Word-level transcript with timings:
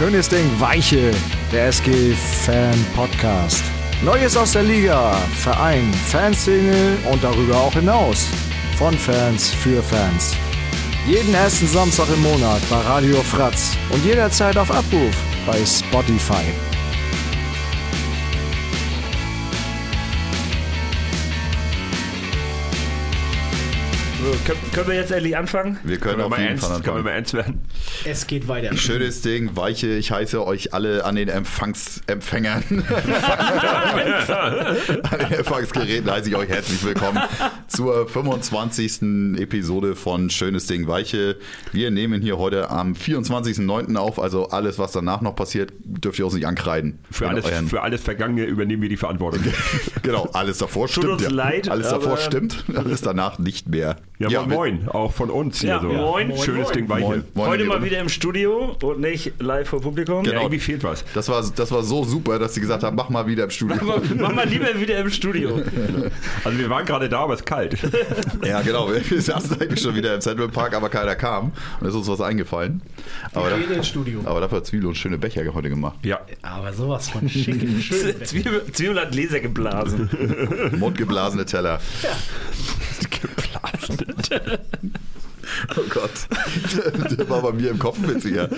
Schönes 0.00 0.30
Ding, 0.30 0.48
Weiche, 0.58 1.10
der 1.52 1.66
SG 1.68 2.14
Fan 2.14 2.74
Podcast. 2.96 3.62
Neues 4.02 4.34
aus 4.34 4.52
der 4.52 4.62
Liga, 4.62 5.12
Verein, 5.36 5.92
Fanszene 5.92 6.96
und 7.12 7.22
darüber 7.22 7.58
auch 7.58 7.74
hinaus. 7.74 8.26
Von 8.78 8.94
Fans 8.94 9.50
für 9.50 9.82
Fans. 9.82 10.34
Jeden 11.06 11.34
ersten 11.34 11.66
Samstag 11.66 12.06
im 12.14 12.22
Monat 12.22 12.62
bei 12.70 12.78
Radio 12.78 13.16
Fratz 13.16 13.76
und 13.90 14.02
jederzeit 14.02 14.56
auf 14.56 14.70
Abruf 14.70 15.14
bei 15.46 15.58
Spotify. 15.66 16.46
So, 24.22 24.36
können, 24.44 24.60
können 24.72 24.88
wir 24.88 24.94
jetzt 24.94 25.12
endlich 25.12 25.36
anfangen? 25.36 25.78
Wir 25.84 25.98
können, 25.98 26.16
Können 26.16 26.18
wir 26.18 26.24
auf 26.24 26.30
mal 26.30 26.38
jeden 26.40 26.50
ernst, 26.52 26.64
Fall 26.66 26.80
können 26.80 26.84
wir 26.84 26.90
anfangen. 26.92 27.04
mal 27.04 27.10
ernst 27.10 27.34
werden? 27.34 27.59
Es 28.04 28.26
geht 28.26 28.48
weiter. 28.48 28.74
Schönes 28.76 29.20
Ding, 29.22 29.56
Weiche. 29.56 29.88
Ich 29.88 30.10
heiße 30.10 30.44
euch 30.46 30.72
alle 30.72 31.04
an 31.04 31.16
den 31.16 31.28
Empfangsempfängern. 31.28 32.62
an 35.10 35.18
den 35.18 35.32
Empfangsgeräten 35.38 36.10
heiße 36.10 36.30
ich 36.30 36.36
euch 36.36 36.48
herzlich 36.48 36.82
willkommen 36.84 37.20
zur 37.68 38.08
25. 38.08 39.38
Episode 39.38 39.96
von 39.96 40.30
Schönes 40.30 40.66
Ding, 40.66 40.86
Weiche. 40.88 41.36
Wir 41.72 41.90
nehmen 41.90 42.22
hier 42.22 42.38
heute 42.38 42.70
am 42.70 42.94
24.09. 42.94 43.96
auf, 43.96 44.18
also 44.18 44.48
alles, 44.48 44.78
was 44.78 44.92
danach 44.92 45.20
noch 45.20 45.36
passiert, 45.36 45.72
dürft 45.84 46.18
ihr 46.18 46.24
uns 46.24 46.34
nicht 46.34 46.46
ankreiden. 46.46 47.00
Für 47.10 47.28
alles, 47.28 47.44
euren- 47.44 47.68
für 47.68 47.82
alles 47.82 48.00
Vergangene 48.02 48.44
übernehmen 48.44 48.80
wir 48.82 48.88
die 48.88 48.96
Verantwortung. 48.96 49.42
genau, 50.02 50.28
alles 50.32 50.58
davor 50.58 50.88
stimmt. 50.88 51.06
uns 51.06 51.28
leid, 51.30 51.68
alles 51.68 51.90
davor 51.90 52.16
stimmt, 52.16 52.64
alles 52.74 53.02
danach 53.02 53.38
nicht 53.38 53.68
mehr. 53.68 53.96
Ja, 54.18 54.28
moin, 54.28 54.50
wir- 54.50 54.56
moin, 54.56 54.88
auch 54.88 55.12
von 55.12 55.30
uns 55.30 55.60
hier 55.60 55.70
Ja, 55.70 55.80
so. 55.80 55.88
moin. 55.88 56.32
Schönes 56.36 56.64
Moin, 56.68 56.74
Ding 56.74 56.88
Weiche. 56.88 57.02
Moin, 57.06 57.24
moin, 57.34 57.48
Heute 57.48 57.64
mal 57.64 57.82
wieder 57.82 57.89
im 57.98 58.08
Studio 58.08 58.76
und 58.82 59.00
nicht 59.00 59.32
live 59.40 59.68
vor 59.68 59.80
Publikum. 59.80 60.24
Ja, 60.24 60.30
Genau. 60.30 60.42
irgendwie 60.42 60.60
fehlt 60.60 60.84
was. 60.84 61.04
Das 61.14 61.28
war, 61.28 61.42
das 61.56 61.70
war 61.72 61.82
so 61.82 62.04
super, 62.04 62.38
dass 62.38 62.54
sie 62.54 62.60
gesagt 62.60 62.82
haben, 62.84 62.94
mach 62.96 63.08
mal 63.08 63.26
wieder 63.26 63.44
im 63.44 63.50
Studio. 63.50 63.76
Mach 64.16 64.32
mal 64.32 64.46
lieber 64.46 64.78
wieder 64.80 64.98
im 64.98 65.10
Studio. 65.10 65.60
Also 66.44 66.58
wir 66.58 66.70
waren 66.70 66.84
gerade 66.86 67.08
da, 67.08 67.20
aber 67.20 67.34
es 67.34 67.40
ist 67.40 67.46
kalt. 67.46 67.76
Ja, 68.44 68.60
genau. 68.62 68.88
Wir 68.92 69.20
saßen 69.22 69.60
eigentlich 69.60 69.80
schon 69.80 69.94
wieder 69.94 70.14
im 70.14 70.20
Central 70.20 70.48
Park, 70.48 70.74
aber 70.74 70.88
keiner 70.88 71.14
kam. 71.16 71.52
Und 71.80 71.86
es 71.86 71.88
ist 71.88 71.96
uns 71.96 72.08
was 72.08 72.20
eingefallen. 72.20 72.82
Aber, 73.34 73.50
Wir 73.58 73.76
da, 73.76 73.82
Studio. 73.82 74.20
aber 74.24 74.40
dafür 74.40 74.58
hat 74.58 74.66
Zwiebel 74.66 74.86
uns 74.88 74.98
schöne 74.98 75.18
Becher 75.18 75.42
heute 75.52 75.68
gemacht. 75.68 75.98
Ja, 76.04 76.20
Aber 76.42 76.72
sowas 76.72 77.08
von 77.10 77.28
schick 77.28 77.62
und 77.62 77.80
schön. 77.82 78.14
Zwiebel, 78.24 78.62
Zwiebel 78.72 79.00
hat 79.00 79.14
Laser 79.14 79.40
geblasen. 79.40 80.08
Mundgeblasene 80.78 81.44
Teller. 81.44 81.80
Oh 85.76 85.82
Gott. 85.88 86.10
Der 87.18 87.28
war 87.28 87.42
bei 87.42 87.52
mir 87.52 87.70
im 87.70 87.78
Kopf 87.78 87.98
witziger. 88.02 88.48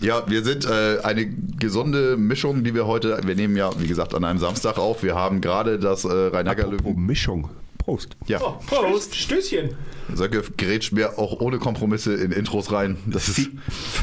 Ja, 0.00 0.22
wir 0.28 0.42
sind 0.44 0.64
äh, 0.64 0.98
eine 1.02 1.26
gesunde 1.26 2.16
Mischung, 2.16 2.64
die 2.64 2.74
wir 2.74 2.86
heute, 2.86 3.20
wir 3.24 3.34
nehmen 3.34 3.56
ja, 3.56 3.70
wie 3.78 3.86
gesagt, 3.86 4.14
an 4.14 4.24
einem 4.24 4.38
Samstag 4.38 4.78
auf. 4.78 5.02
Wir 5.02 5.14
haben 5.14 5.40
gerade 5.40 5.78
das 5.78 6.04
äh, 6.04 6.08
oh, 6.08 6.28
Rhein-Neckar-Löwen. 6.28 6.96
Mischung. 6.96 7.50
Prost. 7.78 8.16
Ja, 8.26 8.38
Prost. 8.38 9.14
Stößchen. 9.14 9.70
Söcke 10.14 10.42
grätscht 10.56 10.92
mir 10.92 11.18
auch 11.18 11.40
ohne 11.40 11.58
Kompromisse 11.58 12.14
in 12.14 12.32
Intros 12.32 12.72
rein. 12.72 12.96
Das 13.06 13.28
ist 13.28 13.50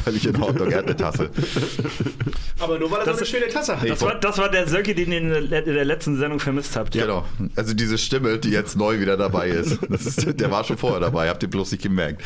völlig 0.04 0.26
in 0.26 0.40
Ordnung. 0.42 0.70
Er 0.70 0.78
hat 0.78 0.86
eine 0.86 0.96
Tasse. 0.96 1.30
Aber 2.58 2.78
nur 2.78 2.90
weil 2.90 3.00
er 3.00 3.12
so 3.12 3.18
eine 3.18 3.26
schöne 3.26 3.48
Tasse 3.48 3.80
hat. 3.80 3.88
Das 3.88 4.00
war, 4.02 4.14
das 4.14 4.38
war 4.38 4.48
der 4.48 4.66
Söcke, 4.68 4.94
den 4.94 5.12
ihr 5.12 5.18
in 5.18 5.50
der, 5.50 5.66
in 5.66 5.74
der 5.74 5.84
letzten 5.84 6.16
Sendung 6.18 6.40
vermisst 6.40 6.76
habt. 6.76 6.92
Genau. 6.92 7.24
Also 7.56 7.74
diese 7.74 7.98
Stimme, 7.98 8.38
die 8.38 8.50
jetzt 8.50 8.76
neu 8.76 9.00
wieder 9.00 9.16
dabei 9.16 9.48
ist. 9.48 9.78
Das 9.88 10.06
ist 10.06 10.40
der 10.40 10.50
war 10.50 10.64
schon 10.64 10.78
vorher 10.78 11.00
dabei, 11.00 11.28
habt 11.28 11.42
ihr 11.42 11.50
bloß 11.50 11.72
nicht 11.72 11.82
gemerkt. 11.82 12.22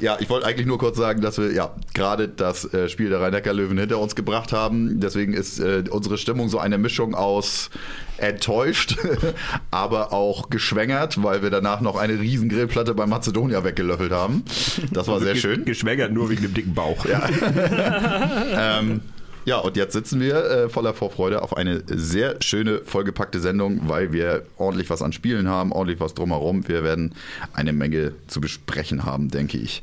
Ja, 0.00 0.16
ich 0.18 0.30
wollte 0.30 0.46
eigentlich 0.46 0.66
nur 0.66 0.78
kurz 0.78 0.96
sagen, 0.96 1.20
dass 1.20 1.36
wir 1.36 1.52
ja 1.52 1.74
gerade 1.92 2.26
das 2.26 2.72
äh, 2.72 2.88
Spiel 2.88 3.10
der 3.10 3.20
Rhein-Neckar-Löwen 3.20 3.76
hinter 3.76 3.98
uns 3.98 4.14
gebracht 4.14 4.50
haben. 4.50 4.98
Deswegen 4.98 5.34
ist 5.34 5.60
äh, 5.60 5.84
unsere 5.90 6.16
Stimmung 6.16 6.48
so 6.48 6.58
eine 6.58 6.78
Mischung 6.78 7.14
aus 7.14 7.68
enttäuscht, 8.16 8.96
aber 9.70 10.12
auch 10.12 10.48
geschwängert, 10.48 11.22
weil 11.22 11.42
wir 11.42 11.50
danach 11.50 11.82
noch 11.82 11.96
eine 11.96 12.18
riesen 12.18 12.48
Grillplatte 12.48 12.94
bei 13.00 13.06
Mazedonia 13.06 13.64
weggelöffelt 13.64 14.12
haben. 14.12 14.44
Das 14.92 15.08
war 15.08 15.20
sehr 15.20 15.34
schön. 15.34 15.64
Geschwängert 15.64 16.12
nur 16.12 16.28
wegen 16.28 16.42
dem 16.42 16.52
dicken 16.52 16.74
Bauch. 16.74 17.06
Ja. 17.06 17.28
Ähm, 18.52 19.00
ja, 19.46 19.58
und 19.58 19.76
jetzt 19.76 19.94
sitzen 19.94 20.20
wir 20.20 20.44
äh, 20.44 20.68
voller 20.68 20.92
Vorfreude 20.92 21.42
auf 21.42 21.56
eine 21.56 21.82
sehr 21.86 22.36
schöne, 22.42 22.82
vollgepackte 22.84 23.40
Sendung, 23.40 23.88
weil 23.88 24.12
wir 24.12 24.44
ordentlich 24.58 24.90
was 24.90 25.02
an 25.02 25.12
Spielen 25.12 25.48
haben, 25.48 25.72
ordentlich 25.72 25.98
was 25.98 26.14
drumherum. 26.14 26.68
Wir 26.68 26.84
werden 26.84 27.14
eine 27.54 27.72
Menge 27.72 28.12
zu 28.26 28.40
besprechen 28.40 29.04
haben, 29.04 29.30
denke 29.30 29.56
ich. 29.56 29.82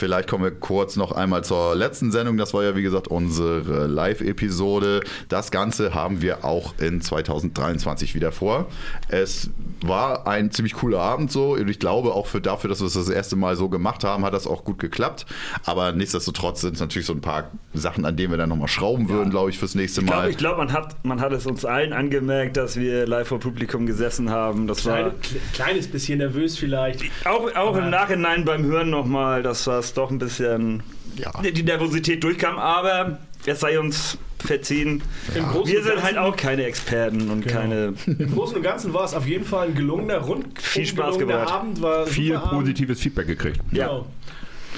Vielleicht 0.00 0.28
kommen 0.28 0.42
wir 0.44 0.50
kurz 0.50 0.96
noch 0.96 1.12
einmal 1.12 1.44
zur 1.44 1.76
letzten 1.76 2.10
Sendung. 2.10 2.36
Das 2.38 2.54
war 2.54 2.64
ja, 2.64 2.74
wie 2.74 2.82
gesagt, 2.82 3.08
unsere 3.08 3.86
Live-Episode. 3.86 5.00
Das 5.28 5.50
Ganze 5.50 5.94
haben 5.94 6.22
wir 6.22 6.44
auch 6.44 6.74
in 6.78 7.00
2023 7.00 8.14
wieder 8.14 8.32
vor. 8.32 8.66
Es 9.08 9.50
war 9.82 10.26
ein 10.26 10.50
ziemlich 10.50 10.74
cooler 10.74 11.00
Abend 11.00 11.30
so. 11.30 11.52
Und 11.52 11.68
ich 11.68 11.78
glaube, 11.78 12.14
auch 12.14 12.26
für 12.26 12.40
dafür, 12.40 12.68
dass 12.70 12.80
wir 12.80 12.86
es 12.86 12.94
das 12.94 13.08
erste 13.08 13.36
Mal 13.36 13.56
so 13.56 13.68
gemacht 13.68 14.04
haben, 14.04 14.24
hat 14.24 14.34
das 14.34 14.46
auch 14.46 14.64
gut 14.64 14.78
geklappt. 14.78 15.26
Aber 15.64 15.92
nichtsdestotrotz 15.92 16.60
sind 16.62 16.74
es 16.74 16.80
natürlich 16.80 17.06
so 17.06 17.12
ein 17.12 17.20
paar 17.20 17.50
Sachen, 17.74 18.04
an 18.04 18.16
denen 18.16 18.30
wir 18.32 18.38
dann 18.38 18.48
nochmal 18.48 18.68
schrauben 18.68 19.08
würden, 19.08 19.30
glaube 19.30 19.50
ich, 19.50 19.58
fürs 19.58 19.74
nächste 19.74 20.00
Ich 20.00 20.06
Mal. 20.06 20.14
glaube, 20.16 20.30
ich 20.30 20.36
glaub, 20.38 20.56
man, 20.58 20.72
hat, 20.72 21.04
man 21.04 21.20
hat 21.20 21.32
es 21.32 21.46
uns 21.46 21.64
allen 21.64 21.92
angemerkt, 21.92 22.56
dass 22.56 22.76
wir 22.76 23.06
live 23.06 23.28
vor 23.28 23.38
Publikum 23.38 23.86
gesessen 23.86 24.30
haben. 24.30 24.66
Das 24.66 24.84
war 24.86 24.94
Kleine, 24.96 25.10
kle- 25.22 25.52
kleines 25.54 25.88
bisschen 25.88 26.18
nervös 26.18 26.56
vielleicht. 26.58 27.02
auch, 27.24 27.54
auch 27.54 27.76
im 27.76 27.90
Nachhinein 27.90 28.44
beim 28.44 28.64
Hören 28.64 28.90
nochmal, 28.90 29.42
dass 29.90 29.94
doch 29.94 30.10
ein 30.10 30.18
bisschen 30.18 30.82
Ja. 31.16 31.32
die 31.42 31.62
Nervosität 31.62 32.22
durchkam. 32.22 32.58
Aber 32.58 33.18
es 33.46 33.60
sei 33.60 33.78
uns 33.78 34.16
verziehen. 34.38 35.02
Großen 35.34 35.72
Wir 35.72 35.82
sind 35.82 36.02
halt 36.02 36.16
auch 36.16 36.36
keine 36.36 36.64
Experten 36.64 37.28
und 37.30 37.46
keine. 37.46 37.94
Im 38.06 38.32
Großen 38.34 38.56
und 38.56 38.62
Ganzen 38.62 38.94
war 38.94 39.04
es 39.04 39.14
auf 39.14 39.26
jeden 39.26 39.44
Fall 39.44 39.68
ein 39.68 39.74
gelungener 39.74 40.18
Rund. 40.18 40.60
Viel 40.60 40.86
Spaß 40.86 41.14
gelungener 41.18 41.40
gemacht. 41.40 41.54
Abend 41.54 41.82
war 41.82 42.06
Viel 42.06 42.34
super 42.34 42.46
Abend. 42.46 42.60
positives 42.60 43.00
Feedback 43.00 43.26
gekriegt. 43.26 43.60
Genau. 43.70 44.06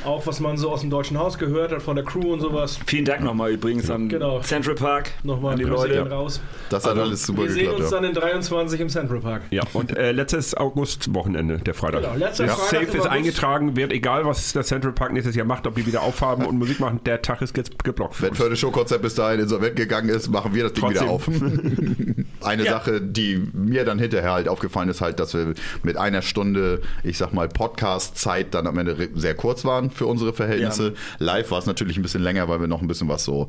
Auch 0.05 0.27
was 0.27 0.41
man 0.41 0.57
so 0.57 0.71
aus 0.71 0.81
dem 0.81 0.91
Deutschen 0.91 1.19
Haus 1.19 1.39
gehört 1.39 1.73
hat 1.73 1.81
von 1.83 1.95
der 1.97 2.05
Crew 2.05 2.33
und 2.33 2.41
sowas. 2.41 2.79
Vielen 2.87 3.05
Dank 3.05 3.23
nochmal 3.23 3.53
übrigens 3.53 3.89
an 3.91 4.09
Genau. 4.09 4.41
Central 4.41 4.75
Park. 4.75 5.11
Nochmal 5.23 5.53
an 5.53 5.59
die 5.59 5.65
Leute. 5.65 5.93
gehen 5.95 6.07
raus. 6.09 6.41
Das 6.71 6.85
hat 6.87 6.97
alles 6.99 7.25
super 7.27 7.43
Wir 7.45 7.51
sehen 7.51 7.59
geklappt. 7.67 7.81
uns 7.83 7.91
Ja. 7.91 7.97
dann 8.01 8.05
in 8.09 8.15
23 8.15 8.81
im 8.81 8.89
Central 8.89 9.21
Park. 9.21 9.43
Ja, 9.51 9.63
und 9.73 9.97
äh, 9.97 10.13
letztes 10.13 10.55
August-Wochenende, 10.57 11.59
der 11.59 11.75
Freitag. 11.75 12.03
Genau, 12.03 12.15
letzter 12.17 12.47
ja. 12.47 12.55
Freitag 12.55 12.71
Safe 12.71 12.85
ist 12.85 12.95
August. 13.01 13.09
eingetragen, 13.11 13.77
wird 13.77 13.93
egal, 13.93 14.25
was 14.27 14.53
der 14.53 14.65
Central 14.65 14.93
Park 14.93 15.13
nächstes 15.13 15.37
Jahr 15.37 15.47
macht, 15.47 15.67
ob 15.67 15.75
die 15.77 15.87
wieder 15.87 16.03
aufhaben 16.03 16.45
und 16.47 16.59
Musik 16.59 16.81
machen, 16.81 17.01
der 17.07 17.23
Tag 17.23 17.41
ist 17.43 17.57
jetzt 17.57 17.83
geblockt. 17.85 18.15
für 18.17 18.27
Wenn 18.27 18.35
für 18.35 18.47
eine 18.47 18.57
Showkonzept 18.57 19.03
bis 19.03 19.15
dahin 19.15 19.41
insolvent 19.41 19.77
gegangen 19.77 20.09
ist, 20.09 20.29
machen 20.31 20.55
wir 20.55 20.65
das 20.65 20.73
Ding 20.73 20.89
wieder 20.91 21.09
auf. 21.09 21.29
Eine 22.45 22.65
Sache, 22.65 23.01
die 23.01 23.43
mir 23.53 23.85
dann 23.85 23.99
hinterher 23.99 24.33
halt 24.33 24.49
aufgefallen 24.49 24.89
ist, 24.89 25.01
halt, 25.01 25.21
dass 25.21 25.35
wir 25.35 25.55
mit 25.83 25.97
einer 25.97 26.23
Stunde, 26.23 26.81
ich 27.05 27.19
sag 27.19 27.33
mal, 27.33 27.49
Podcast-Zeit 27.49 28.55
dann 28.55 28.67
am 28.67 28.79
Ende 28.79 29.09
sehr 29.15 29.35
kurz 29.35 29.65
waren 29.65 29.91
für 29.91 30.07
unsere 30.07 30.33
Verhältnisse. 30.33 30.95
Live 31.19 31.51
war 31.51 31.59
es 31.59 31.67
natürlich 31.67 31.97
ein 31.97 32.03
bisschen 32.03 32.23
länger, 32.23 32.49
weil 32.49 32.61
wir 32.61 32.67
noch 32.69 32.81
ein 32.83 32.89
bisschen 32.89 33.09
was 33.09 33.25
so 33.25 33.49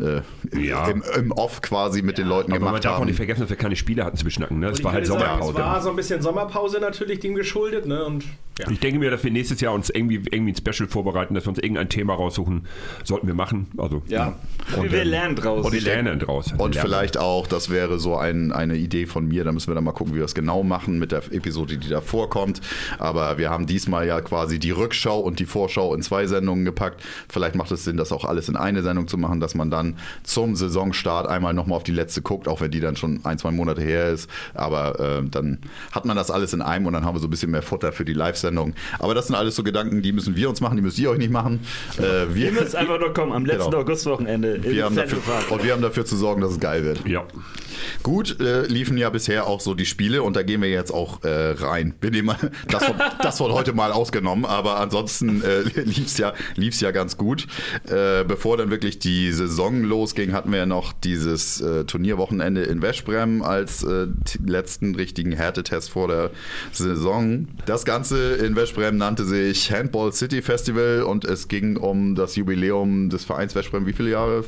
äh, 0.00 0.20
Ja. 0.64 0.88
im, 0.88 1.02
im 1.16 1.32
Off 1.32 1.62
quasi 1.62 2.02
mit 2.02 2.18
den 2.18 2.26
Leuten 2.26 2.52
Aber 2.52 2.60
man 2.60 2.68
gemacht 2.70 2.84
darf 2.84 2.94
auch 2.94 2.98
haben. 3.00 3.06
nicht 3.06 3.16
vergessen, 3.16 3.40
dass 3.42 3.50
wir 3.50 3.56
keine 3.56 3.76
Spiele 3.76 4.04
hatten 4.04 4.16
zu 4.16 4.24
beschnacken. 4.24 4.58
Ne? 4.60 4.70
Ich 4.72 4.82
war 4.84 4.92
halt 4.92 5.08
würde 5.08 5.20
sagen, 5.20 5.42
Sommerpause. 5.42 5.58
Es 5.58 5.64
war 5.64 5.82
so 5.82 5.90
ein 5.90 5.96
bisschen 5.96 6.22
Sommerpause 6.22 6.80
natürlich 6.80 7.20
dem 7.20 7.34
geschuldet. 7.34 7.86
Ne? 7.86 8.04
Und 8.04 8.24
ja. 8.58 8.70
Ich 8.70 8.78
denke 8.78 9.00
mir, 9.00 9.10
dass 9.10 9.24
wir 9.24 9.32
nächstes 9.32 9.60
Jahr 9.60 9.72
uns 9.74 9.90
irgendwie, 9.90 10.22
irgendwie 10.30 10.52
ein 10.52 10.56
Special 10.56 10.88
vorbereiten, 10.88 11.34
dass 11.34 11.44
wir 11.44 11.48
uns 11.50 11.58
irgendein 11.58 11.88
Thema 11.88 12.14
raussuchen. 12.14 12.66
Sollten 13.02 13.26
wir 13.26 13.34
machen. 13.34 13.66
Also, 13.76 14.02
Ja. 14.06 14.36
Und, 14.76 14.92
wir 14.92 15.04
lernen 15.04 15.34
draus. 15.34 15.66
Und 15.66 15.72
wir 15.72 15.80
lernen 15.80 16.18
draus. 16.20 16.52
Und 16.52 16.74
lernen. 16.74 16.88
vielleicht 16.88 17.18
auch, 17.18 17.46
das 17.48 17.70
wäre 17.70 17.98
so 17.98 18.16
ein, 18.16 18.33
eine 18.52 18.76
Idee 18.76 19.06
von 19.06 19.26
mir, 19.26 19.44
da 19.44 19.52
müssen 19.52 19.68
wir 19.68 19.74
dann 19.74 19.84
mal 19.84 19.92
gucken, 19.92 20.12
wie 20.14 20.18
wir 20.18 20.24
das 20.24 20.34
genau 20.34 20.62
machen 20.62 20.98
mit 20.98 21.12
der 21.12 21.22
Episode, 21.30 21.76
die 21.76 21.88
da 21.88 22.00
vorkommt. 22.00 22.60
Aber 22.98 23.38
wir 23.38 23.50
haben 23.50 23.66
diesmal 23.66 24.06
ja 24.06 24.20
quasi 24.20 24.58
die 24.58 24.70
Rückschau 24.70 25.18
und 25.20 25.38
die 25.38 25.46
Vorschau 25.46 25.94
in 25.94 26.02
zwei 26.02 26.26
Sendungen 26.26 26.64
gepackt. 26.64 27.02
Vielleicht 27.28 27.54
macht 27.54 27.70
es 27.72 27.84
Sinn, 27.84 27.96
das 27.96 28.12
auch 28.12 28.24
alles 28.24 28.48
in 28.48 28.56
eine 28.56 28.82
Sendung 28.82 29.08
zu 29.08 29.18
machen, 29.18 29.40
dass 29.40 29.54
man 29.54 29.70
dann 29.70 29.96
zum 30.22 30.56
Saisonstart 30.56 31.26
einmal 31.26 31.54
nochmal 31.54 31.76
auf 31.76 31.84
die 31.84 31.92
letzte 31.92 32.22
guckt, 32.22 32.48
auch 32.48 32.60
wenn 32.60 32.70
die 32.70 32.80
dann 32.80 32.96
schon 32.96 33.20
ein, 33.24 33.38
zwei 33.38 33.50
Monate 33.50 33.82
her 33.82 34.10
ist. 34.10 34.28
Aber 34.54 35.00
äh, 35.00 35.28
dann 35.28 35.58
hat 35.92 36.04
man 36.04 36.16
das 36.16 36.30
alles 36.30 36.52
in 36.52 36.62
einem 36.62 36.86
und 36.86 36.92
dann 36.92 37.04
haben 37.04 37.14
wir 37.16 37.20
so 37.20 37.26
ein 37.26 37.30
bisschen 37.30 37.50
mehr 37.50 37.62
Futter 37.62 37.92
für 37.92 38.04
die 38.04 38.14
Live-Sendung. 38.14 38.74
Aber 38.98 39.14
das 39.14 39.26
sind 39.26 39.36
alles 39.36 39.56
so 39.56 39.62
Gedanken, 39.62 40.02
die 40.02 40.12
müssen 40.12 40.36
wir 40.36 40.48
uns 40.48 40.60
machen, 40.60 40.76
die 40.76 40.82
müsst 40.82 40.98
ihr 40.98 41.10
euch 41.10 41.18
nicht 41.18 41.30
machen. 41.32 41.60
Äh, 41.98 42.34
wir, 42.34 42.46
Ihr 42.46 42.52
müsst 42.52 42.76
einfach 42.76 42.98
nur 42.98 43.12
kommen 43.12 43.32
am 43.32 43.44
letzten 43.44 43.70
Genau. 43.70 43.82
Augustwochenende 43.82 44.62
wir 44.62 44.72
im 44.72 44.82
haben 44.84 44.94
Central 44.94 45.20
dafür, 45.26 45.52
und 45.52 45.64
wir 45.64 45.72
haben 45.72 45.82
dafür 45.82 46.04
zu 46.04 46.16
sorgen, 46.16 46.40
dass 46.40 46.52
es 46.52 46.60
geil 46.60 46.84
wird. 46.84 47.06
Ja. 47.06 47.24
Gut 48.02 48.40
äh, 48.40 48.66
liefen 48.66 48.96
ja 48.96 49.10
bisher 49.10 49.46
auch 49.46 49.60
so 49.60 49.74
die 49.74 49.86
Spiele 49.86 50.22
und 50.22 50.36
da 50.36 50.42
gehen 50.42 50.62
wir 50.62 50.70
jetzt 50.70 50.92
auch 50.92 51.22
äh, 51.24 51.52
rein. 51.52 51.94
Wir 52.00 52.10
nehmen 52.10 52.26
mal 52.26 52.50
das 52.68 52.84
von, 52.84 52.96
das 53.22 53.38
von 53.38 53.52
heute 53.52 53.72
mal 53.72 53.92
ausgenommen, 53.92 54.44
aber 54.44 54.78
ansonsten 54.80 55.42
äh, 55.42 55.60
lief 55.84 56.06
es 56.06 56.18
ja, 56.18 56.32
lief's 56.56 56.80
ja 56.80 56.90
ganz 56.90 57.16
gut. 57.16 57.46
Äh, 57.86 58.24
bevor 58.24 58.56
dann 58.56 58.70
wirklich 58.70 58.98
die 58.98 59.32
Saison 59.32 59.82
losging, 59.82 60.32
hatten 60.32 60.50
wir 60.50 60.58
ja 60.58 60.66
noch 60.66 60.92
dieses 60.92 61.60
äh, 61.60 61.84
Turnierwochenende 61.84 62.62
in 62.62 62.82
Westbrem 62.82 63.42
als 63.42 63.82
äh, 63.82 64.06
letzten 64.44 64.94
richtigen 64.94 65.32
Härtetest 65.32 65.90
vor 65.90 66.08
der 66.08 66.30
Saison. 66.72 67.48
Das 67.66 67.84
Ganze 67.84 68.34
in 68.34 68.56
Westbrem 68.56 68.96
nannte 68.96 69.24
sich 69.24 69.72
Handball 69.72 70.12
City 70.12 70.42
Festival 70.42 71.02
und 71.02 71.24
es 71.24 71.48
ging 71.48 71.76
um 71.76 72.14
das 72.14 72.36
Jubiläum 72.36 73.10
des 73.10 73.24
Vereins 73.24 73.54
Westbrem. 73.54 73.86
Wie 73.86 73.92
viele 73.92 74.10
Jahre? 74.10 74.44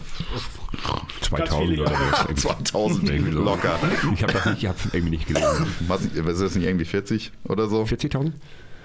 2000 1.22 1.80
oder 1.80 1.92
was. 1.92 2.36
2000 2.42 3.15
Irgendwie 3.16 3.32
so. 3.32 3.42
locker. 3.42 3.78
Ich 4.14 4.22
habe 4.22 4.32
das 4.32 4.46
nicht, 4.46 4.62
ich 4.62 4.68
habe 4.68 4.78
irgendwie 4.92 5.16
nicht 5.16 5.26
gelesen. 5.26 5.66
Was, 5.86 6.04
ist 6.04 6.40
das 6.40 6.54
nicht 6.54 6.66
irgendwie 6.66 6.84
40 6.84 7.32
oder 7.44 7.68
so? 7.68 7.82
40.000? 7.82 8.32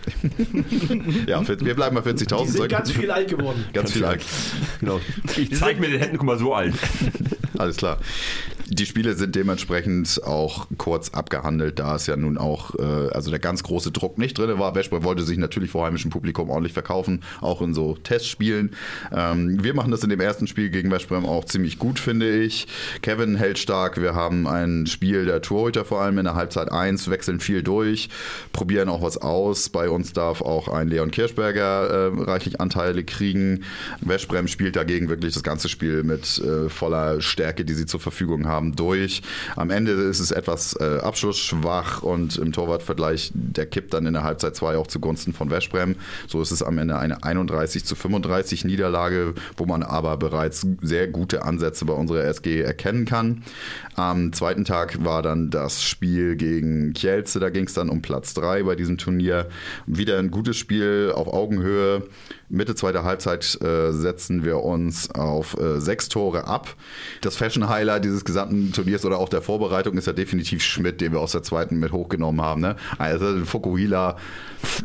Ja, 1.27 1.47
wir 1.47 1.75
bleiben 1.75 1.95
bei 1.95 2.01
40.000. 2.01 2.43
Die 2.43 2.51
sind 2.51 2.69
ganz 2.69 2.91
viel 2.91 3.11
alt 3.11 3.29
geworden. 3.29 3.65
Ganz 3.73 3.91
viel 3.91 4.05
alt. 4.05 4.23
Genau. 4.79 4.99
Ich 5.37 5.55
zeig 5.55 5.79
mir 5.79 5.89
den 5.89 5.99
Händen, 5.99 6.17
guck 6.17 6.25
mal, 6.25 6.37
so 6.37 6.53
alt. 6.53 6.73
Alles 7.57 7.77
klar. 7.77 7.97
Die 8.73 8.85
Spiele 8.85 9.15
sind 9.15 9.35
dementsprechend 9.35 10.23
auch 10.23 10.67
kurz 10.77 11.09
abgehandelt, 11.09 11.77
da 11.77 11.97
es 11.97 12.07
ja 12.07 12.15
nun 12.15 12.37
auch, 12.37 12.73
äh, 12.79 13.09
also 13.11 13.29
der 13.29 13.39
ganz 13.39 13.63
große 13.63 13.91
Druck 13.91 14.17
nicht 14.17 14.37
drin 14.37 14.57
war. 14.59 14.73
Westbrem 14.75 15.03
wollte 15.03 15.23
sich 15.23 15.37
natürlich 15.37 15.69
vor 15.69 15.85
heimischem 15.85 16.09
Publikum 16.09 16.49
ordentlich 16.49 16.71
verkaufen, 16.71 17.21
auch 17.41 17.61
in 17.61 17.73
so 17.73 17.97
Testspielen. 18.01 18.71
Ähm, 19.11 19.61
wir 19.61 19.73
machen 19.73 19.91
das 19.91 20.03
in 20.03 20.09
dem 20.09 20.21
ersten 20.21 20.47
Spiel 20.47 20.69
gegen 20.69 20.89
Westbrem 20.89 21.25
auch 21.25 21.43
ziemlich 21.43 21.79
gut, 21.79 21.99
finde 21.99 22.31
ich. 22.31 22.67
Kevin 23.01 23.35
hält 23.35 23.59
stark. 23.59 24.01
Wir 24.01 24.15
haben 24.15 24.47
ein 24.47 24.87
Spiel 24.87 25.25
der 25.25 25.41
Torhüter 25.41 25.83
vor 25.83 25.99
allem 25.99 26.17
in 26.17 26.23
der 26.23 26.35
Halbzeit 26.35 26.71
1, 26.71 27.09
wechseln 27.09 27.41
viel 27.41 27.63
durch, 27.63 28.07
probieren 28.53 28.87
auch 28.87 29.01
was 29.01 29.17
aus. 29.17 29.67
Bei 29.67 29.89
uns 29.91 30.13
darf 30.13 30.41
auch 30.41 30.67
ein 30.67 30.87
Leon 30.87 31.11
Kirschberger 31.11 32.11
äh, 32.11 32.23
reichlich 32.23 32.59
Anteile 32.59 33.03
kriegen. 33.03 33.63
Westbrem 34.01 34.47
spielt 34.47 34.75
dagegen 34.75 35.09
wirklich 35.09 35.33
das 35.33 35.43
ganze 35.43 35.69
Spiel 35.69 36.03
mit 36.03 36.39
äh, 36.39 36.69
voller 36.69 37.21
Stärke, 37.21 37.65
die 37.65 37.73
sie 37.73 37.85
zur 37.85 37.99
Verfügung 37.99 38.47
haben, 38.47 38.75
durch. 38.75 39.21
Am 39.55 39.69
Ende 39.69 39.91
ist 39.91 40.19
es 40.19 40.31
etwas 40.31 40.75
äh, 40.79 40.99
abschlussschwach 41.01 42.01
und 42.01 42.37
im 42.37 42.51
Torwartvergleich, 42.51 43.31
der 43.33 43.65
kippt 43.65 43.93
dann 43.93 44.05
in 44.05 44.13
der 44.13 44.23
Halbzeit 44.23 44.55
2 44.55 44.77
auch 44.77 44.87
zugunsten 44.87 45.33
von 45.33 45.49
Westbrem. 45.49 45.95
So 46.27 46.41
ist 46.41 46.51
es 46.51 46.63
am 46.63 46.77
Ende 46.77 46.97
eine 46.97 47.23
31 47.23 47.85
zu 47.85 47.95
35 47.95 48.65
Niederlage, 48.65 49.33
wo 49.57 49.65
man 49.65 49.83
aber 49.83 50.17
bereits 50.17 50.65
sehr 50.81 51.07
gute 51.07 51.43
Ansätze 51.43 51.85
bei 51.85 51.93
unserer 51.93 52.23
SG 52.23 52.61
erkennen 52.61 53.05
kann. 53.05 53.43
Am 53.95 54.33
zweiten 54.33 54.65
Tag 54.65 55.03
war 55.03 55.21
dann 55.21 55.49
das 55.49 55.83
Spiel 55.83 56.35
gegen 56.35 56.93
Kielce, 56.93 57.39
da 57.39 57.49
ging 57.49 57.65
es 57.65 57.73
dann 57.73 57.89
um 57.89 58.01
Platz 58.01 58.33
3 58.33 58.63
bei 58.63 58.75
diesem 58.75 58.97
Turnier. 58.97 59.47
Wieder 59.85 60.19
ein 60.19 60.31
gutes 60.31 60.57
Spiel 60.57 61.11
auf 61.15 61.27
Augenhöhe. 61.27 62.03
Mitte 62.51 62.75
zweiter 62.75 63.03
Halbzeit 63.03 63.59
äh, 63.61 63.91
setzen 63.91 64.43
wir 64.43 64.57
uns 64.57 65.09
auf 65.11 65.57
äh, 65.57 65.79
sechs 65.79 66.09
Tore 66.09 66.47
ab. 66.47 66.75
Das 67.21 67.37
Fashion-Highlight 67.37 68.03
dieses 68.03 68.25
gesamten 68.25 68.73
Turniers 68.73 69.05
oder 69.05 69.19
auch 69.19 69.29
der 69.29 69.41
Vorbereitung 69.41 69.97
ist 69.97 70.05
ja 70.05 70.13
definitiv 70.13 70.61
Schmidt, 70.61 70.99
den 70.99 71.13
wir 71.13 71.21
aus 71.21 71.31
der 71.31 71.43
zweiten 71.43 71.79
mit 71.79 71.93
hochgenommen 71.93 72.41
haben. 72.41 72.61
Ne? 72.61 72.75
Also 72.97 73.45
Fukuhila 73.45 74.17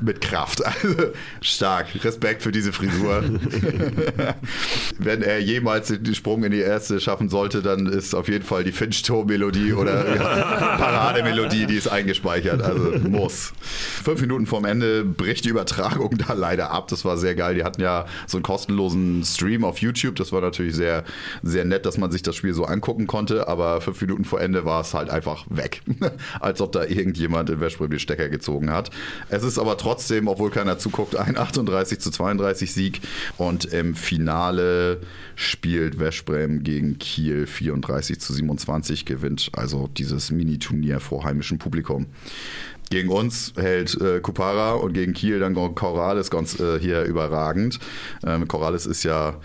mit 0.00 0.20
Kraft. 0.20 0.62
Also 0.82 1.12
stark. 1.40 1.86
Respekt 2.04 2.42
für 2.42 2.52
diese 2.52 2.72
Frisur. 2.72 3.22
Wenn 4.98 5.22
er 5.22 5.40
jemals 5.40 5.88
den 5.88 6.14
Sprung 6.14 6.44
in 6.44 6.52
die 6.52 6.60
erste 6.60 7.00
schaffen 7.00 7.28
sollte, 7.28 7.62
dann 7.62 7.86
ist 7.86 8.14
auf 8.14 8.28
jeden 8.28 8.44
Fall 8.44 8.62
die 8.62 8.72
Finch-Tor-Melodie 8.72 9.72
oder 9.72 10.14
ja, 10.14 10.22
Parademelodie, 10.76 11.66
die 11.66 11.76
ist 11.76 11.88
eingespeichert. 11.88 12.62
Also 12.62 12.98
muss. 13.08 13.52
Fünf 14.04 14.20
Minuten 14.20 14.46
vorm 14.46 14.66
Ende 14.66 15.04
bricht 15.04 15.44
die 15.44 15.48
Übertragung 15.48 16.18
da 16.18 16.34
leider 16.34 16.70
ab. 16.70 16.88
Das 16.88 17.04
war 17.04 17.16
sehr 17.16 17.34
geil. 17.34 17.55
Die 17.56 17.64
hatten 17.64 17.80
ja 17.80 18.06
so 18.26 18.36
einen 18.36 18.42
kostenlosen 18.42 19.24
Stream 19.24 19.64
auf 19.64 19.78
YouTube. 19.78 20.16
Das 20.16 20.32
war 20.32 20.40
natürlich 20.40 20.74
sehr, 20.74 21.04
sehr 21.42 21.64
nett, 21.64 21.86
dass 21.86 21.98
man 21.98 22.10
sich 22.10 22.22
das 22.22 22.36
Spiel 22.36 22.54
so 22.54 22.64
angucken 22.64 23.06
konnte. 23.06 23.48
Aber 23.48 23.80
fünf 23.80 24.00
Minuten 24.00 24.24
vor 24.24 24.40
Ende 24.40 24.64
war 24.64 24.82
es 24.82 24.94
halt 24.94 25.10
einfach 25.10 25.46
weg. 25.48 25.82
Als 26.40 26.60
ob 26.60 26.72
da 26.72 26.84
irgendjemand 26.84 27.50
in 27.50 27.60
Westbrem 27.60 27.90
den 27.90 27.98
Stecker 27.98 28.28
gezogen 28.28 28.70
hat. 28.70 28.90
Es 29.28 29.42
ist 29.42 29.58
aber 29.58 29.76
trotzdem, 29.76 30.28
obwohl 30.28 30.50
keiner 30.50 30.78
zuguckt, 30.78 31.16
ein 31.16 31.36
38 31.36 31.98
zu 31.98 32.10
32 32.10 32.72
Sieg. 32.72 33.00
Und 33.36 33.64
im 33.64 33.94
Finale 33.94 35.00
spielt 35.34 35.98
Westbrem 35.98 36.62
gegen 36.62 36.98
Kiel 36.98 37.46
34 37.46 38.20
zu 38.20 38.32
27, 38.32 39.04
gewinnt 39.04 39.50
also 39.52 39.88
dieses 39.96 40.30
Mini-Turnier 40.30 41.00
vor 41.00 41.24
heimischem 41.24 41.58
Publikum. 41.58 42.06
Gegen 42.90 43.08
uns 43.08 43.52
hält 43.56 44.00
äh, 44.00 44.20
Kupara 44.20 44.74
und 44.74 44.92
gegen 44.92 45.12
Kiel 45.12 45.40
dann 45.40 45.54
Corrales 45.54 46.30
ganz 46.30 46.60
äh, 46.60 46.78
hier 46.78 47.02
überragend. 47.02 47.78
Ähm, 48.24 48.46
Corrales 48.46 48.86
ist 48.86 49.02
ja 49.02 49.40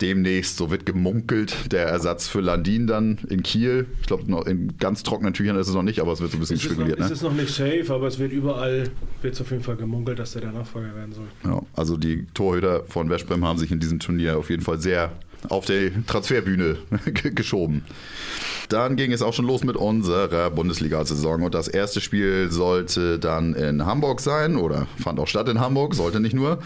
demnächst, 0.00 0.58
so 0.58 0.70
wird 0.70 0.84
gemunkelt, 0.84 1.72
der 1.72 1.86
Ersatz 1.86 2.28
für 2.28 2.40
Landin 2.40 2.86
dann 2.86 3.18
in 3.30 3.42
Kiel. 3.42 3.86
Ich 4.00 4.06
glaube, 4.06 4.24
in 4.48 4.76
ganz 4.78 5.02
trockenen 5.02 5.32
Tüchern 5.32 5.56
ist 5.56 5.68
es 5.68 5.74
noch 5.74 5.82
nicht, 5.82 6.00
aber 6.00 6.12
es 6.12 6.20
wird 6.20 6.32
so 6.32 6.36
ein 6.36 6.40
bisschen 6.40 6.56
Es 6.56 6.64
ist, 6.64 6.68
noch, 6.70 6.74
spekuliert. 6.76 7.00
es 7.00 7.06
Ne? 7.08 7.12
ist 7.14 7.22
noch 7.22 7.32
nicht 7.32 7.48
safe, 7.48 7.86
aber 7.88 8.06
es 8.06 8.18
wird 8.18 8.30
überall, 8.32 8.90
wird 9.22 9.40
auf 9.40 9.50
jeden 9.50 9.62
Fall 9.62 9.76
gemunkelt, 9.76 10.18
dass 10.18 10.32
der 10.32 10.42
der 10.42 10.52
Nachfolger 10.52 10.94
werden 10.94 11.12
soll. 11.12 11.26
Ja, 11.44 11.62
also 11.74 11.96
die 11.96 12.26
Torhüter 12.34 12.84
von 12.88 13.08
Westbrem 13.08 13.44
haben 13.44 13.58
sich 13.58 13.70
in 13.72 13.80
diesem 13.80 13.98
Turnier 13.98 14.36
auf 14.38 14.50
jeden 14.50 14.62
Fall 14.62 14.78
sehr 14.78 15.12
auf 15.48 15.66
die 15.66 15.92
Transferbühne 16.06 16.76
geschoben. 17.34 17.84
Dann 18.68 18.96
ging 18.96 19.12
es 19.12 19.22
auch 19.22 19.32
schon 19.32 19.46
los 19.46 19.62
mit 19.62 19.76
unserer 19.76 20.50
Bundesliga-Saison 20.50 21.42
und 21.42 21.54
das 21.54 21.68
erste 21.68 22.00
Spiel 22.00 22.50
sollte 22.50 23.18
dann 23.18 23.54
in 23.54 23.86
Hamburg 23.86 24.20
sein 24.20 24.56
oder 24.56 24.88
fand 25.02 25.20
auch 25.20 25.28
statt 25.28 25.48
in 25.48 25.60
Hamburg, 25.60 25.94
sollte 25.94 26.20
nicht 26.20 26.34
nur. 26.34 26.58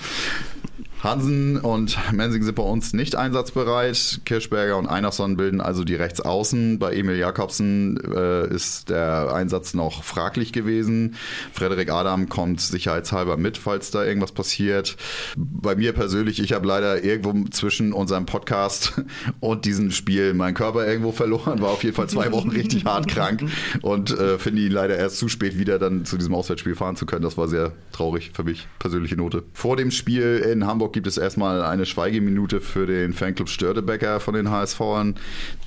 Hansen 1.02 1.56
und 1.56 1.96
Mensing 2.12 2.42
sind 2.42 2.54
bei 2.56 2.62
uns 2.62 2.92
nicht 2.92 3.16
einsatzbereit. 3.16 4.20
Kirschberger 4.26 4.76
und 4.76 4.86
Einerson 4.86 5.38
bilden 5.38 5.62
also 5.62 5.82
die 5.82 5.94
Rechtsaußen. 5.94 6.78
Bei 6.78 6.92
Emil 6.92 7.16
Jakobsen 7.16 7.98
äh, 8.14 8.46
ist 8.54 8.90
der 8.90 9.32
Einsatz 9.32 9.72
noch 9.72 10.04
fraglich 10.04 10.52
gewesen. 10.52 11.14
Frederik 11.54 11.90
Adam 11.90 12.28
kommt 12.28 12.60
sicherheitshalber 12.60 13.38
mit, 13.38 13.56
falls 13.56 13.90
da 13.90 14.04
irgendwas 14.04 14.32
passiert. 14.32 14.96
Bei 15.36 15.74
mir 15.74 15.94
persönlich, 15.94 16.38
ich 16.38 16.52
habe 16.52 16.66
leider 16.66 17.02
irgendwo 17.02 17.48
zwischen 17.48 17.94
unserem 17.94 18.26
Podcast 18.26 19.02
und 19.40 19.64
diesem 19.64 19.92
Spiel 19.92 20.34
meinen 20.34 20.54
Körper 20.54 20.86
irgendwo 20.86 21.12
verloren. 21.12 21.62
War 21.62 21.70
auf 21.70 21.82
jeden 21.82 21.96
Fall 21.96 22.10
zwei 22.10 22.30
Wochen 22.30 22.50
richtig 22.50 22.84
hart 22.84 23.08
krank 23.08 23.44
und 23.80 24.10
äh, 24.10 24.38
finde 24.38 24.60
ihn 24.60 24.72
leider 24.72 24.98
erst 24.98 25.16
zu 25.16 25.28
spät 25.28 25.58
wieder 25.58 25.78
dann 25.78 26.04
zu 26.04 26.18
diesem 26.18 26.34
Auswärtsspiel 26.34 26.74
fahren 26.74 26.96
zu 26.96 27.06
können. 27.06 27.22
Das 27.22 27.38
war 27.38 27.48
sehr 27.48 27.72
traurig 27.90 28.32
für 28.34 28.44
mich, 28.44 28.68
persönliche 28.78 29.16
Note. 29.16 29.44
Vor 29.54 29.78
dem 29.78 29.90
Spiel 29.90 30.44
in 30.46 30.66
Hamburg 30.66 30.89
gibt 30.92 31.06
es 31.06 31.18
erstmal 31.18 31.62
eine 31.62 31.86
Schweigeminute 31.86 32.60
für 32.60 32.86
den 32.86 33.12
Fanclub 33.12 33.48
Störtebecker 33.48 34.20
von 34.20 34.34
den 34.34 34.50
HSVern. 34.50 35.16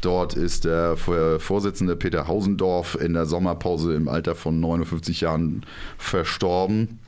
Dort 0.02 0.36
ist 0.36 0.66
der 0.66 0.98
Vorsitzende 0.98 1.96
Peter 1.96 2.28
Hausendorf 2.28 2.96
in 3.00 3.14
der 3.14 3.26
Sommerpause 3.26 3.94
im 3.96 4.08
Alter 4.08 4.36
von 4.36 4.60
59 4.60 5.22
Jahren 5.22 5.66
verstorben. 5.98 7.00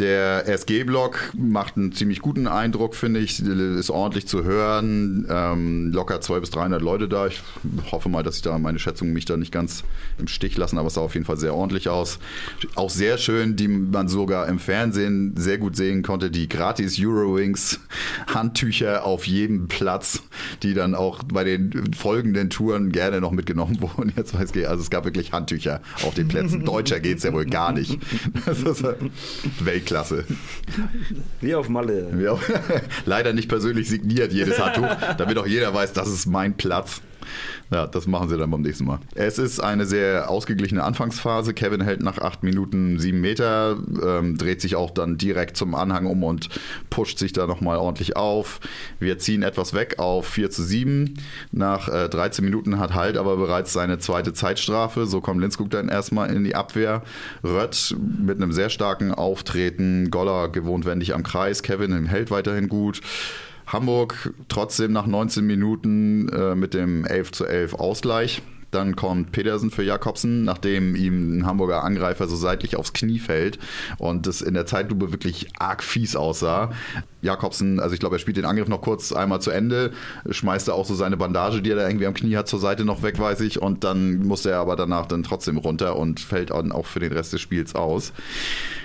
Der 0.00 0.48
SG-Block 0.48 1.34
macht 1.36 1.76
einen 1.76 1.92
ziemlich 1.92 2.20
guten 2.20 2.46
Eindruck, 2.46 2.94
finde 2.94 3.20
ich. 3.20 3.38
Ist 3.38 3.90
ordentlich 3.90 4.26
zu 4.26 4.44
hören. 4.44 5.26
Ähm, 5.28 5.92
locker 5.92 6.22
200 6.22 6.40
bis 6.40 6.50
300 6.52 6.80
Leute 6.80 7.06
da. 7.06 7.26
Ich 7.26 7.42
hoffe 7.92 8.08
mal, 8.08 8.22
dass 8.22 8.36
ich 8.36 8.42
da 8.42 8.58
meine 8.58 8.78
Schätzungen 8.78 9.12
mich 9.12 9.26
da 9.26 9.36
nicht 9.36 9.52
ganz 9.52 9.84
im 10.18 10.26
Stich 10.26 10.56
lassen, 10.56 10.78
aber 10.78 10.86
es 10.86 10.94
sah 10.94 11.02
auf 11.02 11.12
jeden 11.12 11.26
Fall 11.26 11.36
sehr 11.36 11.54
ordentlich 11.54 11.90
aus. 11.90 12.18
Auch 12.76 12.88
sehr 12.88 13.18
schön, 13.18 13.56
die 13.56 13.68
man 13.68 14.08
sogar 14.08 14.48
im 14.48 14.58
Fernsehen 14.58 15.34
sehr 15.36 15.58
gut 15.58 15.76
sehen 15.76 16.02
konnte, 16.02 16.30
die 16.30 16.48
gratis 16.48 16.98
Eurowings 16.98 17.78
Handtücher 18.34 19.04
auf 19.04 19.26
jedem 19.26 19.68
Platz, 19.68 20.22
die 20.62 20.72
dann 20.72 20.94
auch 20.94 21.22
bei 21.24 21.44
den 21.44 21.92
folgenden 21.92 22.48
Touren 22.48 22.90
gerne 22.90 23.20
noch 23.20 23.32
mitgenommen 23.32 23.78
wurden. 23.82 24.14
Jetzt 24.16 24.32
weiß 24.32 24.54
ich, 24.54 24.66
also 24.66 24.82
es 24.82 24.88
gab 24.88 25.04
wirklich 25.04 25.32
Handtücher 25.32 25.82
auf 26.04 26.14
den 26.14 26.26
Plätzen. 26.28 26.64
Deutscher 26.64 27.00
geht 27.00 27.18
es 27.18 27.24
ja 27.24 27.34
wohl 27.34 27.44
gar 27.44 27.72
nicht. 27.72 27.98
Das 28.46 28.62
ist 28.62 28.84
Weltklasse. 29.60 29.89
Wie 31.40 31.54
auf 31.54 31.68
Malle. 31.68 32.10
Ja, 32.22 32.38
leider 33.06 33.32
nicht 33.32 33.48
persönlich 33.48 33.88
signiert 33.88 34.32
jedes 34.32 34.58
Handtuch, 34.58 34.88
damit 35.18 35.38
auch 35.38 35.46
jeder 35.46 35.72
weiß, 35.74 35.92
das 35.92 36.08
ist 36.08 36.26
mein 36.26 36.56
Platz. 36.56 37.00
Ja, 37.70 37.86
das 37.86 38.06
machen 38.06 38.28
sie 38.28 38.36
dann 38.36 38.50
beim 38.50 38.62
nächsten 38.62 38.84
Mal. 38.84 38.98
Es 39.14 39.38
ist 39.38 39.60
eine 39.60 39.86
sehr 39.86 40.30
ausgeglichene 40.30 40.82
Anfangsphase. 40.82 41.54
Kevin 41.54 41.80
hält 41.80 42.02
nach 42.02 42.18
acht 42.18 42.42
Minuten 42.42 42.98
sieben 42.98 43.20
Meter, 43.20 43.76
ähm, 44.02 44.36
dreht 44.36 44.60
sich 44.60 44.76
auch 44.76 44.90
dann 44.90 45.18
direkt 45.18 45.56
zum 45.56 45.74
Anhang 45.74 46.06
um 46.06 46.24
und 46.24 46.48
pusht 46.90 47.18
sich 47.18 47.32
da 47.32 47.46
nochmal 47.46 47.78
ordentlich 47.78 48.16
auf. 48.16 48.60
Wir 48.98 49.18
ziehen 49.18 49.42
etwas 49.42 49.74
weg 49.74 49.98
auf 49.98 50.26
4 50.26 50.50
zu 50.50 50.62
7. 50.62 51.14
Nach 51.52 51.88
äh, 51.88 52.08
13 52.08 52.44
Minuten 52.44 52.78
hat 52.78 52.94
Halt 52.94 53.16
aber 53.16 53.36
bereits 53.36 53.72
seine 53.72 53.98
zweite 53.98 54.32
Zeitstrafe. 54.32 55.06
So 55.06 55.20
kommt 55.20 55.40
Linskog 55.40 55.70
dann 55.70 55.88
erstmal 55.88 56.30
in 56.34 56.44
die 56.44 56.54
Abwehr. 56.54 57.02
Rött 57.44 57.94
mit 57.98 58.36
einem 58.36 58.52
sehr 58.52 58.70
starken 58.70 59.12
Auftreten. 59.12 60.10
Goller 60.10 60.48
gewohnt 60.48 60.84
wendig 60.86 61.14
am 61.14 61.22
Kreis. 61.22 61.62
Kevin 61.62 62.06
hält 62.06 62.30
weiterhin 62.30 62.68
gut. 62.68 63.00
Hamburg 63.72 64.32
trotzdem 64.48 64.92
nach 64.92 65.06
19 65.06 65.46
Minuten 65.46 66.28
äh, 66.28 66.54
mit 66.54 66.74
dem 66.74 67.04
11 67.04 67.32
zu 67.32 67.46
11 67.46 67.74
Ausgleich. 67.74 68.42
Dann 68.70 68.96
kommt 68.96 69.32
Pedersen 69.32 69.70
für 69.70 69.82
Jakobsen, 69.82 70.44
nachdem 70.44 70.94
ihm 70.94 71.38
ein 71.38 71.46
Hamburger 71.46 71.82
Angreifer 71.82 72.28
so 72.28 72.36
seitlich 72.36 72.76
aufs 72.76 72.92
Knie 72.92 73.18
fällt 73.18 73.58
und 73.98 74.26
das 74.26 74.42
in 74.42 74.54
der 74.54 74.66
Zeitlupe 74.66 75.12
wirklich 75.12 75.48
arg 75.58 75.82
fies 75.82 76.16
aussah. 76.16 76.70
Jakobsen, 77.22 77.80
also 77.80 77.92
ich 77.92 78.00
glaube, 78.00 78.16
er 78.16 78.18
spielt 78.18 78.36
den 78.36 78.44
Angriff 78.44 78.68
noch 78.68 78.80
kurz 78.80 79.12
einmal 79.12 79.40
zu 79.40 79.50
Ende, 79.50 79.92
schmeißt 80.28 80.68
er 80.68 80.74
auch 80.74 80.86
so 80.86 80.94
seine 80.94 81.16
Bandage, 81.16 81.60
die 81.60 81.70
er 81.70 81.76
da 81.76 81.86
irgendwie 81.86 82.06
am 82.06 82.14
Knie 82.14 82.36
hat, 82.36 82.48
zur 82.48 82.60
Seite 82.60 82.84
noch 82.84 83.02
weg, 83.02 83.18
weiß 83.18 83.40
ich, 83.40 83.60
und 83.60 83.84
dann 83.84 84.20
muss 84.26 84.46
er 84.46 84.58
aber 84.58 84.76
danach 84.76 85.06
dann 85.06 85.22
trotzdem 85.22 85.58
runter 85.58 85.96
und 85.96 86.20
fällt 86.20 86.50
dann 86.50 86.72
auch 86.72 86.86
für 86.86 87.00
den 87.00 87.12
Rest 87.12 87.32
des 87.32 87.40
Spiels 87.40 87.74
aus. 87.74 88.12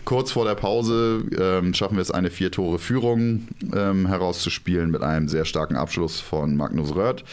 Kurz 0.04 0.32
vor 0.32 0.46
der 0.46 0.56
Pause 0.56 1.24
ähm, 1.38 1.74
schaffen 1.74 1.96
wir 1.96 2.02
es, 2.02 2.12
eine 2.12 2.30
Vier-Tore-Führung 2.30 3.48
ähm, 3.74 4.08
herauszuspielen 4.08 4.92
mit 4.92 5.02
einem 5.02 5.28
sehr 5.28 5.46
starken 5.46 5.78
Abschluss 5.78 6.20
von 6.20 6.58
Magnus 6.58 6.94
Röth. 6.94 7.24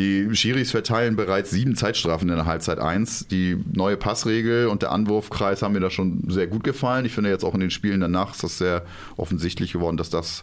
Die 0.00 0.34
Schiris 0.34 0.70
verteilen 0.70 1.14
bereits 1.14 1.50
sieben 1.50 1.76
Zeitstrafen 1.76 2.30
in 2.30 2.36
der 2.36 2.46
Halbzeit 2.46 2.78
1. 2.78 3.28
Die 3.28 3.62
neue 3.70 3.98
Passregel 3.98 4.68
und 4.68 4.80
der 4.80 4.92
Anwurfkreis 4.92 5.60
haben 5.60 5.74
mir 5.74 5.80
da 5.80 5.90
schon 5.90 6.24
sehr 6.30 6.46
gut 6.46 6.64
gefallen. 6.64 7.04
Ich 7.04 7.12
finde 7.12 7.28
jetzt 7.28 7.44
auch 7.44 7.52
in 7.52 7.60
den 7.60 7.70
Spielen 7.70 8.00
danach 8.00 8.32
ist 8.32 8.42
das 8.42 8.56
sehr 8.56 8.86
offensichtlich 9.18 9.74
geworden, 9.74 9.98
dass 9.98 10.08
das 10.08 10.42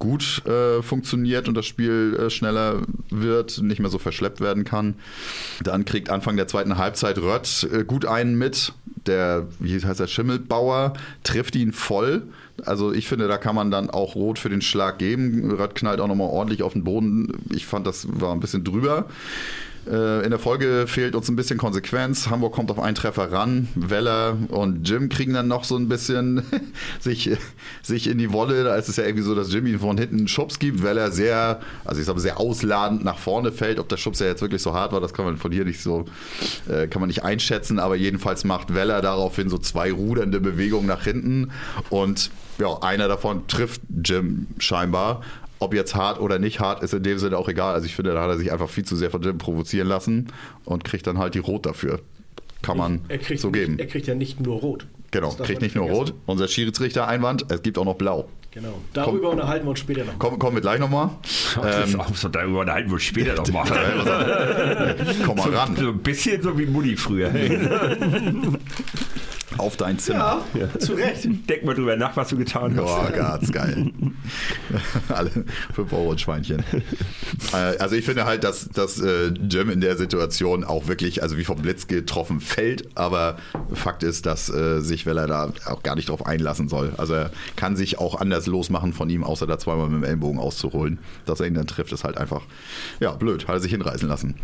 gut 0.00 0.44
äh, 0.46 0.82
funktioniert 0.82 1.46
und 1.46 1.54
das 1.54 1.66
Spiel 1.66 2.18
äh, 2.18 2.28
schneller 2.28 2.82
wird, 3.08 3.62
nicht 3.62 3.78
mehr 3.78 3.90
so 3.90 3.98
verschleppt 3.98 4.40
werden 4.40 4.64
kann. 4.64 4.96
Dann 5.62 5.84
kriegt 5.84 6.10
Anfang 6.10 6.36
der 6.36 6.48
zweiten 6.48 6.76
Halbzeit 6.76 7.18
Rött 7.18 7.68
äh, 7.72 7.84
gut 7.84 8.04
einen 8.04 8.36
mit. 8.36 8.72
Der, 9.06 9.46
wie 9.60 9.80
heißt 9.80 10.00
der, 10.00 10.08
Schimmelbauer, 10.08 10.94
trifft 11.22 11.54
ihn 11.54 11.72
voll. 11.72 12.24
Also 12.64 12.92
ich 12.92 13.08
finde, 13.08 13.28
da 13.28 13.38
kann 13.38 13.54
man 13.54 13.70
dann 13.70 13.90
auch 13.90 14.14
rot 14.14 14.38
für 14.38 14.48
den 14.48 14.62
Schlag 14.62 14.98
geben. 14.98 15.50
Rött 15.50 15.74
knallt 15.74 16.00
auch 16.00 16.08
nochmal 16.08 16.28
ordentlich 16.28 16.62
auf 16.62 16.72
den 16.72 16.84
Boden. 16.84 17.32
Ich 17.52 17.66
fand, 17.66 17.86
das 17.86 18.06
war 18.10 18.32
ein 18.32 18.40
bisschen 18.40 18.64
drüber. 18.64 19.06
Äh, 19.88 20.24
in 20.24 20.30
der 20.30 20.38
Folge 20.38 20.86
fehlt 20.86 21.14
uns 21.14 21.28
ein 21.28 21.36
bisschen 21.36 21.58
Konsequenz. 21.58 22.28
Hamburg 22.28 22.52
kommt 22.52 22.70
auf 22.70 22.78
einen 22.78 22.94
Treffer 22.94 23.32
ran. 23.32 23.68
Weller 23.74 24.36
und 24.48 24.88
Jim 24.88 25.08
kriegen 25.08 25.32
dann 25.32 25.48
noch 25.48 25.64
so 25.64 25.76
ein 25.76 25.88
bisschen 25.88 26.42
sich, 27.00 27.30
sich 27.82 28.08
in 28.08 28.18
die 28.18 28.32
Wolle. 28.32 28.64
Da 28.64 28.76
ist 28.76 28.88
es 28.88 28.96
ja 28.96 29.04
irgendwie 29.04 29.24
so, 29.24 29.34
dass 29.34 29.52
Jim 29.52 29.66
ihn 29.66 29.78
von 29.78 29.96
hinten 29.96 30.18
einen 30.18 30.28
Schubs 30.28 30.58
gibt. 30.58 30.82
Weller 30.82 31.10
sehr, 31.10 31.60
also 31.84 32.00
ich 32.00 32.06
sage 32.06 32.20
sehr 32.20 32.38
ausladend 32.38 33.04
nach 33.04 33.18
vorne 33.18 33.52
fällt. 33.52 33.78
Ob 33.78 33.88
der 33.88 33.96
Schubs 33.96 34.18
ja 34.20 34.26
jetzt 34.26 34.42
wirklich 34.42 34.62
so 34.62 34.74
hart 34.74 34.92
war, 34.92 35.00
das 35.00 35.14
kann 35.14 35.24
man 35.24 35.38
von 35.38 35.52
hier 35.52 35.64
nicht 35.64 35.80
so, 35.80 36.04
äh, 36.68 36.86
kann 36.86 37.00
man 37.00 37.08
nicht 37.08 37.24
einschätzen. 37.24 37.78
Aber 37.78 37.96
jedenfalls 37.96 38.44
macht 38.44 38.74
Weller 38.74 39.00
daraufhin 39.00 39.48
so 39.48 39.58
zwei 39.58 39.90
rudernde 39.90 40.40
Bewegungen 40.40 40.86
nach 40.86 41.04
hinten. 41.04 41.50
Und 41.88 42.30
ja, 42.58 42.78
einer 42.82 43.08
davon 43.08 43.46
trifft 43.46 43.80
Jim 44.04 44.46
scheinbar. 44.58 45.22
Ob 45.60 45.74
jetzt 45.74 45.94
hart 45.94 46.20
oder 46.20 46.38
nicht 46.38 46.60
hart, 46.60 46.82
ist 46.84 46.94
in 46.94 47.02
dem 47.02 47.18
Sinne 47.18 47.36
auch 47.36 47.48
egal. 47.48 47.74
Also 47.74 47.86
ich 47.86 47.96
finde, 47.96 48.12
da 48.12 48.22
hat 48.22 48.30
er 48.30 48.38
sich 48.38 48.52
einfach 48.52 48.68
viel 48.68 48.84
zu 48.84 48.94
sehr 48.94 49.10
von 49.10 49.22
Jim 49.22 49.38
provozieren 49.38 49.88
lassen 49.88 50.28
und 50.64 50.84
kriegt 50.84 51.06
dann 51.06 51.18
halt 51.18 51.34
die 51.34 51.40
Rot 51.40 51.66
dafür. 51.66 52.00
Kann 52.62 52.76
man 52.76 53.00
er 53.08 53.18
kriegt 53.18 53.40
so 53.40 53.50
geben. 53.50 53.72
Nicht, 53.72 53.80
er 53.80 53.86
kriegt 53.86 54.06
ja 54.06 54.14
nicht 54.14 54.40
nur 54.40 54.58
Rot. 54.58 54.86
Genau, 55.10 55.30
kriegt 55.30 55.60
man 55.60 55.62
nicht 55.62 55.76
nur. 55.76 55.88
Rot. 55.88 56.14
Unser 56.26 56.48
Schiedsrichter-Einwand, 56.48 57.46
es 57.50 57.62
gibt 57.62 57.78
auch 57.78 57.84
noch 57.84 57.94
Blau. 57.94 58.28
Genau. 58.50 58.78
Darüber 58.92 59.30
unterhalten 59.30 59.66
wir 59.66 59.70
uns 59.70 59.78
später 59.78 60.04
noch. 60.04 60.18
Kommen, 60.18 60.38
kommen 60.38 60.56
wir 60.56 60.60
gleich 60.60 60.80
nochmal. 60.80 61.10
Ähm, 61.64 62.00
so, 62.14 62.28
darüber 62.28 62.60
unterhalten 62.60 62.90
wir 62.90 62.98
später 62.98 63.34
noch 63.34 63.48
mal. 63.52 63.66
komm 65.24 65.36
mal 65.36 65.44
so, 65.44 65.50
ran, 65.50 65.76
so 65.76 65.88
ein 65.88 65.98
bisschen 65.98 66.42
so 66.42 66.58
wie 66.58 66.66
Mutti 66.66 66.96
früher. 66.96 67.30
auf 69.56 69.76
dein 69.76 69.98
Zimmer. 69.98 70.42
Ja, 70.54 70.78
zu 70.78 70.94
Recht. 70.94 71.28
Denk 71.48 71.64
mal 71.64 71.74
drüber 71.74 71.96
nach, 71.96 72.16
was 72.16 72.28
du 72.28 72.36
getan 72.36 72.76
hast. 72.76 72.84
Boah, 72.84 73.10
ganz 73.10 73.50
geil. 73.50 73.90
Alle 75.08 75.30
5 75.74 75.92
Euro 75.92 76.12
ein 76.12 76.18
Schweinchen. 76.18 76.62
Äh, 77.52 77.78
also 77.78 77.96
ich 77.96 78.04
finde 78.04 78.26
halt, 78.26 78.44
dass, 78.44 78.68
dass 78.68 79.00
äh, 79.00 79.28
Jim 79.28 79.70
in 79.70 79.80
der 79.80 79.96
Situation 79.96 80.64
auch 80.64 80.86
wirklich, 80.86 81.22
also 81.22 81.38
wie 81.38 81.44
vom 81.44 81.62
Blitz 81.62 81.86
getroffen 81.86 82.40
fällt, 82.40 82.96
aber 82.96 83.36
Fakt 83.72 84.02
ist, 84.02 84.26
dass 84.26 84.50
äh, 84.50 84.80
sich 84.80 85.06
Weller 85.06 85.26
da 85.26 85.52
auch 85.66 85.82
gar 85.82 85.94
nicht 85.96 86.08
drauf 86.08 86.26
einlassen 86.26 86.68
soll. 86.68 86.92
Also 86.96 87.14
er 87.14 87.30
kann 87.56 87.76
sich 87.76 87.98
auch 87.98 88.20
anders 88.20 88.46
losmachen 88.46 88.92
von 88.92 89.08
ihm, 89.08 89.24
außer 89.24 89.46
da 89.46 89.58
zweimal 89.58 89.88
mit 89.88 90.02
dem 90.02 90.04
Ellenbogen 90.04 90.38
auszuholen. 90.38 90.98
Dass 91.26 91.40
er 91.40 91.46
ihn 91.46 91.54
dann 91.54 91.66
trifft, 91.66 91.92
ist 91.92 92.04
halt 92.04 92.18
einfach, 92.18 92.42
ja, 93.00 93.12
blöd, 93.12 93.48
hat 93.48 93.54
er 93.54 93.60
sich 93.60 93.72
hinreißen 93.72 94.08
lassen. 94.08 94.36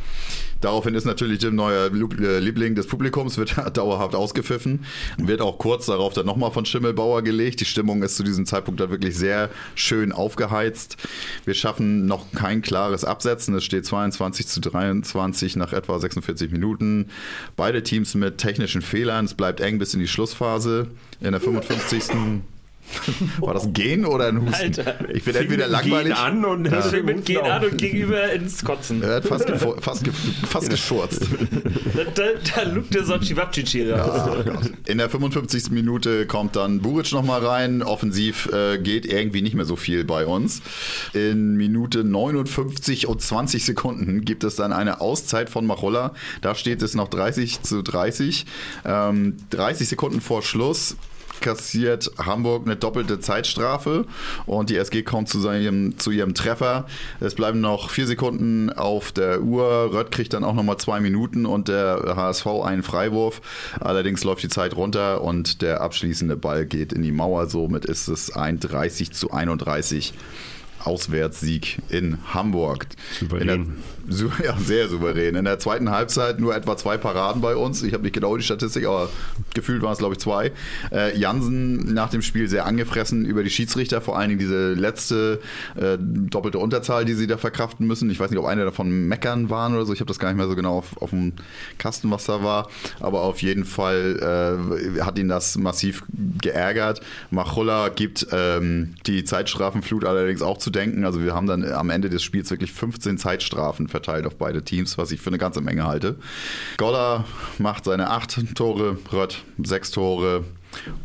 Daraufhin 0.64 0.94
ist 0.94 1.04
natürlich 1.04 1.42
Jim 1.42 1.56
neuer 1.56 1.90
äh, 1.92 2.38
Liebling 2.38 2.74
des 2.74 2.86
Publikums, 2.86 3.36
wird 3.36 3.54
dauerhaft 3.76 4.14
ausgepfiffen, 4.14 4.86
wird 5.18 5.42
auch 5.42 5.58
kurz 5.58 5.84
darauf 5.84 6.14
dann 6.14 6.24
nochmal 6.24 6.52
von 6.52 6.64
Schimmelbauer 6.64 7.20
gelegt. 7.20 7.60
Die 7.60 7.66
Stimmung 7.66 8.02
ist 8.02 8.16
zu 8.16 8.22
diesem 8.22 8.46
Zeitpunkt 8.46 8.80
dann 8.80 8.88
wirklich 8.88 9.14
sehr 9.14 9.50
schön 9.74 10.10
aufgeheizt. 10.10 10.96
Wir 11.44 11.52
schaffen 11.52 12.06
noch 12.06 12.32
kein 12.32 12.62
klares 12.62 13.04
Absetzen. 13.04 13.54
Es 13.54 13.64
steht 13.64 13.84
22 13.84 14.46
zu 14.46 14.60
23 14.60 15.56
nach 15.56 15.74
etwa 15.74 15.98
46 15.98 16.50
Minuten. 16.50 17.10
Beide 17.56 17.82
Teams 17.82 18.14
mit 18.14 18.38
technischen 18.38 18.80
Fehlern. 18.80 19.26
Es 19.26 19.34
bleibt 19.34 19.60
eng 19.60 19.78
bis 19.78 19.92
in 19.92 20.00
die 20.00 20.08
Schlussphase. 20.08 20.86
In 21.20 21.32
der 21.32 21.42
55. 21.42 22.40
War 23.38 23.54
das 23.54 23.72
Gehen 23.72 24.06
oder 24.06 24.28
ein 24.28 24.40
Husten? 24.42 24.54
Alter. 24.54 25.10
Ich 25.10 25.24
bin 25.24 25.34
entweder 25.34 25.68
langweilig. 25.68 26.14
Gehen 26.14 26.24
an 26.24 26.44
und 26.44 26.64
Das 26.64 26.88
fängt 26.90 27.06
mit 27.06 27.24
Gehen 27.24 27.44
an 27.44 27.64
und 27.64 27.78
gegenüber 27.78 28.32
ins 28.32 28.64
Kotzen. 28.64 29.02
Er 29.02 29.16
hat 29.16 29.26
fast, 29.26 29.50
fast, 29.80 30.08
fast 30.48 30.70
geschurzt. 30.70 31.26
Da, 32.14 32.22
da, 32.56 32.62
lugt 32.70 32.94
der 32.94 33.04
Sochi 33.04 33.34
raus. 33.34 34.10
Ah, 34.10 34.42
Gott. 34.44 34.72
In 34.86 34.98
der 34.98 35.08
55. 35.08 35.70
Minute 35.70 36.26
kommt 36.26 36.56
dann 36.56 36.80
Buric 36.80 37.12
nochmal 37.12 37.44
rein. 37.44 37.82
Offensiv 37.82 38.50
äh, 38.52 38.78
geht 38.78 39.06
irgendwie 39.06 39.42
nicht 39.42 39.54
mehr 39.54 39.64
so 39.64 39.76
viel 39.76 40.04
bei 40.04 40.26
uns. 40.26 40.62
In 41.12 41.56
Minute 41.56 42.04
59 42.04 43.06
und 43.06 43.20
20 43.20 43.64
Sekunden 43.64 44.24
gibt 44.24 44.44
es 44.44 44.56
dann 44.56 44.72
eine 44.72 45.00
Auszeit 45.00 45.50
von 45.50 45.66
Machulla. 45.66 46.14
Da 46.42 46.54
steht 46.54 46.82
es 46.82 46.94
noch 46.94 47.08
30 47.08 47.62
zu 47.62 47.82
30. 47.82 48.46
Ähm, 48.84 49.36
30 49.50 49.88
Sekunden 49.88 50.20
vor 50.20 50.42
Schluss 50.42 50.96
kassiert 51.40 52.10
Hamburg 52.18 52.66
eine 52.66 52.76
doppelte 52.76 53.20
Zeitstrafe 53.20 54.06
und 54.46 54.70
die 54.70 54.76
SG 54.76 55.02
kommt 55.02 55.28
zu, 55.28 55.40
seinem, 55.40 55.98
zu 55.98 56.10
ihrem 56.10 56.34
Treffer. 56.34 56.86
Es 57.20 57.34
bleiben 57.34 57.60
noch 57.60 57.90
vier 57.90 58.06
Sekunden 58.06 58.70
auf 58.70 59.12
der 59.12 59.42
Uhr. 59.42 59.90
Rött 59.92 60.10
kriegt 60.10 60.32
dann 60.32 60.44
auch 60.44 60.54
nochmal 60.54 60.78
zwei 60.78 61.00
Minuten 61.00 61.46
und 61.46 61.68
der 61.68 62.14
HSV 62.16 62.46
einen 62.64 62.82
Freiwurf. 62.82 63.40
Allerdings 63.80 64.24
läuft 64.24 64.42
die 64.42 64.48
Zeit 64.48 64.76
runter 64.76 65.22
und 65.22 65.62
der 65.62 65.80
abschließende 65.80 66.36
Ball 66.36 66.66
geht 66.66 66.92
in 66.92 67.02
die 67.02 67.12
Mauer. 67.12 67.46
Somit 67.46 67.84
ist 67.84 68.08
es 68.08 68.34
ein 68.34 68.60
30 68.60 69.12
zu 69.12 69.30
31. 69.30 70.14
Auswärtssieg 70.80 71.78
in 71.88 72.18
Hamburg. 72.32 72.86
Souverän. 73.18 73.76
Ja, 74.44 74.56
sehr 74.58 74.88
souverän. 74.88 75.34
In 75.34 75.44
der 75.44 75.58
zweiten 75.58 75.90
Halbzeit 75.90 76.40
nur 76.40 76.54
etwa 76.54 76.76
zwei 76.76 76.96
Paraden 76.96 77.40
bei 77.40 77.56
uns. 77.56 77.82
Ich 77.82 77.94
habe 77.94 78.02
nicht 78.02 78.12
genau 78.12 78.36
die 78.36 78.42
Statistik, 78.42 78.86
aber 78.86 79.08
gefühlt 79.54 79.82
waren 79.82 79.92
es, 79.92 79.98
glaube 79.98 80.14
ich, 80.14 80.20
zwei. 80.20 80.52
Äh, 80.92 81.16
Jansen 81.16 81.94
nach 81.94 82.10
dem 82.10 82.22
Spiel 82.22 82.48
sehr 82.48 82.66
angefressen 82.66 83.24
über 83.24 83.42
die 83.42 83.50
Schiedsrichter, 83.50 84.00
vor 84.00 84.18
allen 84.18 84.30
Dingen 84.30 84.40
diese 84.40 84.74
letzte 84.74 85.40
äh, 85.76 85.96
doppelte 85.98 86.58
Unterzahl, 86.58 87.04
die 87.04 87.14
sie 87.14 87.26
da 87.26 87.36
verkraften 87.36 87.86
müssen. 87.86 88.10
Ich 88.10 88.20
weiß 88.20 88.30
nicht, 88.30 88.38
ob 88.38 88.46
eine 88.46 88.64
davon 88.64 89.08
meckern 89.08 89.50
waren 89.50 89.74
oder 89.74 89.86
so. 89.86 89.92
Ich 89.92 90.00
habe 90.00 90.08
das 90.08 90.18
gar 90.18 90.28
nicht 90.28 90.38
mehr 90.38 90.48
so 90.48 90.56
genau 90.56 90.78
auf, 90.78 91.00
auf 91.00 91.10
dem 91.10 91.32
Kasten, 91.78 92.10
was 92.10 92.26
da 92.26 92.42
war. 92.42 92.68
Aber 93.00 93.22
auf 93.22 93.42
jeden 93.42 93.64
Fall 93.64 94.58
äh, 94.98 95.00
hat 95.00 95.18
ihn 95.18 95.28
das 95.28 95.56
massiv 95.56 96.04
geärgert. 96.40 97.00
Machulla 97.30 97.88
gibt 97.88 98.26
ähm, 98.32 98.94
die 99.06 99.24
Zeitstrafenflut 99.24 100.04
allerdings 100.04 100.42
auch 100.42 100.58
zu 100.58 100.70
denken. 100.70 101.04
Also 101.04 101.22
wir 101.22 101.34
haben 101.34 101.46
dann 101.46 101.64
am 101.64 101.90
Ende 101.90 102.10
des 102.10 102.22
Spiels 102.22 102.50
wirklich 102.50 102.72
15 102.72 103.18
Zeitstrafen 103.18 103.88
verteilt 103.94 104.26
auf 104.26 104.34
beide 104.34 104.64
Teams, 104.64 104.98
was 104.98 105.12
ich 105.12 105.20
für 105.20 105.30
eine 105.30 105.38
ganze 105.38 105.60
Menge 105.60 105.86
halte. 105.86 106.16
Goller 106.78 107.24
macht 107.58 107.84
seine 107.84 108.10
acht 108.10 108.36
Tore, 108.56 108.98
Rött 109.12 109.44
sechs 109.62 109.92
Tore. 109.92 110.42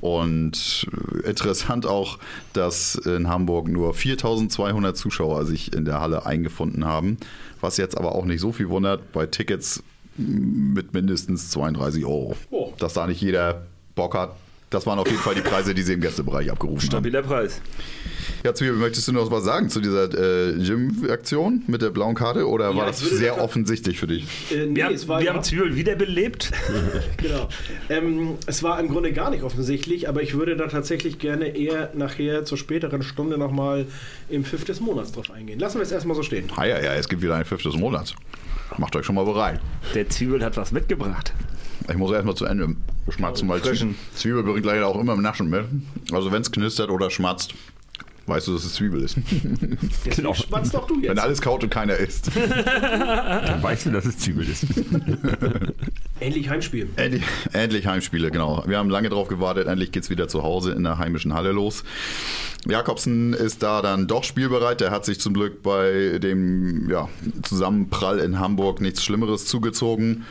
Und 0.02 0.88
äh, 1.24 1.30
interessant 1.30 1.86
auch, 1.86 2.18
dass 2.54 2.96
in 2.96 3.30
Hamburg 3.30 3.68
nur 3.68 3.94
4200 3.94 4.98
Zuschauer 4.98 5.46
sich 5.46 5.72
in 5.72 5.86
der 5.86 6.02
Halle 6.02 6.26
eingefunden 6.26 6.84
haben, 6.84 7.18
was 7.62 7.78
jetzt 7.78 7.96
aber 7.96 8.16
auch 8.16 8.26
nicht 8.26 8.42
so 8.42 8.52
viel 8.52 8.70
wundert 8.70 9.12
bei 9.12 9.28
Tickets 9.28 9.84
mit 10.18 10.94
mindestens 10.94 11.52
32 11.52 12.04
Euro. 12.06 12.36
Oh. 12.50 12.74
Dass 12.80 12.94
da 12.94 13.06
nicht 13.06 13.22
jeder 13.22 13.68
Bock 13.94 14.16
hat. 14.16 14.36
Das 14.70 14.86
waren 14.86 15.00
auf 15.00 15.08
jeden 15.08 15.20
Fall 15.22 15.34
die 15.34 15.42
Preise, 15.42 15.74
die 15.74 15.82
sie 15.82 15.94
im 15.94 16.02
Gästebereich 16.02 16.52
abgerufen 16.52 16.82
haben. 16.82 16.90
Stabiler 16.90 17.24
Preis. 17.24 17.60
Ja, 18.44 18.54
Zwiebel, 18.54 18.76
möchtest 18.76 19.08
du 19.08 19.12
noch 19.14 19.30
was 19.32 19.44
sagen 19.44 19.70
zu 19.70 19.82
dieser 19.82 20.04
äh, 20.06 20.54
Gym-Aktion 20.64 21.64
mit 21.68 21.82
der 21.82 21.90
blauen 21.90 22.14
Karte 22.14 22.48
oder 22.48 22.70
war 22.70 22.76
Ja, 22.76 22.86
das 22.86 23.00
ich 23.00 23.06
würde 23.08 23.18
sehr 23.18 23.36
da- 23.36 23.42
offensichtlich 23.42 24.00
für 24.00 24.06
dich? 24.06 24.26
Äh, 24.52 24.68
nee, 24.68 24.76
Wir, 24.76 24.86
haben, 24.86 24.94
es 24.94 25.08
war 25.08 25.20
wir 25.20 25.26
ja- 25.26 25.34
haben 25.34 25.44
Zwiebel 25.44 25.76
wiederbelebt. 25.76 26.52
Genau. 27.18 27.50
Ähm, 27.90 28.36
es 28.46 28.62
war 28.64 28.80
im 28.80 28.90
Grunde 28.90 29.12
gar 29.12 29.30
nicht 29.32 29.44
offensichtlich, 29.44 30.08
aber 30.08 30.22
ich 30.22 30.36
würde 30.36 30.56
da 30.56 30.68
tatsächlich 30.68 31.18
gerne 31.20 31.48
eher 31.58 31.90
nachher 31.96 32.46
zur 32.46 32.58
späteren 32.58 33.02
Stunde 33.04 33.38
nochmal 33.38 33.88
im 34.30 34.46
Pfiff 34.46 34.64
des 34.66 34.80
Monats 34.80 35.12
drauf 35.12 35.32
eingehen. 35.32 35.60
Lassen 35.60 35.80
wir 35.80 35.84
es 35.84 35.92
erstmal 35.92 36.16
so 36.16 36.24
stehen. 36.24 36.46
Ah 36.56 36.66
ja, 36.66 36.80
ja, 36.82 36.94
es 36.94 37.10
gibt 37.10 37.22
wieder 37.24 37.36
ein 37.36 37.44
Pfiff 37.46 37.64
des 37.64 37.76
Monats. 37.76 38.14
Macht 38.78 38.96
euch 38.96 39.06
schon 39.06 39.16
mal 39.16 39.26
bereit. 39.26 39.60
Der 39.96 40.08
Zwiebel 40.10 40.44
hat 40.46 40.56
was 40.58 40.72
mitgebracht. 40.72 41.34
Ich 41.88 41.98
muss 41.98 42.12
erstmal 42.12 42.36
zu 42.36 42.46
Ende 42.46 42.76
schmatzen, 43.10 43.48
weil. 43.48 43.62
Zwiebel 43.62 44.44
bringt 44.44 44.66
leider 44.66 44.88
auch 44.88 45.00
immer 45.00 45.14
im 45.14 45.22
Naschen 45.22 45.50
mit. 45.50 45.66
Also 46.12 46.32
wenn 46.32 46.42
es 46.42 46.52
knistert 46.52 46.90
oder 46.90 47.10
schmatzt, 47.10 47.54
weißt 48.30 48.48
du, 48.48 48.54
dass 48.54 48.64
es 48.64 48.74
Zwiebel 48.74 49.02
ist. 49.02 49.18
Genau. 50.16 50.34
spannst 50.34 50.74
doch 50.74 50.88
du 50.88 50.96
Wenn 50.96 51.04
jetzt. 51.04 51.20
alles 51.20 51.42
kaut 51.42 51.64
und 51.64 51.70
keiner 51.70 51.96
isst. 51.96 52.32
Dann 52.36 53.62
weißt 53.62 53.88
du, 53.88 53.92
dass 53.92 54.06
es 54.06 54.18
Zwiebel 54.18 54.48
ist. 54.48 54.66
Endlich 56.20 56.50
Heimspiel. 56.50 56.90
Endlich, 56.98 57.24
endlich 57.54 57.88
Heimspiele, 57.88 58.30
genau. 58.32 58.64
Wir 58.68 58.78
haben 58.78 58.90
lange 58.90 59.10
drauf 59.10 59.28
gewartet, 59.30 59.68
endlich 59.68 59.92
geht's 59.92 60.10
wieder 60.10 60.28
zu 60.28 60.44
Hause 60.44 60.74
in 60.74 60.84
der 60.84 60.98
heimischen 60.98 61.34
Halle 61.34 61.52
los. 61.52 61.84
Jakobsen 62.68 63.34
ist 63.34 63.64
da 63.64 63.82
dann 63.82 64.08
doch 64.08 64.26
spielbereit. 64.26 64.82
Der 64.82 64.92
hat 64.92 65.06
sich 65.06 65.20
zum 65.22 65.34
Glück 65.34 65.64
bei 65.64 66.20
dem 66.22 66.90
ja, 66.90 67.08
Zusammenprall 67.44 68.20
in 68.20 68.40
Hamburg 68.40 68.82
nichts 68.82 69.04
Schlimmeres 69.04 69.46
zugezogen. 69.46 70.26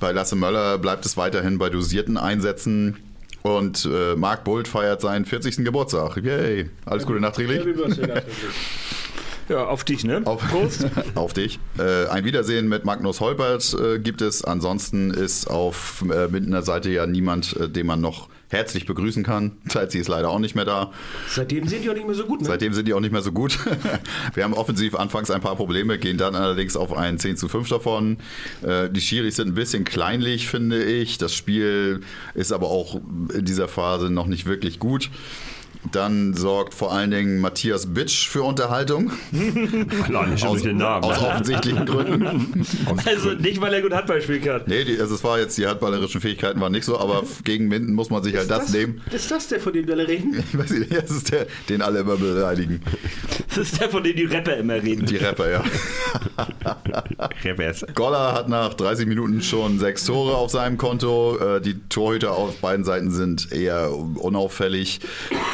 Bei 0.00 0.12
Lasse 0.12 0.36
Möller 0.36 0.78
bleibt 0.78 1.04
es 1.04 1.16
weiterhin 1.18 1.58
bei 1.58 1.68
dosierten 1.68 2.16
Einsätzen. 2.16 2.96
Und 3.46 3.88
äh, 3.90 4.16
Marc 4.16 4.42
Bult 4.42 4.66
feiert 4.66 5.00
seinen 5.00 5.24
40. 5.24 5.58
Geburtstag. 5.58 6.16
Yay! 6.16 6.68
Alles 6.84 7.06
Gute 7.06 7.20
nachträglich. 7.20 7.62
Ja, 9.48 9.66
auf 9.66 9.84
dich, 9.84 10.02
ne? 10.02 10.22
Auf, 10.24 10.42
auf 11.14 11.32
dich. 11.32 11.60
Äh, 11.78 12.08
ein 12.08 12.24
Wiedersehen 12.24 12.66
mit 12.68 12.84
Magnus 12.84 13.20
Holpert 13.20 13.76
äh, 13.80 14.00
gibt 14.00 14.20
es. 14.20 14.42
Ansonsten 14.42 15.12
ist 15.12 15.48
auf 15.48 16.04
äh, 16.12 16.26
Mindener 16.26 16.62
Seite 16.62 16.90
ja 16.90 17.06
niemand, 17.06 17.56
äh, 17.56 17.68
den 17.68 17.86
man 17.86 18.00
noch 18.00 18.28
herzlich 18.48 18.86
begrüßen 18.86 19.24
kann. 19.24 19.58
Chelsea 19.68 20.00
ist 20.00 20.08
leider 20.08 20.30
auch 20.30 20.38
nicht 20.38 20.54
mehr 20.54 20.64
da. 20.64 20.92
Seitdem 21.28 21.66
sind 21.68 21.84
die 21.84 21.90
auch 21.90 21.94
nicht 21.94 22.06
mehr 22.06 22.14
so 22.14 22.24
gut, 22.26 22.42
ne? 22.42 22.46
Seitdem 22.46 22.72
sind 22.72 22.86
die 22.88 22.94
auch 22.94 23.00
nicht 23.00 23.12
mehr 23.12 23.22
so 23.22 23.32
gut. 23.32 23.58
Wir 24.34 24.44
haben 24.44 24.54
offensiv 24.54 24.94
anfangs 24.94 25.30
ein 25.30 25.40
paar 25.40 25.56
Probleme, 25.56 25.98
gehen 25.98 26.18
dann 26.18 26.34
allerdings 26.34 26.76
auf 26.76 26.92
ein 26.96 27.18
10 27.18 27.36
zu 27.36 27.48
5 27.48 27.68
davon. 27.68 28.18
Äh, 28.62 28.90
Die 28.90 29.00
Schiris 29.00 29.36
sind 29.36 29.48
ein 29.48 29.54
bisschen 29.54 29.84
kleinlich, 29.84 30.48
finde 30.48 30.84
ich. 30.84 31.18
Das 31.18 31.34
Spiel 31.34 32.00
ist 32.34 32.52
aber 32.52 32.68
auch 32.68 33.00
in 33.32 33.44
dieser 33.44 33.68
Phase 33.68 34.10
noch 34.10 34.26
nicht 34.26 34.46
wirklich 34.46 34.78
gut. 34.78 35.10
Dann 35.92 36.34
sorgt 36.34 36.74
vor 36.74 36.92
allen 36.92 37.10
Dingen 37.10 37.40
Matthias 37.40 37.86
Bitsch 37.86 38.28
für 38.28 38.42
Unterhaltung. 38.42 39.12
Alleine 40.08 40.36
schon 40.38 40.48
Aus, 40.48 40.62
den 40.62 40.76
Namen. 40.78 41.04
aus 41.04 41.18
offensichtlichen 41.18 41.86
Gründen. 41.86 42.66
Also 43.06 43.30
nicht, 43.30 43.60
weil 43.60 43.72
er 43.74 43.82
gut 43.82 43.92
Handball 43.92 44.20
spielen 44.20 44.42
kann. 44.42 44.62
Nee, 44.66 44.84
die, 44.84 44.98
also 45.00 45.14
es 45.14 45.22
war 45.24 45.38
jetzt, 45.38 45.56
die 45.58 45.66
handballerischen 45.66 46.20
Fähigkeiten 46.20 46.60
waren 46.60 46.72
nicht 46.72 46.84
so, 46.84 46.98
aber 46.98 47.22
gegen 47.44 47.68
Minden 47.68 47.94
muss 47.94 48.10
man 48.10 48.22
sich 48.22 48.36
halt 48.36 48.50
das, 48.50 48.70
nehmen. 48.72 49.00
Ist 49.12 49.30
das 49.30 49.48
der, 49.48 49.60
von 49.60 49.72
dem 49.72 49.86
wir 49.86 49.94
alle 49.94 50.08
reden? 50.08 50.36
Ich 50.38 50.58
weiß 50.58 50.70
nicht, 50.70 50.92
das 50.94 51.10
ist 51.10 51.30
der, 51.32 51.46
den 51.68 51.82
alle 51.82 52.00
immer 52.00 52.16
beleidigen. 52.16 52.80
Das 53.48 53.58
ist 53.58 53.80
der, 53.80 53.88
von 53.90 54.02
dem 54.02 54.16
die 54.16 54.24
Rapper 54.24 54.56
immer 54.56 54.74
reden. 54.74 55.06
Die 55.06 55.16
Rapper, 55.16 55.50
ja. 55.50 55.64
Revers. 57.44 57.84
Goller 57.94 58.32
hat 58.32 58.48
nach 58.48 58.74
30 58.74 59.06
Minuten 59.06 59.42
schon 59.42 59.78
sechs 59.78 60.04
Tore 60.04 60.36
auf 60.36 60.50
seinem 60.50 60.76
Konto. 60.76 61.38
Äh, 61.38 61.60
Die 61.60 61.78
Torhüter 61.88 62.32
auf 62.32 62.56
beiden 62.60 62.84
Seiten 62.84 63.10
sind 63.10 63.52
eher 63.52 63.90
unauffällig. 63.92 65.00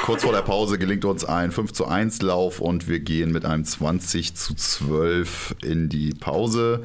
Kurz 0.05 0.22
vor 0.23 0.33
der 0.33 0.43
Pause 0.43 0.79
gelingt 0.79 1.05
uns 1.05 1.25
ein 1.25 1.50
5 1.50 1.73
zu 1.73 1.85
1 1.88 2.23
Lauf 2.23 2.61
und 2.61 2.87
wir 2.87 3.00
gehen 3.00 3.33
mit 3.33 3.45
einem 3.45 3.64
20 3.64 4.37
zu 4.37 4.55
12 4.55 5.57
in 5.64 5.88
die 5.88 6.11
Pause. 6.11 6.85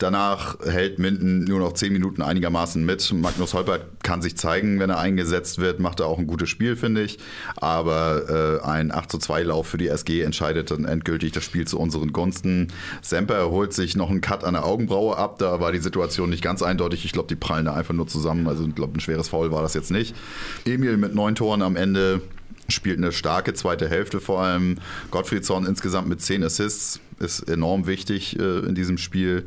Danach 0.00 0.58
hält 0.64 0.98
Minden 0.98 1.44
nur 1.44 1.58
noch 1.58 1.74
10 1.74 1.92
Minuten 1.92 2.22
einigermaßen 2.22 2.82
mit. 2.82 3.12
Magnus 3.12 3.52
Holpert 3.52 3.84
kann 4.02 4.22
sich 4.22 4.34
zeigen, 4.34 4.80
wenn 4.80 4.88
er 4.88 4.98
eingesetzt 4.98 5.58
wird, 5.58 5.78
macht 5.78 6.00
er 6.00 6.06
auch 6.06 6.18
ein 6.18 6.26
gutes 6.26 6.48
Spiel, 6.48 6.74
finde 6.74 7.02
ich. 7.02 7.18
Aber 7.56 8.60
äh, 8.62 8.66
ein 8.66 8.92
8 8.92 9.12
zu 9.12 9.18
2 9.18 9.42
Lauf 9.42 9.66
für 9.66 9.76
die 9.76 9.88
SG 9.88 10.22
entscheidet 10.22 10.70
dann 10.70 10.86
endgültig 10.86 11.32
das 11.32 11.44
Spiel 11.44 11.66
zu 11.66 11.78
unseren 11.78 12.14
Gunsten. 12.14 12.68
Semper 13.02 13.50
holt 13.50 13.74
sich 13.74 13.94
noch 13.94 14.08
einen 14.08 14.22
Cut 14.22 14.42
an 14.42 14.54
der 14.54 14.64
Augenbraue 14.64 15.18
ab. 15.18 15.38
Da 15.38 15.60
war 15.60 15.70
die 15.70 15.80
Situation 15.80 16.30
nicht 16.30 16.42
ganz 16.42 16.62
eindeutig. 16.62 17.04
Ich 17.04 17.12
glaube, 17.12 17.28
die 17.28 17.36
prallen 17.36 17.66
da 17.66 17.74
einfach 17.74 17.92
nur 17.92 18.06
zusammen. 18.06 18.48
Also 18.48 18.66
ich 18.66 18.74
glaube, 18.74 18.96
ein 18.96 19.00
schweres 19.00 19.28
Foul 19.28 19.52
war 19.52 19.60
das 19.60 19.74
jetzt 19.74 19.90
nicht. 19.90 20.16
Emil 20.64 20.96
mit 20.96 21.14
neun 21.14 21.34
Toren 21.34 21.60
am 21.60 21.76
Ende 21.76 22.22
spielt 22.70 22.98
eine 22.98 23.12
starke 23.12 23.54
zweite 23.54 23.88
Hälfte 23.88 24.20
vor 24.20 24.42
allem. 24.42 24.78
Gottfriedson 25.10 25.66
insgesamt 25.66 26.08
mit 26.08 26.20
10 26.20 26.44
Assists 26.44 27.00
ist 27.20 27.48
enorm 27.48 27.86
wichtig 27.86 28.38
äh, 28.38 28.60
in 28.60 28.74
diesem 28.74 28.98
Spiel. 28.98 29.46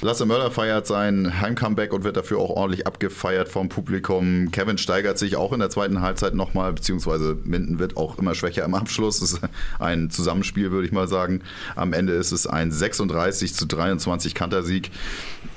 Lasse 0.00 0.26
Möller 0.26 0.50
feiert 0.50 0.86
sein 0.86 1.40
Heimcomeback 1.40 1.92
und 1.92 2.02
wird 2.02 2.16
dafür 2.16 2.38
auch 2.38 2.50
ordentlich 2.50 2.86
abgefeiert 2.86 3.48
vom 3.48 3.68
Publikum. 3.68 4.50
Kevin 4.50 4.78
steigert 4.78 5.18
sich 5.18 5.36
auch 5.36 5.52
in 5.52 5.60
der 5.60 5.70
zweiten 5.70 6.00
Halbzeit 6.00 6.34
nochmal, 6.34 6.72
beziehungsweise 6.72 7.36
Minden 7.44 7.78
wird 7.78 7.96
auch 7.96 8.18
immer 8.18 8.34
schwächer 8.34 8.64
im 8.64 8.74
Abschluss. 8.74 9.22
Es 9.22 9.34
ist 9.34 9.40
ein 9.78 10.10
Zusammenspiel, 10.10 10.72
würde 10.72 10.86
ich 10.86 10.92
mal 10.92 11.06
sagen. 11.06 11.42
Am 11.76 11.92
Ende 11.92 12.14
ist 12.14 12.32
es 12.32 12.46
ein 12.46 12.72
36 12.72 13.54
zu 13.54 13.66
23 13.66 14.34
Kantersieg. 14.34 14.90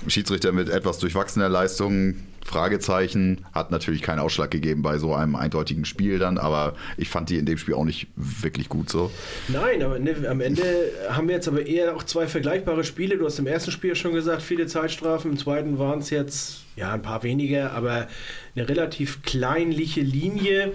Schiedsrichter 0.08 0.52
mit 0.52 0.70
etwas 0.70 1.00
durchwachsener 1.00 1.50
Leistung. 1.50 2.16
Fragezeichen 2.46 3.44
hat 3.54 3.72
natürlich 3.72 4.04
keinen 4.04 4.20
Ausschlag 4.20 4.52
gegeben 4.52 4.84
bei 4.84 5.00
so 5.00 5.16
einem 5.16 5.36
eindeutigen 5.36 5.84
Spiel 5.84 6.20
dann, 6.20 6.38
aber 6.38 6.76
ich 6.96 7.10
fand 7.10 7.32
die 7.32 7.38
in 7.38 7.48
dem 7.48 7.58
Spiel 7.58 7.74
auch 7.74 7.84
nicht 7.84 8.08
wirklich 8.16 8.70
gut 8.70 8.90
so. 8.90 9.10
Nein, 9.48 9.82
aber 9.82 9.98
ne, 9.98 10.16
am 10.30 10.42
Ende 10.42 10.64
haben 11.10 11.28
wir 11.28 11.36
jetzt 11.36 11.48
aber 11.48 11.66
eher 11.66 11.96
auch 11.96 12.04
zwei 12.04 12.28
vergleichbare 12.28 12.84
Spiele. 12.84 13.18
Du 13.18 13.26
hast 13.26 13.40
im 13.40 13.48
ersten 13.48 13.72
Spiel 13.72 13.96
schon 13.96 14.14
gesagt, 14.14 14.44
viele 14.44 14.68
Zeitstrafen. 14.68 15.32
Im 15.32 15.38
zweiten 15.40 15.80
waren 15.80 16.00
es 16.00 16.12
jetzt 16.12 16.66
ja 16.76 16.94
ein 16.94 17.02
paar 17.02 17.24
weniger, 17.24 17.72
aber 17.72 18.08
eine 18.56 18.70
relativ 18.70 19.24
kleinliche 19.24 20.02
Linie. 20.02 20.74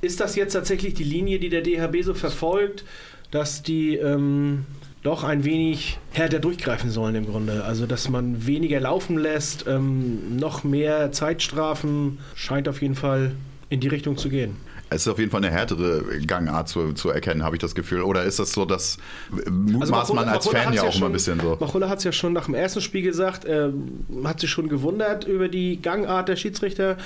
Ist 0.00 0.20
das 0.20 0.36
jetzt 0.36 0.52
tatsächlich 0.52 0.94
die 0.94 1.04
Linie, 1.04 1.40
die 1.40 1.48
der 1.48 1.62
DHB 1.62 2.04
so 2.04 2.14
verfolgt, 2.14 2.84
dass 3.32 3.64
die 3.64 3.96
ähm, 3.96 4.66
doch 5.02 5.24
ein 5.24 5.44
wenig 5.44 5.98
härter 6.12 6.38
durchgreifen 6.38 6.90
sollen 6.90 7.14
im 7.14 7.26
Grunde? 7.26 7.64
Also, 7.64 7.86
dass 7.86 8.08
man 8.08 8.46
weniger 8.46 8.80
laufen 8.80 9.18
lässt, 9.18 9.66
ähm, 9.66 10.36
noch 10.36 10.64
mehr 10.64 11.12
Zeitstrafen 11.12 12.18
scheint 12.34 12.68
auf 12.68 12.82
jeden 12.82 12.94
Fall 12.94 13.32
in 13.70 13.80
die 13.80 13.88
Richtung 13.88 14.16
zu 14.16 14.28
gehen. 14.28 14.56
Es 14.90 15.02
ist 15.02 15.08
auf 15.08 15.18
jeden 15.18 15.30
Fall 15.30 15.44
eine 15.44 15.54
härtere 15.54 16.02
Gangart 16.26 16.68
zu, 16.68 16.94
zu 16.94 17.10
erkennen, 17.10 17.42
habe 17.42 17.56
ich 17.56 17.60
das 17.60 17.74
Gefühl. 17.74 18.00
Oder 18.00 18.22
ist 18.24 18.38
das 18.38 18.52
so, 18.52 18.64
dass 18.64 18.96
mutmaßt 19.50 20.14
man 20.14 20.28
als 20.28 20.48
Fan 20.48 20.72
ja 20.72 20.82
auch 20.82 20.96
immer 20.96 21.06
ein 21.06 21.12
bisschen 21.12 21.38
so? 21.40 21.58
Machulla 21.60 21.90
hat 21.90 21.98
es 21.98 22.04
ja 22.04 22.12
schon 22.12 22.32
nach 22.32 22.46
dem 22.46 22.54
ersten 22.54 22.80
Spiel 22.80 23.02
gesagt, 23.02 23.44
äh, 23.44 23.70
hat 24.24 24.40
sich 24.40 24.50
schon 24.50 24.68
gewundert 24.68 25.24
über 25.24 25.48
die 25.48 25.82
Gangart 25.82 26.28
der 26.28 26.36
Schiedsrichter. 26.36 26.96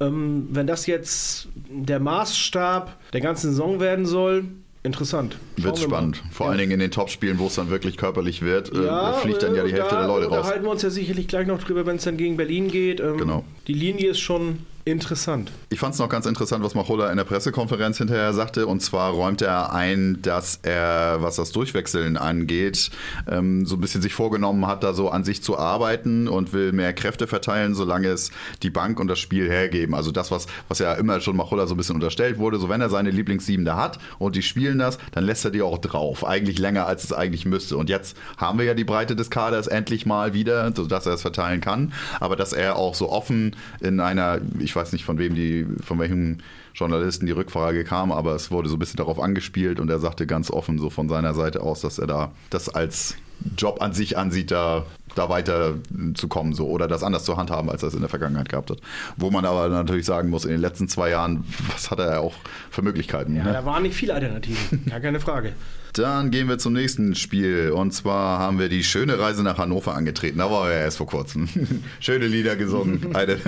Ähm, 0.00 0.48
wenn 0.50 0.66
das 0.66 0.86
jetzt 0.86 1.48
der 1.70 1.98
Maßstab 1.98 2.98
der 3.12 3.20
ganzen 3.22 3.50
Saison 3.50 3.80
werden 3.80 4.04
soll, 4.04 4.44
interessant. 4.82 5.36
Wird 5.56 5.78
spannend. 5.78 6.22
Vor 6.30 6.46
Ja. 6.46 6.50
allen 6.50 6.58
Dingen 6.60 6.72
in 6.72 6.80
den 6.80 6.90
Topspielen, 6.90 7.38
wo 7.38 7.46
es 7.48 7.54
dann 7.56 7.70
wirklich 7.70 7.96
körperlich 7.96 8.42
wird, 8.42 8.72
äh, 8.74 8.86
Ja, 8.86 9.12
fliegt 9.14 9.42
dann 9.42 9.54
ja 9.54 9.64
die 9.64 9.70
äh, 9.70 9.74
Hälfte 9.74 9.94
da, 9.94 9.98
der 10.00 10.08
Leute 10.08 10.28
Da 10.30 10.36
raus. 10.38 10.46
halten 10.46 10.64
wir 10.64 10.70
uns 10.70 10.82
ja 10.82 10.90
sicherlich 10.90 11.28
gleich 11.28 11.46
noch 11.46 11.62
drüber, 11.62 11.84
wenn 11.86 11.96
es 11.96 12.04
dann 12.04 12.16
gegen 12.16 12.36
Berlin 12.36 12.68
geht. 12.68 13.00
Ähm, 13.00 13.18
Genau. 13.18 13.44
Die 13.66 13.74
Linie 13.74 14.10
ist 14.10 14.20
schon 14.20 14.60
interessant. 14.84 15.50
Ich 15.72 15.78
fand 15.78 15.94
es 15.94 16.00
noch 16.00 16.08
ganz 16.08 16.26
interessant, 16.26 16.64
was 16.64 16.74
Machola 16.74 17.12
in 17.12 17.16
der 17.16 17.22
Pressekonferenz 17.22 17.96
hinterher 17.98 18.32
sagte. 18.32 18.66
Und 18.66 18.80
zwar 18.80 19.12
räumt 19.12 19.40
er 19.40 19.72
ein, 19.72 20.18
dass 20.20 20.58
er, 20.64 21.18
was 21.22 21.36
das 21.36 21.52
Durchwechseln 21.52 22.16
angeht, 22.16 22.90
ähm, 23.30 23.64
so 23.64 23.76
ein 23.76 23.80
bisschen 23.80 24.02
sich 24.02 24.12
vorgenommen 24.12 24.66
hat, 24.66 24.82
da 24.82 24.94
so 24.94 25.10
an 25.10 25.22
sich 25.22 25.44
zu 25.44 25.56
arbeiten 25.56 26.26
und 26.26 26.52
will 26.52 26.72
mehr 26.72 26.92
Kräfte 26.92 27.28
verteilen, 27.28 27.76
solange 27.76 28.08
es 28.08 28.32
die 28.64 28.70
Bank 28.70 28.98
und 28.98 29.06
das 29.06 29.20
Spiel 29.20 29.48
hergeben. 29.48 29.94
Also 29.94 30.10
das, 30.10 30.32
was, 30.32 30.48
was 30.66 30.80
ja 30.80 30.94
immer 30.94 31.20
schon 31.20 31.36
Machola 31.36 31.68
so 31.68 31.74
ein 31.74 31.76
bisschen 31.76 31.94
unterstellt 31.94 32.38
wurde, 32.38 32.58
so 32.58 32.68
wenn 32.68 32.80
er 32.80 32.90
seine 32.90 33.12
Lieblingssieben 33.12 33.64
da 33.64 33.76
hat 33.76 34.00
und 34.18 34.34
die 34.34 34.42
spielen 34.42 34.80
das, 34.80 34.98
dann 35.12 35.22
lässt 35.22 35.44
er 35.44 35.52
die 35.52 35.62
auch 35.62 35.78
drauf. 35.78 36.26
Eigentlich 36.26 36.58
länger, 36.58 36.86
als 36.86 37.04
es 37.04 37.12
eigentlich 37.12 37.46
müsste. 37.46 37.76
Und 37.76 37.88
jetzt 37.88 38.16
haben 38.38 38.58
wir 38.58 38.64
ja 38.64 38.74
die 38.74 38.82
Breite 38.82 39.14
des 39.14 39.30
Kaders 39.30 39.68
endlich 39.68 40.04
mal 40.04 40.34
wieder, 40.34 40.74
sodass 40.74 41.06
er 41.06 41.14
es 41.14 41.22
verteilen 41.22 41.60
kann. 41.60 41.92
Aber 42.18 42.34
dass 42.34 42.52
er 42.52 42.74
auch 42.74 42.96
so 42.96 43.08
offen 43.08 43.54
in 43.80 44.00
einer, 44.00 44.40
ich 44.58 44.74
weiß 44.74 44.92
nicht 44.92 45.04
von 45.04 45.18
wem 45.18 45.36
die, 45.36 45.59
von 45.82 45.98
welchem 45.98 46.38
Journalisten 46.74 47.26
die 47.26 47.32
Rückfrage 47.32 47.84
kam, 47.84 48.12
aber 48.12 48.34
es 48.34 48.50
wurde 48.50 48.68
so 48.68 48.76
ein 48.76 48.78
bisschen 48.78 48.98
darauf 48.98 49.20
angespielt 49.20 49.80
und 49.80 49.90
er 49.90 49.98
sagte 49.98 50.26
ganz 50.26 50.50
offen 50.50 50.78
so 50.78 50.90
von 50.90 51.08
seiner 51.08 51.34
Seite 51.34 51.62
aus, 51.62 51.80
dass 51.80 51.98
er 51.98 52.06
da 52.06 52.32
das 52.50 52.68
als 52.68 53.16
Job 53.56 53.80
an 53.80 53.92
sich 53.92 54.18
ansieht, 54.18 54.50
da, 54.50 54.84
da 55.14 55.28
weiter 55.28 55.74
zu 56.14 56.28
kommen 56.28 56.52
so 56.52 56.68
oder 56.68 56.88
das 56.88 57.02
anders 57.02 57.24
zu 57.24 57.36
handhaben, 57.36 57.70
als 57.70 57.82
er 57.82 57.88
es 57.88 57.94
in 57.94 58.00
der 58.00 58.08
Vergangenheit 58.08 58.48
gehabt 58.48 58.70
hat. 58.70 58.78
Wo 59.16 59.30
man 59.30 59.44
aber 59.44 59.68
natürlich 59.68 60.06
sagen 60.06 60.30
muss, 60.30 60.44
in 60.44 60.50
den 60.50 60.60
letzten 60.60 60.88
zwei 60.88 61.10
Jahren, 61.10 61.44
was 61.72 61.90
hat 61.90 61.98
er 61.98 62.20
auch 62.20 62.34
für 62.70 62.82
Möglichkeiten? 62.82 63.36
Ja, 63.36 63.44
ne? 63.44 63.52
da 63.52 63.64
waren 63.64 63.82
nicht 63.82 63.94
viele 63.94 64.14
Alternativen, 64.14 64.84
gar 64.86 65.00
keine 65.00 65.20
Frage. 65.20 65.54
Dann 65.94 66.30
gehen 66.30 66.48
wir 66.48 66.58
zum 66.58 66.72
nächsten 66.72 67.14
Spiel. 67.14 67.70
Und 67.70 67.92
zwar 67.92 68.38
haben 68.38 68.58
wir 68.58 68.68
die 68.68 68.84
schöne 68.84 69.18
Reise 69.18 69.42
nach 69.42 69.58
Hannover 69.58 69.94
angetreten. 69.94 70.38
Da 70.38 70.50
war 70.50 70.68
er 70.68 70.76
ja 70.76 70.82
erst 70.84 70.98
vor 70.98 71.06
kurzem. 71.06 71.48
Schöne 72.00 72.26
Lieder 72.26 72.56
gesungen. 72.56 73.14
Eine, 73.14 73.38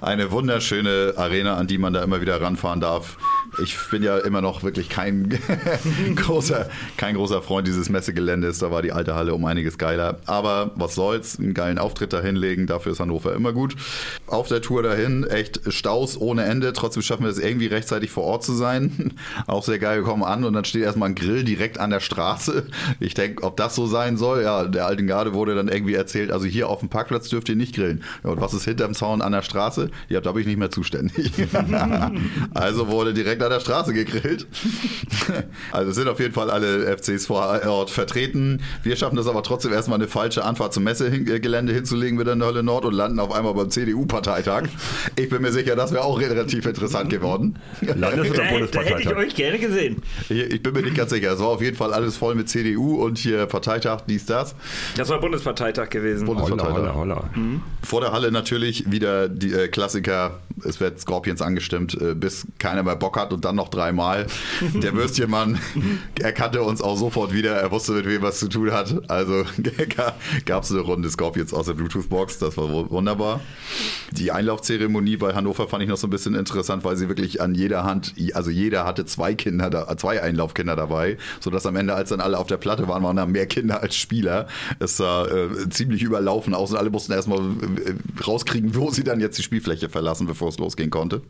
eine 0.00 0.30
wunderschöne 0.30 1.14
Arena, 1.16 1.56
an 1.56 1.66
die 1.66 1.78
man 1.78 1.92
da 1.92 2.02
immer 2.02 2.20
wieder 2.20 2.40
ranfahren 2.40 2.80
darf. 2.80 3.18
Ich 3.62 3.76
bin 3.90 4.02
ja 4.02 4.18
immer 4.18 4.40
noch 4.40 4.62
wirklich 4.62 4.88
kein 4.88 5.38
großer, 6.16 6.68
kein 6.96 7.14
großer 7.14 7.42
Freund 7.42 7.66
dieses 7.68 7.88
Messegeländes. 7.88 8.58
Da 8.58 8.70
war 8.70 8.82
die 8.82 8.92
alte 8.92 9.14
Halle 9.14 9.34
um 9.34 9.44
einiges 9.44 9.78
geiler. 9.78 10.18
Aber 10.26 10.72
was 10.74 10.94
soll's, 10.94 11.38
einen 11.38 11.54
geilen 11.54 11.78
Auftritt 11.78 12.12
da 12.12 12.20
hinlegen. 12.20 12.66
Dafür 12.66 12.92
ist 12.92 13.00
Hannover 13.00 13.34
immer 13.34 13.52
gut. 13.52 13.76
Auf 14.26 14.48
der 14.48 14.62
Tour 14.62 14.82
dahin 14.82 15.24
echt 15.24 15.72
Staus 15.72 16.20
ohne 16.20 16.44
Ende. 16.44 16.72
Trotzdem 16.72 17.02
schaffen 17.02 17.24
wir 17.24 17.30
es 17.30 17.38
irgendwie 17.38 17.66
rechtzeitig 17.66 18.10
vor 18.10 18.24
Ort 18.24 18.44
zu 18.44 18.54
sein. 18.54 19.14
Auch 19.46 19.62
sehr 19.62 19.78
geil, 19.78 19.98
wir 19.98 20.04
kommen 20.04 20.24
an 20.24 20.44
und 20.44 20.54
dann 20.54 20.64
steht 20.64 20.82
erstmal 20.82 21.10
ein 21.10 21.14
Grill 21.14 21.44
direkt 21.44 21.78
an 21.78 21.91
der 21.92 22.00
Straße. 22.00 22.66
Ich 23.00 23.14
denke, 23.14 23.44
ob 23.44 23.56
das 23.56 23.74
so 23.76 23.86
sein 23.86 24.16
soll. 24.16 24.42
Ja, 24.42 24.64
der 24.64 24.86
alten 24.86 25.06
Garde 25.06 25.32
wurde 25.34 25.54
dann 25.54 25.68
irgendwie 25.68 25.94
erzählt, 25.94 26.32
also 26.32 26.46
hier 26.46 26.68
auf 26.68 26.80
dem 26.80 26.88
Parkplatz 26.88 27.28
dürft 27.28 27.48
ihr 27.48 27.56
nicht 27.56 27.74
grillen. 27.74 28.02
Ja, 28.24 28.30
und 28.30 28.40
was 28.40 28.52
ist 28.54 28.64
hinterm 28.64 28.94
Zaun 28.94 29.22
an 29.22 29.32
der 29.32 29.42
Straße? 29.42 29.90
Ja, 30.08 30.20
da 30.20 30.32
bin 30.32 30.40
ich 30.42 30.46
nicht 30.48 30.58
mehr 30.58 30.70
zuständig. 30.70 31.30
also 32.54 32.88
wurde 32.88 33.14
direkt 33.14 33.42
an 33.42 33.50
der 33.50 33.60
Straße 33.60 33.92
gegrillt. 33.92 34.46
also 35.72 35.90
es 35.90 35.96
sind 35.96 36.08
auf 36.08 36.20
jeden 36.20 36.34
Fall 36.34 36.50
alle 36.50 36.96
FCs 36.96 37.26
vor 37.26 37.60
Ort 37.66 37.90
vertreten. 37.90 38.60
Wir 38.82 38.96
schaffen 38.96 39.16
das 39.16 39.26
aber 39.26 39.42
trotzdem 39.42 39.72
erstmal 39.72 39.98
eine 39.98 40.08
falsche 40.08 40.44
Anfahrt 40.44 40.72
zum 40.74 40.84
Messegelände 40.84 41.72
hinzulegen 41.72 42.18
wieder 42.18 42.32
in 42.32 42.38
der 42.38 42.48
Hölle 42.48 42.62
Nord 42.62 42.84
und 42.84 42.94
landen 42.94 43.18
auf 43.20 43.32
einmal 43.32 43.54
beim 43.54 43.70
CDU-Parteitag. 43.70 44.64
Ich 45.16 45.28
bin 45.28 45.42
mir 45.42 45.52
sicher, 45.52 45.76
das 45.76 45.92
wäre 45.92 46.04
auch 46.04 46.20
relativ 46.20 46.66
interessant 46.66 47.10
geworden. 47.10 47.56
Landes- 47.80 48.30
oder 48.30 48.38
Da, 48.38 48.42
da 48.42 48.44
hätte 48.44 48.64
ich 48.64 48.70
Bundesparteitag? 48.70 49.16
euch 49.16 49.34
gerne 49.34 49.58
gesehen. 49.58 50.02
Ich 50.28 50.52
ich 50.52 50.62
bin 50.62 50.74
mir 50.74 50.82
nicht 50.82 50.96
ganz 50.96 51.10
sicher. 51.10 51.32
Es 51.32 51.40
war 51.40 51.48
auf 51.48 51.62
jeden 51.62 51.76
Fall 51.76 51.81
alles 51.90 52.16
voll 52.16 52.34
mit 52.34 52.48
CDU 52.48 53.02
und 53.02 53.18
hier 53.18 53.46
Parteitag, 53.46 54.02
dies, 54.06 54.26
das. 54.26 54.54
Das 54.96 55.08
war 55.08 55.18
Bundesparteitag 55.20 55.88
gewesen. 55.90 56.26
Bundes- 56.26 56.50
Holla, 56.50 56.64
holla, 56.94 56.94
holla. 56.94 57.30
Vor 57.82 58.00
der 58.02 58.12
Halle 58.12 58.30
natürlich 58.30 58.90
wieder 58.92 59.28
die 59.28 59.52
äh, 59.52 59.68
Klassiker. 59.68 60.38
Es 60.64 60.80
wird 60.80 61.00
Scorpions 61.00 61.42
angestimmt, 61.42 62.00
äh, 62.00 62.14
bis 62.14 62.46
keiner 62.58 62.82
mehr 62.82 62.96
Bock 62.96 63.16
hat 63.18 63.32
und 63.32 63.44
dann 63.44 63.56
noch 63.56 63.68
dreimal. 63.68 64.26
Der 64.74 64.94
Würstchenmann 64.94 65.58
erkannte 66.20 66.62
uns 66.62 66.80
auch 66.80 66.96
sofort 66.96 67.32
wieder. 67.32 67.52
Er 67.54 67.70
wusste, 67.70 67.92
mit 67.92 68.06
wem 68.06 68.22
was 68.22 68.38
zu 68.38 68.48
tun 68.48 68.70
hat. 68.72 69.10
Also 69.10 69.44
gab 70.44 70.62
es 70.64 70.70
eine 70.70 70.80
Runde 70.80 71.10
Scorpions 71.10 71.52
aus 71.52 71.66
der 71.66 71.74
Bluetooth-Box. 71.74 72.38
Das 72.38 72.56
war 72.56 72.68
wu- 72.68 72.90
wunderbar. 72.90 73.40
Die 74.12 74.30
Einlaufzeremonie 74.32 75.16
bei 75.16 75.34
Hannover 75.34 75.68
fand 75.68 75.82
ich 75.82 75.88
noch 75.88 75.96
so 75.96 76.06
ein 76.06 76.10
bisschen 76.10 76.34
interessant, 76.34 76.84
weil 76.84 76.96
sie 76.96 77.08
wirklich 77.08 77.40
an 77.40 77.54
jeder 77.54 77.84
Hand, 77.84 78.14
also 78.34 78.50
jeder 78.50 78.84
hatte 78.84 79.04
zwei 79.04 79.34
Kinder, 79.34 79.70
da, 79.70 79.96
zwei 79.96 80.22
Einlaufkinder 80.22 80.76
dabei, 80.76 81.16
sodass 81.40 81.66
am 81.66 81.76
Ende, 81.76 81.94
als 81.94 82.10
dann 82.10 82.20
alle 82.20 82.38
auf 82.38 82.46
der 82.46 82.56
Platte 82.58 82.88
waren, 82.88 83.02
waren 83.02 83.16
da 83.16 83.26
mehr 83.26 83.46
Kinder 83.46 83.82
als 83.82 83.96
Spieler. 83.96 84.46
Es 84.78 84.96
sah 84.96 85.26
äh, 85.26 85.68
ziemlich 85.70 86.02
überlaufen 86.02 86.54
aus 86.54 86.70
und 86.72 86.76
alle 86.78 86.90
mussten 86.90 87.12
erstmal 87.12 87.38
äh, 87.40 88.22
rauskriegen, 88.26 88.74
wo 88.74 88.90
sie 88.90 89.04
dann 89.04 89.20
jetzt 89.20 89.38
die 89.38 89.42
Spielfläche 89.42 89.88
verlassen, 89.88 90.26
bevor 90.26 90.41
es 90.48 90.58
losgehen 90.58 90.90
konnte. 90.90 91.22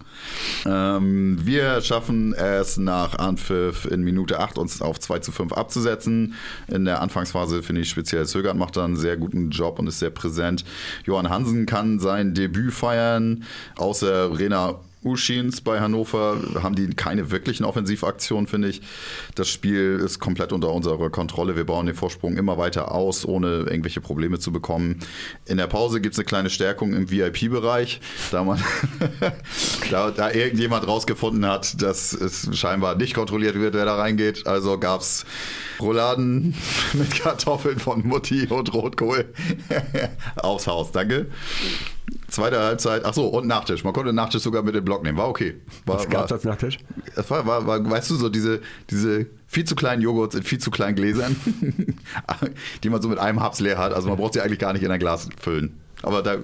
Ähm, 0.66 1.38
wir 1.42 1.80
schaffen 1.80 2.34
es 2.34 2.76
nach 2.76 3.18
Anpfiff 3.18 3.84
in 3.84 4.02
Minute 4.02 4.40
8 4.40 4.58
uns 4.58 4.82
auf 4.82 5.00
2 5.00 5.18
zu 5.20 5.32
5 5.32 5.52
abzusetzen. 5.52 6.34
In 6.68 6.84
der 6.84 7.00
Anfangsphase 7.00 7.62
finde 7.62 7.82
ich 7.82 7.90
speziell 7.90 8.26
Zögert 8.26 8.56
macht 8.56 8.76
da 8.76 8.84
einen 8.84 8.96
sehr 8.96 9.16
guten 9.16 9.50
Job 9.50 9.78
und 9.78 9.86
ist 9.86 9.98
sehr 9.98 10.10
präsent. 10.10 10.64
Johann 11.04 11.28
Hansen 11.28 11.66
kann 11.66 11.98
sein 11.98 12.34
Debüt 12.34 12.72
feiern, 12.72 13.44
außer 13.76 14.38
Rena 14.38 14.80
Uschins 15.04 15.60
bei 15.60 15.80
Hannover 15.80 16.38
haben 16.62 16.74
die 16.74 16.88
keine 16.88 17.30
wirklichen 17.30 17.64
Offensivaktionen, 17.64 18.46
finde 18.46 18.68
ich. 18.68 18.82
Das 19.34 19.48
Spiel 19.48 20.00
ist 20.04 20.18
komplett 20.18 20.52
unter 20.52 20.72
unserer 20.72 21.10
Kontrolle. 21.10 21.56
Wir 21.56 21.64
bauen 21.64 21.86
den 21.86 21.94
Vorsprung 21.94 22.36
immer 22.36 22.58
weiter 22.58 22.92
aus, 22.92 23.24
ohne 23.24 23.64
irgendwelche 23.68 24.00
Probleme 24.00 24.38
zu 24.38 24.52
bekommen. 24.52 25.00
In 25.46 25.56
der 25.56 25.66
Pause 25.66 26.00
gibt 26.00 26.14
es 26.14 26.18
eine 26.18 26.26
kleine 26.26 26.50
Stärkung 26.50 26.92
im 26.92 27.10
VIP-Bereich, 27.10 28.00
da 28.30 28.44
man 28.44 28.62
da, 29.90 30.10
da 30.10 30.30
irgendjemand 30.30 30.86
rausgefunden 30.86 31.46
hat, 31.46 31.82
dass 31.82 32.12
es 32.12 32.56
scheinbar 32.56 32.96
nicht 32.96 33.14
kontrolliert 33.14 33.54
wird, 33.56 33.74
wer 33.74 33.84
da 33.84 33.96
reingeht. 33.96 34.46
Also 34.46 34.78
gab 34.78 35.00
es 35.00 35.24
Rouladen 35.82 36.54
mit 36.94 37.10
Kartoffeln 37.14 37.78
von 37.78 38.06
Mutti 38.06 38.46
und 38.46 38.72
Rotkohl 38.72 39.26
aufs 40.36 40.66
Haus. 40.66 40.92
Danke. 40.92 41.26
Zweite 42.28 42.58
Halbzeit, 42.60 43.04
ach 43.04 43.14
so, 43.14 43.26
und 43.26 43.46
Nachtisch. 43.46 43.84
Man 43.84 43.92
konnte 43.92 44.12
Nachtisch 44.12 44.42
sogar 44.42 44.62
mit 44.62 44.74
dem 44.74 44.84
Block 44.84 45.02
nehmen. 45.02 45.18
War 45.18 45.28
okay. 45.28 45.56
War, 45.84 45.96
Was 45.98 46.08
gab's 46.08 46.32
als 46.32 46.44
Nachtisch? 46.44 46.78
das 47.14 47.28
war, 47.30 47.46
war, 47.46 47.66
war, 47.66 47.90
weißt 47.90 48.10
du, 48.10 48.16
so 48.16 48.28
diese, 48.28 48.60
diese 48.90 49.26
viel 49.46 49.64
zu 49.64 49.74
kleinen 49.74 50.00
Joghurts 50.02 50.34
in 50.34 50.42
viel 50.42 50.58
zu 50.58 50.70
kleinen 50.70 50.96
Gläsern, 50.96 51.36
die 52.82 52.88
man 52.88 53.02
so 53.02 53.08
mit 53.08 53.18
einem 53.18 53.40
Haps 53.40 53.60
leer 53.60 53.78
hat. 53.78 53.92
Also 53.92 54.08
man 54.08 54.16
braucht 54.16 54.32
sie 54.32 54.40
eigentlich 54.40 54.58
gar 54.58 54.72
nicht 54.72 54.82
in 54.82 54.90
ein 54.90 54.98
Glas 55.00 55.28
füllen. 55.40 55.78
Aber 56.02 56.22
da, 56.22 56.38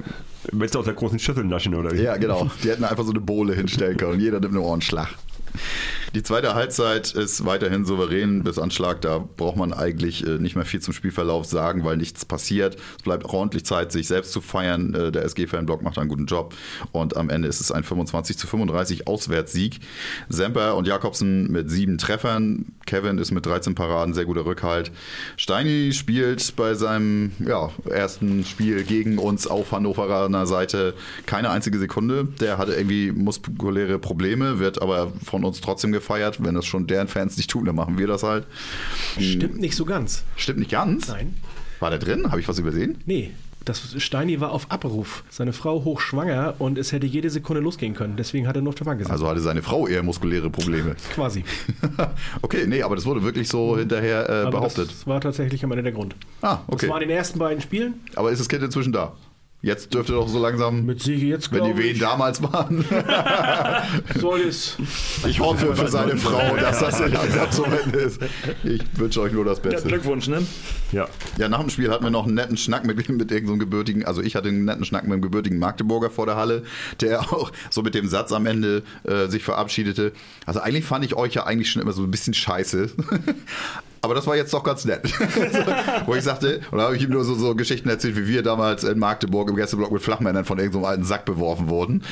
Willst 0.52 0.74
du 0.74 0.78
aus 0.78 0.84
der 0.84 0.94
großen 0.94 1.18
Schüssel 1.18 1.44
naschen 1.44 1.74
oder 1.74 1.92
wie? 1.92 2.02
ja, 2.02 2.16
genau. 2.16 2.48
Die 2.62 2.70
hätten 2.70 2.84
einfach 2.84 3.04
so 3.04 3.10
eine 3.10 3.20
Bohle 3.20 3.54
hinstellen 3.54 3.96
können 3.96 4.12
und 4.12 4.20
jeder 4.20 4.40
nimmt 4.40 4.54
einen 4.54 4.62
Ohrenschlag. 4.64 5.08
Die 6.14 6.22
zweite 6.22 6.54
Halbzeit 6.54 7.10
ist 7.12 7.44
weiterhin 7.44 7.84
souverän 7.84 8.42
bis 8.42 8.58
Anschlag. 8.58 9.02
Da 9.02 9.18
braucht 9.18 9.58
man 9.58 9.74
eigentlich 9.74 10.26
äh, 10.26 10.38
nicht 10.38 10.56
mehr 10.56 10.64
viel 10.64 10.80
zum 10.80 10.94
Spielverlauf 10.94 11.44
sagen, 11.44 11.84
weil 11.84 11.98
nichts 11.98 12.24
passiert. 12.24 12.76
Es 12.96 13.02
bleibt 13.02 13.26
ordentlich 13.26 13.66
Zeit, 13.66 13.92
sich 13.92 14.08
selbst 14.08 14.32
zu 14.32 14.40
feiern. 14.40 14.94
Äh, 14.94 15.12
Der 15.12 15.24
SG-Fanblock 15.24 15.82
macht 15.82 15.98
einen 15.98 16.08
guten 16.08 16.24
Job. 16.24 16.54
Und 16.92 17.14
am 17.18 17.28
Ende 17.28 17.46
ist 17.46 17.60
es 17.60 17.70
ein 17.70 17.84
25 17.84 18.38
zu 18.38 18.46
35 18.46 19.06
Auswärtssieg. 19.06 19.80
Semper 20.30 20.76
und 20.76 20.86
Jakobsen 20.86 21.52
mit 21.52 21.70
sieben 21.70 21.98
Treffern. 21.98 22.64
Kevin 22.86 23.18
ist 23.18 23.30
mit 23.30 23.44
13 23.44 23.74
Paraden, 23.74 24.14
sehr 24.14 24.24
guter 24.24 24.46
Rückhalt. 24.46 24.90
Steini 25.36 25.92
spielt 25.92 26.56
bei 26.56 26.72
seinem 26.72 27.32
ja, 27.38 27.70
ersten 27.90 28.46
Spiel 28.46 28.82
gegen 28.84 29.18
uns 29.18 29.46
auf 29.46 29.72
Hannoveraner 29.72 30.46
Seite 30.46 30.94
keine 31.26 31.50
einzige 31.50 31.78
Sekunde. 31.78 32.26
Der 32.40 32.56
hatte 32.56 32.72
irgendwie 32.72 33.12
muskuläre 33.12 33.98
Probleme, 33.98 34.58
wird 34.58 34.80
aber 34.80 35.12
von 35.22 35.44
uns 35.44 35.60
trotzdem 35.60 35.92
gefeiert. 35.98 36.42
Wenn 36.42 36.54
das 36.54 36.66
schon 36.66 36.86
deren 36.86 37.08
Fans 37.08 37.36
nicht 37.36 37.50
tun, 37.50 37.64
dann 37.64 37.76
machen 37.76 37.98
wir 37.98 38.06
das 38.06 38.22
halt. 38.22 38.46
Stimmt 39.18 39.60
nicht 39.60 39.74
so 39.76 39.84
ganz. 39.84 40.24
Stimmt 40.36 40.58
nicht 40.60 40.70
ganz. 40.70 41.08
Nein. 41.08 41.34
War 41.80 41.90
der 41.90 41.98
drin? 41.98 42.30
Habe 42.30 42.40
ich 42.40 42.48
was 42.48 42.58
übersehen? 42.58 42.98
Nee. 43.06 43.30
Das 43.64 43.82
Steini 44.02 44.40
war 44.40 44.52
auf 44.52 44.70
Abruf. 44.70 45.24
Seine 45.28 45.52
Frau 45.52 45.84
hochschwanger 45.84 46.54
und 46.58 46.78
es 46.78 46.92
hätte 46.92 47.06
jede 47.06 47.28
Sekunde 47.28 47.60
losgehen 47.60 47.92
können. 47.92 48.16
Deswegen 48.16 48.48
hat 48.48 48.56
er 48.56 48.62
nur 48.62 48.70
auf 48.70 48.76
der 48.76 48.86
Bank 48.86 48.98
gesessen. 48.98 49.12
Also 49.12 49.28
hatte 49.28 49.40
seine 49.40 49.60
Frau 49.62 49.86
eher 49.86 50.02
muskuläre 50.02 50.48
Probleme. 50.48 50.96
Quasi. 51.14 51.44
okay, 52.42 52.64
nee, 52.66 52.82
aber 52.82 52.96
das 52.96 53.04
wurde 53.04 53.22
wirklich 53.22 53.46
so 53.48 53.76
hinterher 53.76 54.46
äh, 54.46 54.50
behauptet. 54.50 54.88
das 54.90 55.06
war 55.06 55.20
tatsächlich 55.20 55.62
am 55.64 55.72
Ende 55.72 55.82
der 55.82 55.92
Grund. 55.92 56.16
Ah, 56.40 56.60
Das 56.66 56.74
okay. 56.76 56.88
war 56.88 57.02
in 57.02 57.08
den 57.08 57.16
ersten 57.16 57.38
beiden 57.38 57.60
Spielen. 57.60 57.94
Aber 58.14 58.30
ist 58.32 58.38
das 58.38 58.48
Kind 58.48 58.62
inzwischen 58.62 58.92
da? 58.92 59.12
Jetzt 59.60 59.92
dürfte 59.92 60.12
doch 60.12 60.28
so 60.28 60.38
langsam, 60.38 60.86
Mit 60.86 61.02
Siege 61.02 61.26
jetzt, 61.26 61.50
wenn 61.50 61.64
die 61.64 61.76
Wehen 61.76 61.94
ich, 61.94 61.98
damals 61.98 62.40
waren. 62.40 62.84
soll 64.20 64.42
es. 64.42 64.76
Ich 65.26 65.40
hoffe 65.40 65.74
für 65.74 65.88
seine 65.88 66.16
Frau, 66.16 66.56
dass 66.56 66.78
das 66.78 66.98
so 66.98 67.06
langsam 67.06 67.50
zum 67.50 67.64
Ende 67.84 67.98
ist. 67.98 68.20
Ich 68.62 68.82
wünsche 68.96 69.20
euch 69.20 69.32
nur 69.32 69.44
das 69.44 69.58
Ja, 69.58 69.70
Beste. 69.70 69.88
Glückwunsch, 69.88 70.28
ne? 70.28 70.46
Ja. 70.92 71.08
Ja, 71.38 71.48
nach 71.48 71.58
dem 71.58 71.70
Spiel 71.70 71.90
hatten 71.90 72.04
wir 72.04 72.10
noch 72.10 72.26
einen 72.26 72.36
netten 72.36 72.56
Schnack 72.56 72.86
mit, 72.86 72.96
mit 73.08 73.32
irgendeinem 73.32 73.58
gebürtigen, 73.58 74.04
also 74.04 74.22
ich 74.22 74.36
hatte 74.36 74.48
einen 74.48 74.64
netten 74.64 74.84
Schnack 74.84 75.02
mit 75.02 75.12
einem 75.14 75.22
gebürtigen 75.22 75.58
Magdeburger 75.58 76.10
vor 76.10 76.26
der 76.26 76.36
Halle, 76.36 76.62
der 77.00 77.20
auch 77.32 77.50
so 77.68 77.82
mit 77.82 77.96
dem 77.96 78.06
Satz 78.08 78.30
am 78.30 78.46
Ende 78.46 78.84
äh, 79.02 79.26
sich 79.26 79.42
verabschiedete. 79.42 80.12
Also 80.46 80.60
eigentlich 80.60 80.84
fand 80.84 81.04
ich 81.04 81.16
euch 81.16 81.34
ja 81.34 81.46
eigentlich 81.46 81.68
schon 81.68 81.82
immer 81.82 81.92
so 81.92 82.04
ein 82.04 82.12
bisschen 82.12 82.32
scheiße. 82.32 82.90
Aber 84.00 84.14
das 84.14 84.26
war 84.26 84.36
jetzt 84.36 84.52
doch 84.54 84.62
ganz 84.62 84.84
nett. 84.84 85.02
Wo 86.06 86.14
ich 86.14 86.24
sagte, 86.24 86.60
und 86.70 86.78
da 86.78 86.84
habe 86.84 86.96
ich 86.96 87.02
ihm 87.02 87.10
nur 87.10 87.24
so, 87.24 87.34
so 87.34 87.54
Geschichten 87.54 87.88
erzählt, 87.88 88.16
wie 88.16 88.28
wir 88.28 88.42
damals 88.42 88.84
in 88.84 88.98
Magdeburg 88.98 89.50
im 89.50 89.56
Gästeblock 89.56 89.90
mit 89.90 90.02
Flachmännern 90.02 90.44
von 90.44 90.58
irgendeinem 90.58 90.84
alten 90.84 91.04
Sack 91.04 91.24
beworfen 91.24 91.68
wurden. 91.68 92.02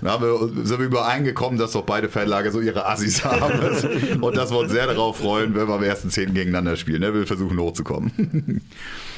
Da 0.00 0.12
haben 0.12 0.24
wir, 0.24 0.64
sind 0.64 0.78
wir 0.78 0.86
übereingekommen, 0.86 1.58
dass 1.58 1.72
doch 1.72 1.84
beide 1.84 2.08
Fanlager 2.08 2.50
so 2.50 2.60
ihre 2.60 2.86
Assis 2.86 3.24
haben. 3.24 4.20
Und 4.20 4.36
dass 4.36 4.50
wir 4.50 4.58
uns 4.58 4.72
sehr 4.72 4.86
darauf 4.86 5.18
freuen, 5.18 5.54
wenn 5.54 5.68
wir 5.68 5.74
am 5.74 5.82
ersten 5.82 6.10
Zehn 6.10 6.34
gegeneinander 6.34 6.76
spielen. 6.76 7.00
Ne? 7.00 7.14
Wir 7.14 7.26
versuchen 7.26 7.58
hochzukommen. 7.58 8.62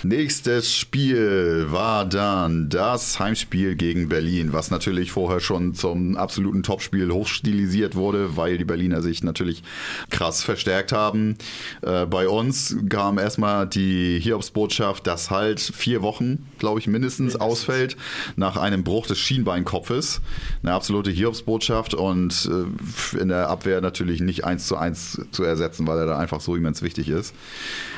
Nächstes 0.09 0.73
Spiel 0.73 1.67
war 1.71 2.05
dann 2.05 2.69
das 2.69 3.19
Heimspiel 3.19 3.75
gegen 3.75 4.09
Berlin, 4.09 4.53
was 4.53 4.71
natürlich 4.71 5.11
vorher 5.11 5.41
schon 5.41 5.75
zum 5.75 6.17
absoluten 6.17 6.63
Topspiel 6.63 7.11
hochstilisiert 7.11 7.97
wurde, 7.97 8.37
weil 8.37 8.57
die 8.57 8.65
Berliner 8.65 9.03
sich 9.03 9.25
natürlich 9.25 9.65
krass 10.11 10.45
verstärkt 10.45 10.93
haben. 10.93 11.37
Äh, 11.83 12.07
bei 12.07 12.29
uns 12.29 12.77
kam 12.89 13.19
erstmal 13.19 13.67
die 13.67 14.21
Hiobsbotschaft, 14.21 15.09
dass 15.09 15.33
halt 15.33 15.59
vier 15.59 16.03
Wochen, 16.03 16.47
glaube 16.59 16.79
ich, 16.79 16.87
mindestens 16.87 17.35
ausfällt 17.35 17.97
nach 18.37 18.57
einem 18.57 18.85
Bruch 18.85 19.09
des 19.09 19.19
Schienbeinkopfes. 19.19 20.21
Eine 20.63 20.73
absolute 20.75 21.11
Hiobsbotschaft 21.11 21.95
und 21.95 22.49
äh, 22.49 23.19
in 23.19 23.27
der 23.29 23.49
Abwehr 23.49 23.81
natürlich 23.81 24.21
nicht 24.21 24.45
eins 24.45 24.69
zu 24.69 24.77
eins 24.77 25.21
zu 25.33 25.43
ersetzen, 25.43 25.85
weil 25.89 25.99
er 25.99 26.07
da 26.07 26.17
einfach 26.17 26.41
so 26.41 26.55
immens 26.55 26.83
wichtig 26.83 27.09
ist. 27.09 27.35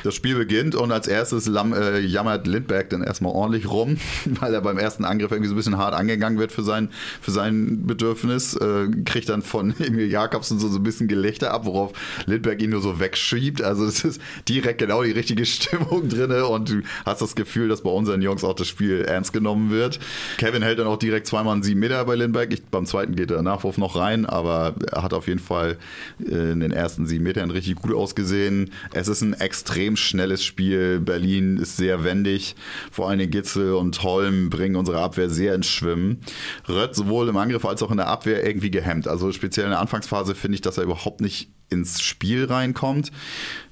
Das 0.03 0.15
Spiel 0.15 0.33
beginnt 0.33 0.73
und 0.73 0.91
als 0.91 1.07
erstes 1.07 1.45
lam, 1.45 1.71
äh, 1.71 1.98
jammert 2.05 2.47
Lindberg 2.47 2.89
dann 2.89 3.03
erstmal 3.03 3.33
ordentlich 3.33 3.69
rum, 3.69 3.97
weil 4.25 4.53
er 4.53 4.61
beim 4.61 4.77
ersten 4.77 5.05
Angriff 5.05 5.31
irgendwie 5.31 5.49
so 5.49 5.55
ein 5.55 5.57
bisschen 5.57 5.77
hart 5.77 5.93
angegangen 5.93 6.39
wird 6.39 6.51
für 6.51 6.63
sein, 6.63 6.89
für 7.21 7.31
sein 7.31 7.85
Bedürfnis. 7.85 8.55
Äh, 8.55 8.87
kriegt 9.05 9.29
dann 9.29 9.41
von 9.41 9.73
Emil 9.79 10.09
Jakobsen 10.09 10.59
so, 10.59 10.67
so 10.67 10.79
ein 10.79 10.83
bisschen 10.83 11.07
Gelächter 11.07 11.51
ab, 11.51 11.65
worauf 11.65 11.93
Lindberg 12.25 12.61
ihn 12.61 12.71
nur 12.71 12.81
so 12.81 12.99
wegschiebt. 12.99 13.61
Also 13.61 13.85
es 13.85 14.03
ist 14.03 14.21
direkt 14.47 14.79
genau 14.79 15.03
die 15.03 15.11
richtige 15.11 15.45
Stimmung 15.47 16.09
drin 16.09 16.31
und 16.31 16.69
du 16.69 16.81
hast 17.05 17.21
das 17.21 17.35
Gefühl, 17.35 17.69
dass 17.69 17.81
bei 17.81 17.89
unseren 17.89 18.21
Jungs 18.21 18.43
auch 18.43 18.53
das 18.53 18.67
Spiel 18.67 19.01
ernst 19.01 19.33
genommen 19.33 19.71
wird. 19.71 19.99
Kevin 20.37 20.63
hält 20.63 20.79
dann 20.79 20.87
auch 20.87 20.97
direkt 20.97 21.27
zweimal 21.27 21.53
einen 21.53 21.63
7 21.63 21.79
Meter 21.79 22.03
bei 22.05 22.15
Lindberg. 22.15 22.53
Ich, 22.53 22.63
beim 22.63 22.85
zweiten 22.85 23.15
geht 23.15 23.29
der 23.29 23.41
Nachwurf 23.41 23.77
noch 23.77 23.95
rein, 23.95 24.25
aber 24.25 24.75
er 24.91 25.03
hat 25.03 25.13
auf 25.13 25.27
jeden 25.27 25.39
Fall 25.39 25.77
äh, 26.25 26.51
in 26.51 26.59
den 26.59 26.71
ersten 26.71 27.05
sieben 27.05 27.23
Metern 27.23 27.51
richtig 27.51 27.75
gut 27.75 27.93
ausgesehen. 27.93 28.71
Es 28.93 29.07
ist 29.07 29.21
ein 29.21 29.33
extrem 29.33 29.95
schnelles 29.95 30.43
Spiel. 30.43 30.99
Berlin 30.99 31.57
ist 31.57 31.77
sehr 31.79 32.03
wendig. 32.03 32.55
Vor 32.91 33.09
Dingen 33.09 33.31
Gitzel 33.31 33.73
und 33.73 34.03
Holm 34.03 34.51
bringen 34.51 34.75
unsere 34.75 35.01
Abwehr 35.01 35.29
sehr 35.29 35.55
ins 35.55 35.67
Schwimmen. 35.67 36.19
Rött 36.67 36.93
sowohl 36.93 37.27
im 37.29 37.37
Angriff 37.37 37.65
als 37.65 37.81
auch 37.81 37.89
in 37.89 37.97
der 37.97 38.07
Abwehr 38.07 38.45
irgendwie 38.45 38.69
gehemmt. 38.69 39.07
Also 39.07 39.31
speziell 39.31 39.65
in 39.65 39.71
der 39.71 39.79
Anfangsphase 39.79 40.35
finde 40.35 40.55
ich, 40.55 40.61
dass 40.61 40.77
er 40.77 40.83
überhaupt 40.83 41.21
nicht 41.21 41.49
ins 41.69 42.01
Spiel 42.01 42.45
reinkommt. 42.45 43.11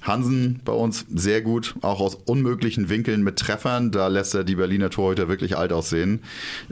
Hansen 0.02 0.60
bei 0.64 0.72
uns 0.72 1.04
sehr 1.12 1.42
gut, 1.42 1.74
auch 1.82 2.00
aus 2.00 2.14
unmöglichen 2.14 2.88
Winkeln 2.88 3.22
mit 3.22 3.38
Treffern. 3.38 3.90
Da 3.90 4.08
lässt 4.08 4.34
er 4.34 4.44
die 4.44 4.54
Berliner 4.54 4.90
Torhüter 4.90 5.28
wirklich 5.28 5.56
alt 5.56 5.72
aussehen. 5.72 6.20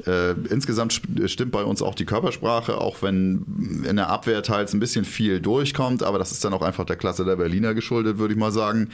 Äh, 0.06 0.32
insgesamt 0.50 1.00
stimmt 1.26 1.52
bei 1.52 1.64
uns 1.64 1.82
auch 1.82 1.94
die 1.94 2.04
Körpersprache, 2.04 2.78
auch 2.78 3.02
wenn 3.02 3.84
in 3.88 3.96
der 3.96 4.08
Abwehr 4.08 4.42
teils 4.42 4.72
ein 4.72 4.80
bisschen 4.80 5.04
viel 5.04 5.40
durchkommt, 5.40 6.02
aber 6.02 6.18
das 6.18 6.32
ist 6.32 6.44
dann 6.44 6.54
auch 6.54 6.62
einfach 6.62 6.84
der 6.84 6.96
Klasse 6.96 7.24
der 7.24 7.36
Berliner 7.36 7.74
geschuldet, 7.74 8.18
würde 8.18 8.34
ich 8.34 8.40
mal 8.40 8.52
sagen. 8.52 8.90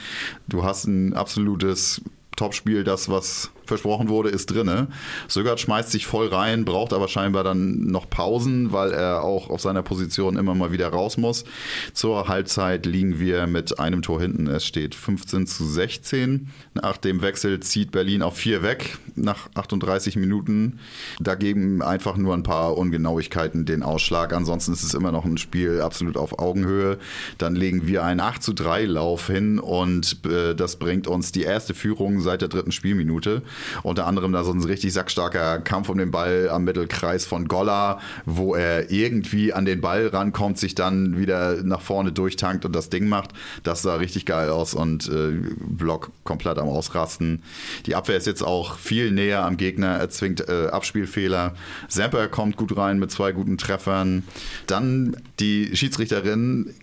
Du 0.47 0.63
hast 0.63 0.85
ein 0.85 1.13
absolutes 1.13 2.01
Topspiel, 2.35 2.83
das, 2.83 3.09
was 3.09 3.51
versprochen 3.65 4.09
wurde, 4.09 4.29
ist 4.29 4.47
drinne. 4.47 4.87
Sögert 5.27 5.59
schmeißt 5.59 5.91
sich 5.91 6.05
voll 6.05 6.27
rein, 6.27 6.65
braucht 6.65 6.93
aber 6.93 7.07
scheinbar 7.07 7.43
dann 7.43 7.85
noch 7.85 8.09
Pausen, 8.09 8.71
weil 8.71 8.91
er 8.91 9.23
auch 9.23 9.49
auf 9.49 9.61
seiner 9.61 9.83
Position 9.83 10.37
immer 10.37 10.55
mal 10.55 10.71
wieder 10.71 10.89
raus 10.89 11.17
muss. 11.17 11.45
Zur 11.93 12.27
Halbzeit 12.27 12.85
liegen 12.85 13.19
wir 13.19 13.47
mit 13.47 13.79
einem 13.79 14.01
Tor 14.01 14.21
hinten. 14.21 14.47
Es 14.47 14.65
steht 14.65 14.95
15 14.95 15.47
zu 15.47 15.65
16. 15.65 16.49
Nach 16.73 16.97
dem 16.97 17.21
Wechsel 17.21 17.59
zieht 17.59 17.91
Berlin 17.91 18.21
auf 18.21 18.37
vier 18.37 18.63
weg 18.63 18.97
nach 19.15 19.49
38 19.55 20.15
Minuten. 20.15 20.79
Da 21.19 21.35
geben 21.35 21.81
einfach 21.81 22.17
nur 22.17 22.33
ein 22.33 22.43
paar 22.43 22.77
Ungenauigkeiten 22.77 23.65
den 23.65 23.83
Ausschlag. 23.83 24.33
Ansonsten 24.33 24.73
ist 24.73 24.83
es 24.83 24.93
immer 24.93 25.11
noch 25.11 25.25
ein 25.25 25.37
Spiel 25.37 25.81
absolut 25.81 26.17
auf 26.17 26.39
Augenhöhe. 26.39 26.97
Dann 27.37 27.55
legen 27.55 27.87
wir 27.87 28.03
einen 28.03 28.19
8 28.19 28.41
zu 28.41 28.53
3 28.53 28.85
Lauf 28.85 29.27
hin 29.27 29.59
und 29.59 30.17
äh, 30.25 30.55
das 30.55 30.77
bringt 30.77 31.07
uns 31.07 31.31
die 31.31 31.43
erste 31.43 31.73
Führung 31.73 32.21
seit 32.21 32.41
der 32.41 32.49
dritten 32.49 32.71
Spielminute. 32.71 33.41
Unter 33.83 34.05
anderem 34.05 34.31
da 34.31 34.43
so 34.43 34.51
ein 34.51 34.63
richtig 34.63 34.93
sackstarker 34.93 35.59
Kampf 35.59 35.89
um 35.89 35.97
den 35.97 36.11
Ball 36.11 36.49
am 36.49 36.63
Mittelkreis 36.63 37.25
von 37.25 37.47
Golla, 37.47 37.99
wo 38.25 38.55
er 38.55 38.91
irgendwie 38.91 39.53
an 39.53 39.65
den 39.65 39.81
Ball 39.81 40.07
rankommt, 40.07 40.57
sich 40.57 40.75
dann 40.75 41.17
wieder 41.17 41.63
nach 41.63 41.81
vorne 41.81 42.11
durchtankt 42.11 42.65
und 42.65 42.75
das 42.75 42.89
Ding 42.89 43.07
macht. 43.07 43.31
Das 43.63 43.81
sah 43.81 43.95
richtig 43.95 44.25
geil 44.25 44.49
aus 44.49 44.73
und 44.73 45.07
äh, 45.09 45.33
Block 45.59 46.11
komplett 46.23 46.57
am 46.57 46.67
Ausrasten. 46.67 47.43
Die 47.85 47.95
Abwehr 47.95 48.17
ist 48.17 48.27
jetzt 48.27 48.43
auch 48.43 48.77
viel 48.77 49.11
näher 49.11 49.43
am 49.43 49.57
Gegner, 49.57 49.97
erzwingt 49.97 50.47
äh, 50.47 50.67
Abspielfehler. 50.67 51.53
Semper 51.87 52.27
kommt 52.27 52.57
gut 52.57 52.75
rein 52.77 52.99
mit 52.99 53.11
zwei 53.11 53.31
guten 53.31 53.57
Treffern. 53.57 54.23
Dann 54.67 55.17
die 55.39 55.75
Schiedsrichterin 55.75 56.73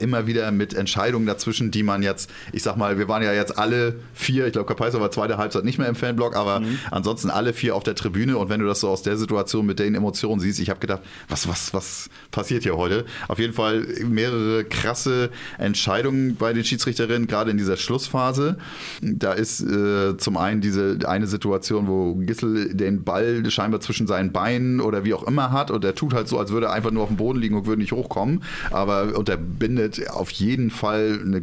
immer 0.00 0.26
wieder 0.26 0.50
mit 0.50 0.74
Entscheidungen 0.74 1.26
dazwischen, 1.26 1.70
die 1.70 1.82
man 1.82 2.02
jetzt, 2.02 2.30
ich 2.52 2.62
sag 2.62 2.76
mal, 2.76 2.98
wir 2.98 3.08
waren 3.08 3.22
ja 3.22 3.32
jetzt 3.32 3.58
alle 3.58 3.96
vier, 4.14 4.46
ich 4.46 4.52
glaube, 4.52 4.66
Kapaiser 4.66 5.00
war 5.00 5.10
zweite 5.10 5.36
Halbzeit 5.36 5.64
nicht 5.64 5.78
mehr 5.78 5.88
im 5.88 5.94
Fanblock, 6.14 6.36
aber 6.36 6.60
mhm. 6.60 6.78
ansonsten 6.90 7.30
alle 7.30 7.52
vier 7.52 7.74
auf 7.76 7.82
der 7.82 7.94
Tribüne 7.94 8.38
und 8.38 8.48
wenn 8.48 8.60
du 8.60 8.66
das 8.66 8.80
so 8.80 8.88
aus 8.88 9.02
der 9.02 9.16
Situation 9.16 9.66
mit 9.66 9.78
den 9.78 9.94
Emotionen 9.94 10.40
siehst, 10.40 10.60
ich 10.60 10.70
habe 10.70 10.80
gedacht, 10.80 11.02
was, 11.28 11.48
was, 11.48 11.74
was 11.74 12.10
passiert 12.30 12.62
hier 12.62 12.76
heute? 12.76 13.04
Auf 13.28 13.38
jeden 13.38 13.52
Fall 13.52 13.86
mehrere 14.04 14.64
krasse 14.64 15.30
Entscheidungen 15.58 16.36
bei 16.36 16.52
den 16.52 16.64
Schiedsrichterinnen, 16.64 17.26
gerade 17.26 17.50
in 17.50 17.58
dieser 17.58 17.76
Schlussphase. 17.76 18.56
Da 19.00 19.32
ist 19.32 19.60
äh, 19.60 20.16
zum 20.16 20.36
einen 20.36 20.60
diese 20.60 20.98
eine 21.06 21.26
Situation, 21.26 21.88
wo 21.88 22.14
Gissel 22.14 22.74
den 22.74 23.04
Ball 23.04 23.48
scheinbar 23.50 23.80
zwischen 23.80 24.06
seinen 24.06 24.32
Beinen 24.32 24.80
oder 24.80 25.04
wie 25.04 25.14
auch 25.14 25.24
immer 25.24 25.52
hat 25.52 25.70
und 25.70 25.84
er 25.84 25.94
tut 25.94 26.14
halt 26.14 26.28
so, 26.28 26.38
als 26.38 26.50
würde 26.50 26.66
er 26.66 26.72
einfach 26.72 26.90
nur 26.90 27.02
auf 27.02 27.08
dem 27.08 27.16
Boden 27.16 27.38
liegen 27.38 27.56
und 27.56 27.66
würde 27.66 27.80
nicht 27.80 27.92
hochkommen, 27.92 28.42
aber 28.70 29.16
unterbindet 29.16 30.10
auf 30.10 30.30
jeden 30.30 30.70
Fall 30.70 31.20
eine 31.24 31.42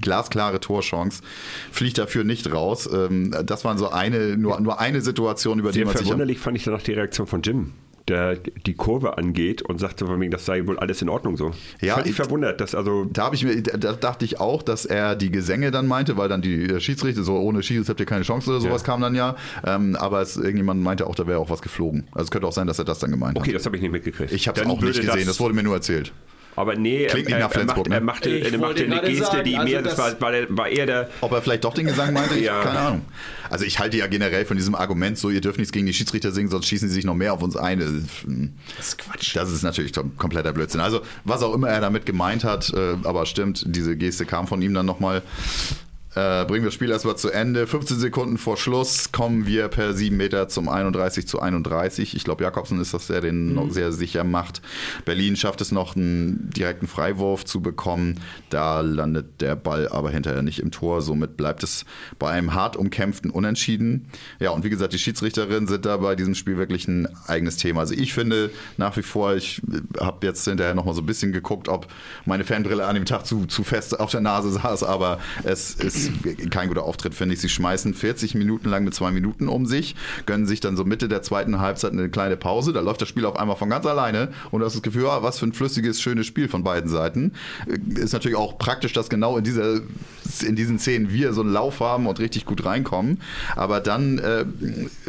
glasklare 0.00 0.60
Torchance, 0.60 1.22
fliegt 1.70 1.98
dafür 1.98 2.24
nicht 2.24 2.52
raus. 2.52 2.88
Ähm, 2.92 3.34
das 3.44 3.64
waren 3.64 3.78
so 3.78 3.90
eine, 3.90 4.36
nur, 4.36 4.60
nur 4.60 4.80
eine 4.80 5.00
Situation, 5.00 5.58
über 5.58 5.72
Sehr 5.72 5.82
die 5.82 5.86
man 5.86 5.96
sich. 5.96 6.06
Verwunderlich 6.06 6.38
fand 6.38 6.56
ich 6.56 6.64
danach 6.64 6.82
die 6.82 6.92
Reaktion 6.92 7.26
von 7.26 7.42
Jim 7.42 7.72
der 8.08 8.36
die 8.36 8.74
Kurve 8.74 9.16
angeht 9.18 9.62
und 9.62 9.78
sagte 9.78 10.06
von 10.06 10.20
wegen, 10.20 10.30
das 10.30 10.44
sei 10.44 10.66
wohl 10.66 10.78
alles 10.78 11.02
in 11.02 11.08
Ordnung 11.08 11.36
so. 11.36 11.52
Ja, 11.80 12.04
ich 12.04 12.14
verwundert, 12.14 12.60
dass 12.60 12.74
also. 12.74 13.04
Da 13.04 13.24
habe 13.24 13.36
ich 13.36 13.44
mir, 13.44 13.62
da 13.62 13.92
dachte 13.92 14.24
ich 14.24 14.40
auch, 14.40 14.62
dass 14.62 14.84
er 14.84 15.16
die 15.16 15.30
Gesänge 15.30 15.70
dann 15.70 15.86
meinte, 15.86 16.16
weil 16.16 16.28
dann 16.28 16.42
die 16.42 16.80
Schiedsrichter 16.80 17.22
so 17.22 17.36
ohne 17.36 17.62
Schieß 17.62 17.88
habt 17.88 18.00
ihr 18.00 18.06
keine 18.06 18.22
Chance 18.22 18.50
oder 18.50 18.60
sowas 18.60 18.82
ja. 18.82 18.86
kam 18.86 19.00
dann 19.00 19.14
ja. 19.14 19.36
Ähm, 19.64 19.96
aber 19.96 20.20
es, 20.20 20.36
irgendjemand 20.36 20.82
meinte 20.82 21.06
auch, 21.06 21.14
da 21.14 21.26
wäre 21.26 21.38
auch 21.38 21.50
was 21.50 21.62
geflogen. 21.62 22.04
Also 22.12 22.24
es 22.24 22.30
könnte 22.30 22.46
auch 22.46 22.52
sein, 22.52 22.66
dass 22.66 22.78
er 22.78 22.84
das 22.84 22.98
dann 22.98 23.10
gemeint 23.10 23.36
okay, 23.36 23.40
hat. 23.40 23.48
Okay, 23.48 23.52
das 23.54 23.66
habe 23.66 23.76
ich 23.76 23.82
nicht 23.82 23.92
mitgekriegt. 23.92 24.32
Ich 24.32 24.48
habe 24.48 24.60
es 24.60 24.66
auch 24.66 24.80
nicht 24.80 25.00
gesehen, 25.00 25.16
das, 25.16 25.26
das 25.26 25.40
wurde 25.40 25.54
mir 25.54 25.62
nur 25.62 25.74
erzählt. 25.74 26.12
Aber 26.54 26.76
nee, 26.76 27.06
Klingt 27.06 27.28
nicht 27.28 27.38
nach 27.38 27.50
Flensburg, 27.50 27.88
er, 27.90 28.00
macht, 28.02 28.26
ne? 28.26 28.30
er 28.32 28.40
machte, 28.40 28.54
er 28.54 28.58
machte 28.58 28.84
eine 28.84 29.00
Geste, 29.00 29.24
sagen, 29.24 29.44
die 29.44 29.56
also 29.56 29.72
mehr, 29.72 29.82
das 29.82 29.96
war, 29.96 30.20
war, 30.20 30.32
war 30.48 30.68
eher 30.68 30.84
der... 30.84 31.10
Ob 31.22 31.32
er 31.32 31.40
vielleicht 31.40 31.64
doch 31.64 31.72
den 31.72 31.86
Gesang 31.86 32.12
meinte, 32.12 32.38
ja. 32.38 32.62
keine 32.62 32.78
Ahnung. 32.78 33.02
Also 33.48 33.64
ich 33.64 33.78
halte 33.78 33.96
ja 33.96 34.06
generell 34.06 34.44
von 34.44 34.58
diesem 34.58 34.74
Argument 34.74 35.16
so, 35.16 35.30
ihr 35.30 35.40
dürft 35.40 35.58
nichts 35.58 35.72
gegen 35.72 35.86
die 35.86 35.94
Schiedsrichter 35.94 36.30
singen, 36.30 36.50
sonst 36.50 36.66
schießen 36.66 36.88
sie 36.88 36.94
sich 36.94 37.04
noch 37.04 37.14
mehr 37.14 37.32
auf 37.32 37.42
uns 37.42 37.56
ein. 37.56 37.78
Das 38.76 38.86
ist 38.86 38.98
Quatsch. 38.98 39.34
Das 39.34 39.50
ist 39.50 39.62
natürlich 39.62 39.92
kompletter 40.18 40.52
Blödsinn. 40.52 40.80
Also 40.80 41.00
was 41.24 41.42
auch 41.42 41.54
immer 41.54 41.68
er 41.68 41.80
damit 41.80 42.04
gemeint 42.04 42.44
hat, 42.44 42.72
äh, 42.74 42.96
aber 43.04 43.24
stimmt, 43.24 43.64
diese 43.66 43.96
Geste 43.96 44.26
kam 44.26 44.46
von 44.46 44.60
ihm 44.60 44.74
dann 44.74 44.86
nochmal. 44.86 45.22
Äh, 46.14 46.44
bringen 46.44 46.62
wir 46.62 46.68
das 46.68 46.74
Spiel 46.74 46.90
erstmal 46.90 47.16
zu 47.16 47.30
Ende. 47.30 47.66
15 47.66 47.98
Sekunden 47.98 48.36
vor 48.36 48.58
Schluss 48.58 49.12
kommen 49.12 49.46
wir 49.46 49.68
per 49.68 49.94
7 49.94 50.14
Meter 50.14 50.46
zum 50.48 50.68
31 50.68 51.26
zu 51.26 51.40
31. 51.40 52.14
Ich 52.14 52.24
glaube, 52.24 52.44
Jakobsen 52.44 52.78
ist 52.80 52.92
das, 52.92 53.06
der 53.06 53.22
den 53.22 53.48
mhm. 53.48 53.54
noch 53.54 53.70
sehr 53.70 53.92
sicher 53.92 54.22
macht. 54.22 54.60
Berlin 55.06 55.36
schafft 55.36 55.62
es 55.62 55.72
noch, 55.72 55.96
einen 55.96 56.50
direkten 56.50 56.86
Freiwurf 56.86 57.46
zu 57.46 57.62
bekommen. 57.62 58.20
Da 58.50 58.82
landet 58.82 59.40
der 59.40 59.56
Ball 59.56 59.88
aber 59.88 60.10
hinterher 60.10 60.42
nicht 60.42 60.58
im 60.58 60.70
Tor. 60.70 61.00
Somit 61.00 61.38
bleibt 61.38 61.62
es 61.62 61.86
bei 62.18 62.30
einem 62.30 62.52
hart 62.52 62.76
umkämpften 62.76 63.30
Unentschieden. 63.30 64.08
Ja, 64.38 64.50
und 64.50 64.64
wie 64.64 64.70
gesagt, 64.70 64.92
die 64.92 64.98
Schiedsrichterinnen 64.98 65.66
sind 65.66 65.86
da 65.86 65.96
bei 65.96 66.14
diesem 66.14 66.34
Spiel 66.34 66.58
wirklich 66.58 66.88
ein 66.88 67.08
eigenes 67.26 67.56
Thema. 67.56 67.80
Also 67.80 67.94
ich 67.94 68.12
finde 68.12 68.50
nach 68.76 68.98
wie 68.98 69.02
vor, 69.02 69.34
ich 69.34 69.62
habe 69.98 70.26
jetzt 70.26 70.44
hinterher 70.44 70.74
nochmal 70.74 70.94
so 70.94 71.00
ein 71.00 71.06
bisschen 71.06 71.32
geguckt, 71.32 71.70
ob 71.70 71.86
meine 72.26 72.44
Fanbrille 72.44 72.84
an 72.84 72.96
dem 72.96 73.06
Tag 73.06 73.24
zu, 73.24 73.46
zu 73.46 73.64
fest 73.64 73.98
auf 73.98 74.10
der 74.10 74.20
Nase 74.20 74.50
saß, 74.50 74.82
aber 74.82 75.18
es 75.44 75.74
ist 75.74 76.01
kein 76.50 76.68
guter 76.68 76.84
Auftritt, 76.84 77.14
finde 77.14 77.34
ich. 77.34 77.40
Sie 77.40 77.48
schmeißen 77.48 77.94
40 77.94 78.34
Minuten 78.34 78.68
lang 78.68 78.84
mit 78.84 78.94
zwei 78.94 79.10
Minuten 79.10 79.48
um 79.48 79.66
sich, 79.66 79.94
gönnen 80.26 80.46
sich 80.46 80.60
dann 80.60 80.76
so 80.76 80.84
Mitte 80.84 81.08
der 81.08 81.22
zweiten 81.22 81.60
Halbzeit 81.60 81.92
eine 81.92 82.08
kleine 82.08 82.36
Pause. 82.36 82.72
Da 82.72 82.80
läuft 82.80 83.02
das 83.02 83.08
Spiel 83.08 83.24
auf 83.24 83.36
einmal 83.36 83.56
von 83.56 83.70
ganz 83.70 83.86
alleine 83.86 84.28
und 84.50 84.60
du 84.60 84.66
hast 84.66 84.74
das 84.74 84.82
Gefühl, 84.82 85.06
ah, 85.06 85.22
was 85.22 85.38
für 85.38 85.46
ein 85.46 85.52
flüssiges, 85.52 86.00
schönes 86.00 86.26
Spiel 86.26 86.48
von 86.48 86.64
beiden 86.64 86.90
Seiten. 86.90 87.32
Ist 87.94 88.12
natürlich 88.12 88.36
auch 88.36 88.58
praktisch, 88.58 88.92
dass 88.92 89.08
genau 89.08 89.36
in, 89.36 89.44
dieser, 89.44 89.80
in 90.46 90.56
diesen 90.56 90.78
Szenen 90.78 91.12
wir 91.12 91.32
so 91.32 91.42
einen 91.42 91.52
Lauf 91.52 91.80
haben 91.80 92.06
und 92.06 92.20
richtig 92.20 92.44
gut 92.44 92.64
reinkommen. 92.64 93.20
Aber 93.56 93.80
dann 93.80 94.18
äh, 94.18 94.44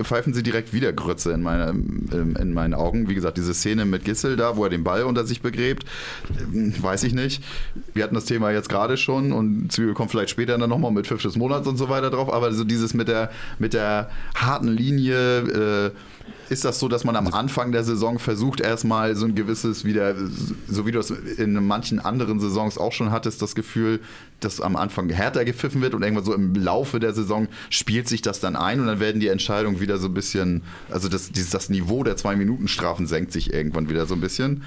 pfeifen 0.03 0.33
sie 0.33 0.43
direkt 0.43 0.73
wieder 0.73 0.93
Grütze 0.93 1.31
in, 1.31 1.41
meine, 1.41 1.69
in 1.71 2.53
meinen 2.53 2.73
Augen. 2.73 3.09
Wie 3.09 3.15
gesagt, 3.15 3.37
diese 3.37 3.53
Szene 3.53 3.85
mit 3.85 4.05
Gissel 4.05 4.35
da, 4.35 4.57
wo 4.57 4.63
er 4.63 4.69
den 4.69 4.83
Ball 4.83 5.03
unter 5.03 5.25
sich 5.25 5.41
begräbt, 5.41 5.85
weiß 6.81 7.03
ich 7.03 7.13
nicht. 7.13 7.43
Wir 7.93 8.03
hatten 8.03 8.15
das 8.15 8.25
Thema 8.25 8.51
jetzt 8.51 8.69
gerade 8.69 8.97
schon 8.97 9.31
und 9.31 9.71
Zwiebel 9.71 9.93
kommt 9.93 10.11
vielleicht 10.11 10.29
später 10.29 10.57
dann 10.57 10.69
nochmal 10.69 10.82
mit 10.91 11.07
Pfiff 11.07 11.21
des 11.21 11.35
Monats 11.35 11.67
und 11.67 11.77
so 11.77 11.89
weiter 11.89 12.09
drauf, 12.09 12.31
aber 12.31 12.53
so 12.53 12.63
dieses 12.63 12.93
mit 12.93 13.07
der, 13.07 13.31
mit 13.59 13.73
der 13.73 14.09
harten 14.35 14.67
Linie, 14.67 15.89
äh, 15.89 15.91
ist 16.49 16.65
das 16.65 16.79
so, 16.79 16.87
dass 16.87 17.03
man 17.03 17.15
am 17.15 17.27
Anfang 17.27 17.71
der 17.71 17.83
Saison 17.83 18.19
versucht, 18.19 18.61
erstmal 18.61 19.15
so 19.15 19.25
ein 19.25 19.35
gewisses 19.35 19.85
wieder, 19.85 20.15
so 20.67 20.85
wie 20.85 20.91
du 20.91 20.99
es 20.99 21.09
in 21.09 21.53
manchen 21.65 21.99
anderen 21.99 22.39
Saisons 22.39 22.77
auch 22.77 22.91
schon 22.91 23.11
hattest, 23.11 23.41
das 23.41 23.55
Gefühl, 23.55 23.99
dass 24.39 24.61
am 24.61 24.75
Anfang 24.75 25.09
härter 25.09 25.45
gepfiffen 25.45 25.81
wird 25.81 25.93
und 25.93 26.03
irgendwann 26.03 26.25
so 26.25 26.33
im 26.33 26.53
Laufe 26.53 26.99
der 26.99 27.13
Saison 27.13 27.47
spielt 27.69 28.07
sich 28.07 28.21
das 28.21 28.39
dann 28.39 28.55
ein 28.55 28.79
und 28.79 28.87
dann 28.87 28.99
werden 28.99 29.19
die 29.19 29.29
Entscheidungen 29.29 29.79
wieder 29.79 29.97
so 29.97 30.07
ein 30.07 30.13
bisschen, 30.13 30.63
also 30.91 31.09
das, 31.09 31.31
das 31.31 31.69
Niveau 31.69 32.03
der 32.03 32.17
Zwei-Minuten-Strafen 32.17 33.07
senkt 33.07 33.31
sich 33.31 33.53
irgendwann 33.53 33.89
wieder 33.89 34.05
so 34.05 34.13
ein 34.13 34.21
bisschen. 34.21 34.63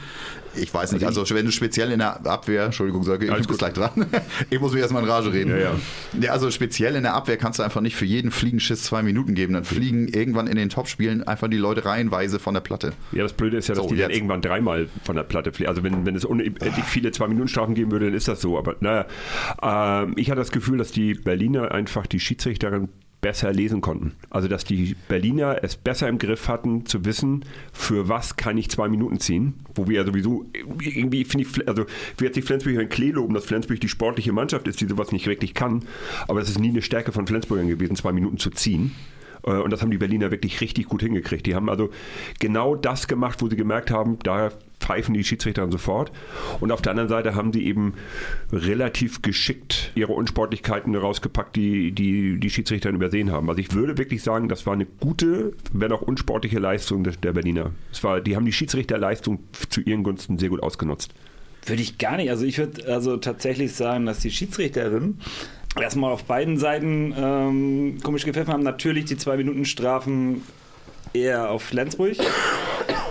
Ich 0.58 0.72
weiß 0.72 0.92
nicht, 0.92 1.04
also 1.04 1.24
wenn 1.30 1.46
du 1.46 1.52
speziell 1.52 1.90
in 1.92 1.98
der 1.98 2.26
Abwehr, 2.26 2.64
Entschuldigung, 2.64 3.02
sage 3.02 3.26
ich, 3.26 3.46
bin 3.46 3.56
gleich 3.56 3.72
dran. 3.72 4.06
ich 4.50 4.60
muss 4.60 4.72
mich 4.72 4.82
erstmal 4.82 5.02
in 5.02 5.08
Rage 5.08 5.32
reden. 5.32 5.50
Ja, 5.50 5.56
ja. 5.58 5.74
ja, 6.20 6.32
also 6.32 6.50
speziell 6.50 6.94
in 6.96 7.02
der 7.02 7.14
Abwehr 7.14 7.36
kannst 7.36 7.58
du 7.58 7.62
einfach 7.62 7.80
nicht 7.80 7.96
für 7.96 8.04
jeden 8.04 8.30
Fliegenschiss 8.30 8.82
zwei 8.82 9.02
Minuten 9.02 9.34
geben. 9.34 9.54
Dann 9.54 9.64
fliegen 9.64 10.08
irgendwann 10.08 10.46
in 10.46 10.56
den 10.56 10.68
Topspielen 10.68 11.26
einfach 11.26 11.48
die 11.48 11.56
Leute 11.56 11.84
reihenweise 11.84 12.38
von 12.38 12.54
der 12.54 12.60
Platte. 12.60 12.92
Ja, 13.12 13.22
das 13.22 13.32
Blöde 13.32 13.56
ist 13.56 13.68
ja, 13.68 13.74
dass 13.74 13.84
so, 13.84 13.90
die 13.90 13.96
jetzt. 13.96 14.08
dann 14.08 14.14
irgendwann 14.14 14.42
dreimal 14.42 14.88
von 15.04 15.16
der 15.16 15.24
Platte 15.24 15.52
fliegen. 15.52 15.68
Also 15.68 15.82
wenn, 15.82 16.06
wenn 16.06 16.14
es 16.14 16.24
unendlich 16.24 16.84
viele 16.84 17.10
Zwei-Minuten-Strafen 17.10 17.74
geben 17.74 17.90
würde, 17.90 18.06
dann 18.06 18.14
ist 18.14 18.28
das 18.28 18.40
so. 18.40 18.58
Aber 18.58 18.76
naja, 18.80 19.06
ähm, 19.62 20.14
ich 20.16 20.30
hatte 20.30 20.40
das 20.40 20.52
Gefühl, 20.52 20.78
dass 20.78 20.92
die 20.92 21.14
Berliner 21.14 21.72
einfach 21.72 22.06
die 22.06 22.20
Schiedsrichterin 22.20 22.88
besser 23.26 23.52
lesen 23.52 23.80
konnten. 23.80 24.12
Also 24.30 24.46
dass 24.46 24.62
die 24.62 24.94
Berliner 25.08 25.58
es 25.60 25.74
besser 25.74 26.08
im 26.08 26.18
Griff 26.18 26.46
hatten, 26.46 26.86
zu 26.86 27.04
wissen, 27.04 27.44
für 27.72 28.08
was 28.08 28.36
kann 28.36 28.56
ich 28.56 28.70
zwei 28.70 28.86
Minuten 28.86 29.18
ziehen. 29.18 29.54
Wo 29.74 29.88
wir 29.88 29.96
ja 29.96 30.06
sowieso 30.06 30.46
irgendwie, 30.54 31.24
finde 31.24 31.44
ich, 31.44 31.68
also 31.68 31.86
will 32.18 32.26
jetzt 32.28 32.36
nicht 32.36 32.46
Flensburg 32.46 32.74
in 32.74 32.88
Klee 32.88 33.10
loben, 33.10 33.34
dass 33.34 33.44
Flensburg 33.44 33.80
die 33.80 33.88
sportliche 33.88 34.32
Mannschaft 34.32 34.68
ist, 34.68 34.80
die 34.80 34.86
sowas 34.86 35.10
nicht 35.10 35.26
wirklich 35.26 35.54
kann. 35.54 35.82
Aber 36.28 36.40
es 36.40 36.48
ist 36.48 36.60
nie 36.60 36.68
eine 36.68 36.82
Stärke 36.82 37.10
von 37.10 37.26
Flensburgern 37.26 37.66
gewesen, 37.66 37.96
zwei 37.96 38.12
Minuten 38.12 38.38
zu 38.38 38.50
ziehen. 38.50 38.92
Äh, 39.46 39.52
und 39.52 39.70
das 39.70 39.82
haben 39.82 39.90
die 39.90 39.98
Berliner 39.98 40.30
wirklich 40.30 40.60
richtig 40.60 40.86
gut 40.86 41.02
hingekriegt. 41.02 41.46
Die 41.46 41.54
haben 41.54 41.70
also 41.70 41.90
genau 42.38 42.74
das 42.74 43.08
gemacht, 43.08 43.40
wo 43.40 43.48
sie 43.48 43.56
gemerkt 43.56 43.90
haben, 43.90 44.18
da 44.22 44.50
pfeifen 44.78 45.14
die 45.14 45.24
Schiedsrichter 45.24 45.62
dann 45.62 45.72
sofort. 45.72 46.12
Und 46.60 46.70
auf 46.70 46.82
der 46.82 46.90
anderen 46.90 47.08
Seite 47.08 47.34
haben 47.34 47.52
sie 47.52 47.64
eben 47.66 47.94
relativ 48.52 49.22
geschickt 49.22 49.90
ihre 49.94 50.12
Unsportlichkeiten 50.12 50.94
rausgepackt, 50.94 51.56
die 51.56 51.92
die, 51.92 52.38
die 52.38 52.50
Schiedsrichter 52.50 52.90
übersehen 52.90 53.32
haben. 53.32 53.48
Also 53.48 53.60
ich 53.60 53.72
würde 53.72 53.96
wirklich 53.98 54.22
sagen, 54.22 54.48
das 54.48 54.66
war 54.66 54.74
eine 54.74 54.86
gute, 54.86 55.54
wenn 55.72 55.92
auch 55.92 56.02
unsportliche 56.02 56.58
Leistung 56.58 57.04
der 57.04 57.32
Berliner. 57.32 57.72
Es 57.90 58.04
war, 58.04 58.20
die 58.20 58.36
haben 58.36 58.44
die 58.44 58.52
Schiedsrichterleistung 58.52 59.40
zu 59.70 59.80
ihren 59.80 60.02
Gunsten 60.02 60.38
sehr 60.38 60.50
gut 60.50 60.62
ausgenutzt. 60.62 61.14
Würde 61.64 61.82
ich 61.82 61.98
gar 61.98 62.16
nicht. 62.16 62.30
Also 62.30 62.44
ich 62.44 62.58
würde 62.58 62.86
also 62.86 63.16
tatsächlich 63.16 63.72
sagen, 63.72 64.06
dass 64.06 64.20
die 64.20 64.30
Schiedsrichterin 64.30 65.18
erstmal 65.80 66.12
auf 66.12 66.24
beiden 66.24 66.58
Seiten 66.58 67.14
ähm, 67.16 67.98
komisch 68.02 68.24
gepfiffen 68.24 68.52
haben. 68.52 68.62
Natürlich 68.62 69.04
die 69.06 69.16
zwei 69.16 69.36
Minuten 69.36 69.64
Strafen 69.64 70.42
eher 71.12 71.50
auf 71.50 71.62
Flensburg 71.62 72.16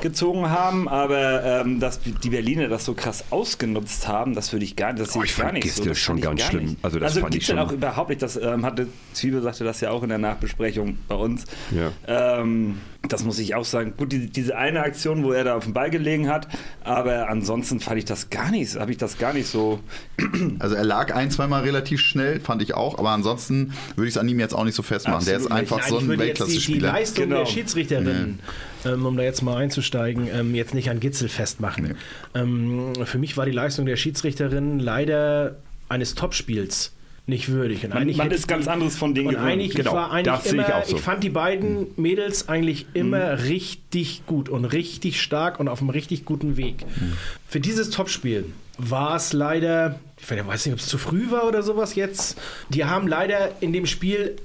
gezogen 0.01 0.49
haben, 0.51 0.87
aber 0.87 1.43
ähm, 1.61 1.79
dass 1.79 1.99
die 2.01 2.29
Berliner 2.29 2.67
das 2.67 2.85
so 2.85 2.93
krass 2.93 3.25
ausgenutzt 3.31 4.07
haben, 4.07 4.35
das 4.35 4.53
würde 4.53 4.63
ich 4.65 4.75
gar 4.75 4.93
nicht. 4.93 5.01
Das 5.07 5.15
Oh, 5.15 5.23
ich 5.23 5.31
ich 5.31 5.37
gar 5.37 5.51
nicht 5.51 5.73
so. 5.73 5.83
Das 5.83 5.97
schon 5.97 6.21
ganz 6.21 6.43
schlimm. 6.43 6.65
nicht. 6.65 6.77
Also 6.83 6.99
das 6.99 7.17
fand 7.17 7.33
ich 7.33 7.45
schon- 7.45 7.57
auch 7.57 7.71
überhaupt 7.71 8.09
nicht. 8.09 8.21
Das 8.21 8.35
ähm, 8.37 8.63
hatte 8.65 8.87
Zwiebel 9.13 9.41
sagte 9.41 9.63
das 9.63 9.81
ja 9.81 9.89
auch 9.89 10.03
in 10.03 10.09
der 10.09 10.17
Nachbesprechung 10.19 10.99
bei 11.07 11.15
uns. 11.15 11.45
Ja. 11.71 11.91
Ähm, 12.39 12.77
das 13.11 13.23
muss 13.23 13.39
ich 13.39 13.55
auch 13.55 13.65
sagen. 13.65 13.93
Gut, 13.97 14.11
die, 14.11 14.27
diese 14.27 14.55
eine 14.57 14.81
Aktion, 14.81 15.23
wo 15.23 15.31
er 15.31 15.43
da 15.43 15.55
auf 15.55 15.63
dem 15.63 15.73
Ball 15.73 15.89
gelegen 15.89 16.29
hat, 16.29 16.47
aber 16.83 17.29
ansonsten 17.29 17.79
fand 17.79 17.97
ich 17.97 18.05
das 18.05 18.29
gar 18.29 18.51
nicht, 18.51 18.75
habe 18.75 18.91
ich 18.91 18.97
das 18.97 19.17
gar 19.17 19.33
nicht 19.33 19.47
so. 19.47 19.79
Also 20.59 20.75
er 20.75 20.83
lag 20.83 21.13
ein, 21.13 21.31
zweimal 21.31 21.63
relativ 21.63 21.99
schnell, 22.01 22.39
fand 22.39 22.61
ich 22.61 22.73
auch, 22.73 22.97
aber 22.97 23.09
ansonsten 23.09 23.73
würde 23.95 24.07
ich 24.07 24.15
es 24.15 24.17
an 24.17 24.27
ihm 24.27 24.39
jetzt 24.39 24.53
auch 24.53 24.63
nicht 24.63 24.75
so 24.75 24.83
festmachen. 24.83 25.25
Der 25.25 25.37
ist 25.37 25.45
Absolut 25.45 25.59
einfach 25.59 25.79
Nein, 25.79 25.89
so 25.89 25.97
ein 25.97 26.01
jetzt 26.01 26.11
die, 26.11 26.15
die 26.15 26.19
Weltklasse-Spieler. 26.19 26.91
Leistung 26.91 27.23
Genau. 27.25 27.39
der 27.39 27.45
Schiedsrichterin, 27.45 28.39
ähm, 28.85 29.05
um 29.05 29.17
da 29.17 29.23
jetzt 29.23 29.41
mal 29.41 29.57
einzusteigen, 29.57 30.27
ähm, 30.33 30.55
jetzt 30.55 30.73
nicht 30.73 30.89
an 30.89 30.99
Gitzel 30.99 31.29
festmachen. 31.29 31.95
Ähm, 32.33 32.93
für 33.05 33.17
mich 33.17 33.37
war 33.37 33.45
die 33.45 33.51
Leistung 33.51 33.85
der 33.85 33.95
Schiedsrichterin 33.97 34.79
leider 34.79 35.55
eines 35.89 36.15
Topspiels 36.15 36.91
nicht 37.27 37.49
würdig. 37.49 37.83
Und 37.83 37.93
Man, 37.93 38.15
man 38.15 38.31
ist 38.31 38.47
ganz 38.47 38.67
anderes 38.67 38.95
von 38.97 39.15
denen 39.15 39.29
gewöhnt. 39.29 39.45
eigentlich, 39.45 39.73
Genau, 39.73 39.91
ich 39.91 39.95
war 39.95 40.11
eigentlich 40.11 40.25
das 40.35 40.43
sehe 40.43 40.61
ich 40.61 40.67
immer, 40.67 40.75
auch 40.77 40.85
so. 40.85 40.95
ich 40.95 41.01
fand 41.01 41.23
die 41.23 41.29
beiden 41.29 41.87
Mädels 41.97 42.47
eigentlich 42.49 42.85
immer 42.93 43.33
Mhm. 43.37 43.41
richtig 43.43 44.23
gut 44.27 44.47
und 44.49 44.65
richtig 44.65 45.19
stark 45.21 45.59
und 45.59 45.67
auf 45.67 45.81
einem 45.81 45.89
richtig 45.89 46.25
guten 46.25 46.55
Weg. 46.57 46.85
Mhm. 46.85 47.13
Für 47.47 47.59
dieses 47.59 47.89
Topspiel 47.89 48.45
war 48.77 49.15
es 49.15 49.33
leider, 49.33 49.99
ich 50.21 50.29
weiß 50.29 50.65
nicht, 50.65 50.73
ob 50.73 50.79
es 50.79 50.87
zu 50.87 50.97
früh 50.97 51.31
war 51.31 51.47
oder 51.47 51.63
sowas 51.63 51.95
jetzt. 51.95 52.37
Die 52.69 52.85
haben 52.85 53.07
leider 53.07 53.53
in 53.61 53.73
dem 53.73 53.85
Spiel 53.87 54.35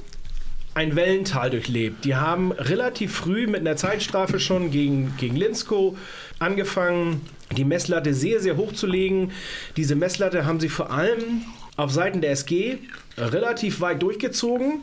ein 0.72 0.94
Wellental 0.96 1.50
durchlebt. 1.50 2.04
Die 2.04 2.14
haben 2.14 2.52
relativ 2.52 3.12
früh 3.12 3.46
mit 3.48 3.60
einer 3.60 3.76
Zeitstrafe 3.76 4.38
schon 4.38 4.70
gegen, 4.70 5.14
gegen 5.18 5.34
Linsko 5.36 5.96
angefangen, 6.38 7.20
die 7.56 7.64
Messlatte 7.64 8.14
sehr, 8.14 8.40
sehr 8.40 8.56
hoch 8.56 8.72
zu 8.72 8.86
legen. 8.86 9.32
Diese 9.76 9.96
Messlatte 9.96 10.46
haben 10.46 10.60
sie 10.60 10.68
vor 10.68 10.90
allem 10.92 11.42
auf 11.76 11.90
Seiten 11.90 12.20
der 12.20 12.32
SG 12.32 12.78
relativ 13.16 13.80
weit 13.80 14.02
durchgezogen. 14.02 14.82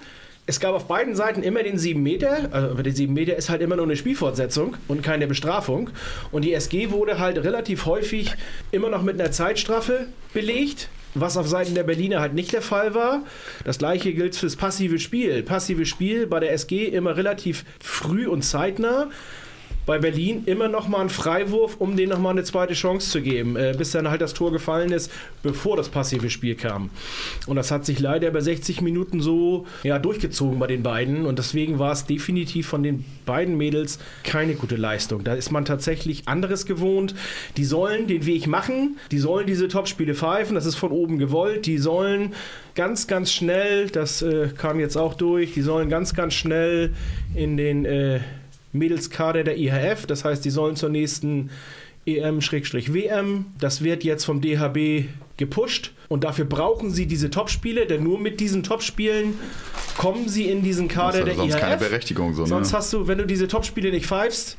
Es 0.49 0.61
gab 0.61 0.73
auf 0.73 0.87
beiden 0.87 1.13
Seiten 1.13 1.43
immer 1.43 1.61
den 1.61 1.77
7 1.77 2.01
Meter, 2.01 2.49
also 2.51 2.81
der 2.81 2.93
7 2.93 3.13
Meter 3.13 3.35
ist 3.35 3.49
halt 3.49 3.61
immer 3.61 3.75
nur 3.75 3.83
eine 3.83 3.97
Spielfortsetzung 3.97 4.77
und 4.87 5.03
keine 5.03 5.27
Bestrafung. 5.27 5.89
Und 6.31 6.45
die 6.45 6.53
SG 6.53 6.91
wurde 6.91 7.19
halt 7.19 7.37
relativ 7.43 7.85
häufig 7.85 8.33
immer 8.71 8.89
noch 8.89 9.03
mit 9.03 9.19
einer 9.19 9.31
Zeitstrafe 9.31 10.07
belegt, 10.33 10.87
was 11.15 11.35
auf 11.35 11.49
Seiten 11.49 11.75
der 11.75 11.83
Berliner 11.83 12.21
halt 12.21 12.33
nicht 12.33 12.53
der 12.53 12.61
Fall 12.61 12.93
war. 12.93 13.23
Das 13.65 13.77
gleiche 13.77 14.13
gilt 14.13 14.37
fürs 14.37 14.55
passive 14.55 14.99
Spiel. 14.99 15.43
Passives 15.43 15.89
Spiel 15.89 16.27
bei 16.27 16.39
der 16.39 16.53
SG 16.53 16.85
immer 16.85 17.17
relativ 17.17 17.65
früh 17.83 18.25
und 18.27 18.43
zeitnah. 18.43 19.09
Bei 19.87 19.99
Berlin 19.99 20.43
immer 20.45 20.67
noch 20.67 20.89
mal 20.89 20.99
ein 20.99 21.09
Freiwurf, 21.09 21.77
um 21.79 21.95
denen 21.95 22.09
noch 22.09 22.19
mal 22.19 22.31
eine 22.31 22.43
zweite 22.43 22.73
Chance 22.73 23.09
zu 23.09 23.21
geben, 23.21 23.55
äh, 23.55 23.73
bis 23.75 23.91
dann 23.91 24.09
halt 24.09 24.19
das 24.19 24.33
Tor 24.33 24.51
gefallen 24.51 24.91
ist, 24.91 25.09
bevor 25.43 25.77
das 25.77 25.87
passive 25.87 26.29
Spiel 26.29 26.55
kam. 26.55 26.89
Und 27.47 27.55
das 27.55 27.71
hat 27.71 27.85
sich 27.85 28.01
leider 28.01 28.29
bei 28.31 28.41
60 28.41 28.81
Minuten 28.81 29.21
so 29.21 29.65
ja, 29.83 29.97
durchgezogen 29.97 30.59
bei 30.59 30.67
den 30.67 30.83
beiden. 30.83 31.25
Und 31.25 31.39
deswegen 31.39 31.79
war 31.79 31.93
es 31.93 32.05
definitiv 32.05 32.67
von 32.67 32.83
den 32.83 33.05
beiden 33.25 33.55
Mädels 33.55 33.99
keine 34.25 34.55
gute 34.55 34.75
Leistung. 34.75 35.23
Da 35.23 35.35
ist 35.35 35.51
man 35.51 35.63
tatsächlich 35.63 36.27
anderes 36.27 36.65
gewohnt. 36.65 37.15
Die 37.55 37.63
sollen 37.63 38.07
den 38.07 38.25
Weg 38.25 38.45
machen, 38.45 38.97
die 39.11 39.19
sollen 39.19 39.47
diese 39.47 39.69
Topspiele 39.69 40.15
pfeifen, 40.15 40.55
das 40.55 40.65
ist 40.65 40.75
von 40.75 40.91
oben 40.91 41.17
gewollt. 41.17 41.65
Die 41.65 41.77
sollen 41.77 42.33
ganz, 42.75 43.07
ganz 43.07 43.31
schnell, 43.31 43.89
das 43.89 44.21
äh, 44.21 44.49
kam 44.49 44.81
jetzt 44.81 44.97
auch 44.97 45.13
durch, 45.13 45.53
die 45.53 45.61
sollen 45.61 45.87
ganz, 45.87 46.13
ganz 46.13 46.33
schnell 46.33 46.93
in 47.35 47.55
den 47.55 47.85
äh, 47.85 48.19
Mädelskader 48.77 49.43
der 49.43 49.57
IHF. 49.57 50.05
Das 50.05 50.23
heißt, 50.25 50.43
die 50.45 50.49
sollen 50.49 50.75
zur 50.75 50.89
nächsten 50.89 51.49
EM-WM. 52.05 53.45
Das 53.59 53.83
wird 53.83 54.03
jetzt 54.03 54.25
vom 54.25 54.41
DHB 54.41 55.05
gepusht. 55.37 55.93
Und 56.07 56.23
dafür 56.23 56.45
brauchen 56.45 56.89
sie 56.91 57.05
diese 57.05 57.29
Topspiele, 57.29 57.85
denn 57.85 58.03
nur 58.03 58.17
mit 58.19 58.39
diesen 58.39 58.63
Topspielen 58.63 59.33
kommen 59.97 60.29
sie 60.29 60.45
in 60.45 60.63
diesen 60.63 60.87
Kader 60.87 61.25
der 61.25 61.35
sonst 61.35 61.55
IHF. 61.55 61.59
keine 61.61 61.77
Berechtigung, 61.77 62.33
so, 62.33 62.43
ne? 62.43 62.47
Sonst 62.47 62.73
hast 62.73 62.93
du, 62.93 63.07
wenn 63.07 63.17
du 63.17 63.25
diese 63.25 63.47
Topspiele 63.49 63.91
nicht 63.91 64.05
pfeifst, 64.05 64.57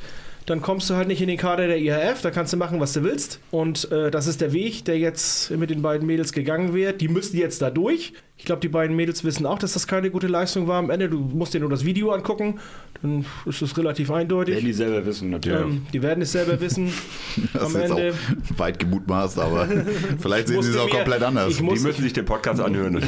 dann 0.48 0.62
kommst 0.62 0.88
du 0.88 0.94
halt 0.94 1.08
nicht 1.08 1.20
in 1.20 1.28
den 1.28 1.36
Kader 1.36 1.66
der 1.66 1.78
IHF, 1.78 2.22
da 2.22 2.30
kannst 2.30 2.52
du 2.52 2.56
machen, 2.56 2.80
was 2.80 2.94
du 2.94 3.02
willst. 3.04 3.38
Und 3.50 3.90
äh, 3.92 4.10
das 4.10 4.26
ist 4.26 4.40
der 4.40 4.52
Weg, 4.52 4.84
der 4.86 4.98
jetzt 4.98 5.50
mit 5.50 5.68
den 5.68 5.82
beiden 5.82 6.06
Mädels 6.06 6.32
gegangen 6.32 6.72
wird. 6.72 7.00
Die 7.02 7.08
müssen 7.08 7.36
jetzt 7.36 7.60
da 7.60 7.70
durch. 7.70 8.14
Ich 8.38 8.44
glaube, 8.44 8.60
die 8.60 8.68
beiden 8.68 8.96
Mädels 8.96 9.24
wissen 9.24 9.44
auch, 9.46 9.58
dass 9.58 9.74
das 9.74 9.86
keine 9.86 10.10
gute 10.10 10.26
Leistung 10.26 10.66
war 10.66 10.78
am 10.78 10.88
Ende. 10.90 11.08
Du 11.10 11.18
musst 11.18 11.52
dir 11.54 11.60
nur 11.60 11.68
das 11.68 11.84
Video 11.84 12.12
angucken, 12.12 12.60
dann 13.02 13.26
ist 13.44 13.60
es 13.60 13.76
relativ 13.76 14.10
eindeutig. 14.10 14.54
Werden 14.54 14.64
die 14.66 14.72
selber 14.72 15.04
wissen, 15.04 15.30
natürlich. 15.30 15.60
Ähm, 15.60 15.86
die 15.92 16.02
werden 16.02 16.22
es 16.22 16.32
selber 16.32 16.58
wissen. 16.60 16.92
Das 17.52 17.62
am 17.74 17.82
ist 17.82 17.90
Ende. 17.90 18.12
auch 18.54 18.58
weit 18.58 18.78
gemutmaßt, 18.78 19.38
aber 19.38 19.68
vielleicht 20.20 20.48
sehen 20.48 20.62
sie 20.62 20.70
es 20.70 20.76
auch 20.76 20.86
mir- 20.86 20.90
komplett 20.96 21.22
anders. 21.22 21.56
Die 21.56 21.62
müssen 21.62 21.92
sich 21.92 22.12
den 22.12 22.24
Podcast 22.24 22.60
anhören. 22.60 22.94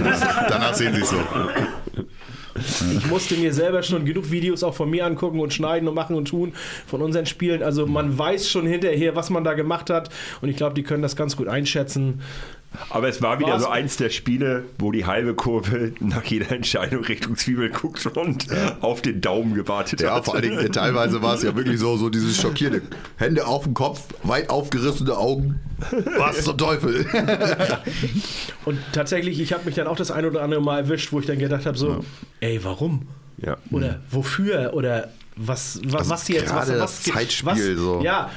Danach 0.49 0.75
sehen 0.75 0.95
sie 0.95 1.01
es 1.01 1.11
so. 1.11 1.17
Ich 2.97 3.07
musste 3.07 3.37
mir 3.37 3.53
selber 3.53 3.83
schon 3.83 4.05
genug 4.05 4.31
Videos 4.31 4.63
auch 4.63 4.75
von 4.75 4.91
mir 4.91 5.07
angucken 5.07 5.41
und 5.41 5.53
schneiden 5.53 5.89
und 5.89 5.95
machen 5.95 6.17
und 6.17 6.29
tun 6.29 6.53
von 6.87 7.03
unseren 7.03 7.27
Spielen. 7.27 7.63
Also 7.63 7.87
man 7.87 8.17
weiß 8.17 8.49
schon 8.49 8.67
hinterher, 8.67 9.17
was 9.17 9.31
man 9.31 9.45
da 9.45 9.55
gemacht 9.55 9.91
hat. 9.91 10.11
Und 10.41 10.49
ich 10.49 10.57
glaube, 10.57 10.75
die 10.75 10.83
können 10.83 11.03
das 11.03 11.17
ganz 11.17 11.37
gut 11.37 11.49
einschätzen. 11.49 12.21
Aber 12.89 13.09
es 13.09 13.21
war 13.21 13.39
wieder 13.41 13.53
War's- 13.55 13.63
so 13.63 13.69
eins 13.69 13.97
der 13.97 14.11
Spiele, 14.11 14.65
wo 14.79 14.93
die 14.93 15.05
halbe 15.05 15.35
Kurve 15.35 15.93
nach 15.99 16.25
jeder 16.25 16.53
Entscheidung 16.53 17.05
Richtung 17.05 17.37
Zwiebel 17.37 17.69
guckt 17.71 18.07
und 18.07 18.47
auf 18.81 19.03
den 19.03 19.21
Daumen 19.21 19.55
gewartet 19.55 20.01
Ja, 20.01 20.15
hat. 20.15 20.25
vor 20.25 20.35
allen 20.37 20.43
Dingen, 20.45 20.73
teilweise 20.73 21.21
war 21.21 21.35
es 21.35 21.43
ja 21.43 21.55
wirklich 21.57 21.81
so, 21.81 21.97
so 21.97 22.11
dieses 22.11 22.41
schockierende 22.41 22.83
Hände 23.17 23.47
auf 23.47 23.65
dem 23.65 23.75
Kopf, 23.75 24.03
weit 24.23 24.51
aufgerissene 24.51 25.17
Augen. 25.17 25.59
Was 26.17 26.45
zum 26.45 26.57
Teufel? 26.59 27.07
Und 28.65 28.79
tatsächlich, 28.93 29.41
ich 29.41 29.53
habe 29.53 29.65
mich 29.65 29.75
dann 29.75 29.87
auch 29.87 29.97
das 29.97 30.11
ein 30.11 30.25
oder 30.25 30.43
andere 30.43 30.61
Mal 30.63 30.79
erwischt, 30.81 31.13
wo 31.13 31.21
ich 31.21 31.27
dann 31.27 31.39
gedacht 31.39 31.67
habe, 31.67 31.77
so, 31.77 32.05
ey, 32.41 32.63
warum? 32.63 33.09
Ja. 33.39 33.57
Oder 33.71 34.01
wofür? 34.11 34.73
Oder 34.75 35.09
was, 35.37 35.81
was, 35.85 35.95
Also 36.01 36.11
was 36.11 36.29
jetzt? 36.29 36.43
Was, 36.55 36.67
gerade 36.69 36.81
was, 36.81 37.03
das 37.03 37.15
Zeitspiel 37.15 37.77
so. 37.77 38.01
Ja, 38.03 38.31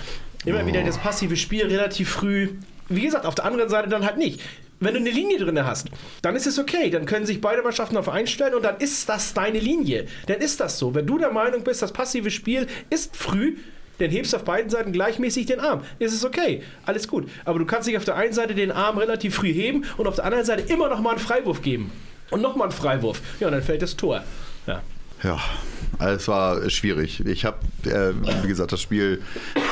immer 0.46 0.66
wieder 0.66 0.82
das 0.84 0.98
passive 0.98 1.36
Spiel 1.38 1.66
relativ 1.68 2.10
früh. 2.10 2.50
Wie 2.90 3.02
gesagt, 3.02 3.26
auf 3.26 3.36
der 3.36 3.46
anderen 3.46 3.70
Seite 3.70 3.90
dann 3.90 4.06
halt 4.06 4.18
nicht. 4.18 4.42
Wenn 4.80 4.96
du 4.96 5.00
eine 5.00 5.12
Linie 5.12 5.38
drin 5.38 5.64
hast, 5.64 5.88
dann 6.22 6.36
ist 6.36 6.46
es 6.46 6.60
okay. 6.60 6.90
Dann 6.90 7.06
können 7.06 7.26
sich 7.26 7.40
beide 7.40 7.62
Mannschaften 7.62 7.96
auf 7.96 8.10
einstellen 8.10 8.54
und 8.54 8.64
dann 8.64 8.78
ist 8.78 9.08
das 9.08 9.34
deine 9.34 9.60
Linie. 9.60 10.08
Dann 10.28 10.40
ist 10.40 10.60
das 10.60 10.78
so. 10.78 10.94
Wenn 10.94 11.08
du 11.08 11.18
der 11.18 11.32
Meinung 11.32 11.64
bist, 11.64 11.82
das 11.82 11.94
passive 11.94 12.32
Spiel 12.32 12.68
ist 12.90 13.16
früh, 13.16 13.58
dann 14.00 14.10
hebst 14.10 14.34
du 14.34 14.38
auf 14.38 14.44
beiden 14.44 14.70
Seiten 14.70 14.92
gleichmäßig 14.92 15.46
den 15.46 15.60
Arm. 15.60 15.84
Ist 16.00 16.14
es 16.14 16.26
okay. 16.26 16.64
Alles 16.86 17.08
gut. 17.08 17.30
Aber 17.46 17.60
du 17.60 17.66
kannst 17.66 17.88
nicht 17.88 17.98
auf 17.98 18.06
der 18.06 18.16
einen 18.16 18.34
Seite 18.34 18.56
den 18.56 18.72
Arm 18.72 18.98
relativ 18.98 19.36
früh 19.36 19.54
heben 19.54 19.86
und 19.98 20.08
auf 20.08 20.16
der 20.16 20.26
anderen 20.26 20.46
Seite 20.46 20.64
immer 20.74 20.90
noch 20.90 21.00
mal 21.00 21.12
einen 21.12 21.20
Freiwurf 21.20 21.62
geben. 21.62 21.92
Und 22.32 22.42
noch 22.42 22.56
mal 22.56 22.66
einen 22.66 22.74
Freiwurf. 22.74 23.22
Ja, 23.40 23.48
und 23.48 23.54
dann 23.54 23.62
fällt 23.62 23.82
das 23.82 23.96
Tor. 23.96 24.24
Ja. 24.68 24.82
Ja, 25.24 25.40
also 26.04 26.18
es 26.18 26.28
war 26.28 26.70
schwierig. 26.70 27.26
Ich 27.26 27.46
habe, 27.46 27.58
äh, 27.86 28.14
wie 28.44 28.48
gesagt, 28.48 28.74
das 28.74 28.82
Spiel 28.82 29.22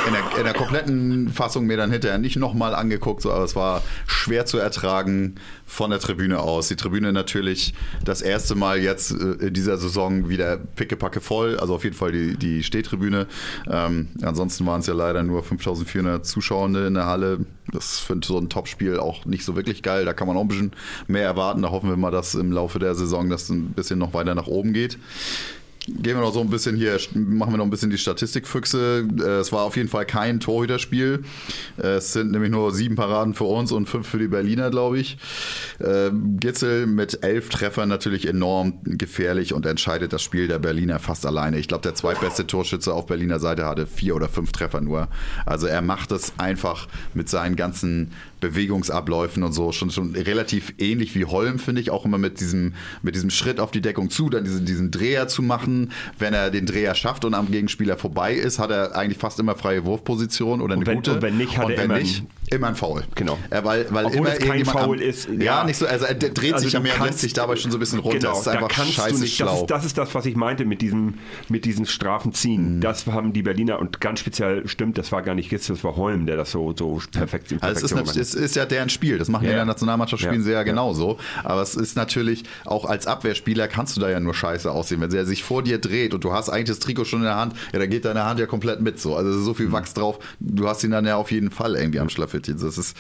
in 0.07 0.13
der, 0.13 0.37
in 0.37 0.45
der 0.45 0.53
kompletten 0.53 1.29
Fassung 1.29 1.65
mir 1.65 1.75
dann 1.75 1.91
hinterher 1.91 2.17
nicht 2.17 2.37
nochmal 2.37 2.73
angeguckt, 2.73 3.21
so, 3.21 3.31
aber 3.31 3.43
es 3.43 3.55
war 3.55 3.83
schwer 4.07 4.45
zu 4.45 4.57
ertragen 4.57 5.35
von 5.65 5.89
der 5.89 5.99
Tribüne 5.99 6.39
aus. 6.39 6.69
Die 6.69 6.77
Tribüne 6.77 7.11
natürlich 7.11 7.73
das 8.05 8.21
erste 8.21 8.55
Mal 8.55 8.79
jetzt 8.79 9.11
äh, 9.11 9.47
in 9.47 9.53
dieser 9.53 9.77
Saison 9.77 10.29
wieder 10.29 10.57
pickepacke 10.57 11.19
voll, 11.19 11.57
also 11.59 11.75
auf 11.75 11.83
jeden 11.83 11.95
Fall 11.97 12.13
die, 12.13 12.37
die 12.37 12.63
Stehtribüne. 12.63 13.27
Ähm, 13.69 14.09
ansonsten 14.21 14.65
waren 14.65 14.79
es 14.79 14.87
ja 14.87 14.93
leider 14.93 15.23
nur 15.23 15.43
5400 15.43 16.25
Zuschauende 16.25 16.87
in 16.87 16.93
der 16.93 17.07
Halle. 17.07 17.39
Das 17.73 17.99
finde 17.99 18.25
so 18.25 18.37
ein 18.37 18.49
Topspiel 18.49 18.99
auch 18.99 19.25
nicht 19.25 19.43
so 19.43 19.55
wirklich 19.57 19.83
geil. 19.83 20.05
Da 20.05 20.13
kann 20.13 20.27
man 20.27 20.37
auch 20.37 20.41
ein 20.41 20.47
bisschen 20.47 20.71
mehr 21.07 21.23
erwarten. 21.23 21.61
Da 21.61 21.71
hoffen 21.71 21.89
wir 21.89 21.97
mal, 21.97 22.11
dass 22.11 22.35
im 22.35 22.53
Laufe 22.53 22.79
der 22.79 22.95
Saison 22.95 23.29
das 23.29 23.49
ein 23.49 23.71
bisschen 23.71 23.99
noch 23.99 24.13
weiter 24.13 24.33
nach 24.33 24.47
oben 24.47 24.73
geht. 24.73 24.97
Gehen 25.99 26.15
wir 26.15 26.21
noch 26.21 26.33
so 26.33 26.41
ein 26.41 26.49
bisschen 26.49 26.75
hier, 26.75 26.97
machen 27.13 27.53
wir 27.53 27.57
noch 27.57 27.65
ein 27.65 27.69
bisschen 27.69 27.89
die 27.89 27.97
Statistikfüchse. 27.97 29.07
Äh, 29.19 29.23
Es 29.41 29.51
war 29.51 29.63
auf 29.63 29.75
jeden 29.77 29.89
Fall 29.89 30.05
kein 30.05 30.39
Torhüterspiel. 30.39 31.23
Äh, 31.77 31.87
Es 31.97 32.13
sind 32.13 32.31
nämlich 32.31 32.51
nur 32.51 32.71
sieben 32.73 32.95
Paraden 32.95 33.33
für 33.33 33.43
uns 33.43 33.71
und 33.71 33.87
fünf 33.87 34.07
für 34.07 34.17
die 34.17 34.27
Berliner, 34.27 34.69
glaube 34.69 34.99
ich. 34.99 35.17
Ähm, 35.79 36.37
Gitzel 36.39 36.87
mit 36.87 37.23
elf 37.23 37.49
Treffern 37.49 37.89
natürlich 37.89 38.27
enorm 38.27 38.79
gefährlich 38.83 39.53
und 39.53 39.65
entscheidet 39.65 40.13
das 40.13 40.21
Spiel 40.21 40.47
der 40.47 40.59
Berliner 40.59 40.99
fast 40.99 41.25
alleine. 41.25 41.59
Ich 41.59 41.67
glaube, 41.67 41.83
der 41.83 41.95
zweitbeste 41.95 42.47
Torschütze 42.47 42.93
auf 42.93 43.05
Berliner 43.05 43.39
Seite 43.39 43.65
hatte 43.65 43.85
vier 43.85 44.15
oder 44.15 44.29
fünf 44.29 44.51
Treffer 44.51 44.81
nur. 44.81 45.07
Also 45.45 45.67
er 45.67 45.81
macht 45.81 46.11
es 46.11 46.33
einfach 46.37 46.87
mit 47.13 47.29
seinen 47.29 47.55
ganzen 47.55 48.11
Bewegungsabläufen 48.41 49.43
und 49.43 49.53
so 49.53 49.71
schon, 49.71 49.91
schon 49.91 50.15
relativ 50.15 50.73
ähnlich 50.77 51.15
wie 51.15 51.25
Holm, 51.25 51.59
finde 51.59 51.81
ich, 51.81 51.89
auch 51.91 52.05
immer 52.05 52.17
mit 52.17 52.39
diesem, 52.39 52.73
mit 53.01 53.15
diesem 53.15 53.29
Schritt 53.29 53.59
auf 53.59 53.71
die 53.71 53.81
Deckung 53.81 54.09
zu, 54.09 54.29
dann 54.29 54.43
diesen, 54.43 54.65
diesen 54.65 54.91
Dreher 54.91 55.27
zu 55.27 55.41
machen. 55.41 55.91
Wenn 56.19 56.33
er 56.33 56.51
den 56.51 56.65
Dreher 56.65 56.95
schafft 56.95 57.25
und 57.25 57.33
am 57.33 57.49
Gegenspieler 57.51 57.97
vorbei 57.97 58.33
ist, 58.33 58.59
hat 58.59 58.71
er 58.71 58.95
eigentlich 58.95 59.17
fast 59.17 59.39
immer 59.39 59.55
freie 59.55 59.85
Wurfposition 59.85 60.61
oder 60.61 60.73
eine 60.73 60.81
Und 60.81 60.87
wenn- 60.87 60.95
gute. 60.97 61.13
und 61.13 61.21
wenn 61.21 61.37
nicht, 61.37 61.57
hat 61.57 61.65
und 61.67 61.71
er 61.73 61.83
immer 61.85 61.97
nicht, 61.99 62.23
immer 62.49 62.67
ein 62.67 62.75
Foul. 62.75 63.03
Genau. 63.15 63.37
Äh, 63.49 63.63
weil, 63.63 63.85
weil 63.91 64.05
Obwohl 64.05 64.17
immer 64.19 64.33
es 64.33 64.39
kein 64.39 64.65
Foul 64.65 64.97
am, 64.97 65.01
ist, 65.01 65.29
Ja, 65.29 65.35
ja. 65.43 65.63
nicht 65.63 65.77
so. 65.77 65.85
Also 65.87 66.05
er 66.05 66.15
dreht 66.15 66.53
Also 66.53 66.65
sich 66.65 66.73
ja 66.73 66.79
kannst- 66.81 67.05
lässt 67.05 67.19
sich 67.19 67.33
dabei 67.33 67.55
schon 67.55 67.71
so 67.71 67.77
ein 67.77 67.79
bisschen 67.79 67.99
runter. 67.99 68.17
Genau, 68.19 68.29
das 68.31 68.39
ist 68.39 68.47
da 68.47 68.51
einfach 68.53 68.67
kannst 68.69 68.93
scheiße 68.93 69.19
nicht. 69.21 69.39
Das 69.39 69.47
schlau. 69.47 69.61
ist, 69.61 69.69
das 69.71 69.85
ist 69.85 69.97
das, 69.97 70.13
was 70.15 70.25
ich 70.25 70.35
meinte 70.35 70.65
mit 70.65 70.81
diesem, 70.81 71.15
mit 71.49 71.65
diesen 71.65 71.85
Strafen 71.85 72.33
ziehen. 72.33 72.81
Das 72.81 73.05
haben 73.07 73.33
die 73.33 73.43
Berliner 73.43 73.79
und 73.79 74.01
ganz 74.01 74.19
speziell 74.19 74.67
stimmt, 74.67 74.97
das 74.97 75.11
war 75.11 75.21
gar 75.21 75.35
nicht 75.35 75.49
Gitz, 75.49 75.67
das 75.67 75.83
war 75.83 75.95
Holm, 75.95 76.25
der 76.25 76.37
das 76.37 76.51
so, 76.51 76.73
so 76.77 76.99
perfekt 77.11 77.51
in 77.51 77.61
Also 77.61 77.85
es 77.85 77.91
ist, 77.91 77.95
nat- 77.95 78.15
es 78.15 78.30
ist 78.33 78.55
ja 78.55 78.65
deren 78.65 78.89
Spiel. 78.89 79.17
Das 79.17 79.29
machen 79.29 79.45
Ja, 79.45 79.51
in 79.51 79.55
der 79.57 79.65
Nationalmannschaft 79.65 80.21
spielen 80.21 80.41
Ja, 80.41 80.45
sie 80.45 80.51
ja 80.51 80.57
ja. 80.59 80.63
genauso. 80.63 81.17
Aber 81.43 81.61
es 81.61 81.75
ist 81.75 81.95
natürlich 81.95 82.43
auch 82.65 82.85
als 82.85 83.07
Abwehrspieler 83.07 83.67
kannst 83.67 83.95
du 83.97 84.01
da 84.01 84.09
ja 84.09 84.19
nur 84.19 84.33
scheiße 84.33 84.69
aussehen. 84.71 85.01
Wenn 85.01 85.11
er 85.13 85.25
sich 85.25 85.43
vor 85.43 85.63
dir 85.63 85.77
dreht 85.79 86.13
und 86.13 86.23
du 86.23 86.33
hast 86.33 86.49
eigentlich 86.49 86.69
das 86.69 86.79
Trikot 86.79 87.05
schon 87.05 87.19
in 87.19 87.25
der 87.25 87.35
Hand, 87.37 87.53
ja, 87.73 87.79
da 87.79 87.85
geht 87.85 88.05
deine 88.05 88.25
Hand 88.25 88.39
ja 88.39 88.45
komplett 88.45 88.81
mit 88.81 88.99
so. 88.99 89.15
Also 89.15 89.29
ist 89.31 89.45
so 89.45 89.53
viel 89.53 89.67
Mhm. 89.67 89.71
Wachs 89.73 89.93
drauf. 89.93 90.19
Du 90.39 90.67
hast 90.67 90.83
ihn 90.83 90.91
dann 90.91 91.05
ja 91.05 91.15
auf 91.17 91.31
jeden 91.31 91.51
Fall 91.51 91.75
irgendwie 91.75 91.99
am 91.99 92.09
Schlafittchen. 92.09 92.57
Das 92.59 92.77
ist, 92.77 92.95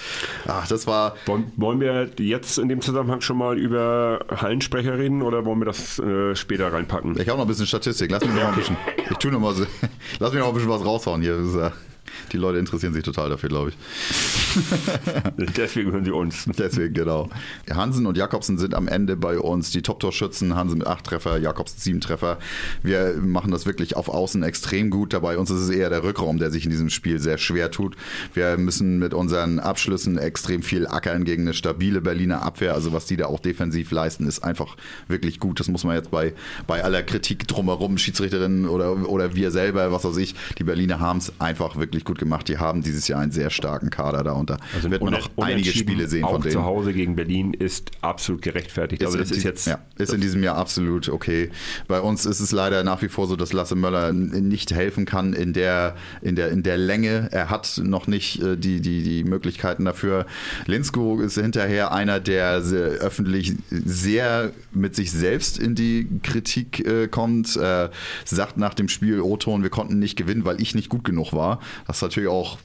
ach, 0.47 0.67
das 0.67 0.87
war, 0.87 1.15
Wollen, 1.25 1.51
wollen 1.57 1.79
wir 1.79 2.09
jetzt 2.19 2.57
in 2.57 2.69
dem 2.69 2.81
Zusammenhang 2.81 3.21
schon 3.21 3.37
mal 3.37 3.57
über 3.57 4.25
Hallensprecher 4.35 4.97
reden 4.97 5.21
oder 5.21 5.45
wollen 5.45 5.59
wir 5.59 5.65
das 5.65 5.99
äh, 5.99 6.35
später 6.35 6.71
reinpacken? 6.73 7.19
ich 7.19 7.27
habe 7.27 7.37
noch 7.37 7.45
ein 7.45 7.47
bisschen 7.47 7.67
Statistik. 7.67 8.09
Lass 8.11 8.23
mich 8.23 8.33
noch 8.33 8.43
mal 8.43 8.49
ein 8.49 8.55
bisschen, 8.55 8.77
ich 9.09 9.17
tue 9.17 9.31
noch 9.31 9.39
mal 9.39 9.53
so, 9.53 9.65
lass 10.19 10.31
mich 10.31 10.39
noch 10.41 10.47
ein 10.49 10.53
bisschen 10.53 10.69
was 10.69 10.85
raushauen 10.85 11.21
hier. 11.21 11.71
Die 12.31 12.37
Leute 12.37 12.59
interessieren 12.59 12.93
sich 12.93 13.03
total 13.03 13.29
dafür, 13.29 13.49
glaube 13.49 13.69
ich. 13.71 13.75
Deswegen 15.57 15.91
hören 15.91 16.05
sie 16.05 16.11
uns. 16.11 16.45
Deswegen, 16.57 16.93
genau. 16.93 17.29
Hansen 17.69 18.05
und 18.05 18.17
Jakobsen 18.17 18.57
sind 18.57 18.73
am 18.73 18.87
Ende 18.87 19.15
bei 19.15 19.39
uns 19.39 19.71
die 19.71 19.81
Top-Torschützen. 19.81 20.55
Hansen 20.55 20.79
mit 20.79 20.87
acht 20.87 21.05
Treffer, 21.05 21.37
Jakobsen 21.37 21.79
sieben 21.79 22.01
Treffer. 22.01 22.37
Wir 22.83 23.15
machen 23.21 23.51
das 23.51 23.65
wirklich 23.65 23.95
auf 23.95 24.09
Außen 24.09 24.43
extrem 24.43 24.89
gut. 24.89 25.13
Dabei 25.13 25.37
uns 25.37 25.49
ist 25.49 25.61
es 25.61 25.69
eher 25.69 25.89
der 25.89 26.03
Rückraum, 26.03 26.37
der 26.37 26.51
sich 26.51 26.65
in 26.65 26.71
diesem 26.71 26.89
Spiel 26.89 27.19
sehr 27.19 27.37
schwer 27.37 27.71
tut. 27.71 27.95
Wir 28.33 28.57
müssen 28.57 28.99
mit 28.99 29.13
unseren 29.13 29.59
Abschlüssen 29.59 30.17
extrem 30.17 30.61
viel 30.61 30.87
ackern 30.87 31.23
gegen 31.23 31.43
eine 31.43 31.53
stabile 31.53 32.01
Berliner 32.01 32.41
Abwehr. 32.41 32.73
Also 32.73 32.93
was 32.93 33.05
die 33.05 33.17
da 33.17 33.27
auch 33.27 33.39
defensiv 33.39 33.91
leisten, 33.91 34.27
ist 34.27 34.43
einfach 34.43 34.77
wirklich 35.07 35.39
gut. 35.39 35.59
Das 35.59 35.67
muss 35.67 35.83
man 35.83 35.95
jetzt 35.95 36.11
bei, 36.11 36.33
bei 36.67 36.83
aller 36.83 37.03
Kritik 37.03 37.47
drumherum, 37.47 37.97
Schiedsrichterinnen 37.97 38.67
oder, 38.67 39.09
oder 39.09 39.35
wir 39.35 39.51
selber, 39.51 39.91
was 39.91 40.03
weiß 40.03 40.17
ich, 40.17 40.35
die 40.57 40.63
Berliner 40.63 40.99
haben 40.99 41.17
es 41.17 41.33
einfach 41.39 41.77
wirklich 41.77 42.00
gut 42.05 42.19
gemacht. 42.19 42.47
Die 42.47 42.57
haben 42.57 42.81
dieses 42.81 43.07
Jahr 43.07 43.21
einen 43.21 43.31
sehr 43.31 43.49
starken 43.49 43.89
Kader 43.89 44.23
da 44.23 44.33
und 44.33 44.49
da 44.49 44.57
wird 44.83 45.03
man 45.03 45.13
noch 45.13 45.29
einige 45.37 45.71
Spiele 45.71 46.07
sehen 46.07 46.23
auch 46.23 46.31
von 46.33 46.41
denen. 46.41 46.53
zu 46.53 46.63
Hause 46.63 46.93
gegen 46.93 47.15
Berlin 47.15 47.53
ist 47.53 47.91
absolut 48.01 48.41
gerechtfertigt. 48.41 49.03
also 49.03 49.17
in 49.17 49.23
das 49.23 49.31
ist 49.31 49.43
jetzt 49.43 49.67
ja, 49.67 49.79
ist 49.97 50.13
in 50.13 50.21
diesem 50.21 50.43
Jahr 50.43 50.57
absolut 50.57 51.09
okay. 51.09 51.49
Bei 51.87 52.01
uns 52.01 52.25
ist 52.25 52.39
es 52.39 52.51
leider 52.51 52.83
nach 52.83 53.01
wie 53.01 53.09
vor 53.09 53.27
so, 53.27 53.35
dass 53.35 53.53
Lasse 53.53 53.75
Möller 53.75 54.13
nicht 54.13 54.73
helfen 54.73 55.05
kann 55.05 55.33
in 55.33 55.53
der, 55.53 55.95
in 56.21 56.35
der, 56.35 56.49
in 56.49 56.63
der 56.63 56.77
Länge. 56.77 57.29
Er 57.31 57.49
hat 57.49 57.81
noch 57.83 58.07
nicht 58.07 58.41
äh, 58.41 58.57
die, 58.57 58.81
die, 58.81 59.03
die 59.03 59.23
Möglichkeiten 59.23 59.85
dafür. 59.85 60.25
Linsko 60.65 61.21
ist 61.21 61.35
hinterher 61.35 61.91
einer, 61.91 62.19
der 62.19 62.61
sehr, 62.61 62.81
öffentlich 62.81 63.53
sehr 63.69 64.51
mit 64.71 64.95
sich 64.95 65.11
selbst 65.11 65.57
in 65.57 65.75
die 65.75 66.07
Kritik 66.23 66.85
äh, 66.85 67.07
kommt. 67.07 67.55
Äh, 67.55 67.89
sagt 68.25 68.57
nach 68.57 68.73
dem 68.73 68.87
Spiel 68.87 69.21
O-Ton, 69.21 69.63
wir 69.63 69.69
konnten 69.69 69.99
nicht 69.99 70.15
gewinnen, 70.15 70.45
weil 70.45 70.61
ich 70.61 70.75
nicht 70.75 70.89
gut 70.89 71.03
genug 71.03 71.33
war. 71.33 71.59
Das 71.91 71.97
ist 71.97 72.03
natürlich 72.03 72.29
auch 72.29 72.57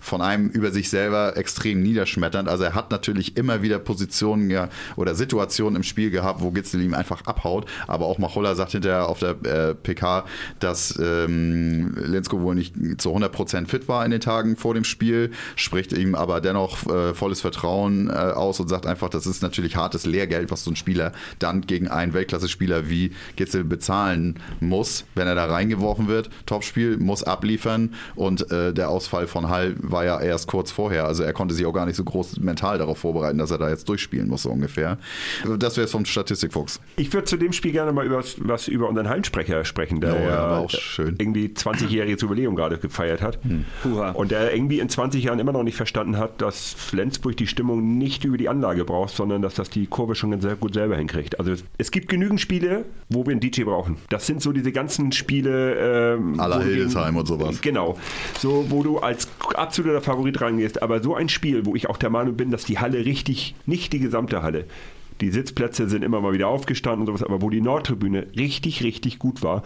von 0.00 0.20
einem 0.20 0.48
über 0.48 0.72
sich 0.72 0.90
selber 0.90 1.36
extrem 1.36 1.80
niederschmetternd. 1.80 2.48
Also 2.48 2.64
er 2.64 2.74
hat 2.74 2.90
natürlich 2.90 3.36
immer 3.36 3.62
wieder 3.62 3.78
Positionen 3.78 4.50
ja, 4.50 4.68
oder 4.96 5.14
Situationen 5.14 5.76
im 5.76 5.82
Spiel 5.84 6.10
gehabt, 6.10 6.42
wo 6.42 6.50
Gitzel 6.50 6.82
ihm 6.82 6.92
einfach 6.92 7.24
abhaut. 7.24 7.66
Aber 7.86 8.06
auch 8.06 8.18
Macholla 8.18 8.56
sagt 8.56 8.72
hinterher 8.72 9.08
auf 9.08 9.20
der 9.20 9.36
äh, 9.44 9.74
PK, 9.76 10.24
dass 10.58 10.98
ähm, 11.00 11.94
Lensko 11.94 12.40
wohl 12.40 12.56
nicht 12.56 12.74
zu 13.00 13.14
100% 13.14 13.68
fit 13.68 13.86
war 13.86 14.04
in 14.04 14.10
den 14.10 14.20
Tagen 14.20 14.56
vor 14.56 14.74
dem 14.74 14.82
Spiel, 14.82 15.30
spricht 15.54 15.92
ihm 15.92 16.16
aber 16.16 16.40
dennoch 16.40 16.84
äh, 16.88 17.14
volles 17.14 17.42
Vertrauen 17.42 18.10
äh, 18.10 18.12
aus 18.12 18.58
und 18.58 18.66
sagt 18.66 18.86
einfach, 18.86 19.08
das 19.08 19.24
ist 19.24 19.40
natürlich 19.40 19.76
hartes 19.76 20.04
Lehrgeld, 20.04 20.50
was 20.50 20.64
so 20.64 20.72
ein 20.72 20.76
Spieler 20.76 21.12
dann 21.38 21.60
gegen 21.60 21.86
einen 21.86 22.12
Weltklasse-Spieler 22.12 22.88
wie 22.88 23.12
Gitzel 23.36 23.62
bezahlen 23.62 24.40
muss, 24.58 25.04
wenn 25.14 25.28
er 25.28 25.36
da 25.36 25.44
reingeworfen 25.44 26.08
wird. 26.08 26.28
Topspiel, 26.46 26.96
muss 26.96 27.22
abliefern 27.22 27.94
und 28.16 28.50
äh, 28.50 28.63
der 28.72 28.88
Ausfall 28.88 29.26
von 29.26 29.48
Hall 29.48 29.74
war 29.78 30.04
ja 30.04 30.20
erst 30.20 30.46
kurz 30.48 30.70
vorher. 30.70 31.04
Also 31.06 31.22
er 31.22 31.32
konnte 31.32 31.54
sich 31.54 31.66
auch 31.66 31.72
gar 31.72 31.86
nicht 31.86 31.96
so 31.96 32.04
groß 32.04 32.38
mental 32.40 32.78
darauf 32.78 32.98
vorbereiten, 32.98 33.38
dass 33.38 33.50
er 33.50 33.58
da 33.58 33.68
jetzt 33.68 33.88
durchspielen 33.88 34.28
muss, 34.28 34.42
so 34.44 34.50
ungefähr. 34.50 34.98
Das 35.58 35.76
wäre 35.76 35.84
es 35.86 35.90
vom 35.90 36.04
Statistikfuchs. 36.04 36.80
Ich 36.96 37.12
würde 37.12 37.24
zu 37.26 37.36
dem 37.36 37.52
Spiel 37.52 37.72
gerne 37.72 37.92
mal 37.92 38.06
über, 38.06 38.22
was 38.38 38.68
über 38.68 38.88
unseren 38.88 39.08
Hallensprecher 39.08 39.64
sprechen, 39.64 40.00
der 40.00 40.14
Oh 40.14 40.18
ja, 40.20 40.26
ja 40.28 40.58
auch 40.58 40.70
schön. 40.70 41.16
irgendwie 41.18 41.48
20-jähriges 41.48 42.22
Jubiläum 42.22 42.54
gerade 42.56 42.78
gefeiert 42.78 43.20
hat. 43.22 43.38
Huha. 43.84 44.10
Und 44.12 44.30
der 44.30 44.54
irgendwie 44.54 44.78
in 44.80 44.88
20 44.88 45.24
Jahren 45.24 45.38
immer 45.38 45.52
noch 45.52 45.62
nicht 45.64 45.76
verstanden 45.76 46.16
hat, 46.18 46.40
dass 46.40 46.72
Flensburg 46.74 47.36
die 47.36 47.46
Stimmung 47.46 47.98
nicht 47.98 48.24
über 48.24 48.36
die 48.36 48.48
Anlage 48.48 48.84
braucht, 48.84 49.14
sondern 49.14 49.42
dass 49.42 49.54
das 49.54 49.70
die 49.70 49.86
Kurve 49.86 50.14
schon 50.14 50.40
sehr 50.40 50.56
gut 50.56 50.74
selber 50.74 50.96
hinkriegt. 50.96 51.38
Also 51.40 51.52
es 51.78 51.90
gibt 51.90 52.08
genügend 52.08 52.40
Spiele, 52.40 52.84
wo 53.08 53.24
wir 53.26 53.32
einen 53.32 53.40
DJ 53.40 53.64
brauchen. 53.64 53.96
Das 54.10 54.26
sind 54.26 54.40
so 54.42 54.52
diese 54.52 54.70
ganzen 54.72 55.10
Spiele. 55.12 56.14
Ähm, 56.14 56.34
gegen- 56.38 56.62
Hildesheim 56.62 57.16
und 57.16 57.26
sowas. 57.26 57.60
Genau. 57.60 57.98
So, 58.38 58.53
wo 58.68 58.82
du 58.82 58.98
als 58.98 59.28
absoluter 59.54 60.00
Favorit 60.00 60.40
rangehst. 60.40 60.82
Aber 60.82 61.02
so 61.02 61.14
ein 61.14 61.28
Spiel, 61.28 61.66
wo 61.66 61.74
ich 61.74 61.88
auch 61.88 61.96
der 61.96 62.10
Meinung 62.10 62.36
bin, 62.36 62.50
dass 62.50 62.64
die 62.64 62.78
Halle 62.78 63.04
richtig, 63.04 63.54
nicht 63.66 63.92
die 63.92 63.98
gesamte 63.98 64.42
Halle, 64.42 64.66
die 65.20 65.30
Sitzplätze 65.30 65.88
sind 65.88 66.02
immer 66.02 66.20
mal 66.20 66.32
wieder 66.32 66.48
aufgestanden 66.48 67.02
und 67.02 67.06
sowas, 67.06 67.22
aber 67.22 67.40
wo 67.40 67.50
die 67.50 67.60
Nordtribüne 67.60 68.26
richtig, 68.36 68.82
richtig 68.82 69.18
gut 69.18 69.42
war, 69.42 69.62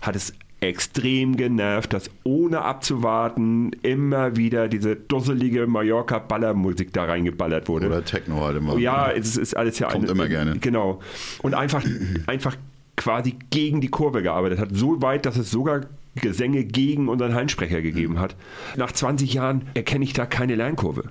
hat 0.00 0.16
es 0.16 0.32
extrem 0.62 1.36
genervt, 1.36 1.92
dass 1.92 2.08
ohne 2.22 2.62
abzuwarten 2.62 3.72
immer 3.82 4.36
wieder 4.36 4.68
diese 4.68 4.94
dusselige 4.94 5.66
Mallorca-Ballermusik 5.66 6.92
da 6.92 7.04
reingeballert 7.04 7.68
wurde. 7.68 7.86
Oder 7.88 8.04
Techno 8.04 8.44
halt 8.44 8.58
immer. 8.58 8.78
Ja, 8.78 9.10
es 9.10 9.36
ist 9.36 9.56
alles 9.56 9.80
ja 9.80 9.88
Kommt 9.88 10.08
immer 10.08 10.28
gerne. 10.28 10.58
Genau. 10.60 11.00
Und 11.42 11.54
einfach, 11.54 11.84
einfach 12.26 12.56
quasi 12.96 13.34
gegen 13.50 13.80
die 13.80 13.88
Kurve 13.88 14.22
gearbeitet 14.22 14.60
hat. 14.60 14.68
So 14.72 15.02
weit, 15.02 15.26
dass 15.26 15.36
es 15.36 15.50
sogar 15.50 15.80
Gesänge 16.14 16.64
gegen 16.64 17.08
unseren 17.08 17.34
Hallenssprecher 17.34 17.80
gegeben 17.82 18.20
hat. 18.20 18.36
Nach 18.76 18.92
20 18.92 19.32
Jahren 19.34 19.62
erkenne 19.74 20.04
ich 20.04 20.12
da 20.12 20.26
keine 20.26 20.54
Lernkurve. 20.56 21.04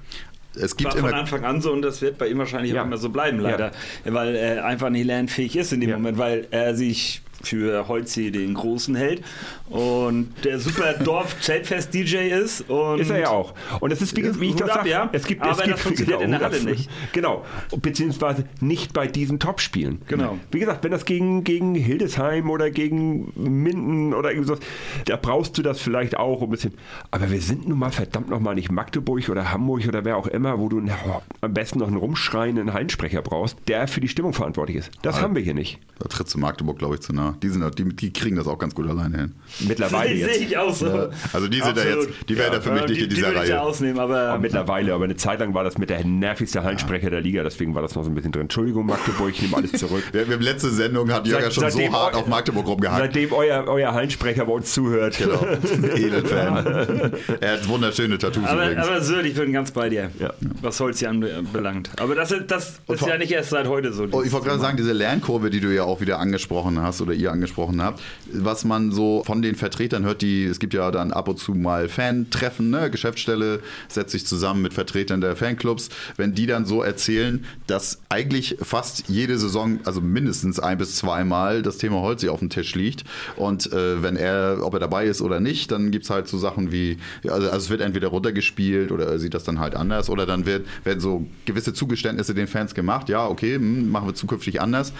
Es 0.53 0.75
gibt 0.75 0.93
war 0.93 0.99
von 0.99 1.09
immer 1.09 1.19
Anfang 1.19 1.43
an 1.45 1.61
so 1.61 1.71
und 1.71 1.81
das 1.81 2.01
wird 2.01 2.17
bei 2.17 2.27
ihm 2.27 2.37
wahrscheinlich 2.37 2.73
Ja. 2.73 2.81
auch 2.81 2.85
immer 2.85 2.97
so 2.97 3.09
bleiben, 3.09 3.39
leider. 3.39 3.71
Weil 4.05 4.35
er 4.35 4.65
einfach 4.65 4.89
nicht 4.89 5.05
lernfähig 5.05 5.55
ist 5.55 5.71
in 5.71 5.79
dem 5.81 5.89
Ja. 5.91 5.95
Moment, 5.97 6.17
weil 6.17 6.47
er 6.51 6.75
sich 6.75 7.21
für 7.43 7.87
Holzi 7.87 8.31
den 8.31 8.53
Großen 8.53 8.95
hält 8.95 9.23
und 9.69 10.33
der 10.43 10.59
super 10.59 10.93
Dorf-Zeltfest-DJ 11.03 12.29
ist. 12.29 12.69
Und 12.69 12.99
Ist 12.99 13.09
er 13.09 13.19
ja 13.19 13.29
auch. 13.29 13.53
Und 13.79 13.91
es 13.91 14.01
ist, 14.01 14.15
wie, 14.15 14.39
wie 14.39 14.49
ich 14.49 14.55
das 14.55 14.69
ab, 14.69 14.77
sage, 14.79 14.89
ja. 14.89 15.09
es 15.11 15.25
gibt, 15.25 15.41
Aber 15.41 15.51
es 15.51 15.57
das 15.57 15.67
gibt, 15.67 15.79
funktioniert 15.79 16.21
in 16.21 16.31
der 16.31 16.41
Halle 16.41 16.63
nicht. 16.63 16.89
Genau. 17.13 17.45
Beziehungsweise 17.81 18.45
nicht 18.59 18.93
bei 18.93 19.07
diesen 19.07 19.39
Top-Spielen. 19.39 20.01
Genau. 20.07 20.37
Wie 20.51 20.59
gesagt, 20.59 20.83
wenn 20.83 20.91
das 20.91 21.05
gegen, 21.05 21.43
gegen 21.43 21.75
Hildesheim 21.75 22.49
oder 22.49 22.69
gegen 22.71 23.31
Minden 23.35 24.13
oder 24.13 24.31
irgendwas, 24.31 24.59
da 25.05 25.15
brauchst 25.17 25.57
du 25.57 25.61
das 25.61 25.79
vielleicht 25.81 26.17
auch 26.17 26.41
ein 26.41 26.49
bisschen. 26.49 26.73
Aber 27.11 27.29
wir 27.31 27.41
sind 27.41 27.67
nun 27.67 27.79
mal 27.79 27.91
verdammt 27.91 28.29
nochmal 28.29 28.55
nicht 28.55 28.71
Magdeburg 28.71 29.29
oder 29.29 29.51
Hamburg 29.51 29.87
oder 29.87 30.05
wer 30.05 30.17
auch 30.17 30.27
immer, 30.27 30.59
wo 30.59 30.69
du 30.69 30.79
na, 30.81 30.95
am 31.41 31.53
besten 31.53 31.79
noch 31.79 31.87
einen 31.87 31.97
rumschreienden 31.97 32.73
Hallensprecher 32.73 33.21
brauchst, 33.21 33.57
der 33.67 33.87
für 33.87 34.01
die 34.01 34.07
Stimmung 34.07 34.33
verantwortlich 34.33 34.77
ist. 34.77 34.91
Das 35.01 35.17
Ja. 35.17 35.21
haben 35.23 35.35
wir 35.35 35.41
hier 35.41 35.53
nicht. 35.53 35.79
Da 35.99 36.07
tritt 36.07 36.29
zu 36.29 36.39
Magdeburg, 36.39 36.77
glaube 36.79 36.95
ich, 36.95 37.01
zu 37.01 37.13
nah. 37.13 37.30
Die, 37.41 37.49
sind, 37.49 37.77
die, 37.79 37.83
die 37.95 38.13
kriegen 38.13 38.35
das 38.35 38.47
auch 38.47 38.57
ganz 38.57 38.75
gut 38.75 38.87
alleine 38.89 39.17
hin. 39.17 39.31
Mittlerweile 39.67 40.09
Sehe 40.15 40.27
jetzt. 40.27 40.41
ich 40.41 40.57
auch 40.57 40.73
so. 40.73 40.87
Ja. 40.87 41.09
Also 41.33 41.47
die 41.47 41.59
sind 41.61 41.77
da 41.77 41.81
Absolut. 41.81 42.07
jetzt, 42.09 42.29
die 42.29 42.37
wären 42.37 42.51
da 42.51 42.61
für 42.61 42.71
mich 42.71 42.81
Ja, 42.81 42.87
nicht 42.87 42.99
die, 42.99 43.03
in 43.03 43.09
die 43.09 43.15
dieser 43.15 43.27
würde 43.29 43.43
ich 43.43 43.49
ja 43.49 43.57
Reihe. 43.59 43.67
ausnehmen, 43.67 43.99
aber 43.99 44.19
Aber 44.29 44.39
mittlerweile, 44.39 44.93
aber 44.93 45.03
eine 45.05 45.15
Zeit 45.15 45.39
lang 45.39 45.53
war 45.53 45.63
das 45.63 45.77
mit 45.77 45.89
der 45.89 46.03
nervigste 46.05 46.63
Hallensprecher 46.63 47.09
der 47.09 47.21
Liga, 47.21 47.43
deswegen 47.43 47.75
war 47.75 47.81
das 47.81 47.95
noch 47.95 48.03
so 48.03 48.09
ein 48.09 48.15
bisschen 48.15 48.31
drin. 48.31 48.43
Entschuldigung, 48.43 48.85
Magdeburg, 48.85 49.29
ich 49.31 49.41
nehme 49.41 49.57
alles 49.57 49.71
zurück. 49.73 50.03
Wir, 50.11 50.27
wir 50.27 50.35
haben 50.35 50.41
letzte 50.43 50.69
Sendung 50.69 51.11
hat 51.11 51.25
Jörg 51.27 51.41
ja 51.43 51.51
Seit- 51.51 51.73
schon 51.73 51.83
so 51.89 51.93
hart 51.93 52.15
auf 52.15 52.27
Magdeburg 52.27 52.67
rumgehackt. 52.67 52.99
Seitdem 53.01 53.31
euer, 53.33 53.65
euer 53.67 53.93
Hallensprecher 53.93 54.45
bei 54.45 54.51
uns 54.53 54.73
zuhört. 54.73 55.17
Genau. 55.17 55.39
Edelfan. 55.95 57.11
er 57.39 57.53
hat 57.53 57.67
wunderschöne 57.67 58.17
Tattoos 58.17 58.45
Aber, 58.47 58.65
übrigens. 58.65 58.87
aber 58.87 59.01
Söd, 59.01 59.25
ich 59.25 59.33
bin 59.35 59.53
ganz 59.53 59.71
bei 59.71 59.89
dir, 59.89 60.11
Ja. 60.19 60.33
was 60.61 60.79
Holz 60.79 60.99
hier 60.99 61.09
anbelangt. 61.09 61.89
Aber 61.97 62.15
das, 62.15 62.31
ist- 62.31 62.49
das 62.49 62.79
ist 62.87 62.99
vor- 62.99 63.09
ja 63.09 63.17
nicht 63.17 63.31
erst 63.31 63.49
seit 63.51 63.67
heute 63.67 63.93
so. 63.93 64.07
Oh, 64.11 64.23
ich 64.23 64.31
wollte 64.31 64.47
gerade 64.47 64.59
sagen, 64.59 64.77
diese 64.77 64.93
Lernkurve, 64.93 65.49
die 65.49 65.59
du 65.59 65.73
ja 65.73 65.83
auch 65.83 66.01
wieder 66.01 66.19
angesprochen 66.19 66.81
hast 66.81 67.01
oder 67.01 67.13
ihr 67.21 67.31
angesprochen 67.31 67.81
habt, 67.81 68.01
was 68.31 68.65
man 68.65 68.91
so 68.91 69.23
von 69.25 69.41
den 69.41 69.55
Vertretern 69.55 70.03
hört, 70.03 70.21
die, 70.21 70.45
es 70.45 70.59
gibt 70.59 70.73
ja 70.73 70.91
dann 70.91 71.11
ab 71.11 71.27
und 71.27 71.37
zu 71.37 71.53
mal 71.53 71.89
Fan-Treffen, 71.89 72.69
ne? 72.69 72.89
Geschäftsstelle 72.89 73.59
setzt 73.87 74.11
sich 74.11 74.25
zusammen 74.25 74.61
mit 74.61 74.73
Vertretern 74.73 75.21
der 75.21 75.35
Fanclubs, 75.35 75.89
wenn 76.17 76.33
die 76.33 76.45
dann 76.45 76.65
so 76.65 76.81
erzählen, 76.81 77.45
dass 77.67 78.01
eigentlich 78.09 78.57
fast 78.61 79.05
jede 79.07 79.37
Saison, 79.37 79.79
also 79.85 80.01
mindestens 80.01 80.59
ein 80.59 80.77
bis 80.77 80.95
zweimal 80.95 81.61
das 81.61 81.77
Thema 81.77 82.01
Holzi 82.01 82.29
auf 82.29 82.39
dem 82.39 82.49
Tisch 82.49 82.75
liegt 82.75 83.03
und 83.35 83.71
äh, 83.71 84.01
wenn 84.01 84.15
er, 84.15 84.59
ob 84.61 84.73
er 84.73 84.79
dabei 84.79 85.05
ist 85.05 85.21
oder 85.21 85.39
nicht, 85.39 85.71
dann 85.71 85.91
gibt 85.91 86.05
es 86.05 86.09
halt 86.09 86.27
so 86.27 86.37
Sachen 86.37 86.71
wie, 86.71 86.97
also, 87.23 87.47
also 87.47 87.57
es 87.57 87.69
wird 87.69 87.81
entweder 87.81 88.09
runtergespielt 88.09 88.91
oder 88.91 89.07
er 89.07 89.19
sieht 89.19 89.33
das 89.33 89.43
dann 89.43 89.59
halt 89.59 89.75
anders 89.75 90.09
oder 90.09 90.25
dann 90.25 90.45
wird, 90.45 90.65
werden 90.83 90.99
so 90.99 91.25
gewisse 91.45 91.73
Zugeständnisse 91.73 92.33
den 92.33 92.47
Fans 92.47 92.73
gemacht, 92.73 93.09
ja, 93.09 93.27
okay, 93.27 93.55
hm, 93.55 93.89
machen 93.89 94.07
wir 94.07 94.15
zukünftig 94.15 94.61
anders. 94.61 94.93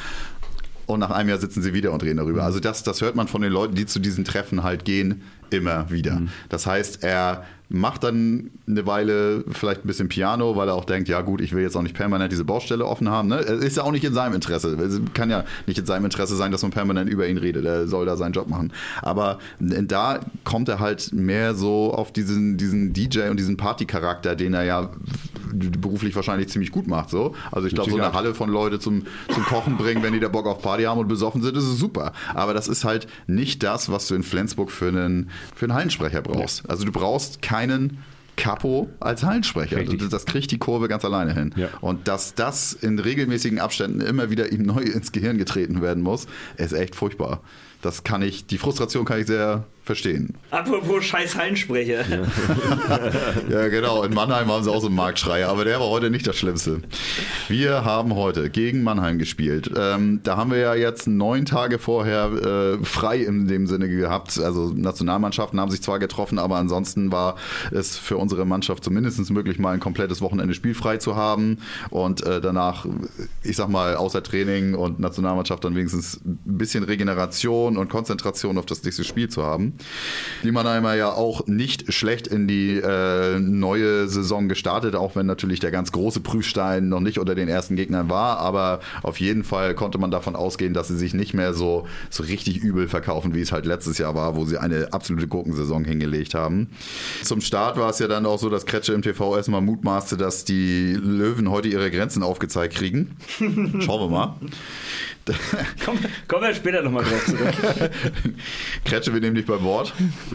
Und 0.86 1.00
nach 1.00 1.12
einem 1.12 1.30
Jahr 1.30 1.38
sitzen 1.38 1.62
sie 1.62 1.74
wieder 1.74 1.92
und 1.92 2.04
reden 2.04 2.18
darüber. 2.18 2.44
Also 2.44 2.60
das, 2.60 2.84
das 2.84 3.02
hört 3.02 3.16
man 3.16 3.28
von 3.28 3.42
den 3.42 3.52
Leuten, 3.52 3.76
die 3.76 3.86
zu 3.86 4.00
diesen 4.00 4.26
Treffen 4.26 4.64
halt 4.64 4.86
gehen, 4.86 5.22
immer 5.50 5.90
wieder. 5.90 6.20
Mhm. 6.20 6.30
Das 6.50 6.66
heißt, 6.66 7.04
er 7.04 7.44
macht 7.74 8.04
dann 8.04 8.52
eine 8.68 8.86
Weile 8.86 9.44
vielleicht 9.52 9.86
ein 9.86 9.88
bisschen 9.88 10.10
Piano, 10.10 10.56
weil 10.56 10.68
er 10.68 10.76
auch 10.76 10.86
denkt, 10.86 11.08
ja 11.08 11.22
gut, 11.22 11.42
ich 11.42 11.54
will 11.54 11.64
jetzt 11.64 11.76
auch 11.76 11.82
nicht 11.82 11.96
permanent 11.96 12.32
diese 12.32 12.44
Baustelle 12.44 12.86
offen 12.86 13.10
haben. 13.10 13.30
Ne? 13.30 13.38
Ist 13.38 13.78
ja 13.78 13.84
auch 13.84 13.92
nicht 13.92 14.04
in 14.04 14.14
seinem 14.14 14.34
Interesse. 14.34 14.76
Es 14.76 15.00
kann 15.14 15.30
ja 15.30 15.46
nicht 15.68 15.80
in 15.80 15.86
seinem 15.86 16.06
Interesse 16.06 16.36
sein, 16.36 16.52
dass 16.52 16.62
man 16.62 16.72
permanent 16.72 17.10
über 17.10 17.28
ihn 17.28 17.38
redet. 17.38 17.66
Er 17.66 17.88
soll 17.88 18.06
da 18.06 18.18
seinen 18.18 18.34
Job 18.34 18.48
machen. 18.50 18.74
Aber 19.02 19.40
da 19.60 20.20
kommt 20.44 20.68
er 20.70 20.80
halt 20.80 21.14
mehr 21.14 21.56
so 21.56 21.94
auf 21.94 22.12
diesen, 22.12 22.58
diesen 22.58 22.94
DJ 22.94 23.30
und 23.30 23.38
diesen 23.38 23.58
Partycharakter, 23.58 24.36
den 24.36 24.54
er 24.54 24.64
ja 24.64 24.90
beruflich 25.54 26.16
wahrscheinlich 26.16 26.50
ziemlich 26.50 26.72
gut 26.72 26.88
macht. 26.88 27.10
So. 27.10 27.36
Also 27.52 27.68
ich 27.68 27.74
glaube, 27.74 27.90
so 27.90 27.98
eine 27.98 28.14
Halle 28.14 28.34
von 28.34 28.50
Leute 28.50 28.80
zum, 28.80 29.04
zum 29.34 29.44
Kochen 29.44 29.78
bringen, 29.78 30.04
wenn 30.04 30.14
die 30.14 30.20
da 30.20 30.28
Bock 30.28 30.46
auf 30.46 30.62
Party 30.62 30.84
haben 30.84 31.00
und 31.00 31.08
besoffen 31.08 31.42
sind, 31.42 31.56
ist 31.56 31.66
es 31.66 31.78
super. 31.78 32.14
Aber 32.34 32.54
das 32.54 32.68
ist 32.68 32.84
halt 32.84 33.08
nicht 33.28 33.64
das, 33.64 33.92
was 33.92 34.08
du 34.08 34.16
in 34.16 34.24
Flensburg 34.24 34.72
für 34.72 34.88
einen, 34.88 35.30
für 35.56 35.66
einen 35.66 35.74
Hallensprecher 35.74 36.22
brauchst. 36.22 36.70
Also 36.70 36.86
du 36.86 36.92
brauchst 36.92 37.42
keinen 37.42 37.61
Capo 38.38 38.90
als 39.00 39.24
Hallensprecher. 39.24 39.78
Also 39.78 40.08
das 40.08 40.26
kriegt 40.26 40.50
die 40.52 40.58
Kurve 40.58 40.88
ganz 40.88 41.06
alleine 41.06 41.34
hin. 41.34 41.54
Ja. 41.56 41.70
Und 41.82 42.08
dass 42.08 42.34
das 42.34 42.74
in 42.74 42.98
regelmäßigen 42.98 43.60
Abständen 43.60 44.02
immer 44.02 44.30
wieder 44.30 44.52
ihm 44.52 44.62
neu 44.64 44.82
ins 44.82 45.12
Gehirn 45.12 45.38
getreten 45.38 45.82
werden 45.82 46.02
muss, 46.02 46.28
ist 46.58 46.74
echt 46.74 46.96
furchtbar. 46.96 47.42
Das 47.82 48.04
kann 48.04 48.22
ich, 48.22 48.46
die 48.46 48.58
Frustration 48.58 49.06
kann 49.06 49.20
ich 49.20 49.28
sehr 49.28 49.66
verstehen. 49.84 50.36
Apropos 50.52 51.04
scheiß 51.06 51.36
Hallensprecher. 51.36 52.06
Ja. 52.08 53.10
ja, 53.50 53.68
genau. 53.68 54.04
In 54.04 54.14
Mannheim 54.14 54.48
haben 54.48 54.64
sie 54.64 54.72
auch 54.72 54.82
so 54.82 54.88
einen 54.88 54.96
Marktschreier, 54.96 55.50
aber 55.50 55.66
der 55.66 55.80
war 55.80 55.88
heute 55.88 56.10
nicht 56.10 56.28
das 56.28 56.38
Schlimmste. 56.38 56.82
Wir 57.48 57.84
haben 57.84 58.16
heute 58.16 58.50
gegen 58.50 58.84
Mannheim 58.84 59.18
gespielt. 59.18 59.72
Ähm, 59.76 60.20
da 60.24 60.38
haben 60.38 60.52
wir 60.52 60.60
ja 60.60 60.76
jetzt 60.76 61.08
neun 61.08 61.46
Tage 61.46 61.80
vorher 61.80 62.80
äh, 62.80 62.86
frei 62.86 63.18
in 63.18 63.48
dem 63.48 63.66
Sinne 63.66 63.90
gehabt. 63.90 64.40
Also 64.40 64.72
Nationalmannschaften 64.74 65.60
haben 65.60 65.72
sich 65.72 65.82
zwar 65.82 66.00
getroffen, 66.00 66.38
aber 66.38 66.58
ansonsten 66.58 67.12
war 67.12 67.36
es 67.72 67.98
für 67.98 68.18
unsere 68.18 68.46
Mannschaft 68.46 68.84
zumindest 68.84 69.32
möglich, 69.32 69.60
mal 69.60 69.74
ein 69.74 69.80
komplettes 69.80 70.22
Wochenende 70.22 70.54
spielfrei 70.54 70.98
zu 70.98 71.16
haben 71.16 71.60
und 71.90 72.26
äh, 72.26 72.42
danach, 72.42 72.86
ich 73.44 73.56
sag 73.56 73.70
mal, 73.70 73.96
außer 73.96 74.24
Training 74.24 74.74
und 74.76 75.00
Nationalmannschaft 75.00 75.64
dann 75.64 75.76
wenigstens 75.76 76.22
ein 76.26 76.40
bisschen 76.46 76.84
Regeneration 76.84 77.78
und 77.78 77.90
Konzentration 77.90 78.58
auf 78.58 78.66
das 78.66 78.84
nächste 78.84 79.04
Spiel 79.04 79.30
zu 79.30 79.44
haben. 79.44 79.71
Die 80.44 80.52
Mannheimer 80.52 80.94
ja 80.96 81.12
auch 81.12 81.48
nicht 81.48 81.94
schlecht 81.94 82.28
in 82.28 82.48
die 82.48 82.78
äh, 82.78 83.40
neue 83.40 84.08
Saison 84.08 84.50
gestartet, 84.50 84.96
auch 84.96 85.16
wenn 85.16 85.26
natürlich 85.26 85.60
der 85.60 85.72
ganz 85.72 85.92
große 85.92 86.20
Prüfstein 86.20 86.90
noch 86.90 87.00
nicht 87.00 87.20
unter 87.20 87.36
den 87.36 87.48
ersten 87.48 87.76
Gegnern 87.76 88.10
war. 88.10 88.40
Aber 88.40 88.80
auf 89.04 89.20
jeden 89.20 89.44
Fall 89.44 89.76
konnte 89.76 89.98
man 89.98 90.12
davon 90.12 90.36
ausgehen, 90.36 90.74
dass 90.74 90.88
sie 90.88 90.98
sich 90.98 91.14
nicht 91.14 91.34
mehr 91.34 91.54
so, 91.54 91.88
so 92.10 92.24
richtig 92.24 92.58
übel 92.58 92.88
verkaufen, 92.88 93.36
wie 93.36 93.42
es 93.42 93.52
halt 93.52 93.66
letztes 93.66 93.98
Jahr 93.98 94.16
war, 94.16 94.36
wo 94.36 94.46
sie 94.46 94.58
eine 94.58 94.94
absolute 94.94 95.28
Gurkensaison 95.28 95.86
hingelegt 95.86 96.34
haben. 96.34 96.70
Zum 97.24 97.42
Start 97.42 97.78
war 97.78 97.90
es 97.90 98.00
ja 98.00 98.08
dann 98.08 98.26
auch 98.26 98.40
so, 98.40 98.50
dass 98.50 98.66
Kretsche 98.66 98.94
im 98.94 99.02
TV 99.02 99.36
erstmal 99.38 99.62
mutmaßte, 99.62 100.18
dass 100.18 100.46
die 100.46 100.94
Löwen 100.94 101.50
heute 101.50 101.68
ihre 101.68 101.92
Grenzen 101.92 102.24
aufgezeigt 102.24 102.76
kriegen. 102.76 103.16
Schauen 103.80 104.02
wir 104.02 104.10
mal. 104.10 104.36
Komm, 105.86 106.00
kommen 106.28 106.44
wir 106.44 106.54
später 106.56 106.82
nochmal 106.82 107.04
drauf 107.04 107.26
zurück. 107.26 107.54
Kretsche, 108.86 109.14
wir 109.14 109.22
nehmen 109.22 109.36
dich 109.36 109.46
beim 109.46 109.64
Wort. 109.64 109.94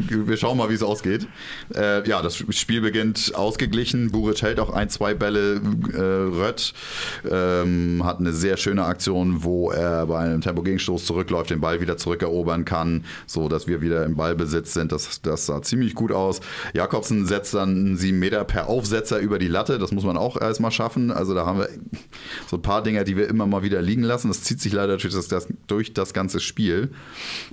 Wir 0.08 0.36
schauen 0.36 0.56
mal, 0.56 0.70
wie 0.70 0.74
es 0.74 0.82
ausgeht. 0.82 1.26
Äh, 1.74 2.08
ja, 2.08 2.22
das 2.22 2.36
Spiel 2.50 2.80
beginnt 2.80 3.32
ausgeglichen. 3.34 4.12
Buric 4.12 4.42
hält 4.42 4.60
auch 4.60 4.70
ein, 4.70 4.88
zwei 4.88 5.14
Bälle. 5.14 5.60
Äh, 5.92 6.00
Rött 6.00 6.72
ähm, 7.28 8.02
hat 8.04 8.20
eine 8.20 8.32
sehr 8.32 8.56
schöne 8.56 8.84
Aktion, 8.84 9.42
wo 9.42 9.70
er 9.70 10.06
bei 10.06 10.20
einem 10.20 10.40
Tempo-Gegenstoß 10.40 11.04
zurückläuft, 11.04 11.50
den 11.50 11.60
Ball 11.60 11.80
wieder 11.80 11.96
zurückerobern 11.96 12.64
kann, 12.64 13.04
so 13.26 13.48
dass 13.48 13.66
wir 13.66 13.80
wieder 13.80 14.04
im 14.04 14.14
Ballbesitz 14.14 14.72
sind. 14.72 14.92
Das, 14.92 15.20
das 15.20 15.46
sah 15.46 15.62
ziemlich 15.62 15.94
gut 15.94 16.12
aus. 16.12 16.40
Jakobsen 16.74 17.26
setzt 17.26 17.54
dann 17.54 17.96
sieben 17.96 18.20
Meter 18.20 18.44
per 18.44 18.68
Aufsetzer 18.68 19.18
über 19.18 19.38
die 19.38 19.48
Latte. 19.48 19.78
Das 19.78 19.90
muss 19.90 20.04
man 20.04 20.16
auch 20.16 20.40
erstmal 20.40 20.70
schaffen. 20.70 21.10
Also 21.10 21.34
da 21.34 21.44
haben 21.44 21.58
wir 21.58 21.68
so 22.46 22.56
ein 22.56 22.62
paar 22.62 22.82
Dinger, 22.82 23.02
die 23.02 23.16
wir 23.16 23.28
immer 23.28 23.46
mal 23.46 23.64
wieder 23.64 23.82
liegen 23.82 24.02
lassen. 24.02 24.28
Das 24.28 24.42
zieht 24.42 24.60
sich 24.60 24.75
leider 24.76 24.96
durch 24.96 25.12
das, 25.12 25.48
durch 25.66 25.94
das 25.94 26.12
ganze 26.12 26.40
Spiel. 26.40 26.90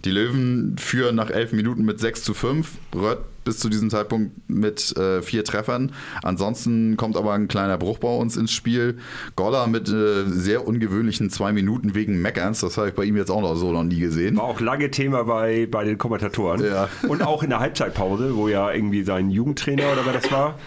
Die 0.06 0.12
Löwen 0.12 0.78
führen 0.78 1.16
nach 1.16 1.30
elf 1.30 1.52
Minuten 1.54 1.84
mit 1.86 2.00
6 2.00 2.24
zu 2.24 2.34
5. 2.34 2.70
Rött 2.96 3.20
bis 3.44 3.60
zu 3.60 3.70
diesem 3.70 3.90
Zeitpunkt 3.90 4.32
mit 4.50 4.96
äh, 4.98 5.22
vier 5.22 5.44
Treffern. 5.44 5.92
Ansonsten 6.22 6.98
kommt 6.98 7.18
aber 7.18 7.34
ein 7.34 7.48
kleiner 7.48 7.78
Bruch 7.78 7.98
bei 7.98 8.08
uns 8.08 8.38
ins 8.38 8.52
Spiel. 8.52 8.98
Goller 9.36 9.68
mit 9.68 9.90
äh, 9.90 10.26
sehr 10.28 10.66
ungewöhnlichen 10.68 11.30
zwei 11.30 11.52
Minuten 11.52 11.96
wegen 11.96 12.22
Meckerns. 12.22 12.62
Das 12.62 12.78
habe 12.78 12.90
ich 12.90 12.94
bei 12.94 13.04
ihm 13.04 13.18
jetzt 13.18 13.32
auch 13.32 13.42
noch 13.42 13.56
so 13.56 13.72
noch 13.72 13.84
nie 13.84 14.00
gesehen. 14.00 14.38
War 14.38 14.46
auch 14.46 14.62
lange 14.62 14.92
Thema 14.92 15.24
bei, 15.24 15.68
bei 15.70 15.84
den 15.84 15.98
Kommentatoren. 15.98 16.64
Ja. 16.64 16.90
Und 17.08 17.22
auch 17.22 17.44
in 17.44 17.50
der 17.50 17.60
Halbzeitpause, 17.60 18.36
wo 18.36 18.48
ja 18.48 18.72
irgendwie 18.72 19.04
sein 19.04 19.30
Jugendtrainer 19.30 19.92
oder 19.92 20.06
wer 20.06 20.14
das 20.14 20.32
war. 20.32 20.58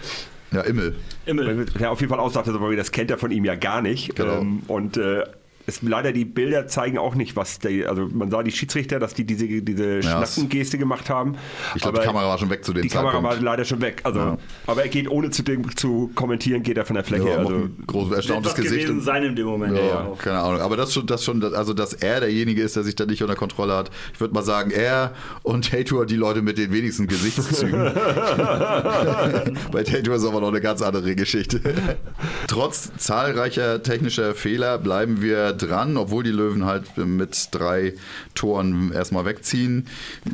Ja, 0.51 0.61
Immel. 0.61 0.95
Immel. 1.25 1.65
Der 1.77 1.91
auf 1.91 1.99
jeden 1.99 2.09
Fall 2.09 2.19
aussagte, 2.19 2.57
das 2.75 2.91
kennt 2.91 3.11
er 3.11 3.17
von 3.17 3.31
ihm 3.31 3.43
ja 3.43 3.55
gar 3.55 3.81
nicht. 3.81 4.15
Genau. 4.15 4.39
Ähm, 4.39 4.61
und 4.67 4.95
äh, 4.95 5.23
es, 5.67 5.81
leider 5.81 6.13
die 6.13 6.23
Bilder 6.23 6.67
zeigen 6.67 6.97
auch 6.97 7.13
nicht, 7.13 7.35
was 7.35 7.59
die, 7.59 7.85
also 7.85 8.07
man 8.07 8.31
sah 8.31 8.41
die 8.41 8.51
Schiedsrichter, 8.51 8.99
dass 8.99 9.13
die 9.13 9.25
diese, 9.25 9.45
diese 9.45 9.95
ja, 9.95 10.01
Schnappengeste 10.01 10.77
gemacht 10.77 11.09
haben. 11.09 11.35
Ich 11.75 11.81
glaube, 11.81 11.99
die 11.99 12.05
Kamera 12.05 12.25
war 12.25 12.37
schon 12.37 12.49
weg 12.49 12.63
zu 12.63 12.71
dem 12.71 12.83
die 12.83 12.87
Zeitpunkt. 12.87 13.13
Die 13.13 13.17
Kamera 13.17 13.35
war 13.35 13.41
leider 13.43 13.65
schon 13.65 13.81
weg. 13.81 13.99
Also, 14.03 14.19
ja. 14.19 14.37
Aber 14.65 14.83
er 14.83 14.87
geht 14.87 15.09
ohne 15.09 15.29
zu, 15.29 15.43
dem, 15.43 15.75
zu 15.75 16.09
kommentieren, 16.15 16.63
geht 16.63 16.77
er 16.77 16.85
von 16.85 16.95
der 16.95 17.03
Fläche. 17.03 17.27
Ja, 17.27 17.39
also, 17.39 17.67
groß 17.85 18.13
erstauntes 18.13 18.55
Gesicht. 18.55 18.87
gewesen 18.87 19.01
sein 19.01 19.23
in 19.23 19.35
dem 19.35 19.45
Moment. 19.45 19.77
Ja, 19.77 20.07
keine 20.17 20.39
Ahnung. 20.39 20.61
Aber 20.61 20.77
das 20.77 20.93
schon, 20.93 21.05
das 21.05 21.25
schon, 21.25 21.43
also 21.43 21.73
dass 21.73 21.93
er 21.93 22.21
derjenige 22.21 22.61
ist, 22.61 22.77
der 22.77 22.83
sich 22.83 22.95
da 22.95 23.05
nicht 23.05 23.21
unter 23.21 23.35
Kontrolle 23.35 23.75
hat. 23.75 23.91
Ich 24.13 24.21
würde 24.21 24.33
mal 24.33 24.43
sagen, 24.43 24.71
er 24.71 25.11
und 25.43 25.69
Tator 25.69 26.05
die 26.05 26.15
Leute 26.15 26.41
mit 26.41 26.57
den 26.57 26.71
wenigsten 26.71 27.07
Gesichtszügen. 27.07 27.91
Bei 29.71 29.83
Tator 29.83 30.15
ist 30.15 30.23
aber 30.25 30.39
noch 30.39 30.47
eine 30.47 30.61
ganz 30.61 30.81
andere 30.81 31.13
Geschichte. 31.13 31.59
Trotz 32.47 32.89
zahlreicher 32.95 33.83
technischer 33.83 34.33
Fehler 34.33 34.77
bleiben 34.77 35.21
wir 35.21 35.56
dran, 35.57 35.97
obwohl 35.97 36.23
die 36.23 36.31
Löwen 36.31 36.65
halt 36.65 36.97
mit 36.97 37.49
drei 37.51 37.93
Toren 38.35 38.91
erstmal 38.93 39.25
wegziehen. 39.25 39.87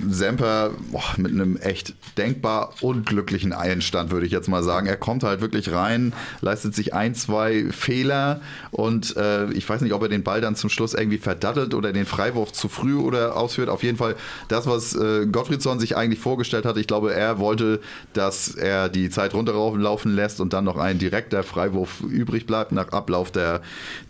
Semper 0.09 0.71
boah, 0.91 1.03
mit 1.17 1.31
einem 1.31 1.57
echt 1.57 1.93
denkbar 2.17 2.73
unglücklichen 2.81 3.53
Einstand, 3.53 4.11
würde 4.11 4.25
ich 4.25 4.31
jetzt 4.31 4.47
mal 4.47 4.63
sagen. 4.63 4.87
Er 4.87 4.97
kommt 4.97 5.23
halt 5.23 5.41
wirklich 5.41 5.71
rein, 5.71 6.13
leistet 6.41 6.75
sich 6.75 6.93
ein, 6.93 7.15
zwei 7.15 7.65
Fehler 7.71 8.41
und 8.71 9.15
äh, 9.17 9.51
ich 9.51 9.67
weiß 9.67 9.81
nicht, 9.81 9.93
ob 9.93 10.01
er 10.01 10.09
den 10.09 10.23
Ball 10.23 10.41
dann 10.41 10.55
zum 10.55 10.69
Schluss 10.69 10.93
irgendwie 10.93 11.17
verdattelt 11.17 11.73
oder 11.73 11.93
den 11.93 12.05
Freiwurf 12.05 12.51
zu 12.51 12.67
früh 12.67 12.95
oder 12.95 13.35
ausführt. 13.35 13.69
Auf 13.69 13.83
jeden 13.83 13.97
Fall 13.97 14.15
das, 14.47 14.67
was 14.67 14.95
äh, 14.95 15.25
Gottfriedson 15.25 15.79
sich 15.79 15.95
eigentlich 15.97 16.19
vorgestellt 16.19 16.65
hat. 16.65 16.77
Ich 16.77 16.87
glaube, 16.87 17.13
er 17.13 17.39
wollte, 17.39 17.79
dass 18.13 18.49
er 18.49 18.89
die 18.89 19.09
Zeit 19.09 19.33
runterlaufen 19.33 20.13
lässt 20.13 20.41
und 20.41 20.53
dann 20.53 20.65
noch 20.65 20.77
ein 20.77 20.99
direkter 20.99 21.43
Freiwurf 21.43 22.01
übrig 22.01 22.45
bleibt 22.45 22.71
nach 22.71 22.89
Ablauf 22.89 23.31
der, 23.31 23.61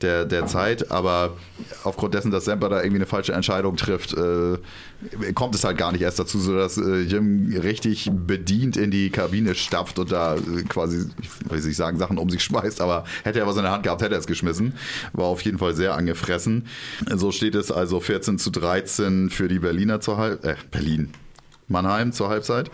der, 0.01 0.25
der 0.25 0.45
Zeit. 0.45 0.91
Aber 0.91 1.02
aber 1.03 1.35
aufgrund 1.83 2.13
dessen, 2.13 2.31
dass 2.31 2.45
Semper 2.45 2.69
da 2.69 2.77
irgendwie 2.77 2.97
eine 2.97 3.05
falsche 3.05 3.33
Entscheidung 3.33 3.75
trifft, 3.75 4.13
äh, 4.13 4.57
kommt 5.33 5.55
es 5.55 5.63
halt 5.63 5.77
gar 5.77 5.91
nicht 5.91 6.01
erst 6.01 6.19
dazu, 6.19 6.39
sodass 6.39 6.77
äh, 6.77 7.01
Jim 7.01 7.53
richtig 7.61 8.09
bedient 8.11 8.77
in 8.77 8.89
die 8.89 9.09
Kabine 9.09 9.55
stapft 9.55 9.99
und 9.99 10.11
da 10.11 10.35
äh, 10.35 10.63
quasi, 10.67 11.09
ich 11.21 11.51
will 11.51 11.61
nicht 11.61 11.75
sagen, 11.75 11.97
Sachen 11.97 12.17
um 12.17 12.29
sich 12.29 12.43
schmeißt, 12.43 12.81
aber 12.81 13.03
hätte 13.23 13.39
er 13.39 13.47
was 13.47 13.57
in 13.57 13.63
der 13.63 13.71
Hand 13.71 13.83
gehabt, 13.83 14.01
hätte 14.01 14.15
er 14.15 14.19
es 14.19 14.27
geschmissen. 14.27 14.73
War 15.11 15.25
auf 15.25 15.41
jeden 15.41 15.57
Fall 15.57 15.75
sehr 15.75 15.95
angefressen. 15.95 16.67
So 17.13 17.31
steht 17.31 17.55
es 17.55 17.71
also 17.71 17.99
14 17.99 18.39
zu 18.39 18.49
13 18.49 19.29
für 19.29 19.47
die 19.47 19.59
Berliner 19.59 19.99
zur 19.99 20.17
Halb, 20.17 20.45
äh, 20.45 20.55
Berlin, 20.71 21.09
Mannheim 21.73 22.13
zur 22.13 22.29
Halbzeit. 22.29 22.71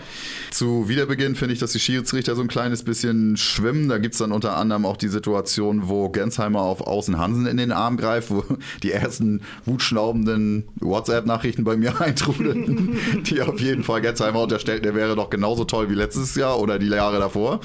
Zu 0.51 0.87
Wiederbeginn 0.87 1.33
finde 1.33 1.55
ich, 1.55 1.59
dass 1.59 1.71
die 1.71 1.79
Schiedsrichter 1.79 2.35
so 2.35 2.43
ein 2.43 2.47
kleines 2.47 2.83
bisschen 2.83 3.35
schwimmen. 3.37 3.89
Da 3.89 3.97
gibt 3.97 4.13
es 4.13 4.19
dann 4.19 4.31
unter 4.31 4.55
anderem 4.57 4.85
auch 4.85 4.97
die 4.97 5.07
Situation, 5.07 5.89
wo 5.89 6.09
Gensheimer 6.09 6.61
auf 6.61 6.81
Außen 6.81 7.17
Hansen 7.17 7.47
in 7.47 7.57
den 7.57 7.71
Arm 7.71 7.97
greift, 7.97 8.29
wo 8.29 8.43
die 8.83 8.91
ersten 8.91 9.41
wutschnaubenden 9.65 10.65
WhatsApp-Nachrichten 10.79 11.63
bei 11.63 11.75
mir 11.75 11.99
eintrudelten, 12.01 12.99
die 13.23 13.41
auf 13.41 13.59
jeden 13.59 13.83
Fall 13.83 14.01
Gensheimer 14.01 14.43
unterstellten, 14.43 14.83
der 14.83 14.93
wäre 14.93 15.15
doch 15.15 15.31
genauso 15.31 15.63
toll 15.63 15.89
wie 15.89 15.95
letztes 15.95 16.35
Jahr 16.35 16.59
oder 16.59 16.77
die 16.77 16.87
Jahre 16.87 17.19
davor. 17.19 17.61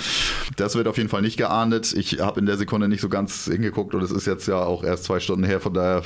Das 0.56 0.76
wird 0.76 0.88
auf 0.88 0.96
jeden 0.96 1.08
Fall 1.08 1.22
nicht 1.22 1.36
geahndet. 1.36 1.92
Ich 1.92 2.20
habe 2.20 2.40
in 2.40 2.46
der 2.46 2.56
Sekunde 2.56 2.88
nicht 2.88 3.00
so 3.00 3.08
ganz 3.08 3.44
hingeguckt 3.44 3.94
und 3.94 4.02
es 4.02 4.10
ist 4.10 4.26
jetzt 4.26 4.46
ja 4.46 4.62
auch 4.62 4.84
erst 4.84 5.04
zwei 5.04 5.20
Stunden 5.20 5.44
her, 5.44 5.60
von 5.60 5.74
daher, 5.74 6.02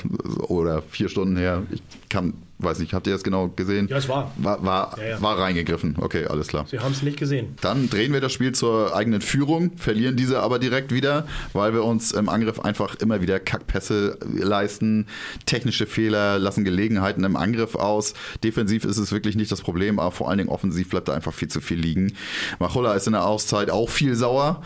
oder 0.47 0.81
vier 0.81 1.09
Stunden 1.09 1.37
her. 1.37 1.63
Ich 1.71 1.81
kann 2.09 2.33
weiß 2.59 2.79
nicht, 2.79 2.93
habt 2.93 3.07
ihr 3.07 3.13
das 3.13 3.23
genau 3.23 3.47
gesehen? 3.47 3.87
Ja, 3.87 3.97
es 3.97 4.09
war. 4.09 4.31
War, 4.37 4.63
war, 4.63 4.97
Ja, 4.99 5.07
ja. 5.07 5.21
war 5.21 5.39
reingegriffen. 5.39 5.95
Okay, 5.99 6.25
alles 6.25 6.47
klar. 6.47 6.65
Sie 6.67 6.79
haben 6.79 6.91
es 6.91 7.01
nicht 7.01 7.17
gesehen. 7.17 7.55
Dann 7.61 7.89
drehen 7.89 8.11
wir 8.11 8.19
das 8.19 8.33
Spiel 8.33 8.51
zur 8.51 8.95
eigenen 8.95 9.21
Führung, 9.21 9.77
verlieren 9.77 10.17
diese 10.17 10.41
aber 10.41 10.59
direkt 10.59 10.93
wieder, 10.93 11.25
weil 11.53 11.73
wir 11.73 11.85
uns 11.85 12.11
im 12.11 12.27
Angriff 12.27 12.59
einfach 12.59 12.95
immer 12.95 13.21
wieder 13.21 13.39
Kackpässe 13.39 14.17
leisten, 14.33 15.07
technische 15.45 15.85
Fehler, 15.85 16.37
lassen 16.37 16.65
Gelegenheiten 16.65 17.23
im 17.23 17.37
Angriff 17.37 17.75
aus. 17.75 18.13
Defensiv 18.43 18.83
ist 18.83 18.97
es 18.97 19.11
wirklich 19.13 19.35
nicht 19.35 19.51
das 19.51 19.61
Problem, 19.61 19.97
aber 19.97 20.11
vor 20.11 20.29
allen 20.29 20.39
Dingen 20.39 20.49
offensiv 20.49 20.89
bleibt 20.89 21.07
da 21.07 21.13
einfach 21.13 21.33
viel 21.33 21.47
zu 21.47 21.61
viel 21.61 21.79
liegen. 21.79 22.13
Machulla 22.59 22.93
ist 22.93 23.07
in 23.07 23.13
der 23.13 23.25
Auszeit 23.25 23.69
auch 23.69 23.89
viel 23.89 24.15
sauer. 24.15 24.61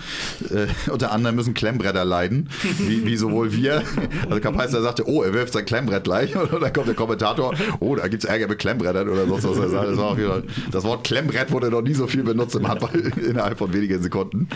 Äh, 0.50 0.68
unter 0.92 1.12
anderem 1.12 1.36
müssen 1.36 1.54
Klemmbretter 1.54 2.06
leiden, 2.06 2.50
wie, 2.80 3.06
wie 3.06 3.18
sowohl 3.18 3.54
wir. 3.54 3.84
Also 4.28 4.40
Kapaister 4.40 4.82
sagte, 4.82 5.08
oh, 5.08 5.22
er 5.22 5.34
wirft 5.34 5.54
sein 5.54 5.66
Klemmbrett 5.66 6.04
gleich. 6.04 6.36
Und 6.54 6.62
dann 6.62 6.74
kommt 6.74 6.88
der 6.88 6.96
Kommentator, 7.36 7.78
oh, 7.80 7.96
da 7.96 8.08
gibt 8.08 8.24
es 8.24 8.30
Ärger 8.30 8.48
mit 8.48 8.60
Klemmbrettern 8.60 9.08
oder 9.10 9.26
sonst 9.28 9.44
was. 9.48 9.58
Das, 9.72 9.98
war 9.98 10.18
wieder, 10.18 10.44
das 10.72 10.84
Wort 10.84 11.04
Klemmbrett 11.04 11.52
wurde 11.52 11.70
noch 11.70 11.82
nie 11.82 11.94
so 11.94 12.08
viel 12.08 12.24
benutzt 12.24 12.56
im 12.56 12.68
Handball 12.68 12.92
innerhalb 13.30 13.58
von 13.58 13.74
wenigen 13.74 14.02
Sekunden. 14.02 14.48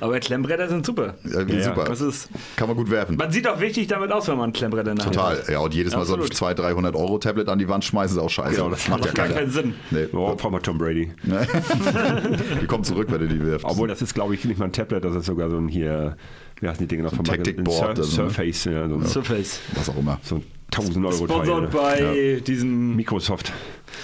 Aber 0.00 0.18
Klemmbretter 0.20 0.68
sind 0.68 0.86
super. 0.86 1.14
Ja, 1.24 1.42
Ja, 1.42 1.62
super. 1.64 1.84
Das 1.84 2.00
ist, 2.00 2.28
Kann 2.56 2.68
man 2.68 2.76
gut 2.76 2.90
werfen. 2.90 3.16
man 3.16 3.30
sieht 3.30 3.46
auch 3.48 3.60
wichtig 3.60 3.86
damit 3.88 4.10
aus, 4.12 4.28
wenn 4.28 4.38
man 4.38 4.52
Klemmbretter 4.52 4.90
Hand 4.90 5.02
Total. 5.02 5.38
hat. 5.38 5.48
Ja, 5.48 5.58
und 5.60 5.74
jedes 5.74 5.94
Mal 5.94 6.04
so 6.06 6.14
ein 6.14 6.20
Absolut. 6.20 6.34
200, 6.36 6.58
300 6.66 6.96
Euro 6.96 7.18
Tablet 7.18 7.48
an 7.48 7.58
die 7.58 7.68
Wand 7.68 7.84
schmeißen 7.84 8.16
ist 8.16 8.22
auch 8.22 8.30
scheiße. 8.30 8.56
Genau, 8.56 8.70
das 8.70 8.88
macht 8.88 9.00
ja 9.00 9.06
Macht 9.06 9.14
gar 9.14 9.26
keiner. 9.26 9.38
keinen 9.40 9.50
Sinn. 9.50 9.74
Nee. 9.90 10.06
Oh, 10.12 10.36
fahr 10.36 10.50
mal 10.50 10.60
Tom 10.60 10.78
Brady. 10.78 11.12
Die 12.62 12.66
kommt 12.66 12.86
zurück, 12.86 13.08
wenn 13.10 13.20
du 13.20 13.28
die 13.28 13.40
wirfst. 13.42 13.64
Obwohl, 13.64 13.88
das 13.88 14.02
ist, 14.02 14.14
glaube 14.14 14.34
ich, 14.34 14.44
nicht 14.44 14.58
mal 14.58 14.66
ein 14.66 14.72
Tablet, 14.72 15.04
das 15.04 15.14
ist 15.14 15.26
sogar 15.26 15.50
so 15.50 15.56
ein 15.58 15.68
hier, 15.68 16.16
wie 16.60 16.68
heißen 16.68 16.80
die 16.80 16.88
Dinge 16.88 17.04
noch 17.04 17.14
von 17.14 17.24
Tactic 17.24 17.58
ein 17.58 17.64
Board, 17.64 17.78
Sur 17.78 17.88
also, 17.88 18.02
ne? 18.02 18.30
Surface, 18.30 18.64
ja, 18.64 18.88
so, 18.88 18.94
ein- 18.96 19.06
Surface. 19.06 19.60
Was 19.74 19.88
auch 19.88 19.96
immer. 19.98 20.18
so 20.22 20.36
ein 20.36 20.44
1000 20.72 21.04
Euro 21.04 21.24
Sponsored 21.26 21.70
bei 21.70 22.40
diesem 22.46 22.96
Microsoft. 22.96 23.52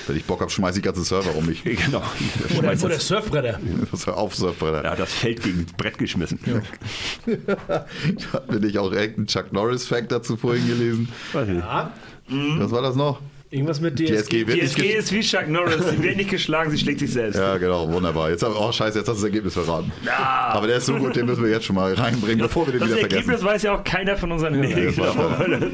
Wenn 0.07 0.17
ich 0.17 0.25
Bock 0.25 0.41
habe, 0.41 0.51
schmeiße 0.51 0.79
ich 0.79 0.85
ganze 0.85 1.03
Server 1.05 1.35
um 1.37 1.47
mich. 1.47 1.63
Genau. 1.87 1.99
Oder, 1.99 2.55
Schmeißt 2.57 2.85
oder 2.85 2.95
das, 2.95 3.07
Surfbretter. 3.09 3.61
Das 3.91 4.07
war 4.07 4.17
auf 4.17 4.35
Surfbretter. 4.35 4.83
er 4.85 4.91
hat 4.93 4.99
das 4.99 5.13
Feld 5.13 5.43
gegen 5.43 5.65
das 5.67 5.73
Brett 5.75 5.99
geschmissen. 5.99 6.39
Hat 8.33 8.51
mir 8.51 8.61
nicht 8.61 8.79
auch 8.79 8.93
irgendeinen 8.93 9.27
Chuck 9.27 9.53
Norris-Fact 9.53 10.11
dazu 10.13 10.37
vorhin 10.37 10.67
gelesen? 10.67 11.09
Ja, 11.33 11.93
Was 12.59 12.71
war 12.71 12.83
das 12.83 12.97
noch? 12.97 13.21
Irgendwas 13.51 13.81
mit 13.81 13.99
DSG. 13.99 14.15
DSG 14.15 14.33
wird 14.47 14.59
Die 14.59 14.63
nicht 14.63 14.79
ist 14.79 15.13
wie 15.13 15.21
Chuck 15.21 15.49
Norris. 15.49 15.89
Sie 15.91 16.03
wird 16.03 16.17
nicht 16.17 16.31
geschlagen, 16.31 16.71
sie 16.71 16.79
schlägt 16.79 17.01
sich 17.01 17.13
selbst. 17.13 17.39
Ja, 17.39 17.57
genau, 17.59 17.91
wunderbar. 17.91 18.31
Jetzt 18.31 18.43
haben, 18.43 18.55
oh 18.59 18.73
scheiße, 18.73 18.99
jetzt 18.99 19.09
hast 19.09 19.19
du 19.19 19.23
das 19.23 19.31
Ergebnis 19.31 19.55
verraten. 19.55 19.93
Aber 20.07 20.67
der 20.67 20.79
ist 20.79 20.87
so 20.87 20.95
gut, 20.95 21.17
den 21.17 21.27
müssen 21.27 21.43
wir 21.45 21.51
jetzt 21.51 21.65
schon 21.65 21.77
mal 21.77 21.93
reinbringen, 21.95 22.39
bevor 22.39 22.67
wir 22.67 22.73
den 22.73 22.81
Das 22.81 22.89
wieder 22.91 23.01
Ergebnis 23.03 23.25
vergessen. 23.25 23.47
weiß 23.47 23.63
ja 23.63 23.75
auch 23.75 23.85
keiner 23.85 24.17
von 24.17 24.33
unseren 24.33 24.55
Hörern. 24.55 24.71
Nee, 24.75 24.93
genau. 24.93 25.15
weil 25.39 25.61
das 25.61 25.71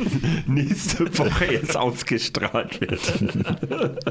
nächste 0.46 1.18
Woche 1.18 1.46
jetzt 1.52 1.76
ausgestrahlt 1.76 2.80
wird. 2.80 3.00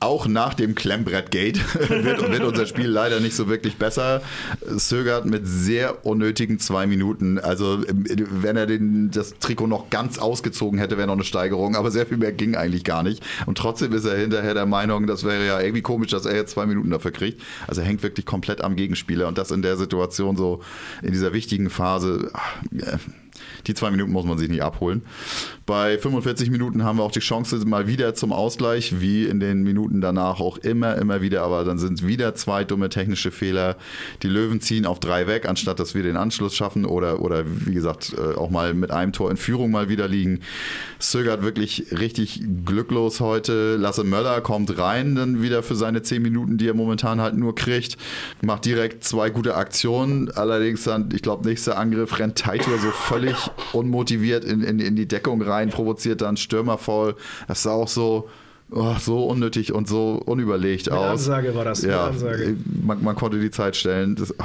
Auch 0.00 0.26
nach 0.26 0.54
dem 0.54 0.74
Klemmbrett-Gate 0.74 1.60
wird, 1.88 2.30
wird 2.30 2.42
unser 2.42 2.66
Spiel 2.66 2.86
leider 2.86 3.20
nicht 3.20 3.34
so 3.36 3.48
wirklich 3.48 3.76
besser. 3.76 4.22
Sögert 4.66 5.26
mit 5.26 5.42
sehr 5.46 6.04
unnötigen 6.06 6.58
zwei 6.58 6.86
Minuten. 6.86 7.38
Also, 7.38 7.80
wenn 7.86 8.56
er 8.56 8.66
den, 8.66 9.10
das 9.10 9.34
Trikot 9.38 9.66
noch 9.66 9.90
ganz 9.90 10.18
ausgezogen 10.18 10.78
hätte, 10.78 10.96
wäre 10.96 11.06
noch 11.06 11.14
eine 11.14 11.24
Steigerung. 11.42 11.76
Aber 11.76 11.90
sehr 11.90 12.06
viel 12.06 12.16
mehr 12.16 12.32
ging 12.32 12.54
eigentlich 12.54 12.84
gar 12.84 13.02
nicht. 13.02 13.22
Und 13.46 13.58
trotzdem 13.58 13.92
ist 13.92 14.04
er 14.04 14.16
hinterher 14.16 14.54
der 14.54 14.66
Meinung, 14.66 15.06
das 15.06 15.24
wäre 15.24 15.46
ja 15.46 15.60
irgendwie 15.60 15.82
komisch, 15.82 16.10
dass 16.10 16.26
er 16.26 16.34
jetzt 16.34 16.52
zwei 16.52 16.66
Minuten 16.66 16.90
dafür 16.90 17.10
kriegt. 17.10 17.42
Also, 17.66 17.80
er 17.80 17.86
hängt 17.86 18.02
wirklich 18.02 18.26
komplett 18.26 18.62
am 18.62 18.76
Gegenspieler. 18.76 19.28
Und 19.28 19.38
das 19.38 19.50
in 19.50 19.62
der 19.62 19.76
Situation 19.76 20.36
so, 20.36 20.60
in 21.02 21.12
dieser 21.12 21.32
wichtigen 21.32 21.70
Phase. 21.70 22.30
ach, 22.32 22.62
äh, 22.72 22.98
die 23.66 23.74
zwei 23.74 23.90
Minuten 23.90 24.12
muss 24.12 24.24
man 24.24 24.38
sich 24.38 24.48
nicht 24.48 24.62
abholen. 24.62 25.02
Bei 25.66 25.96
45 25.96 26.50
Minuten 26.50 26.82
haben 26.82 26.98
wir 26.98 27.04
auch 27.04 27.12
die 27.12 27.20
Chance 27.20 27.56
mal 27.66 27.86
wieder 27.86 28.14
zum 28.14 28.32
Ausgleich, 28.32 29.00
wie 29.00 29.24
in 29.24 29.38
den 29.38 29.62
Minuten 29.62 30.00
danach 30.00 30.40
auch 30.40 30.58
immer, 30.58 30.96
immer 30.96 31.22
wieder. 31.22 31.42
Aber 31.42 31.64
dann 31.64 31.78
sind 31.78 32.06
wieder 32.06 32.34
zwei 32.34 32.64
dumme 32.64 32.88
technische 32.88 33.30
Fehler. 33.30 33.76
Die 34.22 34.28
Löwen 34.28 34.60
ziehen 34.60 34.86
auf 34.86 34.98
drei 34.98 35.26
weg, 35.26 35.48
anstatt 35.48 35.78
dass 35.78 35.94
wir 35.94 36.02
den 36.02 36.16
Anschluss 36.16 36.54
schaffen 36.54 36.84
oder, 36.84 37.22
oder 37.22 37.44
wie 37.46 37.74
gesagt, 37.74 38.14
äh, 38.16 38.36
auch 38.36 38.50
mal 38.50 38.74
mit 38.74 38.90
einem 38.90 39.12
Tor 39.12 39.30
in 39.30 39.36
Führung 39.36 39.70
mal 39.70 39.88
wieder 39.88 40.08
liegen. 40.08 40.40
Sögert 40.98 41.42
wirklich 41.42 41.86
richtig 41.92 42.42
glücklos 42.64 43.20
heute. 43.20 43.76
Lasse 43.76 44.04
Möller 44.04 44.40
kommt 44.40 44.78
rein, 44.78 45.14
dann 45.14 45.42
wieder 45.42 45.62
für 45.62 45.76
seine 45.76 46.02
10 46.02 46.22
Minuten, 46.22 46.58
die 46.58 46.68
er 46.68 46.74
momentan 46.74 47.20
halt 47.20 47.36
nur 47.36 47.54
kriegt. 47.54 47.96
Macht 48.42 48.64
direkt 48.64 49.04
zwei 49.04 49.30
gute 49.30 49.54
Aktionen. 49.54 50.30
Allerdings 50.30 50.84
dann, 50.84 51.08
ich 51.12 51.22
glaube, 51.22 51.48
nächster 51.48 51.78
Angriff 51.78 52.18
rennt 52.18 52.36
Teitur 52.36 52.78
so 52.78 52.90
völlig 52.90 53.41
unmotiviert 53.72 54.44
in, 54.44 54.62
in, 54.62 54.78
in 54.78 54.96
die 54.96 55.06
Deckung 55.06 55.42
rein, 55.42 55.70
provoziert 55.70 56.20
dann 56.20 56.36
Stürmervoll. 56.36 57.16
Das 57.48 57.62
sah 57.62 57.72
auch 57.72 57.88
so. 57.88 58.28
Oh, 58.74 58.94
so 58.98 59.26
unnötig 59.26 59.74
und 59.74 59.86
so 59.86 60.22
unüberlegt 60.24 60.86
Mit 60.86 60.94
aus. 60.94 61.28
Ansage 61.28 61.54
war 61.54 61.66
das, 61.66 61.82
Ja, 61.82 62.06
Ansage. 62.06 62.56
Man, 62.82 63.04
man 63.04 63.14
konnte 63.16 63.38
die 63.38 63.50
Zeit 63.50 63.76
stellen. 63.76 64.14
Das, 64.14 64.32
ah. 64.40 64.44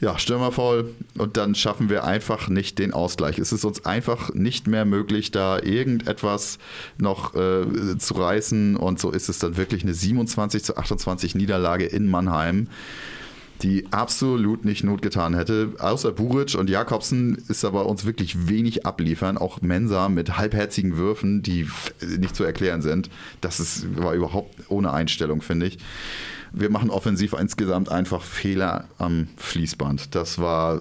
ja, 0.00 0.18
Stürmer 0.18 0.52
voll 0.52 0.94
und 1.18 1.36
dann 1.36 1.54
schaffen 1.54 1.90
wir 1.90 2.04
einfach 2.04 2.48
nicht 2.48 2.78
den 2.78 2.94
Ausgleich. 2.94 3.38
Es 3.38 3.52
ist 3.52 3.66
uns 3.66 3.84
einfach 3.84 4.32
nicht 4.32 4.68
mehr 4.68 4.86
möglich, 4.86 5.32
da 5.32 5.58
irgendetwas 5.58 6.58
noch 6.96 7.34
äh, 7.34 7.98
zu 7.98 8.14
reißen 8.14 8.74
und 8.74 8.98
so 8.98 9.10
ist 9.10 9.28
es 9.28 9.38
dann 9.38 9.58
wirklich 9.58 9.82
eine 9.82 9.92
27 9.92 10.64
zu 10.64 10.78
28 10.78 11.34
Niederlage 11.34 11.84
in 11.84 12.08
Mannheim 12.08 12.68
die 13.62 13.86
absolut 13.90 14.64
nicht 14.64 14.84
Not 14.84 15.02
getan 15.02 15.34
hätte. 15.34 15.72
Außer 15.78 16.12
Buric 16.12 16.54
und 16.54 16.68
Jakobsen 16.68 17.36
ist 17.48 17.64
da 17.64 17.70
bei 17.70 17.80
uns 17.80 18.04
wirklich 18.04 18.48
wenig 18.48 18.86
abliefern. 18.86 19.38
Auch 19.38 19.62
Mensa 19.62 20.08
mit 20.08 20.36
halbherzigen 20.36 20.96
Würfen, 20.96 21.42
die 21.42 21.68
nicht 22.18 22.36
zu 22.36 22.44
erklären 22.44 22.82
sind. 22.82 23.10
Das 23.40 23.60
ist, 23.60 23.96
war 23.96 24.14
überhaupt 24.14 24.54
ohne 24.68 24.92
Einstellung, 24.92 25.42
finde 25.42 25.66
ich. 25.66 25.78
Wir 26.52 26.70
machen 26.70 26.90
offensiv 26.90 27.34
insgesamt 27.34 27.90
einfach 27.90 28.22
Fehler 28.22 28.84
am 28.98 29.28
Fließband. 29.36 30.14
Das 30.14 30.38
war 30.38 30.80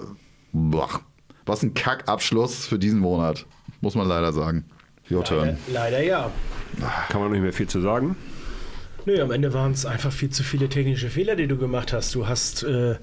boah, 0.51 1.01
was 1.45 1.63
ein 1.63 1.73
Kackabschluss 1.73 2.65
für 2.65 2.79
diesen 2.79 2.99
Monat, 2.99 3.45
muss 3.81 3.95
man 3.95 4.07
leider 4.07 4.33
sagen. 4.33 4.65
Your 5.09 5.23
turn. 5.23 5.57
Leider, 5.67 5.91
leider 5.91 6.03
ja. 6.03 6.31
Kann 7.09 7.21
man 7.21 7.31
nicht 7.31 7.41
mehr 7.41 7.53
viel 7.53 7.67
zu 7.67 7.81
sagen. 7.81 8.15
Nö, 9.05 9.21
am 9.21 9.31
Ende 9.31 9.53
waren 9.53 9.71
es 9.71 9.85
einfach 9.85 10.11
viel 10.11 10.31
zu 10.31 10.43
viele 10.43 10.67
technische 10.67 11.09
Fehler, 11.09 11.35
die 11.35 11.47
du 11.47 11.57
gemacht 11.57 11.93
hast. 11.93 12.15
Du 12.15 12.27
hast 12.27 12.63
äh, 12.63 12.95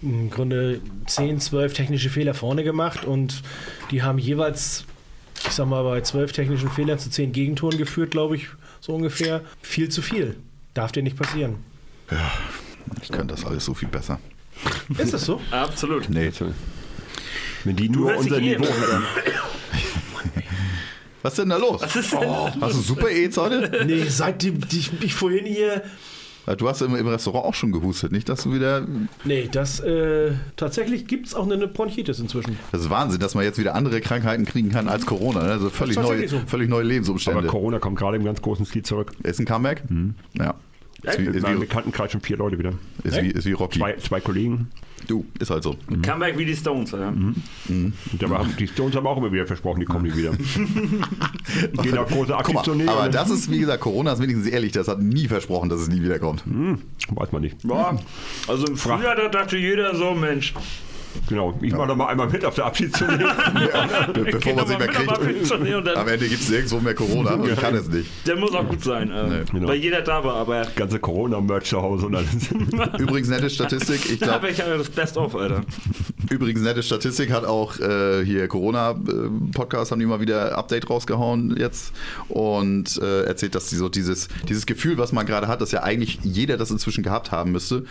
im 0.00 0.30
Grunde 0.30 0.80
10, 1.06 1.40
12 1.40 1.74
technische 1.74 2.08
Fehler 2.08 2.32
vorne 2.34 2.64
gemacht 2.64 3.04
und 3.04 3.42
die 3.90 4.02
haben 4.02 4.18
jeweils, 4.18 4.84
ich 5.44 5.52
sag 5.52 5.66
mal, 5.68 5.82
bei 5.84 6.00
12 6.00 6.32
technischen 6.32 6.70
Fehlern 6.70 6.98
zu 6.98 7.10
10 7.10 7.32
Gegentoren 7.32 7.76
geführt, 7.76 8.12
glaube 8.12 8.36
ich, 8.36 8.48
so 8.80 8.94
ungefähr. 8.94 9.42
Viel 9.60 9.90
zu 9.90 10.00
viel. 10.00 10.36
Darf 10.72 10.90
dir 10.92 11.02
nicht 11.02 11.16
passieren. 11.16 11.56
Ich 13.02 13.10
könnte 13.10 13.34
das 13.34 13.44
alles 13.44 13.64
so 13.64 13.74
viel 13.74 13.88
besser. 13.88 14.18
Ist 14.96 15.12
das 15.12 15.24
so? 15.24 15.40
Absolut. 15.50 16.08
Nee. 16.08 16.30
Wenn 17.64 17.76
die 17.76 17.88
Du 17.88 18.00
nur 18.00 18.16
unser 18.16 18.40
Niveau 18.40 18.64
hätten. 18.64 19.02
Was 21.22 21.32
ist 21.34 21.38
denn 21.38 21.48
da 21.50 21.56
los? 21.56 21.80
Was 21.82 21.96
ist 21.96 22.12
denn? 22.12 22.20
Hast 22.60 22.74
du 22.74 22.80
super 22.80 23.08
AIDS 23.08 23.36
heute? 23.36 23.84
Nee, 23.86 24.04
seitdem 24.08 24.58
ich, 24.70 24.90
ich 25.00 25.14
vorhin 25.14 25.46
hier. 25.46 25.82
Du 26.58 26.68
hast 26.68 26.82
im, 26.82 26.96
im 26.96 27.06
Restaurant 27.06 27.44
auch 27.44 27.54
schon 27.54 27.70
gehustet, 27.70 28.10
nicht, 28.10 28.28
dass 28.28 28.42
du 28.42 28.52
wieder. 28.52 28.84
Nee, 29.24 29.48
das 29.52 29.78
äh, 29.78 30.32
tatsächlich 30.56 31.06
gibt 31.06 31.28
es 31.28 31.34
auch 31.34 31.48
eine 31.48 31.68
Bronchitis 31.68 32.18
inzwischen. 32.18 32.58
Das 32.72 32.80
ist 32.80 32.90
Wahnsinn, 32.90 33.20
dass 33.20 33.36
man 33.36 33.44
jetzt 33.44 33.60
wieder 33.60 33.76
andere 33.76 34.00
Krankheiten 34.00 34.44
kriegen 34.44 34.70
kann 34.70 34.88
als 34.88 35.06
Corona. 35.06 35.44
Ne? 35.44 35.52
Also 35.52 35.70
völlig 35.70 35.94
Das 35.94 36.02
ist 36.04 36.08
neue, 36.10 36.20
tatsächlich 36.20 36.40
so. 36.42 36.48
völlig 36.48 36.68
neue 36.68 36.80
Aber 36.80 36.88
Lebensumstände. 36.88 37.46
Corona 37.46 37.78
kommt 37.78 37.96
gerade 37.96 38.16
im 38.16 38.24
ganz 38.24 38.42
großen 38.42 38.66
Stil 38.66 38.82
zurück. 38.82 39.12
Ist 39.22 39.38
ein 39.38 39.46
Comeback? 39.46 39.84
Ja. 40.32 40.54
Ist 41.04 41.18
wie, 41.20 41.26
In 41.26 41.34
ist, 41.34 41.46
wie, 41.48 41.54
Bekanntenkreis 41.54 42.10
schon 42.10 42.20
vier 42.20 42.36
Leute 42.36 42.58
wieder. 42.58 42.72
ist, 43.04 43.22
wie, 43.22 43.28
ist 43.28 43.44
wie 43.44 43.52
Rocky. 43.52 43.78
Zwei, 43.78 43.96
zwei 43.98 44.20
Kollegen. 44.20 44.68
Du, 45.06 45.24
ist 45.38 45.50
halt 45.50 45.62
so. 45.62 45.76
Comeback 46.02 46.38
wie 46.38 46.44
die 46.44 46.56
Stones. 46.56 46.92
Ja. 46.92 47.08
Und 47.08 47.94
dabei 48.18 48.38
haben 48.38 48.54
die 48.58 48.66
Stones 48.66 48.94
haben 48.96 49.06
auch 49.06 49.16
immer 49.16 49.32
wieder 49.32 49.46
versprochen, 49.46 49.80
die 49.80 49.86
kommen 49.86 50.04
nie 50.04 50.16
wieder. 50.16 50.32
Gehen 51.82 51.98
auf 51.98 52.08
große 52.08 52.36
Aktionäre. 52.36 52.90
aber 52.90 53.08
das 53.08 53.30
ist, 53.30 53.50
wie 53.50 53.58
gesagt, 53.58 53.80
Corona 53.80 54.12
ist 54.12 54.22
wenigstens 54.22 54.46
ehrlich, 54.46 54.72
das 54.72 54.88
hat 54.88 55.00
nie 55.00 55.28
versprochen, 55.28 55.68
dass 55.68 55.80
es 55.80 55.88
nie 55.88 56.02
wiederkommt. 56.02 56.44
Weiß 57.10 57.32
man 57.32 57.42
nicht. 57.42 57.62
Boah. 57.66 57.98
Also 58.48 58.66
im 58.66 58.76
Frühjahr, 58.76 59.16
da 59.16 59.28
dachte 59.28 59.56
jeder 59.56 59.94
so, 59.96 60.14
Mensch, 60.14 60.54
Genau. 61.28 61.58
Ich 61.60 61.72
mache 61.72 61.88
doch 61.88 61.96
mal 61.96 62.06
einmal 62.06 62.28
mit 62.28 62.44
auf 62.44 62.54
der 62.54 62.66
Abschiedstournee. 62.66 63.24
Be 64.12 64.24
bevor 64.24 64.54
man 64.54 64.66
sich 64.66 64.78
mehr 64.78 64.88
kriegt. 64.88 65.52
Am 65.96 66.08
Ende 66.08 66.28
gibt 66.28 66.42
es 66.42 66.48
nirgendwo 66.48 66.80
mehr 66.80 66.94
Corona 66.94 67.34
und 67.34 67.56
kann 67.56 67.74
es 67.74 67.88
nicht. 67.88 68.10
der 68.26 68.36
muss 68.36 68.54
auch 68.54 68.68
gut 68.68 68.82
sein. 68.82 69.10
Äh, 69.10 69.44
genau. 69.50 69.68
Weil 69.68 69.76
jeder 69.76 70.02
da 70.02 70.24
war, 70.24 70.36
aber 70.36 70.66
Ganze 70.76 70.98
Corona-Merch 70.98 71.64
zu 71.64 71.80
Hause 71.80 72.06
und 72.06 72.14
alles. 72.14 72.30
Übrigens 72.98 73.28
nette 73.28 73.50
Statistik, 73.50 74.10
ich 74.10 74.18
glaube, 74.18 74.34
habe 74.34 74.50
ich 74.50 74.58
ja 74.58 74.76
das 74.76 74.88
Best-of, 74.90 75.34
Alter. 75.36 75.62
Übrigens, 76.30 76.62
nette 76.62 76.82
Statistik 76.82 77.30
hat 77.30 77.44
auch 77.44 77.78
äh, 77.78 78.24
hier 78.24 78.48
Corona-Podcast, 78.48 79.92
haben 79.92 80.00
die 80.00 80.06
mal 80.06 80.20
wieder 80.20 80.56
Update 80.56 80.88
rausgehauen 80.88 81.56
jetzt 81.56 81.92
und 82.28 83.00
äh, 83.02 83.24
erzählt, 83.24 83.54
dass 83.54 83.66
die 83.66 83.76
so 83.76 83.88
dieses, 83.88 84.28
dieses 84.48 84.66
Gefühl, 84.66 84.98
was 84.98 85.12
man 85.12 85.26
gerade 85.26 85.48
hat, 85.48 85.60
dass 85.60 85.72
ja 85.72 85.82
eigentlich 85.82 86.18
jeder 86.22 86.56
das 86.56 86.70
inzwischen 86.70 87.02
gehabt 87.02 87.32
haben 87.32 87.52
müsste, 87.52 87.84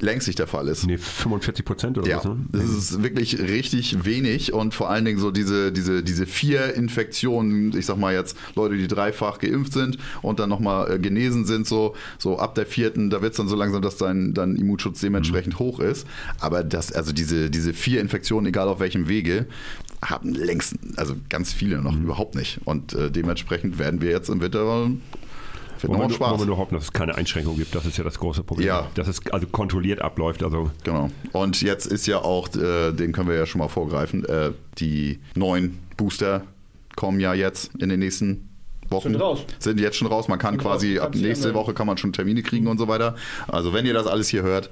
längst 0.00 0.26
nicht 0.26 0.38
der 0.38 0.46
Fall 0.46 0.68
ist. 0.68 0.86
Nee, 0.86 0.96
45 0.98 1.64
Prozent 1.64 1.98
oder 1.98 2.06
Ja, 2.08 2.18
was, 2.18 2.24
ne? 2.26 2.36
das 2.52 2.64
ist 2.70 3.02
wirklich 3.02 3.38
richtig 3.40 4.04
wenig 4.04 4.52
und 4.52 4.74
vor 4.74 4.90
allen 4.90 5.04
Dingen 5.04 5.18
so 5.18 5.30
diese, 5.30 5.72
diese, 5.72 6.02
diese 6.02 6.26
vier 6.26 6.74
Infektionen, 6.74 7.76
ich 7.76 7.86
sag 7.86 7.98
mal 7.98 8.14
jetzt 8.14 8.36
Leute, 8.54 8.76
die 8.76 8.86
dreifach 8.88 9.38
geimpft 9.38 9.72
sind 9.72 9.98
und 10.22 10.38
dann 10.38 10.48
nochmal 10.48 10.92
äh, 10.92 10.98
genesen 10.98 11.44
sind, 11.46 11.66
so, 11.66 11.94
so 12.18 12.38
ab 12.38 12.54
der 12.54 12.66
vierten, 12.66 13.10
da 13.10 13.22
wird 13.22 13.32
es 13.32 13.36
dann 13.38 13.48
so 13.48 13.56
langsam, 13.56 13.82
dass 13.82 13.96
dein, 13.96 14.34
dein 14.34 14.56
Immunschutz 14.56 15.00
dementsprechend 15.00 15.54
Mhm. 15.54 15.58
hoch 15.58 15.80
ist. 15.80 16.06
Aber 16.40 16.62
das, 16.62 16.92
also 16.92 17.12
diese, 17.12 17.50
diese 17.50 17.72
vier 17.72 18.00
Infektionen, 18.00 18.46
egal 18.46 18.68
auf 18.68 18.80
welchem 18.80 19.08
Wege, 19.08 19.46
haben 20.04 20.32
längst, 20.34 20.76
also 20.96 21.16
ganz 21.28 21.52
viele 21.52 21.78
Mhm. 21.78 21.82
noch 21.84 21.96
überhaupt 21.96 22.34
nicht. 22.36 22.60
Und 22.64 22.92
äh, 22.92 23.10
dementsprechend 23.10 23.78
werden 23.78 24.00
wir 24.00 24.10
jetzt 24.10 24.28
im 24.28 24.40
Winter 24.40 24.88
wird 25.82 25.92
Wollen 25.92 26.10
Spaß. 26.10 26.30
wollen 26.30 26.40
wir 26.40 26.46
nur 26.46 26.58
hoffen, 26.58 26.74
dass 26.74 26.84
es 26.84 26.92
keine 26.92 27.14
Einschränkungen 27.16 27.58
gibt. 27.58 27.74
Das 27.74 27.84
ist 27.86 27.96
ja 27.98 28.04
das 28.04 28.18
große 28.18 28.42
Problem. 28.42 28.66
Ja. 28.66 28.88
Dass 28.94 29.08
es 29.08 29.20
also 29.30 29.46
kontrolliert 29.46 30.00
abläuft. 30.02 30.42
Also 30.42 30.70
Genau. 30.84 31.10
Und 31.32 31.60
jetzt 31.62 31.86
ist 31.86 32.06
ja 32.06 32.18
auch, 32.18 32.48
äh, 32.56 32.92
den 32.92 33.12
können 33.12 33.28
wir 33.28 33.36
ja 33.36 33.46
schon 33.46 33.60
mal 33.60 33.68
vorgreifen, 33.68 34.24
äh, 34.24 34.52
die 34.78 35.18
neuen 35.34 35.78
Booster 35.96 36.42
kommen 36.96 37.20
ja 37.20 37.34
jetzt 37.34 37.70
in 37.78 37.88
den 37.88 38.00
nächsten 38.00 38.48
Wochen. 38.90 39.10
Sind 39.12 39.20
raus. 39.20 39.44
Sind 39.58 39.80
jetzt 39.80 39.96
schon 39.96 40.08
raus. 40.08 40.28
Man 40.28 40.38
kann 40.38 40.54
Sind 40.54 40.62
quasi 40.62 40.96
raus. 40.96 41.06
ab 41.08 41.14
nächste. 41.14 41.54
Woche 41.54 41.74
kann 41.74 41.86
man 41.86 41.98
schon 41.98 42.12
Termine 42.12 42.42
kriegen 42.42 42.66
und 42.68 42.78
so 42.78 42.88
weiter. 42.88 43.14
Also 43.46 43.72
wenn 43.72 43.84
ihr 43.86 43.94
das 43.94 44.06
alles 44.06 44.28
hier 44.28 44.42
hört, 44.42 44.70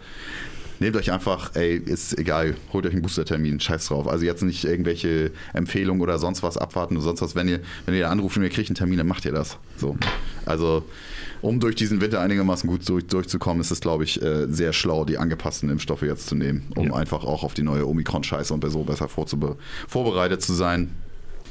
Nehmt 0.79 0.97
euch 0.97 1.11
einfach, 1.11 1.55
ey, 1.55 1.77
ist 1.77 2.19
egal, 2.19 2.55
holt 2.73 2.85
euch 2.87 2.93
einen 2.93 3.03
Boostertermin, 3.03 3.61
scheiß 3.61 3.87
drauf. 3.89 4.07
Also 4.09 4.25
jetzt 4.25 4.43
nicht 4.43 4.65
irgendwelche 4.65 5.31
Empfehlungen 5.55 6.03
oder 6.03 6.19
sonst 6.19 6.43
was 6.43 6.57
abwarten 6.59 6.97
oder 6.97 7.05
sonst 7.05 7.23
was. 7.23 7.35
Wenn 7.35 7.49
ihr, 7.49 7.61
wenn 7.87 7.95
ihr 7.95 8.11
anruft 8.11 8.37
und 8.37 8.43
ihr 8.43 8.51
kriegt 8.51 8.69
einen 8.69 8.77
Termin, 8.77 8.99
dann 8.99 9.07
macht 9.07 9.25
ihr 9.25 9.33
das. 9.33 9.57
So. 9.77 9.97
Also, 10.45 10.85
um 11.43 11.61
durch 11.61 11.77
diesen 11.77 12.01
Winter 12.01 12.21
einigermaßen 12.21 12.69
gut 12.69 12.87
durch, 12.89 13.07
durchzukommen, 13.07 13.61
ist 13.61 13.71
es, 13.71 13.81
glaube 13.81 14.05
ich, 14.05 14.21
äh, 14.23 14.47
sehr 14.49 14.73
schlau, 14.73 15.05
die 15.05 15.19
angepassten 15.19 15.71
Impfstoffe 15.71 16.03
jetzt 16.03 16.27
zu 16.27 16.35
nehmen, 16.35 16.67
um 16.77 16.89
Ja. 16.89 16.95
einfach 16.95 17.25
auch 17.25 17.43
auf 17.43 17.55
die 17.55 17.63
neue 17.63 17.87
Omikron-Scheiße 17.87 18.53
und 18.53 18.65
so 18.71 18.83
besser 18.85 19.09
vorbereitet 19.09 20.43
zu 20.43 20.53
sein, 20.53 20.91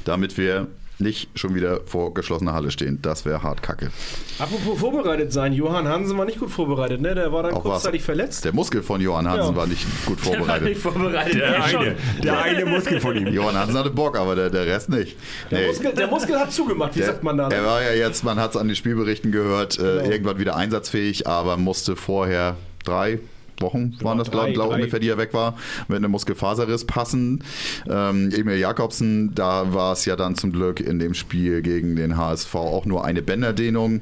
damit 0.04 0.38
wir 0.38 0.68
nicht 0.98 1.28
schon 1.38 1.54
wieder 1.54 1.80
vor 1.86 2.14
geschlossener 2.14 2.54
Halle 2.54 2.70
stehen. 2.70 3.00
Das 3.02 3.24
wäre 3.26 3.42
hart 3.42 3.62
kacke. 3.62 3.90
Apropos 4.38 4.78
vorbereitet 4.80 5.30
sein, 5.32 5.52
Johann 5.52 5.86
Hansen 5.86 6.16
war 6.16 6.24
nicht 6.24 6.38
gut 6.40 6.50
vorbereitet, 6.50 7.00
ne? 7.02 7.14
Der 7.14 7.32
war 7.32 7.42
dann 7.42 7.52
Auch 7.52 7.64
was. 7.64 7.72
kurzzeitig 7.82 8.02
verletzt. 8.02 8.44
Der 8.46 8.54
Muskel 8.54 8.82
von 8.82 9.00
Johann 9.00 9.28
Hansen 9.28 9.50
Ja. 9.52 9.56
war 9.56 9.66
nicht 9.66 9.84
gut 10.06 10.18
vorbereitet. 10.20 10.76
vorbereitet. 10.78 11.34
der 11.34 11.62
eine, 11.64 11.96
der 12.22 12.42
eine 12.42 12.64
Muskel 12.64 13.00
von 13.00 13.14
ihm. 13.16 13.26
Johann 13.28 13.56
Hansen 13.56 13.76
hatte 13.76 13.90
Bock, 13.90 14.18
aber 14.18 14.34
der, 14.34 14.48
der 14.50 14.66
Rest 14.66 14.88
nicht. 14.88 15.16
Der, 15.50 15.60
Nee. 15.60 15.66
Muskel, 15.68 15.92
der 15.92 16.06
Muskel 16.06 16.38
hat 16.40 16.52
zugemacht, 16.52 16.94
wie 16.94 17.00
Der, 17.00 17.08
sagt 17.08 17.22
man 17.22 17.36
da? 17.36 17.48
er 17.48 17.64
war 17.66 17.82
ja 17.82 17.92
jetzt, 17.92 18.24
man 18.24 18.38
hat 18.40 18.52
es 18.52 18.56
an 18.56 18.66
den 18.68 18.76
Spielberichten 18.76 19.32
gehört, 19.32 19.78
äh, 19.78 19.82
Genau. 19.82 20.10
irgendwann 20.10 20.38
wieder 20.38 20.56
einsatzfähig, 20.56 21.26
aber 21.26 21.56
musste 21.56 21.94
vorher 21.96 22.56
drei 22.84 23.18
Wochen 23.62 23.96
waren 24.00 24.18
das, 24.18 24.30
glaube 24.30 24.50
ich, 24.50 24.58
ungefähr, 24.58 25.00
die 25.00 25.08
er 25.08 25.18
weg 25.18 25.32
war, 25.34 25.56
mit 25.88 25.96
einem 25.98 26.10
Muskelfaserriss 26.10 26.84
passen. 26.84 27.42
Ähm, 27.88 28.30
Emil 28.32 28.58
Jakobsen, 28.58 29.34
da 29.34 29.72
war 29.74 29.92
es 29.92 30.04
ja 30.04 30.16
dann 30.16 30.34
zum 30.34 30.52
Glück 30.52 30.80
in 30.80 30.98
dem 30.98 31.14
Spiel 31.14 31.62
gegen 31.62 31.96
den 31.96 32.16
HSV 32.16 32.54
auch 32.54 32.86
nur 32.86 33.04
eine 33.04 33.22
Bänderdehnung. 33.22 34.00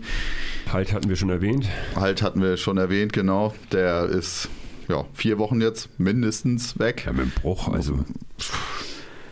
Halt 0.73 0.93
hatten 0.93 1.09
wir 1.09 1.17
schon 1.17 1.31
erwähnt. 1.31 1.69
Halt 1.95 2.23
hatten 2.23 2.41
wir 2.43 2.57
schon 2.57 2.79
erwähnt, 2.79 3.13
genau. 3.13 3.55
Der 3.73 4.05
ist 4.05 4.49
ja 4.89 5.05
vier 5.15 5.39
Wochen 5.39 5.61
jetzt 5.61 5.89
mindestens 5.99 6.79
weg. 6.79 7.05
Ja, 7.07 7.13
mit 7.13 7.27
dem 7.27 7.31
Bruch, 7.31 7.69
also. 7.69 8.05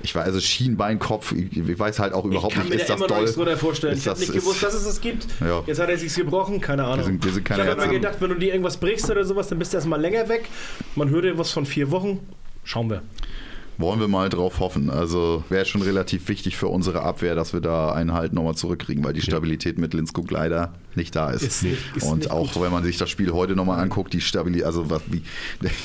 Ich 0.02 0.14
weiß, 0.14 0.24
also 0.24 0.40
Schienbeinkopf, 0.40 1.32
ich, 1.32 1.56
ich 1.56 1.78
weiß 1.78 1.98
halt 1.98 2.12
auch 2.12 2.24
überhaupt 2.24 2.52
ich 2.52 2.58
kann 2.58 2.68
nicht, 2.68 2.74
mir 2.76 2.80
ist 2.80 2.88
da 2.90 2.94
das 2.94 3.00
immer 3.00 3.08
noch 3.08 3.14
doll? 3.14 3.20
nichts 3.22 3.36
drunter 3.36 3.56
vorstellen. 3.56 3.92
Ist 3.94 4.00
ich 4.00 4.08
habe 4.08 4.18
nicht 4.20 4.32
gewusst, 4.32 4.62
dass 4.62 4.74
es 4.74 4.84
das 4.84 5.00
gibt. 5.00 5.26
Ja. 5.40 5.62
Jetzt 5.66 5.78
hat 5.80 5.88
er 5.88 5.96
sich's 5.98 6.14
gebrochen, 6.16 6.60
keine 6.60 6.84
Ahnung. 6.84 6.98
Wir 6.98 7.04
sind- 7.04 7.24
wir 7.24 7.32
sind 7.32 7.44
keine 7.44 7.62
ich 7.62 7.68
habe 7.68 7.82
immer 7.82 7.92
gedacht, 7.92 8.16
wenn 8.20 8.28
du 8.30 8.34
dir 8.36 8.48
irgendwas 8.48 8.76
brichst 8.78 9.10
oder 9.10 9.24
sowas, 9.24 9.48
dann 9.48 9.58
bist 9.58 9.72
du 9.72 9.76
erstmal 9.76 10.00
länger 10.00 10.28
weg. 10.28 10.48
Man 10.96 11.10
hörte 11.10 11.38
was 11.38 11.50
von 11.52 11.66
vier 11.66 11.90
Wochen. 11.90 12.20
Schauen 12.64 12.90
wir. 12.90 13.02
Wollen 13.78 14.00
wir 14.00 14.08
mal 14.08 14.28
drauf 14.28 14.60
hoffen. 14.60 14.90
Also 14.90 15.44
wäre 15.48 15.64
schon 15.64 15.82
relativ 15.82 16.28
wichtig 16.28 16.56
für 16.56 16.68
unsere 16.68 17.02
Abwehr, 17.02 17.34
dass 17.34 17.52
wir 17.52 17.60
da 17.60 17.92
einen 17.92 18.12
halt 18.12 18.32
nochmal 18.32 18.54
zurückkriegen, 18.54 19.02
weil 19.04 19.12
die 19.14 19.22
Stabilität 19.22 19.78
mit 19.78 19.94
Linskog 19.94 20.30
leider 20.30 20.74
nicht 20.96 21.14
da 21.16 21.30
ist. 21.30 21.42
Ist 21.42 21.62
nicht- 21.62 21.78
ist 21.96 22.04
und 22.04 22.30
auch 22.30 22.60
wenn 22.60 22.70
man 22.72 22.84
sich 22.84 22.96
das 22.98 23.10
Spiel 23.10 23.32
heute 23.32 23.54
nochmal 23.56 23.80
anguckt, 23.80 24.12
die 24.12 24.20
Stabilität, 24.20 24.64
also 24.66 24.90
was, 24.90 25.02
wie, 25.08 25.22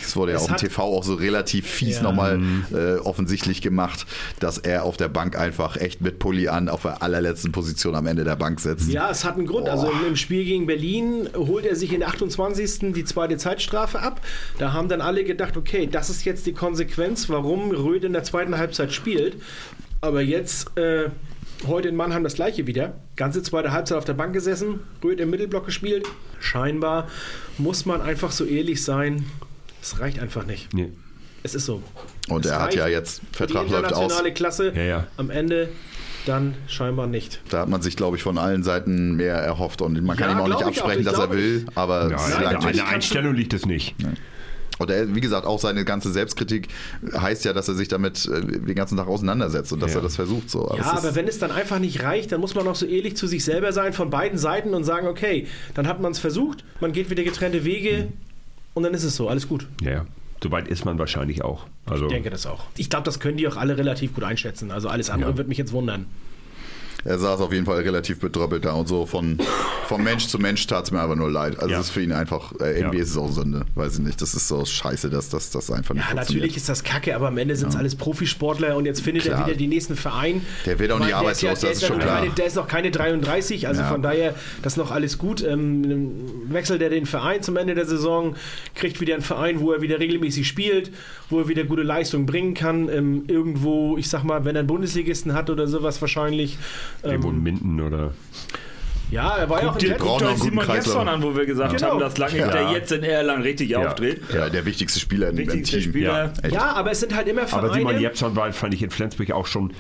es 0.04 0.16
wurde 0.16 0.32
ja 0.34 0.38
Es 0.38 0.44
auch 0.46 0.50
im 0.50 0.56
TV 0.58 0.84
auch 0.84 1.04
so 1.04 1.14
relativ 1.16 1.68
fies 1.68 1.98
Ja. 1.98 2.04
nochmal 2.04 2.40
äh, 2.74 2.96
offensichtlich 3.00 3.62
gemacht, 3.62 4.06
dass 4.40 4.58
er 4.58 4.84
auf 4.84 4.98
der 4.98 5.08
Bank 5.10 5.38
einfach 5.38 5.78
echt 5.78 6.02
mit 6.02 6.20
Pulli 6.20 6.48
an 6.48 6.70
auf 6.70 6.82
der 6.84 7.02
allerletzten 7.02 7.52
Position 7.52 7.96
am 7.96 8.08
Ende 8.08 8.24
der 8.24 8.36
Bank 8.36 8.60
sitzt. 8.60 8.90
Ja, 8.90 9.10
es 9.10 9.24
hat 9.24 9.36
einen 9.36 9.48
Grund. 9.48 9.70
Also 9.70 9.90
im, 9.90 10.08
im 10.10 10.16
Spiel 10.16 10.44
gegen 10.46 10.66
Berlin 10.66 11.30
holt 11.36 11.66
er 11.66 11.76
sich 11.76 11.94
in 11.94 12.00
der 12.00 12.10
28. 12.10 12.94
die 12.94 13.06
zweite 13.06 13.38
Zeitstrafe 13.38 14.00
ab. 14.00 14.22
Da 14.58 14.74
haben 14.74 14.90
dann 14.90 15.02
alle 15.02 15.24
gedacht, 15.24 15.58
okay, 15.58 15.88
das 15.92 16.10
ist 16.10 16.26
jetzt 16.26 16.46
die 16.46 16.54
Konsequenz, 16.54 17.30
warum 17.30 17.72
Röth 17.72 18.04
in 18.04 18.14
der 18.14 18.24
zweiten 18.24 18.58
Halbzeit 18.58 18.92
spielt. 18.94 19.36
Aber 20.02 20.22
jetzt, 20.22 20.78
äh, 20.78 21.10
heute 21.66 21.88
in 21.88 21.96
Mannheim 21.96 22.24
das 22.24 22.36
gleiche 22.36 22.68
wieder. 22.68 22.94
Ganze 23.16 23.42
zweite 23.42 23.72
Halbzeit 23.72 23.98
auf 23.98 24.06
der 24.06 24.14
Bank 24.14 24.34
gesessen, 24.34 24.82
Röth 25.04 25.20
im 25.20 25.30
Mittelblock 25.30 25.66
gespielt. 25.66 26.06
Scheinbar 26.40 27.08
muss 27.58 27.86
man 27.86 28.02
einfach 28.02 28.32
so 28.32 28.46
ehrlich 28.46 28.84
sein. 28.84 29.26
Es 29.82 30.00
reicht 30.00 30.20
einfach 30.20 30.46
nicht. 30.46 30.74
Nee. 30.74 30.92
Es 31.44 31.56
ist 31.56 31.66
so. 31.66 31.82
Und 32.30 32.46
Es 32.46 32.52
er 32.52 32.62
hat 32.62 32.76
ja 32.76 32.88
jetzt, 32.88 33.22
Vertrag 33.32 33.66
die 33.68 33.72
läuft 33.72 33.86
aus. 33.86 33.92
internationale 33.92 34.34
Klasse. 34.34 34.74
Ja, 34.76 34.84
ja. 34.84 35.08
Am 35.18 35.30
Ende 35.30 35.70
dann 36.26 36.56
scheinbar 36.68 37.08
nicht. 37.08 37.40
Da 37.50 37.60
hat 37.62 37.70
man 37.70 37.82
sich, 37.82 37.96
glaube 37.96 38.18
ich, 38.18 38.24
von 38.24 38.38
allen 38.38 38.62
Seiten 38.64 39.16
mehr 39.16 39.36
erhofft. 39.36 39.82
Und 39.82 40.04
man 40.04 40.18
kann 40.18 40.30
Ja, 40.32 40.36
ihm 40.36 40.42
auch 40.42 40.48
nicht 40.48 40.58
auch. 40.58 40.68
absprechen, 40.68 41.00
Ich 41.02 41.06
dass 41.08 41.18
er 41.20 41.32
will, 41.32 41.66
aber 41.76 42.12
es 42.12 42.12
Nein, 42.12 42.44
langt 42.44 42.58
an 42.58 42.66
nicht. 42.66 42.80
der 42.80 42.88
Einstellung 42.90 43.34
liegt 43.34 43.54
es 43.54 43.66
nicht. 43.66 43.96
Und 44.80 44.90
er, 44.92 45.16
wie 45.16 45.22
gesagt, 45.22 45.46
auch 45.48 45.60
seine 45.60 45.84
ganze 45.86 46.12
Selbstkritik 46.12 46.68
heißt 47.16 47.46
ja, 47.46 47.54
dass 47.54 47.68
er 47.68 47.74
sich 47.76 47.88
damit 47.88 48.26
äh, 48.28 48.42
den 48.42 48.76
ganzen 48.76 48.98
Tag 48.98 49.08
auseinandersetzt 49.08 49.74
und 49.74 49.82
dass 49.82 49.92
Ja. 49.94 50.00
er 50.00 50.04
das 50.04 50.16
versucht. 50.16 50.50
So. 50.50 50.70
Ja, 50.78 50.94
es 50.98 51.04
aber 51.04 51.16
wenn 51.16 51.28
es 51.28 51.40
dann 51.40 51.52
einfach 51.52 51.80
nicht 51.80 52.04
reicht, 52.04 52.32
dann 52.32 52.42
muss 52.42 52.54
man 52.56 52.68
auch 52.68 52.76
so 52.76 52.86
ehrlich 52.86 53.16
zu 53.18 53.28
sich 53.28 53.44
selber 53.44 53.72
sein 53.74 53.94
von 53.94 54.10
beiden 54.10 54.38
Seiten 54.38 54.74
und 54.74 54.84
sagen, 54.84 55.08
okay, 55.08 55.48
dann 55.74 55.88
hat 55.88 56.00
man 56.02 56.12
es 56.12 56.20
versucht, 56.20 56.64
man 56.80 56.92
geht 56.92 57.10
wieder 57.10 57.24
getrennte 57.24 57.66
Wege 57.66 58.10
und 58.74 58.84
dann 58.84 58.94
ist 58.94 59.04
es 59.04 59.16
so, 59.16 59.28
alles 59.30 59.48
gut. 59.48 59.68
Ja, 59.82 59.92
ja. 59.92 60.06
Soweit 60.44 60.68
ist 60.68 60.86
man 60.86 61.00
wahrscheinlich 61.00 61.44
auch. 61.44 61.66
Also, 61.88 62.06
Ich 62.06 62.12
denke 62.12 62.30
das 62.30 62.46
auch. 62.46 62.66
Ich 62.78 62.92
glaube, 62.92 63.06
das 63.06 63.20
können 63.20 63.38
die 63.38 63.48
auch 63.48 63.58
alle 63.58 63.76
relativ 63.78 64.14
gut 64.14 64.24
einschätzen. 64.24 64.70
Also 64.70 64.88
alles 64.88 65.10
andere 65.10 65.32
Ja. 65.32 65.38
wird 65.38 65.48
mich 65.48 65.58
jetzt 65.58 65.72
wundern. 65.72 66.06
Er 67.08 67.18
saß 67.20 67.40
auf 67.42 67.54
jeden 67.54 67.66
Fall 67.66 67.78
relativ 67.82 68.20
bedröppelt 68.20 68.66
da 68.66 68.74
und 68.74 68.88
so 68.88 69.06
von, 69.06 69.38
von 69.88 70.04
Mensch 70.04 70.28
zu 70.28 70.40
Mensch 70.40 70.68
tat 70.68 70.84
es 70.86 70.92
mir 70.92 71.02
einfach 71.02 71.16
nur 71.16 71.32
leid. 71.32 71.58
Also 71.58 71.72
Ja. 71.72 71.80
es 71.80 71.88
ist 71.88 71.92
für 71.92 72.02
ihn 72.02 72.12
einfach, 72.12 72.52
äh, 72.60 72.78
irgendwie 72.78 72.98
Ja. 72.98 73.04
ist 73.04 73.16
auch 73.18 73.32
Sünde, 73.32 73.66
weiß 73.76 73.94
ich 73.96 74.00
nicht. 74.00 74.22
Das 74.22 74.34
ist 74.34 74.48
so 74.48 74.66
scheiße, 74.66 75.10
dass 75.10 75.30
das 75.30 75.48
einfach 75.72 75.94
nicht 75.94 76.04
Ja, 76.04 76.10
funktioniert. 76.12 76.18
natürlich 76.18 76.58
ist 76.58 76.68
das 76.70 76.84
kacke, 76.84 77.16
aber 77.16 77.30
am 77.30 77.38
Ende 77.38 77.56
sind 77.56 77.70
es 77.70 77.76
alles 77.76 77.96
Profisportler 77.96 78.76
und 78.76 78.86
jetzt 78.86 79.02
findet 79.02 79.24
Klar. 79.24 79.40
er 79.42 79.48
wieder 79.48 79.58
den 79.58 79.70
nächsten 79.70 79.96
Verein. 79.96 80.46
Der 80.66 80.80
wird 80.80 80.92
auch 80.92 80.96
Ich 80.98 81.02
nicht 81.04 81.12
ja- 81.12 81.18
arbeitslos, 81.20 81.60
das 81.62 81.72
ist 81.72 81.82
ja 81.84 81.88
schon 81.88 81.98
noch 81.98 82.04
klar. 82.04 82.20
Keine, 82.22 82.34
der 82.34 82.46
ist 82.46 82.56
noch 82.56 82.68
keine 82.68 82.92
33, 82.92 83.68
also 83.68 83.82
Ja. 83.82 83.88
von 83.88 84.02
daher, 84.02 84.36
das 84.62 84.74
ist 84.74 84.78
noch 84.78 84.92
alles 84.92 85.18
gut. 85.18 85.42
Ähm, 85.44 86.16
wechselt 86.50 86.82
er 86.82 86.90
den 86.90 87.06
Verein 87.06 87.42
zum 87.42 87.56
Ende 87.58 87.74
der 87.76 87.86
Saison, 87.86 88.36
kriegt 88.76 89.00
wieder 89.00 89.14
einen 89.14 89.24
Verein, 89.24 89.60
wo 89.62 89.72
er 89.72 89.82
wieder 89.82 90.00
regelmäßig 90.00 90.48
spielt, 90.48 90.92
wo 91.30 91.40
er 91.42 91.48
wieder 91.48 91.64
gute 91.66 91.84
Leistung 91.84 92.26
bringen 92.26 92.54
kann. 92.54 92.90
Ähm, 92.90 93.24
irgendwo, 93.28 93.98
ich 93.98 94.10
sag 94.10 94.24
mal, 94.24 94.46
wenn 94.46 94.56
er 94.56 94.60
einen 94.60 94.68
Bundesligisten 94.68 95.34
hat 95.34 95.50
oder 95.50 95.68
sowas 95.68 96.00
wahrscheinlich. 96.02 96.58
irgendwo 97.04 97.30
in 97.30 97.36
Ähm, 97.38 97.44
Minden 97.44 97.82
oder. 97.82 98.14
ja, 99.12 99.38
er 99.38 99.50
war 99.50 99.62
ja 99.64 99.70
auch 99.72 99.78
in 99.78 99.90
noch 99.92 99.98
guckt 99.98 100.42
Simon. 100.42 100.66
Jepson 100.68 101.08
an, 101.08 101.24
wo 101.24 101.36
wir 101.36 101.46
gesagt 101.46 101.76
Genau. 101.78 101.92
haben, 101.92 102.00
dass 102.00 102.18
lange 102.18 102.38
Ja. 102.38 102.48
der 102.52 102.72
jetzt 102.72 102.92
in 102.92 103.04
Erlangen 103.04 103.42
richtig 103.44 103.70
Ja. 103.70 103.80
auftritt. 103.88 104.22
ja, 104.34 104.50
der 104.50 104.66
wichtigste 104.66 105.00
Spieler 105.00 105.30
im, 105.30 105.38
im 105.38 105.48
Wichtigster 105.48 105.80
Team. 105.80 105.90
Spieler. 105.92 106.34
Echt. 106.44 106.54
Ja, 106.54 106.74
aber 106.74 106.92
es 106.92 107.00
sind 107.00 107.16
halt 107.16 107.28
immer 107.28 107.48
Vereine. 107.48 107.68
Aber 107.70 107.74
Simon 107.78 108.00
Jepson 108.00 108.36
war, 108.36 108.52
fand 108.54 108.74
ich 108.74 108.84
in 108.84 108.90
Flensburg 108.90 109.32
auch 109.32 109.48
schon. 109.48 109.74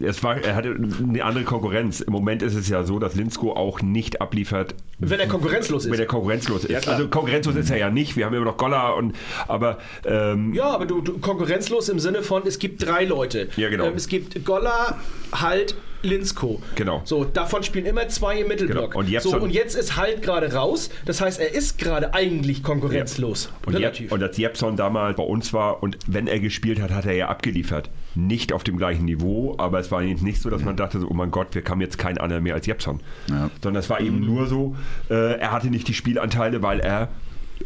Es 0.00 0.22
war, 0.24 0.38
er 0.38 0.54
hatte 0.56 0.74
eine 1.02 1.22
andere 1.22 1.44
Konkurrenz. 1.44 2.00
Im 2.00 2.12
Moment 2.12 2.40
ist 2.42 2.54
es 2.54 2.68
ja 2.68 2.82
so, 2.82 2.98
dass 2.98 3.14
Linsko 3.14 3.52
auch 3.52 3.82
nicht 3.82 4.22
abliefert, 4.22 4.74
wenn 5.10 5.20
er 5.20 5.26
konkurrenzlos 5.26 5.86
wenn 5.86 5.94
ist. 5.94 6.00
er 6.00 6.06
konkurrenzlos 6.06 6.64
ist. 6.64 6.82
klar. 6.82 6.96
also 6.96 7.08
konkurrenzlos 7.08 7.56
ist 7.56 7.70
er 7.70 7.78
ja 7.78 7.90
nicht. 7.90 8.16
Wir 8.16 8.26
haben 8.26 8.34
immer 8.34 8.44
noch 8.44 8.56
Goller 8.56 8.96
und 8.96 9.14
aber 9.48 9.78
ähm, 10.04 10.54
Ja, 10.54 10.70
aber 10.70 10.86
du, 10.86 11.00
du 11.00 11.18
konkurrenzlos 11.18 11.88
im 11.88 11.98
Sinne 11.98 12.22
von, 12.22 12.46
es 12.46 12.58
gibt 12.58 12.86
drei 12.86 13.04
Leute. 13.04 13.48
Ja, 13.56 13.68
genau. 13.68 13.86
Ähm, 13.86 13.94
es 13.96 14.08
gibt 14.08 14.44
Golla, 14.44 14.98
Halt, 15.32 15.74
Linsko. 16.02 16.60
Genau. 16.74 17.02
So, 17.04 17.24
davon 17.24 17.62
spielen 17.62 17.86
immer 17.86 18.08
zwei 18.08 18.40
im 18.40 18.48
Mittelblock. 18.48 18.92
Genau. 18.92 19.00
Und 19.00 19.08
jetzt 19.08 19.24
so, 19.24 19.36
und 19.36 19.50
jetzt 19.50 19.74
ist 19.74 19.96
Halt 19.96 20.22
gerade 20.22 20.52
raus. 20.52 20.90
Das 21.04 21.20
heißt, 21.20 21.40
er 21.40 21.54
ist 21.54 21.78
gerade 21.78 22.14
eigentlich 22.14 22.62
konkurrenzlos. 22.62 23.50
Und, 23.66 23.74
Relativ. 23.74 24.10
Und 24.12 24.22
als 24.22 24.36
Jepson 24.36 24.76
damals 24.76 25.16
bei 25.16 25.22
uns 25.22 25.52
war 25.52 25.82
und 25.82 25.98
wenn 26.06 26.26
er 26.26 26.40
gespielt 26.40 26.80
hat, 26.80 26.90
hat 26.90 27.06
er 27.06 27.14
ja 27.14 27.28
abgeliefert. 27.28 27.90
Nicht 28.14 28.52
auf 28.52 28.64
dem 28.64 28.76
gleichen 28.76 29.04
Niveau, 29.04 29.54
aber 29.58 29.78
es 29.78 29.90
war 29.90 30.02
jetzt 30.02 30.22
nicht 30.22 30.42
so, 30.42 30.50
dass 30.50 30.64
man 30.64 30.76
dachte, 30.76 31.00
so, 31.00 31.08
oh 31.08 31.14
mein 31.14 31.30
Gott, 31.30 31.54
wir 31.54 31.62
haben 31.68 31.80
jetzt 31.80 31.98
keinen 31.98 32.18
anderen 32.18 32.42
mehr 32.42 32.54
als 32.54 32.66
Jepson. 32.66 33.00
Ja. 33.28 33.50
Sondern 33.62 33.80
es 33.80 33.88
war 33.88 34.00
eben 34.00 34.20
nur 34.20 34.46
so, 34.46 34.76
äh, 35.10 35.38
er 35.38 35.52
hatte 35.52 35.68
nicht 35.68 35.88
die 35.88 35.94
Spielanteile, 35.94 36.62
weil 36.62 36.80
er 36.80 37.08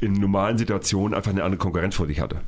in 0.01 0.13
normalen 0.13 0.59
Situationen 0.59 1.15
einfach 1.15 1.31
eine 1.31 1.43
andere 1.43 1.59
Konkurrenz 1.59 1.95
vor 1.95 2.07
sich 2.07 2.21
hatte. 2.21 2.41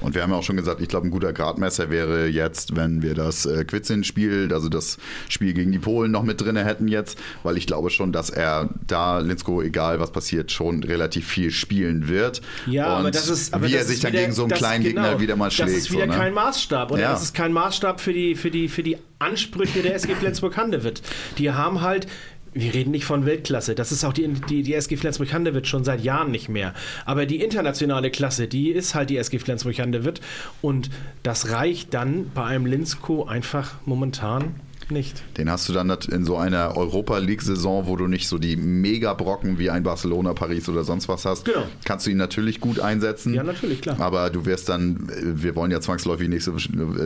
Und 0.00 0.14
wir 0.14 0.22
haben 0.22 0.30
ja 0.30 0.36
auch 0.36 0.42
schon 0.42 0.56
gesagt, 0.56 0.80
ich 0.80 0.88
glaube, 0.88 1.06
ein 1.08 1.10
guter 1.10 1.32
Gradmesser 1.32 1.90
wäre 1.90 2.26
jetzt, 2.26 2.74
wenn 2.74 3.02
wir 3.02 3.14
das 3.14 3.44
äh, 3.44 3.64
Quitzin-Spiel, 3.64 4.50
also 4.52 4.68
das 4.68 4.96
Spiel 5.28 5.52
gegen 5.52 5.72
die 5.72 5.78
Polen 5.78 6.10
noch 6.10 6.22
mit 6.22 6.40
drin 6.40 6.56
hätten 6.56 6.88
jetzt, 6.88 7.18
weil 7.42 7.56
ich 7.58 7.66
glaube 7.66 7.90
schon, 7.90 8.12
dass 8.12 8.30
er 8.30 8.70
da, 8.86 9.18
Linsko, 9.18 9.60
egal 9.60 10.00
was 10.00 10.10
passiert, 10.10 10.52
schon 10.52 10.82
relativ 10.82 11.26
viel 11.26 11.50
spielen 11.50 12.08
wird. 12.08 12.40
Ja, 12.66 12.94
und 12.94 13.00
aber 13.00 13.10
das 13.10 13.28
ist. 13.28 13.52
Aber 13.52 13.66
wie 13.66 13.72
das 13.72 13.82
er 13.82 13.86
sich 13.88 13.96
ist 13.96 14.04
dann 14.04 14.12
wieder, 14.12 14.22
gegen 14.22 14.32
so 14.32 14.44
einen 14.44 14.52
kleinen 14.52 14.84
Gegner 14.84 15.08
genau, 15.10 15.20
wieder 15.20 15.36
mal 15.36 15.50
schlägt. 15.50 15.70
Das 15.70 15.76
ist 15.76 15.92
wieder 15.92 16.06
so, 16.06 16.12
ne? 16.12 16.16
kein 16.16 16.34
Maßstab. 16.34 16.90
Und 16.90 17.00
Ja. 17.00 17.12
das 17.12 17.22
ist 17.22 17.34
kein 17.34 17.52
Maßstab 17.52 18.00
für 18.00 18.12
die, 18.12 18.34
für 18.36 18.50
die, 18.50 18.68
für 18.68 18.82
die 18.82 18.96
Ansprüche 19.18 19.82
der 19.82 19.94
SG 19.94 20.14
Flensburg-Handewitt. 20.14 21.02
Die 21.38 21.50
haben 21.50 21.82
halt. 21.82 22.06
Wir 22.52 22.74
reden 22.74 22.90
nicht 22.90 23.04
von 23.04 23.26
Weltklasse. 23.26 23.74
Das 23.74 23.92
ist 23.92 24.04
auch 24.04 24.12
die, 24.12 24.26
die, 24.28 24.62
die 24.62 24.74
SG 24.74 24.96
Flensburg-Handewitt 24.96 25.66
schon 25.66 25.84
seit 25.84 26.02
Jahren 26.02 26.30
nicht 26.30 26.48
mehr. 26.48 26.74
Aber 27.04 27.26
die 27.26 27.40
internationale 27.42 28.10
Klasse, 28.10 28.48
die 28.48 28.70
ist 28.70 28.94
halt 28.94 29.10
die 29.10 29.18
SG 29.18 29.38
Flensburg-Handewitt. 29.38 30.20
Und 30.60 30.90
das 31.22 31.50
reicht 31.50 31.94
dann 31.94 32.30
bei 32.34 32.44
einem 32.44 32.66
Linsko 32.66 33.24
einfach 33.24 33.74
momentan 33.86 34.56
nicht. 34.90 35.22
Den 35.38 35.50
hast 35.50 35.68
du 35.68 35.72
dann 35.72 35.90
in 36.10 36.24
so 36.24 36.36
einer 36.36 36.76
Europa 36.76 37.18
League-Saison, 37.18 37.86
wo 37.86 37.96
du 37.96 38.06
nicht 38.06 38.28
so 38.28 38.38
die 38.38 38.56
Megabrocken 38.56 39.58
wie 39.58 39.70
ein 39.70 39.82
Barcelona, 39.82 40.34
Paris 40.34 40.68
oder 40.68 40.84
sonst 40.84 41.08
was 41.08 41.24
hast, 41.24 41.44
Genau. 41.44 41.62
kannst 41.84 42.06
du 42.06 42.10
ihn 42.10 42.16
natürlich 42.16 42.60
gut 42.60 42.80
einsetzen. 42.80 43.34
Ja, 43.34 43.42
natürlich, 43.42 43.80
klar. 43.80 44.00
Aber 44.00 44.30
du 44.30 44.44
wirst 44.46 44.68
dann, 44.68 45.08
äh, 45.10 45.42
wir 45.42 45.54
wollen 45.56 45.70
ja 45.70 45.80
zwangsläufig 45.80 46.28
nächste, 46.28 46.52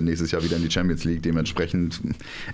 nächstes 0.02 0.30
Jahr 0.30 0.42
wieder 0.44 0.56
in 0.56 0.62
die 0.62 0.70
Champions 0.70 1.04
League. 1.04 1.22
Dementsprechend 1.22 2.00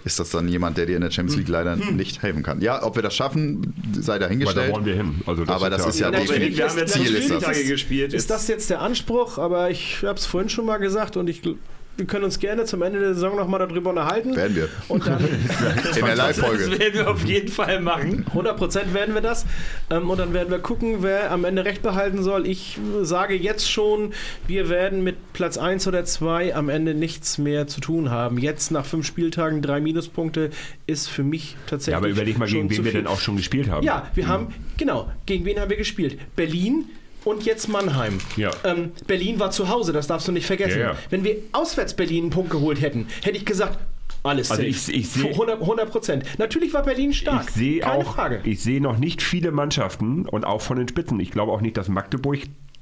ist 0.04 0.18
das 0.18 0.30
dann 0.30 0.48
jemand, 0.48 0.76
der 0.78 0.86
dir 0.86 0.96
in 0.96 1.02
der 1.02 1.10
Champions 1.10 1.36
League 1.38 1.48
leider 1.48 1.76
nicht 1.76 2.22
helfen 2.22 2.42
kann. 2.42 2.60
Ja, 2.60 2.82
ob 2.82 2.96
wir 2.96 3.02
das 3.02 3.14
schaffen, 3.14 3.74
sei 3.92 4.12
Aber 4.14 4.18
da 4.20 4.26
dahingestellt. 4.26 4.72
wollen 4.72 4.84
wir 4.84 4.94
hin. 4.94 5.20
Also 5.26 5.44
Aber 5.46 5.70
das 5.70 5.86
ist 5.86 5.98
ja 6.00 6.10
Natürlich 6.10 6.30
definitiv 6.30 6.58
wir 6.58 6.68
haben 6.68 6.78
jetzt 6.78 6.92
Ziel 6.94 7.14
ist 7.14 7.30
das. 7.30 7.42
Tage 7.44 7.64
gespielt. 7.64 8.12
Ist 8.12 8.30
das 8.30 8.48
jetzt 8.48 8.70
der 8.70 8.80
Anspruch? 8.80 9.38
Aber 9.38 9.70
ich 9.70 10.02
habe 10.02 10.18
es 10.18 10.26
vorhin 10.26 10.48
schon 10.50 10.66
mal 10.66 10.78
gesagt 10.78 11.16
und 11.16 11.28
ich, 11.28 11.40
gl- 11.40 11.56
wir 12.00 12.06
können 12.06 12.24
uns 12.24 12.38
gerne 12.40 12.64
zum 12.64 12.82
Ende 12.82 12.98
der 12.98 13.14
Saison 13.14 13.36
nochmal 13.36 13.60
darüber 13.60 13.90
unterhalten. 13.90 14.34
Werden 14.34 14.56
wir. 14.56 14.68
Und 14.88 15.06
dann 15.06 15.20
In 15.24 16.04
der 16.04 16.16
Das 16.16 16.38
Live-Folge. 16.38 16.78
werden 16.78 16.94
wir 16.94 17.10
auf 17.10 17.24
jeden 17.24 17.48
Fall 17.48 17.80
machen. 17.80 18.24
100% 18.34 18.92
werden 18.94 19.14
wir 19.14 19.20
das. 19.20 19.46
Ähm, 19.90 20.10
und 20.10 20.18
dann 20.18 20.32
werden 20.32 20.50
wir 20.50 20.58
gucken, 20.58 21.02
wer 21.02 21.30
am 21.30 21.44
Ende 21.44 21.64
recht 21.64 21.82
behalten 21.82 22.22
soll. 22.22 22.46
Ich 22.46 22.78
sage 23.02 23.34
jetzt 23.34 23.70
schon, 23.70 24.12
wir 24.46 24.68
werden 24.68 25.04
mit 25.04 25.32
Platz 25.34 25.58
1 25.58 25.86
oder 25.86 26.04
2 26.04 26.54
am 26.56 26.68
Ende 26.68 26.94
nichts 26.94 27.38
mehr 27.38 27.66
zu 27.66 27.80
tun 27.80 28.10
haben. 28.10 28.38
Jetzt 28.38 28.70
nach 28.70 28.86
fünf 28.86 29.06
Spieltagen 29.06 29.60
drei 29.62 29.80
Minuspunkte 29.80 30.50
ist 30.86 31.08
für 31.08 31.22
mich 31.22 31.56
tatsächlich. 31.66 31.92
Ja, 31.92 31.98
aber 31.98 32.08
überleg 32.08 32.38
mal, 32.38 32.48
gegen 32.48 32.70
wen 32.70 32.84
wir 32.84 32.92
denn 32.92 33.06
auch 33.06 33.20
schon 33.20 33.36
gespielt 33.36 33.68
haben. 33.70 33.84
Ja, 33.84 34.10
wir 34.14 34.26
haben, 34.26 34.54
genau, 34.78 35.10
gegen 35.26 35.44
wen 35.44 35.60
haben 35.60 35.68
wir 35.70 35.76
gespielt? 35.76 36.18
Berlin 36.34 36.86
und 37.24 37.44
jetzt 37.44 37.68
Mannheim. 37.68 38.18
Ja. 38.36 38.50
Ähm, 38.64 38.92
Berlin 39.06 39.38
war 39.40 39.50
zu 39.50 39.68
Hause, 39.68 39.92
das 39.92 40.06
darfst 40.06 40.26
du 40.28 40.32
nicht 40.32 40.46
vergessen. 40.46 40.80
Ja, 40.80 40.92
ja. 40.92 40.96
Wenn 41.10 41.24
wir 41.24 41.36
auswärts 41.52 41.94
Berlin 41.94 42.24
einen 42.24 42.30
Punkt 42.30 42.50
geholt 42.50 42.80
hätten, 42.80 43.06
hätte 43.22 43.36
ich 43.36 43.44
gesagt, 43.44 43.78
alles 44.22 44.50
Also 44.50 44.62
safe. 44.62 44.68
ich- 44.70 44.94
ich 44.94 45.08
seh- 45.08 45.32
100 45.32 45.60
100 45.62 45.90
Prozent. 45.90 46.24
Natürlich 46.38 46.74
war 46.74 46.82
Berlin 46.82 47.12
stark. 47.14 47.44
Ich 47.48 47.54
sehe 47.54 47.90
auch, 47.90 48.14
Frage. 48.14 48.40
ich 48.44 48.60
sehe 48.62 48.80
noch 48.80 48.98
nicht 48.98 49.22
viele 49.22 49.50
Mannschaften 49.50 50.26
und 50.26 50.44
auch 50.44 50.60
von 50.60 50.76
den 50.76 50.88
Spitzen. 50.88 51.18
Ich 51.20 51.30
glaube 51.30 51.52
auch 51.52 51.60
nicht, 51.62 51.76
dass 51.76 51.88
Magdeburg 51.88 52.40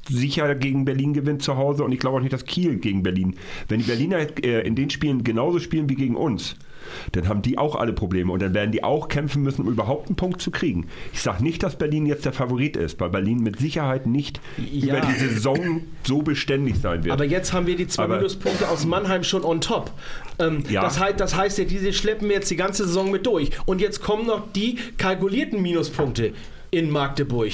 sicher 0.09 0.55
gegen 0.55 0.85
Berlin 0.85 1.13
gewinnt 1.13 1.43
zu 1.43 1.57
Hause 1.57 1.85
und 1.85 1.93
ich 1.93 2.01
glaube 2.01 2.17
auch 2.17 2.21
nicht, 2.23 2.33
dass 2.33 2.45
Kiel 2.47 2.77
gegen 2.79 3.03
Berlin. 3.03 3.37
Wenn 3.69 3.79
die 3.81 3.85
Berliner 3.87 4.19
äh, 4.43 4.67
in 4.67 4.75
den 4.75 4.89
Spielen 4.91 5.23
genauso 5.23 5.59
spielen 5.61 5.89
wie 5.91 5.97
gegen 5.97 6.17
uns, 6.17 6.57
dann 7.13 7.29
haben 7.29 7.43
die 7.43 7.59
auch 7.59 7.75
alle 7.77 7.93
Probleme 7.93 8.33
und 8.33 8.41
dann 8.43 8.55
werden 8.55 8.73
die 8.73 8.83
auch 8.85 9.09
kämpfen 9.09 9.43
müssen, 9.43 9.63
um 9.63 9.69
überhaupt 9.73 10.09
einen 10.09 10.17
Punkt 10.17 10.41
zu 10.43 10.51
kriegen. 10.51 10.87
Ich 11.13 11.23
sage 11.23 11.43
nicht, 11.43 11.63
dass 11.63 11.77
Berlin 11.77 12.07
jetzt 12.07 12.25
der 12.25 12.33
Favorit 12.33 12.77
ist, 12.77 13.01
weil 13.01 13.11
Berlin 13.11 13.39
mit 13.41 13.59
Sicherheit 13.59 14.07
nicht 14.07 14.41
Ja. 14.57 14.99
über 14.99 15.07
die 15.07 15.19
Saison 15.19 15.83
so 16.07 16.23
beständig 16.23 16.77
sein 16.77 17.05
wird. 17.05 17.13
Aber 17.13 17.25
jetzt 17.25 17.53
haben 17.53 17.67
wir 17.67 17.77
die 17.77 17.87
zwei 17.87 18.05
Aber- 18.05 18.17
Minuspunkte 18.17 18.69
aus 18.69 18.87
Mannheim 18.87 19.25
schon 19.25 19.45
on 19.45 19.61
top. 19.61 19.91
Ähm, 20.39 20.63
Ja. 20.69 20.83
das, 20.83 20.99
heißt, 21.01 21.19
das 21.21 21.35
heißt 21.37 21.59
ja, 21.59 21.65
diese 21.65 21.93
schleppen 21.93 22.29
wir 22.29 22.37
jetzt 22.37 22.51
die 22.51 22.57
ganze 22.57 22.87
Saison 22.87 23.11
mit 23.11 23.27
durch. 23.27 23.51
Und 23.67 23.81
jetzt 23.81 24.01
kommen 24.03 24.27
noch 24.27 24.53
die 24.53 24.79
kalkulierten 24.97 25.61
Minuspunkte 25.63 26.33
in 26.71 26.91
Magdeburg. 26.91 27.53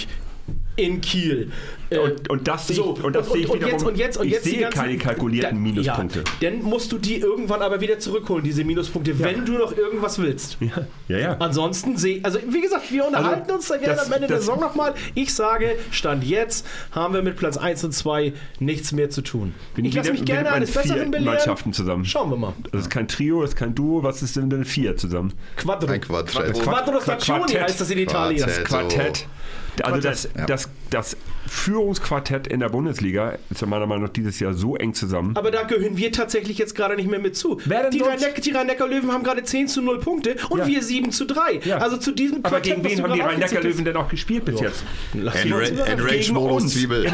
In 0.76 1.00
Kiel. 1.00 1.52
Äh, 1.90 1.98
Und- 1.98 2.30
und 2.30 2.48
das 2.48 2.66
sehe 2.66 2.76
ich- 2.76 2.82
und 3.04 3.14
das 3.14 3.30
sehe 3.30 3.42
ich 3.42 3.48
wiederum- 3.52 3.70
jetzt, 3.70 3.84
und 3.84 3.96
jetzt, 3.96 4.16
und 4.16 4.26
ich 4.26 4.32
jetzt 4.32 4.44
sehe 4.44 4.68
keine 4.70 4.98
kalkulierten 4.98 5.56
Da- 5.56 5.60
Minuspunkte. 5.62 6.24
Ja, 6.40 6.50
dann 6.50 6.62
musst 6.62 6.90
du 6.90 6.98
die 6.98 7.18
irgendwann 7.20 7.62
aber 7.62 7.80
wieder 7.80 8.00
zurückholen, 8.00 8.42
diese 8.42 8.64
Minuspunkte, 8.64 9.16
wenn 9.20 9.44
du 9.44 9.52
noch 9.52 9.76
irgendwas 9.76 10.18
willst. 10.18 10.56
ja, 11.08 11.18
ja. 11.18 11.36
Ansonsten 11.38 11.96
sehe 11.96 12.18
also 12.24 12.40
wie 12.48 12.60
gesagt, 12.60 12.90
wir 12.90 13.06
unterhalten 13.06 13.42
Also, 13.42 13.54
uns 13.54 13.68
da 13.68 13.76
gerne 13.76 13.94
das- 13.96 14.06
am 14.06 14.12
Ende 14.14 14.26
der 14.26 14.36
das- 14.38 14.46
Saison 14.46 14.58
nochmal. 14.60 14.94
Ich 15.14 15.32
sage, 15.32 15.76
Stand 15.92 16.24
jetzt 16.24 16.66
haben 16.90 17.14
wir 17.14 17.22
mit 17.22 17.36
Platz 17.36 17.56
1 17.56 17.84
und 17.84 17.92
2 17.92 18.32
nichts 18.58 18.90
mehr 18.90 19.10
zu 19.10 19.22
tun. 19.22 19.54
Bin 19.76 19.84
ich 19.84 19.94
lasse 19.94 20.10
mich 20.10 20.24
gerne 20.24 20.50
eines 20.50 20.72
Besseren 20.72 21.10
belehren. 21.12 21.36
Mannschaften 21.36 21.72
zusammen. 21.72 22.04
Schauen 22.04 22.30
wir 22.30 22.36
mal. 22.36 22.54
Das 22.72 22.80
ist 22.82 22.90
kein 22.90 23.06
Trio, 23.06 23.42
das 23.42 23.50
ist 23.50 23.56
kein 23.56 23.74
Duo. 23.76 24.02
Was 24.02 24.22
ist 24.22 24.34
denn 24.36 24.50
denn 24.50 24.64
vier 24.64 24.96
zusammen? 24.96 25.32
Quattro. 25.56 25.86
Ein 25.88 26.00
Quatsch. 26.00 26.32
Quattro 26.32 27.00
Stagioni 27.00 27.40
Quartett. 27.42 27.62
heißt 27.62 27.80
das 27.80 27.90
in 27.90 27.98
Italien. 27.98 28.40
Quartett. 28.44 28.64
Quartett. 28.66 29.26
Also 29.82 30.00
das, 30.00 30.28
das, 30.46 30.68
das 30.90 31.16
Führungsquartett 31.54 32.46
in 32.46 32.60
der 32.60 32.68
Bundesliga 32.68 33.38
ist 33.50 33.60
ja 33.60 33.66
meiner 33.66 33.86
Meinung 33.86 34.04
nach 34.04 34.10
dieses 34.12 34.38
Jahr 34.40 34.52
so 34.54 34.76
eng 34.76 34.92
zusammen. 34.94 35.36
Aber 35.36 35.50
da 35.50 35.62
gehören 35.62 35.96
wir 35.96 36.12
tatsächlich 36.12 36.58
jetzt 36.58 36.74
gerade 36.74 36.96
nicht 36.96 37.08
mehr 37.08 37.20
mit 37.20 37.36
zu. 37.36 37.58
Wer 37.64 37.88
denn 37.88 37.90
die 37.92 38.50
Rhein-Neckar-Löwen 38.50 39.12
haben 39.12 39.22
gerade 39.24 39.42
10 39.42 39.68
zu 39.68 39.80
0 39.80 40.00
Punkte 40.00 40.36
und 40.50 40.58
Ja. 40.58 40.66
wir 40.66 40.82
7 40.82 41.10
zu 41.12 41.24
3. 41.26 41.60
Ja. 41.64 41.78
Also 41.78 41.96
zu 41.96 42.12
diesem 42.12 42.38
Aber 42.38 42.50
Quartett, 42.60 42.82
gegen 42.82 42.84
wen 42.84 43.02
haben 43.02 43.12
die 43.14 43.20
Rhein-Neckar-Löwen 43.20 43.84
denn 43.84 43.96
auch 43.96 44.08
gespielt 44.08 44.44
bis 44.44 44.60
jetzt? 44.60 44.84
Enrage-Modus. 45.14 46.68
Zwiebel. 46.74 47.10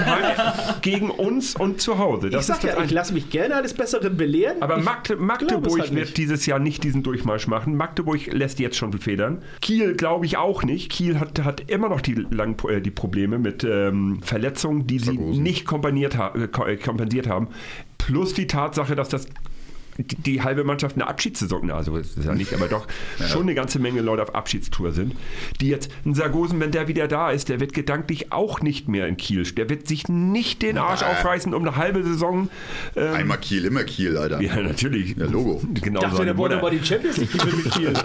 Gegen 0.82 1.10
uns 1.10 1.54
und 1.56 1.80
zu 1.80 1.98
Hause. 1.98 2.28
Ich 2.28 2.32
Das 2.32 2.46
sag 2.46 2.56
ist 2.56 2.64
das 2.64 2.76
ja, 2.78 2.84
ich 2.84 2.90
lasse 2.90 3.12
mich 3.12 3.30
gerne 3.30 3.56
eines 3.56 3.74
Besseren 3.74 4.16
belehren. 4.16 4.56
Aber 4.60 4.78
ich 4.78 4.84
Magde 4.84 5.16
Magdeburg 5.16 5.78
halt 5.80 5.94
wird 5.94 6.06
nicht. 6.06 6.16
dieses 6.16 6.46
Jahr 6.46 6.58
nicht 6.58 6.82
diesen 6.84 7.02
Durchmarsch 7.02 7.46
machen. 7.46 7.76
Magdeburg 7.76 8.26
lässt 8.32 8.58
jetzt 8.58 8.76
schon 8.76 8.92
federn. 8.92 9.42
Kiel 9.60 9.94
glaube 9.94 10.26
ich 10.26 10.36
auch 10.36 10.62
nicht. 10.62 10.90
Kiel 10.90 11.20
hat, 11.20 11.42
hat 11.44 11.70
immer 11.70 11.88
noch 11.88 12.00
die, 12.00 12.14
lang, 12.30 12.56
äh, 12.68 12.80
die 12.80 12.90
Probleme 12.90 13.38
mit 13.38 13.64
ähm, 13.64 14.20
Verletzungen, 14.30 14.86
die 14.86 15.00
sie 15.00 15.18
nicht 15.18 15.66
komponiert 15.66 16.16
ha 16.16 16.32
äh, 16.36 16.44
äh, 16.44 16.76
kompensiert 16.76 17.26
haben. 17.26 17.48
Plus 17.98 18.32
die 18.32 18.46
Tatsache, 18.46 18.94
dass 18.94 19.08
das 19.08 19.26
die, 19.98 20.16
die 20.16 20.42
halbe 20.42 20.64
Mannschaft 20.64 20.96
eine 20.96 21.06
Abschiedssaison, 21.06 21.70
also 21.70 21.96
ist 21.96 22.16
es 22.16 22.24
ja 22.24 22.34
nicht, 22.34 22.52
aber 22.54 22.68
doch 22.68 22.86
schon 23.28 23.42
eine 23.42 23.54
ganze 23.54 23.78
Menge 23.78 24.00
Leute 24.00 24.22
auf 24.22 24.34
Abschiedstour 24.34 24.92
sind, 24.92 25.14
die 25.60 25.68
jetzt, 25.68 25.90
ein 26.04 26.14
Sargosen, 26.14 26.58
wenn 26.60 26.70
der 26.70 26.88
wieder 26.88 27.08
da 27.08 27.30
ist, 27.30 27.48
der 27.48 27.60
wird 27.60 27.72
gedanklich 27.74 28.32
auch 28.32 28.60
nicht 28.60 28.88
mehr 28.88 29.06
in 29.06 29.16
Kiel. 29.16 29.40
Der 29.52 29.68
wird 29.70 29.88
sich 29.88 30.08
nicht 30.08 30.60
den 30.62 30.76
Arsch 30.78 31.00
Ja. 31.00 31.08
aufreißen, 31.12 31.54
um 31.54 31.62
eine 31.66 31.76
halbe 31.76 32.02
Saison. 32.04 32.50
Ähm, 32.94 33.14
Einmal 33.14 33.38
Kiel, 33.38 33.64
immer 33.64 33.84
Kiel, 33.84 34.16
Alter. 34.18 34.40
ja, 34.42 34.56
natürlich. 34.60 35.16
Ja, 35.16 35.26
Logo. 35.26 35.62
Genau 35.72 36.00
Ich 36.00 36.04
dachte, 36.04 36.16
so 36.16 36.24
der 36.24 36.36
wollte 36.36 36.58
aber 36.58 36.70
die 36.70 36.84
Champions 36.84 37.16
League 37.16 37.34
mit 37.56 37.70
Kiel. 37.72 37.92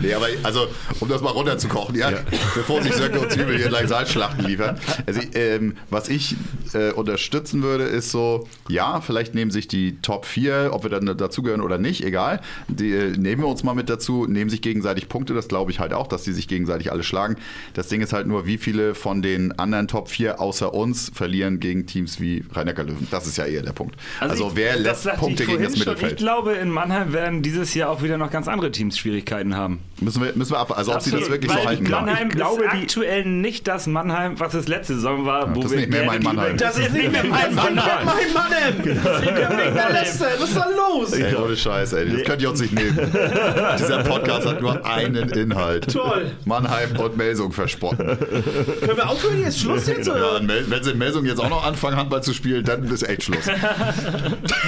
Nee, 0.00 0.12
aber 0.14 0.26
also, 0.42 0.66
um 1.00 1.08
das 1.08 1.22
mal 1.22 1.30
runterzukochen, 1.30 1.94
ja, 1.96 2.10
bevor 2.54 2.82
sich 2.82 2.92
Söcke 2.92 3.20
und 3.20 3.30
Zwiebel 3.30 3.56
hier 3.56 3.68
gleich 3.68 3.88
Salzschlachten 3.88 4.44
liefern. 4.44 4.78
Also, 5.06 5.20
ähm, 5.34 5.76
was 5.90 6.08
ich 6.08 6.36
äh, 6.74 6.90
unterstützen 6.92 7.62
würde, 7.62 7.84
ist 7.84 8.10
so, 8.10 8.46
ja, 8.68 9.00
vielleicht 9.00 9.34
nehmen 9.34 9.50
sich 9.50 9.68
die 9.68 9.98
Top 10.02 10.26
4, 10.26 10.70
ob 10.72 10.83
wir 10.84 10.90
dann 10.90 11.16
dazugehören 11.16 11.60
oder 11.60 11.78
nicht, 11.78 12.04
egal, 12.04 12.40
die 12.68 12.92
äh, 12.92 13.10
nehmen 13.16 13.42
wir 13.42 13.48
uns 13.48 13.64
mal 13.64 13.74
mit 13.74 13.88
dazu, 13.90 14.26
nehmen 14.28 14.50
sich 14.50 14.62
gegenseitig 14.62 15.08
Punkte, 15.08 15.34
das 15.34 15.48
glaube 15.48 15.70
ich 15.70 15.80
halt 15.80 15.92
auch, 15.92 16.06
dass 16.06 16.22
die 16.22 16.32
sich 16.32 16.46
gegenseitig 16.48 16.92
alle 16.92 17.02
schlagen. 17.02 17.36
Das 17.74 17.88
Ding 17.88 18.00
ist 18.00 18.12
halt 18.12 18.26
nur, 18.26 18.46
wie 18.46 18.58
viele 18.58 18.94
von 18.94 19.22
den 19.22 19.58
anderen 19.58 19.88
Top 19.88 20.08
4 20.08 20.40
außer 20.40 20.72
uns 20.74 21.10
verlieren 21.14 21.60
gegen 21.60 21.86
Teams 21.86 22.20
wie 22.20 22.44
rhein 22.52 22.66
löwen 22.68 23.08
Das 23.10 23.26
ist 23.26 23.36
ja 23.38 23.44
eher 23.46 23.62
der 23.62 23.72
Punkt. 23.72 23.96
Also, 24.20 24.48
ich- 24.48 24.56
wer 24.56 24.78
das 24.78 25.04
lässt 25.04 25.18
Punkte 25.18 25.44
gegen 25.46 25.62
das 25.62 25.72
vorhin 25.72 25.82
schon. 25.84 25.92
Mittelfeld? 25.94 26.12
Ich 26.12 26.18
glaube, 26.18 26.52
in 26.54 26.70
Mannheim 26.70 27.12
werden 27.12 27.42
dieses 27.42 27.74
Jahr 27.74 27.90
auch 27.90 28.02
wieder 28.02 28.18
noch 28.18 28.30
ganz 28.30 28.48
andere 28.48 28.70
Teams 28.70 28.98
Schwierigkeiten 28.98 29.56
haben. 29.56 29.80
Müssen 30.00 30.22
wir, 30.22 30.32
müssen 30.34 30.52
wir 30.52 30.58
ab, 30.58 30.76
also 30.76 30.94
ob 30.94 31.00
sie 31.00 31.10
das 31.10 31.30
wirklich 31.30 31.50
so 31.50 31.58
weil 31.58 31.66
halten 31.66 31.84
können. 31.84 32.06
Mannheim 32.06 32.28
Ich 32.28 32.34
glaube, 32.36 32.64
ist 32.64 32.72
die- 32.74 32.82
aktuell 32.82 33.24
nicht 33.24 33.66
das 33.68 33.86
Mannheim, 33.86 34.38
was 34.38 34.54
es 34.54 34.68
letzte 34.68 34.94
Saison 34.94 35.24
war. 35.24 35.54
wo 35.54 35.60
das 35.62 35.66
ist 35.66 35.70
wir 35.72 35.78
nicht 35.80 35.90
mehr 35.90 36.04
mein 36.04 36.22
Mannheim. 36.22 36.56
Das 36.56 36.78
ist 36.78 36.92
nicht 36.92 37.10
mehr 37.12 37.24
mein 37.24 37.54
Mannheim. 37.54 38.06
Mein 38.06 38.32
Mann! 38.34 38.84
Wir 38.84 39.32
können 39.32 39.58
wegen 39.58 39.74
der 39.74 40.00
Liste. 40.02 40.26
Was 40.38 40.48
ist 40.48 40.56
da 40.56 40.66
los? 40.76 41.12
Ey, 41.12 41.34
ohne 41.36 41.56
Scheiß, 41.56 41.92
ey. 41.94 42.10
Das 42.10 42.22
könnt 42.24 42.42
ihr 42.42 42.50
uns 42.50 42.60
nicht 42.60 42.72
nehmen. 42.74 42.96
Dieser 43.78 44.02
Podcast 44.04 44.46
hat 44.46 44.60
nur 44.60 44.84
einen 44.86 45.28
Inhalt. 45.30 45.92
Toll. 45.92 46.32
Mannheim 46.44 46.96
und 46.98 47.16
Melsung 47.16 47.52
verspotten. 47.52 48.06
Können 48.06 48.96
wir 48.96 49.08
aufhören? 49.08 49.40
Jetzt 49.40 49.60
Schluss 49.60 49.86
jetzt? 49.86 50.06
Ja, 50.06 50.14
Oder? 50.14 50.40
Mel- 50.42 50.64
wenn 50.68 50.82
sie 50.82 50.90
in 50.92 50.98
Melsung 50.98 51.24
jetzt 51.24 51.40
auch 51.40 51.48
noch 51.50 51.64
anfangen, 51.66 51.96
Handball 51.96 52.22
zu 52.22 52.32
spielen, 52.34 52.64
dann 52.64 52.84
ist 52.84 53.02
echt 53.08 53.24
Schluss. 53.24 53.48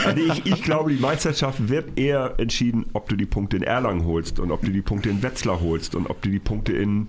Also 0.05 0.21
ich, 0.21 0.47
ich 0.47 0.63
glaube, 0.63 0.91
die 0.91 1.01
Meisterschaft 1.01 1.69
wird 1.69 1.99
eher 1.99 2.35
entschieden, 2.39 2.87
ob 2.93 3.09
du 3.09 3.17
die 3.17 3.27
Punkte 3.27 3.57
in 3.57 3.63
Erlangen 3.63 4.05
holst 4.05 4.39
und 4.39 4.51
ob 4.51 4.63
du 4.63 4.71
die 4.71 4.83
Punkte 4.83 5.09
in 5.09 5.23
Wetzlar 5.23 5.61
holst 5.61 5.95
und 5.95 6.09
ob 6.09 6.23
du 6.23 6.29
die 6.31 6.39
Punkte 6.39 6.73
in 6.73 7.09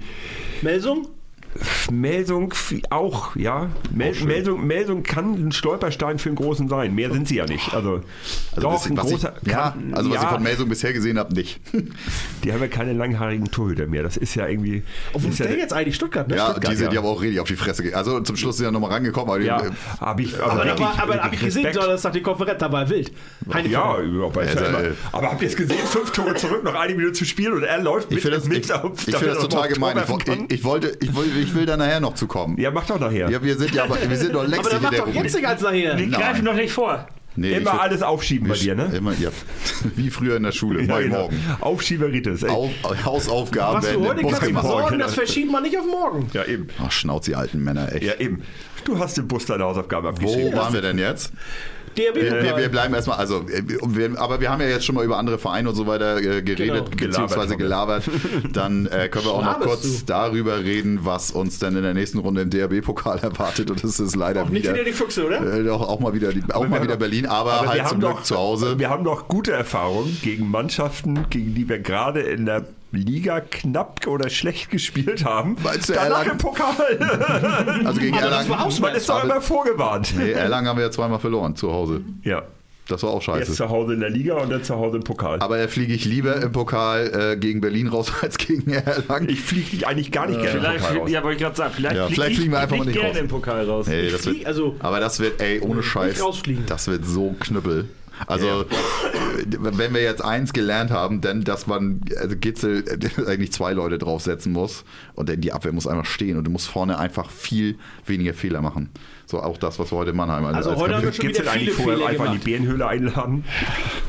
Melsung? 0.61 1.07
Melsung 1.91 2.53
auch, 2.89 3.35
ja. 3.35 3.69
Mel 3.91 4.13
schön. 4.13 4.27
Melsung, 4.27 4.67
Melsung 4.67 5.03
kann 5.03 5.33
ein 5.47 5.51
Stolperstein 5.51 6.19
für 6.19 6.29
einen 6.29 6.35
großen 6.35 6.67
sein. 6.69 6.93
Mehr 6.93 7.11
sind 7.11 7.27
sie 7.27 7.37
ja 7.37 7.45
nicht. 7.45 7.73
Also, 7.73 8.01
Also 8.51 8.61
doch, 8.61 8.73
was, 8.73 8.85
ein 8.85 8.95
großer. 8.95 9.33
ich, 9.41 9.51
ja, 9.51 9.71
kann- 9.71 9.93
also 9.93 10.09
was 10.09 10.17
ja, 10.17 10.23
ich 10.23 10.29
von 10.29 10.43
Melsung 10.43 10.69
bisher 10.69 10.93
gesehen 10.93 11.17
habe, 11.17 11.33
nicht. 11.33 11.59
Die 12.43 12.53
haben 12.53 12.61
ja 12.61 12.67
keine 12.67 12.93
langhaarigen 12.93 13.49
Torhüter 13.51 13.87
mehr. 13.87 14.03
Das 14.03 14.17
ist 14.17 14.35
ja 14.35 14.47
irgendwie. 14.47 14.83
Obwohl 15.13 15.29
ist 15.29 15.35
ist 15.35 15.39
ja, 15.39 15.47
der 15.47 15.57
jetzt 15.57 15.73
eigentlich 15.73 15.95
Stuttgart, 15.95 16.27
ne? 16.27 16.35
Ja, 16.35 16.51
Stuttgart. 16.51 16.71
die 16.71 16.77
sind 16.77 16.87
ja. 16.87 16.93
ja 16.93 16.99
aber 16.99 17.09
auch 17.09 17.21
richtig 17.21 17.39
auf 17.39 17.47
die 17.47 17.55
Fresse 17.55 17.83
gegangen. 17.83 17.97
Also 17.99 18.19
zum 18.21 18.35
Schluss 18.37 18.57
sind 18.57 18.65
ja 18.65 18.71
nochmal 18.71 18.91
rangekommen. 18.91 19.29
Aber 19.29 19.39
die, 19.39 19.45
ja, 19.47 19.61
äh, 19.61 19.71
habe 19.99 20.21
ich. 20.21 20.35
Aber, 20.41 20.55
da 20.57 20.65
wirklich- 20.65 20.79
war, 20.87 20.99
aber 21.01 21.15
hab 21.15 21.23
wirklich 21.25 21.39
ich 21.41 21.45
gesehen, 21.47 21.65
Respekt. 21.65 21.83
Donnerstag 21.83 22.13
die 22.13 22.21
Konferenz, 22.21 22.59
da 22.59 22.71
war 22.71 22.89
wild. 22.89 23.11
Heine 23.53 23.67
Ja, 23.69 23.99
überhaupt. 23.99 24.35
Ja, 24.35 24.41
ist 24.43 24.55
ja 24.59 24.79
äh, 24.81 24.91
aber 25.11 25.31
habt 25.31 25.41
ihr 25.41 25.47
es 25.47 25.55
gesehen? 25.55 25.77
Fünf 25.85 26.11
Tore 26.11 26.35
zurück, 26.35 26.63
noch 26.63 26.75
eine 26.75 26.93
Minute 26.93 27.13
zu 27.13 27.25
spielen 27.25 27.53
und 27.53 27.63
er 27.63 27.81
läuft 27.81 28.07
ich 28.09 28.15
mit, 28.15 28.21
finde 28.21 28.37
das, 28.37 28.47
mit 28.47 28.65
ich, 28.65 28.73
auf- 28.73 28.91
ich 28.99 29.05
damit 29.13 29.19
find 29.19 29.31
das 29.35 29.39
total 29.39 29.67
gemein. 29.69 29.97
Wollte, 30.07 30.37
ich, 30.49 30.63
wollte, 30.63 30.97
ich 31.39 31.53
will 31.55 31.65
da 31.65 31.77
nachher 31.77 31.99
noch 31.99 32.15
zu 32.15 32.27
kommen. 32.27 32.57
Ja, 32.59 32.71
mach 32.71 32.85
doch 32.85 32.99
nachher. 32.99 33.29
Ja, 33.29 33.41
wir 33.43 33.57
sind 33.57 33.73
ja 33.73 33.83
aber 33.85 33.97
wir 34.07 34.17
sind 34.17 34.33
doch 34.35 34.45
längst 34.47 34.71
Aber 34.71 34.79
macht 34.81 34.93
der 34.93 35.01
doch 35.01 35.13
jetzt 35.13 35.35
nicht 35.35 35.47
als 35.47 35.61
nachher. 35.61 35.97
Wir 35.97 36.07
Nein. 36.07 36.11
greifen 36.11 36.45
doch 36.45 36.53
nicht 36.55 36.71
vor. 36.73 37.07
Nee, 37.39 37.51
ich 37.51 37.57
Immer 37.57 37.73
will- 37.73 37.79
alles 37.81 38.01
aufschieben 38.01 38.47
bei 38.47 38.55
dir, 38.55 38.73
ne? 38.73 38.89
Immer, 38.95 39.13
ja. 39.19 39.29
Wie 39.95 40.09
früher 40.09 40.38
in 40.38 40.43
der 40.43 40.51
Schule, 40.51 40.81
Ja, 40.88 40.88
bei 40.95 41.03
genau. 41.03 41.21
morgen. 41.23 41.39
Aufschieberitis. 41.61 42.41
ey. 42.41 42.49
Auf, 42.49 42.71
Hausaufgaben 43.05 43.77
Was 43.77 43.85
du 43.85 43.91
werden 43.91 44.07
heute 44.07 44.19
im 44.21 44.23
Bus 44.23 44.31
kannst 44.33 44.47
gemacht. 44.47 44.63
besorgen, 44.63 44.99
das 44.99 45.13
verschiebt 45.13 45.51
man 45.51 45.61
nicht 45.61 45.77
auf 45.77 45.85
morgen. 45.85 46.27
Ja, 46.33 46.45
eben. 46.45 46.67
Ach, 46.83 46.91
Schnauz, 46.91 47.25
die 47.25 47.35
alten 47.35 47.63
Männer, 47.63 47.93
echt. 47.93 48.03
Ja, 48.03 48.15
eben. 48.15 48.41
Du 48.85 48.97
hast 48.97 49.19
im 49.19 49.27
Bus 49.27 49.45
deine 49.45 49.65
Hausaufgaben 49.65 50.05
Wo 50.05 50.09
abgeschrieben. 50.09 50.53
waren 50.57 50.73
wir 50.73 50.81
denn 50.81 50.97
jetzt? 50.97 51.31
DRB 51.97 52.15
Wir, 52.15 52.43
wir, 52.43 52.57
wir 52.57 52.69
bleiben 52.69 52.93
erstmal, 52.93 53.17
also, 53.17 53.39
äh, 53.49 53.63
wir, 53.87 54.19
aber 54.19 54.39
wir 54.39 54.49
haben 54.51 54.61
ja 54.61 54.67
jetzt 54.67 54.85
schon 54.85 54.95
mal 54.95 55.03
über 55.05 55.17
andere 55.17 55.37
Vereine 55.37 55.69
und 55.69 55.75
so 55.75 55.87
weiter 55.87 56.17
äh, 56.17 56.41
geredet, 56.41 56.95
Genau. 56.97 57.07
beziehungsweise 57.07 57.57
gelabert. 57.57 58.03
Dann 58.53 58.85
äh, 58.87 59.09
können 59.09 59.25
wir 59.25 59.31
auch 59.33 59.43
noch 59.43 59.59
kurz 59.59 59.81
du. 59.99 60.05
darüber 60.05 60.59
reden, 60.59 60.99
was 61.03 61.31
uns 61.31 61.59
dann 61.59 61.75
in 61.75 61.83
der 61.83 61.93
nächsten 61.93 62.19
Runde 62.19 62.41
im 62.41 62.49
DRB-Pokal 62.49 63.19
erwartet. 63.23 63.69
Und 63.71 63.83
das 63.83 63.99
ist 63.99 64.15
leider 64.15 64.43
Auch 64.43 64.49
nicht 64.49 64.63
wieder, 64.63 64.73
wieder 64.75 64.83
die 64.83 64.91
Füchse, 64.93 65.25
oder? 65.25 65.41
äh, 65.59 65.63
doch 65.63 65.81
auch 65.87 65.99
mal 65.99 66.13
wieder, 66.13 66.31
die, 66.33 66.43
auch 66.53 66.67
mal 66.67 66.81
wieder 66.83 66.93
doch- 66.93 66.99
Berlin, 66.99 67.25
aber, 67.25 67.53
Aber 67.53 67.69
halt 67.69 67.87
zum 67.87 67.99
Glück 67.99 68.11
doch 68.11 68.23
zu 68.23 68.35
Hause. 68.37 68.77
Wir 68.79 68.89
haben 68.89 69.03
noch 69.03 69.27
gute 69.27 69.51
Erfahrungen 69.51 70.17
gegen 70.23 70.49
Mannschaften, 70.49 71.25
gegen 71.29 71.53
die 71.55 71.67
wir 71.69 71.79
gerade 71.79 72.21
in 72.21 72.45
der 72.45 72.65
Liga 72.91 73.41
knapp 73.41 74.07
oder 74.07 74.29
schlecht 74.29 74.69
gespielt 74.71 75.25
haben. 75.25 75.57
Meinst 75.63 75.89
du 75.89 75.93
Danach 75.93 76.19
Erlangen? 76.19 76.31
im 76.31 76.38
Pokal. 76.38 76.75
Also 77.85 77.99
gegen 77.99 78.13
Aber 78.17 78.21
das 78.29 78.31
Erlangen. 78.45 78.49
war 78.49 78.65
auch 78.65 78.79
Man 78.79 78.95
ist 78.95 79.09
doch 79.09 79.15
Aber- 79.15 79.23
immer 79.33 79.41
vorgewarnt. 79.41 80.13
Nee, 80.17 80.31
Erlangen 80.31 80.67
haben 80.67 80.77
wir 80.77 80.85
ja 80.85 80.91
zweimal 80.91 81.19
verloren 81.19 81.55
zu 81.55 81.71
Hause. 81.71 82.01
Ja. 82.23 82.43
Das 82.89 83.03
war 83.03 83.09
auch 83.09 83.21
scheiße. 83.21 83.51
zu 83.51 83.67
Hause 83.67 83.95
in 83.95 83.99
der 83.99 84.09
Liga 84.09 84.35
und 84.35 84.49
dann 84.49 84.63
zu 84.63 84.73
Hause 84.77 84.95
im 84.95 85.03
Pokal. 85.03 85.41
Aber 85.41 85.57
da 85.57 85.67
fliege 85.67 85.93
ich 85.93 86.05
lieber 86.05 86.41
im 86.41 86.53
Pokal 86.53 87.33
äh, 87.33 87.35
gegen 87.35 87.59
Berlin 87.59 87.88
raus 87.88 88.13
als 88.21 88.38
gegen 88.38 88.71
Erlangen. 88.71 89.27
ich 89.27 89.41
fliege 89.41 89.69
dich 89.71 89.85
eigentlich 89.85 90.09
gar 90.13 90.25
nicht 90.27 90.39
gerne 90.41 90.53
im 90.55 90.59
Vielleicht, 90.61 90.77
Pokal 90.79 90.91
flieg- 90.93 91.01
raus. 91.01 91.11
ja, 91.11 91.23
wollte 91.23 91.35
ich 91.35 91.43
gerade 91.43 91.55
sagen, 91.57 91.73
vielleicht, 91.75 91.95
Ja, 91.97 92.05
flieg 92.05 92.15
vielleicht 92.15 92.31
ich 92.31 92.38
fliegen 92.38 92.51
wir 92.53 92.59
einfach 92.59 92.77
mal 92.77 92.85
nicht 92.85 92.93
gerne 92.95 93.09
raus. 93.09 93.17
im 93.19 93.27
Pokal 93.27 93.65
raus. 93.69 93.88
Ey, 93.89 94.09
das 94.09 94.21
flieg- 94.21 94.38
wird, 94.38 94.47
also- 94.47 94.75
aber 94.79 94.99
das 95.01 95.19
wird, 95.19 95.41
ey, 95.41 95.59
ohne 95.59 95.83
Scheiß, 95.83 96.23
rausfliegen. 96.23 96.63
das 96.65 96.88
wird 96.88 97.05
so 97.05 97.35
knüppel. 97.38 97.89
Also, 98.26 98.61
äh, 98.61 98.65
wenn 99.59 99.93
wir 99.93 100.01
jetzt 100.01 100.24
eins 100.24 100.53
gelernt 100.53 100.91
haben, 100.91 101.22
dann, 101.22 101.43
dass 101.43 101.68
man 101.68 102.01
also 102.20 102.36
Gitzel 102.36 102.84
eigentlich 103.28 103.51
zwei 103.51 103.74
Leute 103.74 103.97
draufsetzen 103.97 104.51
muss 104.51 104.84
und 105.13 105.30
dann 105.30 105.41
die 105.41 105.53
Abwehr 105.53 105.72
muss 105.72 105.88
einfach 105.88 106.05
stehen 106.05 106.38
und 106.38 106.43
du 106.45 106.51
musst 106.51 106.68
vorne 106.68 106.97
einfach 106.97 107.30
viel 107.30 107.78
weniger 108.05 108.34
Fehler 108.34 108.61
machen. 108.61 108.89
So 109.26 109.41
auch 109.41 109.57
das, 109.57 109.78
was 109.78 109.91
wir 109.91 109.97
heute 109.97 110.11
in 110.11 110.18
Mannheim 110.18 110.45
Also 110.45 110.72
als 110.72 110.80
heute 110.80 110.95
haben 110.95 111.03
wir 111.03 111.13
schon 111.13 111.28
wieder 111.28 111.41
es 111.41 111.47
eigentlich 111.47 111.72
viele 111.72 111.84
vorher 111.84 111.97
Fehler 111.97 112.09
einfach 112.09 112.26
in 112.26 112.32
die 112.32 112.38
gemacht. 112.38 112.45
Bärenhöhle 112.45 112.88
einladen? 112.88 113.43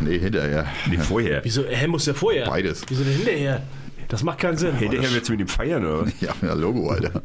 Nee, 0.01 0.19
hinterher. 0.19 0.67
Nee, 0.89 0.99
vorher. 0.99 1.45
Wieso, 1.45 1.65
hä, 1.65 1.87
muss 1.89 2.05
der 2.05 2.15
vorher? 2.15 2.47
Beides. 2.47 2.83
Wieso 2.89 3.03
denn 3.03 3.15
hinterher? 3.15 3.63
Das 4.09 4.25
macht 4.25 4.39
keinen 4.39 4.57
Sinn. 4.57 4.75
Hinterher 4.75 5.13
willst 5.13 5.29
du 5.29 5.33
mit 5.33 5.41
ihm 5.43 5.49
feiern, 5.49 5.85
oder? 5.85 6.11
Ja, 6.21 6.35
ja, 6.43 6.55
Logo, 6.55 6.91
Alter. 6.91 7.23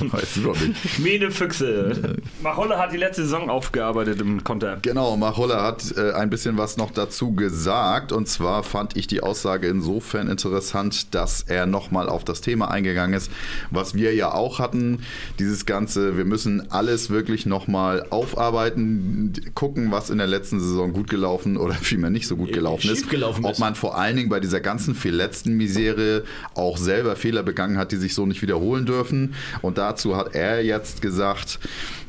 Weißt 0.00 0.36
du 0.36 0.42
doch 0.42 0.60
nicht. 0.60 0.98
Mene 1.00 1.30
Füchse. 1.32 2.16
Macholle 2.42 2.78
hat 2.78 2.92
die 2.92 2.96
letzte 2.96 3.22
Saison 3.22 3.50
aufgearbeitet 3.50 4.20
im 4.20 4.42
Konter. 4.44 4.78
Genau, 4.82 5.16
Machulla 5.16 5.62
hat 5.62 5.94
äh, 5.96 6.12
ein 6.12 6.30
bisschen 6.30 6.56
was 6.56 6.76
noch 6.76 6.92
dazu 6.92 7.32
gesagt. 7.32 8.12
Und 8.12 8.28
zwar 8.28 8.62
fand 8.62 8.96
ich 8.96 9.08
die 9.08 9.22
Aussage 9.22 9.66
insofern 9.66 10.28
interessant, 10.28 11.12
dass 11.14 11.42
er 11.42 11.66
nochmal 11.66 12.08
auf 12.08 12.24
das 12.24 12.40
Thema 12.40 12.70
eingegangen 12.70 13.14
ist, 13.14 13.30
was 13.70 13.94
wir 13.94 14.14
ja 14.14 14.32
auch 14.32 14.60
hatten. 14.60 15.00
Dieses 15.40 15.66
Ganze, 15.66 16.16
wir 16.16 16.24
müssen 16.24 16.70
alles 16.70 17.10
wirklich 17.10 17.46
nochmal 17.46 18.06
aufarbeiten, 18.10 19.32
gucken, 19.54 19.90
was 19.90 20.08
in 20.08 20.18
der 20.18 20.28
letzten 20.28 20.60
Saison 20.60 20.92
gut 20.92 21.10
gelaufen 21.10 21.56
oder 21.56 21.74
vielmehr 21.74 22.10
nicht 22.10 22.28
so 22.28 22.36
gut 22.36 22.52
gelaufen 22.52 22.90
ist. 22.90 23.06
Äh, 23.06 23.10
gelaufen 23.10 23.44
Ob 23.44 23.52
ist. 23.52 23.58
man 23.58 23.74
vor 23.74 23.98
allen 23.98 24.16
Dingen 24.16 24.28
bei 24.28 24.38
dieser 24.40 24.60
ganzen 24.60 24.94
verletzten 24.94 25.56
Misere 25.56 26.11
auch 26.54 26.76
selber 26.76 27.16
Fehler 27.16 27.42
begangen 27.42 27.78
hat, 27.78 27.92
die 27.92 27.96
sich 27.96 28.14
so 28.14 28.26
nicht 28.26 28.42
wiederholen 28.42 28.86
dürfen. 28.86 29.34
Und 29.62 29.78
dazu 29.78 30.16
hat 30.16 30.34
er 30.34 30.64
jetzt 30.64 31.02
gesagt, 31.02 31.58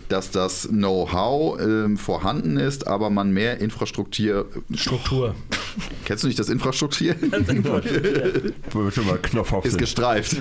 dass 0.10 0.32
das 0.32 0.68
Know-how 0.68 1.60
ähm, 1.60 1.98
vorhanden 1.98 2.58
ist, 2.58 2.88
aber 2.88 3.10
man 3.10 3.32
mehr 3.32 3.60
Infrastruktur. 3.60 4.46
Struktur. 4.76 5.36
Kennst 6.06 6.24
du 6.24 6.28
nicht 6.28 6.40
das 6.40 6.50
Infrastruktur? 6.50 7.16
Wo 8.72 8.80
wir 8.84 8.92
schon 8.92 9.08
mal 9.08 9.18
Knopf 9.18 9.54
auf 9.54 9.66
ist 9.66 9.72
sind. 9.72 9.80
gestreift. 9.80 10.38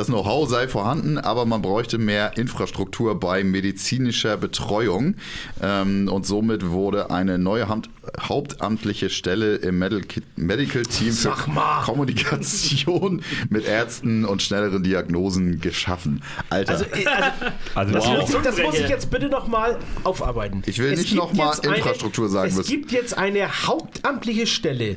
Das 0.00 0.06
Know-how 0.06 0.48
sei 0.48 0.66
vorhanden, 0.66 1.18
aber 1.18 1.44
man 1.44 1.60
bräuchte 1.60 1.98
mehr 1.98 2.38
Infrastruktur 2.38 3.20
bei 3.20 3.44
medizinischer 3.44 4.38
Betreuung. 4.38 5.16
Ähm, 5.60 6.08
und 6.10 6.24
somit 6.24 6.66
wurde 6.70 7.10
eine 7.10 7.38
neue 7.38 7.68
Hand 7.68 7.90
hauptamtliche 8.18 9.10
Stelle 9.10 9.56
im 9.56 9.78
Medical, 9.78 10.22
Medical 10.36 10.84
Team 10.84 11.12
für. 11.12 11.36
Kommunikation 11.84 13.20
mit 13.50 13.66
Ärzten 13.66 14.24
und 14.24 14.40
schnelleren 14.40 14.82
Diagnosen 14.82 15.60
geschaffen. 15.60 16.22
Alter. 16.48 16.72
Also, 16.72 16.84
äh, 16.86 17.04
also 17.04 17.30
Also 17.74 17.92
das, 17.92 18.06
wow. 18.06 18.20
muss 18.20 18.30
ich, 18.30 18.36
das 18.42 18.56
muss 18.58 18.74
ich 18.78 18.88
jetzt 18.88 19.10
bitte 19.10 19.28
nochmal 19.28 19.76
aufarbeiten. 20.04 20.62
Ich 20.64 20.78
will 20.78 20.94
Es 20.94 21.00
nicht 21.00 21.10
gibt 21.10 21.20
noch 21.20 21.34
mal 21.34 21.48
jetzt 21.48 21.66
eine- 21.66 21.76
Infrastruktur 21.76 22.30
sagen 22.30 22.48
Es 22.48 22.56
müssen. 22.56 22.70
gibt 22.70 22.90
jetzt 22.92 23.18
eine 23.18 23.66
hauptamtliche 23.66 24.46
Stelle 24.46 24.96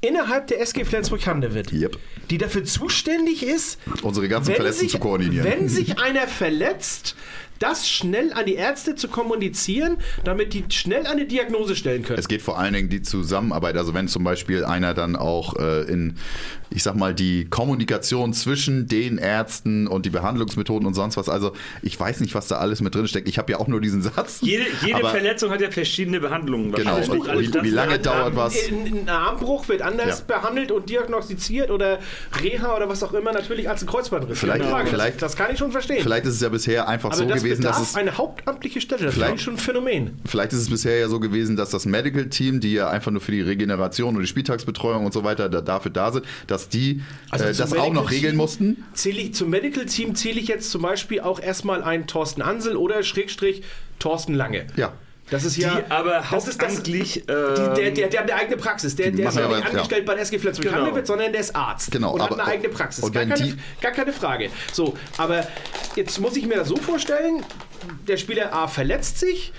innerhalb 0.00 0.46
der 0.48 0.60
SG 0.60 0.84
Flensburg-Handewitt, 0.84 1.72
Yep. 1.72 1.98
die 2.30 2.38
dafür 2.38 2.64
zuständig 2.64 3.42
ist, 3.42 3.78
Unsere 4.02 4.28
ganzen 4.28 4.48
wenn 4.48 4.56
Verletzten 4.56 4.80
sich, 4.82 4.92
zu 4.92 4.98
koordinieren. 4.98 5.44
Wenn 5.44 5.68
sich 5.68 5.98
einer 5.98 6.28
verletzt, 6.28 7.16
das 7.58 7.88
schnell 7.88 8.32
an 8.32 8.46
die 8.46 8.54
Ärzte 8.54 8.94
zu 8.94 9.08
kommunizieren, 9.08 9.96
damit 10.24 10.52
die 10.52 10.64
schnell 10.68 11.06
eine 11.06 11.24
Diagnose 11.26 11.74
stellen 11.74 12.02
können. 12.02 12.18
Es 12.18 12.28
geht 12.28 12.42
vor 12.42 12.58
allen 12.58 12.74
Dingen 12.74 12.88
die 12.90 13.02
Zusammenarbeit. 13.02 13.76
Also 13.76 13.94
wenn 13.94 14.08
zum 14.08 14.24
Beispiel 14.24 14.64
einer 14.64 14.92
dann 14.94 15.16
auch 15.16 15.56
äh, 15.56 15.82
in, 15.84 16.16
ich 16.70 16.82
sag 16.82 16.96
mal, 16.96 17.14
die 17.14 17.44
Kommunikation 17.46 18.32
zwischen 18.32 18.88
den 18.88 19.18
Ärzten 19.18 19.86
und 19.86 20.04
die 20.06 20.10
Behandlungsmethoden 20.10 20.86
und 20.86 20.94
sonst 20.94 21.16
was. 21.16 21.28
Also 21.28 21.52
ich 21.82 21.98
weiß 21.98 22.20
nicht, 22.20 22.34
was 22.34 22.48
da 22.48 22.56
alles 22.56 22.80
mit 22.80 22.94
drin 22.94 23.06
steckt. 23.08 23.28
Ich 23.28 23.38
habe 23.38 23.52
ja 23.52 23.58
auch 23.58 23.68
nur 23.68 23.80
diesen 23.80 24.02
Satz. 24.02 24.38
Jede, 24.42 24.64
jede 24.84 25.00
Verletzung 25.00 25.50
hat 25.50 25.60
ja 25.60 25.70
verschiedene 25.70 26.20
Behandlungen. 26.20 26.72
Genau. 26.72 26.96
Und 26.96 27.28
alles 27.28 27.52
wie, 27.52 27.62
wie 27.62 27.70
lange 27.70 27.98
dauert 27.98 28.32
ein- 28.32 28.36
was? 28.36 28.54
Ein, 28.68 29.08
Armbruch 29.08 29.68
wird 29.68 29.82
anders 29.82 30.24
Ja. 30.28 30.36
behandelt 30.36 30.72
und 30.72 30.88
diagnostiziert 30.90 31.70
oder 31.70 31.98
Reha 32.42 32.76
oder 32.76 32.88
was 32.88 33.02
auch 33.02 33.12
immer 33.12 33.32
natürlich 33.32 33.68
als 33.68 33.82
ein 33.82 33.86
Kreuzbandriss. 33.86 34.38
Vielleicht- 34.38 34.64
Frage. 34.64 34.88
vielleicht- 34.90 35.22
das, 35.22 35.32
das 35.32 35.36
kann 35.36 35.52
ich 35.52 35.58
schon 35.58 35.70
verstehen. 35.72 36.02
Vielleicht 36.02 36.26
ist 36.26 36.34
es 36.34 36.40
ja 36.40 36.48
bisher 36.48 36.88
einfach 36.88 37.10
Aber 37.10 37.18
so 37.18 37.24
das 37.24 37.42
gewesen, 37.42 37.62
dass 37.62 37.80
es 37.80 37.94
eine 37.94 38.16
hauptamtliche 38.16 38.80
Stelle. 38.80 39.04
Das 39.06 39.16
ich 39.16 39.42
schon 39.42 39.54
ein 39.54 39.58
Phänomen. 39.58 40.18
Vielleicht 40.24 40.52
ist 40.52 40.60
es 40.60 40.70
bisher 40.70 40.98
ja 40.98 41.08
so 41.08 41.20
gewesen, 41.20 41.56
dass 41.56 41.70
das 41.70 41.86
Medical 41.86 42.26
Team, 42.26 42.60
die 42.60 42.72
ja 42.74 42.88
einfach 42.88 43.10
nur 43.10 43.20
für 43.20 43.32
die 43.32 43.40
Regeneration 43.40 44.14
und 44.16 44.22
die 44.22 44.26
Spieltagsbetreuung 44.26 45.04
und 45.04 45.12
so 45.12 45.24
weiter 45.24 45.48
da, 45.48 45.60
dafür 45.60 45.90
da 45.90 46.12
sind, 46.12 46.24
dass 46.46 46.65
die 46.68 47.02
Also 47.30 47.44
äh, 47.44 47.52
das 47.54 47.72
auch 47.72 47.92
noch 47.92 48.10
regeln 48.10 48.32
Team 48.32 48.36
mussten. 48.38 48.84
Zähle 48.94 49.20
ich, 49.20 49.34
zum 49.34 49.50
Medical 49.50 49.86
Team 49.86 50.14
zähle 50.14 50.40
ich 50.40 50.48
jetzt 50.48 50.70
zum 50.70 50.82
Beispiel 50.82 51.20
auch 51.20 51.40
erstmal 51.40 51.82
einen 51.82 52.06
Thorsten 52.06 52.42
Ansel 52.42 52.76
oder 52.76 53.02
Schrägstrich 53.02 53.62
Thorsten 53.98 54.34
Lange. 54.34 54.66
Ja. 54.76 54.92
Das 55.28 55.44
ist 55.44 55.56
ja. 55.56 55.80
Die 55.80 55.90
aber 55.90 56.22
das 56.30 56.46
ist 56.46 56.62
das, 56.62 56.82
die, 56.84 57.00
hauptamtlich, 57.00 57.24
der, 57.26 57.78
ähm, 57.88 57.94
der, 57.94 58.08
der 58.08 58.20
hat 58.20 58.30
eine 58.30 58.40
eigene 58.40 58.56
Praxis. 58.56 58.94
Der, 58.94 59.10
Die 59.10 59.16
der 59.16 59.28
ist 59.30 59.36
ja 59.36 59.48
nicht 59.48 59.58
ja. 59.58 59.64
angestellt 59.70 60.06
bei 60.06 60.14
der 60.14 60.22
SG 60.22 60.38
Flensburg 60.38 60.68
Genau. 60.72 60.84
Handewitt, 60.84 61.06
sondern 61.08 61.32
der 61.32 61.40
ist 61.40 61.56
Arzt. 61.56 61.90
Genau, 61.90 62.12
Und 62.14 62.22
hat 62.22 62.30
aber- 62.30 62.42
eine 62.44 62.52
eigene 62.52 62.68
Praxis. 62.68 63.10
Gar 63.10 63.24
keine, 63.26 63.34
die- 63.34 63.56
gar 63.80 63.90
keine 63.90 64.12
Frage. 64.12 64.50
So, 64.72 64.96
aber 65.16 65.44
jetzt 65.96 66.20
muss 66.20 66.36
ich 66.36 66.46
mir 66.46 66.54
das 66.54 66.68
so 66.68 66.76
vorstellen: 66.76 67.42
der 68.06 68.18
Spieler 68.18 68.52
A 68.54 68.68
verletzt 68.68 69.18
sich 69.18 69.52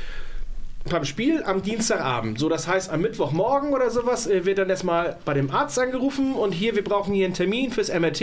beim 0.89 1.05
Spiel 1.05 1.43
am 1.43 1.61
Dienstagabend. 1.61 2.39
So, 2.39 2.49
das 2.49 2.67
heißt, 2.67 2.89
am 2.91 3.01
Mittwochmorgen 3.01 3.73
oder 3.73 3.89
sowas 3.89 4.27
äh, 4.27 4.45
wird 4.45 4.57
dann 4.57 4.69
erstmal 4.69 5.17
bei 5.25 5.33
dem 5.33 5.49
Arzt 5.51 5.77
angerufen 5.79 6.33
und 6.33 6.51
hier, 6.51 6.75
wir 6.75 6.83
brauchen 6.83 7.13
hier 7.13 7.25
einen 7.25 7.33
Termin 7.33 7.71
fürs 7.71 7.89
MRT. 7.93 8.21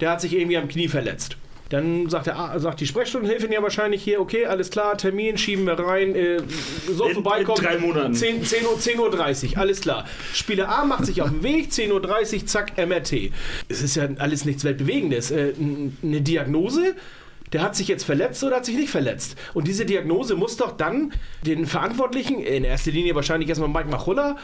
Der 0.00 0.10
hat 0.10 0.20
sich 0.20 0.34
irgendwie 0.36 0.56
am 0.56 0.68
Knie 0.68 0.88
verletzt. 0.88 1.36
Dann 1.68 2.10
sagt, 2.10 2.26
der, 2.26 2.34
Ar- 2.34 2.58
sagt 2.58 2.80
die 2.80 2.86
Sprechstundenhilfin 2.88 3.52
ja 3.52 3.62
wahrscheinlich 3.62 4.02
hier, 4.02 4.20
okay, 4.20 4.44
alles 4.46 4.70
klar, 4.70 4.98
Termin, 4.98 5.38
schieben 5.38 5.66
wir 5.66 5.78
rein, 5.78 6.16
äh, 6.16 6.38
so 6.92 7.04
In- 7.06 7.14
vorbeikommen. 7.14 7.58
in 7.60 7.64
drei 7.64 7.78
Monaten. 7.78 8.12
10, 8.14 8.44
10 8.44 8.66
Uhr, 8.66 8.76
10 8.76 8.98
Uhr 8.98 9.08
30, 9.08 9.56
alles 9.56 9.80
klar. 9.80 10.04
Spieler 10.34 10.68
A 10.68 10.84
macht 10.84 11.06
sich 11.06 11.22
auf 11.22 11.28
den 11.30 11.44
Weg, 11.44 11.72
10 11.72 11.92
Uhr 11.92 12.02
30, 12.02 12.46
zack, 12.48 12.72
MRT. 12.76 13.30
Es 13.68 13.82
ist 13.82 13.94
ja 13.94 14.08
alles 14.18 14.44
nichts 14.44 14.64
Weltbewegendes. 14.64 15.30
Äh, 15.30 15.52
eine 16.02 16.20
Diagnose, 16.22 16.96
der 17.52 17.62
hat 17.62 17.76
sich 17.76 17.88
jetzt 17.88 18.04
verletzt 18.04 18.42
oder 18.44 18.56
hat 18.56 18.64
sich 18.64 18.76
nicht 18.76 18.90
verletzt. 18.90 19.36
Und 19.54 19.66
diese 19.66 19.84
Diagnose 19.84 20.36
muss 20.36 20.56
doch 20.56 20.76
dann 20.76 21.12
den 21.44 21.66
Verantwortlichen, 21.66 22.40
in 22.40 22.64
erster 22.64 22.92
Linie 22.92 23.14
wahrscheinlich 23.14 23.48
erstmal 23.48 23.68
Mike 23.68 23.88
Machulla, 23.88 24.36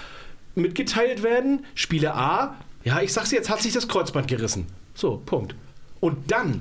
mitgeteilt 0.55 1.23
werden. 1.23 1.65
Spieler 1.75 2.17
A, 2.17 2.57
ja, 2.85 3.01
ich 3.01 3.13
sag's 3.13 3.31
jetzt, 3.31 3.51
hat 3.51 3.63
sich 3.63 3.73
das 3.73 3.89
Kreuzband 3.89 4.29
gerissen. 4.29 4.67
So, 4.95 5.23
Punkt. 5.25 5.55
Und 6.01 6.31
dann 6.31 6.61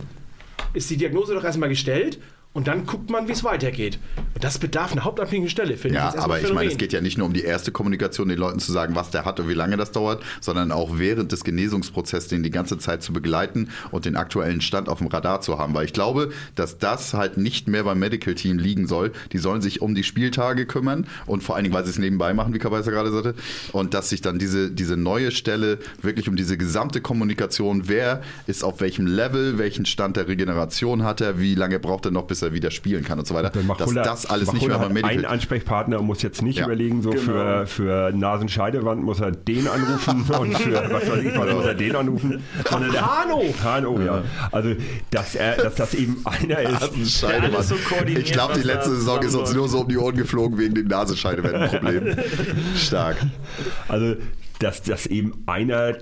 ist 0.74 0.90
die 0.90 0.98
Diagnose 0.98 1.34
doch 1.34 1.44
erstmal 1.44 1.70
gestellt 1.70 2.20
und 2.56 2.68
dann 2.68 2.86
guckt 2.86 3.10
man, 3.10 3.28
wie 3.28 3.34
es 3.34 3.44
weitergeht. 3.44 4.00
Und 4.34 4.42
das 4.42 4.58
bedarf 4.60 4.94
einer 4.94 5.04
hauptamtlichen 5.04 5.50
Stelle, 5.50 5.76
finde 5.76 5.98
ich. 5.98 6.02
Ja, 6.02 6.06
jetzt 6.06 6.16
erstmal 6.16 6.40
aber 6.40 6.48
ich 6.48 6.54
meine, 6.54 6.72
es 6.72 6.78
geht 6.78 6.94
ja 6.94 7.02
nicht 7.02 7.18
nur 7.18 7.28
um 7.28 7.34
die 7.34 7.44
erste 7.44 7.74
Kommunikation, 7.74 8.30
den 8.30 8.38
Leuten 8.38 8.60
zu 8.60 8.72
sagen, 8.72 8.96
was 8.96 9.12
der 9.12 9.26
hat 9.26 9.42
und 9.42 9.50
wie 9.50 9.54
lange 9.54 9.76
das 9.76 9.92
dauert, 9.92 10.24
sondern 10.40 10.72
auch 10.72 10.98
während 10.98 11.34
des 11.34 11.44
Genesungsprozesses 11.44 12.30
den 12.30 12.44
die 12.44 12.52
ganze 12.52 12.78
Zeit 12.78 13.04
zu 13.04 13.12
begleiten 13.12 13.72
und 13.92 14.06
den 14.06 14.16
aktuellen 14.16 14.62
Stand 14.62 14.88
auf 14.88 15.00
dem 15.00 15.08
Radar 15.08 15.42
zu 15.42 15.60
haben. 15.60 15.74
Weil 15.74 15.84
ich 15.84 15.92
glaube, 15.92 16.32
dass 16.56 16.78
das 16.78 17.14
halt 17.14 17.36
nicht 17.36 17.68
mehr 17.68 17.84
beim 17.84 18.00
Medical 18.00 18.36
Team 18.36 18.58
liegen 18.58 18.88
soll. 18.88 19.12
Die 19.34 19.38
sollen 19.38 19.62
sich 19.62 19.82
um 19.82 19.94
die 19.94 20.04
Spieltage 20.04 20.66
kümmern 20.66 21.08
und 21.26 21.44
vor 21.44 21.56
allen 21.56 21.66
Dingen, 21.66 21.76
weil 21.76 21.84
sie 21.84 21.92
es 21.92 22.00
nebenbei 22.00 22.34
machen, 22.34 22.54
wie 22.54 22.60
Kabaiser 22.60 22.92
gerade 22.92 23.12
sagte. 23.12 23.36
Und 23.74 23.94
dass 23.94 24.08
sich 24.08 24.22
dann 24.22 24.40
diese, 24.40 24.72
diese 24.72 24.96
neue 24.96 25.32
Stelle 25.32 25.80
wirklich 26.02 26.30
um 26.30 26.38
diese 26.38 26.58
gesamte 26.58 27.02
Kommunikation, 27.02 27.90
wer 27.90 28.22
ist 28.48 28.64
auf 28.64 28.80
welchem 28.80 29.08
Level, 29.08 29.58
welchen 29.58 29.86
Stand 29.86 30.16
der 30.16 30.30
Regeneration 30.30 31.04
hat 31.04 31.20
er, 31.20 31.38
wie 31.38 31.56
lange 31.56 31.80
braucht 31.80 32.06
er 32.06 32.12
noch, 32.12 32.28
bis 32.28 32.45
er 32.45 32.45
wieder 32.54 32.72
spielen 32.72 33.04
kann 33.04 33.20
und 33.20 33.28
so 33.28 33.34
weiter. 33.36 33.50
Dann 33.50 33.68
Dass 33.78 33.94
das 33.94 34.26
alles 34.26 34.52
nicht 34.54 34.62
Machulla 34.62 34.78
mehr 34.78 34.88
beim 34.88 34.94
Medical 34.94 35.14
einen 35.14 35.26
Ansprechpartner 35.26 36.00
und 36.00 36.06
muss 36.06 36.22
jetzt 36.22 36.42
nicht 36.42 36.60
Ja. 36.60 36.66
überlegen, 36.66 37.02
so 37.02 37.10
Genau. 37.12 37.22
für, 37.24 37.68
für 37.68 38.12
Nasenscheidewand 38.14 39.04
muss 39.04 39.20
er 39.20 39.32
den 39.32 39.68
anrufen 39.68 40.26
und 40.40 40.58
für 40.58 40.74
was 40.92 41.10
weiß 41.10 41.24
ich 41.24 41.38
was 41.38 41.54
muss 41.54 41.66
er 41.66 41.74
den 41.76 41.96
anrufen. 41.96 42.44
Sondern 42.70 42.92
der- 42.92 43.02
Hano! 43.06 43.44
Hano, 43.64 44.02
ja. 44.02 44.24
Also, 44.52 44.76
dass, 45.12 45.36
er, 45.36 45.56
dass 45.58 45.76
das 45.76 45.94
eben 45.94 46.18
einer 46.26 46.60
ist. 46.62 46.72
Nasenscheide, 46.82 47.34
Der 47.34 47.44
alles 47.44 47.70
Mann. 47.70 47.80
so 47.80 47.90
koordiniert, 47.90 48.24
ich 48.26 48.32
glaube, 48.34 48.54
die 48.56 48.62
letzte 48.66 48.92
Saison 48.96 49.22
ist 49.22 49.36
uns 49.36 49.54
nur 49.54 49.68
so 49.70 49.80
um 49.82 49.88
die 49.88 49.98
Ohren 49.98 50.16
geflogen 50.16 50.58
wegen 50.58 50.76
dem 50.76 50.88
Nasenscheidewändenproblem. 50.88 52.16
Stark. 52.76 53.18
Also, 53.88 54.16
dass, 54.60 54.82
dass 54.84 55.06
eben 55.08 55.44
einer 55.48 55.96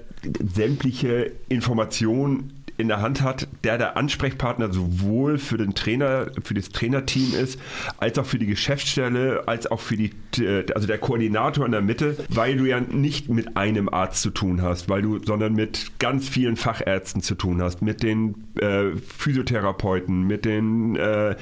sämtliche 0.54 1.32
Informationen 1.50 2.63
in 2.78 2.88
der 2.88 3.02
Hand 3.02 3.22
hat, 3.22 3.48
der 3.64 3.78
der 3.78 3.98
Ansprechpartner 3.98 4.72
sowohl 4.74 5.38
für 5.38 5.58
den 5.58 5.76
Trainer, 5.76 6.28
für 6.44 6.54
das 6.54 6.70
Trainerteam 6.70 7.34
ist, 7.36 7.60
als 7.98 8.18
auch 8.18 8.26
für 8.26 8.40
die 8.40 8.48
Geschäftsstelle, 8.48 9.44
als 9.48 9.70
auch 9.70 9.80
für 9.80 9.96
die, 9.96 10.12
äh, 10.40 10.66
also 10.74 10.88
der 10.88 10.98
Koordinator 10.98 11.66
in 11.66 11.72
der 11.72 11.82
Mitte, 11.82 12.18
weil 12.30 12.58
du 12.58 12.66
ja 12.66 12.80
nicht 12.80 13.30
mit 13.30 13.58
einem 13.58 13.90
Arzt 13.90 14.22
zu 14.22 14.32
tun 14.32 14.62
hast, 14.62 14.90
weil 14.90 15.02
du, 15.02 15.20
sondern 15.24 15.54
mit 15.54 16.00
ganz 16.00 16.28
vielen 16.28 16.56
Fachärzten 16.56 17.22
zu 17.22 17.36
tun 17.36 17.62
hast, 17.62 17.82
mit 17.82 18.02
den 18.04 18.36
äh, 18.60 18.96
Physiotherapeuten, 19.18 20.26
mit 20.26 20.46
den, 20.46 20.96
äh, 20.96 21.36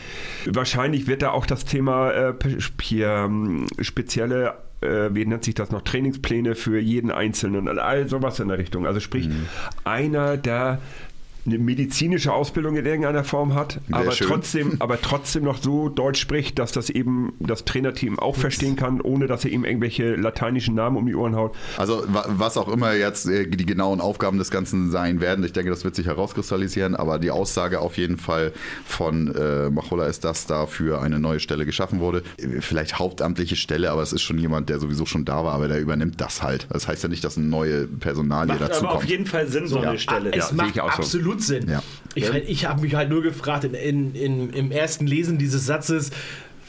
wahrscheinlich 0.45 1.07
wird 1.07 1.21
da 1.21 1.31
auch 1.31 1.45
das 1.45 1.65
Thema 1.65 2.11
äh, 2.11 2.33
hier 2.81 3.07
ähm, 3.07 3.67
spezielle 3.79 4.53
äh, 4.81 5.13
wie 5.13 5.25
nennt 5.25 5.43
sich 5.43 5.53
das 5.53 5.71
noch, 5.71 5.81
Trainingspläne 5.81 6.55
für 6.55 6.79
jeden 6.79 7.11
Einzelnen 7.11 7.67
und 7.67 7.79
all 7.79 8.09
sowas 8.09 8.39
in 8.39 8.47
der 8.47 8.57
Richtung. 8.57 8.87
Also 8.87 8.99
sprich, 8.99 9.27
Mhm. 9.27 9.45
einer, 9.83 10.37
der 10.37 10.79
eine 11.45 11.57
medizinische 11.57 12.31
Ausbildung 12.33 12.75
in 12.77 12.85
irgendeiner 12.85 13.23
Form 13.23 13.55
hat, 13.55 13.79
aber 13.91 14.11
schön. 14.11 14.27
trotzdem, 14.27 14.75
aber 14.79 15.01
trotzdem 15.01 15.43
noch 15.43 15.61
so 15.61 15.89
Deutsch 15.89 16.19
spricht, 16.21 16.59
dass 16.59 16.71
das 16.71 16.89
eben 16.91 17.33
das 17.39 17.65
Trainerteam 17.65 18.19
auch 18.19 18.35
verstehen 18.35 18.75
kann, 18.75 19.01
ohne 19.01 19.25
dass 19.27 19.43
er 19.43 19.51
ihm 19.51 19.65
irgendwelche 19.65 20.15
lateinischen 20.15 20.75
Namen 20.75 20.97
um 20.97 21.05
die 21.07 21.15
Ohren 21.15 21.35
haut. 21.35 21.55
Also 21.77 22.03
wa- 22.07 22.25
was 22.29 22.57
auch 22.57 22.67
immer 22.67 22.93
jetzt 22.93 23.27
äh, 23.27 23.47
die 23.47 23.65
genauen 23.65 24.01
Aufgaben 24.01 24.37
des 24.37 24.51
Ganzen 24.51 24.91
sein 24.91 25.19
werden, 25.19 25.43
ich 25.43 25.53
denke, 25.53 25.71
das 25.71 25.83
wird 25.83 25.95
sich 25.95 26.05
herauskristallisieren, 26.05 26.95
aber 26.95 27.17
die 27.17 27.31
Aussage 27.31 27.79
auf 27.79 27.97
jeden 27.97 28.17
Fall 28.17 28.51
von 28.85 29.33
äh, 29.35 29.69
Machola 29.69 30.05
ist, 30.05 30.23
dass 30.23 30.45
dafür 30.45 31.01
eine 31.01 31.19
neue 31.19 31.39
Stelle 31.39 31.65
geschaffen 31.65 31.99
wurde. 31.99 32.23
Äh, 32.37 32.61
Vielleicht 32.61 32.99
hauptamtliche 32.99 33.55
Stelle, 33.55 33.91
aber 33.91 34.03
es 34.03 34.13
ist 34.13 34.21
schon 34.21 34.37
jemand, 34.37 34.69
der 34.69 34.79
sowieso 34.79 35.05
schon 35.05 35.25
da 35.25 35.43
war, 35.43 35.53
aber 35.53 35.67
der 35.67 35.79
übernimmt 35.79 36.19
das 36.21 36.43
halt. 36.43 36.67
Das 36.69 36.87
heißt 36.87 37.01
ja 37.03 37.09
nicht, 37.09 37.23
dass 37.23 37.37
ein 37.37 37.49
neue 37.49 37.87
Personalie 37.87 38.53
Macht 38.53 38.61
dazu 38.69 38.81
aber 38.85 38.91
auf 38.93 38.99
kommt. 38.99 39.09
jeden 39.09 39.25
Fall 39.25 39.47
Sinn, 39.47 39.67
so 39.67 39.79
eine 39.79 39.97
Stelle. 39.97 40.31
Es 40.33 40.49
Ja, 40.51 40.55
macht 40.55 40.75
ich 40.75 40.81
auch 40.81 40.91
so. 40.93 41.01
absolut 41.01 41.30
Sinn. 41.39 41.69
Ja. 41.69 41.81
Ich, 42.15 42.29
ich 42.29 42.65
habe 42.65 42.81
mich 42.81 42.95
halt 42.95 43.09
nur 43.09 43.21
gefragt 43.21 43.63
in, 43.63 43.73
in, 43.73 44.15
in, 44.15 44.49
im 44.51 44.71
ersten 44.71 45.07
Lesen 45.07 45.37
dieses 45.37 45.65
Satzes, 45.65 46.11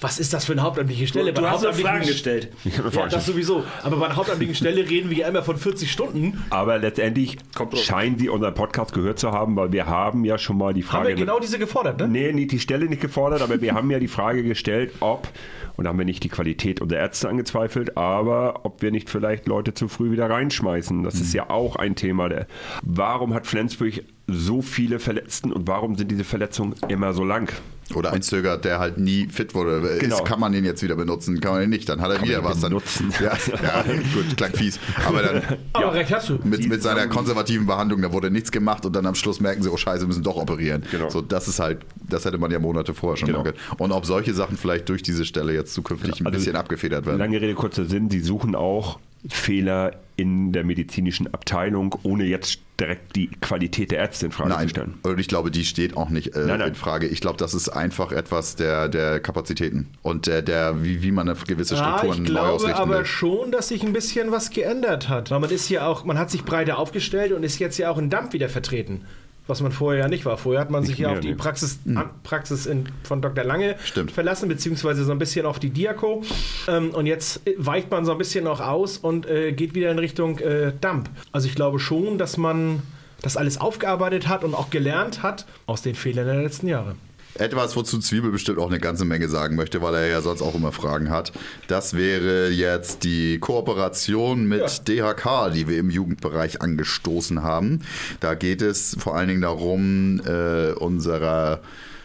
was 0.03 0.19
ist 0.19 0.33
das 0.33 0.45
für 0.45 0.53
eine 0.53 0.63
hauptamtliche 0.63 1.07
Stelle? 1.07 1.33
Du 1.33 1.41
Bei 1.41 1.49
einer 1.49 1.61
hast 1.61 1.81
Fragen 1.81 2.07
gestellt. 2.07 2.49
Ja, 2.93 3.07
das 3.07 3.27
sowieso. 3.27 3.65
Aber 3.83 3.97
bei 3.97 4.07
einer 4.07 4.17
hauptamtlichen 4.17 4.55
Stelle 4.55 4.89
reden 4.89 5.11
wir 5.11 5.19
ja 5.19 5.29
immer 5.29 5.43
von 5.43 5.57
40 5.57 5.91
Stunden. 5.91 6.43
Aber 6.51 6.79
letztendlich 6.79 7.39
scheinen 7.75 8.19
sie 8.19 8.29
unseren 8.29 8.55
Podcast 8.55 8.93
gehört 8.93 9.19
zu 9.19 9.33
haben, 9.33 9.57
weil 9.57 9.73
wir 9.73 9.87
haben 9.87 10.25
ja 10.25 10.39
schon 10.39 10.59
mal 10.59 10.75
die 10.75 10.83
Haben 10.83 10.89
Frage... 10.89 11.09
wir 11.09 11.15
genau 11.15 11.39
diese 11.39 11.59
gefordert, 11.59 12.01
ne? 12.01 12.09
Nee, 12.09 12.33
nicht 12.33 12.53
die 12.53 12.61
Stelle 12.61 12.87
nicht 12.87 13.01
gefordert, 13.01 13.43
aber 13.43 13.61
wir 13.61 13.75
haben 13.75 13.91
ja 13.91 13.99
die 13.99 14.09
Frage 14.09 14.43
gestellt, 14.43 14.93
ob, 15.01 15.29
und 15.77 15.85
da 15.85 15.91
haben 15.91 15.99
wir 15.99 16.05
nicht 16.05 16.25
die 16.25 16.29
Qualität 16.29 16.81
unserer 16.81 17.01
Ärzte 17.01 17.29
angezweifelt, 17.29 17.97
aber 17.97 18.65
ob 18.65 18.83
wir 18.83 18.91
nicht 18.91 19.11
vielleicht 19.11 19.47
Leute 19.47 19.75
zu 19.75 19.89
früh 19.89 20.11
wieder 20.11 20.29
reinschmeißen. 20.29 21.03
Das 21.03 21.15
ist 21.15 21.33
ja 21.33 21.51
auch 21.51 21.77
ein 21.77 21.95
Thema. 21.95 22.29
Der, 22.29 22.47
warum 22.83 23.35
hat 23.35 23.47
Flensburg 23.47 24.03
so 24.27 24.63
viele 24.63 24.99
Verletzten 24.99 25.53
und 25.53 25.67
warum 25.69 25.97
sind 25.97 26.11
diese 26.11 26.25
Verletzungen 26.25 26.75
immer 26.89 27.13
so 27.13 27.25
lang? 27.25 27.53
Oder 27.97 28.12
ein 28.12 28.22
Zöger, 28.22 28.57
der 28.57 28.78
halt 28.78 28.99
nie 28.99 29.28
fit 29.28 29.55
wurde. 29.55 29.99
Genau. 30.01 30.16
Ist, 30.18 30.24
kann 30.24 30.40
man 30.40 30.53
den 30.53 30.64
jetzt 30.64 30.82
wieder 30.82 30.97
benutzen? 30.97 31.40
Kann 31.40 31.53
man 31.53 31.61
den 31.62 31.70
nicht? 31.70 31.88
Dann 31.88 32.01
hat 32.01 32.11
er 32.11 32.16
Kann 32.18 32.28
wieder 32.28 32.45
was. 32.45 32.61
Dann, 32.61 32.70
benutzen? 32.70 33.12
ja, 33.20 33.32
ja, 33.62 33.84
gut, 34.14 34.36
klang 34.36 34.53
fies. 34.53 34.78
Aber 35.07 35.22
dann 35.22 35.43
Aber 35.72 35.95
recht 35.95 36.12
hast 36.12 36.28
du. 36.28 36.38
mit, 36.45 36.68
mit 36.68 36.82
seiner 36.82 37.07
konservativen 37.09 37.66
Behandlung, 37.66 38.03
da 38.03 38.12
wurde 38.12 38.30
nichts 38.30 38.51
gemacht 38.53 38.84
und 38.86 38.95
dann 38.95 39.07
am 39.07 39.14
Schluss 39.14 39.40
merken 39.40 39.62
sie, 39.62 39.70
oh 39.70 39.76
Scheiße, 39.76 40.07
müssen 40.07 40.22
doch 40.22 40.36
operieren. 40.36 40.82
Genau. 40.90 41.11
So, 41.11 41.20
das 41.20 41.49
ist 41.49 41.59
halt, 41.61 41.78
das 42.09 42.24
hätte 42.24 42.38
man 42.38 42.51
ja 42.51 42.59
Monate 42.59 42.95
vorher 42.95 43.16
schon 43.16 43.28
Genau. 43.28 43.43
genau. 43.43 43.57
Und 43.78 43.93
ob 43.93 44.07
solche 44.07 44.34
Sachen 44.34 44.57
vielleicht 44.57 44.88
durch 44.88 45.03
diese 45.03 45.24
Stelle 45.24 45.53
jetzt 45.53 45.74
zukünftig 45.74 46.20
ein 46.20 46.26
Also, 46.26 46.38
bisschen 46.38 46.57
abgefedert 46.57 47.07
werden. 47.07 47.18
Lange 47.18 47.40
Rede, 47.40 47.55
kurzer 47.55 47.84
Sinn, 47.84 48.11
sie 48.11 48.20
suchen 48.20 48.55
auch 48.55 48.99
Fehler 49.28 49.93
in 50.23 50.53
der 50.53 50.64
medizinischen 50.64 51.33
Abteilung, 51.35 51.95
ohne 52.05 52.25
jetzt 52.25 52.61
direkt 52.81 53.14
die 53.16 53.29
Qualität 53.41 53.91
der 53.91 53.99
Ärzte 53.99 54.27
in 54.27 54.33
Frage 54.33 54.51
zu 54.51 54.57
Nein, 54.57 54.68
stellen. 54.68 54.95
und 55.03 55.20
ich 55.20 55.29
glaube, 55.29 55.51
die 55.51 55.64
steht 55.64 55.97
auch 55.97 56.09
nicht 56.09 56.35
äh, 56.35 56.47
Nein, 56.47 56.61
nein. 56.61 56.68
in 56.68 56.75
Frage. 56.75 57.07
Ich 57.07 57.20
glaube, 57.20 57.37
das 57.37 57.55
ist 57.55 57.68
einfach 57.68 58.12
etwas 58.12 58.57
der, 58.57 58.89
der 58.89 59.20
Kapazitäten 59.20 59.89
und 60.03 60.27
der, 60.27 60.43
der 60.43 60.83
wie, 60.83 61.03
wie 61.03 61.12
man 61.12 61.29
eine 61.29 61.39
gewisse 61.39 61.77
Strukturen 61.77 62.12
ich 62.12 62.18
neu 62.20 62.41
glaube 62.41 62.49
ausrichten 62.51 62.81
aber 62.81 62.99
will. 62.99 63.05
schon, 63.05 63.53
dass 63.53 63.68
sich 63.68 63.83
ein 63.85 63.93
bisschen 63.93 64.31
was 64.33 64.51
geändert 64.51 65.09
hat. 65.09 65.31
Weil 65.31 65.41
man 65.41 65.51
ist 65.51 65.68
ja 65.68 65.87
auch, 65.87 66.05
man 66.05 66.18
hat 66.18 66.31
sich 66.31 66.45
breiter 66.45 66.79
aufgestellt 66.79 67.33
und 67.33 67.43
ist 67.43 67.59
jetzt 67.59 67.79
ja 67.79 67.91
auch 67.91 67.99
in 67.99 68.11
Dampf 68.11 68.33
wieder 68.33 68.49
vertreten. 68.49 69.03
Was 69.47 69.61
man 69.61 69.72
vorher 69.72 70.03
ja 70.03 70.09
nicht 70.09 70.24
war. 70.24 70.38
Vorher 70.38 70.61
hat 70.61 70.70
man 70.70 70.84
sich 70.84 70.99
ja 70.99 71.11
auf 71.11 71.20
die 71.20 71.30
nee. 71.30 71.34
Praxis, 71.34 71.80
an, 71.86 72.11
Praxis 72.22 72.66
in, 72.66 72.84
von 73.03 73.20
Dr. 73.20 73.45
Lange 73.45 73.76
Stimmt. 73.84 74.12
verlassen, 74.12 74.49
beziehungsweise 74.49 75.05
so 75.05 75.12
ein 75.12 75.18
bisschen 75.18 75.47
auf 75.47 75.59
die 75.59 75.70
Diako. 75.70 76.22
Ähm, 76.68 76.90
und 76.90 77.07
jetzt 77.07 77.40
weicht 77.57 77.90
man 77.90 78.05
so 78.05 78.12
ein 78.12 78.18
bisschen 78.18 78.47
auch 78.47 78.61
aus 78.61 78.99
und 78.99 79.26
äh, 79.26 79.53
geht 79.53 79.74
wieder 79.74 79.90
in 79.90 79.99
Richtung 79.99 80.38
äh, 80.38 80.72
Dump. 80.80 81.11
Also 81.32 81.49
ich 81.49 81.57
glaube 81.57 81.80
schon, 81.80 82.18
dass 82.18 82.36
man 82.36 82.82
das 83.20 83.36
alles 83.36 83.61
aufgearbeitet 83.61 84.28
hat 84.28 84.45
und 84.45 84.55
auch 84.55 84.70
gelernt 84.70 85.22
hat 85.22 85.47
aus 85.66 85.82
den 85.82 85.95
Fehlern 85.95 86.26
der 86.26 86.43
letzten 86.43 86.68
Jahre. 86.68 86.97
Etwas, 87.35 87.76
wozu 87.76 87.99
Zwiebel 87.99 88.30
bestimmt 88.30 88.59
auch 88.59 88.68
eine 88.68 88.78
ganze 88.78 89.05
Menge 89.05 89.28
sagen 89.28 89.57
möchte, 89.57 89.80
weil 89.80 89.95
er 89.95 90.07
ja 90.07 90.20
sonst 90.20 90.43
auch 90.43 90.55
immer 90.55 90.72
Fragen 90.72 91.11
hat. 91.11 91.33
Das 91.66 91.95
wäre 91.95 92.51
jetzt 92.51 93.05
die 93.05 93.39
Kooperation 93.39 94.47
mit 94.47 94.87
DHK, 94.87 95.51
die 95.55 95.66
wir 95.66 95.78
im 95.78 95.91
Jugendbereich 95.91 96.61
angestoßen 96.61 97.43
haben. 97.43 97.83
Da 98.20 98.35
geht 98.35 98.61
es 98.61 98.97
vor 98.99 99.16
allen 99.16 99.28
Dingen 99.28 99.43
darum, 99.43 100.20
äh, 100.26 100.72
unserer 100.72 101.61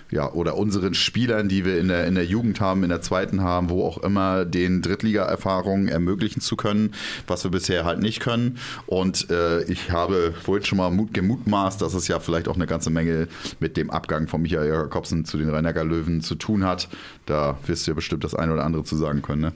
ja, 0.10 0.32
oder 0.32 0.58
unseren 0.58 0.94
Spielern, 0.94 1.50
die 1.50 1.66
wir 1.66 1.80
in 1.80 1.90
der, 1.90 2.06
in 2.06 2.16
der 2.16 2.26
Jugend 2.26 2.62
haben, 2.62 2.84
in 2.84 2.90
der 2.90 3.02
zweiten 3.02 3.42
haben, 3.42 3.70
wo 3.70 3.86
auch 3.86 3.98
immer, 3.98 4.46
den 4.46 4.82
Drittliga-Erfahrungen 4.82 5.88
ermöglichen 5.88 6.42
zu 6.42 6.56
können, 6.56 6.94
was 7.28 7.44
wir 7.44 7.52
bisher 7.52 7.86
halt 7.86 8.00
nicht 8.00 8.20
können. 8.20 8.58
Und 8.86 9.30
äh, 9.30 9.64
ich 9.64 9.92
habe 9.92 10.34
vorhin 10.42 10.66
schon 10.66 10.78
mal 10.78 10.90
Mut, 10.92 11.14
gemutmaßt, 11.14 11.82
dass 11.82 11.94
es 11.94 12.08
ja 12.08 12.20
vielleicht 12.20 12.48
auch 12.48 12.56
eine 12.56 12.68
ganze 12.68 12.90
Menge 12.90 13.28
mit 13.60 13.78
dem 13.78 13.90
Abgang 13.90 14.28
von 14.28 14.42
Michael 14.42 14.70
Jakobsen 14.70 15.26
zu 15.26 15.38
den 15.38 15.50
rhein 15.50 15.68
löwen 15.68 16.22
zu 16.22 16.36
tun 16.36 16.64
hat. 16.66 16.88
Da 17.26 17.58
wirst 17.66 17.86
du 17.86 17.92
ja 17.92 17.96
bestimmt 17.96 18.24
das 18.24 18.34
eine 18.34 18.54
oder 18.54 18.64
andere 18.64 18.84
zu 18.84 18.96
sagen 18.96 19.22
können, 19.22 19.42
ne? 19.42 19.54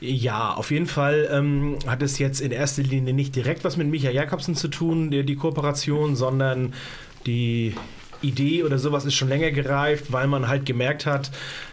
Ja, 0.00 0.52
auf 0.52 0.70
jeden 0.70 0.86
Fall 0.86 1.28
ähm, 1.30 1.78
hat 1.86 2.02
es 2.02 2.18
jetzt 2.18 2.40
in 2.40 2.52
erster 2.52 2.82
Linie 2.82 3.14
nicht 3.14 3.34
direkt 3.34 3.64
was 3.64 3.76
mit 3.76 3.88
Michael 3.88 4.14
Jakobsen 4.14 4.54
zu 4.54 4.68
tun, 4.68 5.10
die, 5.10 5.24
die 5.24 5.36
Kooperation, 5.36 6.14
sondern 6.14 6.74
die 7.26 7.74
Idee 8.24 8.64
oder 8.64 8.78
sowas 8.78 9.04
ist 9.04 9.14
schon 9.14 9.28
länger 9.28 9.50
gereift, 9.50 10.12
weil 10.12 10.26
man 10.26 10.48
halt 10.48 10.66
gemerkt 10.66 11.06
hat, 11.06 11.30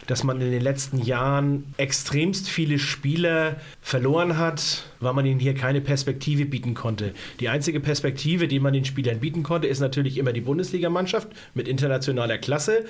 dass 0.07 0.23
man 0.23 0.41
in 0.41 0.51
den 0.51 0.61
letzten 0.61 1.01
Jahren 1.01 1.73
extremst 1.77 2.49
viele 2.49 2.79
Spieler 2.79 3.55
verloren 3.81 4.37
hat, 4.37 4.83
weil 4.99 5.13
man 5.13 5.25
ihnen 5.25 5.39
hier 5.39 5.55
keine 5.55 5.81
Perspektive 5.81 6.45
bieten 6.45 6.73
konnte. 6.73 7.13
Die 7.39 7.49
einzige 7.49 7.79
Perspektive, 7.79 8.47
die 8.47 8.59
man 8.59 8.73
den 8.73 8.85
Spielern 8.85 9.19
bieten 9.19 9.43
konnte, 9.43 9.67
ist 9.67 9.79
natürlich 9.79 10.17
immer 10.17 10.33
die 10.33 10.41
Bundesligamannschaft 10.41 11.29
mit 11.53 11.67
internationaler 11.67 12.37
Klasse, 12.37 12.85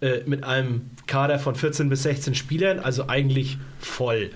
äh, 0.00 0.20
mit 0.26 0.44
einem 0.44 0.90
Kader 1.06 1.38
von 1.38 1.54
14 1.54 1.88
bis 1.88 2.02
16 2.02 2.34
Spielern, 2.34 2.80
also 2.80 3.08
eigentlich 3.08 3.58
voll. 3.78 4.30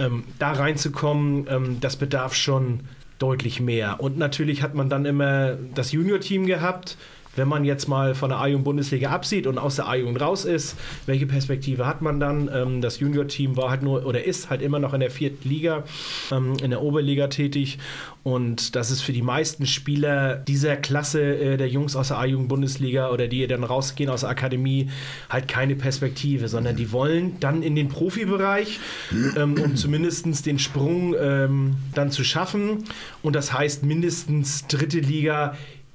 Ähm, 0.00 0.24
da 0.38 0.52
reinzukommen, 0.52 1.46
ähm, 1.48 1.78
das 1.80 1.96
bedarf 1.96 2.34
schon 2.34 2.80
deutlich 3.18 3.60
mehr. 3.60 4.00
Und 4.00 4.18
natürlich 4.18 4.62
hat 4.62 4.74
man 4.74 4.88
dann 4.88 5.04
immer 5.04 5.56
das 5.74 5.92
Junior-Team 5.92 6.46
gehabt, 6.46 6.96
wenn 7.36 7.48
man 7.48 7.64
jetzt 7.64 7.88
mal 7.88 8.14
von 8.14 8.30
der 8.30 8.38
A-Jugend-Bundesliga 8.38 9.10
absieht 9.10 9.46
und 9.46 9.58
aus 9.58 9.76
der 9.76 9.88
A-Jugend 9.88 10.20
raus 10.20 10.44
ist, 10.44 10.76
welche 11.06 11.26
Perspektive 11.26 11.86
hat 11.86 12.02
man 12.02 12.20
dann? 12.20 12.50
Ähm, 12.52 12.80
das 12.80 13.00
Junior-Team 13.00 13.56
war 13.56 13.70
halt 13.70 13.82
nur 13.82 14.06
oder 14.06 14.24
ist 14.24 14.50
halt 14.50 14.62
immer 14.62 14.78
noch 14.78 14.94
in 14.94 15.00
der 15.00 15.10
vierten 15.10 15.48
Liga, 15.48 15.84
ähm, 16.30 16.54
in 16.62 16.70
der 16.70 16.82
Oberliga 16.82 17.28
tätig 17.28 17.78
und 18.24 18.74
das 18.74 18.90
ist 18.90 19.02
für 19.02 19.12
die 19.12 19.20
meisten 19.20 19.66
Spieler 19.66 20.36
dieser 20.36 20.76
Klasse 20.76 21.20
äh, 21.22 21.56
der 21.58 21.68
Jungs 21.68 21.94
aus 21.94 22.08
der 22.08 22.18
A-Jugend-Bundesliga 22.18 23.10
oder 23.10 23.28
die 23.28 23.46
dann 23.46 23.64
rausgehen 23.64 24.08
aus 24.08 24.20
der 24.20 24.30
Akademie 24.30 24.88
halt 25.28 25.46
keine 25.46 25.76
Perspektive, 25.76 26.48
sondern 26.48 26.74
die 26.74 26.90
wollen 26.90 27.38
dann 27.40 27.62
in 27.62 27.76
den 27.76 27.90
Profibereich, 27.90 28.80
ähm, 29.36 29.56
um 29.62 29.76
zumindest 29.76 30.46
den 30.46 30.58
Sprung 30.58 31.14
ähm, 31.20 31.76
dann 31.94 32.10
zu 32.10 32.24
schaffen. 32.24 32.84
Und 33.22 33.36
das 33.36 33.52
heißt 33.52 33.84
mindestens 33.84 34.66
dritte 34.68 35.00
Liga 35.00 35.54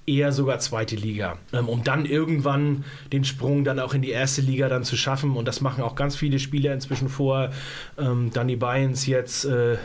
eher 0.09 0.31
sogar 0.31 0.59
zweite 0.59 0.95
Liga, 0.95 1.37
ähm, 1.53 1.69
um 1.69 1.83
dann 1.83 2.05
irgendwann 2.05 2.83
den 3.11 3.23
Sprung 3.23 3.63
dann 3.63 3.79
auch 3.79 3.93
in 3.93 4.01
die 4.01 4.11
erste 4.11 4.41
Liga 4.41 4.69
dann 4.69 4.83
zu 4.83 4.97
schaffen. 4.97 5.35
Und 5.35 5.47
das 5.47 5.61
machen 5.61 5.83
auch 5.83 5.95
ganz 5.95 6.15
viele 6.15 6.39
Spieler 6.39 6.73
inzwischen 6.73 7.09
vor. 7.09 7.51
Ähm, 7.97 8.31
Danny 8.33 8.55
Byens 8.55 9.05
jetzt. 9.05 9.45
Äh, 9.45 9.77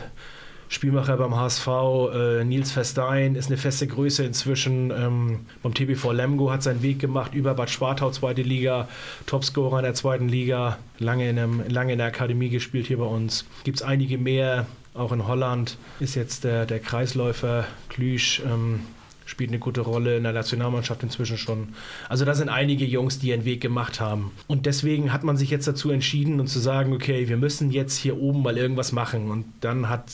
Spielmacher 0.67 1.15
beim 1.17 1.35
HSV, 1.35 1.67
äh, 1.67 2.43
Nils 2.43 2.71
Verstein 2.71 3.35
ist 3.35 3.47
eine 3.47 3.57
feste 3.57 3.85
Größe 3.85 4.23
inzwischen. 4.23 4.91
Ähm, 4.91 5.45
beim 5.61 5.73
TBV 5.73 6.11
Lemgo 6.11 6.51
hat 6.51 6.63
seinen 6.63 6.81
Weg 6.81 6.99
gemacht 6.99 7.35
über 7.35 7.53
Bad 7.53 7.69
Schwartau, 7.69 8.09
zweite 8.09 8.41
Liga, 8.41 8.87
Topscorer 9.27 9.77
in 9.79 9.83
der 9.83 9.93
zweiten 9.93 10.27
Liga, 10.27 10.79
lange 10.97 11.29
in, 11.29 11.37
einem, 11.37 11.61
lange 11.69 11.93
in 11.93 11.99
der 11.99 12.07
Akademie 12.07 12.49
gespielt 12.49 12.87
hier 12.87 12.97
bei 12.97 13.05
uns. 13.05 13.45
Gibt 13.63 13.77
es 13.77 13.83
einige 13.83 14.17
mehr, 14.17 14.65
auch 14.95 15.11
in 15.11 15.27
Holland 15.27 15.77
ist 15.99 16.15
jetzt 16.15 16.43
der, 16.43 16.65
der 16.65 16.79
Kreisläufer 16.79 17.65
Klüsch. 17.89 18.41
Ähm, 18.45 18.79
spielt 19.25 19.49
eine 19.49 19.59
gute 19.59 19.81
Rolle 19.81 20.17
in 20.17 20.23
der 20.23 20.33
Nationalmannschaft 20.33 21.01
inzwischen 21.03 21.37
schon. 21.37 21.69
Also 22.09 22.25
da 22.25 22.35
sind 22.35 22.49
einige 22.49 22.85
Jungs, 22.85 23.19
die 23.19 23.29
ihren 23.29 23.43
Weg 23.43 23.59
gemacht 23.59 23.99
haben. 23.99 24.31
Und 24.47 24.65
deswegen 24.67 25.11
hat 25.11 25.23
man 25.23 25.35
sich 25.35 25.49
jetzt 25.49 25.67
dazu 25.67 25.89
entschieden 25.89 26.39
und 26.39 26.47
zu 26.47 26.59
sagen, 26.59 26.93
okay, 26.93 27.27
wir 27.27 27.37
müssen 27.37 27.71
jetzt 27.71 27.97
hier 27.97 28.17
oben 28.17 28.43
mal 28.43 28.57
irgendwas 28.57 28.91
machen. 28.91 29.31
Und 29.31 29.45
dann 29.61 29.89
hat 29.89 30.05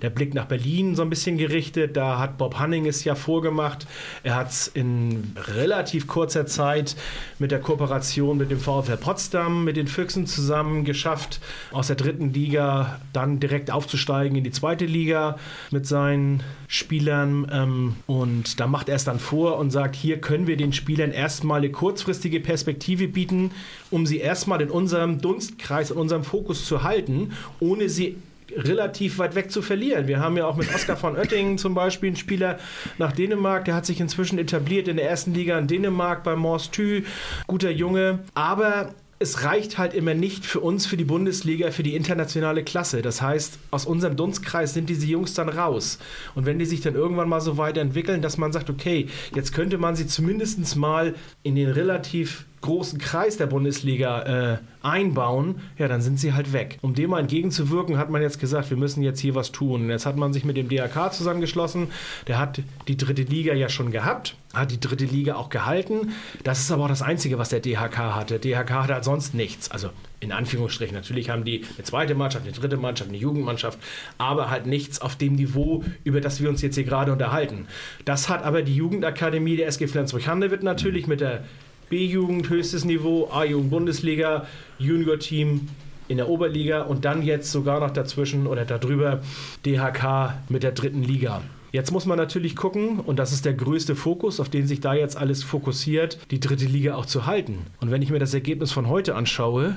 der 0.00 0.10
Blick 0.10 0.34
nach 0.34 0.46
Berlin 0.46 0.96
so 0.96 1.02
ein 1.02 1.10
bisschen 1.10 1.36
gerichtet. 1.36 1.96
Da 1.96 2.18
hat 2.18 2.38
Bob 2.38 2.58
Hanning 2.58 2.86
es 2.86 3.04
ja 3.04 3.14
vorgemacht. 3.14 3.86
Er 4.22 4.36
hat 4.36 4.50
es 4.50 4.68
in 4.68 5.32
relativ 5.36 6.06
kurzer 6.06 6.46
Zeit 6.46 6.96
mit 7.38 7.50
der 7.50 7.60
Kooperation 7.60 8.38
mit 8.38 8.50
dem 8.50 8.58
VfL 8.58 8.96
Potsdam, 8.96 9.64
mit 9.64 9.76
den 9.76 9.86
Füchsen 9.86 10.26
zusammen 10.26 10.84
geschafft, 10.84 11.40
aus 11.72 11.88
der 11.88 11.96
dritten 11.96 12.32
Liga 12.32 13.00
dann 13.12 13.38
direkt 13.38 13.70
aufzusteigen 13.70 14.36
in 14.36 14.44
die 14.44 14.50
zweite 14.50 14.86
Liga 14.86 15.38
mit 15.70 15.86
seinen 15.86 16.42
Spielern. 16.68 17.46
Ähm, 17.52 17.96
und 18.06 18.45
und 18.46 18.60
da 18.60 18.66
macht 18.66 18.88
er 18.88 18.96
es 18.96 19.04
dann 19.04 19.18
vor 19.18 19.58
und 19.58 19.70
sagt, 19.70 19.96
hier 19.96 20.20
können 20.20 20.46
wir 20.46 20.56
den 20.56 20.72
Spielern 20.72 21.10
erstmal 21.10 21.58
eine 21.58 21.70
kurzfristige 21.70 22.40
Perspektive 22.40 23.08
bieten, 23.08 23.50
um 23.90 24.06
sie 24.06 24.18
erstmal 24.18 24.60
in 24.60 24.70
unserem 24.70 25.20
Dunstkreis, 25.20 25.90
in 25.90 25.96
unserem 25.96 26.22
Fokus 26.22 26.64
zu 26.64 26.82
halten, 26.84 27.32
ohne 27.58 27.88
sie 27.88 28.16
relativ 28.56 29.18
weit 29.18 29.34
weg 29.34 29.50
zu 29.50 29.62
verlieren. 29.62 30.06
Wir 30.06 30.20
haben 30.20 30.36
ja 30.36 30.46
auch 30.46 30.56
mit 30.56 30.72
Oskar 30.72 30.96
von 30.96 31.16
Oettingen 31.16 31.58
zum 31.58 31.74
Beispiel 31.74 32.10
einen 32.10 32.16
Spieler 32.16 32.58
nach 32.98 33.12
Dänemark, 33.12 33.64
der 33.64 33.74
hat 33.74 33.84
sich 33.84 34.00
inzwischen 34.00 34.38
etabliert 34.38 34.86
in 34.86 34.96
der 34.96 35.10
ersten 35.10 35.34
Liga 35.34 35.58
in 35.58 35.66
Dänemark 35.66 36.22
bei 36.22 36.36
Mors 36.36 36.70
Thü. 36.70 37.02
Guter 37.48 37.70
Junge. 37.70 38.20
Aber 38.34 38.94
es 39.18 39.44
reicht 39.44 39.78
halt 39.78 39.94
immer 39.94 40.14
nicht 40.14 40.44
für 40.44 40.60
uns, 40.60 40.86
für 40.86 40.96
die 40.96 41.04
Bundesliga, 41.04 41.70
für 41.70 41.82
die 41.82 41.96
internationale 41.96 42.62
Klasse. 42.62 43.00
Das 43.00 43.22
heißt, 43.22 43.58
aus 43.70 43.86
unserem 43.86 44.16
Dunstkreis 44.16 44.74
sind 44.74 44.90
diese 44.90 45.06
Jungs 45.06 45.32
dann 45.32 45.48
raus. 45.48 45.98
Und 46.34 46.44
wenn 46.44 46.58
die 46.58 46.66
sich 46.66 46.82
dann 46.82 46.94
irgendwann 46.94 47.28
mal 47.28 47.40
so 47.40 47.56
weiterentwickeln, 47.56 48.20
dass 48.20 48.36
man 48.36 48.52
sagt, 48.52 48.68
okay, 48.68 49.08
jetzt 49.34 49.54
könnte 49.54 49.78
man 49.78 49.96
sie 49.96 50.06
zumindest 50.06 50.76
mal 50.76 51.14
in 51.42 51.54
den 51.54 51.70
relativ 51.70 52.44
großen 52.60 52.98
Kreis 52.98 53.36
der 53.36 53.46
Bundesliga 53.46 54.54
äh, 54.54 54.58
einbauen, 54.82 55.56
ja, 55.78 55.88
dann 55.88 56.00
sind 56.00 56.18
sie 56.18 56.32
halt 56.32 56.52
weg. 56.52 56.78
Um 56.82 56.94
dem 56.94 57.10
mal 57.10 57.20
entgegenzuwirken, 57.20 57.98
hat 57.98 58.10
man 58.10 58.22
jetzt 58.22 58.40
gesagt, 58.40 58.70
wir 58.70 58.76
müssen 58.76 59.02
jetzt 59.02 59.20
hier 59.20 59.34
was 59.34 59.52
tun. 59.52 59.90
Jetzt 59.90 60.06
hat 60.06 60.16
man 60.16 60.32
sich 60.32 60.44
mit 60.44 60.56
dem 60.56 60.68
DRK 60.68 61.12
zusammengeschlossen. 61.12 61.88
Der 62.26 62.38
hat 62.38 62.62
die 62.88 62.96
dritte 62.96 63.22
Liga 63.22 63.54
ja 63.54 63.68
schon 63.68 63.90
gehabt, 63.90 64.36
hat 64.54 64.70
die 64.70 64.80
dritte 64.80 65.04
Liga 65.04 65.36
auch 65.36 65.48
gehalten. 65.48 66.12
Das 66.44 66.60
ist 66.60 66.70
aber 66.70 66.84
auch 66.84 66.88
das 66.88 67.02
Einzige, 67.02 67.38
was 67.38 67.48
der 67.48 67.60
DHK 67.60 67.98
hatte. 67.98 68.38
Der 68.38 68.64
DHK 68.64 68.70
hatte 68.70 68.94
halt 68.94 69.04
sonst 69.04 69.34
nichts. 69.34 69.70
Also 69.70 69.90
in 70.20 70.32
Anführungsstrichen. 70.32 70.94
Natürlich 70.94 71.30
haben 71.30 71.44
die 71.44 71.64
eine 71.76 71.84
zweite 71.84 72.14
Mannschaft, 72.14 72.44
eine 72.44 72.54
dritte 72.54 72.76
Mannschaft, 72.76 73.10
eine 73.10 73.18
Jugendmannschaft, 73.18 73.78
aber 74.18 74.50
halt 74.50 74.66
nichts 74.66 75.00
auf 75.00 75.16
dem 75.16 75.34
Niveau, 75.34 75.84
über 76.04 76.20
das 76.20 76.40
wir 76.40 76.48
uns 76.48 76.62
jetzt 76.62 76.74
hier 76.74 76.84
gerade 76.84 77.12
unterhalten. 77.12 77.66
Das 78.04 78.28
hat 78.28 78.42
aber 78.42 78.62
die 78.62 78.74
Jugendakademie 78.74 79.56
der 79.56 79.68
SG 79.68 79.86
Flensburg-Handewitt 79.86 80.62
natürlich 80.62 81.06
mit 81.06 81.20
der 81.20 81.44
B-Jugend 81.88 82.48
höchstes 82.48 82.84
Niveau, 82.84 83.28
A-Jugend 83.30 83.70
Bundesliga, 83.70 84.46
Junior-Team 84.78 85.68
in 86.08 86.16
der 86.16 86.28
Oberliga 86.28 86.82
und 86.82 87.04
dann 87.04 87.22
jetzt 87.22 87.50
sogar 87.50 87.80
noch 87.80 87.90
dazwischen 87.90 88.46
oder 88.46 88.64
darüber 88.64 89.22
DHK 89.64 90.34
mit 90.48 90.62
der 90.62 90.72
dritten 90.72 91.02
Liga. 91.02 91.42
Jetzt 91.72 91.90
muss 91.90 92.06
man 92.06 92.16
natürlich 92.16 92.56
gucken, 92.56 93.00
und 93.00 93.18
das 93.18 93.32
ist 93.32 93.44
der 93.44 93.52
größte 93.52 93.96
Fokus, 93.96 94.40
auf 94.40 94.48
den 94.48 94.66
sich 94.66 94.80
da 94.80 94.94
jetzt 94.94 95.16
alles 95.16 95.42
fokussiert, 95.42 96.18
die 96.30 96.40
dritte 96.40 96.64
Liga 96.64 96.94
auch 96.94 97.06
zu 97.06 97.26
halten. 97.26 97.66
Und 97.80 97.90
wenn 97.90 98.02
ich 98.02 98.10
mir 98.10 98.18
das 98.18 98.34
Ergebnis 98.34 98.72
von 98.72 98.88
heute 98.88 99.14
anschaue, 99.14 99.76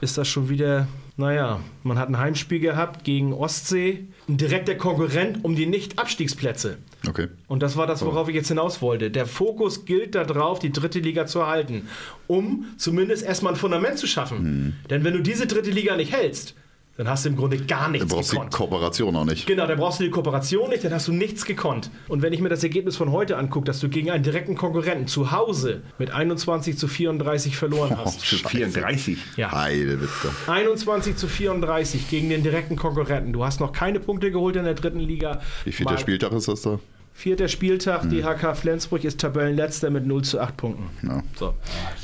ist 0.00 0.18
das 0.18 0.28
schon 0.28 0.48
wieder, 0.48 0.88
naja, 1.18 1.58
man 1.82 1.98
hat 1.98 2.08
ein 2.08 2.18
Heimspiel 2.18 2.60
gehabt 2.60 3.02
gegen 3.02 3.32
Ostsee, 3.32 4.06
ein 4.28 4.36
direkter 4.36 4.76
Konkurrent 4.76 5.44
um 5.44 5.56
die 5.56 5.66
Nicht-Abstiegsplätze. 5.66 6.78
Okay. 7.08 7.26
Und 7.48 7.60
das 7.60 7.76
war 7.76 7.88
das, 7.88 8.04
worauf 8.04 8.28
ich 8.28 8.36
jetzt 8.36 8.48
hinaus 8.48 8.80
wollte. 8.80 9.10
Der 9.10 9.26
Fokus 9.26 9.84
gilt 9.84 10.14
darauf, 10.14 10.60
die 10.60 10.70
dritte 10.70 11.00
Liga 11.00 11.26
zu 11.26 11.40
erhalten, 11.40 11.88
um 12.28 12.66
zumindest 12.76 13.24
erstmal 13.24 13.54
ein 13.54 13.58
Fundament 13.58 13.98
zu 13.98 14.06
schaffen. 14.06 14.42
Mhm. 14.42 14.74
Denn 14.90 15.02
wenn 15.02 15.12
du 15.12 15.20
diese 15.20 15.48
dritte 15.48 15.70
Liga 15.70 15.96
nicht 15.96 16.12
hältst, 16.12 16.54
dann 16.98 17.08
hast 17.08 17.24
du 17.24 17.28
im 17.28 17.36
Grunde 17.36 17.58
gar 17.58 17.88
nichts 17.88 18.08
gekonnt. 18.08 18.10
Dann 18.10 18.18
brauchst 18.18 18.32
du 18.32 18.40
die 18.40 18.56
Kooperation 18.56 19.16
auch 19.16 19.24
nicht. 19.24 19.46
Genau, 19.46 19.68
dann 19.68 19.78
brauchst 19.78 20.00
du 20.00 20.04
die 20.04 20.10
Kooperation 20.10 20.68
nicht, 20.68 20.82
dann 20.82 20.92
hast 20.92 21.06
du 21.06 21.12
nichts 21.12 21.44
gekonnt. 21.44 21.92
Und 22.08 22.22
wenn 22.22 22.32
ich 22.32 22.40
mir 22.40 22.48
das 22.48 22.64
Ergebnis 22.64 22.96
von 22.96 23.12
heute 23.12 23.36
angucke, 23.36 23.66
dass 23.66 23.78
du 23.78 23.88
gegen 23.88 24.10
einen 24.10 24.24
direkten 24.24 24.56
Konkurrenten 24.56 25.06
zu 25.06 25.30
Hause 25.30 25.82
mit 25.98 26.10
21 26.10 26.76
zu 26.76 26.88
34 26.88 27.56
verloren 27.56 27.92
oh, 27.94 28.04
hast. 28.04 28.20
Oh, 28.44 28.48
34? 28.48 29.16
Ja. 29.36 29.52
Heidewitzka. 29.52 30.30
21 30.48 31.16
zu 31.16 31.28
34 31.28 32.10
gegen 32.10 32.30
den 32.30 32.42
direkten 32.42 32.74
Konkurrenten. 32.74 33.32
Du 33.32 33.44
hast 33.44 33.60
noch 33.60 33.70
keine 33.70 34.00
Punkte 34.00 34.32
geholt 34.32 34.56
in 34.56 34.64
der 34.64 34.74
dritten 34.74 34.98
Liga. 34.98 35.40
Wie 35.64 35.72
viel 35.72 35.86
der 35.86 35.98
Spieltag 35.98 36.32
ist 36.32 36.48
das 36.48 36.62
da? 36.62 36.80
Vierter 37.18 37.48
Spieltag, 37.48 38.04
mhm. 38.04 38.10
DHK 38.10 38.56
Flensburg 38.56 39.02
ist 39.02 39.18
Tabellenletzter 39.18 39.90
mit 39.90 40.06
0 40.06 40.22
zu 40.22 40.38
8 40.38 40.56
Punkten. 40.56 40.84
Ja. 41.04 41.20
So. 41.36 41.52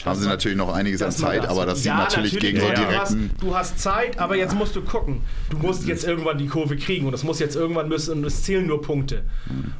Haben 0.05 0.19
sie 0.19 0.27
natürlich 0.27 0.59
noch 0.59 0.75
einiges 0.75 1.03
an 1.03 1.13
Zeit, 1.13 1.47
aber 1.47 1.67
das 1.67 1.85
ja, 1.85 1.93
sieht 1.93 2.19
natürlich, 2.19 2.33
natürlich 2.33 2.55
gegen 2.57 2.67
ja, 2.67 2.77
so 2.77 2.83
direkten... 2.83 3.31
Du 3.39 3.55
hast, 3.55 3.71
du 3.71 3.77
hast 3.77 3.79
Zeit, 3.79 4.19
aber 4.19 4.35
jetzt 4.37 4.57
musst 4.57 4.75
du 4.75 4.83
gucken. 4.83 5.21
Du 5.51 5.59
musst 5.59 5.87
jetzt 5.87 6.03
irgendwann 6.03 6.39
die 6.39 6.49
Kurve 6.49 6.77
kriegen 6.77 7.07
und 7.07 7.13
das 7.13 7.23
muss 7.23 7.39
jetzt 7.39 7.55
irgendwann 7.55 7.89
müssen 7.89 8.19
und 8.19 8.25
es 8.25 8.43
zählen 8.43 8.67
nur 8.67 8.83
Punkte. 8.83 9.23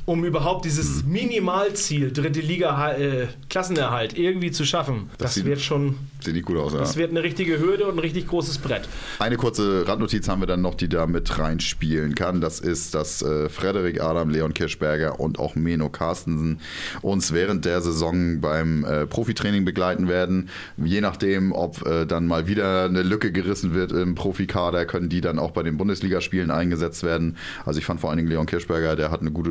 Um 0.05 0.25
überhaupt 0.25 0.67
dieses 0.67 1.03
mhm. 1.03 1.11
Minimalziel, 1.11 2.13
dritte 2.13 2.41
Liga 2.41 2.93
äh, 2.93 3.27
Klassenerhalt 3.51 4.17
irgendwie 4.17 4.53
zu 4.53 4.65
schaffen. 4.65 5.11
Das, 5.19 5.35
das 5.35 5.45
wird 5.45 5.61
schon... 5.61 5.97
Sieht 6.21 6.35
nicht 6.35 6.47
gut 6.47 6.59
aus, 6.59 6.75
Das 6.75 6.97
wird 6.97 7.11
eine 7.11 7.25
richtige 7.25 7.59
Hürde 7.59 7.87
und 7.87 7.97
ein 7.97 7.99
richtig 7.99 8.29
großes 8.29 8.59
Brett. 8.59 8.89
Eine 9.19 9.37
kurze 9.37 9.87
Randnotiz 9.89 10.29
haben 10.29 10.41
wir 10.43 10.47
dann 10.47 10.63
noch, 10.63 10.77
die 10.77 10.89
da 10.89 11.09
mit 11.09 11.41
reinspielen 11.41 12.15
kann. 12.15 12.41
Das 12.41 12.61
ist, 12.61 12.95
dass 12.95 13.21
äh, 13.21 13.49
Frederik 13.49 14.01
Adam, 14.01 14.31
Leon 14.31 14.55
Kirschberger 14.55 15.24
und 15.25 15.39
auch 15.39 15.57
Meno 15.57 15.89
Carstensen 15.89 16.61
uns 17.03 17.33
während 17.33 17.65
der 17.65 17.81
Saison 17.81 18.41
beim 18.41 18.85
äh, 18.85 19.07
Profitraining 19.07 19.65
begleiten 19.65 20.09
werden. 20.09 20.49
Je 20.77 21.01
nachdem, 21.01 21.53
ob 21.53 21.87
äh, 21.87 22.07
dann 22.07 22.27
mal 22.27 22.47
wieder 22.47 22.85
eine 22.85 23.03
Lücke 23.03 23.33
gerissen 23.33 23.75
wird 23.75 23.93
im 23.93 24.15
Profikader, 24.15 24.85
können 24.85 25.09
die 25.09 25.21
dann 25.21 25.39
auch 25.39 25.51
bei 25.51 25.63
den 25.63 25.77
Bundesligaspielen 25.77 26.51
eingesetzt 26.51 27.03
werden. 27.03 27.37
Also 27.65 27.79
ich 27.79 27.87
fand 27.87 28.01
vor 28.01 28.11
allen 28.11 28.19
Dingen 28.19 28.29
Leon 28.29 28.47
Kirschberger, 28.47 28.97
der 28.97 29.11
hat 29.11 29.21
eine 29.21 29.31
gute, 29.31 29.51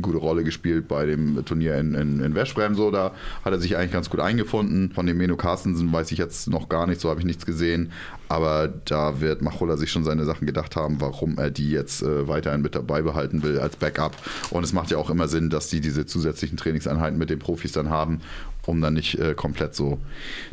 gute 0.00 0.18
Rolle 0.18 0.44
gespielt 0.44 0.88
bei 0.88 1.06
dem 1.06 1.44
Turnier 1.44 1.76
in, 1.76 1.94
in, 1.94 2.20
in 2.20 2.34
Westbrem. 2.34 2.74
So, 2.74 2.90
da 2.90 3.12
hat 3.44 3.52
er 3.52 3.58
sich 3.58 3.76
eigentlich 3.76 3.92
ganz 3.92 4.10
gut 4.10 4.20
eingefunden. 4.20 4.92
Von 4.92 5.06
dem 5.06 5.18
Meno 5.18 5.36
Carstensen 5.36 5.92
weiß 5.92 6.12
ich 6.12 6.18
jetzt 6.18 6.48
noch 6.48 6.68
gar 6.68 6.86
nicht, 6.86 7.00
so 7.00 7.10
habe 7.10 7.20
ich 7.20 7.26
nichts 7.26 7.44
gesehen. 7.44 7.92
Aber 8.28 8.68
da 8.84 9.20
wird 9.20 9.42
Machulla 9.42 9.76
sich 9.76 9.90
schon 9.90 10.04
seine 10.04 10.24
Sachen 10.24 10.46
gedacht 10.46 10.76
haben, 10.76 11.00
warum 11.00 11.38
er 11.38 11.50
die 11.50 11.70
jetzt 11.70 12.02
äh, 12.02 12.28
weiterhin 12.28 12.60
mit 12.60 12.74
dabei 12.74 13.02
behalten 13.02 13.42
will 13.42 13.58
als 13.58 13.76
Backup. 13.76 14.16
Und 14.50 14.64
es 14.64 14.72
macht 14.72 14.90
ja 14.90 14.98
auch 14.98 15.10
immer 15.10 15.28
Sinn, 15.28 15.50
dass 15.50 15.68
die 15.68 15.80
diese 15.80 16.06
zusätzlichen 16.06 16.56
Trainingseinheiten 16.56 17.18
mit 17.18 17.30
den 17.30 17.38
Profis 17.38 17.72
dann 17.72 17.90
haben, 17.90 18.20
um 18.66 18.80
dann 18.80 18.94
nicht 18.94 19.18
äh, 19.18 19.34
komplett 19.34 19.74
so 19.74 19.98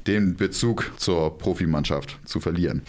den 0.08 0.36
Bezug 0.36 0.92
zur 0.98 1.38
Profimannschaft 1.38 2.18
zu 2.26 2.40
verlieren. 2.40 2.82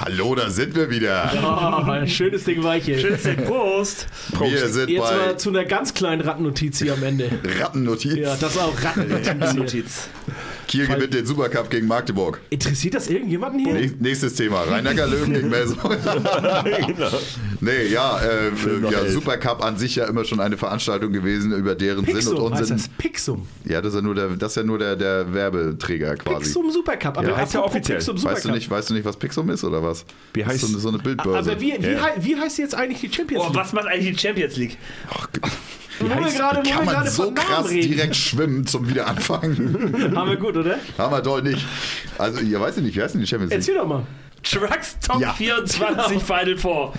Hallo, 0.00 0.32
da 0.36 0.48
sind 0.48 0.76
wir 0.76 0.90
wieder. 0.90 1.28
Ja, 1.34 2.06
schönes 2.06 2.44
Ding 2.44 2.62
war 2.62 2.76
hier. 2.76 3.00
Schönes 3.00 3.24
Ding, 3.24 3.44
Prost. 3.44 4.06
Prost. 4.32 4.52
Wir 4.52 4.68
sind 4.68 4.90
Jetzt 4.90 5.00
mal 5.00 5.36
zu 5.36 5.48
einer 5.48 5.64
ganz 5.64 5.92
kleinen 5.92 6.20
Rattennotiz 6.20 6.78
hier 6.78 6.92
am 6.92 7.02
Ende. 7.02 7.28
Rattennotiz? 7.58 8.14
Ja, 8.14 8.36
das 8.36 8.54
ist 8.54 8.58
auch 8.58 8.74
Rattennotiz. 8.80 10.08
Kiel 10.68 10.86
gewinnt 10.86 11.12
den 11.14 11.26
Supercup 11.26 11.68
gegen 11.70 11.86
Magdeburg. 11.88 12.40
Interessiert 12.50 12.94
das 12.94 13.08
irgendjemanden 13.08 13.58
hier? 13.64 13.74
Näch- 13.74 13.94
Nächstes 13.98 14.34
Thema. 14.34 14.62
Rhein-Neckar 14.62 15.06
Löwen 15.08 15.32
gegen 15.32 15.48
Melsung. 15.48 15.78
genau. 15.80 17.08
Nee, 17.60 17.86
ja, 17.88 18.20
äh, 18.20 18.50
ja. 18.90 19.06
Supercup 19.08 19.64
an 19.64 19.76
sich 19.76 19.96
ja 19.96 20.04
immer 20.06 20.24
schon 20.24 20.40
eine 20.40 20.56
Veranstaltung 20.56 21.12
gewesen, 21.12 21.52
über 21.52 21.74
deren 21.74 22.04
Sinn 22.04 22.14
Pixum 22.14 22.36
und 22.38 22.52
heißt 22.52 22.70
Unsinn. 22.70 22.76
das. 22.76 22.88
Pixum. 22.98 23.46
Ja, 23.64 23.80
das 23.80 23.94
ist 23.94 23.96
ja 23.96 24.02
nur 24.02 24.14
der, 24.14 24.28
das 24.28 24.52
ist 24.52 24.56
ja 24.56 24.62
nur 24.62 24.78
der, 24.78 24.94
der 24.96 25.32
Werbeträger 25.34 26.14
quasi. 26.16 26.44
Pixum 26.44 26.70
Supercup. 26.70 27.18
Aber 27.18 27.28
Ja, 27.28 27.36
heißt 27.36 27.54
ja 27.54 27.62
offiziell. 27.64 27.98
Pixum 27.98 28.14
Weißt 28.16 28.24
du, 28.24 28.28
Supercup. 28.30 28.54
nicht, 28.54 28.70
weißt 28.70 28.90
du 28.90 28.94
nicht, 28.94 29.04
was 29.04 29.16
Pixum 29.16 29.50
ist 29.50 29.64
oder 29.64 29.82
was? 29.82 30.04
Wie 30.34 30.42
Das 30.42 30.54
ist 30.54 30.62
heißt- 30.62 30.66
so 30.66 30.72
eine, 30.72 30.78
so 30.78 30.88
eine 30.90 30.98
Bildbörse. 30.98 31.50
Aber 31.52 31.60
wie, 31.60 31.74
wie, 31.80 31.86
Ja. 31.92 32.08
wie 32.20 32.36
heißt 32.36 32.58
jetzt 32.58 32.74
eigentlich 32.74 33.00
die 33.00 33.12
Champions 33.16 33.42
Oh, 33.44 33.48
League? 33.48 33.56
was 33.56 33.72
macht 33.72 33.86
eigentlich 33.86 34.14
die 34.16 34.18
Champions 34.20 34.56
League? 34.56 34.76
Wo 35.10 35.48
wir 36.00 36.16
heißt- 36.16 36.36
gerade, 36.36 36.58
wo 36.58 36.62
Kann 36.70 36.78
wir 36.80 36.84
man 36.84 36.94
gerade 36.94 37.10
so 37.10 37.32
krass 37.32 37.68
reden. 37.70 37.92
direkt 37.92 38.16
schwimmen 38.16 38.66
zum 38.66 38.88
Wiederanfangen? 38.88 40.12
Haben 40.16 40.30
wir 40.30 40.36
gut, 40.36 40.56
oder? 40.56 40.78
Haben 40.96 41.12
wir 41.14 41.22
doch 41.22 41.40
nicht. 41.42 41.64
Also, 42.18 42.40
ihr 42.40 42.60
weißt 42.60 42.78
ja 42.78 42.82
nicht, 42.82 42.96
wie 42.96 43.02
heißt 43.02 43.14
denn 43.14 43.20
die 43.20 43.26
Champions 43.26 43.50
League? 43.52 43.60
Erzähl 43.60 43.74
doch 43.76 43.86
mal. 43.86 44.02
Trucks 44.42 44.96
Top 45.00 45.20
Ja. 45.20 45.32
24 45.32 46.22
Final 46.22 46.56
Four. 46.56 46.92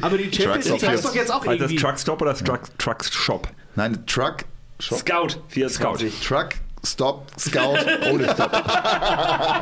Aber 0.00 0.16
die 0.16 0.24
Champions 0.32 0.66
Trucks 0.66 0.82
League 0.82 0.88
heißt 0.90 1.04
doch 1.04 1.14
jetzt 1.14 1.30
auch 1.32 1.40
Also 1.44 1.50
das 1.52 1.60
irgendwie. 1.70 1.76
Truckstop 1.76 2.22
oder 2.22 2.30
das 2.30 2.44
Truck, 2.44 2.60
Trucks 2.78 3.12
Shop? 3.12 3.48
Nein, 3.74 3.98
Truck, 4.06 4.36
Shop, 4.78 4.98
Scout 4.98 5.28
24. 5.48 6.20
Truck, 6.26 6.50
Stop, 6.86 7.26
Scout, 7.38 7.76
ohne 8.12 8.24
Stop. 8.32 8.50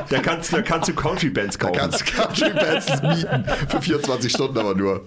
Da 0.09 0.19
kannst, 0.23 0.53
da 0.53 0.63
kannst 0.63 0.89
du 0.89 0.95
Country-Bands 0.95 1.59
kaufen. 1.59 1.75
Kannst 1.77 2.07
Country 2.07 2.51
Bands 2.53 2.87
mieten. 3.03 3.45
Für 3.69 3.83
24 3.83 4.31
Stunden 4.33 4.57
aber 4.59 4.75
nur. 4.75 5.05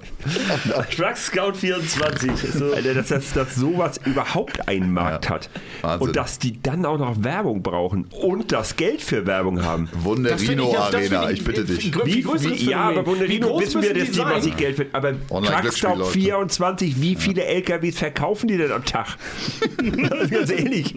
Trucks 0.95 1.27
Scout 1.27 1.53
24. 1.53 2.31
So. 2.53 2.73
Alter, 2.73 2.95
dass, 2.95 3.07
dass, 3.07 3.31
dass 3.33 3.55
sowas 3.55 3.99
überhaupt 4.05 4.67
einen 4.67 4.91
Markt 4.91 5.25
Ja. 5.25 5.31
hat. 5.31 5.49
Wahnsinn. 5.81 6.07
Und 6.07 6.15
dass 6.17 6.37
die 6.39 6.61
dann 6.61 6.85
auch 6.85 6.97
noch 6.97 7.23
Werbung 7.23 7.63
brauchen 7.63 8.07
und 8.11 8.51
das 8.51 8.75
Geld 8.75 9.01
für 9.01 9.25
Werbung 9.25 9.63
haben. 9.63 9.87
Das 9.93 10.03
Wunderino 10.03 10.63
ich- 10.67 10.71
das 10.73 10.81
Arena, 10.93 11.19
finde 11.21 11.33
ich 11.33 11.43
bitte 11.43 11.63
dich. 11.65 11.95
Wie, 12.05 12.25
wie 12.25 12.49
das 12.49 12.61
ja, 12.63 12.79
aber 12.89 13.05
Wunderino 13.05 13.59
wissen 13.59 13.81
wir, 13.81 13.93
dass 13.93 14.07
die 14.09 14.13
sein? 14.15 14.27
massig 14.27 14.57
Geld 14.57 14.77
wird. 14.79 14.93
Aber 14.93 15.13
Truckstop 15.29 15.97
läuft. 15.97 16.11
24, 16.13 16.99
wie 16.99 17.15
viele 17.15 17.45
LKWs 17.45 17.97
verkaufen 17.99 18.47
die 18.47 18.57
denn 18.57 18.71
am 18.71 18.83
Tag? 18.83 19.07
Ganz 20.29 20.49
ehrlich. 20.51 20.95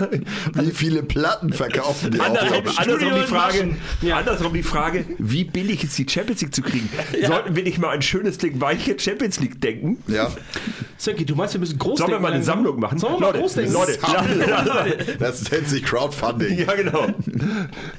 Wie 0.54 0.70
viele 0.70 1.02
Platten 1.02 1.52
verkaufen 1.52 2.12
die 2.12 2.20
Andersrum, 2.20 2.66
auch? 2.66 2.78
andersrum, 2.78 3.14
die 3.14 3.26
Frage, 3.26 3.66
Maschen. 4.02 4.12
andersrum 4.12 4.52
die 4.54 4.62
Frage, 4.62 5.04
wie 5.18 5.44
billig 5.44 5.84
ist 5.84 5.98
die 5.98 6.06
Champions 6.08 6.40
League 6.42 6.54
zu 6.54 6.62
kriegen? 6.62 6.88
Sollten 7.26 7.56
wir 7.56 7.62
nicht 7.64 7.78
mal 7.78 7.90
ein 7.90 8.02
schönes 8.02 8.38
Ding 8.38 8.60
weiche 8.60 8.98
Champions 8.98 9.40
League 9.40 9.60
denken? 9.60 9.98
Ja, 10.06 10.30
Sönke, 10.96 11.24
du 11.24 11.34
meinst, 11.34 11.54
wir 11.54 11.60
müssen 11.60 11.78
groß 11.78 11.98
Sollen 11.98 12.10
wir 12.12 12.20
mal 12.20 12.32
eine? 12.32 12.44
Sammlung 12.44 12.78
machen? 12.78 12.98
Sollen 12.98 13.14
wir 13.14 13.20
mal 13.20 13.26
Leute, 13.28 13.38
groß 13.40 13.54
denken? 13.54 13.72
Leute, 13.72 13.98
das 15.18 15.50
nennt 15.50 15.68
sich 15.68 15.82
Crowdfunding. 15.82 16.58
Ja, 16.58 16.74
genau. 16.74 17.08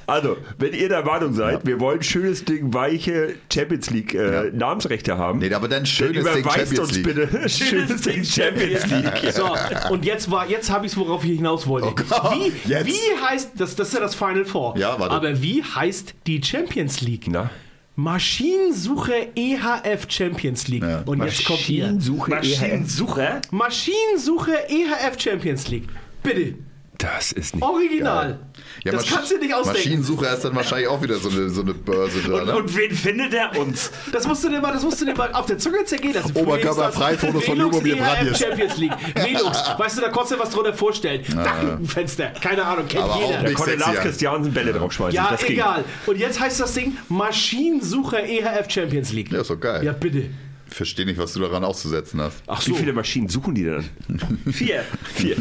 Also, 0.06 0.36
wenn 0.58 0.72
ihr 0.72 0.88
der 0.88 1.04
Meinung 1.04 1.34
seid, 1.34 1.66
wir 1.66 1.80
wollen 1.80 2.02
schönes 2.02 2.44
Ding 2.44 2.72
weiche 2.72 3.34
Champions 3.52 3.90
League 3.90 4.14
äh, 4.14 4.50
Namensrechte 4.52 5.18
haben, 5.18 5.40
Nee, 5.40 5.52
aber 5.52 5.68
dann 5.68 5.82
dann 5.82 5.86
schönes 5.86 6.24
Ding 6.24 6.38
überweist 6.38 6.58
Champions 6.58 6.78
uns 6.78 6.92
League. 6.92 7.04
bitte 7.04 7.48
schönes 7.48 8.00
Ding 8.02 8.24
Champions 8.24 8.86
League. 8.86 9.32
So, 9.32 9.54
und 9.90 10.04
jetzt 10.04 10.30
war, 10.30 10.48
jetzt 10.48 10.70
habe 10.70 10.86
ich 10.86 10.92
es, 10.92 10.98
worauf 10.98 11.24
ich 11.24 11.32
hinaus 11.32 11.66
wollte. 11.66 11.88
Gott, 11.94 12.34
wie, 12.34 12.52
jetzt. 12.68 12.86
wie 12.86 13.24
heißt, 13.24 13.50
das, 13.56 13.76
das 13.76 13.88
ist 13.88 13.94
ja 13.94 14.00
das 14.00 14.14
Final 14.14 14.44
Four. 14.44 14.76
Ja, 14.76 14.98
warte. 14.98 15.14
Aber 15.14 15.42
wie 15.42 15.62
heißt 15.62 16.14
die 16.26 16.42
Champions 16.42 17.00
League? 17.00 17.26
Na? 17.28 17.50
Maschinensuche 17.94 19.28
EHF 19.34 20.06
Champions 20.08 20.68
League. 20.68 20.82
Ja. 20.82 21.02
Und 21.04 21.22
jetzt 21.22 21.44
kommt 21.44 21.60
hier. 21.60 21.84
Maschinensuche 21.84 22.30
Maschinensucher. 22.30 23.40
Maschinensuche 23.50 24.52
EHF 24.68 25.20
Champions 25.20 25.68
League. 25.68 25.88
Bitte. 26.22 26.54
Das 27.02 27.32
ist 27.32 27.54
nicht. 27.56 27.64
Original. 27.64 28.38
Ja, 28.84 28.92
das 28.92 29.02
Masch- 29.06 29.14
kannst 29.14 29.32
du 29.32 29.38
nicht 29.38 29.52
ausdenken. 29.52 29.78
Maschinensucher 29.80 30.34
ist 30.34 30.44
dann 30.44 30.54
wahrscheinlich 30.54 30.86
auch 30.88 31.02
wieder 31.02 31.16
so 31.16 31.30
eine, 31.30 31.48
so 31.50 31.62
eine 31.62 31.74
Börse 31.74 32.20
da. 32.22 32.34
Und, 32.34 32.46
Ne? 32.46 32.56
und 32.56 32.76
wen 32.76 32.90
findet 32.94 33.34
er 33.34 33.58
uns? 33.58 33.90
Das 34.12 34.26
musst 34.26 34.44
du 34.44 34.48
dir 34.48 34.60
mal, 34.60 34.72
das 34.72 34.84
musst 34.84 35.00
du 35.00 35.04
dir 35.04 35.14
mal 35.14 35.32
auf 35.32 35.46
der 35.46 35.58
Zunge 35.58 35.84
zergehen 35.84 36.14
lassen. 36.14 36.32
Oberkörperfrei, 36.36 37.18
Fotos 37.18 37.44
von 37.44 37.58
Lubomir 37.58 37.96
EHF 37.96 38.04
Branjes. 38.04 38.38
Champions 38.38 38.76
League. 38.76 38.92
Velux. 39.14 39.58
Weißt 39.78 39.98
du, 39.98 40.02
da 40.02 40.08
konntest 40.10 40.34
du 40.34 40.38
was 40.38 40.50
drunter 40.50 40.74
vorstellen. 40.74 41.22
Dachenfenster. 41.34 42.28
Keine 42.40 42.64
Ahnung, 42.64 42.86
kennt 42.86 43.02
Aber 43.04 43.14
auch 43.14 43.28
jeder. 43.28 43.42
Da 43.42 43.52
konnte 43.52 43.74
Lars 43.74 43.88
an. 43.88 43.94
Christiansen 43.96 44.52
Bälle 44.54 44.72
draufschmeißen. 44.72 45.14
Ja, 45.16 45.28
das 45.32 45.40
ging. 45.44 45.56
egal. 45.56 45.84
Und 46.06 46.18
jetzt 46.18 46.38
heißt 46.40 46.60
das 46.60 46.72
Ding 46.74 46.96
Maschinensucher 47.08 48.24
EHF 48.24 48.70
Champions 48.70 49.12
League. 49.12 49.32
Ja, 49.32 49.40
ist 49.40 49.50
doch 49.50 49.58
geil. 49.60 49.84
Ja, 49.84 49.92
bitte. 49.92 50.30
Ich 50.72 50.76
verstehe 50.76 51.04
nicht, 51.04 51.18
was 51.18 51.34
du 51.34 51.40
daran 51.40 51.64
auszusetzen 51.64 52.18
hast. 52.22 52.42
Ach 52.46 52.66
Wie 52.66 52.72
viele 52.72 52.94
Maschinen 52.94 53.28
suchen 53.28 53.54
die 53.54 53.64
denn? 53.64 53.84
Vier. 54.52 54.82
Vier. 55.14 55.36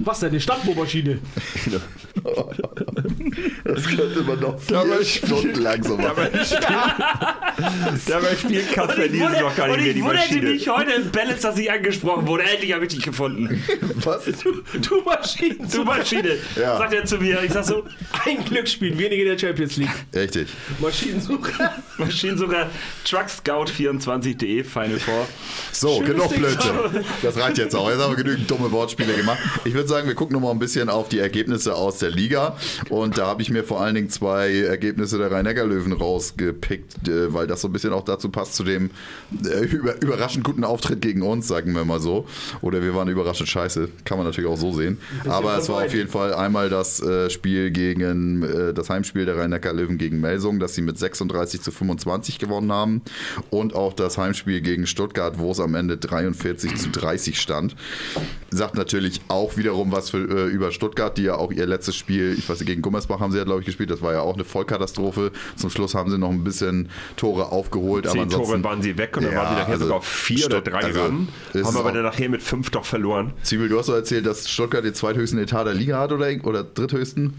Was 0.00 0.18
denn? 0.18 0.30
Eine 0.30 0.40
Stadtbohrmaschine? 0.40 1.20
Das 3.64 3.84
könnte 3.84 4.22
man 4.26 4.40
noch 4.40 4.58
vier 4.60 4.76
Dabei- 4.78 5.04
Stunden 5.04 5.82
so 5.84 5.96
machen. 5.96 6.16
Dabei 6.16 6.44
spielt, 6.44 8.08
dabei 8.08 8.36
spielt 8.36 8.72
Kasper 8.72 9.04
ich 9.04 9.12
Nielsen 9.12 9.40
noch 9.40 9.54
gar 9.56 9.68
nicht 9.68 9.76
mehr 9.78 9.86
ich 9.86 9.94
die 9.94 10.02
wunderte 10.02 10.28
Maschine. 10.34 10.50
mich 10.50 10.68
heute 10.68 10.92
im 10.92 11.10
Balance, 11.12 11.42
dass 11.42 11.58
ich 11.58 11.70
angesprochen 11.70 12.26
wurde. 12.26 12.42
Endlich 12.44 12.72
habe 12.72 12.86
ich 12.86 12.94
dich 12.94 13.02
gefunden. 13.04 13.62
Was? 14.02 14.24
Du 14.82 15.00
Maschinen. 15.02 15.68
Du 15.70 15.84
Maschine. 15.84 16.38
Ja. 16.56 16.76
Sagt 16.78 16.92
er 16.92 17.04
zu 17.04 17.18
mir. 17.18 17.40
Ich 17.44 17.52
sag 17.52 17.64
so, 17.64 17.84
Ein 18.24 18.44
Glücksspiel, 18.44 18.98
wenige 18.98 19.22
in 19.22 19.28
der 19.28 19.38
Champions 19.38 19.76
League. 19.76 19.94
Richtig. 20.14 20.48
Maschinensucher. 20.80 21.72
Maschinensucher 21.98 22.68
truckscout24.de 24.08 24.64
Final 24.64 24.98
Four. 24.98 25.26
So, 25.72 25.96
Schönes 25.96 26.08
genug. 26.08 26.34
Blödsinn. 26.34 27.04
Das 27.22 27.36
reicht 27.36 27.58
jetzt 27.58 27.74
auch. 27.74 27.90
Jetzt 27.90 28.00
haben 28.00 28.16
wir 28.16 28.22
genügend 28.22 28.50
dumme 28.50 28.70
Wortspiele 28.72 29.12
gemacht. 29.14 29.38
Ich 29.64 29.74
würde 29.74 29.88
sagen, 29.88 30.08
wir 30.08 30.14
gucken 30.14 30.34
noch 30.34 30.40
mal 30.40 30.50
ein 30.50 30.58
bisschen 30.58 30.88
auf 30.88 31.08
die 31.08 31.18
Ergebnisse 31.18 31.74
aus 31.74 31.98
der 31.98 32.10
Liga. 32.10 32.56
Und 32.88 33.18
da 33.18 33.26
habe 33.26 33.42
ich 33.42 33.50
mir 33.50 33.64
vor 33.64 33.80
allen 33.80 33.94
Dingen 33.94 34.10
zwei 34.10 34.54
Ergebnisse 34.60 35.18
der 35.18 35.30
Rhein-Neckar-Löwen 35.30 35.92
rausgepickt, 35.92 37.08
äh, 37.08 37.32
weil 37.32 37.46
das 37.46 37.60
so 37.60 37.68
ein 37.68 37.72
bisschen 37.72 37.92
auch 37.92 38.04
dazu 38.04 38.28
passt 38.28 38.54
zu 38.54 38.64
dem 38.64 38.90
äh, 39.44 39.64
über, 39.66 40.00
überraschend 40.00 40.44
guten 40.44 40.64
Auftritt 40.64 41.00
gegen 41.00 41.22
uns, 41.22 41.48
sagen 41.48 41.74
wir 41.74 41.84
mal 41.84 42.00
so. 42.00 42.26
Oder 42.60 42.82
wir 42.82 42.94
waren 42.94 43.08
überraschend 43.08 43.48
scheiße. 43.48 43.88
Kann 44.04 44.18
man 44.18 44.26
natürlich 44.26 44.50
auch 44.50 44.56
so 44.56 44.72
sehen. 44.72 44.98
Aber 45.28 45.56
es 45.58 45.68
war 45.68 45.84
auf 45.84 45.94
jeden 45.94 46.08
Fall 46.08 46.34
einmal 46.34 46.68
das 46.68 47.00
äh, 47.00 47.30
Spiel 47.30 47.70
gegen 47.70 48.18
das 48.74 48.90
Heimspiel 48.90 49.26
der 49.26 49.36
Rhein-Neckar-Löwen 49.36 49.98
gegen 49.98 50.20
Melsung, 50.20 50.58
das 50.58 50.74
sie 50.74 50.82
mit 50.82 50.98
36 50.98 51.60
zu 51.60 51.70
25 51.70 52.38
gewonnen 52.38 52.72
haben. 52.72 53.02
Und 53.50 53.74
auch 53.74 53.92
das 53.98 54.18
Heimspiel 54.18 54.60
gegen 54.60 54.86
Stuttgart, 54.86 55.38
wo 55.38 55.50
es 55.52 55.60
am 55.60 55.74
Ende 55.74 55.96
43 55.96 56.76
zu 56.76 56.90
30 56.90 57.40
stand. 57.40 57.76
Sagt 58.50 58.74
natürlich 58.76 59.20
auch 59.28 59.56
wiederum 59.56 59.92
was 59.92 60.10
für, 60.10 60.18
äh, 60.18 60.46
über 60.46 60.70
Stuttgart, 60.72 61.16
die 61.18 61.22
ja 61.24 61.34
auch 61.36 61.52
ihr 61.52 61.66
letztes 61.66 61.96
Spiel, 61.96 62.34
ich 62.38 62.48
weiß 62.48 62.60
nicht, 62.60 62.66
gegen 62.68 62.80
Gummersbach 62.82 63.20
haben 63.20 63.32
sie 63.32 63.38
ja, 63.38 63.44
glaube 63.44 63.60
ich, 63.60 63.66
gespielt. 63.66 63.90
Das 63.90 64.00
war 64.00 64.12
ja 64.14 64.20
auch 64.22 64.34
eine 64.34 64.44
Vollkatastrophe. 64.44 65.32
Zum 65.56 65.70
Schluss 65.70 65.94
haben 65.94 66.10
sie 66.10 66.18
noch 66.18 66.30
ein 66.30 66.44
bisschen 66.44 66.88
Tore 67.16 67.52
aufgeholt. 67.52 68.06
aber 68.06 68.12
Zehn 68.14 68.22
ansonsten, 68.22 68.52
Tore 68.62 68.64
waren 68.64 68.82
sie 68.82 68.96
weg 68.96 69.16
und 69.16 69.24
dann 69.24 69.32
Ja, 69.32 69.38
waren 69.40 69.48
sie 69.54 69.60
nachher 69.60 69.72
also 69.72 69.84
sogar 69.84 69.98
auf 69.98 70.06
vier 70.06 70.46
oder 70.46 70.56
Stutt- 70.58 70.72
drei 70.72 70.78
also, 70.84 71.00
ran. 71.00 71.28
Haben 71.54 71.76
aber 71.76 71.92
dann 71.92 72.02
nachher 72.04 72.28
mit 72.28 72.42
fünf 72.42 72.70
doch 72.70 72.84
verloren. 72.84 73.32
Zwiebel, 73.42 73.68
du 73.68 73.78
hast 73.78 73.88
doch 73.88 73.94
erzählt, 73.94 74.24
dass 74.26 74.48
Stuttgart 74.48 74.84
den 74.84 74.94
zweithöchsten 74.94 75.38
Etat 75.38 75.64
der 75.64 75.74
Liga 75.74 75.98
hat 76.00 76.12
oder, 76.12 76.28
oder 76.44 76.64
dritthöchsten? 76.64 77.34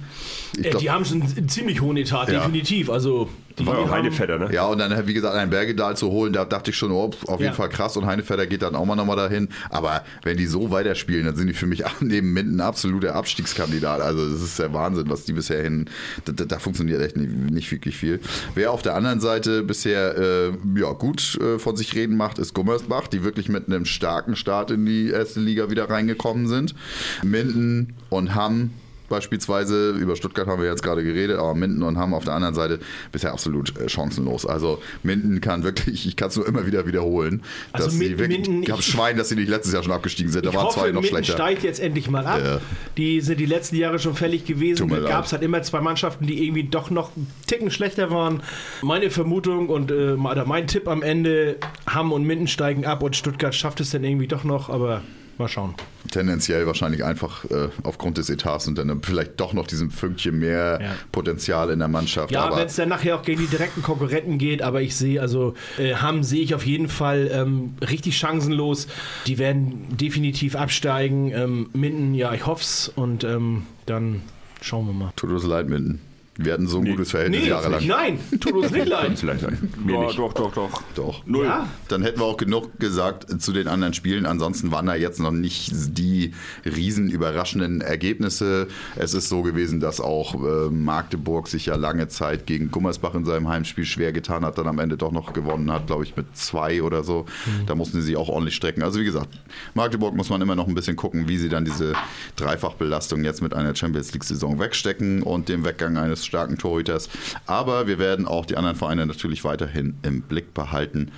Ich 0.58 0.66
Äh, 0.66 0.70
glaub- 0.70 0.82
die 0.82 0.90
haben 0.92 1.06
schon 1.06 1.22
einen 1.24 1.50
ziemlich 1.50 1.82
hohen 1.82 1.98
Etat, 1.98 2.28
Ja. 2.32 2.40
definitiv. 2.40 2.90
Also, 2.90 3.30
die 3.60 3.68
War 3.68 3.76
ja 3.78 3.86
auch 3.86 3.92
Heinevetter, 3.92 4.40
ne? 4.40 4.50
Ja, 4.52 4.66
und 4.66 4.80
dann, 4.80 5.08
wie 5.08 5.14
gesagt, 5.14 5.36
einen 5.36 5.52
Bergedal 5.52 5.96
zu 5.96 6.10
holen, 6.10 6.34
da 6.34 6.46
dachte 6.46 6.72
ich 6.72 6.78
schon, 6.78 6.92
oh, 6.92 7.12
auf 7.28 7.40
jeden 7.40 7.52
Ja. 7.52 7.54
Fall 7.54 7.70
krass. 7.70 7.96
Und 7.98 8.06
Heinefelder 8.06 8.48
geht 8.48 8.62
dann 8.62 8.76
auch 8.76 8.86
mal 8.86 8.96
nochmal 8.96 9.16
dahin. 9.18 9.50
Aber 9.70 10.04
wenn 10.24 10.38
die 10.38 10.46
so 10.46 10.72
weiterspielen, 10.72 11.26
dann 11.26 11.36
sind 11.36 11.48
die 11.48 11.54
für 11.54 11.68
mich 11.68 11.84
neben 12.00 12.34
Minden 12.34 12.58
ein 12.58 12.62
absoluter 12.62 13.16
Abstiegskandidat. 13.16 14.02
Also, 14.02 14.30
das 14.30 14.42
ist 14.42 14.60
der 14.60 14.74
Wahnsinn, 14.74 15.10
was 15.10 15.26
die 15.26 15.34
bisher 15.34 15.62
hin. 15.62 15.86
Da, 16.26 16.32
da, 16.32 16.46
da 16.46 16.60
funktioniert 16.60 17.02
echt 17.02 17.18
nicht, 17.18 17.32
nicht 17.32 17.72
wirklich 17.72 17.96
viel. 17.98 18.20
Wer 18.56 18.72
auf 18.72 18.82
der 18.82 18.96
anderen 18.96 19.20
Seite 19.20 19.64
bisher 19.64 20.18
äh, 20.18 20.52
ja, 20.76 20.92
gut 20.94 21.38
äh, 21.42 21.60
von 21.60 21.76
sich 21.76 21.94
reden 21.96 22.18
macht, 22.18 22.40
ist 22.40 22.54
Gummersbach, 22.54 23.08
die 23.08 23.24
wirklich 23.24 23.50
mit 23.50 23.68
einem 23.68 23.86
starken 23.86 24.36
Start 24.36 24.72
in 24.72 24.86
die 24.86 25.10
erste 25.10 25.40
Liga 25.40 25.70
wieder 25.70 25.90
reingekommen 25.90 26.48
sind. 26.48 26.76
Minden 27.24 27.96
und 28.10 28.36
Hamm 28.36 28.72
beispielsweise, 29.10 29.92
über 29.92 30.16
Stuttgart 30.16 30.48
haben 30.48 30.62
wir 30.62 30.70
jetzt 30.70 30.84
gerade 30.84 31.04
geredet, 31.04 31.38
aber 31.40 31.54
Minden 31.56 31.84
und 31.84 31.98
Hamm 31.98 32.14
auf 32.14 32.24
der 32.26 32.34
anderen 32.36 32.56
Seite 32.56 32.80
bisher 33.12 33.32
absolut 33.34 33.78
äh, 33.80 33.90
chancenlos. 33.90 34.46
Also 34.46 34.82
Minden 35.04 35.42
kann 35.42 35.64
wirklich, 35.64 36.06
ich 36.08 36.16
kann 36.16 36.30
es 36.30 36.36
nur 36.36 36.48
immer 36.48 36.66
wieder 36.66 36.86
wiederholen, 36.86 37.42
Also 37.72 37.88
dass 37.88 37.96
Min- 37.96 38.08
sie 38.10 38.20
wirklich, 38.20 38.40
Minden, 38.48 38.64
ich 38.64 38.72
habe 38.72 38.82
Schwein, 38.82 39.18
dass 39.18 39.30
sie 39.30 39.36
nicht 39.36 39.50
letztes 39.50 39.74
Jahr 39.74 39.84
schon 39.84 39.92
abgestiegen 39.92 40.32
sind. 40.32 40.46
Da 40.46 40.54
waren 40.54 40.72
zwei 40.72 40.92
noch 40.92 41.02
Minden 41.02 41.08
schlechter. 41.24 41.34
steigt 41.34 41.64
jetzt 41.64 41.80
endlich 41.80 42.10
mal 42.10 42.26
ab. 42.26 42.42
Ja. 42.44 42.62
Die 42.98 43.22
sind 43.22 43.40
die 43.40 43.46
letzten 43.46 43.76
Jahre 43.76 44.00
schon 44.00 44.16
fällig 44.16 44.46
gewesen. 44.46 44.88
Da 44.90 45.00
gab 45.00 45.26
es 45.26 45.32
halt 45.34 45.42
immer 45.44 45.62
zwei 45.64 45.82
Mannschaften, 45.82 46.26
die 46.28 46.44
irgendwie 46.46 46.64
doch 46.64 46.90
noch 46.90 47.16
einen 47.16 47.28
Ticken 47.48 47.72
schlechter 47.72 48.12
waren. 48.12 48.42
Meine 48.82 49.10
Vermutung 49.10 49.70
und 49.70 49.92
äh, 49.92 50.14
oder 50.14 50.46
mein 50.46 50.68
Tipp 50.68 50.88
am 50.88 51.02
Ende, 51.02 51.58
Hamm 51.88 52.12
und 52.12 52.24
Minden 52.26 52.48
steigen 52.48 52.86
ab 52.86 53.02
und 53.04 53.16
Stuttgart 53.16 53.56
schafft 53.56 53.80
es 53.82 53.90
dann 53.90 54.04
irgendwie 54.04 54.28
doch 54.28 54.44
noch, 54.44 54.70
aber 54.70 55.02
mal 55.38 55.48
schauen. 55.48 55.74
Tendenziell 56.12 56.66
wahrscheinlich 56.68 57.04
einfach 57.04 57.46
äh, 57.46 57.70
aufgrund 57.84 58.18
des 58.18 58.30
Etats 58.30 58.68
und 58.68 58.78
dann 58.78 59.02
vielleicht 59.02 59.40
doch 59.40 59.54
noch 59.54 59.68
diesem 59.68 59.92
Fünkchen 59.92 60.40
mehr 60.40 60.80
ja. 60.82 60.96
Potenzial 61.12 61.70
in 61.70 61.80
der 61.80 61.88
Mannschaft. 61.88 62.32
Ja, 62.32 62.56
wenn 62.56 62.68
es 62.68 62.76
dann 62.76 62.90
nachher 62.90 63.16
auch 63.16 63.22
gegen 63.22 63.42
die 63.42 63.48
direkten 63.48 63.82
Konkurrenten 63.82 64.38
geht, 64.38 64.62
aber 64.62 64.82
ich 64.82 64.96
sehe, 64.96 65.22
also 65.22 65.54
äh, 65.78 65.96
Hamm 65.96 66.24
sehe 66.24 66.42
ich 66.42 66.56
auf 66.56 66.66
jeden 66.66 66.90
Fall 66.90 67.30
ähm, 67.32 67.76
richtig 67.82 68.18
chancenlos. 68.18 68.88
Die 69.28 69.38
werden 69.38 69.98
definitiv 69.98 70.56
absteigen. 70.56 71.32
Ähm, 71.32 71.70
Minden, 71.74 72.14
ja, 72.14 72.34
ich 72.34 72.46
hoffe 72.46 72.64
es 72.64 72.92
und 72.96 73.24
ähm, 73.24 73.64
dann 73.86 74.22
schauen 74.62 74.88
wir 74.88 74.94
mal. 74.94 75.12
Tut 75.16 75.30
uns 75.30 75.46
leid, 75.46 75.70
Minden. 75.70 76.09
Wir 76.42 76.54
hatten 76.54 76.68
so 76.68 76.78
ein 76.78 76.84
nee. 76.84 76.92
gutes 76.92 77.12
Verhältnis 77.12 77.42
nee, 77.42 77.50
jahrelang. 77.50 77.86
Nein, 77.86 78.20
tut 78.40 78.54
uns 78.54 78.72
nicht 78.72 78.88
leid. 78.88 79.22
Mir 79.84 79.94
ja, 79.94 80.06
nicht. 80.06 80.18
Doch, 80.18 80.32
doch, 80.32 80.54
doch. 80.54 80.82
Doch. 80.96 81.26
Null. 81.26 81.46
Ja. 81.46 81.68
Dann 81.90 82.02
hätten 82.02 82.22
wir 82.22 82.26
auch 82.26 82.38
genug 82.38 82.80
gesagt 82.80 83.42
zu 83.42 83.52
den 83.52 83.68
anderen 83.68 83.94
Spielen. 83.94 84.26
Ansonsten 84.26 84.72
waren 84.72 84.86
da 84.86 84.96
jetzt 84.96 85.20
noch 85.20 85.32
nicht 85.32 85.98
die 85.98 86.34
riesen 86.64 87.10
überraschenden 87.10 87.82
Ergebnisse. 87.82 88.68
Es 88.96 89.14
ist 89.14 89.28
so 89.28 89.42
gewesen, 89.42 89.82
dass 89.82 90.00
auch 90.00 90.36
äh, 90.36 90.70
Magdeburg 90.70 91.50
sich 91.50 91.66
ja 91.66 91.76
lange 91.76 92.08
Zeit 92.08 92.46
gegen 92.46 92.72
Gummersbach 92.72 93.16
in 93.16 93.26
seinem 93.26 93.50
Heimspiel 93.50 93.84
schwer 93.84 94.14
getan 94.14 94.46
hat, 94.46 94.58
dann 94.58 94.68
am 94.68 94.80
Ende 94.80 94.96
doch 94.96 95.12
noch 95.12 95.34
gewonnen 95.34 95.70
hat, 95.74 95.88
glaube 95.88 96.06
ich, 96.06 96.16
mit 96.16 96.38
zwei 96.38 96.82
oder 96.82 97.04
so. 97.04 97.26
Mhm. 97.46 97.66
Da 97.66 97.76
mussten 97.76 98.00
sie 98.00 98.08
sich 98.08 98.16
auch 98.16 98.30
ordentlich 98.30 98.56
strecken. 98.56 98.82
Also 98.82 99.02
wie 99.02 99.06
gesagt, 99.06 99.28
Magdeburg 99.74 100.16
muss 100.16 100.30
man 100.30 100.42
immer 100.42 100.56
noch 100.56 100.70
ein 100.70 100.76
bisschen 100.76 100.96
gucken, 100.96 101.28
wie 101.28 101.38
sie 101.38 101.50
dann 101.50 101.66
diese 101.66 101.96
Dreifachbelastung 102.38 103.26
jetzt 103.26 103.42
mit 103.42 103.54
einer 103.54 103.76
Champions 103.76 104.14
League-Saison 104.14 104.58
wegstecken 104.58 105.22
und 105.22 105.50
dem 105.50 105.66
Weggang 105.66 105.98
eines 105.98 106.29
starken 106.30 106.58
Torhüters. 106.58 107.10
Aber 107.46 107.88
wir 107.88 108.00
werden 108.00 108.26
auch 108.26 108.46
die 108.46 108.56
anderen 108.56 108.78
Vereine 108.78 109.06
natürlich 109.06 109.44
weiterhin 109.44 109.98
im 110.04 110.22
Blick 110.22 110.54
behalten 110.54 111.12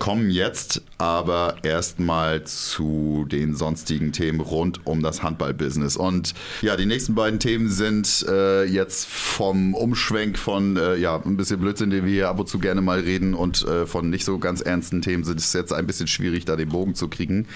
kommen 0.00 0.30
jetzt 0.30 0.82
aber 0.96 1.56
erstmal 1.62 2.42
zu 2.44 3.26
den 3.30 3.54
sonstigen 3.54 4.12
Themen 4.12 4.40
rund 4.40 4.84
um 4.86 5.02
das 5.02 5.22
Handballbusiness. 5.22 5.96
Und 5.96 6.34
ja, 6.62 6.74
die 6.76 6.86
nächsten 6.86 7.14
beiden 7.14 7.38
Themen 7.38 7.68
sind 7.68 8.24
äh, 8.26 8.64
jetzt 8.64 9.06
vom 9.06 9.74
Umschwenk 9.74 10.38
von 10.38 10.76
äh, 10.78 10.96
ja, 10.96 11.20
ein 11.22 11.36
bisschen 11.36 11.60
Blödsinn, 11.60 11.90
den 11.90 12.06
wir 12.06 12.12
hier 12.12 12.28
ab 12.30 12.40
und 12.40 12.48
zu 12.48 12.58
gerne 12.58 12.80
mal 12.80 13.00
reden, 13.00 13.34
und 13.34 13.62
äh, 13.66 13.86
von 13.86 14.08
nicht 14.10 14.24
so 14.24 14.38
ganz 14.38 14.62
ernsten 14.62 15.02
Themen 15.02 15.22
sind 15.22 15.38
es 15.38 15.52
jetzt 15.52 15.72
ein 15.72 15.86
bisschen 15.86 16.06
schwierig, 16.06 16.46
da 16.46 16.56
den 16.56 16.70
Bogen 16.70 16.94
zu 16.94 17.08
kriegen. 17.08 17.46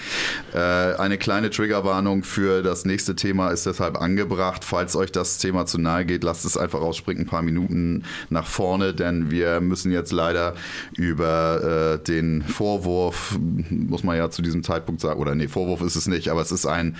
Äh, 0.53 0.59
eine 0.59 1.17
kleine 1.17 1.49
Triggerwarnung 1.49 2.23
für 2.23 2.61
das 2.61 2.85
nächste 2.85 3.15
Thema 3.15 3.49
ist 3.49 3.65
deshalb 3.65 3.99
angebracht. 3.99 4.63
Falls 4.63 4.95
euch 4.95 5.11
das 5.11 5.39
Thema 5.39 5.65
zu 5.65 5.79
nahe 5.79 6.05
geht, 6.05 6.23
lasst 6.23 6.45
es 6.45 6.57
einfach 6.57 6.81
ausspringen, 6.81 7.23
ein 7.23 7.27
paar 7.27 7.41
Minuten 7.41 8.03
nach 8.29 8.45
vorne, 8.45 8.93
denn 8.93 9.31
wir 9.31 9.61
müssen 9.61 9.91
jetzt 9.91 10.11
leider 10.11 10.53
über 10.95 11.95
äh, 11.95 12.03
Vorwurf, 12.41 13.37
muss 13.69 14.03
man 14.03 14.17
ja 14.17 14.29
zu 14.29 14.41
diesem 14.41 14.63
Zeitpunkt 14.63 15.01
sagen, 15.01 15.19
oder 15.19 15.35
nee, 15.35 15.47
Vorwurf 15.47 15.81
ist 15.81 15.95
es 15.95 16.07
nicht, 16.07 16.29
aber 16.29 16.41
es 16.41 16.51
ist 16.51 16.65
ein, 16.65 16.95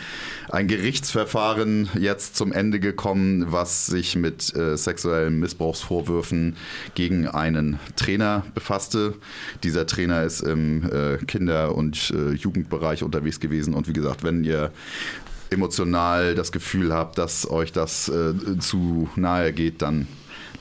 ein 0.49 0.67
Gerichtsverfahren 0.67 1.89
jetzt 1.99 2.35
zum 2.35 2.51
Ende 2.51 2.79
gekommen, 2.79 3.45
was 3.51 3.87
sich 3.87 4.15
mit 4.15 4.55
äh, 4.55 4.77
sexuellen 4.77 5.39
Missbrauchsvorwürfen 5.39 6.55
gegen 6.93 7.27
einen 7.27 7.79
Trainer 7.95 8.43
befasste. 8.53 9.15
Dieser 9.63 9.85
Trainer 9.87 10.23
ist 10.23 10.41
im 10.41 10.83
äh, 10.91 11.17
Kinder- 11.25 11.75
und 11.75 12.11
äh, 12.11 12.33
Jugendbereich 12.33 13.03
unterwegs 13.03 13.39
gewesen 13.39 13.73
und 13.73 13.87
wie 13.87 13.93
gesagt, 13.93 14.23
wenn 14.23 14.43
ihr 14.43 14.71
emotional 15.49 16.35
das 16.35 16.51
Gefühl 16.51 16.93
habt, 16.93 17.17
dass 17.17 17.49
euch 17.49 17.71
das 17.71 18.09
äh, 18.09 18.33
zu 18.59 19.09
nahe 19.15 19.53
geht, 19.53 19.81
dann 19.81 20.07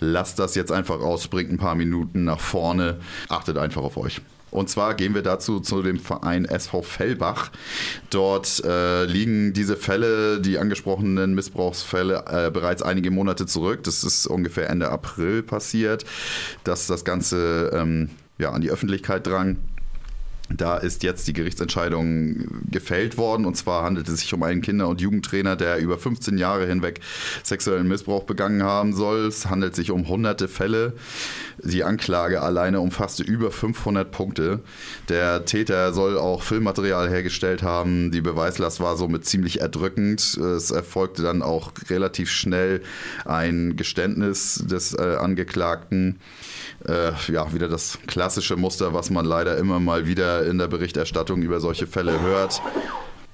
lasst 0.00 0.38
das 0.38 0.54
jetzt 0.54 0.72
einfach 0.72 1.00
aus, 1.00 1.24
springt 1.24 1.50
ein 1.50 1.58
paar 1.58 1.74
Minuten 1.74 2.24
nach 2.24 2.40
vorne, 2.40 2.98
achtet 3.28 3.58
einfach 3.58 3.82
auf 3.82 3.96
euch. 3.96 4.20
Und 4.54 4.70
zwar 4.70 4.94
gehen 4.94 5.14
wir 5.14 5.22
dazu 5.22 5.58
zu 5.58 5.82
dem 5.82 5.98
Verein 5.98 6.44
SV 6.44 6.82
Fellbach. 6.82 7.50
Dort 8.10 8.64
äh, 8.64 9.04
liegen 9.04 9.52
diese 9.52 9.76
Fälle, 9.76 10.40
die 10.40 10.58
angesprochenen 10.58 11.34
Missbrauchsfälle, 11.34 12.24
äh, 12.28 12.50
bereits 12.52 12.80
einige 12.80 13.10
Monate 13.10 13.46
zurück. 13.46 13.82
Das 13.82 14.04
ist 14.04 14.28
ungefähr 14.28 14.70
Ende 14.70 14.90
April 14.90 15.42
passiert, 15.42 16.04
dass 16.62 16.86
das 16.86 17.04
Ganze 17.04 17.70
ähm, 17.74 18.10
ja, 18.38 18.52
an 18.52 18.60
die 18.60 18.70
Öffentlichkeit 18.70 19.26
drang. 19.26 19.56
Da 20.50 20.76
ist 20.76 21.02
jetzt 21.02 21.26
die 21.26 21.32
Gerichtsentscheidung 21.32 22.70
gefällt 22.70 23.16
worden. 23.16 23.46
Und 23.46 23.56
zwar 23.56 23.82
handelt 23.82 24.08
es 24.08 24.20
sich 24.20 24.34
um 24.34 24.42
einen 24.42 24.60
Kinder- 24.60 24.88
und 24.88 25.00
Jugendtrainer, 25.00 25.56
der 25.56 25.78
über 25.78 25.96
15 25.96 26.36
Jahre 26.36 26.66
hinweg 26.66 27.00
sexuellen 27.42 27.88
Missbrauch 27.88 28.24
begangen 28.24 28.62
haben 28.62 28.92
soll. 28.92 29.26
Es 29.26 29.46
handelt 29.46 29.74
sich 29.74 29.90
um 29.90 30.06
hunderte 30.06 30.48
Fälle. 30.48 30.92
Die 31.62 31.82
Anklage 31.82 32.42
alleine 32.42 32.80
umfasste 32.80 33.22
über 33.22 33.50
500 33.50 34.10
Punkte. 34.10 34.60
Der 35.08 35.46
Täter 35.46 35.94
soll 35.94 36.18
auch 36.18 36.42
Filmmaterial 36.42 37.08
hergestellt 37.08 37.62
haben. 37.62 38.10
Die 38.10 38.20
Beweislast 38.20 38.80
war 38.80 38.98
somit 38.98 39.24
ziemlich 39.24 39.62
erdrückend. 39.62 40.36
Es 40.36 40.70
erfolgte 40.70 41.22
dann 41.22 41.40
auch 41.40 41.72
relativ 41.88 42.30
schnell 42.30 42.82
ein 43.24 43.76
Geständnis 43.76 44.62
des 44.66 44.92
äh, 44.92 45.16
Angeklagten 45.16 46.20
äh, 46.88 47.12
ja, 47.32 47.52
wieder 47.52 47.68
das 47.68 47.98
klassische 48.06 48.56
Muster, 48.56 48.94
was 48.94 49.10
man 49.10 49.24
leider 49.24 49.56
immer 49.58 49.80
mal 49.80 50.06
wieder 50.06 50.46
in 50.46 50.58
der 50.58 50.68
Berichterstattung 50.68 51.42
über 51.42 51.60
solche 51.60 51.86
Fälle 51.86 52.20
hört. 52.20 52.60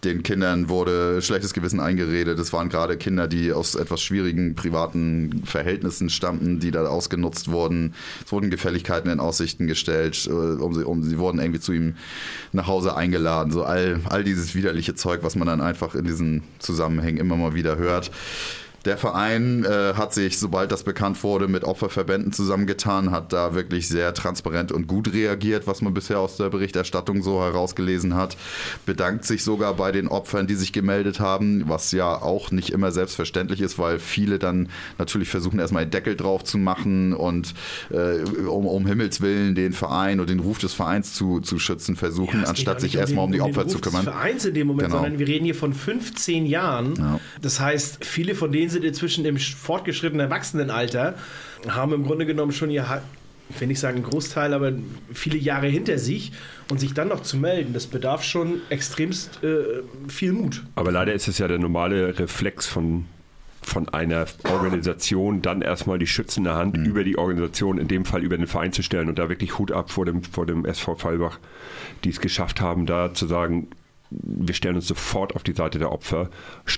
Den 0.05 0.23
Kindern 0.23 0.71
wurde 0.71 1.21
schlechtes 1.21 1.53
Gewissen 1.53 1.79
eingeredet. 1.79 2.39
Es 2.39 2.55
waren 2.55 2.71
gerade 2.71 2.97
Kinder, 2.97 3.29
die 3.29 3.53
aus 3.53 3.75
etwas 3.75 4.01
schwierigen 4.01 4.55
privaten 4.55 5.43
Verhältnissen 5.45 6.09
stammten, 6.09 6.59
die 6.59 6.71
da 6.71 6.87
ausgenutzt 6.87 7.51
wurden. 7.51 7.95
Es 8.25 8.33
wurden 8.33 8.49
Gefälligkeiten 8.49 9.11
in 9.11 9.21
Aussichten 9.21 9.67
gestellt. 9.67 10.27
Äh, 10.27 10.31
um 10.31 10.73
sie, 10.73 10.87
um, 10.87 11.03
sie 11.03 11.19
wurden 11.19 11.39
irgendwie 11.39 11.61
zu 11.61 11.73
ihm 11.73 11.97
nach 12.53 12.67
Hause 12.67 12.97
eingeladen. 12.97 13.53
So 13.53 13.65
all, 13.65 14.01
all 14.05 14.25
dieses 14.25 14.55
widerliche 14.55 14.95
Zeug, 14.95 15.23
was 15.23 15.37
man 15.37 15.47
dann 15.47 15.61
einfach 15.61 15.95
in 15.95 16.07
diesen 16.07 16.45
Zusammenhängen 16.61 17.19
immer 17.19 17.37
mal 17.37 17.55
wieder 17.55 17.77
hört. 17.77 18.11
Der 18.85 18.97
Verein 18.97 19.65
äh, 19.65 19.95
hat 19.95 20.15
sich, 20.15 20.39
sobald 20.39 20.73
das 20.73 20.85
bekannt 20.85 21.23
wurde, 21.23 21.49
mit 21.49 21.65
Opferverbänden 21.65 22.33
zusammengetan, 22.33 23.11
hat 23.11 23.33
da 23.33 23.55
wirklich 23.55 23.89
sehr 23.89 24.15
transparent 24.15 24.73
und 24.73 24.87
gut 24.87 25.13
reagiert, 25.13 25.67
was 25.67 25.83
man 25.83 25.93
bisher 25.93 26.19
aus 26.19 26.37
der 26.39 26.49
Berichterstattung 26.49 27.23
so 27.23 27.43
herausgelesen 27.43 28.15
hat. 28.15 28.39
Bedankt 28.87 29.27
sich 29.27 29.45
sogar 29.45 29.75
bei 29.75 29.93
den 29.93 30.09
Opfern, 30.09 30.47
die 30.47 30.55
sich 30.55 30.73
gemeldet 30.73 31.21
haben, 31.21 31.69
was 31.69 31.93
ja 31.93 32.23
auch 32.23 32.51
nicht 32.51 32.71
immer 32.71 32.91
selbstverständlich 32.91 33.61
ist, 33.61 33.79
weil 33.79 33.99
viele 33.99 34.39
dann 34.39 34.71
natürlich 34.99 35.29
versuchen, 35.29 35.59
erstmal 35.59 35.83
einen 35.83 35.91
Deckel 35.91 36.17
drauf 36.17 36.45
zu 36.45 36.57
machen 36.57 37.13
und 37.13 37.55
äh, 37.91 38.23
um, 38.47 38.67
um 38.67 38.87
Himmels 38.87 39.21
Willen 39.21 39.55
den 39.55 39.75
Verein 39.75 40.21
und 40.21 40.31
den 40.31 40.41
Ruf 40.41 40.59
des 40.59 40.73
Vereins 40.73 41.13
zu, 41.13 41.41
zu 41.41 41.59
schützen 41.59 41.97
versuchen, 41.97 42.43
ja, 42.43 42.49
anstatt 42.49 42.81
sich 42.81 42.95
erstmal 42.95 43.27
um 43.27 43.33
die 43.33 43.43
Opfer 43.43 43.69
zu 43.69 43.79
kümmern. 43.79 44.07
Des 44.07 44.15
Vereins 44.15 44.45
in 44.47 44.55
dem 44.55 44.67
Moment, 44.69 44.89
genau. 44.89 45.03
sondern 45.03 45.19
wir 45.19 45.29
reden 45.29 45.45
hier 45.45 45.55
von 45.55 45.75
15 45.75 46.47
Jahren. 46.47 46.95
Ja. 46.97 47.21
Das 47.43 47.61
heißt, 47.61 48.05
viele 48.05 48.35
von 48.35 48.51
denen 48.51 48.70
sind 48.71 48.85
inzwischen 48.85 49.25
im 49.25 49.37
fortgeschrittenen 49.37 50.21
Erwachsenenalter, 50.27 51.15
haben 51.69 51.93
im 51.93 52.05
Grunde 52.05 52.27
genommen 52.27 52.53
schon 52.53 52.71
ihr, 52.71 53.03
ich 53.49 53.61
will 53.61 53.69
nicht 53.69 53.81
sagen 53.81 54.03
Großteil, 54.03 54.55
aber 54.55 54.73
viele 55.13 55.39
Jahre 55.39 55.67
hinter 55.67 55.99
sich 55.99 56.33
und 56.71 56.81
sich 56.81 56.95
dann 56.95 57.09
noch 57.09 57.23
zu 57.23 57.37
melden, 57.37 57.73
das 57.73 57.87
bedarf 57.87 58.23
schon 58.23 58.61
extremst 58.71 59.43
äh, 59.43 59.83
viel 60.09 60.33
Mut. 60.33 60.63
Aber 60.77 60.93
leider 60.93 61.13
ist 61.13 61.29
es 61.29 61.39
ja 61.39 61.49
der 61.49 61.59
normale 61.59 62.19
Reflex 62.19 62.67
von 62.67 63.07
von 63.63 63.89
einer 63.91 64.25
Organisation 64.51 65.43
dann 65.43 65.63
erstmal 65.63 65.99
die 65.99 66.07
schützende 66.07 66.55
Hand 66.55 66.77
mhm. 66.77 66.87
über 66.87 67.05
die 67.05 67.19
Organisation, 67.19 67.79
in 67.79 67.89
dem 67.89 68.05
Fall 68.05 68.23
über 68.23 68.37
den 68.37 68.47
Verein 68.47 68.73
zu 68.73 68.83
stellen 68.83 69.09
und 69.09 69.19
da 69.19 69.29
wirklich 69.29 69.59
Hut 69.59 69.71
ab 69.71 69.91
vor 69.91 70.07
dem, 70.07 70.23
vor 70.23 70.47
dem 70.47 70.65
SV 70.65 70.97
Fallbach, 70.97 71.39
die 72.05 72.11
es 72.11 72.21
geschafft 72.21 72.61
haben, 72.61 72.87
da 72.87 73.13
zu 73.13 73.27
sagen, 73.27 73.69
wir 74.11 74.55
stellen 74.55 74.77
uns 74.77 74.87
sofort 74.87 75.35
auf 75.37 75.43
die 75.43 75.55
Seite 75.55 75.79
der 75.79 75.93
Opfer, 75.93 76.31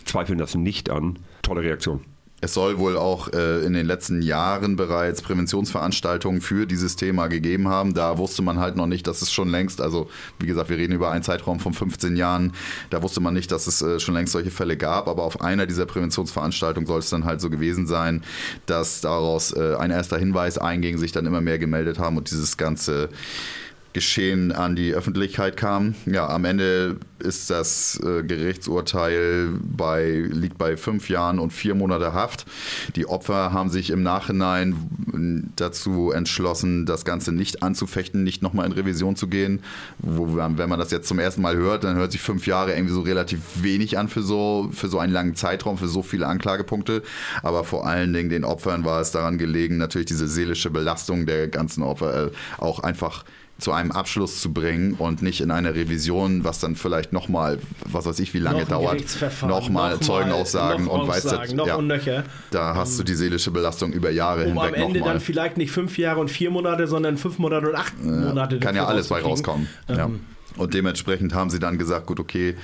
zweifeln 0.04 0.38
das 0.38 0.54
nicht 0.54 0.90
an. 0.90 1.18
Tolle 1.42 1.62
Reaktion. 1.62 2.04
Es 2.44 2.54
soll 2.54 2.78
wohl 2.78 2.96
auch 2.96 3.32
äh, 3.32 3.64
in 3.64 3.72
den 3.72 3.86
letzten 3.86 4.20
Jahren 4.20 4.74
bereits 4.74 5.22
Präventionsveranstaltungen 5.22 6.40
für 6.40 6.66
dieses 6.66 6.96
Thema 6.96 7.28
gegeben 7.28 7.68
haben. 7.68 7.94
Da 7.94 8.18
wusste 8.18 8.42
man 8.42 8.59
halt 8.59 8.74
noch 8.74 8.88
nicht, 8.88 9.06
dass 9.06 9.22
es 9.22 9.32
schon 9.32 9.48
längst, 9.48 9.80
also 9.80 10.10
wie 10.40 10.46
gesagt, 10.46 10.68
wir 10.68 10.76
reden 10.76 10.92
über 10.92 11.12
einen 11.12 11.22
Zeitraum 11.22 11.60
von 11.60 11.72
15 11.72 12.16
Jahren, 12.16 12.52
da 12.90 13.00
wusste 13.00 13.20
man 13.20 13.32
nicht, 13.32 13.52
dass 13.52 13.68
es 13.68 13.80
äh, 13.80 14.00
schon 14.00 14.14
längst 14.14 14.32
solche 14.32 14.50
Fälle 14.50 14.76
gab. 14.76 15.06
Aber 15.06 15.22
auf 15.22 15.40
einer 15.40 15.66
dieser 15.66 15.86
Präventionsveranstaltungen 15.86 16.88
soll 16.88 16.98
es 16.98 17.10
dann 17.10 17.24
halt 17.24 17.40
so 17.40 17.48
gewesen 17.48 17.86
sein, 17.86 18.24
dass 18.66 19.00
daraus 19.00 19.52
äh, 19.52 19.76
ein 19.76 19.92
erster 19.92 20.18
Hinweis 20.18 20.59
einging, 20.59 20.98
sich 20.98 21.12
dann 21.12 21.26
immer 21.26 21.42
mehr 21.42 21.60
gemeldet 21.60 22.00
haben 22.00 22.16
und 22.16 22.28
dieses 22.28 22.56
ganze 22.56 23.09
Geschehen 23.93 24.52
an 24.52 24.77
die 24.77 24.94
Öffentlichkeit 24.94 25.56
kam. 25.56 25.94
Ja, 26.06 26.28
am 26.28 26.44
Ende 26.44 26.97
ist 27.19 27.51
das 27.51 28.01
äh, 28.02 28.23
Gerichtsurteil 28.23 29.51
bei, 29.62 30.24
liegt 30.31 30.59
bei 30.59 30.77
fünf 30.77 31.09
Jahren 31.09 31.39
und 31.39 31.52
vier 31.52 31.74
Monate 31.74 32.12
Haft. 32.12 32.47
Die 32.97 33.06
Opfer 33.06 33.52
haben 33.52 33.70
sich 33.70 33.90
im 33.90 34.02
Nachhinein 34.02 34.77
dazu 35.56 36.10
entschlossen, 36.10 36.86
das 36.86 37.05
Ganze 37.05 37.32
nicht 37.32 37.62
anzufechten, 37.62 38.24
nicht 38.24 38.43
nochmal 38.43 38.66
in 38.66 38.73
Revision 38.73 39.16
zu 39.16 39.28
gehen. 39.28 39.60
Wo, 39.98 40.36
wenn 40.36 40.69
man 40.69 40.78
das 40.78 40.90
jetzt 40.90 41.09
zum 41.09 41.19
ersten 41.19 41.43
Mal 41.43 41.56
hört, 41.56 41.85
dann 41.85 41.97
hört 41.97 42.12
sich 42.12 42.20
fünf 42.20 42.47
Jahre 42.47 42.74
irgendwie 42.74 42.94
so 42.94 43.02
relativ 43.02 43.40
wenig 43.62 43.98
an 43.98 44.09
für 44.09 44.23
so, 44.23 44.70
für 44.73 44.89
so 44.89 44.98
einen 44.98 45.12
langen 45.12 45.36
Zeitraum, 45.36 45.78
für 45.78 45.89
so 45.89 46.02
viele 46.02 46.27
Anklagepunkte. 46.27 47.02
Aber 47.43 47.64
vor 47.64 47.86
allen 47.86 48.12
Dingen 48.12 48.31
den 48.31 48.44
Opfern 48.44 48.85
war 48.85 49.01
es 49.01 49.10
daran 49.10 49.39
gelegen, 49.39 49.77
natürlich 49.77 50.06
diese 50.06 50.28
seelische 50.28 50.70
Belastung 50.70 51.27
der 51.27 51.48
ganzen 51.48 51.82
Opfer 51.82 52.27
äh, 52.27 52.31
auch 52.59 52.81
einfach 52.81 53.24
zu 53.62 53.72
einem 53.72 53.93
Abschluss 53.93 54.40
zu 54.40 54.52
bringen 54.52 54.94
und 54.94 55.22
nicht 55.22 55.40
in 55.40 55.51
einer 55.51 55.74
Revision, 55.74 56.44
was 56.44 56.59
dann 56.59 56.76
vielleicht 56.76 57.12
nochmal, 57.12 57.59
was 57.84 58.06
weiß 58.06 58.18
ich, 58.18 58.34
wie 58.34 58.39
lange 58.39 58.62
Noch 58.62 58.68
dauert, 58.68 59.02
nochmal 59.43 59.93
noch 59.94 60.01
Zeugenaussagen 60.01 60.86
noch 60.86 60.93
und 61.01 61.09
weiß 61.09 61.26
Aussagen, 61.26 61.56
noch 61.56 61.66
ja, 61.66 61.76
und 61.76 61.86
nöcher. 61.86 62.24
da 62.51 62.74
hast 62.74 62.98
du 62.98 63.05
die 63.05 63.14
seelische 63.14 63.51
Belastung 63.51 63.93
über 63.93 64.10
Jahre 64.10 64.47
Um 64.47 64.59
am 64.59 64.64
hinweg 64.66 64.80
Ende 64.82 64.98
nochmal. 64.98 65.14
dann 65.14 65.20
vielleicht 65.22 65.56
nicht 65.56 65.70
fünf 65.70 65.97
Jahre 65.97 66.20
und 66.20 66.30
vier 66.30 66.51
Monate, 66.51 66.86
sondern 66.86 67.16
fünf 67.16 67.39
Monate 67.39 67.68
und 67.68 67.76
acht 67.76 68.02
Monate. 68.02 68.59
Kann 68.59 68.76
ja 68.76 68.86
alles 68.86 69.09
bei 69.09 69.22
rauskommen. 69.22 69.68
ja. 69.89 70.05
Ähm, 70.06 70.20
Und 70.59 70.74
dementsprechend 70.74 71.32
haben 71.32 71.48
sie 71.48 71.59
dann 71.59 71.78
gesagt, 71.78 72.06
gut, 72.06 72.20
okay, 72.20 72.56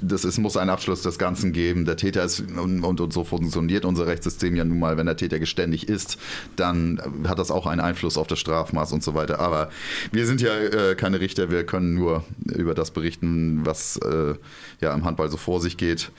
das 0.00 0.24
ist, 0.24 0.38
muss 0.38 0.56
einen 0.56 0.70
Abschluss 0.70 1.02
des 1.02 1.18
Ganzen 1.18 1.52
geben. 1.52 1.84
Der 1.84 1.96
Täter 1.96 2.24
ist, 2.24 2.40
und, 2.40 2.84
und, 2.84 3.00
und 3.00 3.12
so 3.12 3.24
funktioniert 3.24 3.84
unser 3.84 4.06
Rechtssystem 4.06 4.56
ja 4.56 4.64
nun 4.64 4.78
mal, 4.78 4.96
wenn 4.96 5.06
der 5.06 5.16
Täter 5.16 5.38
geständig 5.38 5.88
ist, 5.88 6.18
dann 6.56 7.00
hat 7.26 7.38
das 7.38 7.50
auch 7.50 7.66
einen 7.66 7.80
Einfluss 7.80 8.16
auf 8.16 8.26
das 8.26 8.38
Strafmaß 8.38 8.92
und 8.92 9.02
so 9.02 9.14
weiter. 9.14 9.40
Aber 9.40 9.70
wir 10.12 10.26
sind 10.26 10.40
ja 10.40 10.56
äh, 10.56 10.94
keine 10.94 11.20
Richter, 11.20 11.50
wir 11.50 11.64
können 11.64 11.94
nur 11.94 12.24
über 12.54 12.74
das 12.74 12.90
berichten, 12.90 13.60
was 13.64 13.96
äh, 13.98 14.34
ja 14.80 14.94
im 14.94 15.04
Handball 15.04 15.30
so 15.30 15.36
vor 15.36 15.60
sich 15.60 15.76
geht. 15.76 16.10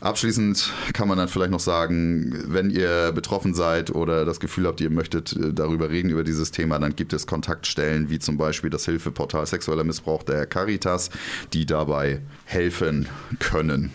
Abschließend 0.00 0.72
kann 0.94 1.08
man 1.08 1.18
dann 1.18 1.28
vielleicht 1.28 1.50
noch 1.50 1.60
sagen, 1.60 2.44
wenn 2.46 2.70
ihr 2.70 3.12
betroffen 3.12 3.52
seid 3.52 3.90
oder 3.94 4.24
das 4.24 4.40
Gefühl 4.40 4.66
habt, 4.66 4.80
ihr 4.80 4.90
möchtet 4.90 5.34
äh, 5.34 5.52
darüber 5.52 5.90
reden, 5.90 6.10
über 6.10 6.24
dieses 6.24 6.50
Thema, 6.50 6.78
dann 6.78 6.96
gibt 6.96 7.12
es 7.12 7.26
Kontaktstellen 7.26 8.08
wie 8.08 8.18
zum 8.18 8.38
Beispiel 8.38 8.70
das 8.70 8.86
Hilfeportal 8.86 9.46
Sexueller 9.46 9.84
Missbrauch 9.84 10.22
der 10.22 10.46
Caritas, 10.46 11.10
die 11.52 11.66
dabei 11.66 12.20
helfen 12.50 13.08
können. 13.38 13.92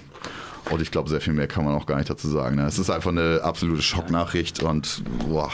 Und 0.71 0.81
ich 0.81 0.89
glaube, 0.89 1.09
sehr 1.09 1.21
viel 1.21 1.33
mehr 1.33 1.47
kann 1.47 1.65
man 1.65 1.75
auch 1.75 1.85
gar 1.85 1.97
nicht 1.97 2.09
dazu 2.09 2.27
sagen. 2.27 2.55
Ne? 2.55 2.65
Es 2.65 2.79
ist 2.79 2.89
einfach 2.89 3.11
eine 3.11 3.41
absolute 3.43 3.81
Schocknachricht 3.81 4.63
und 4.63 5.03
boah, 5.19 5.51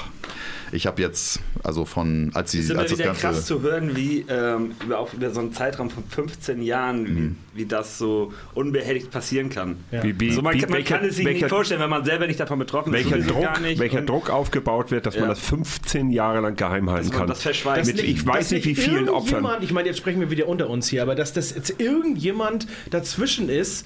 ich 0.72 0.88
habe 0.88 1.02
jetzt, 1.02 1.40
also 1.64 1.86
von, 1.86 2.32
als 2.34 2.52
sie, 2.52 2.60
Es 2.60 2.66
ist 2.66 2.72
immer 2.72 2.82
als 2.82 2.90
das 2.92 3.00
wieder 3.00 3.08
Ganze. 3.10 3.22
krass 3.22 3.46
zu 3.46 3.62
hören, 3.62 3.96
wie 3.96 4.26
ähm, 4.30 4.72
über, 4.84 5.00
auch 5.00 5.14
über 5.14 5.30
so 5.32 5.40
einen 5.42 5.54
Zeitraum 5.54 5.90
von 5.90 6.04
15 6.10 6.62
Jahren, 6.62 7.04
Mhm. 7.04 7.36
wie, 7.54 7.62
wie 7.62 7.66
das 7.66 7.98
so 7.98 8.32
unbehelligt 8.54 9.12
passieren 9.12 9.50
kann. 9.50 9.78
Ja. 9.92 10.04
Wie, 10.04 10.20
wie, 10.20 10.30
Also 10.30 10.42
man, 10.42 10.54
wie, 10.56 10.60
kann, 10.60 10.70
man 10.70 10.78
welcher, 10.80 10.98
kann 10.98 11.06
es 11.08 11.16
sich 11.18 11.26
welcher, 11.26 11.46
nicht 11.46 11.50
vorstellen, 11.50 11.82
wenn 11.82 11.90
man 11.90 12.06
selber 12.06 12.28
nicht 12.28 12.40
davon 12.40 12.60
betroffen 12.60 12.94
ist. 12.94 13.06
welcher, 13.12 13.18
sowieso 13.22 13.34
Druck, 13.34 13.44
gar 13.44 13.60
nicht. 13.60 13.80
welcher 13.80 14.00
Und 14.00 14.10
Druck 14.10 14.30
aufgebaut 14.30 14.92
wird, 14.92 15.06
dass 15.06 15.16
man 15.16 15.24
Ja. 15.24 15.30
das 15.30 15.40
15 15.40 16.12
Jahre 16.12 16.40
lang 16.42 16.56
geheim 16.56 16.90
halten 16.90 17.04
dass 17.08 17.12
man 17.12 17.20
kann. 17.20 17.28
das 17.28 17.42
verschweigt. 17.42 17.86
Mit, 17.88 18.02
ich 18.04 18.26
weiß 18.26 18.52
nicht, 18.52 18.66
wie 18.66 18.76
vielen 18.76 19.10
Opfern. 19.10 19.46
Ich 19.62 19.72
meine, 19.74 19.88
jetzt 19.90 19.98
sprechen 19.98 20.20
wir 20.22 20.32
wieder 20.32 20.48
unter 20.48 20.70
uns 20.70 20.88
hier, 20.88 21.02
aber 21.04 21.16
dass 21.16 21.34
das 21.34 21.54
jetzt 21.54 21.80
irgendjemand 21.80 22.68
dazwischen 22.90 23.50
ist, 23.50 23.86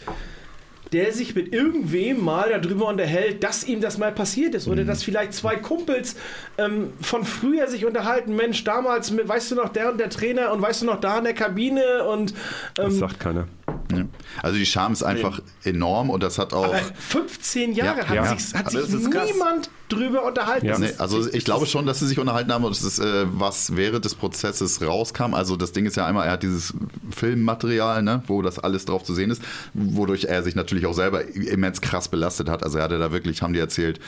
der 0.96 1.12
sich 1.12 1.36
mit 1.36 1.54
irgendwem 1.54 2.24
mal 2.24 2.58
darüber 2.58 2.88
unterhält, 2.88 3.44
dass 3.44 3.68
ihm 3.68 3.82
das 3.82 3.98
mal 3.98 4.14
passiert 4.14 4.56
ist. 4.56 4.66
Mhm. 4.66 4.72
Oder 4.72 4.84
dass 4.86 5.04
vielleicht 5.04 5.34
zwei 5.34 5.58
Kumpels 5.58 6.16
ähm, 6.58 6.94
von 7.02 7.26
früher 7.26 7.68
sich 7.68 7.86
unterhalten, 7.86 8.34
Mensch, 8.34 8.64
damals, 8.64 9.14
weißt 9.16 9.52
du 9.52 9.56
noch, 9.56 9.68
der 9.68 9.92
und 9.92 10.00
der 10.00 10.10
Trainer 10.10 10.54
und 10.54 10.62
weißt 10.62 10.84
du 10.84 10.86
noch, 10.86 11.02
da 11.02 11.18
in 11.18 11.26
der 11.26 11.34
Kabine 11.34 12.06
und 12.06 12.34
Das 12.76 12.94
ähm, 12.94 13.00
sagt 13.00 13.20
keiner. 13.20 13.46
Ja. 13.92 14.06
Also 14.42 14.58
die 14.58 14.66
Scham 14.66 14.94
ist 14.94 15.04
einfach 15.04 15.40
enorm 15.64 16.10
und 16.10 16.22
das 16.24 16.38
hat 16.38 16.54
auch. 16.54 16.66
aber 16.66 16.80
15 16.98 17.74
Jahre 17.74 18.00
Ja, 18.02 18.08
hat, 18.08 18.16
ja. 18.16 18.36
sich, 18.36 18.54
hat 18.54 18.72
sich 18.72 18.80
das 18.82 18.94
ist 18.94 19.12
krass. 19.12 19.30
niemand 19.32 19.70
drüber 19.90 20.24
unterhalten. 20.26 20.66
Ja. 20.66 20.72
Das 20.74 20.82
Nee, 20.82 20.92
also 20.98 21.28
ich 21.32 21.46
glaube 21.46 21.66
schon, 21.66 21.86
dass 21.86 22.00
sie 22.00 22.08
sich 22.08 22.20
unterhalten 22.20 22.52
haben 22.52 22.64
und 22.64 22.72
ist, 22.72 23.00
äh, 23.00 23.26
was 23.28 23.76
während 23.76 24.06
des 24.06 24.16
Prozesses 24.16 24.82
rauskam. 24.82 25.34
Also 25.34 25.56
das 25.56 25.72
Ding 25.72 25.86
ist 25.86 25.96
ja 25.98 26.06
einmal, 26.06 26.26
er 26.28 26.34
hat 26.34 26.44
dieses 26.44 26.74
Filmmaterial, 27.12 28.02
ne, 28.04 28.24
wo 28.28 28.42
das 28.42 28.60
alles 28.60 28.86
drauf 28.86 29.04
zu 29.04 29.14
sehen 29.14 29.30
ist, 29.32 29.42
wodurch 29.74 30.26
er 30.26 30.44
sich 30.44 30.56
natürlich 30.56 30.86
auch 30.86 30.94
selber 30.94 31.24
immens 31.36 31.82
krass 31.82 32.08
belastet 32.08 32.50
hat. 32.50 32.64
Also 32.64 32.78
er 32.80 32.86
hatte 32.86 32.98
da 33.00 33.12
wirklich, 33.12 33.42
haben 33.42 33.54
die 33.54 33.60
erzählt, 33.60 34.00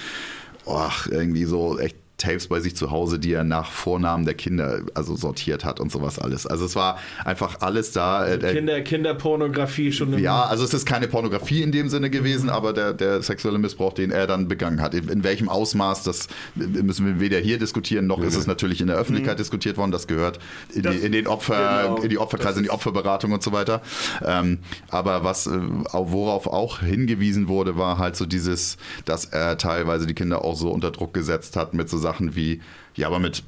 ach, 0.68 1.08
irgendwie 1.08 1.46
so 1.46 1.78
echt 1.80 1.96
Tapes 2.18 2.48
bei 2.48 2.60
sich 2.60 2.76
zu 2.76 2.90
Hause, 2.90 3.20
die 3.20 3.32
er 3.32 3.44
nach 3.44 3.72
Vornamen 3.72 4.26
der 4.26 4.34
Kinder 4.34 4.82
also 4.96 5.16
sortiert 5.16 5.64
hat 5.64 5.80
und 5.80 5.92
sowas 5.92 6.18
alles. 6.18 6.48
Also 6.48 6.66
es 6.66 6.76
war 6.76 6.98
einfach 7.24 7.62
alles 7.62 7.92
da. 7.92 8.38
Der- 8.38 8.54
Kinder, 8.54 8.82
Kinderpornografie 8.82 9.92
schon 9.92 10.18
ja, 10.18 10.44
also 10.46 10.64
es 10.64 10.74
ist 10.74 10.86
keine 10.86 11.08
Pornografie 11.08 11.62
in 11.62 11.72
dem 11.72 11.90
Sinne 11.90 12.10
gewesen, 12.10 12.50
aber 12.50 12.74
der, 12.74 12.94
der 12.94 13.22
sexuelle 13.22 13.60
Missbrauch, 13.60 13.94
den 13.94 14.12
er 14.12 14.26
dann 14.26 14.48
begangen 14.48 14.82
hat, 14.82 14.94
in, 14.94 15.10
in 15.10 15.24
welchem 15.24 15.48
Ausmaß, 15.48 16.04
das 16.04 16.28
müssen 16.56 17.06
wir 17.06 17.20
weder 17.20 17.38
hier 17.38 17.60
diskutieren, 17.60 18.08
noch 18.08 18.22
ist 18.22 18.36
es 18.36 18.48
natürlich 18.48 18.82
in 18.82 18.88
der 18.88 18.96
Öffentlichkeit 18.98 19.38
diskutiert 19.38 19.78
worden. 19.78 19.92
Das 19.92 20.08
gehört 20.08 20.40
in, 20.74 20.84
die, 20.84 20.98
in 20.98 21.12
den 21.12 21.28
Opfer, 21.28 21.84
genau. 21.84 22.02
in 22.02 22.10
die 22.10 22.18
Opferkreise, 22.18 22.60
in 22.60 22.64
die 22.64 22.72
Opferberatung 22.72 23.32
und 23.32 23.44
so 23.44 23.52
weiter. 23.52 23.82
Ähm, 24.26 24.60
aber 24.90 25.24
was, 25.24 25.46
äh, 25.46 25.52
worauf 25.92 26.48
auch 26.48 26.80
hingewiesen 26.80 27.48
wurde, 27.48 27.78
war 27.78 28.00
halt 28.00 28.16
so 28.16 28.26
dieses, 28.26 28.78
dass 29.06 29.26
er 29.26 29.58
teilweise 29.58 30.08
die 30.08 30.16
Kinder 30.16 30.44
auch 30.44 30.56
so 30.56 30.72
unter 30.72 30.92
Druck 30.92 31.14
gesetzt 31.14 31.56
hat 31.56 31.74
mit 31.74 31.90
so 31.90 31.98
Sachen 32.08 32.36
wie, 32.36 32.62
ja, 32.96 33.08
aber 33.08 33.20
mit 33.20 33.44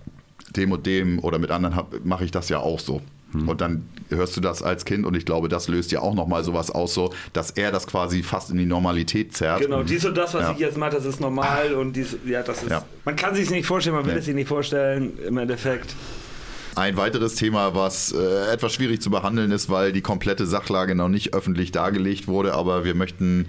dem 0.55 0.71
und 0.71 0.85
dem 0.85 1.19
oder 1.19 1.39
mit 1.39 1.51
anderen 1.51 1.79
mache 2.03 2.25
ich 2.25 2.31
das 2.31 2.49
ja 2.49 2.59
auch 2.59 2.79
so. 2.79 3.01
Und 3.31 3.61
dann 3.61 3.85
hörst 4.09 4.35
du 4.37 4.41
das 4.41 4.63
als 4.63 4.85
Kind 4.85 5.05
und 5.05 5.15
ich 5.15 5.23
glaube, 5.23 5.49
das 5.49 5.67
löst 5.67 5.91
ja 5.91 5.99
auch 6.01 6.15
nochmal 6.15 6.43
sowas 6.43 6.71
aus, 6.71 6.95
so, 6.95 7.13
dass 7.31 7.51
er 7.51 7.71
das 7.71 7.85
quasi 7.85 8.23
fast 8.23 8.49
in 8.49 8.57
die 8.57 8.65
Normalität 8.65 9.35
zerrt. 9.37 9.61
Genau, 9.61 9.83
dies 9.83 10.03
und 10.03 10.17
das, 10.17 10.33
was 10.33 10.41
Ja. 10.45 10.51
ich 10.53 10.57
jetzt 10.57 10.77
mache, 10.79 10.93
das 10.95 11.05
ist 11.05 11.19
normal 11.21 11.75
und 11.75 11.93
dies, 11.95 12.17
ja, 12.25 12.41
das 12.41 12.63
ist. 12.63 12.71
Ja. 12.71 12.83
Man 13.05 13.15
kann 13.15 13.35
sich 13.35 13.51
nicht 13.51 13.67
vorstellen, 13.67 13.95
man 13.97 14.05
will 14.07 14.13
Nee. 14.13 14.19
es 14.19 14.25
sich 14.25 14.33
nicht 14.33 14.47
vorstellen, 14.47 15.13
im 15.27 15.37
Endeffekt. 15.37 15.93
Ein 16.79 16.95
weiteres 16.95 17.35
Thema, 17.35 17.75
was 17.75 18.13
äh, 18.13 18.53
etwas 18.53 18.71
schwierig 18.71 19.01
zu 19.01 19.09
behandeln 19.09 19.51
ist, 19.51 19.69
weil 19.69 19.91
die 19.91 19.99
komplette 19.99 20.45
Sachlage 20.45 20.95
noch 20.95 21.09
nicht 21.09 21.33
öffentlich 21.33 21.73
dargelegt 21.73 22.29
wurde, 22.29 22.53
aber 22.53 22.85
wir 22.85 22.95
möchten 22.95 23.47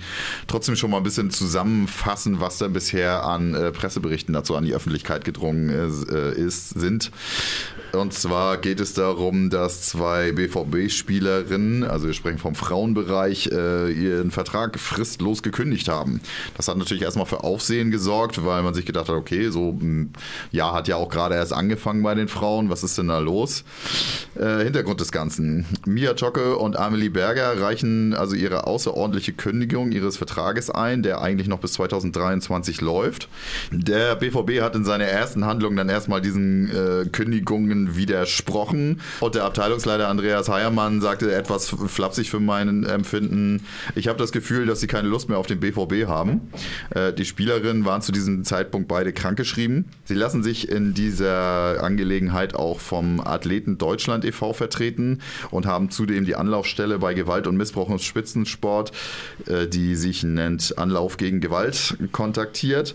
trotzdem 0.49 0.75
schon 0.75 0.91
mal 0.91 0.97
ein 0.97 1.05
bisschen 1.05 1.31
zusammenfassen, 1.31 2.41
was 2.41 2.59
da 2.59 2.67
bisher 2.67 3.23
an 3.23 3.55
äh, 3.55 3.71
Presseberichten 3.71 4.35
dazu 4.35 4.57
an 4.57 4.65
die 4.65 4.75
Öffentlichkeit 4.75 5.25
gedrungen 5.25 5.69
ist, 5.69 6.11
äh, 6.11 6.33
ist, 6.33 6.71
sind. 6.71 7.13
Und 7.93 8.15
zwar 8.15 8.59
geht 8.59 8.81
es 8.81 8.95
darum, 8.95 9.51
dass 9.51 9.83
zwei 9.83 10.33
BVB-Spielerinnen, 10.33 11.85
also 11.85 12.07
wir 12.07 12.15
sprechen 12.15 12.39
vom 12.39 12.55
Frauenbereich, 12.55 13.51
äh, 13.53 13.91
ihren 13.91 14.31
Vertrag 14.31 14.79
fristlos 14.79 15.43
gekündigt 15.43 15.89
haben. 15.89 16.21
Das 16.57 16.69
hat 16.69 16.77
natürlich 16.77 17.03
erstmal 17.03 17.27
für 17.27 17.43
Aufsehen 17.43 17.91
gesorgt, 17.91 18.45
weil 18.45 18.63
man 18.63 18.75
sich 18.75 18.87
gedacht 18.87 19.09
hat, 19.09 19.17
okay, 19.17 19.51
so 19.51 19.71
ein 19.71 20.13
Jahr 20.53 20.73
hat 20.73 20.89
ja 20.89 20.97
auch 20.97 21.09
gerade 21.09 21.35
erst 21.35 21.53
angefangen 21.53 22.03
bei 22.03 22.15
den 22.15 22.29
Frauen, 22.29 22.71
was 22.71 22.85
ist 22.85 22.97
denn 22.99 23.09
da 23.09 23.19
los? 23.19 23.65
Äh, 24.39 24.63
Hintergrund 24.63 25.01
des 25.01 25.11
Ganzen. 25.11 25.67
Mia 25.85 26.15
Tocke 26.15 26.57
und 26.57 26.77
Amelie 26.77 27.11
Berger 27.11 27.61
reichen 27.61 28.15
also 28.15 28.37
ihre 28.37 28.67
außerordentliche 28.67 29.33
Kündigung 29.33 29.91
ihres 29.93 30.17
Vertrages 30.17 30.71
ein, 30.71 31.03
der 31.03 31.21
eigentlich 31.21 31.49
noch 31.49 31.59
bis 31.59 31.73
2023 31.73 32.81
läuft. 32.81 33.29
Der 33.73 34.15
BVB 34.17 34.61
hat 34.61 34.77
in 34.77 34.85
seiner 34.85 35.05
ersten 35.05 35.45
Handlung 35.45 35.75
dann 35.77 35.89
erstmal 35.89 36.21
diesen 36.21 36.71
äh, 36.71 37.09
Kündigungen 37.09 37.80
widersprochen 37.97 39.01
und 39.21 39.35
der 39.35 39.45
Abteilungsleiter 39.45 40.09
Andreas 40.09 40.49
Heiermann 40.49 41.01
sagte 41.01 41.33
etwas 41.35 41.75
flapsig 41.87 42.31
für 42.31 42.41
meinen 42.41 42.85
Empfinden, 42.85 43.67
ich 43.95 44.09
habe 44.09 44.19
das 44.19 44.33
Gefühl, 44.33 44.67
dass 44.67 44.81
sie 44.81 44.87
keine 44.87 45.09
Lust 45.09 45.29
mehr 45.29 45.39
auf 45.39 45.47
den 45.47 45.61
BVB 45.61 46.07
haben. 46.07 46.51
Äh, 46.91 47.13
die 47.13 47.25
Spielerinnen 47.25 47.85
waren 47.85 48.03
zu 48.03 48.13
diesem 48.13 48.45
Zeitpunkt 48.45 48.89
beide 48.89 49.13
krankgeschrieben. 49.13 49.87
Sie 50.05 50.15
lassen 50.15 50.43
sich 50.43 50.69
in 50.69 50.95
dieser 50.95 51.83
Angelegenheit 51.83 52.55
auch 52.55 52.81
vom 52.81 53.21
Athleten 53.21 53.79
Deutschland 53.79 54.25
e.V. 54.25 54.53
vertreten 54.53 55.21
und 55.51 55.67
haben 55.67 55.91
zudem 55.91 56.25
die 56.25 56.37
Anlaufstelle 56.37 56.99
bei 56.99 57.15
Gewalt 57.15 57.47
und 57.47 57.57
Missbrauch 57.57 57.91
im 57.91 57.99
Spitzensport, 57.99 58.93
äh, 59.47 59.67
die 59.67 59.95
sich 59.95 60.23
nennt 60.23 60.79
Anlauf 60.79 61.17
gegen 61.17 61.41
Gewalt, 61.41 61.97
kontaktiert. 62.13 62.95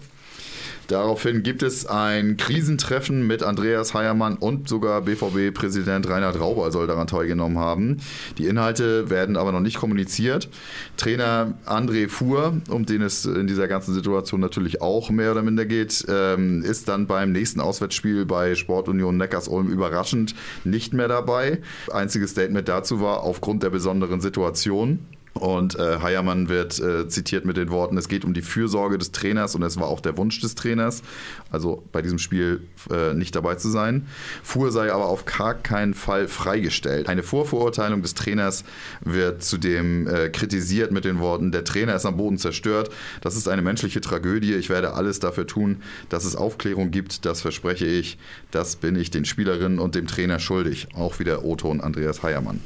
Daraufhin 0.87 1.41
gibt 1.41 1.63
es 1.63 1.85
ein 1.87 2.37
Krisentreffen 2.37 3.25
mit 3.25 3.41
Andreas 3.41 3.93
Heiermann 3.93 4.35
und 4.35 4.69
sogar 4.69 5.01
BVB-Präsident 5.01 6.07
Reinhard 6.07 6.39
Rauber 6.39 6.71
soll 6.71 6.85
daran 6.85 7.07
teilgenommen 7.07 7.57
haben. 7.57 7.97
Die 8.37 8.45
Inhalte 8.45 9.09
werden 9.09 9.35
aber 9.35 9.51
noch 9.51 9.61
nicht 9.61 9.77
kommuniziert. 9.77 10.49
Trainer 10.97 11.55
André 11.65 12.07
Fuhr, 12.07 12.57
um 12.69 12.85
den 12.85 13.01
es 13.01 13.25
in 13.25 13.47
dieser 13.47 13.67
ganzen 13.67 13.93
Situation 13.93 14.41
natürlich 14.41 14.81
auch 14.81 15.09
mehr 15.09 15.31
oder 15.31 15.41
minder 15.41 15.65
geht, 15.65 16.05
ähm, 16.07 16.61
ist 16.61 16.87
dann 16.87 17.07
beim 17.07 17.31
nächsten 17.31 17.59
Auswärtsspiel 17.59 18.25
bei 18.25 18.55
Sportunion 18.55 19.17
Neckars-Ulm 19.17 19.69
überraschend 19.69 20.35
nicht 20.63 20.93
mehr 20.93 21.07
dabei. 21.07 21.61
Einziges 21.91 22.31
Statement 22.31 22.67
dazu 22.67 23.01
war 23.01 23.23
aufgrund 23.23 23.63
der 23.63 23.71
besonderen 23.71 24.21
Situation. 24.21 24.99
Und 25.37 25.77
äh, 25.77 25.99
Heiermann 25.99 26.47
wird 26.47 26.79
äh, 26.79 27.09
zitiert 27.09 27.43
mit 27.43 27.57
den 27.57 27.69
Worten, 27.69 27.97
es 27.97 28.07
geht 28.07 28.23
um 28.23 28.33
die 28.33 28.41
Fürsorge 28.41 28.97
des 28.97 29.11
Trainers 29.11 29.53
und 29.53 29.63
es 29.63 29.77
war 29.77 29.87
auch 29.87 29.99
der 29.99 30.15
Wunsch 30.17 30.39
des 30.39 30.55
Trainers, 30.55 31.03
also 31.51 31.83
bei 31.91 32.01
diesem 32.01 32.19
Spiel 32.19 32.61
äh, 32.89 33.13
nicht 33.13 33.35
dabei 33.35 33.55
zu 33.55 33.67
sein. 33.67 34.07
Fuhr 34.43 34.71
sei 34.71 34.93
aber 34.93 35.07
auf 35.07 35.25
gar 35.25 35.53
keinen 35.53 35.93
Fall 35.93 36.29
freigestellt. 36.29 37.09
Eine 37.09 37.21
Vorverurteilung 37.21 38.01
des 38.01 38.13
Trainers 38.13 38.63
wird 39.01 39.43
zudem 39.43 40.07
äh, 40.07 40.29
kritisiert 40.29 40.93
mit 40.93 41.03
den 41.03 41.19
Worten, 41.19 41.51
der 41.51 41.65
Trainer 41.65 41.95
ist 41.95 42.05
am 42.05 42.15
Boden 42.15 42.37
zerstört, 42.37 42.89
das 43.19 43.35
ist 43.35 43.49
eine 43.49 43.61
menschliche 43.61 43.99
Tragödie, 43.99 44.53
ich 44.53 44.69
werde 44.69 44.93
alles 44.93 45.19
dafür 45.19 45.45
tun, 45.45 45.81
dass 46.07 46.23
es 46.23 46.37
Aufklärung 46.37 46.91
gibt, 46.91 47.25
das 47.25 47.41
verspreche 47.41 47.85
ich, 47.85 48.17
das 48.51 48.77
bin 48.77 48.95
ich 48.95 49.11
den 49.11 49.25
Spielerinnen 49.25 49.79
und 49.79 49.95
dem 49.95 50.07
Trainer 50.07 50.39
schuldig. 50.39 50.87
Auch 50.95 51.19
wieder 51.19 51.43
Otto 51.43 51.69
und 51.69 51.81
Andreas 51.81 52.23
Heiermann. 52.23 52.61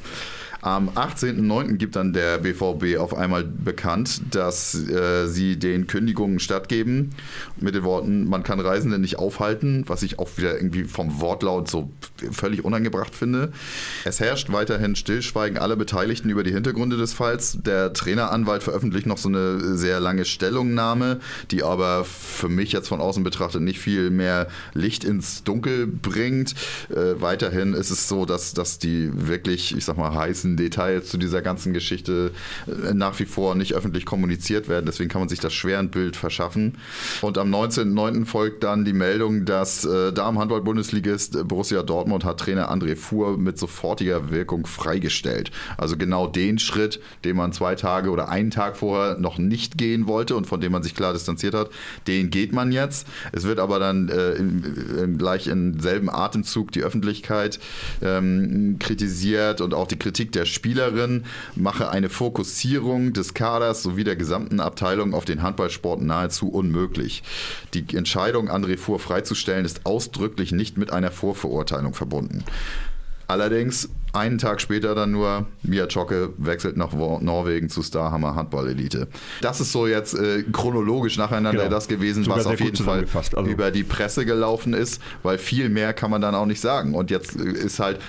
Am 0.61 0.89
18.09. 0.89 1.77
gibt 1.77 1.95
dann 1.95 2.11
der 2.11 2.39
BVB 2.39 2.97
auf 2.99 3.15
einmal 3.15 3.43
bekannt, 3.45 4.21
dass 4.31 4.75
äh, 4.75 5.27
sie 5.27 5.57
den 5.57 5.87
Kündigungen 5.87 6.39
stattgeben. 6.39 7.11
Mit 7.57 7.75
den 7.75 7.83
Worten, 7.83 8.27
man 8.27 8.43
kann 8.43 8.59
Reisende 8.59 8.99
nicht 8.99 9.17
aufhalten, 9.19 9.85
was 9.87 10.03
ich 10.03 10.19
auch 10.19 10.29
wieder 10.37 10.55
irgendwie 10.55 10.83
vom 10.83 11.21
Wortlaut 11.21 11.69
so 11.69 11.89
völlig 12.31 12.65
unangebracht 12.65 13.15
finde. 13.15 13.53
Es 14.03 14.19
herrscht 14.19 14.51
weiterhin 14.51 14.95
Stillschweigen 14.97 15.57
aller 15.57 15.77
Beteiligten 15.77 16.29
über 16.29 16.43
die 16.43 16.51
Hintergründe 16.51 16.97
des 16.97 17.13
Falls. 17.13 17.57
Der 17.61 17.93
Traineranwalt 17.93 18.61
veröffentlicht 18.61 19.05
noch 19.05 19.17
so 19.17 19.29
eine 19.29 19.77
sehr 19.77 20.01
lange 20.01 20.25
Stellungnahme, 20.25 21.19
die 21.51 21.63
aber 21.63 22.03
für 22.03 22.49
mich 22.49 22.73
jetzt 22.73 22.89
von 22.89 22.99
außen 22.99 23.23
betrachtet 23.23 23.61
nicht 23.61 23.79
viel 23.79 24.09
mehr 24.09 24.47
Licht 24.73 25.05
ins 25.05 25.43
Dunkel 25.43 25.87
bringt. 25.87 26.53
Äh, 26.89 27.21
weiterhin 27.21 27.73
ist 27.73 27.91
es 27.91 28.09
so, 28.09 28.25
dass, 28.25 28.53
dass 28.53 28.77
die 28.79 29.09
wirklich, 29.13 29.75
ich 29.75 29.85
sag 29.85 29.97
mal, 29.97 30.13
heißen 30.13 30.48
Details 30.57 31.09
zu 31.09 31.17
dieser 31.17 31.41
ganzen 31.41 31.73
Geschichte 31.73 32.31
äh, 32.67 32.93
nach 32.93 33.19
wie 33.19 33.25
vor 33.25 33.55
nicht 33.55 33.73
öffentlich 33.73 34.05
kommuniziert 34.05 34.67
werden. 34.67 34.85
Deswegen 34.85 35.09
kann 35.09 35.21
man 35.21 35.29
sich 35.29 35.39
das 35.39 35.53
schwer 35.53 35.79
ein 35.79 35.89
Bild 35.89 36.15
verschaffen. 36.15 36.77
Und 37.21 37.37
am 37.37 37.53
19.09. 37.53 38.25
folgt 38.25 38.63
dann 38.63 38.85
die 38.85 38.93
Meldung, 38.93 39.45
dass 39.45 39.85
äh, 39.85 40.11
Damen-Handball-Bundesligist 40.11 41.47
Borussia 41.47 41.83
Dortmund 41.83 42.23
hat 42.25 42.39
Trainer 42.39 42.71
André 42.71 42.95
Fuhr 42.95 43.37
mit 43.37 43.57
sofortiger 43.57 44.31
Wirkung 44.31 44.65
freigestellt. 44.65 45.51
Also 45.77 45.97
genau 45.97 46.27
den 46.27 46.59
Schritt, 46.59 46.99
den 47.23 47.35
man 47.35 47.53
zwei 47.53 47.75
Tage 47.75 48.09
oder 48.09 48.29
einen 48.29 48.51
Tag 48.51 48.77
vorher 48.77 49.17
noch 49.17 49.37
nicht 49.37 49.77
gehen 49.77 50.07
wollte 50.07 50.35
und 50.35 50.47
von 50.47 50.61
dem 50.61 50.71
man 50.71 50.83
sich 50.83 50.95
klar 50.95 51.13
distanziert 51.13 51.53
hat, 51.53 51.69
den 52.07 52.29
geht 52.29 52.53
man 52.53 52.71
jetzt. 52.71 53.07
Es 53.31 53.43
wird 53.43 53.59
aber 53.59 53.79
dann 53.79 54.09
äh, 54.09 54.31
im, 54.33 54.63
im, 55.01 55.17
gleich 55.17 55.47
im 55.47 55.79
selben 55.79 56.09
Atemzug 56.09 56.71
die 56.71 56.83
Öffentlichkeit 56.83 57.59
ähm, 58.01 58.77
kritisiert 58.79 59.61
und 59.61 59.73
auch 59.73 59.87
die 59.87 59.97
Kritik 59.97 60.31
der 60.31 60.38
Spielerin 60.45 61.25
mache 61.55 61.89
eine 61.89 62.09
Fokussierung 62.09 63.13
des 63.13 63.33
Kaders 63.33 63.83
sowie 63.83 64.03
der 64.03 64.15
gesamten 64.15 64.59
Abteilung 64.59 65.13
auf 65.13 65.25
den 65.25 65.41
Handballsport 65.41 66.01
nahezu 66.01 66.49
unmöglich. 66.49 67.23
Die 67.73 67.85
Entscheidung, 67.95 68.49
André 68.49 68.77
Fuhr 68.77 68.99
freizustellen, 68.99 69.65
ist 69.65 69.85
ausdrücklich 69.85 70.51
nicht 70.51 70.77
mit 70.77 70.91
einer 70.91 71.11
Vorverurteilung 71.11 71.93
verbunden. 71.93 72.43
Allerdings 73.27 73.89
einen 74.13 74.37
Tag 74.37 74.61
später 74.61 74.95
dann 74.95 75.11
nur, 75.11 75.45
Mia 75.63 75.87
Czocke 75.87 76.33
wechselt 76.37 76.77
nach 76.77 76.93
Norwegen 76.93 77.69
zu 77.69 77.83
Starhammer 77.83 78.35
Handball 78.35 78.67
Elite. 78.69 79.07
Das 79.41 79.59
ist 79.61 79.71
so 79.71 79.87
jetzt 79.87 80.13
äh, 80.13 80.43
chronologisch 80.51 81.17
nacheinander 81.17 81.63
Genau. 81.63 81.69
das 81.75 81.87
gewesen, 81.87 82.23
Sogar 82.23 82.39
was 82.39 82.47
auf 82.47 82.59
jeden 82.59 82.75
Fall. 82.77 83.05
Also- 83.13 83.49
über 83.49 83.71
die 83.71 83.83
Presse 83.83 84.25
gelaufen 84.25 84.73
ist, 84.73 85.01
weil 85.23 85.37
viel 85.37 85.69
mehr 85.69 85.93
kann 85.93 86.09
man 86.11 86.21
dann 86.21 86.35
auch 86.35 86.45
nicht 86.45 86.61
sagen. 86.61 86.93
Und 86.95 87.11
jetzt 87.11 87.39
äh, 87.39 87.43
ist 87.51 87.79
halt, 87.79 87.99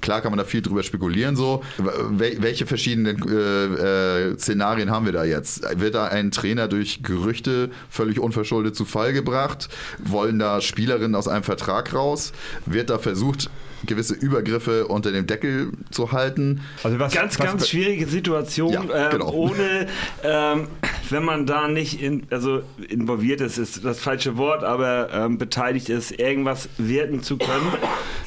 klar 0.00 0.20
kann 0.20 0.32
man 0.32 0.38
da 0.38 0.44
viel 0.44 0.62
drüber 0.62 0.82
spekulieren, 0.82 1.36
so, 1.36 1.62
wel 1.78 2.40
welche 2.42 2.66
verschiedenen 2.66 3.20
äh, 3.28 4.30
äh, 4.30 4.38
Szenarien 4.38 4.90
haben 4.90 5.04
wir 5.04 5.12
da 5.12 5.24
jetzt? 5.24 5.62
Wird 5.78 5.94
da 5.94 6.06
ein 6.06 6.30
Trainer 6.30 6.68
durch 6.68 7.02
Gerüchte 7.02 7.70
völlig 7.90 8.18
unverschuldet 8.20 8.76
zu 8.76 8.84
Fall 8.84 9.12
gebracht? 9.12 9.68
Wollen 9.98 10.38
da 10.38 10.60
Spielerinnen 10.60 11.14
aus 11.14 11.28
einem 11.28 11.42
Vertrag 11.44 11.92
raus? 11.94 12.32
Wird 12.66 12.90
da 12.90 12.98
versucht, 12.98 13.50
gewisse 13.86 14.14
Übergriffe 14.14 14.86
unter 14.86 15.12
dem 15.12 15.26
Deckel 15.26 15.72
zu 15.90 16.12
halten? 16.12 16.60
Also 16.82 16.98
was, 16.98 17.12
Ganz, 17.12 17.38
was, 17.38 17.46
ganz 17.46 17.68
schwierige 17.68 18.06
Situation, 18.06 18.72
Ja, 18.72 18.82
ähm, 19.06 19.10
genau. 19.10 19.30
ohne, 19.32 19.86
ähm, 20.22 20.68
wenn 21.08 21.24
man 21.24 21.46
da 21.46 21.68
nicht 21.68 22.00
in, 22.02 22.26
also 22.30 22.62
involviert 22.88 23.40
ist, 23.40 23.58
ist 23.58 23.84
das 23.84 24.00
falsche 24.00 24.36
Wort, 24.36 24.64
aber 24.64 25.10
ähm, 25.12 25.38
beteiligt 25.38 25.88
ist, 25.88 26.18
irgendwas 26.18 26.68
werten 26.78 27.22
zu 27.22 27.38
können. 27.38 27.72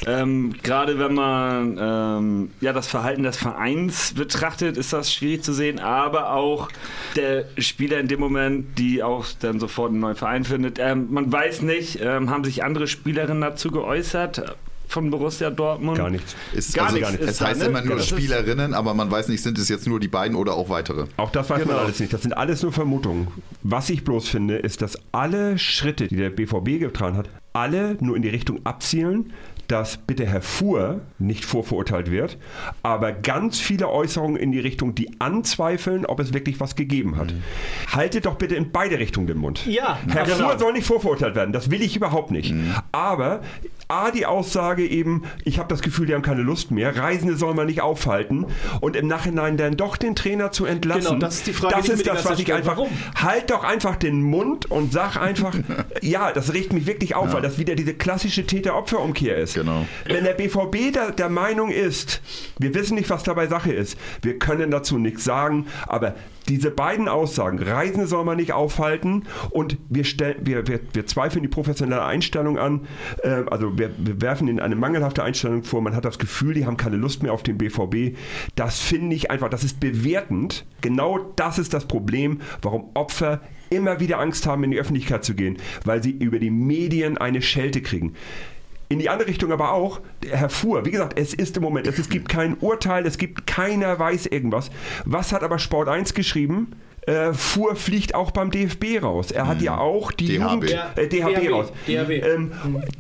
Ähm, 0.05 0.53
Gerade 0.63 0.99
wenn 0.99 1.13
man 1.13 1.77
ähm, 1.80 2.51
ja, 2.59 2.73
das 2.73 2.88
Verhalten 2.88 3.23
des 3.23 3.38
Vereins 3.38 4.13
betrachtet, 4.13 4.77
ist 4.77 4.91
das 4.91 5.13
schwierig 5.13 5.43
zu 5.43 5.53
sehen, 5.53 5.80
aber 5.80 6.34
auch 6.34 6.69
der 7.15 7.45
Spieler 7.57 7.99
in 7.99 8.07
dem 8.07 8.19
Moment, 8.19 8.77
die 8.77 9.03
auch 9.03 9.25
dann 9.39 9.59
sofort 9.59 9.91
einen 9.91 9.99
neuen 9.99 10.15
Verein 10.15 10.43
findet. 10.43 10.77
Ähm, 10.80 11.07
man 11.11 11.31
weiß 11.31 11.61
nicht, 11.61 12.03
haben 12.03 12.43
sich 12.43 12.63
andere 12.63 12.88
Spielerinnen 12.88 13.41
dazu 13.41 13.71
geäußert 13.71 14.55
von 14.94 15.10
Borussia 15.10 15.49
Dortmund? 15.49 15.98
Gar 15.98 16.10
nichts. 16.11 16.36
Ist, 16.53 16.74
Gar 16.76 16.86
also, 16.86 16.98
nichts 16.98 17.14
ist 17.15 17.30
Es 17.32 17.38
da, 17.40 17.48
heißt 17.48 17.60
ne? 17.61 17.65
immer 17.65 17.82
nur 17.82 17.99
Spielerinnen, 17.99 18.74
aber 18.74 18.94
man 18.94 19.10
weiß 19.11 19.28
nicht, 19.28 19.41
sind 19.41 19.57
es 19.57 19.68
jetzt 19.70 19.88
nur 19.88 19.99
die 19.99 20.07
beiden 20.07 20.38
oder 20.38 20.53
auch 20.53 20.70
weitere. 20.70 21.06
Auch 21.18 21.32
das 21.32 21.49
weiß 21.49 21.64
Genau. 21.64 21.74
man 21.74 21.84
alles 21.86 21.99
nicht. 21.99 22.14
Das 22.14 22.22
sind 22.22 22.34
alles 22.34 22.61
nur 22.64 22.72
Vermutungen. 22.72 23.28
Was 23.64 23.90
ich 23.90 24.03
bloß 24.03 24.30
finde, 24.30 24.57
ist, 24.57 24.82
dass 24.82 24.98
alle 25.11 25.57
Schritte, 25.57 26.07
die 26.07 26.15
der 26.15 26.30
BVB 26.30 26.80
getan 26.80 27.18
hat, 27.18 27.30
alle 27.53 27.98
nur 27.99 28.15
in 28.15 28.22
die 28.22 28.30
Richtung 28.30 28.60
abzielen, 28.65 29.34
dass 29.74 29.98
bitte 29.98 30.28
Herr 30.28 30.44
Fuhr 30.44 31.02
nicht 31.18 31.45
vorverurteilt 31.45 32.12
wird, 32.12 32.38
aber 32.84 33.12
ganz 33.12 33.60
viele 33.60 33.90
Äußerungen 33.90 34.38
in 34.38 34.52
die 34.52 34.60
Richtung, 34.60 34.94
die 34.94 35.20
anzweifeln, 35.20 36.06
ob 36.06 36.20
es 36.20 36.32
wirklich 36.32 36.60
was 36.60 36.76
gegeben 36.76 37.18
hat. 37.18 37.34
Haltet 37.91 38.28
doch 38.28 38.36
bitte 38.36 38.54
in 38.54 38.72
beide 38.72 39.00
Richtungen 39.00 39.26
den 39.26 39.40
Mund. 39.40 39.66
Ja, 39.66 39.98
Herr 40.08 40.26
genau. 40.26 40.50
Fuhr 40.50 40.60
soll 40.60 40.74
nicht 40.74 40.86
vorverurteilt 40.86 41.34
werden, 41.34 41.54
das 41.54 41.72
will 41.72 41.82
ich 41.82 41.95
überhaupt 41.95 42.30
nicht. 42.30 42.54
Aber 42.91 43.41
A, 43.88 44.12
die 44.12 44.26
Aussage 44.26 44.88
eben, 44.88 45.24
ich 45.44 45.60
habe 45.60 45.70
das 45.70 45.82
Gefühl, 45.82 46.06
die 46.06 46.14
haben 46.14 46.22
keine 46.22 46.41
Lust 46.41 46.70
mehr, 46.70 46.95
Reisende 46.95 47.36
soll 47.36 47.54
man 47.54 47.66
nicht 47.66 47.82
aufhalten 47.82 48.45
und 48.80 48.95
im 48.95 49.08
Nachhinein 49.08 49.58
dann 49.58 49.76
doch 49.76 49.98
den 49.98 50.16
Trainer 50.16 50.52
zu 50.52 50.66
entlassen. 50.66 51.16
Genau, 51.16 51.20
das 51.20 51.36
ist 51.36 51.48
die 51.48 51.54
Frage, 51.54 51.76
Das 51.76 51.86
die 51.86 51.91
ist 51.94 52.08
das, 52.08 52.26
was 52.26 52.40
ich 52.40 52.54
einfach. 52.54 52.78
Warum? 52.78 52.90
Halt 53.16 53.50
doch 53.50 53.64
einfach 53.64 53.95
den 53.95 54.22
Mund 54.22 54.70
und 54.70 54.94
sag 54.94 55.18
einfach, 55.18 55.56
ja, 56.02 56.32
das 56.32 56.54
regt 56.54 56.74
mich 56.74 56.86
wirklich 56.86 57.16
auf, 57.16 57.34
weil 57.34 57.41
das 57.41 57.58
wieder 57.58 57.76
diese 57.76 57.94
klassische 57.94 58.45
Täter-Opfer-Umkehr 58.45 59.38
ist. 59.38 59.56
Genau. 59.56 59.62
Wenn 60.06 60.23
der 60.23 60.34
BVB 60.34 60.94
der, 60.94 61.11
der 61.11 61.30
Meinung 61.30 61.69
ist, 61.69 62.22
wir 62.60 62.73
wissen 62.73 62.95
nicht, 62.95 63.10
was 63.10 63.23
dabei 63.23 63.48
Sache 63.48 63.72
ist, 63.72 63.98
wir 64.22 64.40
können 64.40 64.72
dazu 64.72 64.98
nichts 64.98 65.23
sagen, 65.23 65.68
aber 65.88 66.15
diese 66.49 66.72
beiden 66.72 67.07
Aussagen, 67.07 67.60
Reisen 67.60 68.07
soll 68.07 68.26
man 68.26 68.38
nicht 68.38 68.52
aufhalten 68.52 69.23
und 69.49 69.77
wir, 69.90 70.03
stell, 70.03 70.35
wir, 70.41 70.68
wir, 70.68 70.80
wir 70.91 71.06
zweifeln 71.06 71.41
die 71.41 71.49
professionelle 71.49 72.03
Einstellung 72.03 72.57
an, 72.57 72.81
äh, 73.23 73.44
also 73.49 73.77
wir, 73.77 73.91
wir 73.98 74.22
werfen 74.22 74.48
ihnen 74.48 74.60
eine 74.60 74.76
mangelhafte 74.76 75.23
Einstellung 75.23 75.64
vor, 75.64 75.81
man 75.81 75.95
hat 75.95 76.06
das 76.06 76.19
Gefühl, 76.19 76.53
die 76.53 76.65
haben 76.65 76.77
keine 76.77 76.98
Lust 76.98 77.23
mehr 77.23 77.34
auf 77.34 77.44
den 77.44 77.57
BVB. 77.57 78.18
Das 78.56 78.80
finde 78.80 79.15
ich 79.15 79.31
einfach, 79.31 79.49
das 79.49 79.64
ist 79.64 79.80
bewertend. 79.80 80.65
Genau 80.81 81.19
das 81.35 81.60
ist 81.60 81.73
das 81.73 81.85
Problem, 81.85 82.41
warum 82.61 82.90
Opfer 82.94 83.41
immer 83.69 83.99
wieder 83.99 84.19
Angst 84.19 84.45
haben, 84.45 84.64
in 84.64 84.72
die 84.72 84.80
Öffentlichkeit 84.80 85.23
zu 85.23 85.34
gehen, 85.34 85.57
weil 85.85 86.03
sie 86.03 86.11
über 86.11 86.40
die 86.40 86.52
Medien 86.52 87.18
eine 87.18 87.41
Schelte 87.41 87.81
kriegen. 87.81 88.14
In 88.94 88.99
die 88.99 89.10
andere 89.10 89.28
Richtung 89.28 89.52
aber 89.52 89.72
auch, 89.74 90.02
Herr 90.30 90.49
Fuhr, 90.49 90.86
wie 90.86 90.91
gesagt, 90.91 91.18
es 91.20 91.34
ist 91.34 91.57
im 91.57 91.64
Moment, 91.64 91.88
es, 91.88 91.98
es 91.98 92.10
gibt 92.10 92.30
kein 92.30 92.56
Urteil, 92.60 93.07
es 93.07 93.18
gibt 93.18 93.48
keiner 93.48 93.98
weiß 93.98 94.28
irgendwas. 94.28 94.70
Was 95.06 95.34
hat 95.34 95.41
aber 95.41 95.57
Sport 95.57 95.90
1 95.90 96.14
geschrieben? 96.14 96.74
Äh, 97.07 97.34
Fuhr 97.34 97.76
fliegt 97.76 98.14
auch 98.14 98.30
beim 98.30 98.52
DFB 98.52 99.02
raus. 99.02 99.32
Er 99.32 99.48
hat 99.48 99.64
ja 99.64 99.80
auch 99.80 100.11
die 100.11 100.38
DHB. 100.38 100.41
Jugend, 100.53 100.72
äh, 100.95 101.07
DHB, 101.07 101.34
DHB, 101.36 101.52
raus. 101.52 101.74
DHB. 101.88 102.10
Ähm, 102.24 102.52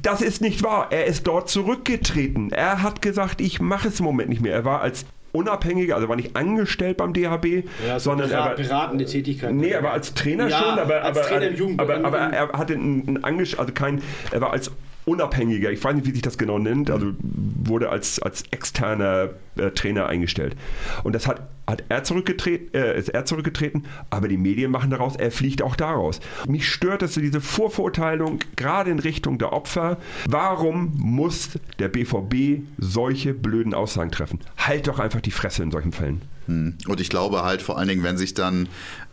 das 0.01 0.21
ist 0.23 0.41
nicht 0.41 0.63
wahr. 0.63 0.87
Er 0.89 1.05
ist 1.05 1.27
dort 1.27 1.47
zurückgetreten. 1.49 2.51
Er 2.51 2.81
hat 2.81 3.03
gesagt, 3.03 3.39
ich 3.39 3.61
mache 3.61 3.89
es 3.89 3.99
im 3.99 4.05
Moment 4.05 4.29
nicht 4.29 4.41
mehr. 4.41 4.53
Er 4.53 4.65
war 4.65 4.81
als 4.81 5.05
Unabhängiger, 5.31 5.95
also 5.95 6.09
war 6.09 6.15
nicht 6.15 6.35
angestellt 6.35 6.97
beim 6.97 7.13
DHB, 7.13 7.65
Ja, 7.87 7.99
so 7.99 8.09
sondern 8.11 8.29
er 8.31 8.37
war, 8.39 8.49
berat- 8.49 8.57
beratende 8.57 9.05
Tätigkeit. 9.05 9.53
Nee, 9.53 9.73
aber 9.73 9.91
als 9.91 10.13
Trainer 10.13 10.47
Ja, 10.47 10.57
schon, 10.59 10.79
aber, 10.79 11.03
als 11.03 11.17
aber, 11.17 11.27
Trainer 11.27 11.47
im 11.57 11.79
aber, 11.79 12.03
aber 12.03 12.17
er 12.17 12.49
hatte 12.53 12.73
einen, 12.73 13.07
einen 13.07 13.23
Angesch 13.23 13.57
also 13.57 13.73
kein, 13.73 14.01
er 14.31 14.41
war 14.41 14.51
als 14.53 14.69
Unabhängiger, 15.05 15.71
ich 15.71 15.83
weiß 15.83 15.95
nicht, 15.95 16.07
wie 16.07 16.11
sich 16.11 16.21
das 16.21 16.37
genau 16.37 16.59
nennt, 16.59 16.89
also 16.89 17.13
wurde 17.19 17.89
als, 17.89 18.21
als 18.21 18.43
externer 18.51 19.29
äh, 19.55 19.71
Trainer 19.71 20.07
eingestellt. 20.07 20.55
Und 21.03 21.13
das 21.13 21.27
hat, 21.27 21.41
hat 21.67 21.83
er 21.89 22.03
zurückgetreten, 22.03 22.73
äh, 22.73 22.97
ist 22.97 23.09
er 23.09 23.25
zurückgetreten, 23.25 23.85
aber 24.09 24.27
die 24.27 24.37
Medien 24.37 24.71
machen 24.71 24.89
daraus, 24.89 25.15
er 25.15 25.31
fliegt 25.31 25.61
auch 25.61 25.75
daraus. 25.75 26.19
Mich 26.47 26.69
stört 26.69 27.01
das 27.01 27.13
so 27.13 27.21
diese 27.21 27.41
Vorverurteilung, 27.41 28.39
gerade 28.55 28.91
in 28.91 28.99
Richtung 28.99 29.37
der 29.37 29.53
Opfer. 29.53 29.97
Warum 30.27 30.93
muss 30.95 31.59
der 31.79 31.89
BVB 31.89 32.63
solche 32.77 33.33
blöden 33.33 33.73
Aussagen 33.73 34.11
treffen? 34.11 34.39
Halt 34.57 34.87
doch 34.87 34.99
einfach 34.99 35.21
die 35.21 35.31
Fresse 35.31 35.63
in 35.63 35.71
solchen 35.71 35.91
Fällen. 35.91 36.21
Hm. 36.47 36.77
Und 36.87 36.99
ich 36.99 37.09
glaube 37.09 37.43
halt 37.43 37.61
vor 37.61 37.77
allen 37.77 37.87
Dingen, 37.87 38.03
wenn 38.03 38.17
sich 38.17 38.33
dann 38.33 38.67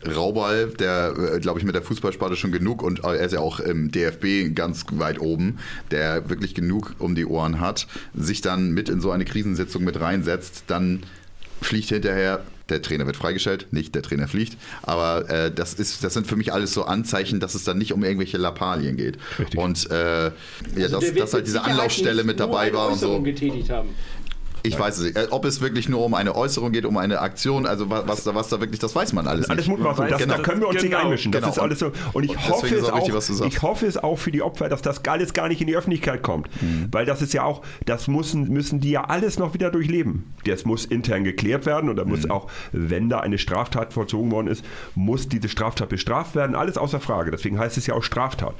Raubal, 0.05 0.67
der 0.79 1.13
äh, 1.35 1.39
glaube 1.39 1.59
ich 1.59 1.65
mit 1.65 1.75
der 1.75 1.81
Fußballsparte 1.81 2.35
schon 2.35 2.51
genug 2.51 2.83
und 2.83 3.03
er 3.03 3.19
ist 3.19 3.33
ja 3.33 3.39
auch 3.39 3.59
im 3.59 3.91
DFB 3.91 4.55
ganz 4.55 4.85
weit 4.91 5.19
oben, 5.19 5.59
der 5.91 6.29
wirklich 6.29 6.55
genug 6.55 6.95
um 6.99 7.15
die 7.15 7.25
Ohren 7.25 7.59
hat, 7.59 7.87
sich 8.13 8.41
dann 8.41 8.71
mit 8.71 8.89
in 8.89 9.01
so 9.01 9.11
eine 9.11 9.25
Krisensitzung 9.25 9.83
mit 9.83 9.99
reinsetzt, 9.99 10.63
dann 10.67 11.03
fliegt 11.61 11.89
hinterher 11.89 12.41
der 12.71 12.81
Trainer 12.81 13.05
wird 13.05 13.17
freigestellt, 13.17 13.67
nicht 13.71 13.93
der 13.93 14.01
Trainer 14.01 14.27
fliegt, 14.27 14.57
aber 14.81 15.29
äh, 15.29 15.51
das 15.51 15.73
ist, 15.73 16.03
das 16.03 16.13
sind 16.13 16.25
für 16.25 16.35
mich 16.35 16.53
alles 16.53 16.73
so 16.73 16.85
Anzeichen, 16.85 17.39
dass 17.39 17.53
es 17.53 17.63
dann 17.63 17.77
nicht 17.77 17.93
um 17.93 18.03
irgendwelche 18.03 18.37
Lappalien 18.37 18.97
geht. 18.97 19.17
Richtig. 19.37 19.59
Und 19.59 19.91
äh, 19.91 20.25
ja, 20.25 20.31
Also 20.83 20.99
dass, 20.99 21.13
dass 21.13 21.33
halt 21.33 21.47
diese 21.47 21.63
Anlaufstelle 21.63 22.23
mit 22.23 22.39
dabei 22.39 22.73
war 22.73 22.89
und 22.89 22.97
so. 22.99 23.21
Getätigt 23.21 23.69
haben. 23.69 23.89
Ich 24.63 24.77
weiß 24.79 24.97
es 24.99 25.03
nicht. 25.05 25.17
Äh, 25.17 25.27
Ob 25.31 25.45
es 25.45 25.61
wirklich 25.61 25.89
nur 25.89 26.03
um 26.05 26.13
eine 26.13 26.35
Äußerung 26.35 26.71
geht, 26.71 26.85
um 26.85 26.97
eine 26.97 27.19
Aktion, 27.19 27.65
also 27.65 27.89
wa- 27.89 28.03
was 28.05 28.23
da, 28.23 28.35
was 28.35 28.49
da 28.49 28.59
wirklich, 28.59 28.79
das 28.79 28.95
weiß 28.95 29.13
man 29.13 29.27
alles 29.27 29.49
Alles 29.49 29.67
nicht. 29.67 29.77
Mutmaßung. 29.77 30.07
Das, 30.07 30.19
Genau. 30.21 30.37
Da 30.37 30.41
können 30.43 30.61
wir 30.61 30.67
uns 30.67 30.81
nicht 30.81 30.91
Genau. 30.91 31.03
einmischen. 31.03 31.31
Das 31.31 31.41
Genau. 31.41 31.51
ist 31.53 31.59
alles 31.59 31.79
so. 31.79 31.91
Und 32.13 32.23
ich 32.23 32.31
Und 32.31 32.49
hoffe, 32.49 32.67
es 32.67 32.83
auch 32.85 32.95
richtig, 32.95 33.11
auch, 33.13 33.17
was 33.17 33.27
du 33.27 33.33
sagst. 33.33 33.53
ich 33.55 33.61
hoffe 33.61 33.87
es 33.87 33.97
auch 33.97 34.17
für 34.17 34.31
die 34.31 34.41
Opfer, 34.41 34.69
dass 34.69 34.81
das 34.81 35.03
alles 35.05 35.33
gar 35.33 35.47
nicht 35.47 35.61
in 35.61 35.67
die 35.67 35.75
Öffentlichkeit 35.75 36.21
kommt. 36.21 36.47
Mhm. 36.61 36.87
Weil 36.91 37.05
das 37.05 37.21
ist 37.21 37.33
ja 37.33 37.43
auch, 37.43 37.61
das 37.85 38.07
müssen, 38.07 38.49
müssen 38.49 38.79
die 38.79 38.91
ja 38.91 39.05
alles 39.05 39.39
noch 39.39 39.53
wieder 39.53 39.71
durchleben. 39.71 40.33
Das 40.45 40.65
muss 40.65 40.85
intern 40.85 41.23
geklärt 41.23 41.65
werden 41.65 41.89
und 41.89 41.95
da 41.95 42.05
muss 42.05 42.23
Mhm. 42.25 42.31
auch, 42.31 42.47
wenn 42.71 43.09
da 43.09 43.19
eine 43.19 43.37
Straftat 43.37 43.93
vollzogen 43.93 44.31
worden 44.31 44.47
ist, 44.47 44.63
muss 44.95 45.27
diese 45.27 45.49
Straftat 45.49 45.89
bestraft 45.89 46.35
werden. 46.35 46.55
Alles 46.55 46.77
außer 46.77 46.99
Frage. 46.99 47.31
Deswegen 47.31 47.57
heißt 47.59 47.77
es 47.77 47.87
ja 47.87 47.95
auch 47.95 48.03
Straftat. 48.03 48.53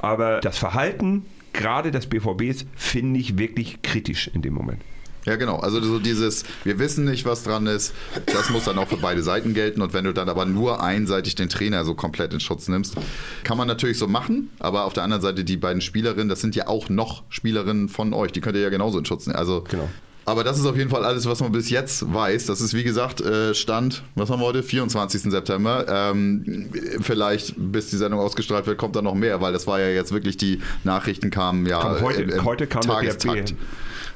Aber 0.00 0.40
das 0.40 0.58
Verhalten 0.58 1.24
gerade 1.52 1.90
des 1.92 2.06
BVBs 2.06 2.66
finde 2.74 3.20
ich 3.20 3.38
wirklich 3.38 3.80
kritisch 3.82 4.28
in 4.34 4.42
dem 4.42 4.54
Moment. 4.54 4.80
Ja, 5.26 5.36
genau. 5.36 5.56
Also 5.58 5.80
so 5.80 5.98
dieses, 5.98 6.44
wir 6.64 6.78
wissen 6.78 7.04
nicht, 7.04 7.24
was 7.24 7.42
dran 7.44 7.66
ist, 7.66 7.94
das 8.26 8.50
muss 8.50 8.64
dann 8.64 8.78
auch 8.78 8.88
für 8.88 8.96
beide 8.98 9.22
Seiten 9.22 9.54
gelten. 9.54 9.80
Und 9.82 9.92
wenn 9.94 10.04
du 10.04 10.12
dann 10.12 10.28
aber 10.28 10.44
nur 10.44 10.82
einseitig 10.82 11.34
den 11.34 11.48
Trainer 11.48 11.84
so 11.84 11.94
komplett 11.94 12.32
in 12.34 12.40
Schutz 12.40 12.68
nimmst, 12.68 12.94
kann 13.42 13.56
man 13.56 13.66
natürlich 13.66 13.98
so 13.98 14.06
machen. 14.06 14.50
Aber 14.58 14.84
auf 14.84 14.92
der 14.92 15.02
anderen 15.02 15.22
Seite, 15.22 15.44
die 15.44 15.56
beiden 15.56 15.80
Spielerinnen, 15.80 16.28
das 16.28 16.40
sind 16.40 16.54
ja 16.56 16.66
auch 16.68 16.88
noch 16.88 17.22
Spielerinnen 17.30 17.88
von 17.88 18.12
euch. 18.12 18.32
Die 18.32 18.40
könnt 18.40 18.56
ihr 18.56 18.62
ja 18.62 18.68
genauso 18.70 18.98
in 18.98 19.04
Schutz 19.04 19.26
nehmen. 19.26 19.38
Also, 19.38 19.64
Genau. 19.70 19.88
Aber 20.26 20.42
das 20.42 20.58
ist 20.58 20.64
auf 20.64 20.76
jeden 20.78 20.88
Fall 20.88 21.04
alles, 21.04 21.26
was 21.26 21.40
man 21.40 21.52
bis 21.52 21.68
jetzt 21.68 22.12
weiß. 22.14 22.46
Das 22.46 22.62
ist 22.62 22.72
wie 22.72 22.82
gesagt 22.82 23.20
äh, 23.20 23.54
Stand, 23.54 24.02
was 24.14 24.30
haben 24.30 24.40
wir 24.40 24.46
heute? 24.46 24.62
24. 24.62 25.20
September. 25.22 25.84
Ähm, 25.86 26.70
vielleicht, 27.02 27.54
bis 27.58 27.90
die 27.90 27.96
Sendung 27.96 28.20
ausgestrahlt 28.20 28.66
wird, 28.66 28.78
kommt 28.78 28.96
da 28.96 29.02
noch 29.02 29.14
mehr, 29.14 29.42
weil 29.42 29.52
das 29.52 29.66
war 29.66 29.80
ja 29.80 29.88
jetzt 29.88 30.12
wirklich, 30.12 30.38
die 30.38 30.60
Nachrichten 30.82 31.28
kamen 31.30 31.66
ja 31.66 31.78
Komm, 31.78 32.00
heute- 32.00 32.22
im 32.22 32.44
heute 32.44 32.66
kam 32.66 32.80
der 32.82 32.90
Tagestakt. 32.92 33.54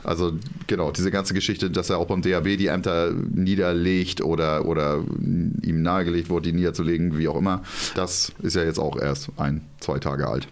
Also 0.04 0.32
genau, 0.66 0.90
diese 0.90 1.10
ganze 1.10 1.34
Geschichte, 1.34 1.70
dass 1.70 1.90
er 1.90 1.98
auch 1.98 2.06
beim 2.06 2.22
DAB 2.22 2.56
die 2.56 2.68
Ämter 2.68 3.12
niederlegt 3.12 4.22
oder, 4.22 4.64
oder 4.64 5.02
ihm 5.18 5.82
nahegelegt 5.82 6.30
wurde, 6.30 6.50
die 6.50 6.56
niederzulegen, 6.56 7.18
wie 7.18 7.28
auch 7.28 7.36
immer, 7.36 7.62
das 7.94 8.32
ist 8.42 8.56
ja 8.56 8.64
jetzt 8.64 8.78
auch 8.78 8.98
erst 8.98 9.30
ein, 9.36 9.62
zwei 9.80 9.98
Tage 9.98 10.28
alt. 10.28 10.48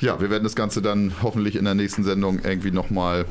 Ja, 0.00 0.20
wir 0.20 0.30
werden 0.30 0.42
das 0.42 0.56
Ganze 0.56 0.82
dann 0.82 1.12
hoffentlich 1.22 1.54
in 1.54 1.64
der 1.64 1.74
nächsten 1.74 2.02
Sendung 2.02 2.40
irgendwie 2.42 2.72
nochmal 2.72 3.24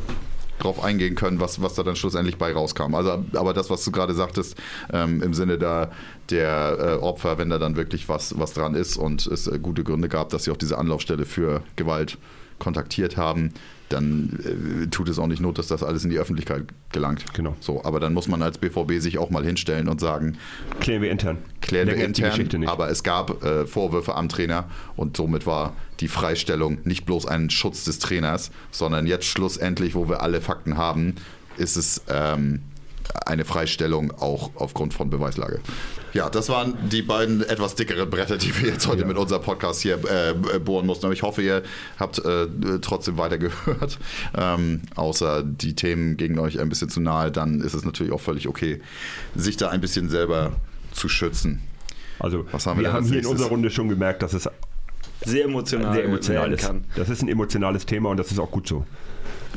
drauf 0.61 0.83
eingehen 0.83 1.15
können, 1.15 1.39
was, 1.39 1.61
was 1.61 1.73
da 1.73 1.83
dann 1.83 1.95
schlussendlich 1.95 2.37
bei 2.37 2.53
rauskam. 2.53 2.95
Also, 2.95 3.25
aber 3.33 3.53
das, 3.53 3.69
was 3.69 3.83
du 3.83 3.91
gerade 3.91 4.13
sagtest, 4.13 4.55
ähm, 4.93 5.21
im 5.21 5.33
Sinne 5.33 5.57
da 5.57 5.91
der 6.29 6.77
äh, 6.79 7.03
Opfer, 7.03 7.37
wenn 7.37 7.49
da 7.49 7.57
dann 7.57 7.75
wirklich 7.75 8.07
was, 8.07 8.37
was 8.39 8.53
dran 8.53 8.75
ist 8.75 8.97
und 8.97 9.25
es 9.27 9.47
äh, 9.47 9.59
gute 9.59 9.83
Gründe 9.83 10.07
gab, 10.07 10.29
dass 10.29 10.45
sie 10.45 10.51
auch 10.51 10.57
diese 10.57 10.77
Anlaufstelle 10.77 11.25
für 11.25 11.63
Gewalt 11.75 12.17
kontaktiert 12.59 13.17
haben, 13.17 13.53
dann 13.93 14.83
äh, 14.83 14.87
tut 14.87 15.09
es 15.09 15.19
auch 15.19 15.27
nicht 15.27 15.41
Not, 15.41 15.57
dass 15.57 15.67
das 15.67 15.83
alles 15.83 16.03
in 16.03 16.09
die 16.09 16.19
Öffentlichkeit 16.19 16.65
gelangt. 16.91 17.25
Genau. 17.33 17.55
So, 17.59 17.83
aber 17.83 17.99
dann 17.99 18.13
muss 18.13 18.27
man 18.27 18.41
als 18.41 18.57
BVB 18.57 18.99
sich 18.99 19.17
auch 19.17 19.29
mal 19.29 19.43
hinstellen 19.43 19.87
und 19.87 19.99
sagen, 19.99 20.37
Klären 20.79 21.01
wir 21.01 21.11
intern. 21.11 21.37
klären 21.61 21.87
wir 21.87 21.95
intern, 21.95 22.67
aber 22.67 22.89
es 22.89 23.03
gab 23.03 23.43
äh, 23.43 23.65
Vorwürfe 23.65 24.15
am 24.15 24.29
Trainer 24.29 24.65
und 24.95 25.17
somit 25.17 25.45
war 25.45 25.75
die 25.99 26.07
Freistellung 26.07 26.79
nicht 26.83 27.05
bloß 27.05 27.25
ein 27.25 27.49
Schutz 27.49 27.83
des 27.85 27.99
Trainers, 27.99 28.51
sondern 28.71 29.05
jetzt 29.07 29.25
schlussendlich, 29.25 29.95
wo 29.95 30.09
wir 30.09 30.21
alle 30.21 30.41
Fakten 30.41 30.77
haben, 30.77 31.15
ist 31.57 31.75
es 31.75 32.01
ähm, 32.09 32.61
eine 33.25 33.45
Freistellung 33.45 34.11
auch 34.11 34.51
aufgrund 34.55 34.93
von 34.93 35.09
Beweislage. 35.09 35.59
Ja, 36.13 36.29
das 36.29 36.49
waren 36.49 36.77
die 36.89 37.01
beiden 37.01 37.41
etwas 37.41 37.75
dickeren 37.75 38.09
Bretter, 38.09 38.37
die 38.37 38.53
wir 38.61 38.69
jetzt 38.69 38.87
heute 38.87 39.05
mit 39.05 39.17
unserem 39.17 39.41
Podcast 39.41 39.81
hier 39.81 39.99
äh, 40.09 40.59
bohren 40.59 40.85
mussten. 40.85 41.05
Aber 41.05 41.13
ich 41.13 41.23
hoffe, 41.23 41.41
ihr 41.41 41.63
habt 41.99 42.19
äh, 42.19 42.47
trotzdem 42.81 43.17
weitergehört. 43.17 43.97
Ähm, 44.37 44.81
außer 44.95 45.43
die 45.43 45.75
Themen 45.75 46.15
gegen 46.17 46.39
euch 46.39 46.59
ein 46.59 46.69
bisschen 46.69 46.89
zu 46.89 46.99
nahe, 47.01 47.31
dann 47.31 47.59
ist 47.61 47.73
es 47.73 47.83
natürlich 47.85 48.13
auch 48.13 48.19
völlig 48.21 48.47
okay, 48.47 48.81
sich 49.35 49.57
da 49.57 49.69
ein 49.69 49.81
bisschen 49.81 50.09
selber 50.09 50.53
zu 50.93 51.09
schützen. 51.09 51.61
Also 52.19 52.45
Was 52.51 52.65
haben 52.65 52.79
wir 52.79 52.85
wir 52.87 52.93
haben 52.93 53.05
hier 53.05 53.19
in 53.19 53.25
unserer 53.25 53.49
Runde 53.49 53.69
schon 53.69 53.89
gemerkt, 53.89 54.21
dass 54.23 54.33
es 54.33 54.49
Sehr 55.25 55.45
emotional, 55.45 55.93
sehr 55.93 56.05
emotional 56.05 56.51
ist. 56.53 56.61
kann. 56.61 56.85
Das 56.95 57.09
ist 57.09 57.21
ein 57.21 57.27
emotionales 57.29 57.85
Thema 57.85 58.09
und 58.09 58.17
das 58.17 58.31
ist 58.31 58.39
auch 58.39 58.51
gut 58.51 58.67
so. 58.67 58.85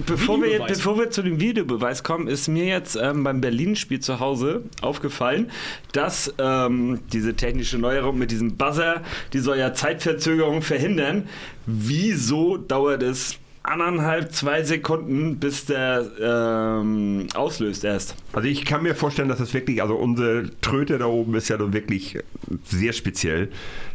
Bevor 0.06 0.38
wir, 0.38 0.48
Videobeweis. 0.48 0.78
bevor 0.78 0.98
wir 0.98 1.10
zu 1.10 1.22
dem 1.22 1.38
Videobeweis 1.40 2.02
kommen, 2.02 2.26
ist 2.26 2.48
mir 2.48 2.64
jetzt 2.64 2.96
ähm, 2.96 3.22
beim 3.22 3.40
Berlin-Spiel 3.40 4.00
zu 4.00 4.18
Hause 4.18 4.64
aufgefallen, 4.80 5.50
dass 5.92 6.34
ähm, 6.38 7.00
diese 7.12 7.34
technische 7.34 7.78
Neuerung 7.78 8.18
mit 8.18 8.32
diesem 8.32 8.56
Buzzer, 8.56 9.02
die 9.32 9.38
soll 9.38 9.58
ja 9.58 9.72
Zeitverzögerung 9.72 10.62
verhindern. 10.62 11.28
Wieso 11.66 12.56
dauert 12.56 13.02
es 13.04 13.38
anderthalb, 13.64 14.30
zwei 14.32 14.62
Sekunden, 14.62 15.38
bis 15.38 15.64
der 15.64 16.04
ähm, 16.20 17.26
auslöst 17.34 17.82
erst? 17.84 18.14
Also 18.32 18.46
ich 18.46 18.64
kann 18.64 18.82
mir 18.82 18.94
vorstellen, 18.94 19.28
dass 19.28 19.40
es 19.40 19.52
wirklich, 19.54 19.82
also 19.82 19.94
unsere 19.96 20.50
Tröte 20.60 20.98
da 20.98 21.06
oben 21.06 21.34
ist 21.34 21.48
ja 21.48 21.56
nun 21.56 21.72
wirklich 21.72 22.18
sehr 22.64 22.92
speziell, 22.92 23.48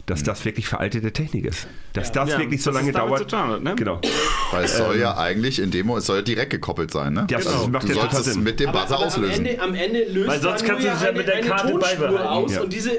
dass 0.07 0.23
das 0.23 0.43
wirklich 0.43 0.67
veraltete 0.67 1.11
Technik 1.13 1.45
ist. 1.45 1.67
Dass 1.93 2.11
das 2.11 2.29
Ja, 2.31 2.39
wirklich 2.39 2.63
so 2.63 2.71
lange 2.71 2.91
dauert. 2.91 3.19
zu 3.19 3.25
tun 3.27 3.39
hat, 3.39 3.61
ne? 3.63 3.75
Genau. 3.75 4.01
Weil 4.51 4.65
es 4.65 4.75
soll 4.75 4.97
ja 4.97 5.15
eigentlich 5.17 5.59
in 5.59 5.69
Demo, 5.69 5.97
es 5.97 6.07
soll 6.07 6.17
ja 6.17 6.21
direkt 6.23 6.49
gekoppelt 6.49 6.89
sein, 6.91 7.13
ne? 7.13 7.27
Das 7.29 7.45
also, 7.45 7.67
macht 7.67 7.83
du 7.83 7.89
ja 7.89 7.93
total 7.93 8.11
sollst 8.11 8.27
es 8.27 8.33
Sinn. 8.33 8.43
mit 8.43 8.59
dem 8.59 8.69
Aber, 8.69 8.79
Buzzer 8.81 8.95
aber 8.95 9.03
am, 9.03 9.07
auslösen. 9.07 9.45
Ende, 9.45 9.61
am 9.61 9.75
Ende 9.75 10.03
löst 10.05 10.27
Weil 10.27 10.41
sonst 10.41 10.61
man 10.63 10.71
kannst 10.71 10.87
du 10.87 10.91
es 10.91 11.01
ja 11.03 11.09
eine, 11.09 11.17
mit 11.19 11.27
der 11.27 11.41
Karte 11.41 11.73
beibehalten. 11.77 12.17
aus 12.27 12.53
Ja. 12.55 12.61
und 12.61 12.73
diese 12.73 12.91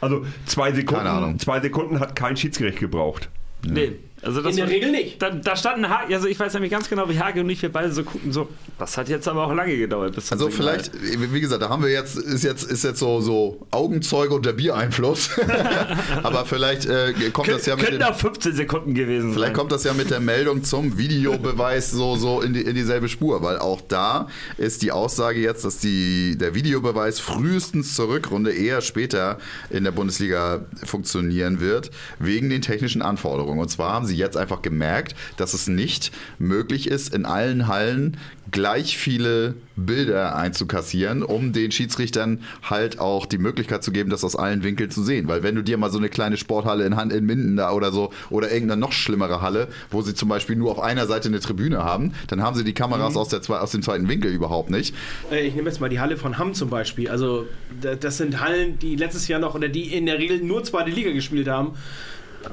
Also 0.00 0.26
zwei 0.46 0.72
Keine 0.72 1.10
Ahnung. 1.10 1.20
Sekunden, 1.20 1.38
zwei 1.38 1.60
Sekunden 1.60 2.00
hat 2.00 2.16
kein 2.16 2.36
Schiedsgericht 2.36 2.80
gebraucht. 2.80 3.28
Nee. 3.64 3.92
Also 4.22 4.42
das 4.42 4.50
in 4.52 4.56
der 4.56 4.66
war- 4.66 4.72
Regel 4.72 4.90
nicht. 4.90 5.22
Da, 5.22 5.30
da 5.30 5.56
standen 5.56 5.88
Hage, 5.88 6.14
also 6.14 6.26
ich 6.28 6.38
weiß 6.38 6.52
nämlich 6.54 6.70
ganz 6.72 6.88
genau, 6.88 7.08
wie 7.08 7.18
Hage 7.20 7.40
und 7.40 7.50
ich, 7.50 7.62
wir 7.62 7.70
beide 7.72 7.92
so 7.92 8.02
gucken, 8.04 8.32
so, 8.32 8.48
das 8.78 8.96
hat 8.96 9.08
jetzt 9.08 9.28
aber 9.28 9.46
auch 9.46 9.54
lange 9.54 9.76
gedauert. 9.76 10.14
Bis 10.14 10.30
Also 10.32 10.50
Signal. 10.50 10.78
vielleicht, 10.80 11.32
wie 11.32 11.40
gesagt, 11.40 11.62
da 11.62 11.68
haben 11.68 11.82
wir 11.82 11.90
jetzt, 11.90 12.16
ist 12.16 12.42
jetzt, 12.44 12.64
ist 12.70 12.84
jetzt 12.84 12.98
so, 12.98 13.20
so 13.20 13.66
Augenzeuge 13.70 14.34
und 14.34 14.44
der 14.46 14.52
Biereinfluss. 14.54 15.30
Aber 16.22 16.44
vielleicht 16.44 16.86
äh, 16.86 17.12
kommt 17.32 17.48
das 17.48 17.66
ja 17.66 17.76
mit 17.76 17.84
Könnten 17.86 18.02
auch 18.02 18.14
15 18.16 18.54
Sekunden 18.54 18.94
gewesen 18.94 19.32
Vielleicht 19.32 19.48
sein. 19.48 19.56
kommt 19.56 19.72
das 19.72 19.84
ja 19.84 19.92
mit 19.94 20.10
der 20.10 20.20
Meldung 20.20 20.64
zum 20.64 20.98
Videobeweis 20.98 21.90
so, 21.90 22.16
so 22.16 22.40
in, 22.40 22.52
die, 22.54 22.62
in 22.62 22.74
dieselbe 22.74 23.08
Spur, 23.08 23.42
weil 23.42 23.58
auch 23.58 23.80
da 23.80 24.28
ist 24.56 24.82
die 24.82 24.92
Aussage 24.92 25.40
jetzt, 25.40 25.64
dass 25.64 25.78
die, 25.78 26.36
der 26.36 26.54
Videobeweis 26.54 27.20
frühestens 27.20 27.94
zur 27.94 28.08
Rückrunde 28.08 28.52
eher 28.52 28.80
später 28.80 29.38
in 29.70 29.84
der 29.84 29.92
Bundesliga 29.92 30.64
funktionieren 30.84 31.60
wird, 31.60 31.90
wegen 32.18 32.48
den 32.50 32.62
technischen 32.62 33.02
Anforderungen. 33.02 33.60
Und 33.60 33.68
zwar 33.68 33.92
haben 33.92 34.06
sie 34.08 34.16
jetzt 34.16 34.36
einfach 34.36 34.62
gemerkt, 34.62 35.14
dass 35.36 35.54
es 35.54 35.68
nicht 35.68 36.10
möglich 36.40 36.88
ist, 36.88 37.14
in 37.14 37.24
allen 37.24 37.68
Hallen 37.68 38.16
gleich 38.50 38.96
viele 38.96 39.54
Bilder 39.76 40.34
einzukassieren, 40.34 41.22
um 41.22 41.52
den 41.52 41.70
Schiedsrichtern 41.70 42.40
halt 42.62 42.98
auch 42.98 43.26
die 43.26 43.36
Möglichkeit 43.36 43.84
zu 43.84 43.92
geben, 43.92 44.08
das 44.08 44.24
aus 44.24 44.36
allen 44.36 44.62
Winkeln 44.64 44.90
zu 44.90 45.02
sehen. 45.02 45.28
Weil 45.28 45.42
wenn 45.42 45.54
du 45.54 45.62
dir 45.62 45.76
mal 45.76 45.90
so 45.90 45.98
eine 45.98 46.08
kleine 46.08 46.38
Sporthalle 46.38 46.86
in, 46.86 46.96
Han- 46.96 47.10
in 47.10 47.26
Minden 47.26 47.56
da 47.56 47.72
oder 47.72 47.92
so 47.92 48.10
oder 48.30 48.50
irgendeine 48.50 48.80
noch 48.80 48.92
schlimmere 48.92 49.42
Halle, 49.42 49.68
wo 49.90 50.00
sie 50.00 50.14
zum 50.14 50.30
Beispiel 50.30 50.56
nur 50.56 50.70
auf 50.72 50.80
einer 50.80 51.06
Seite 51.06 51.28
eine 51.28 51.40
Tribüne 51.40 51.84
haben, 51.84 52.14
dann 52.28 52.42
haben 52.42 52.56
sie 52.56 52.64
die 52.64 52.72
Kameras 52.72 53.16
aus, 53.16 53.28
der, 53.28 53.40
aus 53.62 53.70
dem 53.72 53.82
zweiten 53.82 54.08
Winkel 54.08 54.32
überhaupt 54.32 54.70
nicht. 54.70 54.94
Äh, 55.30 55.46
Ich 55.46 55.54
nehme 55.54 55.68
jetzt 55.68 55.80
mal 55.80 55.90
die 55.90 56.00
Halle 56.00 56.16
von 56.16 56.38
Hamm 56.38 56.54
zum 56.54 56.70
Beispiel. 56.70 57.10
Also 57.10 57.46
da- 57.82 57.96
das 57.96 58.16
sind 58.16 58.40
Hallen, 58.40 58.78
die 58.78 58.96
letztes 58.96 59.28
Jahr 59.28 59.40
noch 59.40 59.54
oder 59.54 59.68
die 59.68 59.92
in 59.94 60.06
der 60.06 60.18
Regel 60.18 60.42
nur 60.42 60.64
zweite 60.64 60.90
Liga 60.90 61.12
gespielt 61.12 61.48
haben. 61.48 61.72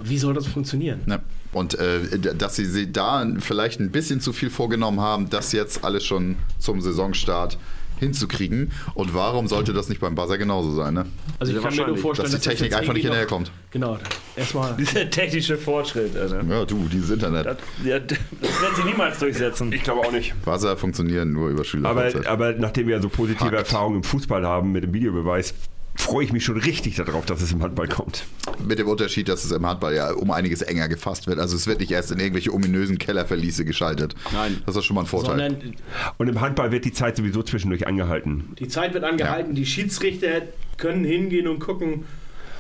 Wie 0.04 0.18
soll 0.18 0.34
das 0.34 0.46
funktionieren? 0.48 1.00
Ne? 1.06 1.20
Und 1.56 1.80
äh, 1.80 2.20
dass 2.20 2.58
sie, 2.58 2.66
sie 2.66 2.92
da 2.92 3.26
vielleicht 3.40 3.80
ein 3.80 3.90
bisschen 3.90 4.20
zu 4.20 4.34
viel 4.34 4.50
vorgenommen 4.50 5.00
haben, 5.00 5.30
das 5.30 5.54
jetzt 5.54 5.86
alles 5.86 6.04
schon 6.04 6.36
zum 6.60 6.82
Saisonstart 6.82 7.58
hinzukriegen. 7.98 8.74
Und 8.94 9.14
warum 9.14 9.48
sollte 9.48 9.72
das 9.72 9.88
nicht 9.88 10.02
beim 10.02 10.16
Buzzer 10.16 10.38
genauso 10.38 10.76
sein? 10.76 10.96
Ne? 10.96 11.06
Also 11.40 11.54
ich 11.54 11.58
Ja, 11.58 11.66
kann 11.66 11.78
mir 11.78 11.88
nur 11.88 11.96
vorstellen, 11.96 12.30
dass 12.30 12.42
die 12.42 12.50
Technik 12.50 12.72
jetzt 12.72 12.78
einfach 12.82 12.94
nicht 12.94 13.04
hinterherkommt. 13.04 13.54
Genau. 13.72 13.98
Erstmal. 14.36 14.76
Dieser 14.78 15.10
technische 15.10 15.58
Fortschritt, 15.58 16.18
Alter. 16.18 16.44
Ja, 16.44 16.66
du, 16.66 16.90
dieses 16.92 17.12
Internet. 17.12 17.46
Das, 17.46 17.58
ja, 17.86 18.00
das 18.00 18.18
werden 18.20 18.76
sie 18.76 18.84
niemals 18.84 19.18
durchsetzen. 19.20 19.72
Ich 19.72 19.84
glaube 19.84 20.02
auch 20.02 20.12
nicht. 20.12 20.34
Buzzer 20.44 20.76
funktionieren 20.76 21.32
nur 21.32 21.48
über 21.52 21.64
Schüler. 21.64 21.88
Aber, 21.88 22.12
aber 22.26 22.52
nachdem 22.52 22.90
wir 22.90 23.02
so 23.02 23.08
positive 23.08 23.46
Fakt. 23.46 23.56
Erfahrungen 23.56 23.96
im 23.96 24.04
Fußball 24.04 24.46
haben 24.46 24.74
mit 24.74 24.84
dem 24.84 24.94
Videobeweis, 24.94 25.54
freue 25.96 26.26
ich 26.26 26.34
mich 26.34 26.44
schon 26.46 26.58
richtig 26.58 26.96
darauf, 26.96 27.26
dass 27.26 27.42
es 27.42 27.52
im 27.52 27.62
Handball 27.64 27.88
kommt. 27.88 28.26
Mit 28.66 28.80
dem 28.80 28.88
Unterschied, 28.88 29.28
dass 29.30 29.44
es 29.44 29.52
im 29.52 29.66
Handball 29.66 29.96
ja 29.96 30.12
um 30.12 30.32
einiges 30.32 30.62
enger 30.62 30.88
gefasst 30.88 31.28
wird. 31.28 31.40
Also 31.40 31.56
es 31.56 31.68
wird 31.68 31.80
nicht 31.80 31.92
erst 31.92 32.12
in 32.12 32.20
irgendwelche 32.20 32.54
ominösen 32.54 32.98
Kellerverliese 32.98 33.66
geschaltet. 33.66 34.16
Nein. 34.34 34.62
Das 34.66 34.76
ist 34.76 34.86
schon 34.86 34.96
mal 34.96 35.02
ein 35.02 35.08
Vorteil. 35.08 35.38
Sondern 35.40 35.76
Und 36.18 36.28
im 36.28 36.42
Handball 36.42 36.72
wird 36.72 36.86
die 36.86 36.94
Zeit 36.94 37.18
sowieso 37.18 37.44
zwischendurch 37.44 37.88
angehalten. 37.88 38.54
die 38.60 38.68
Zeit 38.68 38.94
wird 38.94 39.04
angehalten, 39.04 39.56
die 39.56 39.66
Schiedsrichter 39.66 40.44
können 40.78 41.04
hingehen 41.06 41.48
und 41.48 41.60
gucken. 41.60 42.06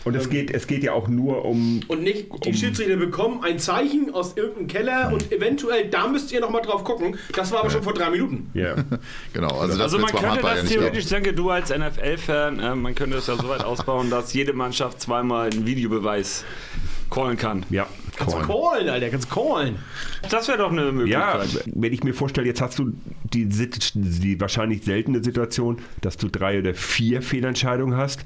Und 0.05 0.15
es 0.15 0.29
geht, 0.29 0.51
es 0.51 0.67
geht 0.67 0.83
ja 0.83 0.93
auch 0.93 1.07
nur 1.07 1.43
um. 1.45 1.81
Und 1.87 2.03
nicht, 2.03 2.27
die 2.45 2.53
Schiedsrichter 2.53 2.95
bekommen 2.95 3.43
ein 3.43 3.57
Zeichen 3.57 4.13
aus 4.13 4.37
irgendeinem 4.37 4.67
Keller 4.67 5.11
und 5.11 5.31
eventuell, 5.31 5.89
da 5.89 6.07
müsst 6.07 6.31
ihr 6.31 6.39
nochmal 6.39 6.61
drauf 6.61 6.83
gucken. 6.83 7.17
Das 7.33 7.51
war 7.51 7.61
aber 7.61 7.71
schon 7.71 7.81
vor 7.81 7.93
drei 7.93 8.11
Minuten. 8.11 8.51
Ja. 8.53 8.75
genau, 9.33 9.59
also 9.59 9.73
das 9.73 9.81
Also 9.81 9.99
man 9.99 10.11
könnte 10.11 10.41
das 10.41 10.65
theoretisch, 10.65 11.07
denke 11.07 11.33
du 11.33 11.49
als 11.49 11.75
NFL-Fan, 11.75 12.59
äh, 12.59 12.75
man 12.75 12.93
könnte 12.93 13.17
es 13.17 13.25
ja 13.25 13.35
so 13.35 13.49
weit 13.49 13.63
ausbauen, 13.63 14.11
dass 14.11 14.31
jede 14.33 14.53
Mannschaft 14.53 15.01
zweimal 15.01 15.49
einen 15.49 15.65
Videobeweis 15.65 16.45
callen 17.09 17.37
kann. 17.37 17.65
ja. 17.69 17.87
Kannst 18.17 18.35
du 18.35 18.39
callen, 18.41 18.89
Alter, 18.89 19.09
kannst 19.09 19.29
du 19.29 19.35
callen. 19.35 19.75
Das 20.29 20.47
wäre 20.47 20.57
doch 20.59 20.71
eine 20.71 20.83
Ja, 21.05 21.37
Möglichkeit. 21.37 21.63
wenn 21.75 21.93
ich 21.93 22.03
mir 22.03 22.13
vorstelle, 22.13 22.47
jetzt 22.47 22.61
hast 22.61 22.79
du 22.79 22.93
die, 23.33 23.45
die 23.45 24.39
wahrscheinlich 24.39 24.83
seltene 24.83 25.23
Situation, 25.23 25.79
dass 26.01 26.17
du 26.17 26.29
drei 26.29 26.59
oder 26.59 26.73
vier 26.73 27.21
Fehlentscheidungen 27.21 27.97
hast. 27.97 28.23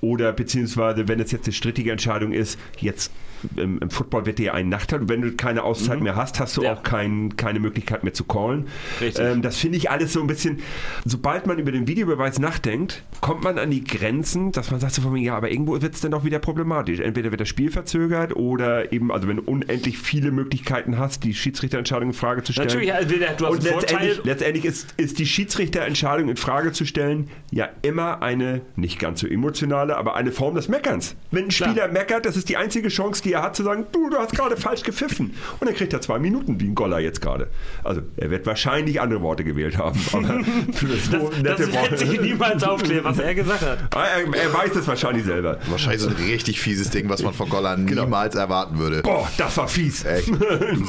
Oder 0.00 0.32
beziehungsweise, 0.32 1.08
wenn 1.08 1.20
es 1.20 1.32
jetzt 1.32 1.46
eine 1.46 1.54
strittige 1.54 1.90
Entscheidung 1.92 2.32
ist, 2.32 2.58
jetzt 2.78 3.10
im, 3.56 3.78
im 3.78 3.90
Football 3.90 4.26
wird 4.26 4.38
dir 4.38 4.54
ein 4.54 4.68
Nachteil. 4.68 5.00
Und 5.00 5.08
wenn 5.08 5.22
du 5.22 5.32
keine 5.32 5.62
Auszeit 5.62 6.00
mehr 6.00 6.16
hast, 6.16 6.40
hast 6.40 6.56
du 6.56 6.62
Ja. 6.62 6.74
auch 6.74 6.82
kein, 6.82 7.36
keine 7.36 7.60
Möglichkeit 7.60 8.04
mehr 8.04 8.12
zu 8.12 8.24
callen. 8.24 8.66
Richtig. 9.00 9.24
Ähm, 9.24 9.42
das 9.42 9.56
finde 9.56 9.78
ich 9.78 9.90
alles 9.90 10.12
so 10.12 10.20
ein 10.20 10.26
bisschen, 10.26 10.60
sobald 11.04 11.46
man 11.46 11.58
über 11.58 11.72
den 11.72 11.86
Videobeweis 11.86 12.38
nachdenkt, 12.38 13.02
kommt 13.20 13.42
man 13.44 13.58
an 13.58 13.70
die 13.70 13.84
Grenzen, 13.84 14.52
dass 14.52 14.70
man 14.70 14.80
sagt 14.80 14.94
so 14.94 15.02
von 15.02 15.12
mir, 15.12 15.22
ja, 15.22 15.36
aber 15.36 15.50
irgendwo 15.50 15.80
wird 15.80 15.94
es 15.94 16.00
dann 16.00 16.10
doch 16.10 16.24
wieder 16.24 16.38
problematisch. 16.38 17.00
Entweder 17.00 17.30
wird 17.30 17.40
das 17.40 17.48
Spiel 17.48 17.70
verzögert 17.70 18.34
oder 18.36 18.92
eben, 18.92 19.10
also 19.12 19.28
wenn 19.28 19.36
du 19.36 19.42
unendlich 19.42 19.98
viele 19.98 20.30
Möglichkeiten 20.30 20.98
hast, 20.98 21.24
die 21.24 21.34
Schiedsrichterentscheidung 21.34 22.08
in 22.08 22.14
Frage 22.14 22.42
zu 22.42 22.52
stellen. 22.52 22.68
Natürlich, 22.68 22.92
also 22.94 23.14
du 23.14 23.46
hast 23.46 23.52
Und 23.52 23.62
letztendlich, 23.62 24.20
letztendlich 24.24 24.64
ist, 24.64 24.94
ist 24.96 25.18
die 25.18 25.26
Schiedsrichterentscheidung 25.26 26.28
in 26.28 26.36
Frage 26.36 26.72
zu 26.72 26.84
stellen 26.84 27.28
ja 27.50 27.68
immer 27.82 28.22
eine, 28.22 28.62
nicht 28.76 28.98
ganz 28.98 29.20
so 29.20 29.26
emotionale, 29.26 29.96
aber 29.96 30.16
eine 30.16 30.32
Form 30.32 30.54
des 30.54 30.68
Meckerns. 30.68 31.16
Wenn 31.30 31.44
ein 31.44 31.48
Klar. 31.48 31.70
Spieler 31.70 31.88
meckert, 31.88 32.26
das 32.26 32.36
ist 32.36 32.48
die 32.48 32.56
einzige 32.56 32.88
Chance, 32.88 33.22
die 33.22 33.35
er 33.36 33.42
hat, 33.42 33.56
zu 33.56 33.62
sagen, 33.62 33.86
du, 33.92 34.10
du 34.10 34.16
hast 34.16 34.32
gerade 34.34 34.56
falsch 34.56 34.82
gepfiffen. 34.82 35.34
Und 35.60 35.68
dann 35.68 35.74
kriegt 35.76 35.92
er 35.92 36.00
zwei 36.00 36.18
Minuten, 36.18 36.58
wie 36.60 36.66
ein 36.68 36.74
Goller 36.74 36.98
jetzt 36.98 37.20
gerade. 37.20 37.48
Also, 37.84 38.02
er 38.16 38.30
wird 38.30 38.46
wahrscheinlich 38.46 39.00
andere 39.00 39.20
Worte 39.22 39.44
gewählt 39.44 39.76
haben. 39.78 39.98
Aber 40.12 40.44
für 40.72 40.86
das, 40.86 41.04
so 41.06 41.30
Das, 41.42 41.58
das 41.58 41.72
wird 41.90 41.98
sich 41.98 42.20
niemals 42.20 42.62
aufklären, 42.64 43.04
was 43.04 43.18
er 43.18 43.34
gesagt 43.34 43.62
hat. 43.62 43.78
Er, 43.96 44.34
er 44.34 44.52
weiß 44.54 44.76
es 44.76 44.86
wahrscheinlich 44.86 45.24
selber. 45.24 45.58
Wahrscheinlich 45.68 46.00
so 46.02 46.08
ein 46.08 46.14
richtig 46.16 46.60
fieses 46.60 46.90
Ding, 46.90 47.08
was 47.08 47.22
man 47.22 47.34
von 47.34 47.48
Goller 47.48 47.76
niemals 47.76 48.34
erwarten 48.34 48.78
würde. 48.78 49.02
Boah, 49.02 49.28
das 49.36 49.56
war 49.56 49.68
fies. 49.68 50.04
Echt, 50.04 50.30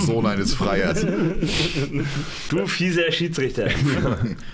Sohn 0.06 0.26
eines 0.26 0.54
Freiers. 0.54 1.06
Du 2.50 2.66
fieser 2.68 3.12
Schiedsrichter. 3.12 3.68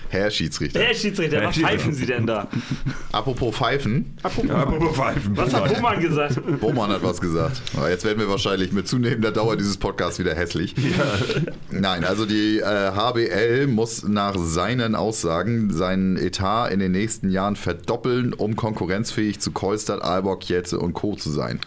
Herr 0.08 0.30
Schiedsrichter. 0.30 0.80
Herr 0.80 0.94
Schiedsrichter, 0.94 1.42
was 1.42 1.54
Schiedsrichter. 1.54 1.78
pfeifen 1.78 1.94
Sie 1.94 2.06
denn 2.06 2.26
da? 2.26 2.48
Apropos 3.12 3.54
Pfeifen, 3.54 4.16
Ja, 4.46 4.54
aber 4.56 4.92
pfeifen. 4.92 5.36
Was 5.36 5.54
hat 5.54 5.76
Roman 5.76 6.00
gesagt? 6.00 6.40
Bohmann 6.60 6.90
hat 6.90 7.02
was 7.02 7.20
gesagt. 7.20 7.62
Aber 7.84 7.90
jetzt 7.90 8.06
werden 8.06 8.18
wir 8.18 8.30
wahrscheinlich 8.30 8.72
mit 8.72 8.88
zunehmender 8.88 9.30
Dauer 9.30 9.58
dieses 9.58 9.76
Podcasts 9.76 10.18
wieder 10.18 10.34
hässlich. 10.34 10.74
Nein, 11.70 12.06
also 12.06 12.24
die 12.24 12.60
äh, 12.60 12.62
HBL 12.64 13.66
muss 13.66 14.08
nach 14.08 14.38
seinen 14.38 14.94
Aussagen 14.94 15.70
seinen 15.70 16.16
Etat 16.16 16.68
in 16.68 16.78
den 16.78 16.92
nächsten 16.92 17.28
Jahren 17.28 17.56
verdoppeln, 17.56 18.32
um 18.32 18.56
konkurrenzfähig 18.56 19.38
zu 19.38 19.52
Kolstadt, 19.52 20.02
Aalborg, 20.02 20.48
Jetze 20.48 20.78
und 20.78 20.94
Co. 20.94 21.14
zu 21.14 21.28
sein. 21.28 21.60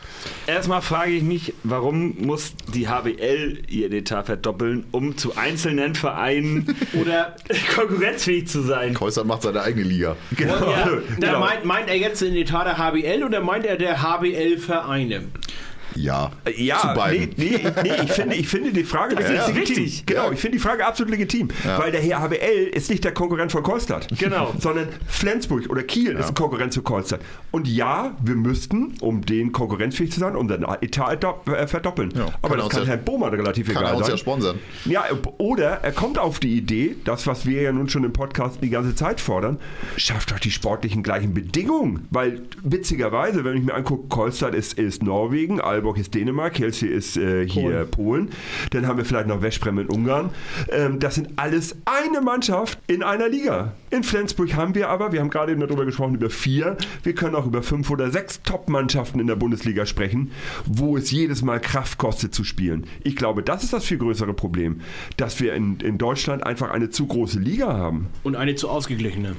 Erstmal 0.47 0.81
frage 0.81 1.11
ich 1.11 1.21
mich, 1.21 1.53
warum 1.63 2.15
muss 2.17 2.53
die 2.73 2.87
HBL 2.87 3.59
ihr 3.69 3.91
Etat 3.91 4.23
verdoppeln, 4.23 4.85
um 4.89 5.17
zu 5.17 5.37
einzelnen 5.37 5.93
Vereinen 5.93 6.75
Oder 6.99 7.35
konkurrenzfähig 7.75 8.47
zu 8.47 8.63
sein? 8.63 8.95
Kolstadt 8.95 9.27
macht 9.27 9.43
seine 9.43 9.61
eigene 9.61 9.83
Liga. 9.83 10.15
Genau. 10.35 10.71
ja, 10.71 10.89
da 11.19 11.27
genau. 11.27 11.39
meint, 11.41 11.63
meint 11.63 11.89
er 11.89 11.97
jetzt 11.97 12.23
den 12.23 12.33
Etat 12.33 12.65
der 12.65 12.79
HBL 12.79 13.23
oder 13.23 13.41
meint 13.41 13.67
er 13.67 13.77
der 13.77 14.01
HBL-Vereine? 14.01 15.25
Ja, 15.97 16.31
Ja, 16.55 16.77
zu 16.79 16.87
beiden. 16.93 17.29
Nee, 17.37 17.59
nee, 17.63 17.71
nee 17.83 17.91
ich, 18.03 18.11
finde, 18.11 18.35
ich 18.35 18.47
finde 18.47 18.71
die 18.71 18.83
Frage 18.83 19.15
Das 19.17 19.29
ist 19.29 19.47
legitim. 19.47 19.75
wichtig. 19.83 20.05
Genau, 20.05 20.31
ich 20.31 20.39
finde 20.39 20.57
die 20.57 20.63
Frage 20.63 20.85
absolut 20.85 21.11
legitim. 21.11 21.49
Ja. 21.65 21.79
Weil 21.79 21.91
der 21.91 22.01
Herr 22.01 22.21
HBL 22.21 22.69
ist 22.73 22.89
nicht 22.89 23.03
der 23.03 23.13
Konkurrent 23.13 23.51
von 23.51 23.63
Kolstadt. 23.63 24.07
Genau. 24.17 24.53
Sondern 24.59 24.87
Flensburg 25.07 25.69
oder 25.69 25.83
Kiel 25.83 26.11
ist 26.15 26.29
ein 26.29 26.35
Konkurrent 26.35 26.73
zu 26.73 26.81
Kolstadt. 26.81 27.21
Und 27.51 27.67
ja, 27.67 28.15
wir 28.23 28.35
müssten, 28.35 28.93
um 29.01 29.21
den 29.25 29.51
konkurrenzfähig 29.51 30.11
zu 30.11 30.19
sein, 30.19 30.35
unseren 30.35 30.63
Etat 30.81 31.23
adop- 31.23 31.51
äh, 31.51 31.67
verdoppeln. 31.67 32.11
Ja, 32.15 32.25
Aber 32.41 32.49
kann 32.49 32.57
das 32.59 32.69
kann 32.69 32.81
ja- 32.83 32.87
Herrn 32.89 33.03
Bohmann 33.03 33.33
relativ 33.33 33.67
Kann 33.67 33.77
egal 33.77 33.93
er 33.93 33.97
uns 33.97 34.05
sein. 34.07 34.15
ja 34.15 34.17
sponsern. 34.17 34.59
Ja, 34.85 35.03
oder 35.37 35.79
er 35.83 35.91
kommt 35.91 36.19
auf 36.19 36.39
die 36.39 36.55
Idee, 36.57 36.95
das, 37.05 37.25
was 37.27 37.45
wir 37.45 37.61
ja 37.61 37.71
nun 37.71 37.89
schon 37.89 38.03
im 38.03 38.13
Podcast 38.13 38.59
die 38.61 38.69
ganze 38.69 38.95
Zeit 38.95 39.19
fordern, 39.21 39.57
schafft 39.95 40.31
doch 40.31 40.39
die 40.39 40.51
sportlichen 40.51 41.03
gleichen 41.03 41.33
Bedingungen. 41.33 42.07
Weil 42.11 42.41
witzigerweise, 42.63 43.43
wenn 43.43 43.57
ich 43.57 43.63
mir 43.63 43.73
angucke, 43.73 44.07
Kolstadt 44.07 44.53
ist, 44.53 44.77
ist 44.77 45.01
Norwegen, 45.03 45.59
Aalborg 45.87 45.99
ist 45.99 46.13
Dänemark, 46.15 46.53
Kielce 46.55 46.85
ist 46.85 47.15
äh, 47.15 47.47
hier 47.47 47.85
Polen. 47.85 48.29
dann 48.71 48.87
haben 48.87 48.97
wir 48.97 49.05
vielleicht 49.05 49.27
noch 49.27 49.41
Westbrem 49.41 49.79
in 49.79 49.87
Ungarn. 49.87 50.31
Ähm, 50.69 50.99
das 50.99 51.15
sind 51.15 51.29
alles 51.37 51.77
eine 51.85 52.19
Mannschaft 52.19 52.77
in 52.87 53.03
einer 53.03 53.29
Liga. 53.29 53.71
In 53.89 54.03
Flensburg 54.03 54.53
haben 54.55 54.75
wir 54.75 54.89
aber, 54.89 55.13
wir 55.13 55.21
haben 55.21 55.29
gerade 55.29 55.53
eben 55.53 55.61
darüber 55.61 55.85
gesprochen, 55.85 56.15
über 56.15 56.29
vier, 56.29 56.75
wir 57.03 57.15
können 57.15 57.35
auch 57.35 57.45
über 57.45 57.63
fünf 57.63 57.89
oder 57.89 58.11
sechs 58.11 58.41
Top-Mannschaften 58.43 59.21
in 59.21 59.27
der 59.27 59.37
Bundesliga 59.37 59.85
sprechen, 59.85 60.31
wo 60.65 60.97
es 60.97 61.09
jedes 61.11 61.41
Mal 61.41 61.61
Kraft 61.61 61.97
kostet 61.97 62.33
zu 62.35 62.43
spielen. 62.43 62.85
Ich 63.03 63.15
glaube, 63.15 63.41
das 63.43 63.63
ist 63.63 63.71
das 63.71 63.85
viel 63.85 63.97
größere 63.97 64.33
Problem, 64.33 64.81
dass 65.15 65.39
wir 65.39 65.53
in, 65.53 65.79
in 65.79 65.97
Deutschland 65.97 66.45
einfach 66.45 66.71
eine 66.71 66.89
zu 66.89 67.07
große 67.07 67.39
Liga 67.39 67.67
haben. 67.77 68.07
Und 68.23 68.35
eine 68.35 68.55
zu 68.55 68.67
ausgeglichene. 68.67 69.35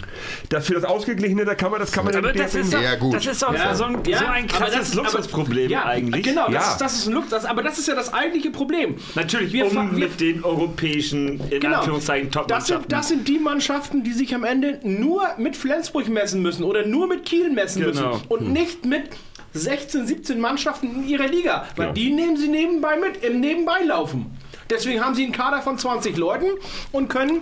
Das 0.49 0.67
für 0.67 0.75
das 0.75 0.85
Ausgeglichene, 0.85 1.45
da 1.45 1.55
kann 1.55 1.71
man 1.71 1.81
das 1.81 1.93
kann 1.93 2.07
man 2.07 2.17
Aber 2.17 2.33
das 2.33 2.55
ist 2.55 2.73
doch, 2.73 2.81
Ja, 2.81 2.95
gut. 2.95 3.13
das 3.15 3.27
ist 3.27 3.43
doch 3.43 3.53
Ja, 3.55 3.75
so, 3.75 3.85
ein, 3.85 3.99
ja, 4.07 4.19
so 4.19 4.25
ein 4.25 4.45
aber 4.45 4.59
krasses 4.59 4.79
das- 4.79 4.95
Luxusproblem 4.95 5.71
ja, 5.71 5.85
eigentlich. 5.85 6.25
Genau, 6.25 6.38
das, 6.47 6.53
Ja. 6.55 6.71
ist, 6.73 6.79
das 6.81 6.95
ist 6.99 7.07
ein 7.07 7.13
Lux, 7.15 7.29
das, 7.29 7.45
aber 7.45 7.63
das 7.63 7.79
ist 7.79 7.89
ja 7.89 7.95
das 7.95 8.13
eigentliche 8.13 8.51
Problem. 8.51 8.97
Natürlich, 9.15 9.53
Wir 9.53 9.67
um 9.67 9.75
wir- 9.75 9.83
mit 10.09 10.21
den 10.21 10.45
europäischen, 10.45 11.41
in 11.51 11.61
Genau. 11.61 11.79
Anführungszeichen, 11.79 12.31
Das 12.31 12.35
Top-Mannschaften. 12.35 12.83
sind, 12.83 12.93
das 12.93 13.09
sind 13.09 13.29
die 13.29 13.39
Mannschaften, 13.39 14.03
die 14.05 14.13
sich 14.13 14.35
am 14.35 14.45
Ende 14.45 14.81
nur 14.83 15.23
mit 15.39 15.57
Flensburg 15.57 16.09
messen 16.09 16.43
müssen 16.43 16.65
oder 16.65 16.87
nur 16.87 17.07
mit 17.07 17.25
Kiel 17.25 17.51
messen 17.51 17.83
Genau. 17.85 18.11
müssen 18.13 18.27
und 18.29 18.53
nicht 18.53 18.85
mit 18.85 19.11
16, 19.55 20.07
17 20.07 20.41
Mannschaften 20.41 20.87
in 20.95 21.09
ihrer 21.09 21.27
Liga, 21.27 21.67
weil 21.77 21.87
Ja. 21.89 21.93
die 21.93 22.11
nehmen 22.11 22.37
sie 22.37 22.49
nebenbei 22.49 22.97
mit, 22.97 23.25
im 23.25 23.41
Nebenbeilaufen. 23.41 24.27
Deswegen 24.71 25.03
haben 25.03 25.15
sie 25.15 25.25
einen 25.25 25.33
Kader 25.33 25.63
von 25.63 25.79
20 25.79 26.17
Leuten 26.19 26.47
und 26.93 27.09
können 27.09 27.41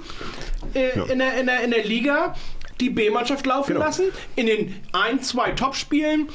äh, 0.74 0.90
in, 1.10 1.18
der, 1.18 1.34
in, 1.40 1.46
der, 1.46 1.60
in 1.62 1.70
der 1.72 1.84
Liga 1.84 2.34
die 2.80 2.90
B-Mannschaft 2.90 3.44
laufen 3.46 3.72
Genau. 3.74 3.84
lassen. 3.86 4.04
In 4.36 4.46
den 4.46 4.74
ein, 4.92 5.20
zwei 5.22 5.50
Topspielen 5.50 6.28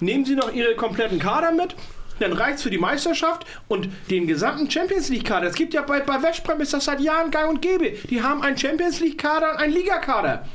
nehmen 0.00 0.24
sie 0.24 0.34
noch 0.36 0.52
ihre 0.54 0.76
kompletten 0.76 1.18
Kader 1.18 1.52
mit. 1.52 1.74
Dann 2.18 2.32
reicht 2.32 2.56
es 2.56 2.62
für 2.62 2.70
die 2.70 2.78
Meisterschaft 2.78 3.46
und 3.68 3.88
den 4.10 4.26
gesamten 4.26 4.70
Champions 4.70 5.08
League-Kader. 5.08 5.48
Es 5.48 5.54
gibt 5.54 5.74
ja 5.74 5.82
bei, 5.82 6.00
bei 6.00 6.22
Westbrem 6.22 6.60
ist 6.60 6.72
das 6.72 6.84
seit 6.86 7.00
Jahren 7.00 7.30
gang 7.30 7.50
und 7.50 7.60
gäbe. 7.62 7.90
Die 8.08 8.22
haben 8.22 8.42
einen 8.42 8.56
Champions 8.56 9.00
League-Kader 9.00 9.52
und 9.52 9.56
einen 9.58 9.72
Ligakader. 9.74 10.46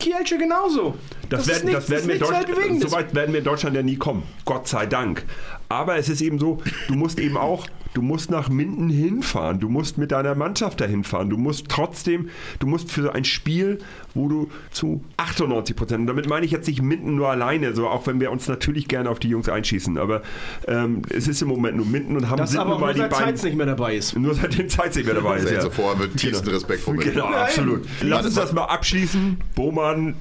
Kielce 0.00 0.38
genauso. 0.38 0.96
Das, 1.28 1.42
ist 1.42 1.48
werden, 1.48 1.66
nichts- 1.66 1.80
das 1.86 1.90
werden 1.90 2.06
wir 2.08 2.14
in 2.14 2.20
Deutschland, 2.20 2.82
so 2.82 2.92
weit 2.92 3.14
werden 3.14 3.32
wir 3.32 3.38
in 3.40 3.44
Deutschland 3.44 3.76
ja 3.76 3.82
nie 3.82 3.96
kommen. 3.96 4.22
Gott 4.44 4.68
sei 4.68 4.86
Dank. 4.86 5.24
Aber 5.68 5.96
es 5.96 6.08
ist 6.08 6.20
eben 6.22 6.38
so, 6.38 6.58
du 6.88 6.94
musst 6.94 7.18
eben 7.18 7.36
auch, 7.36 7.66
du 7.92 8.00
musst 8.00 8.30
nach 8.30 8.48
Minden 8.48 8.88
hinfahren, 8.88 9.60
du 9.60 9.68
musst 9.68 9.98
mit 9.98 10.12
deiner 10.12 10.34
Mannschaft 10.34 10.80
dahin 10.80 11.04
fahren, 11.04 11.28
du 11.28 11.36
musst 11.36 11.68
trotzdem, 11.68 12.30
du 12.58 12.66
musst 12.66 12.90
für 12.90 13.14
ein 13.14 13.24
Spiel, 13.24 13.78
wo 14.14 14.28
du 14.28 14.48
zu 14.70 15.04
98 15.18 15.76
Prozent, 15.76 16.00
und 16.00 16.06
damit 16.06 16.26
meine 16.28 16.46
ich 16.46 16.52
jetzt 16.52 16.68
nicht 16.68 16.80
Minden 16.80 17.16
nur 17.16 17.28
alleine, 17.28 17.74
so 17.74 17.86
auch 17.88 18.06
wenn 18.06 18.18
wir 18.20 18.30
uns 18.30 18.48
natürlich 18.48 18.88
gerne 18.88 19.10
auf 19.10 19.18
die 19.18 19.28
Jungs 19.28 19.48
einschießen, 19.48 19.98
aber 19.98 20.22
ähm, 20.66 21.02
es 21.10 21.28
ist 21.28 21.42
im 21.42 21.48
Moment 21.48 21.76
nur 21.76 21.86
Minden 21.86 22.16
und 22.16 22.30
haben 22.30 22.38
das 22.38 22.50
sind 22.52 22.60
aber 22.60 22.76
auch 22.76 22.80
mal 22.80 22.86
nur 22.86 22.94
die 22.94 23.00
seit 23.00 23.10
beiden, 23.10 23.36
Zeit 23.36 23.44
nicht 23.44 23.56
mehr 23.56 23.66
dabei 23.66 23.96
ist. 23.96 24.16
nur 24.16 24.34
seitdem 24.34 24.68
Zeit 24.70 24.96
nicht 24.96 25.04
mehr 25.04 25.14
dabei 25.14 25.36
ist. 25.36 25.48
Seht 25.48 25.56
Ja. 25.56 25.62
so 25.62 25.70
vor 25.70 25.96
mit 25.96 26.16
tiefsten 26.16 26.48
Respekt 26.48 26.80
vor 26.80 26.94
mir. 26.94 27.04
Genau, 27.04 27.28
Nein. 27.30 27.40
absolut. 27.40 27.86
Lass 28.02 28.24
uns 28.24 28.34
das 28.34 28.52
mal 28.52 28.64
abschließen. 28.64 29.36
Bohmann 29.54 30.14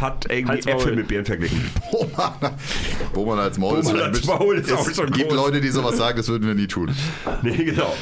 hat 0.00 0.26
irgendwie 0.30 0.52
Halt's 0.52 0.66
Maul. 0.66 0.74
Äpfel 0.76 0.96
mit 0.96 1.08
Birnen 1.08 1.26
verglichen. 1.26 1.70
Bohmann, 1.92 2.32
Bohmann 3.12 3.38
als 3.38 3.58
Maul. 3.58 3.82
Bohmann 3.82 3.96
ist 3.96 4.02
als 4.02 4.24
Maul 4.26 4.58
ist 4.58 4.72
auch 4.72 4.86
es 4.86 4.96
schon 4.96 5.10
gibt 5.10 5.30
groß. 5.30 5.36
Leute, 5.36 5.60
die 5.60 5.68
sowas 5.68 5.96
sagen, 5.96 6.16
das 6.16 6.28
würden 6.28 6.46
wir 6.46 6.54
nie 6.54 6.66
tun. 6.66 6.94
Nee, 7.42 7.64
genau. 7.64 7.94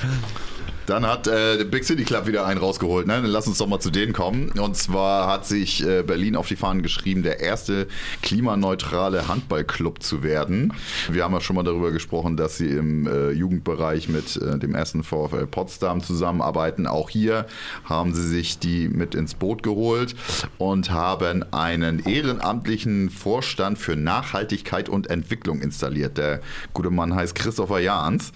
Dann 0.87 1.05
hat 1.05 1.27
äh, 1.27 1.65
Big 1.65 1.85
City 1.85 2.05
Club 2.05 2.27
wieder 2.27 2.47
einen 2.47 2.61
rausgeholt. 2.61 3.07
Ne? 3.07 3.15
Dann 3.15 3.27
lass 3.27 3.49
uns 3.49 3.59
doch 3.59 3.67
mal 3.67 3.81
zu 3.81 3.91
denen 3.91 4.13
kommen. 4.13 4.51
Und 4.51 4.77
zwar 4.77 5.29
hat 5.29 5.45
sich 5.45 5.85
äh, 5.85 6.03
Berlin 6.03 6.37
auf 6.37 6.47
die 6.47 6.57
Fahnen 6.57 6.83
geschrieben, 6.83 7.25
der 7.25 7.41
erste 7.41 7.89
klimaneutrale 8.23 9.27
Handballclub 9.27 10.03
zu 10.03 10.23
werden. 10.23 10.73
Wir 11.11 11.25
haben 11.25 11.35
ja 11.35 11.41
schon 11.41 11.57
mal 11.57 11.65
darüber 11.65 11.91
gesprochen, 11.91 12.37
dass 12.37 12.57
sie 12.57 12.69
im 12.69 13.07
äh, 13.07 13.31
Jugendbereich 13.31 14.09
mit 14.09 14.37
äh, 14.37 14.59
dem 14.59 14.75
ersten 14.77 15.03
VfL 15.03 15.47
Potsdam 15.47 16.03
zusammenarbeiten. 16.03 16.87
Auch 16.87 17.11
hier 17.11 17.47
haben 17.85 18.15
sie 18.15 18.27
sich 18.27 18.61
die 18.61 18.89
mit 18.89 19.17
ins 19.17 19.35
Boot 19.35 19.65
geholt 19.65 20.15
und 20.59 20.91
haben 20.91 21.45
einen 21.53 21.99
ehrenamtlichen 21.99 23.11
Vorstand 23.11 23.79
für 23.79 23.97
Nachhaltigkeit 23.97 24.89
und 24.89 25.11
Entwicklung 25.11 25.61
installiert. 25.61 26.17
Der 26.17 26.41
gute 26.73 26.91
Mann 26.91 27.15
heißt 27.15 27.35
Christopher 27.35 27.81
Jahns. 27.81 28.33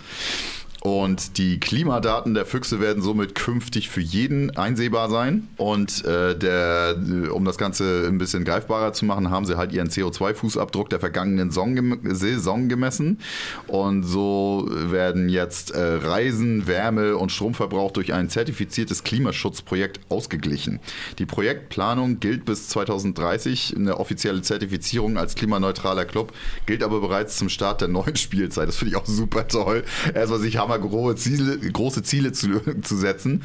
Und 0.82 1.36
die 1.36 1.61
Klimadaten 1.61 2.32
der 2.32 2.47
Füchse 2.47 2.81
werden 2.81 3.02
somit 3.02 3.35
künftig 3.35 3.90
für 3.90 4.01
jeden 4.01 4.57
einsehbar 4.57 5.11
sein. 5.11 5.48
Und 5.59 6.05
äh, 6.07 6.35
der, 6.36 6.97
um 7.32 7.44
das 7.44 7.59
Ganze 7.59 8.07
ein 8.07 8.16
bisschen 8.16 8.44
greifbarer 8.44 8.94
zu 8.94 9.05
machen, 9.05 9.31
haben 9.31 9.44
sie 9.44 9.59
halt 9.59 9.73
ihren 9.73 9.89
CO2-Fußabdruck 9.89 10.89
der 10.89 10.98
vergangenen 10.98 11.51
Saison 11.51 12.69
gemessen. 12.69 13.19
Und 13.66 14.05
so 14.05 14.69
werden 14.70 15.28
jetzt 15.28 15.73
äh, 15.73 15.81
Reisen, 15.81 16.66
Wärme 16.66 17.19
und 17.19 17.31
Stromverbrauch 17.31 17.90
durch 17.90 18.15
ein 18.15 18.31
zertifiziertes 18.31 19.05
Klimaschutzprojekt 19.05 20.01
ausgeglichen. 20.09 20.81
Die 21.19 21.27
Projektplanung 21.27 22.20
gilt 22.20 22.47
bis 22.47 22.69
2030. 22.69 23.74
Eine 23.77 23.98
offizielle 23.98 24.40
Zertifizierung 24.40 25.19
als 25.19 25.35
klimaneutraler 25.35 26.07
Club 26.07 26.32
gilt 26.65 26.82
aber 26.82 27.01
bereits 27.01 27.36
zum 27.36 27.51
Start 27.51 27.82
der 27.82 27.89
neuen 27.89 28.16
Spielzeit. 28.16 28.66
Das 28.66 28.77
finde 28.77 28.93
ich 28.94 28.97
auch 28.97 29.07
super 29.07 29.47
toll. 29.47 29.85
Erstmal 30.15 30.40
sich 30.40 30.59
hammergroße 30.70 31.16
Ziele, 31.16 31.59
große 31.59 32.02
Ziele 32.02 32.32
zu, 32.32 32.60
zu 32.82 32.97
setzen. 32.97 33.42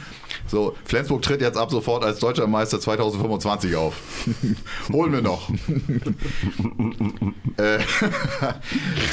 So, 0.47 0.75
Flensburg 0.85 1.21
tritt 1.21 1.41
jetzt 1.41 1.57
ab 1.57 1.71
sofort 1.71 2.03
als 2.03 2.19
Deutscher 2.19 2.47
Meister 2.47 2.79
2025 2.79 3.75
auf. 3.75 3.95
Holen 4.91 5.11
wir 5.11 5.21
noch. 5.21 5.49
Äh, 7.57 7.79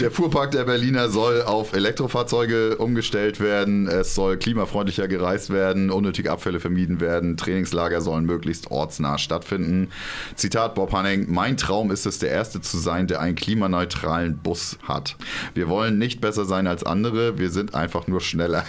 der 0.01 0.10
Fuhrpark 0.10 0.51
der 0.51 0.64
Berliner 0.64 1.10
soll 1.10 1.43
auf 1.43 1.74
Elektrofahrzeuge 1.74 2.76
umgestellt 2.76 3.39
werden. 3.39 3.86
Es 3.86 4.16
soll 4.16 4.36
klimafreundlicher 4.36 5.06
gereist 5.06 5.51
werden, 5.51 5.93
unnötige 5.93 6.32
Abfälle 6.32 6.59
vermieden 6.59 7.01
werden. 7.01 7.36
Trainingslager 7.36 8.01
sollen 8.01 8.24
möglichst 8.24 8.72
ortsnah 8.72 9.16
stattfinden. 9.18 9.90
Zitat 10.34 10.74
Bob 10.74 10.93
Hanning: 10.93 11.26
Mein 11.32 11.56
Traum 11.56 11.93
ist 11.93 12.05
es, 12.05 12.18
der 12.18 12.30
Erste 12.30 12.60
zu 12.60 12.78
sein, 12.78 13.06
der 13.06 13.20
einen 13.20 13.36
klimaneutralen 13.36 14.39
Bus 14.39 14.76
hat. 14.82 15.16
Wir 15.55 15.68
wollen 15.68 15.98
nicht 15.98 16.20
besser 16.20 16.44
sein 16.44 16.66
als 16.66 16.82
andere, 16.82 17.39
wir 17.39 17.51
sind 17.51 17.76
einfach 17.76 18.02
nur 18.09 18.20
schneller. 18.20 18.65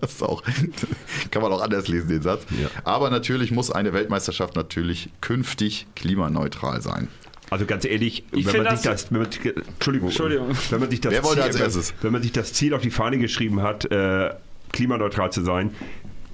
das 0.00 0.12
ist 0.14 0.22
auch, 0.22 0.42
kann 1.30 1.42
man 1.42 1.52
auch 1.52 1.62
anders 1.62 1.88
lesen, 1.88 2.08
den 2.08 2.22
Satz. 2.22 2.44
Ja. 2.60 2.68
Aber 2.84 3.10
natürlich 3.10 3.50
muss 3.50 3.70
eine 3.70 3.92
Weltmeisterschaft 3.92 4.56
natürlich 4.56 5.10
künftig 5.20 5.86
klimaneutral 5.96 6.80
sein. 6.80 7.08
Also 7.50 7.66
ganz 7.66 7.84
ehrlich, 7.84 8.24
ich 8.32 8.46
wenn, 8.46 8.62
man 8.62 8.76
sich 8.76 8.84
das, 8.84 9.10
wenn 9.10 9.22
man, 9.22 9.28
Entschuldigung, 9.32 10.08
Entschuldigung, 10.08 10.48
wenn 10.70 10.80
man 10.80 10.90
sich 10.90 11.00
das 11.00 11.12
Wer 11.12 11.22
Ziel, 11.24 11.42
als 11.42 11.56
erstes? 11.56 11.94
wenn 12.00 12.12
man 12.12 12.22
sich 12.22 12.30
das 12.32 12.52
Ziel 12.52 12.74
auf 12.74 12.82
die 12.82 12.90
Fahne 12.90 13.18
geschrieben 13.18 13.60
hat, 13.60 13.90
äh, 13.90 14.30
klimaneutral 14.72 15.32
zu 15.32 15.42
sein, 15.42 15.74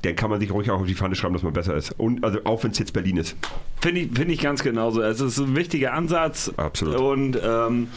dann 0.03 0.17
kann 0.17 0.31
man 0.31 0.41
sich 0.41 0.53
ruhig 0.53 0.71
auch 0.71 0.81
auf 0.81 0.87
die 0.87 0.95
Fahne 0.95 1.15
schreiben, 1.15 1.35
dass 1.35 1.43
man 1.43 1.53
besser 1.53 1.75
ist. 1.75 1.93
Und 1.99 2.25
also 2.25 2.41
auch 2.45 2.63
wenn 2.65 2.71
es 2.71 2.79
jetzt 2.79 2.93
Berlin 2.93 3.17
ist. 3.17 3.37
Finde 3.81 4.03
ich, 4.03 4.13
find 4.13 4.31
ich 4.31 4.41
ganz 4.41 4.63
genauso. 4.63 5.03
Es 5.03 5.21
ist 5.21 5.39
ein 5.39 5.57
wichtiger 5.57 5.93
Ansatz. 5.93 6.53
Absolut. 6.57 6.97
Und 6.97 7.39
ähm, 7.43 7.89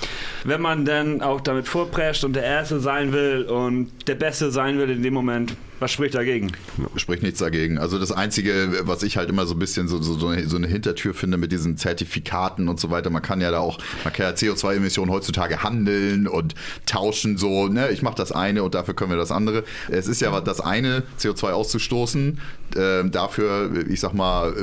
wenn 0.44 0.62
man 0.62 0.86
dann 0.86 1.22
auch 1.22 1.42
damit 1.42 1.68
vorprescht 1.68 2.24
und 2.24 2.36
der 2.36 2.44
Erste 2.44 2.80
sein 2.80 3.12
will 3.14 3.44
und 3.44 4.08
der 4.08 4.16
Beste 4.16 4.52
sein 4.52 4.78
will 4.78 4.90
in 4.90 5.04
dem 5.04 5.14
Moment, 5.14 5.56
was 5.80 5.92
spricht 5.92 6.16
dagegen? 6.16 6.52
Spricht 6.96 7.24
nichts 7.24 7.40
dagegen. 7.40 7.78
Also 7.78 8.00
das 8.00 8.12
Einzige, 8.12 8.82
was 8.84 9.04
ich 9.04 9.18
halt 9.18 9.30
immer 9.30 9.46
so 9.46 9.56
ein 9.56 9.60
bisschen 9.60 9.88
so, 9.88 10.02
so, 10.02 10.18
so, 10.18 10.28
eine, 10.28 10.68
Hintertür 10.68 11.14
finde 11.14 11.38
mit 11.38 11.52
diesen 11.52 11.78
Zertifikaten 11.78 12.68
und 12.68 12.80
so 12.80 12.92
weiter, 12.92 13.10
man 13.10 13.22
kann 13.22 13.42
ja 13.42 13.52
da 13.52 13.60
auch, 13.60 13.80
man 14.04 14.14
kann 14.14 14.26
ja 14.28 14.32
CO2-Emissionen 14.34 15.12
heutzutage 15.12 15.64
handeln 15.64 16.28
und 16.28 16.56
tauschen 16.86 17.38
so, 17.38 17.68
ne, 17.68 17.90
ich 17.90 18.02
mache 18.02 18.16
das 18.16 18.32
eine 18.32 18.64
und 18.64 18.76
dafür 18.76 18.94
können 18.94 19.12
wir 19.12 19.18
das 19.18 19.32
andere. 19.32 19.64
Es 19.90 20.08
ist 20.08 20.22
ja 20.22 20.40
das 20.42 20.60
eine, 20.60 21.04
CO2 21.20 21.52
auszustoßen, 21.52 22.40
äh, 22.76 23.10
dafür, 23.10 23.72
ich 23.90 24.00
sag 24.00 24.14
mal, 24.14 24.54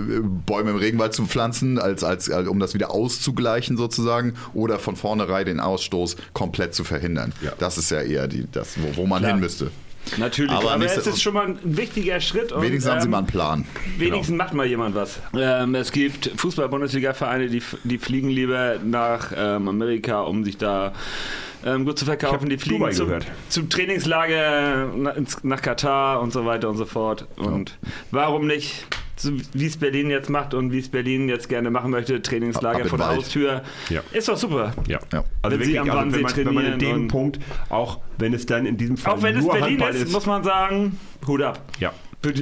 Bäume 0.47 0.71
im 0.71 0.77
Regenwald 0.77 1.15
zu 1.15 1.27
pflanzen, 1.27 1.79
als, 1.79 2.05
als, 2.05 2.31
als, 2.31 2.49
um 2.49 2.61
das 2.61 2.75
wieder 2.75 2.91
auszugleichen 2.91 3.77
sozusagen, 3.77 4.35
oder 4.55 4.79
von 4.79 4.97
vornherein 4.97 5.47
den 5.47 5.61
Ausstoß 5.61 6.17
komplett 6.33 6.75
zu 6.75 6.85
verhindern. 6.85 7.33
Ja. 7.43 7.53
Das 7.59 7.79
ist 7.79 7.91
ja 7.91 8.03
eher 8.03 8.29
die, 8.29 8.47
das, 8.51 8.77
wo, 8.77 8.97
wo 8.97 9.07
man 9.07 9.21
Klar. 9.21 9.33
hin 9.33 9.41
müsste. 9.41 9.71
Natürlich, 10.19 10.53
aber, 10.53 10.73
aber 10.73 10.85
es 10.85 11.07
ist 11.07 11.23
schon 11.23 11.35
mal 11.35 11.47
ein 11.47 11.59
wichtiger 11.63 12.21
Schritt. 12.21 12.53
Und, 12.53 12.63
wenigstens 12.63 12.91
haben 12.91 13.01
sie 13.01 13.07
ähm, 13.07 13.11
mal 13.11 13.19
einen 13.19 13.27
Plan. 13.27 13.65
Wenigstens 13.99 14.29
genau. 14.29 14.45
macht 14.45 14.55
mal 14.55 14.67
jemand 14.67 14.95
was. 14.95 15.21
Ähm, 15.37 15.75
es 15.75 15.93
gibt 15.93 16.31
Fußball-Bundesliga-Vereine, 16.37 17.49
die, 17.49 17.63
die 17.85 17.99
fliegen 17.99 18.31
lieber 18.31 18.77
nach 18.85 19.33
ähm, 19.37 19.69
Amerika, 19.69 20.23
um 20.23 20.45
sich 20.45 20.57
da 20.57 20.93
ähm, 21.65 21.85
gut 21.85 21.99
zu 21.99 22.05
verkaufen. 22.05 22.49
Die 22.49 22.59
fliegen 22.59 22.91
zum, 22.93 23.11
zum, 23.49 23.69
Trainingslager 23.69 24.87
nach, 24.97 25.17
nach, 25.43 25.63
Katar 25.63 26.21
und 26.21 26.33
so 26.33 26.47
weiter 26.47 26.69
und 26.69 26.77
so 26.77 26.87
fort. 26.87 27.27
Und 27.37 27.71
ja. 27.71 27.89
warum 28.13 28.47
nicht 28.47 28.87
so 29.19 29.33
wie 29.53 29.67
es 29.67 29.77
Berlin 29.77 30.11
jetzt 30.11 30.31
macht 30.31 30.55
und 30.55 30.73
wie 30.73 30.79
es 30.79 30.89
Berlin 30.89 31.29
jetzt 31.29 31.49
gerne 31.49 31.71
machen 31.71 31.91
möchte, 31.91 32.21
Trainingslager 32.21 32.85
vor 32.85 32.99
der 32.99 33.09
Haustür. 33.09 33.63
Ja. 33.89 34.03
Ist 34.13 34.29
doch 34.29 34.37
super. 34.37 34.75
Ja. 34.87 34.99
ja. 35.13 35.25
Also 35.43 35.59
wenn, 35.59 35.67
wirklich, 35.67 35.81
am 35.81 35.91
also 35.91 36.13
wenn, 36.13 36.23
man, 36.23 36.37
wenn 36.37 36.55
man 36.55 36.73
in 36.73 36.79
dem 36.79 37.09
Punkt, 37.09 37.41
auch 37.71 38.01
wenn 38.19 38.35
es 38.35 38.47
dann 38.47 38.67
in 38.67 38.77
diesem 38.77 38.97
Fall 38.97 39.15
auch 39.15 39.23
wenn 39.23 39.37
es 39.37 39.47
Berlin 39.47 39.81
ist, 39.81 40.03
ist, 40.03 40.13
muss 40.13 40.27
man 40.27 40.45
sagen, 40.45 40.99
Hut 41.27 41.43
ab. 41.43 41.61
Ja 41.81 41.93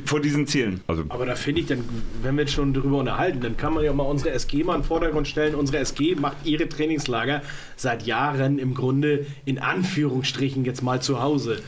vor 0.07 0.21
diesen 0.21 0.47
Zielen. 0.47 0.81
Also 0.87 1.05
Aber 1.09 1.27
da 1.27 1.35
finde 1.35 1.61
ich 1.61 1.67
dann, 1.67 1.85
wenn 2.23 2.37
wir 2.37 2.43
jetzt 2.43 2.55
schon 2.55 2.73
darüber 2.73 2.99
unterhalten, 2.99 3.41
dann 3.41 3.57
kann 3.57 3.75
man 3.75 3.85
ja 3.85 3.93
mal 3.93 4.05
unsere 4.05 4.31
SG 4.31 4.65
mal 4.65 4.77
in 4.77 4.81
den 4.81 4.87
Vordergrund 4.87 5.29
stellen. 5.29 5.55
Unsere 5.55 5.79
SG 5.79 6.15
macht 6.15 6.37
ihre 6.45 6.69
Trainingslager 6.69 7.43
seit 7.77 8.05
Jahren 8.05 8.59
im 8.59 8.75
Grunde 8.75 9.27
in 9.45 9.59
Anführungsstrichen 9.59 10.65
jetzt 10.65 10.83
mal 10.83 11.03
zu 11.03 11.21
Hause. 11.21 11.61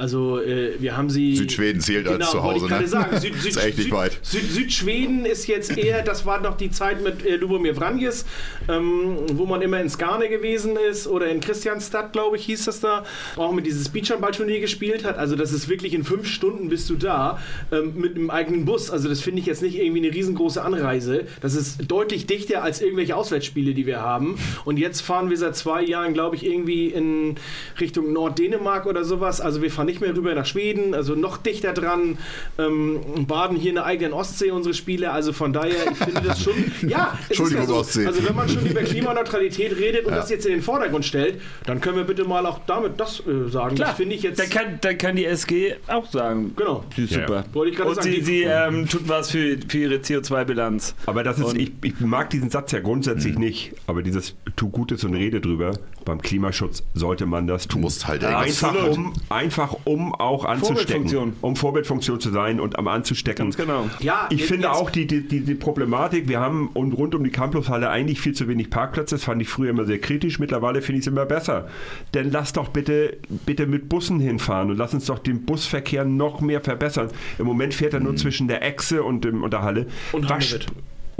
Also 0.00 0.40
äh, 0.40 0.80
wir 0.80 0.96
haben 0.96 1.10
sie. 1.10 1.36
Südschweden 1.36 1.82
zählt 1.82 2.06
genau, 2.06 2.16
als 2.16 2.30
zu 2.30 2.42
Hause, 2.42 2.68
ne? 2.68 2.86
sagen. 2.86 3.16
Süd, 3.20 3.34
Süd, 3.34 3.50
ist 3.50 3.62
echt 3.62 3.76
nicht 3.76 3.92
weit. 3.92 4.18
Süd, 4.22 4.50
Südschweden 4.50 5.26
ist 5.26 5.46
jetzt 5.46 5.76
eher, 5.76 6.02
das 6.02 6.24
war 6.24 6.40
noch 6.40 6.56
die 6.56 6.70
Zeit 6.70 7.04
mit 7.04 7.22
äh, 7.26 7.36
Lubomir 7.36 7.74
Vranjes, 7.74 8.24
ähm, 8.66 9.18
wo 9.34 9.44
man 9.44 9.60
immer 9.60 9.78
in 9.78 9.90
Skane 9.90 10.30
gewesen 10.30 10.78
ist 10.90 11.06
oder 11.06 11.28
in 11.28 11.40
Christianstadt, 11.40 12.14
glaube 12.14 12.38
ich, 12.38 12.46
hieß 12.46 12.64
das 12.64 12.80
da, 12.80 13.04
auch 13.36 13.52
mit 13.52 13.66
dieses 13.66 13.90
Beachhandballturnier 13.90 14.60
gespielt 14.60 15.04
hat. 15.04 15.18
Also 15.18 15.36
das 15.36 15.52
ist 15.52 15.68
wirklich 15.68 15.92
in 15.92 16.02
fünf 16.02 16.26
Stunden 16.26 16.70
bist 16.70 16.88
du 16.88 16.94
da 16.94 17.38
ähm, 17.70 17.92
mit 17.94 18.16
einem 18.16 18.30
eigenen 18.30 18.64
Bus. 18.64 18.90
Also 18.90 19.06
das 19.06 19.20
finde 19.20 19.40
ich 19.40 19.46
jetzt 19.46 19.60
nicht 19.60 19.78
irgendwie 19.78 20.06
eine 20.06 20.14
riesengroße 20.14 20.62
Anreise. 20.62 21.26
Das 21.42 21.54
ist 21.54 21.90
deutlich 21.90 22.24
dichter 22.24 22.62
als 22.62 22.80
irgendwelche 22.80 23.14
Auswärtsspiele, 23.16 23.74
die 23.74 23.84
wir 23.84 24.00
haben. 24.00 24.38
Und 24.64 24.78
jetzt 24.78 25.02
fahren 25.02 25.28
wir 25.28 25.36
seit 25.36 25.56
zwei 25.56 25.82
Jahren, 25.82 26.14
glaube 26.14 26.36
ich, 26.36 26.46
irgendwie 26.46 26.86
in 26.86 27.34
Richtung 27.78 28.14
Norddänemark 28.14 28.86
oder 28.86 29.04
sowas. 29.04 29.42
Also 29.42 29.60
wir 29.60 29.70
fahren 29.70 29.89
nicht 29.90 30.00
mehr 30.00 30.16
rüber 30.16 30.34
nach 30.34 30.46
Schweden, 30.46 30.94
also 30.94 31.14
noch 31.14 31.36
dichter 31.36 31.72
dran, 31.72 32.18
ähm, 32.58 33.26
baden 33.26 33.56
hier 33.56 33.70
in 33.70 33.74
der 33.76 33.84
eigenen 33.84 34.12
Ostsee 34.12 34.50
unsere 34.50 34.74
Spiele, 34.74 35.10
also 35.10 35.32
von 35.32 35.52
daher, 35.52 35.90
ich 35.90 35.98
finde 35.98 36.22
das 36.22 36.42
schon, 36.42 36.54
ja, 36.88 37.18
Entschuldigung, 37.28 37.62
ja 37.62 37.68
so, 37.68 37.76
Ostsee. 37.76 38.06
also 38.06 38.26
wenn 38.26 38.36
man 38.36 38.48
schon 38.48 38.64
über 38.66 38.80
Klimaneutralität 38.90 39.76
redet 39.76 40.06
und 40.06 40.12
ja. 40.12 40.20
das 40.20 40.30
jetzt 40.30 40.46
in 40.46 40.52
den 40.52 40.62
Vordergrund 40.62 41.04
stellt, 41.04 41.40
dann 41.66 41.80
können 41.80 41.96
wir 41.96 42.04
bitte 42.04 42.24
mal 42.24 42.46
auch 42.46 42.60
damit 42.66 42.98
das 42.98 43.20
äh, 43.20 43.48
sagen. 43.48 43.76
Klar, 43.76 43.88
das 43.88 43.96
finde 43.96 44.14
ich 44.14 44.22
jetzt. 44.22 44.38
Dann 44.38 44.50
kann, 44.50 44.78
dann 44.80 44.98
kann 44.98 45.16
die 45.16 45.24
SG 45.24 45.74
auch 45.86 46.10
sagen. 46.10 46.52
Genau. 46.56 46.84
Die 46.96 47.04
ist 47.04 47.12
super. 47.12 47.44
Ja. 47.54 47.64
ich 47.64 47.80
und 47.80 47.94
sagen, 47.94 48.02
sie, 48.02 48.20
sie 48.22 48.42
ähm, 48.42 48.88
tut 48.88 49.08
was 49.08 49.30
für, 49.30 49.58
für 49.68 49.78
ihre 49.78 49.96
CO2-Bilanz. 49.96 50.94
Aber 51.06 51.22
das 51.22 51.38
ist, 51.38 51.56
ich, 51.56 51.72
ich, 51.82 52.00
mag 52.00 52.30
diesen 52.30 52.50
Satz 52.50 52.72
ja 52.72 52.80
grundsätzlich 52.80 53.34
mhm. 53.34 53.40
nicht, 53.40 53.72
aber 53.86 54.02
dieses 54.02 54.36
tu 54.56 54.70
Gutes 54.70 55.04
und 55.04 55.14
rede 55.14 55.40
drüber, 55.40 55.72
beim 56.04 56.20
Klimaschutz 56.22 56.82
sollte 56.94 57.26
man 57.26 57.46
das 57.46 57.68
tun. 57.68 57.80
Du 57.80 57.86
musst 57.86 58.06
halt 58.06 58.24
einfach 58.24 58.74
um, 58.88 59.12
einfach 59.28 59.76
um 59.84 60.14
auch 60.14 60.44
anzustecken. 60.44 61.34
Um 61.40 61.56
Vorbildfunktion 61.56 62.20
zu 62.20 62.30
sein 62.30 62.60
und 62.60 62.78
am 62.78 62.88
anzustecken. 62.88 63.46
Ganz 63.46 63.56
genau. 63.56 63.88
Ja, 64.00 64.26
ich 64.30 64.44
finde 64.44 64.72
auch 64.72 64.90
die, 64.90 65.06
die, 65.06 65.26
die, 65.26 65.40
die, 65.40 65.54
Problematik, 65.54 66.28
wir 66.28 66.40
haben 66.40 66.68
und 66.74 66.92
rund 66.92 67.14
um 67.14 67.24
die 67.24 67.30
Campushalle 67.30 67.90
eigentlich 67.90 68.20
viel 68.20 68.34
zu 68.34 68.48
wenig 68.48 68.70
Parkplätze. 68.70 69.16
Das 69.16 69.24
fand 69.24 69.42
ich 69.42 69.48
früher 69.48 69.70
immer 69.70 69.84
sehr 69.84 69.98
kritisch. 69.98 70.38
Mittlerweile 70.38 70.82
finde 70.82 70.98
ich 70.98 71.06
es 71.06 71.12
immer 71.12 71.26
besser. 71.26 71.68
Denn 72.14 72.30
lass 72.30 72.52
doch 72.52 72.68
bitte, 72.68 73.18
bitte 73.46 73.66
mit 73.66 73.88
Bussen 73.88 74.20
hinfahren 74.20 74.70
und 74.70 74.76
lass 74.76 74.94
uns 74.94 75.06
doch 75.06 75.18
den 75.18 75.44
Busverkehr 75.44 76.04
noch 76.04 76.40
mehr 76.40 76.60
verbessern. 76.60 77.08
Im 77.38 77.46
Moment 77.46 77.74
fährt 77.74 77.94
er 77.94 78.00
nur 78.00 78.12
mhm. 78.12 78.18
zwischen 78.18 78.48
der 78.48 78.62
Echse 78.62 79.02
und, 79.02 79.24
dem, 79.24 79.42
und 79.42 79.52
der 79.52 79.62
Halle. 79.62 79.86
Und 80.12 80.28
Wasch, 80.28 80.58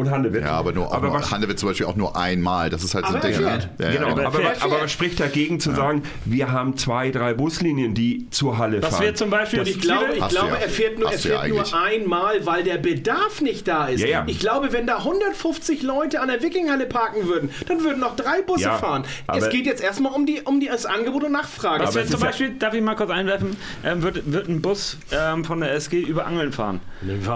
und 0.01 0.10
Handewitt. 0.10 0.43
Ja, 0.43 0.52
aber 0.52 0.72
nur 0.72 0.93
aber 0.93 1.12
was, 1.12 1.31
Handewitt 1.31 1.59
zum 1.59 1.68
Beispiel 1.68 1.86
auch 1.86 1.97
nur 1.97 2.16
einmal. 2.16 2.70
Das 2.70 2.82
ist 2.82 2.94
halt 2.94 3.05
aber 3.05 3.20
so 3.20 3.27
ein 3.27 3.32
Ding. 3.32 3.43
Ne? 3.43 3.70
Ja, 3.78 3.90
genau, 3.90 4.14
genau. 4.14 4.28
Aber, 4.28 4.40
aber, 4.60 4.81
was 4.82 4.93
spricht 4.93 5.20
dagegen 5.20 5.60
zu 5.60 5.72
sagen, 5.72 6.02
wir 6.24 6.51
haben 6.51 6.77
zwei, 6.77 7.10
drei 7.10 7.35
Buslinien, 7.35 7.94
die 7.94 8.28
zur 8.31 8.59
Halle 8.59 8.81
das 8.81 8.90
fahren? 8.90 9.01
Das 9.01 9.06
wird 9.06 9.18
zum 9.18 9.31
Beispiel, 9.31 9.62
ich 9.66 9.81
glaube, 9.81 10.14
ich 10.14 10.28
glaube 10.28 10.56
er 10.60 10.68
fährt, 10.68 10.98
nur, 10.98 11.10
er 11.10 11.18
fährt 11.18 11.48
nur 11.48 11.64
einmal, 11.74 12.44
weil 12.47 12.64
der 12.64 12.78
Bedarf 12.78 13.40
nicht 13.40 13.68
da 13.68 13.86
ist. 13.86 14.05
Ich 14.27 14.39
glaube, 14.39 14.72
wenn 14.72 14.86
da 14.86 14.98
150 14.98 15.82
Leute 15.82 16.20
an 16.20 16.28
der 16.28 16.43
Wikinghalle 16.43 16.86
parken 16.86 17.27
würden, 17.27 17.51
dann 17.68 17.82
würden 17.82 18.01
noch 18.01 18.16
drei 18.16 18.43
Busse 18.43 18.70
fahren. 18.70 19.05
Es 19.35 19.48
geht 19.51 19.66
jetzt 19.66 19.82
erstmal 19.82 20.12
um, 20.12 20.27
die, 20.27 20.40
um 20.43 20.60
die, 20.60 20.66
das 20.66 20.86
Angebot 20.86 21.24
und 21.24 21.32
Nachfrage. 21.32 21.85
Das 21.85 21.94
wird 21.94 22.09
zum 22.09 22.20
Beispiel, 22.20 22.51
darf 22.59 22.74
ich 22.74 22.82
mal 22.82 22.97
kurz 22.97 23.10
einwerfen, 23.10 23.56
ähm, 23.85 24.02
wird, 24.02 24.32
wird 24.32 24.48
ein 24.48 24.62
Bus 24.62 24.97
ähm, 25.12 25.44
von 25.44 25.60
der 25.60 25.72
SG 25.74 26.01
über 26.01 26.27
Angeln 26.27 26.52
fahren. 26.52 26.81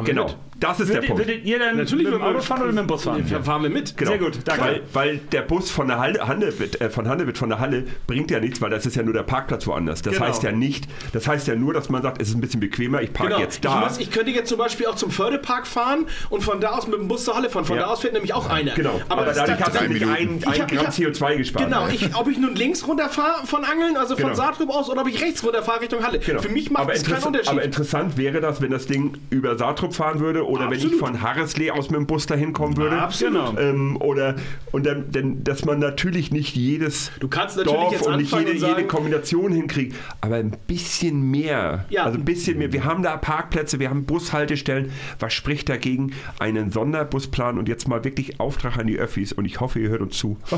Genau. 0.05 0.35
Das 0.69 0.81
ist 0.81 0.89
der 0.89 0.97
Würdet, 0.97 1.09
Punkt. 1.09 1.27
würdet 1.27 1.45
ihr 1.45 1.59
dann 1.59 1.77
Natürlich 1.77 2.05
mit 2.07 2.15
dem 2.15 2.23
Auto 2.23 2.41
fahren 2.41 2.63
oder 2.63 2.71
mit 2.73 2.79
dem 2.79 2.87
Bus 2.87 3.05
fahren? 3.05 3.25
Ja, 3.29 3.43
fahren 3.43 3.63
wir 3.63 3.71
mit. 3.71 3.97
Genau. 3.97 4.11
Sehr 4.11 4.19
gut, 4.19 4.39
danke. 4.45 4.63
Weil, 4.65 4.83
weil 4.93 5.17
der 5.19 5.43
Bus 5.43 5.71
von 5.71 5.89
der 5.89 5.99
Halle, 5.99 6.27
Handewitt, 6.27 6.81
äh, 6.81 6.91
von 6.91 7.09
Handewitt 7.09 7.39
von 7.39 7.49
der 7.49 7.59
Halle 7.59 7.85
bringt 8.07 8.31
ja 8.31 8.41
nichts, 8.41 8.61
weil 8.61 8.71
das 8.71 8.87
ist 8.87 8.97
ja 8.97 9.03
nur 9.03 9.13
der 9.15 9.23
Parkplatz 9.25 9.67
woanders. 9.67 10.03
Das 10.03 10.15
Genau. 10.15 10.27
heißt 10.27 10.43
ja 10.43 10.53
nicht, 10.53 10.87
das 11.13 11.27
heißt 11.29 11.47
ja 11.49 11.55
nur, 11.55 11.75
dass 11.75 11.89
man 11.89 12.03
sagt, 12.03 12.21
es 12.23 12.29
ist 12.29 12.35
ein 12.35 12.41
bisschen 12.41 12.61
bequemer, 12.61 13.03
ich 13.03 13.13
parke 13.13 13.33
Genau. 13.33 13.43
jetzt 13.43 13.57
Ich, 13.57 13.61
da. 13.61 13.81
muss, 13.81 13.99
ich 13.99 14.11
könnte 14.11 14.31
jetzt 14.31 14.49
zum 14.49 14.59
Beispiel 14.59 14.87
auch 14.87 14.95
zum 14.97 15.11
Fördepark 15.11 15.67
fahren 15.67 16.07
und 16.31 16.43
von 16.43 16.61
da 16.61 16.71
aus 16.71 16.87
mit 16.87 16.99
dem 16.99 17.09
Bus 17.09 17.25
zur 17.25 17.37
Halle 17.37 17.51
fahren. 17.51 17.65
Von 17.65 17.77
Ja. 17.77 17.83
da 17.85 17.89
aus 17.91 18.01
fährt 18.01 18.13
nämlich 18.15 18.33
auch 18.35 18.49
einer. 18.49 18.75
genau. 18.75 19.01
Aber, 19.09 19.25
das 19.27 19.37
dadurch 19.37 19.59
da- 19.59 19.67
hast 19.67 19.81
du 19.81 19.89
nicht 19.93 20.03
ein, 20.05 20.09
ein 20.11 20.39
Ich 20.39 20.61
hab- 20.61 20.71
ich 20.73 20.79
Gramm 20.79 20.87
hab- 20.87 20.95
CO2 20.95 21.37
gespart. 21.37 21.65
Genau, 21.67 21.89
ich, 21.89 22.15
ob 22.17 22.29
ich 22.29 22.39
nun 22.39 22.55
links 22.55 22.87
runterfahre 22.87 23.47
von 23.47 23.65
Angeln, 23.65 23.97
also 23.97 24.15
von 24.17 24.25
Genau. 24.31 24.35
Saartrüb 24.37 24.71
aus, 24.71 24.89
oder 24.89 25.03
ob 25.03 25.09
ich 25.09 25.21
rechts 25.21 25.43
runterfahre 25.45 25.81
Richtung 25.83 26.03
Halle. 26.05 26.19
Genau. 26.19 26.41
Für 26.41 26.49
mich 26.49 26.71
macht 26.71 26.85
aber 26.85 26.95
es 26.95 27.05
keinen 27.05 27.23
Unterschied. 27.23 27.49
Aber 27.49 27.63
interessant 27.63 28.17
wäre 28.17 28.41
das, 28.41 28.61
wenn 28.61 28.71
das 28.71 28.87
Ding 28.87 29.17
über 29.31 29.57
Saartrup 29.59 29.95
fahren 29.95 30.21
würde 30.21 30.47
oder 30.55 30.71
wenn 30.71 30.79
ich 30.79 30.85
Absolut. 30.85 31.01
von 31.09 31.23
Harresley 31.23 31.71
aus 31.71 31.91
mit 31.91 31.99
dem 31.99 32.07
Bus 32.07 32.27
dahin 32.27 32.53
kommen 32.53 32.77
würde. 32.77 33.01
Absolut. 33.01 33.59
Ähm, 33.59 33.97
oder 34.01 34.37
und 34.73 34.87
dann, 34.87 35.11
denn, 35.11 35.45
dass 35.45 35.65
man 35.65 35.79
natürlich 35.79 36.31
nicht 36.31 36.55
jedes 36.57 37.11
Du 37.21 37.29
kannst 37.29 37.57
natürlich 37.57 37.81
Dorf 37.81 37.93
jetzt 37.93 38.07
und 38.07 38.17
nicht 38.19 38.33
jede, 38.33 38.51
und 38.53 38.59
sagen- 38.61 38.75
jede 38.77 38.89
Kombination 38.89 39.53
hinkriegt, 39.53 39.97
aber 40.21 40.37
ein 40.37 40.53
bisschen 40.67 41.31
mehr. 41.31 41.85
Ja. 41.91 42.05
Also 42.05 42.19
ein 42.19 42.25
bisschen 42.25 42.59
mehr. 42.59 42.73
Wir 42.73 42.85
haben 42.85 43.03
da 43.03 43.17
Parkplätze, 43.17 43.79
wir 43.79 43.91
haben 43.91 44.05
Bushaltestellen. 44.05 44.91
Was 45.19 45.33
spricht 45.33 45.69
dagegen? 45.69 46.13
Einen 46.39 46.71
Sonderbusplan 46.71 47.59
und 47.59 47.69
jetzt 47.69 47.89
mal 47.89 48.05
wirklich 48.05 48.41
Auftrag 48.41 48.77
an 48.79 48.87
die 48.87 48.99
Öffis 48.99 49.33
und 49.33 49.45
ich 49.45 49.61
hoffe, 49.61 49.79
ihr 49.81 49.89
hört 49.91 50.01
uns 50.03 50.17
zu. 50.17 50.37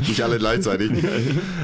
Nicht 0.00 0.22
alle 0.22 0.38
gleichzeitig. 0.38 0.90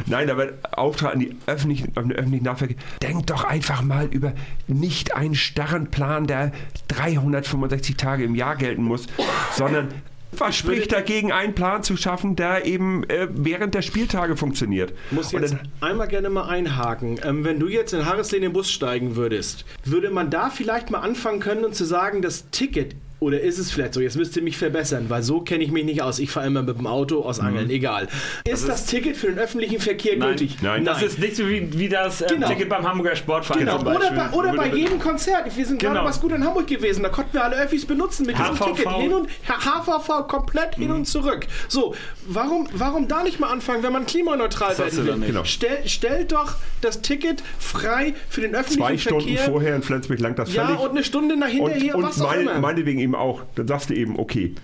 Nein, 0.07 0.31
aber 0.31 0.49
Auftrag 0.73 1.15
an 1.15 1.20
die 1.20 1.36
öffentlichen, 1.47 1.93
an 1.97 2.09
den 2.09 2.19
öffentlichen 2.19 2.45
Nahverkehr. 2.45 2.77
Denkt 3.03 3.31
doch 3.31 3.45
einfach 3.45 3.82
mal 3.82 4.07
über 4.07 4.32
nicht 4.66 5.03
einen 5.12 5.35
starren 5.35 5.90
Plan, 5.90 6.26
der 6.26 6.52
365 6.89 7.97
Tage 7.97 8.24
im 8.24 8.35
Jahr 8.35 8.56
gelten 8.56 8.82
muss, 8.82 9.06
sondern 9.52 9.89
was 10.36 10.56
spricht 10.56 10.90
dagegen, 10.90 11.31
einen 11.31 11.55
Plan 11.55 11.85
zu 11.85 11.97
schaffen, 11.97 12.35
der 12.35 12.66
eben 12.66 13.05
äh, 13.09 13.28
während 13.31 13.74
der 13.74 13.82
Spieltage 13.82 14.36
funktioniert? 14.36 14.93
Ich 15.10 15.12
muss 15.16 15.31
jetzt 15.32 15.52
dann- 15.52 15.68
einmal 15.81 16.09
gerne 16.09 16.28
mal 16.28 16.48
einhaken. 16.48 17.20
Ähm, 17.22 17.44
wenn 17.44 17.60
du 17.60 17.68
jetzt 17.68 17.93
in 17.93 18.05
Harresley 18.05 18.39
in 18.39 18.43
den 18.43 18.52
Bus 18.52 18.68
steigen 18.70 19.14
würdest, 19.14 19.64
würde 19.85 20.10
man 20.10 20.31
da 20.31 20.51
vielleicht 20.51 20.90
mal 20.90 20.98
anfangen 21.01 21.39
können 21.39 21.64
und 21.64 21.76
zu 21.76 21.85
sagen, 21.85 22.20
das 22.20 22.51
Ticket 22.51 22.97
oder 23.20 23.41
ist 23.41 23.59
es 23.59 23.70
vielleicht 23.70 23.95
so? 23.95 24.01
Jetzt 24.01 24.16
müsst 24.16 24.36
ihr 24.36 24.43
mich 24.43 24.57
verbessern, 24.59 25.07
weil 25.09 25.23
so 25.23 25.41
kenne 25.41 25.65
ich 25.65 25.70
mich 25.70 25.85
nicht 25.85 26.03
aus. 26.03 26.19
Ich 26.19 26.31
fahre 26.31 26.47
immer 26.47 26.62
mit 26.62 26.78
dem 26.78 26.86
Auto 26.86 27.23
aus 27.23 27.41
Angeln, 27.41 27.70
egal. 27.70 28.09
Ist 28.47 28.69
das, 28.69 28.86
Ticket 28.86 29.16
für 29.16 29.28
den 29.28 29.39
öffentlichen 29.39 29.81
Verkehr 29.81 30.16
Nein. 30.16 30.31
gültig? 30.31 30.57
Nein. 30.62 30.85
Das 30.85 31.03
ist 31.03 31.19
nicht 31.19 31.36
so 31.36 31.49
wie, 31.49 31.69
wie 31.78 31.89
das 31.89 32.20
äh, 32.20 32.27
Genau. 32.28 32.49
Ticket 32.49 32.69
beim 32.69 32.86
Hamburger 32.86 33.16
Sportverein 33.16 33.61
Genau, 33.61 33.78
zum 33.78 33.89
oder 33.89 34.11
bei, 34.12 34.31
oder 34.31 34.53
bei 34.55 34.69
jedem 34.69 34.99
Konzert. 34.99 35.57
Wir 35.57 35.65
sind 35.66 35.81
gerade 35.81 35.95
Genau. 35.97 36.07
was 36.09 36.20
gut 36.20 36.32
in 36.32 36.45
Hamburg 36.45 36.66
gewesen. 36.66 37.03
Da 37.03 37.09
konnten 37.09 37.32
wir 37.35 37.45
alle 37.45 37.57
Öffis 37.57 37.86
benutzen 37.86 38.27
mit 38.27 38.36
diesem 38.39 38.55
HVV. 38.59 38.77
Ticket. 38.77 38.93
Hin 38.97 39.12
und 39.12 39.28
HVV 39.49 40.28
komplett 40.28 40.74
hin 40.77 40.91
und 40.91 41.07
zurück. 41.07 41.47
So, 41.69 41.95
warum, 42.27 42.69
warum 42.74 43.09
da 43.09 43.23
nicht 43.23 43.41
mal 43.41 43.49
anfangen, 43.51 43.82
wenn 43.82 43.93
man 43.93 44.07
klimaneutral 44.07 44.77
werden 44.78 45.07
dann 45.07 45.20
will? 45.20 45.28
Genau. 45.28 45.45
Stell, 45.45 45.86
stellt 45.89 46.32
doch 46.32 46.57
das 46.81 47.01
Ticket 47.01 47.43
frei 47.59 48.15
für 48.28 48.41
den 48.43 48.55
öffentlichen 48.55 48.82
zwei 48.86 48.99
Stunden 48.99 49.28
Verkehr. 49.28 49.45
vorher 49.53 49.77
in 49.77 49.82
Flensburg 49.82 50.19
langt 50.20 50.39
das 50.39 50.53
ja, 50.53 50.66
völlig. 50.66 50.81
und 50.81 50.91
eine 50.91 51.05
Stunde 51.05 51.36
nach 51.36 51.49
hinterher, 51.49 51.97
und, 51.97 52.03
was 52.05 52.16
und 52.19 52.24
auch 52.27 52.31
meine, 52.31 52.43
immer. 52.43 52.59
meinetwegen 52.61 53.01
eben 53.05 53.14
auch, 53.14 53.43
dann 53.55 53.68
sagst 53.68 53.90
du 53.90 53.94
eben, 53.94 54.18
okay, 54.18 54.55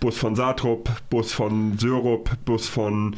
Bus 0.00 0.18
von 0.18 0.34
Saatrup, 0.34 0.90
Bus 1.08 1.32
von 1.32 1.78
Sörup, 1.78 2.30
Bus 2.44 2.68
von 2.68 3.16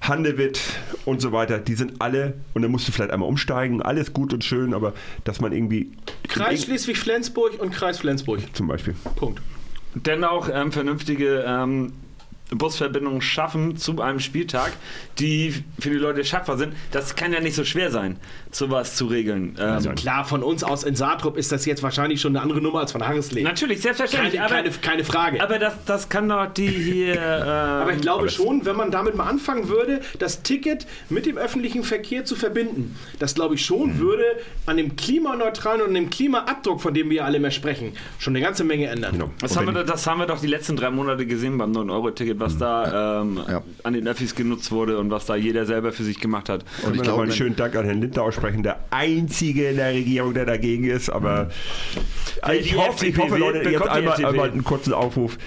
Handewitt 0.00 0.60
und 1.04 1.20
so 1.20 1.32
weiter, 1.32 1.58
die 1.58 1.74
sind 1.74 2.00
alle, 2.00 2.34
und 2.54 2.62
dann 2.62 2.70
musst 2.70 2.86
du 2.86 2.92
vielleicht 2.92 3.10
einmal 3.10 3.28
umsteigen, 3.28 3.82
alles 3.82 4.12
gut 4.12 4.32
und 4.32 4.44
schön, 4.44 4.72
aber 4.74 4.94
dass 5.24 5.40
man 5.40 5.52
irgendwie 5.52 5.92
Kreis 6.28 6.64
Schleswig-Flensburg 6.64 7.60
und 7.60 7.72
Kreis 7.72 7.98
Flensburg. 7.98 8.40
zum 8.52 8.68
Beispiel. 8.68 8.94
Punkt. 9.16 9.42
dennoch 9.94 10.48
ähm, 10.52 10.70
vernünftige 10.70 11.44
ähm, 11.46 11.92
Busverbindungen 12.50 13.20
schaffen 13.20 13.76
zu 13.76 14.00
einem 14.00 14.20
Spieltag, 14.20 14.72
die 15.18 15.62
für 15.78 15.90
die 15.90 15.96
Leute 15.96 16.24
schaffbar 16.24 16.56
sind. 16.56 16.74
Das 16.92 17.14
kann 17.16 17.32
ja 17.32 17.40
nicht 17.40 17.54
so 17.54 17.64
schwer 17.64 17.90
sein, 17.90 18.16
sowas 18.50 18.96
zu 18.96 19.06
regeln. 19.06 19.56
Ähm, 19.58 19.64
Also 19.68 19.90
klar, 19.90 20.24
von 20.24 20.42
uns 20.42 20.64
aus 20.64 20.84
in 20.84 20.94
Saartrup 20.96 21.36
ist 21.36 21.52
das 21.52 21.64
jetzt 21.66 21.82
wahrscheinlich 21.82 22.20
schon 22.20 22.34
eine 22.34 22.42
andere 22.42 22.60
Nummer 22.60 22.80
als 22.80 22.92
von 22.92 23.06
Harresley. 23.06 23.42
natürlich, 23.42 23.80
selbstverständlich. 23.82 24.34
Keine, 24.34 24.44
aber 24.44 24.54
keine, 24.54 24.70
keine 24.80 25.04
Frage. 25.04 25.42
aber 25.42 25.58
das, 25.58 25.74
das 25.86 26.08
kann 26.08 26.28
doch 26.28 26.46
die 26.46 26.68
hier. 26.68 27.14
Ähm, 27.38 27.44
Aber 27.48 27.92
ich 27.92 28.00
glaube 28.00 28.20
aber 28.20 28.28
schon, 28.28 28.64
wenn 28.64 28.76
man 28.76 28.90
damit 28.90 29.14
mal 29.14 29.24
anfangen 29.28 29.68
würde, 29.68 30.00
das 30.18 30.42
Ticket 30.42 30.86
mit 31.08 31.26
dem 31.26 31.36
öffentlichen 31.38 31.82
Verkehr 31.84 32.24
zu 32.24 32.36
verbinden, 32.36 32.96
das 33.18 33.34
glaube 33.34 33.54
ich 33.54 33.64
schon 33.64 33.98
würde 33.98 34.24
an 34.66 34.76
dem 34.76 34.96
klimaneutralen 34.96 35.82
und 35.82 35.94
dem 35.94 36.10
Klimaabdruck, 36.10 36.80
von 36.80 36.94
dem 36.94 37.10
wir 37.10 37.24
alle 37.24 37.38
mehr 37.40 37.50
sprechen, 37.50 37.92
schon 38.18 38.34
eine 38.34 38.44
ganze 38.44 38.64
Menge 38.64 38.86
ändern. 38.86 39.12
Genau. 39.12 39.30
Das 39.40 39.52
Und 39.56 39.66
haben, 39.66 39.74
wir, 39.74 39.84
das 39.84 40.06
haben 40.06 40.18
wir 40.18 40.26
doch 40.26 40.40
die 40.40 40.46
letzten 40.46 40.76
drei 40.76 40.90
Monate 40.90 41.26
gesehen 41.26 41.58
beim 41.58 41.72
9-Euro-Ticket, 41.72 42.38
was 42.40 42.58
da 42.58 43.20
ähm, 43.22 43.40
Ja. 43.48 43.62
an 43.82 43.92
den 43.92 44.06
Öffis 44.08 44.34
genutzt 44.34 44.70
wurde 44.70 44.98
und 44.98 45.10
was 45.10 45.26
da 45.26 45.36
jeder 45.36 45.66
selber 45.66 45.92
für 45.92 46.04
sich 46.04 46.20
gemacht 46.20 46.48
hat. 46.48 46.64
Und 46.84 46.92
ich 46.92 46.96
ich 46.98 47.02
glaube, 47.02 47.22
einen 47.22 47.32
schönen 47.32 47.56
Dank 47.56 47.74
an 47.76 47.84
Herrn 47.84 48.00
Lindner 48.00 48.22
aussprechen, 48.38 48.62
der 48.62 48.78
einzige 48.90 49.68
in 49.68 49.76
der 49.76 49.92
Regierung, 49.92 50.34
der 50.34 50.46
dagegen 50.46 50.84
ist. 50.84 51.10
Aber 51.10 51.48
ich, 52.52 52.76
hoffe, 52.76 53.06
ich 53.06 53.18
hoffe, 53.18 53.36
Leute, 53.36 53.68
jetzt 53.68 53.88
einmal, 53.88 54.24
einmal 54.24 54.50
einen 54.50 54.64
kurzen 54.64 54.92
Aufruf. 54.92 55.38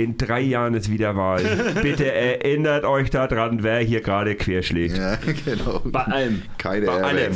In 0.00 0.16
drei 0.16 0.40
Jahren 0.40 0.72
ist 0.74 0.90
wieder 0.90 1.14
Wahl. 1.16 1.42
Bitte 1.82 2.10
erinnert 2.10 2.84
euch 2.84 3.10
daran, 3.10 3.62
wer 3.62 3.80
hier 3.80 4.00
gerade 4.00 4.34
querschlägt. 4.34 4.96
ja, 4.96 5.16
genau. 5.44 5.80
Bei 5.84 6.04
allem. 6.04 6.42
Keine 6.56 6.86
Bei 6.86 7.02
allem. 7.02 7.32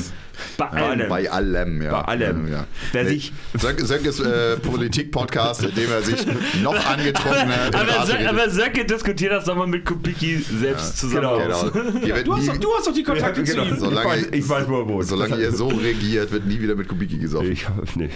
Bei 0.57 0.65
Ja, 0.65 0.71
allem. 0.89 1.09
Bei 1.09 1.31
allem, 1.31 1.83
ja. 1.83 1.91
Bei 1.93 2.01
allem. 2.09 2.49
Ja. 2.51 2.65
Wer 2.93 3.05
Nee, 3.05 3.09
sich- 3.11 3.33
Sönke, 3.57 3.85
Sönke 3.87 4.09
ist 4.09 4.19
äh, 4.21 4.57
Politik-Podcast, 4.57 5.63
in 5.63 5.75
dem 5.75 5.91
er 5.93 6.03
sich 6.03 6.27
noch 6.63 6.75
angetrunkener 6.87 7.69
in 7.69 7.75
Aber, 7.75 7.89
Rage 7.89 8.07
Sö 8.07 8.13
redet. 8.15 8.29
aber 8.29 8.51
Söcke 8.51 8.85
diskutiert 8.85 9.33
das 9.33 9.45
doch 9.45 9.55
mal 9.57 9.67
mit 9.69 9.85
Kubicki 9.85 10.39
selbst 10.39 10.99
zusammen. 10.99 11.39
genau. 11.43 11.71
Genau. 11.71 12.23
Du, 12.25 12.33
hast 12.35 12.43
nie, 12.43 12.49
doch, 12.49 12.57
du 12.59 12.69
hast 12.77 12.87
doch 12.89 12.95
die 12.95 13.03
Kontakte 13.05 13.41
Ja, 13.43 13.47
zu 13.47 13.53
genau. 13.53 13.65
ihm. 13.67 13.75
ich, 13.75 13.79
Solange- 13.81 14.09
weiß, 14.09 14.27
ich 14.33 14.49
weiß, 14.49 14.69
wo 14.69 14.81
er 14.81 14.89
wohnt. 14.89 15.07
solange 15.07 15.37
ihr 15.37 15.53
so 15.53 15.69
regiert, 15.69 16.33
wird 16.33 16.47
nie 16.47 16.61
wieder 16.61 16.75
mit 16.75 16.89
Kubicki 16.89 17.19
gesoffen. 17.19 17.53
Ich, 17.53 17.67
nee. 17.95 18.09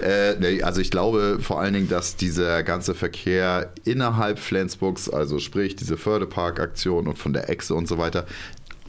Äh, 0.00 0.62
also 0.62 0.80
ich 0.80 0.90
glaube 0.90 1.38
vor 1.40 1.60
allen 1.60 1.74
Dingen, 1.74 1.88
dass 1.88 2.16
dieser 2.16 2.62
ganze 2.62 2.94
Verkehr 2.94 3.72
innerhalb 3.84 4.38
Flensburgs, 4.38 5.08
also 5.08 5.38
sprich 5.38 5.76
diese 5.76 5.96
Förderparkaktion 5.96 7.06
und 7.06 7.18
von 7.18 7.32
der 7.32 7.48
Echse 7.50 7.74
und 7.74 7.88
so 7.88 7.98
weiter, 7.98 8.26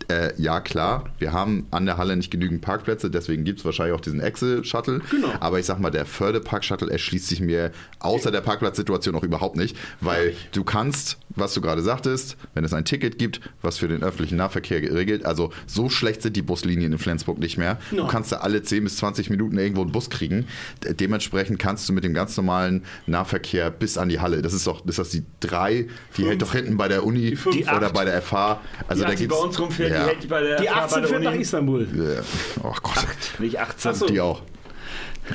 äh, 0.10 0.32
ja 0.42 0.60
klar, 0.62 1.06
wir 1.20 1.34
haben 1.34 1.68
an 1.72 1.86
der 1.86 1.98
Halle 1.98 2.16
nicht 2.16 2.32
genügend 2.32 2.62
Parkplätze, 2.62 3.10
deswegen 3.12 3.44
gibt 3.44 3.60
es 3.60 3.66
wahrscheinlich 3.66 3.96
auch 3.96 4.02
diesen 4.02 4.22
Echse-Shuttle. 4.22 5.02
Genau. 5.12 5.34
Aber 5.40 5.60
ich 5.60 5.66
sag 5.66 5.80
mal, 5.80 5.90
der 5.90 6.06
Förderpark-Shuttle 6.06 6.90
erschließt 6.90 7.28
sich 7.28 7.42
mir 7.42 7.72
außer 8.00 8.32
der 8.32 8.42
Parkplatzsituation 8.42 9.16
auch 9.16 9.24
überhaupt 9.24 9.58
nicht, 9.58 9.76
weil 10.02 10.34
du 10.54 10.64
kannst, 10.64 11.18
was 11.30 11.54
du 11.54 11.62
gerade 11.62 11.82
sagtest, 11.82 12.38
wenn 12.54 12.64
es 12.64 12.74
ein 12.74 12.86
Ticket 12.86 13.18
gibt, 13.20 13.42
was 13.62 13.78
für 13.78 13.88
den 13.88 14.02
öffentlichen 14.04 14.38
Nahverkehr 14.38 14.82
regelt, 14.94 15.26
also 15.26 15.52
so 15.66 15.90
schlecht 15.90 16.22
sind 16.22 16.36
die 16.36 16.42
Buslinien 16.42 16.92
in 16.94 16.98
Flensburg 17.00 17.38
nicht 17.40 17.58
mehr. 17.58 17.78
Du 17.90 17.98
No. 17.98 18.08
kannst 18.08 18.32
da 18.32 18.38
alle 18.38 18.62
10 18.64 18.84
bis 18.86 18.98
20 18.98 19.30
Minuten 19.30 19.58
irgendwo 19.58 19.82
einen 19.82 19.92
Bus 19.92 20.10
kriegen. 20.10 20.46
De- 20.84 20.94
Dementsprechend 20.94 21.60
kannst 21.60 21.88
du 21.90 21.94
mit 21.94 22.04
dem 22.04 22.14
ganz 22.14 22.36
normalen 22.38 22.84
Nahverkehr 23.08 23.70
bis 23.72 23.98
an 23.98 24.10
die 24.10 24.20
Halle, 24.20 24.42
das 24.42 24.54
ist 24.54 24.68
doch, 24.68 24.86
ist 24.86 25.00
das 25.00 25.10
die 25.10 25.24
3, 25.42 25.88
die 26.18 26.26
hält 26.26 26.42
doch 26.42 26.54
hinten 26.54 26.78
bei 26.78 26.88
der 26.88 27.06
Uni 27.06 27.36
fünf. 27.36 27.56
Die 27.56 27.64
oder 27.64 27.88
acht. 27.88 27.94
bei 27.94 28.06
der 28.06 28.22
FH. 28.22 28.60
Also 28.88 29.04
Die, 29.04 29.10
da 29.10 29.16
die 29.16 29.28
bei 29.28 29.36
uns 29.36 29.60
rumfährt, 29.60 29.92
ja, 29.98 30.04
die 30.06 30.10
hält 30.10 30.30
bei 30.30 30.42
der 30.42 30.58
Die 30.62 30.68
FH 30.68 30.76
18 30.84 31.02
bei 31.02 31.08
fährt 31.08 31.24
nach. 31.24 31.34
Istanbul. 31.34 31.82
äh, 31.84 32.22
Oh 32.64 32.74
Gott. 32.84 33.06
Nicht 33.40 33.60
18. 33.60 33.92
Ach 33.92 33.96
so. 33.96 34.06
Die 34.08 34.22
auch. 34.22 34.42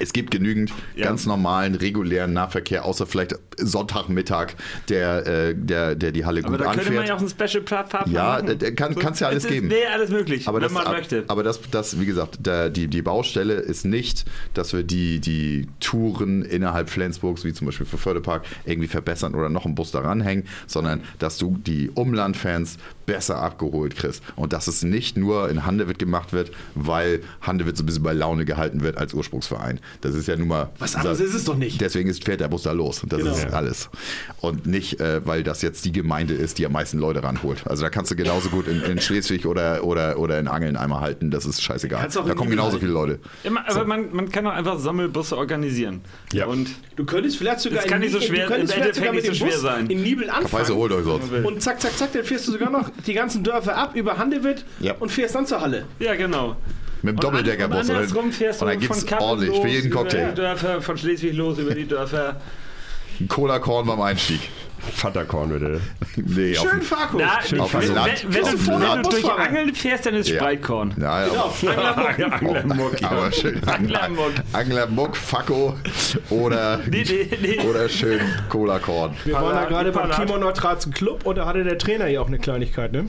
Es 0.01 0.15
gibt 0.15 0.31
genügend 0.31 0.73
Ja. 0.97 1.05
ganz 1.05 1.27
normalen, 1.27 1.75
regulären 1.75 2.33
Nahverkehr, 2.33 2.87
außer 2.87 3.05
vielleicht 3.07 3.35
Sonntagmittag, 3.59 4.55
der, 4.89 5.27
äh, 5.27 5.55
der, 5.55 5.95
der 5.95 6.13
die 6.13 6.25
Halle 6.25 6.41
Aber 6.45 6.57
gut 6.57 6.61
da 6.67 6.73
könnte 6.73 6.87
man 6.93 7.01
anfährt. 7.03 7.09
ja 7.09 7.15
auch 7.15 7.19
einen 7.19 7.29
Special 7.29 7.63
Fahrplan 7.67 8.11
Ja, 8.11 8.41
machen. 8.43 8.59
da- 8.59 8.71
kann- 8.71 8.95
kann's 8.95 9.21
ja 9.21 9.29
alles 9.29 9.45
es 9.45 9.51
geben. 9.51 9.69
Wäre 9.69 9.93
alles 9.93 10.09
möglich, 10.09 10.49
aber 10.49 10.57
wenn 10.57 10.63
das, 10.63 10.73
man 10.73 10.87
ab- 10.87 10.95
möchte. 10.97 11.25
aber 11.29 11.43
das, 11.43 11.61
das, 11.71 12.01
wie 12.01 12.07
gesagt, 12.07 12.39
der, 12.47 12.71
die, 12.71 12.89
die 12.89 13.03
Baustelle 13.03 13.53
ist 13.55 13.85
nicht, 13.85 14.25
dass 14.55 14.73
wir 14.73 14.83
die, 14.83 15.21
die 15.21 15.69
Touren 15.81 16.43
innerhalb 16.43 16.89
Flensburgs, 16.89 17.45
wie 17.45 17.53
zum 17.53 17.67
Beispiel 17.67 17.85
für 17.85 17.99
Förderpark, 17.99 18.45
irgendwie 18.65 18.89
verbessern 18.89 19.35
oder 19.35 19.51
noch 19.51 19.67
einen 19.67 19.75
Bus 19.75 19.91
daran 19.91 20.23
hängen, 20.23 20.45
sondern 20.67 21.03
dass 21.19 21.37
du 21.37 21.59
die 21.67 21.91
Umlandfans 21.91 22.79
besser 23.07 23.39
abgeholt 23.41 23.97
kriegst. 23.97 24.23
Und 24.37 24.53
dass 24.53 24.67
es 24.67 24.83
nicht 24.83 25.17
nur 25.17 25.49
in 25.51 25.65
Handewitt 25.67 25.99
gemacht 25.99 26.33
wird, 26.33 26.51
weil 26.75 27.21
Handewitt 27.41 27.77
so 27.77 27.83
ein 27.83 27.87
bisschen 27.87 28.03
bei 28.03 28.13
Laune 28.13 28.45
gehalten 28.45 28.83
wird 28.83 28.97
als 28.99 29.15
Ursprungsverein. 29.15 29.81
Das 30.01 30.15
ist 30.15 30.29
ja 30.29 30.37
nun 30.37 30.49
mal. 30.49 30.71
Was 30.79 30.95
anderes 30.97 31.21
ist 31.21 31.35
es 31.35 31.45
doch 31.45 31.57
nicht. 31.57 31.81
Deswegen 31.81 32.09
ist, 32.09 32.25
fährt 32.25 32.41
der 32.41 32.49
Bus 32.49 32.63
da 32.63 32.73
los. 32.73 33.03
Und 33.03 33.13
das 33.13 33.21
Genau. 33.21 33.33
ist 33.35 33.53
alles. 33.53 33.91
Und 34.41 34.67
nicht, 34.67 35.01
äh, 35.01 35.21
weil 35.27 35.43
das 35.43 35.63
jetzt 35.63 35.85
die 35.85 35.93
Gemeinde 35.93 36.35
ist, 36.35 36.59
die 36.59 36.67
am 36.67 36.73
meisten 36.73 36.99
Leute 36.99 37.23
ranholt. 37.23 37.67
Also 37.67 37.83
da 37.83 37.91
kannst 37.91 38.11
du 38.11 38.17
genauso 38.17 38.49
gut 38.51 38.67
in, 38.69 38.83
in 38.83 39.01
Schleswig 39.01 39.47
oder, 39.47 39.85
oder, 39.85 40.19
oder 40.19 40.39
in 40.39 40.49
Angeln 40.49 40.77
einmal 40.77 41.01
halten. 41.01 41.31
Das 41.31 41.47
ist 41.47 41.63
scheißegal. 41.63 42.09
Da 42.13 42.35
kommen 42.35 42.51
genauso 42.51 42.79
viele 42.79 42.93
Leute. 42.93 43.19
Immer, 43.45 43.69
aber 43.69 43.85
man, 43.85 44.13
man 44.15 44.31
kann 44.31 44.47
auch 44.47 44.53
einfach 44.53 44.79
Sammelbusse 44.79 45.37
organisieren. 45.37 46.01
Ja. 46.33 46.47
Und 46.47 46.69
Du 46.97 47.05
könntest 47.07 47.39
vielleicht 47.39 47.61
sogar 47.61 47.79
Das 47.81 47.87
kann 47.87 48.03
in 48.03 48.11
nicht 48.11 48.13
so 48.13 48.21
schwer- 48.21 48.47
du 48.47 48.53
könntest 48.53 48.75
im 48.75 48.83
vielleicht 48.83 48.95
sogar 48.97 49.13
mit 49.13 49.25
Endeffekt 49.25 49.43
dem 49.43 49.49
nicht 49.49 49.55
so 49.55 49.61
Bus 49.63 49.73
schwer 49.73 49.79
sein. 49.79 49.87
in 49.91 50.03
Nibel 50.03 50.29
anfangen. 50.31 50.69
holt 50.77 50.93
euch 50.93 51.05
sonst. 51.05 51.33
Und 51.33 51.63
zack, 51.63 51.81
zack, 51.81 51.97
zack, 51.97 52.13
dann 52.13 52.25
fährst 52.25 52.49
du 52.49 52.53
sogar 52.53 52.71
noch 52.71 52.91
die 53.07 53.15
ganzen 53.15 53.43
Dörfer 53.45 53.77
ab 53.77 53.95
über 53.95 54.19
Handewitt 54.19 54.65
Ja. 54.81 54.95
und 54.99 55.11
fährst 55.11 55.35
dann 55.35 55.47
zur 55.47 55.61
Halle. 55.61 55.85
ja, 55.99 56.15
genau. 56.15 56.57
Mit 57.05 57.17
dem 57.17 57.21
Doppeldeckerbus. 57.21 57.89
Und 57.91 57.97
andersrum 57.97 58.31
fährst 58.31 58.63
und 58.63 58.69
dann 58.69 58.79
gibt's 58.79 59.03
von 59.03 59.19
ordentlich 59.19 59.51
los, 59.51 59.61
für 59.61 59.69
jeden 59.69 59.87
über 59.89 59.97
Cocktail. 60.03 60.29
die 60.31 60.35
Dörfer, 60.37 60.81
von 60.83 60.97
Schleswig 60.97 61.35
los 61.35 61.59
über 61.59 61.75
die 61.75 61.87
Dörfer. 61.89 62.41
Ein 63.21 63.27
Cola-Korn 63.29 63.87
beim 63.87 64.01
Einstieg. 64.01 64.41
Vaterkorn, 64.95 65.51
bitte. 65.51 65.81
Nee, 66.17 66.57
auf 66.59 66.69
Schön 66.71 66.83
Farko. 66.83 67.19
Na, 67.19 67.39
Auf 67.63 67.73
wenn, 67.75 67.83
wenn, 67.83 67.95
Land. 67.95 68.27
wenn, 68.29 68.43
Auf 68.43 68.51
dem 68.51 68.67
wenn 68.67 68.81
Land. 68.81 69.07
du 69.07 69.11
durch. 69.11 69.31
Angeln 69.33 69.75
fährst, 69.75 70.07
dann 70.07 70.15
ist 70.15 70.29
Ja. 70.29 70.37
Spreitkorn. 70.37 70.95
Ja, 71.01 71.27
ja. 71.27 71.53
Genau. 72.17 72.33
Anglermuck, 72.55 73.01
ja. 73.01 73.11
Aber 73.11 73.33
schön. 73.33 73.63
Anglermuck. 73.65 74.33
Anglermuck, 74.53 75.17
Facko 75.17 75.77
oder, 76.31 76.81
Nee, 76.91 77.05
nee, 77.09 77.29
nee. 77.41 77.61
oder 77.69 77.89
schön 77.89 78.21
Cola-Korn. 78.49 79.15
Wir 79.25 79.35
waren 79.35 79.45
da 79.45 79.51
Parat, 79.53 79.69
gerade 79.69 79.93
beim 79.93 80.09
parat. 80.11 80.17
klimaneutralen 80.25 80.93
Club 80.93 81.27
und 81.27 81.37
da 81.37 81.47
hatte 81.47 81.63
der 81.65 81.79
Trainer 81.79 82.07
ja 82.09 82.21
auch 82.21 82.27
eine 82.29 82.39
Kleinigkeit, 82.39 82.93
ne? 82.93 83.07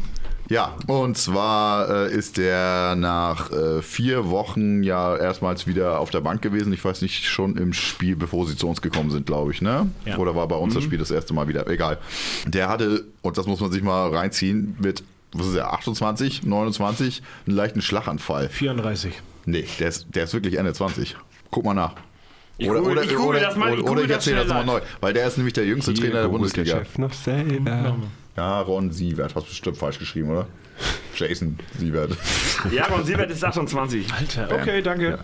Ja, 0.54 0.76
und 0.86 1.18
zwar 1.18 1.90
äh, 1.90 2.14
ist 2.14 2.38
der 2.38 2.96
nach 2.96 3.52
äh, 3.52 3.82
vier 3.82 4.30
Wochen 4.30 4.84
ja 4.84 5.18
erstmals 5.18 5.66
wieder 5.66 6.00
auf 6.00 6.12
der 6.12 6.22
Bank 6.22 6.44
gewesen. 6.44 6.72
Ich 6.74 6.86
weiß 6.86 7.02
nicht, 7.02 7.26
schon 7.26 7.58
im 7.58 7.74
Spiel, 7.74 8.16
bevor 8.16 8.46
sie 8.46 8.56
zu 8.56 8.68
uns 8.70 8.80
gekommen 8.80 9.10
sind, 9.10 9.26
glaube 9.26 9.52
ich, 9.52 9.64
ne? 9.64 9.90
Ja. 10.06 10.18
Oder 10.18 10.36
war 10.36 10.48
bei 10.48 10.56
uns 10.56 10.74
Mhm. 10.74 10.78
das 10.78 10.84
Spiel 10.84 11.00
das 11.00 11.10
erste 11.10 11.34
Mal 11.34 11.48
wieder? 11.48 11.66
Egal. 11.68 11.98
Der 12.46 12.70
hatte, 12.70 13.04
und 13.24 13.38
das 13.40 13.48
muss 13.48 13.62
man 13.62 13.72
sich 13.72 13.82
mal 13.82 14.10
reinziehen, 14.16 14.76
mit, 14.80 15.04
was 15.32 15.48
ist 15.48 15.56
er, 15.56 15.74
28, 15.74 16.44
29, 16.44 17.24
einen 17.48 17.56
leichten 17.56 17.82
Schlaganfall. 17.82 18.48
34. 18.50 19.12
Nee, 19.46 19.66
der 19.80 19.88
ist, 19.88 20.06
der 20.14 20.26
ist 20.26 20.34
wirklich 20.36 20.60
Ende 20.60 20.72
20. 20.74 21.16
Guck 21.50 21.66
mal 21.66 21.74
nach. 21.74 21.96
Ich 22.60 22.68
google- 22.68 23.04
ich 23.04 23.16
google 23.16 23.40
das 23.42 23.56
mal- 23.56 23.70
ich 23.70 23.74
oder, 23.74 23.82
google 23.82 23.92
oder 23.94 24.02
ich 24.04 24.08
das 24.08 24.18
erzähle 24.28 24.38
das 24.46 24.48
nochmal 24.50 24.66
neu. 24.66 24.82
Weil 25.02 25.14
der 25.14 25.26
ist 25.28 25.38
nämlich 25.38 25.54
der 25.56 25.66
jüngste 25.66 25.96
Trainer 25.96 26.22
der 26.22 26.28
Bundesliga. 26.28 26.78
Chef 26.78 26.98
noch 27.00 27.12
selber. 27.12 27.96
Ja, 28.36 28.62
Ron 28.62 28.92
Sievert. 28.92 29.36
Hast 29.36 29.46
du 29.46 29.50
bestimmt 29.50 29.78
falsch 29.78 30.00
geschrieben, 30.00 30.32
oder? 30.32 30.48
Jason 31.16 31.58
Sievert. 31.78 32.18
Jaron 32.72 33.06
Siebert 33.06 33.30
ist 33.30 33.44
28. 33.44 34.12
Alter, 34.14 34.56
okay, 34.56 34.82
danke. 34.82 35.20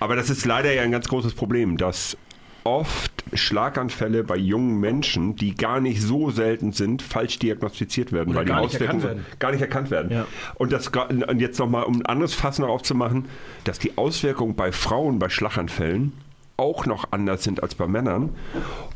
Aber 0.00 0.16
das 0.16 0.30
ist 0.30 0.44
leider 0.44 0.72
ja 0.72 0.82
ein 0.82 0.90
ganz 0.90 1.08
großes 1.08 1.34
Problem, 1.34 1.76
dass 1.76 2.16
oft 2.64 3.12
Schlaganfälle 3.34 4.24
bei 4.24 4.36
jungen 4.36 4.80
Menschen, 4.80 5.36
die 5.36 5.54
gar 5.54 5.80
nicht 5.80 6.00
so 6.00 6.30
selten 6.30 6.72
sind, 6.72 7.02
falsch 7.02 7.38
diagnostiziert 7.38 8.10
werden, 8.12 8.30
Oder 8.30 8.38
weil 8.40 8.44
gar 8.46 8.60
die 8.60 8.66
nicht 8.66 8.76
Auswirkungen 8.76 9.02
erkannt 9.02 9.18
werden. 9.18 9.38
gar 9.38 9.50
nicht 9.52 9.60
erkannt 9.60 9.90
werden. 9.90 10.10
Ja. 10.10 10.26
Und 10.54 10.72
das 10.72 10.88
und 10.88 11.40
jetzt 11.40 11.58
nochmal, 11.58 11.84
um 11.84 12.00
ein 12.00 12.06
anderes 12.06 12.34
Fass 12.34 12.58
noch 12.58 12.68
aufzumachen, 12.68 13.26
dass 13.64 13.78
die 13.78 13.96
Auswirkungen 13.98 14.56
bei 14.56 14.72
Frauen 14.72 15.18
bei 15.18 15.28
Schlaganfällen 15.28 16.12
auch 16.56 16.86
noch 16.86 17.08
anders 17.10 17.42
sind 17.44 17.62
als 17.62 17.74
bei 17.74 17.86
Männern. 17.88 18.30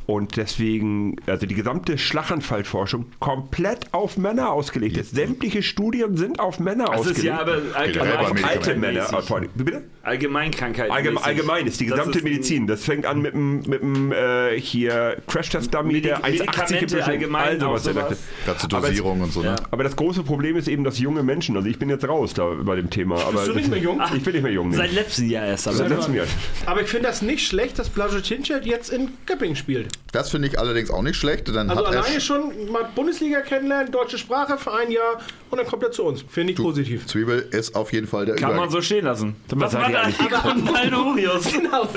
Und 0.07 0.37
deswegen, 0.39 1.17
also 1.27 1.45
die 1.45 1.55
gesamte 1.55 1.99
Schlaganfallforschung 1.99 3.07
komplett 3.21 3.93
auf 3.93 4.17
Männer 4.17 4.53
ausgelegt 4.53 4.97
ist. 4.97 5.15
Sämtliche 5.15 5.63
Studien 5.63 6.17
sind 6.17 6.41
auf 6.41 6.61
Männer 6.61 6.85
Das 6.87 7.01
ausgelegt. 7.01 7.19
ist 7.19 7.25
ja 7.25 7.41
aber 7.41 7.57
auf 7.57 8.33
Medikamenten. 8.33 8.45
alte 8.45 8.75
Männer. 8.77 9.07
Bitte? 9.55 9.85
Allgemeinkrankheit. 10.03 10.91
Allgemein, 10.91 11.25
allgemein 11.25 11.67
ist 11.67 11.81
die 11.81 11.87
Das 11.89 11.99
gesamte 11.99 12.19
ist 12.21 12.25
ein- 12.25 12.31
Medizin. 12.31 12.67
Das 12.67 12.83
fängt 12.85 13.05
an 13.05 13.21
mit 13.21 13.35
dem, 13.35 13.61
mit 13.67 13.83
dem 13.83 14.13
äh, 14.13 14.59
hier 14.59 15.19
Crash-Test-Dummy, 15.27 16.01
der 16.01 16.21
1,80 16.21 16.23
Medikamente 16.31 16.75
gebrüstet, 16.87 17.03
allgemein, 17.09 17.43
all 17.49 17.61
sowas. 17.61 17.85
sowas. 17.85 18.19
zur 18.59 18.73
Aber 18.79 18.87
es- 18.87 18.91
Dosierung 18.97 19.21
und 19.21 19.33
so, 19.33 19.41
ne? 19.43 19.47
ja. 19.49 19.57
Aber 19.71 19.85
das 19.85 19.95
große 19.97 20.23
Problem 20.23 20.57
ist 20.57 20.69
eben, 20.69 20.85
dass 20.85 20.99
junge 20.99 21.23
Menschen, 21.23 21.55
also 21.57 21.69
ich 21.69 21.79
bin 21.79 21.91
jetzt 21.91 22.09
raus 22.09 22.33
da 22.33 22.47
bei 22.63 22.77
dem 22.77 22.89
Thema. 22.89 23.17
Aber 23.27 23.45
du 23.45 23.53
nicht 23.53 23.69
mehr 23.69 23.79
jung? 23.79 24.01
Ich 24.17 24.23
bin 24.25 24.33
nicht 24.33 24.43
mehr 24.43 24.53
jung. 24.53 24.73
Seit 24.73 24.93
letztem 24.93 25.29
Jahr 25.29 25.45
erst. 25.47 25.69
Aber 25.69 25.77
Seit 25.77 25.91
letztem 25.91 26.15
Jahr. 26.15 26.27
Aber 26.65 26.81
ich 26.81 26.89
finde 26.89 27.09
das 27.09 27.21
nicht 27.21 27.48
schlecht, 27.49 27.79
dass 27.79 27.89
Blaževic 27.89 28.49
jetzt 28.65 28.91
in 28.91 29.09
Göppingen 29.27 29.57
spielt. 29.57 29.89
Das 30.13 30.31
finde 30.31 30.49
ich 30.49 30.59
allerdings 30.59 30.91
auch 30.91 31.03
nicht 31.03 31.17
schlecht. 31.17 31.49
Dann 31.49 31.69
Also 31.71 31.87
hat 31.87 31.95
er 31.95 32.01
alleine 32.03 32.21
schon 32.21 32.71
mal 32.71 32.89
Bundesliga 32.95 33.41
kennenlernen, 33.41 33.91
deutsche 33.93 34.17
Sprache 34.19 34.57
für 34.59 34.73
ein 34.73 34.91
Jahr 34.91 35.19
und 35.51 35.59
dann 35.59 35.67
kommt 35.67 35.83
er 35.83 35.91
zu 35.91 36.05
uns. 36.05 36.25
Finde 36.29 36.53
ich 36.53 36.59
positiv. 36.59 37.07
Zwiebel 37.07 37.41
ist 37.51 37.75
auf 37.75 37.93
jeden 37.93 38.07
Fall 38.07 38.27
der 38.27 38.37
Kann 38.37 38.51
Über- 38.53 38.61
man 38.61 38.71
so 38.71 38.81
stehen 38.81 39.05
lassen. 39.05 39.37
Was 39.51 39.73
seid 39.73 39.93
war 39.93 40.31
da? 40.31 40.55
Marius. 40.55 41.53
Genau. 41.53 41.89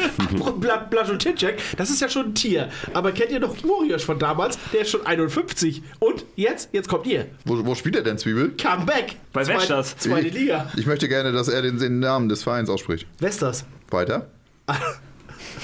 Bla 0.60 0.78
Blaževic, 0.78 1.58
das 1.78 1.90
ist 1.90 2.02
ja 2.02 2.10
schon 2.10 2.28
ein 2.28 2.36
Tier. 2.36 2.70
Aber 2.94 3.12
kennt 3.12 3.32
ihr 3.32 3.40
noch 3.40 3.62
Morios 3.64 4.04
von 4.04 4.18
damals? 4.20 4.58
Der 4.74 4.82
ist 4.82 4.90
schon 4.92 5.06
51. 5.06 5.82
Und 6.00 6.26
jetzt? 6.36 6.70
Jetzt 6.74 6.90
kommt 6.90 7.06
ihr. 7.08 7.28
Wo, 7.46 7.66
wo 7.66 7.76
spielt 7.76 7.96
er 7.96 8.04
denn, 8.04 8.18
Zwiebel? 8.18 8.52
Comeback. 8.62 9.16
Bei 9.34 9.44
Zweit- 9.44 9.58
Westers. 9.62 9.96
Zweite 9.98 10.30
Liga. 10.30 10.72
Ich 10.78 10.86
möchte 10.86 11.08
gerne, 11.08 11.32
dass 11.32 11.48
er 11.48 11.62
den, 11.62 11.78
den 11.80 12.00
Namen 12.00 12.30
des 12.30 12.44
Vereins 12.44 12.70
ausspricht. 12.70 13.08
Westers. 13.20 13.66
Weiter. 13.90 14.28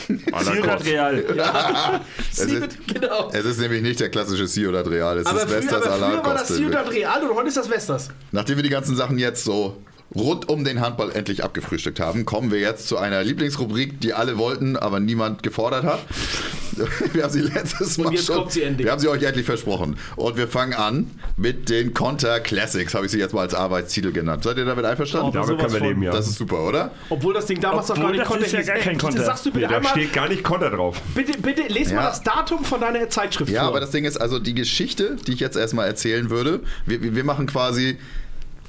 Ciudad 0.08 0.86
Real. 0.86 1.24
Es 2.32 2.40
ist, 2.40 2.78
Genau. 2.88 3.30
es 3.34 3.46
ist 3.46 3.60
nämlich 3.60 3.82
nicht 3.82 4.00
der 4.00 4.10
klassische 4.10 4.46
Ciudad 4.48 4.88
Real, 4.88 5.18
es 5.18 5.26
Aber, 5.26 5.44
ist 5.44 5.50
Vestas 5.50 5.84
aber 5.84 5.96
früher 6.12 6.26
war 6.26 6.34
das. 6.36 6.48
Ciudad 6.48 6.90
Real 6.92 7.24
und 7.24 7.36
heute 7.36 7.48
ist 7.50 7.58
das 7.58 7.70
Westers. 7.70 8.10
Nachdem 8.32 8.58
wir 8.58 8.64
die 8.64 8.70
ganzen 8.70 8.96
Sachen 8.96 9.18
jetzt 9.18 9.44
so 9.44 9.78
rund 10.16 10.50
um 10.50 10.64
den 10.64 10.80
Handball 10.82 11.12
endlich 11.12 11.44
abgefrühstückt 11.44 12.00
haben, 12.00 12.26
kommen 12.26 12.52
wir 12.52 12.60
jetzt 12.60 12.88
zu 12.88 12.98
einer 12.98 13.24
Lieblingsrubrik, 13.24 14.00
die 14.02 14.14
alle 14.14 14.38
wollten, 14.38 14.78
aber 14.78 15.00
niemand 15.00 15.44
gefordert 15.44 15.84
hat. 15.84 16.00
Wir 17.14 17.24
haben 17.24 17.32
sie 17.34 17.42
letztes 17.42 17.98
Mal 17.98 18.14
jetzt 18.14 18.28
schon. 18.28 18.36
kommt 18.36 18.52
sie 18.52 18.62
endlich. 18.62 18.86
Wir 18.86 18.92
haben 18.92 19.00
sie 19.00 19.08
euch 19.08 19.24
endlich 19.24 19.48
versprochen. 19.48 19.98
Und 20.16 20.38
wir 20.38 20.48
fangen 20.48 20.74
an 20.76 21.10
mit 21.36 21.70
den 21.70 21.96
Konter 21.96 22.40
Classics, 22.40 22.94
habe 22.94 23.08
ich 23.08 23.12
sie 23.12 23.18
jetzt 23.18 23.34
mal 23.34 23.42
als 23.42 23.56
Arbeitstitel 23.56 24.12
genannt. 24.12 24.44
Seid 24.44 24.58
ihr 24.58 24.66
damit 24.66 24.86
einverstanden? 24.86 25.30
Oh, 25.30 25.32
Damit 25.32 25.58
können 25.58 25.74
wir 25.74 25.80
leben, 25.80 26.04
ja. 26.04 26.12
Das 26.12 26.28
ist 26.28 26.36
super, 26.38 26.60
oder? 26.68 26.92
Obwohl 27.10 27.34
das 27.34 27.48
Ding 27.48 27.60
damals 27.62 27.88
noch 27.88 27.96
Obwohl, 27.98 28.04
gar 28.04 28.12
nicht 28.12 28.22
das 28.22 28.28
konnte. 28.28 28.46
ist 28.46 28.52
ja 28.52 28.62
gar 28.62 28.76
kein 28.78 28.98
Konter. 29.00 29.24
Sagst 29.24 29.46
du 29.46 29.50
Nee, 29.50 29.54
bitte 29.56 29.68
da 29.70 29.78
einmal, 29.78 29.92
steht 29.92 30.14
gar 30.14 30.30
nicht 30.30 30.44
Konter 30.44 30.70
drauf. 30.70 31.02
bitte, 31.16 31.36
bitte 31.40 31.64
lese 31.64 31.96
mal 31.96 32.02
Ja. 32.04 32.10
das 32.10 32.22
Datum 32.22 32.64
von 32.64 32.80
deiner 32.80 33.10
Zeitschrift 33.10 33.50
Ja, 33.52 33.62
vor. 33.62 33.70
aber 33.70 33.80
das 33.80 33.90
Ding 33.90 34.06
ist 34.06 34.18
also 34.18 34.38
die 34.38 34.54
Geschichte, 34.54 35.16
die 35.26 35.34
ich 35.34 35.40
jetzt 35.40 35.58
erstmal 35.58 35.88
erzählen 35.88 36.30
würde. 36.30 36.60
Wir 36.86 37.02
wir 37.16 37.24
machen 37.24 37.48
quasi 37.48 37.98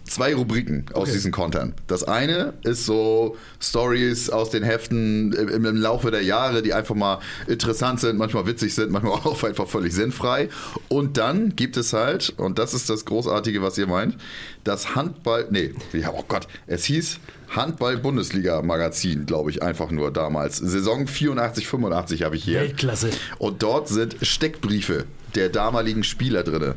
zwei 0.09 0.35
Rubriken 0.35 0.87
aus 0.93 1.13
diesen 1.13 1.33
Kontern. 1.33 1.75
Das 1.87 2.05
eine 2.05 2.55
ist 2.63 2.87
so 2.87 3.37
Stories 3.61 4.31
aus 4.31 4.51
den 4.51 4.63
Heften 4.63 5.33
im, 5.33 5.65
im 5.65 5.77
Laufe 5.77 6.11
der 6.11 6.23
Jahre, 6.23 6.63
die 6.63 6.75
einfach 6.75 6.95
mal 6.95 7.21
interessant 7.47 8.01
sind, 8.01 8.19
manchmal 8.19 8.47
witzig 8.47 8.75
sind, 8.75 8.91
manchmal 8.91 9.13
auch 9.25 9.43
einfach 9.45 9.69
völlig 9.69 9.93
sinnfrei. 9.95 10.49
Und 10.89 11.17
dann 11.17 11.57
gibt 11.57 11.77
es 11.77 11.93
halt, 11.93 12.35
und 12.37 12.59
das 12.59 12.75
ist 12.75 12.91
das 12.91 13.05
Großartige, 13.05 13.63
was 13.63 13.79
ihr 13.79 13.87
meint, 13.87 14.17
das 14.65 14.95
Handball, 14.95 15.47
nee, 15.51 15.73
oh 16.13 16.25
Gott, 16.27 16.49
es 16.67 16.85
hieß 16.85 17.19
Handball-Bundesliga-Magazin, 17.51 19.27
glaube 19.27 19.51
ich, 19.51 19.63
einfach 19.63 19.91
nur 19.91 20.13
damals. 20.13 20.59
Saison 20.59 21.07
84, 21.07 21.67
85 21.67 22.23
habe 22.23 22.37
ich 22.37 22.45
hier. 22.45 22.61
Weltklasse. 22.61 23.11
Und 23.39 23.63
dort 23.63 23.89
sind 23.89 24.17
Steckbriefe 24.21 25.07
der 25.35 25.49
damaligen 25.49 26.05
Spieler 26.05 26.43
drin. 26.43 26.75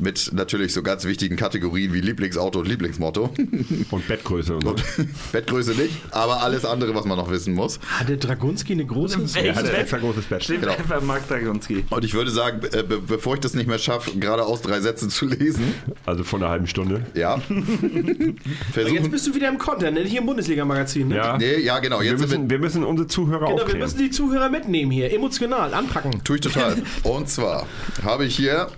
Mit 0.00 0.30
natürlich 0.32 0.72
so 0.74 0.82
ganz 0.82 1.04
wichtigen 1.04 1.34
Kategorien 1.36 1.92
wie 1.92 2.00
Lieblingsauto 2.00 2.60
und 2.60 2.68
Lieblingsmotto. 2.68 3.30
Und 3.90 4.06
Bettgröße 4.08 4.54
und 4.56 4.62
so. 4.64 4.74
Bettgröße 5.32 5.72
nicht, 5.72 5.92
aber 6.12 6.42
alles 6.42 6.64
andere, 6.64 6.94
was 6.94 7.04
man 7.04 7.16
noch 7.18 7.30
wissen 7.30 7.54
muss. 7.54 7.80
Hatte 7.88 8.16
Dragunski 8.16 8.74
eine 8.74 8.86
große? 8.86 9.20
Er 9.42 9.54
hat 9.56 9.64
ein 9.64 9.74
extra 9.74 9.98
großes 9.98 10.26
Bett. 10.26 10.44
Steht 10.44 10.60
Genau. 10.60 10.72
einfach 10.72 11.00
Mark 11.02 11.26
Dragonski. 11.28 11.84
Und 11.90 12.04
ich 12.04 12.14
würde 12.14 12.30
sagen, 12.30 12.60
be 12.60 12.82
be 12.84 12.98
bevor 12.98 13.34
ich 13.34 13.40
das 13.40 13.54
nicht 13.54 13.66
mehr 13.66 13.78
schaffe, 13.78 14.12
geradeaus 14.18 14.62
drei 14.62 14.80
Sätze 14.80 15.08
zu 15.08 15.26
lesen, 15.26 15.74
Also 16.06 16.22
von 16.24 16.42
einer 16.42 16.50
halben 16.50 16.66
Stunde. 16.66 17.04
ja, 17.14 17.40
Jetzt 17.48 18.72
versuchen. 18.72 19.10
bist 19.10 19.26
du 19.26 19.34
wieder 19.34 19.48
im 19.48 19.58
Content, 19.58 19.94
ne? 19.94 20.04
hier 20.04 20.20
im 20.20 20.26
Bundesliga-Magazin. 20.26 21.08
Ne? 21.08 21.16
Ja. 21.16 21.36
Nee, 21.38 21.58
ja, 21.60 21.78
genau. 21.78 22.00
Wir 22.00 22.10
Jetzt 22.12 22.20
wir, 22.20 22.26
müssen, 22.28 22.50
wir 22.50 22.58
müssen 22.58 22.84
unsere 22.84 23.08
Zuhörer 23.08 23.38
Genau, 23.46 23.56
wir 23.56 23.62
aufklären. 23.62 23.80
müssen 23.80 23.98
die 23.98 24.10
Zuhörer 24.10 24.48
mitnehmen 24.48 24.90
hier, 24.90 25.12
emotional, 25.12 25.74
anpacken. 25.74 26.22
tue 26.24 26.36
ich 26.36 26.42
total. 26.42 26.76
Und 27.02 27.28
zwar 27.28 27.66
habe 28.04 28.24
ich 28.26 28.36
hier 28.36 28.68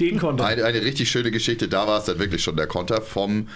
Den 0.00 0.18
Content. 0.18 0.48
Eine, 0.48 0.64
eine 0.64 0.82
richtig 0.82 1.10
schöne 1.10 1.30
Geschichte, 1.30 1.68
da 1.68 1.86
war 1.86 1.98
es 1.98 2.06
dann 2.06 2.18
wirklich 2.18 2.42
schon 2.42 2.56
der 2.56 2.66
Konter 2.66 3.02
vom 3.02 3.48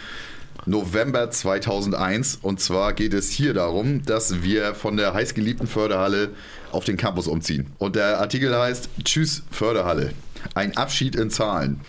November 0.67 1.31
2001. 1.31 2.39
Und 2.43 2.61
zwar 2.61 2.93
geht 2.93 3.15
es 3.15 3.31
hier 3.31 3.55
darum, 3.55 4.03
dass 4.05 4.43
wir 4.43 4.75
von 4.75 4.97
der 4.97 5.15
heißgeliebten 5.15 5.67
Förderhalle 5.67 6.31
auf 6.71 6.85
den 6.85 6.97
Campus 6.97 7.27
umziehen. 7.27 7.69
Und 7.79 7.97
der 7.97 8.21
Artikel 8.21 8.55
heißt 8.55 8.89
Tschüss 9.05 9.43
Förderhalle. 9.51 10.13
Ein 10.55 10.77
Abschied 10.77 11.17
in 11.17 11.31
Zahlen. 11.31 11.81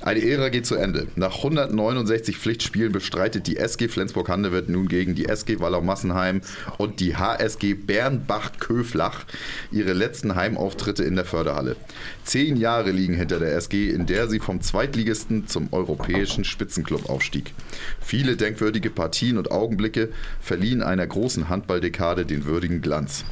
Eine 0.00 0.22
Ära 0.22 0.48
geht 0.48 0.64
zu 0.64 0.76
Ende. 0.76 1.08
Nach 1.16 1.38
169 1.38 2.38
Pflichtspielen 2.38 2.92
bestreitet 2.92 3.48
die 3.48 3.56
SG 3.56 3.88
Flensburg-Handewitt 3.88 4.68
nun 4.68 4.86
gegen 4.86 5.16
die 5.16 5.26
SG 5.26 5.58
Wallau-Massenheim 5.58 6.40
und 6.78 7.00
die 7.00 7.16
HSG 7.16 7.74
Bernbach-Köflach 7.74 9.24
ihre 9.72 9.94
letzten 9.94 10.36
Heimauftritte 10.36 11.02
in 11.02 11.16
der 11.16 11.24
Förderhalle. 11.24 11.74
Zehn 12.22 12.56
Jahre 12.56 12.92
liegen 12.92 13.14
hinter 13.14 13.40
der 13.40 13.56
SG, 13.56 13.90
in 13.90 14.06
der 14.06 14.28
sie 14.28 14.38
vom 14.38 14.60
Zweitligisten 14.60 15.48
zum 15.48 15.72
europäischen 15.72 16.44
Spitzenclub 16.44 17.10
aufstieg. 17.10 17.52
Viele 18.00 18.36
denkwürdige 18.36 18.90
Partien 18.90 19.36
und 19.36 19.50
Augenblicke 19.50 20.10
verliehen 20.40 20.82
einer 20.82 21.08
großen 21.08 21.48
Handballdekade 21.48 22.24
den 22.24 22.44
würdigen 22.44 22.82
Glanz. 22.82 23.24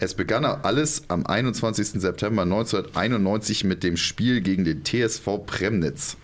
Es 0.00 0.14
begann 0.14 0.44
alles 0.44 1.02
am 1.08 1.26
21. 1.26 2.00
September 2.00 2.42
1991 2.42 3.64
mit 3.64 3.82
dem 3.82 3.96
Spiel 3.96 4.40
gegen 4.40 4.64
den 4.64 4.84
TSV 4.84 5.44
Premnitz. 5.44 6.16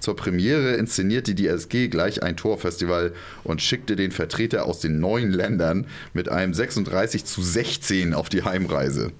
Zur 0.00 0.16
Premiere 0.16 0.74
inszenierte 0.74 1.36
die 1.36 1.46
SG 1.46 1.86
gleich 1.86 2.24
ein 2.24 2.36
Torfestival 2.36 3.12
und 3.44 3.62
schickte 3.62 3.94
den 3.94 4.10
Vertreter 4.10 4.66
aus 4.66 4.80
den 4.80 4.98
neuen 4.98 5.30
Ländern 5.30 5.86
mit 6.12 6.28
einem 6.28 6.54
36 6.54 7.24
zu 7.24 7.40
16 7.40 8.14
auf 8.14 8.28
die 8.28 8.42
Heimreise. 8.42 9.12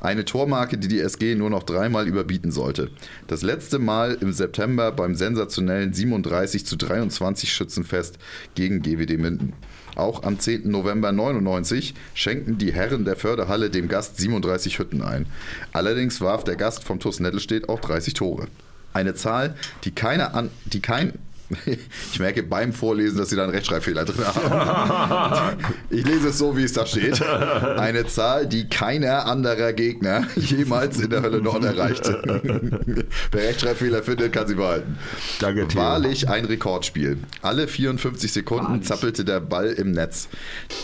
Eine 0.00 0.24
Tormarke, 0.24 0.76
die 0.76 0.88
die 0.88 1.00
SG 1.00 1.36
nur 1.36 1.50
noch 1.50 1.62
dreimal 1.62 2.08
überbieten 2.08 2.50
sollte. 2.50 2.90
Das 3.28 3.42
letzte 3.42 3.78
Mal 3.78 4.18
im 4.20 4.32
September 4.32 4.90
beim 4.90 5.14
sensationellen 5.14 5.92
37 5.92 6.66
zu 6.66 6.76
23 6.76 7.52
Schützenfest 7.52 8.18
gegen 8.54 8.82
GWD 8.82 9.18
Minden. 9.18 9.54
Auch 9.94 10.22
am 10.22 10.38
10. 10.38 10.70
November 10.70 11.12
99 11.12 11.94
schenkten 12.14 12.58
die 12.58 12.72
Herren 12.72 13.04
der 13.04 13.16
Förderhalle 13.16 13.70
dem 13.70 13.88
Gast 13.88 14.16
37 14.18 14.78
Hütten 14.78 15.02
ein. 15.02 15.26
Allerdings 15.72 16.20
warf 16.20 16.44
der 16.44 16.56
Gast 16.56 16.84
vom 16.84 17.00
TuS 17.00 17.20
Nettelstedt 17.20 17.68
auch 17.68 17.80
30 17.80 18.14
Tore. 18.14 18.48
Eine 18.92 19.14
Zahl, 19.14 19.54
die, 19.84 19.90
keine 19.90 20.34
an, 20.34 20.50
die 20.66 20.80
kein 20.80 21.12
Ich 22.12 22.18
merke 22.18 22.42
beim 22.42 22.72
Vorlesen, 22.72 23.18
dass 23.18 23.30
Sie 23.30 23.36
da 23.36 23.44
einen 23.44 23.52
Rechtschreibfehler 23.52 24.04
drin 24.04 24.24
haben. 24.26 25.58
Ich 25.90 26.04
lese 26.04 26.28
es 26.28 26.38
so, 26.38 26.56
wie 26.56 26.64
es 26.64 26.72
da 26.72 26.86
steht. 26.86 27.22
Eine 27.22 28.06
Zahl, 28.06 28.46
die 28.46 28.68
keiner 28.68 29.26
anderer 29.26 29.72
Gegner 29.72 30.26
jemals 30.36 31.00
in 31.00 31.10
der 31.10 31.22
Hölle 31.22 31.40
Nord 31.40 31.64
erreichte. 31.64 33.06
Wer 33.30 33.42
Rechtschreibfehler 33.48 34.02
findet, 34.02 34.32
kann 34.32 34.46
sie 34.46 34.54
behalten. 34.54 34.98
Danke, 35.40 35.66
Theo. 35.66 35.80
Wahrlich 35.80 36.28
ein 36.28 36.44
Rekordspiel. 36.44 37.18
Alle 37.42 37.68
54 37.68 38.32
Sekunden 38.32 38.82
zappelte 38.82 39.24
der 39.24 39.40
Ball 39.40 39.68
im 39.68 39.92
Netz. 39.92 40.28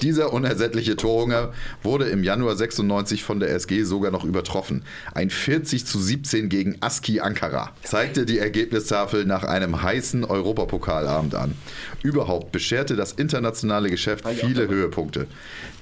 Dieser 0.02 0.32
unersättliche 0.32 0.96
Torhunger 0.96 1.52
wurde 1.82 2.06
im 2.06 2.24
Januar 2.24 2.56
96 2.56 3.24
von 3.24 3.40
der 3.40 3.50
SG 3.50 3.82
sogar 3.84 4.10
noch 4.10 4.24
übertroffen. 4.24 4.84
Ein 5.14 5.30
40 5.30 5.86
zu 5.86 5.98
17 5.98 6.48
gegen 6.48 6.76
Aski 6.80 7.20
Ankara 7.20 7.72
zeigte 7.82 8.24
die 8.24 8.38
Ergebnistafel 8.38 9.26
nach 9.26 9.44
einem 9.44 9.82
heißen 9.82 10.24
Europa 10.24 10.53
Europapokalabend 10.54 11.34
an. 11.34 11.54
Überhaupt 12.02 12.52
bescherte 12.52 12.96
das 12.96 13.12
internationale 13.12 13.90
Geschäft 13.90 14.26
viele 14.28 14.68
Höhepunkte. 14.68 15.26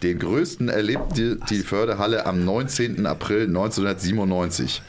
Den 0.02 0.18
größten 0.18 0.68
erlebte 0.68 1.38
die 1.50 1.60
Förderhalle 1.60 2.26
am 2.26 2.44
19. 2.44 3.06
April 3.06 3.46
1997. 3.46 4.82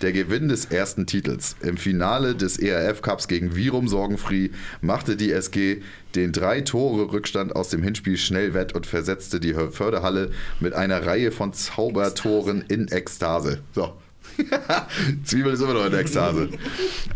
Der 0.00 0.12
Gewinn 0.12 0.48
des 0.48 0.66
ersten 0.66 1.06
Titels. 1.06 1.56
Im 1.60 1.76
Finale 1.76 2.36
des 2.36 2.56
ERF 2.56 3.02
Cups 3.02 3.26
gegen 3.26 3.56
Virum 3.56 3.88
Sorgenfree 3.88 4.50
machte 4.80 5.16
die 5.16 5.32
SG 5.32 5.82
den 6.14 6.30
drei 6.32 6.60
Tore 6.60 7.12
Rückstand 7.12 7.56
aus 7.56 7.68
dem 7.70 7.82
Hinspiel 7.82 8.16
schnell 8.16 8.54
wett 8.54 8.74
und 8.74 8.86
versetzte 8.86 9.40
die 9.40 9.54
Förderhalle 9.54 10.30
mit 10.60 10.72
einer 10.72 11.04
Reihe 11.04 11.32
von 11.32 11.52
Zaubertoren 11.52 12.64
in 12.68 12.86
Ekstase. 12.88 13.58
So, 13.74 13.92
Zwiebel 15.24 15.52
ist 15.52 15.60
immer 15.60 15.74
noch 15.74 15.84
in 15.84 15.90
der 15.90 16.00
Ekstase. 16.00 16.48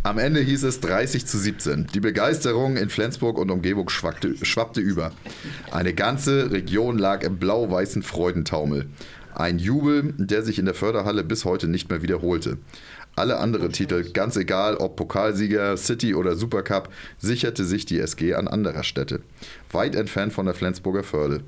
Am 0.02 0.18
Ende 0.18 0.40
hieß 0.40 0.64
es 0.64 0.80
30 0.80 1.26
zu 1.26 1.38
17. 1.38 1.88
Die 1.94 2.00
Begeisterung 2.00 2.76
in 2.76 2.88
Flensburg 2.88 3.38
und 3.38 3.50
Umgebung 3.50 3.88
schwappte, 3.88 4.34
schwappte 4.44 4.80
über. 4.80 5.12
Eine 5.70 5.94
ganze 5.94 6.50
Region 6.50 6.98
lag 6.98 7.22
im 7.22 7.38
blau-weißen 7.38 8.02
Freudentaumel. 8.02 8.86
Ein 9.34 9.58
Jubel, 9.58 10.14
der 10.18 10.42
sich 10.42 10.58
in 10.58 10.66
der 10.66 10.74
Förderhalle 10.74 11.24
bis 11.24 11.44
heute 11.44 11.68
nicht 11.68 11.88
mehr 11.88 12.02
wiederholte. 12.02 12.58
Alle 13.14 13.38
anderen 13.38 13.72
Titel, 13.72 14.10
ganz 14.12 14.36
egal 14.36 14.76
ob 14.76 14.96
Pokalsieger, 14.96 15.76
City 15.76 16.14
oder 16.14 16.34
Supercup, 16.34 16.88
sicherte 17.18 17.64
sich 17.64 17.84
die 17.84 17.98
SG 17.98 18.34
an 18.34 18.48
anderer 18.48 18.84
Stätte. 18.84 19.20
Weit 19.70 19.94
entfernt 19.94 20.32
von 20.32 20.46
der 20.46 20.54
Flensburger 20.54 21.02
Förde. 21.02 21.42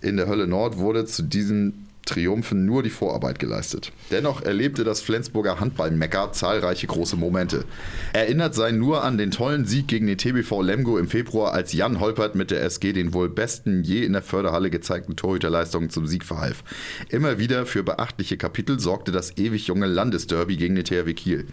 In 0.00 0.16
der 0.16 0.28
Hölle 0.28 0.46
Nord 0.46 0.78
wurde 0.78 1.04
zu 1.06 1.22
diesen 1.22 1.89
Triumphen 2.10 2.66
nur 2.66 2.82
die 2.82 2.90
Vorarbeit 2.90 3.38
geleistet. 3.38 3.92
Dennoch 4.10 4.42
erlebte 4.42 4.82
das 4.82 5.00
Flensburger 5.00 5.60
Handballmecker 5.60 6.32
zahlreiche 6.32 6.88
große 6.88 7.16
Momente. 7.16 7.64
Erinnert 8.12 8.54
sei 8.54 8.72
nur 8.72 9.04
an 9.04 9.16
den 9.16 9.30
tollen 9.30 9.64
Sieg 9.64 9.86
gegen 9.86 10.08
den 10.08 10.18
TBV 10.18 10.62
Lemgo 10.62 10.98
im 10.98 11.06
Februar, 11.06 11.52
als 11.52 11.72
Jan 11.72 12.00
Holpert 12.00 12.34
mit 12.34 12.50
der 12.50 12.62
SG 12.62 12.92
den 12.92 13.14
wohl 13.14 13.28
besten 13.28 13.84
je 13.84 14.04
in 14.04 14.12
der 14.12 14.22
Förderhalle 14.22 14.70
gezeigten 14.70 15.14
Torhüterleistungen 15.14 15.90
zum 15.90 16.08
Sieg 16.08 16.24
verhalf. 16.24 16.64
Immer 17.10 17.38
wieder 17.38 17.64
für 17.64 17.84
beachtliche 17.84 18.36
Kapitel 18.36 18.80
sorgte 18.80 19.12
das 19.12 19.38
ewig 19.38 19.68
junge 19.68 19.86
Landesderby 19.86 20.56
gegen 20.56 20.74
den 20.74 20.84
THW 20.84 21.14
Kiel. 21.14 21.46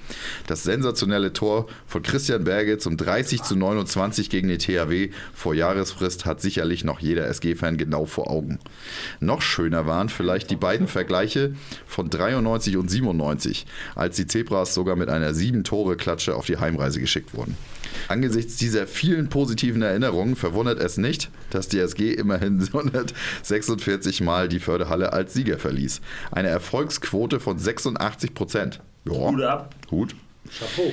Das 0.47 0.63
sensationelle 0.63 1.33
Tor 1.33 1.67
von 1.85 2.01
Christian 2.01 2.45
Berge 2.45 2.79
zum 2.79 2.97
30 2.97 3.43
zu 3.43 3.55
29 3.55 4.31
gegen 4.31 4.47
den 4.47 4.59
THW 4.59 5.09
vor 5.33 5.53
Jahresfrist 5.53 6.25
hat 6.25 6.41
sicherlich 6.41 6.83
noch 6.83 6.99
jeder 6.99 7.27
SG-Fan 7.27 7.77
genau 7.77 8.05
vor 8.05 8.31
Augen. 8.31 8.57
Noch 9.19 9.41
schöner 9.41 9.85
waren 9.85 10.09
vielleicht 10.09 10.46
die 10.47 10.55
beiden 10.55 10.87
Vergleiche 10.87 11.53
von 11.85 12.09
93 12.09 12.77
und 12.77 12.89
97, 12.89 13.65
als 13.95 14.15
die 14.15 14.27
Zebras 14.27 14.73
sogar 14.73 14.95
mit 14.95 15.09
einer 15.09 15.33
sieben 15.33 15.63
Tore 15.63 15.95
Klatsche 15.95 16.35
auf 16.35 16.45
die 16.45 16.57
Heimreise 16.57 16.99
geschickt 16.99 17.33
wurden. 17.33 17.55
Angesichts 18.07 18.57
dieser 18.57 18.87
vielen 18.87 19.29
positiven 19.29 19.81
Erinnerungen 19.81 20.35
verwundert 20.35 20.79
es 20.79 20.97
nicht, 20.97 21.29
dass 21.49 21.67
die 21.67 21.79
SG 21.79 22.13
immerhin 22.13 22.61
146 22.73 24.21
Mal 24.21 24.47
die 24.47 24.59
Förderhalle 24.59 25.13
als 25.13 25.33
Sieger 25.33 25.57
verließ. 25.57 26.01
Eine 26.31 26.49
Erfolgsquote 26.49 27.39
von 27.39 27.57
86 27.57 28.33
Prozent. 28.33 28.81
Ja, 29.05 29.13
Hut 29.13 29.41
ab. 29.41 29.75
Hut. 29.91 30.15
Chapeau. 30.49 30.91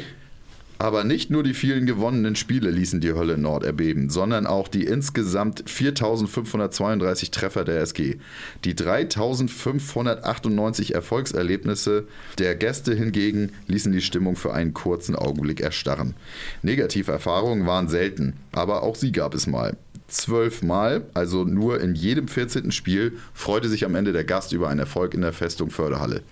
Aber 0.84 1.02
nicht 1.02 1.30
nur 1.30 1.42
die 1.42 1.54
vielen 1.54 1.86
gewonnenen 1.86 2.36
Spiele 2.36 2.70
ließen 2.70 3.00
die 3.00 3.14
Hölle 3.14 3.38
Nord 3.38 3.64
erbeben, 3.64 4.10
sondern 4.10 4.46
auch 4.46 4.68
die 4.68 4.84
insgesamt 4.84 5.62
4532 5.64 7.30
Treffer 7.30 7.64
der 7.64 7.80
SG. 7.80 8.18
Die 8.64 8.76
3598 8.76 10.94
Erfolgserlebnisse 10.94 12.06
der 12.38 12.54
Gäste 12.54 12.94
hingegen 12.94 13.52
ließen 13.66 13.92
die 13.92 14.02
Stimmung 14.02 14.36
für 14.36 14.52
einen 14.52 14.74
kurzen 14.74 15.16
Augenblick 15.16 15.62
erstarren. 15.62 16.12
Negativerfahrungen 16.60 17.66
waren 17.66 17.88
selten, 17.88 18.34
aber 18.52 18.82
auch 18.82 18.96
sie 18.96 19.10
gab 19.10 19.32
es 19.32 19.46
mal. 19.46 19.78
Zwölfmal, 20.14 21.06
also 21.12 21.42
nur 21.42 21.80
in 21.80 21.96
jedem 21.96 22.28
14. 22.28 22.70
Spiel, 22.70 23.18
freute 23.32 23.68
sich 23.68 23.84
am 23.84 23.96
Ende 23.96 24.12
der 24.12 24.22
Gast 24.22 24.52
über 24.52 24.68
einen 24.68 24.78
Erfolg 24.78 25.12
in 25.12 25.22
der 25.22 25.32
Festung 25.32 25.70
Förderhalle. 25.70 26.22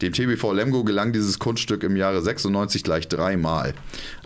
Dem 0.00 0.12
TBV 0.12 0.52
Lemgo 0.52 0.84
gelang 0.84 1.12
dieses 1.12 1.40
Kunststück 1.40 1.82
im 1.82 1.96
Jahre 1.96 2.22
96 2.22 2.84
gleich 2.84 3.08
dreimal. 3.08 3.74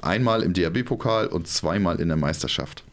Einmal 0.03 0.43
im 0.43 0.53
DRB-Pokal 0.53 1.29
und 1.29 1.49
zweimal 1.49 1.99
in 1.99 2.09
der 2.09 2.19
Meisterschaft. 2.19 2.85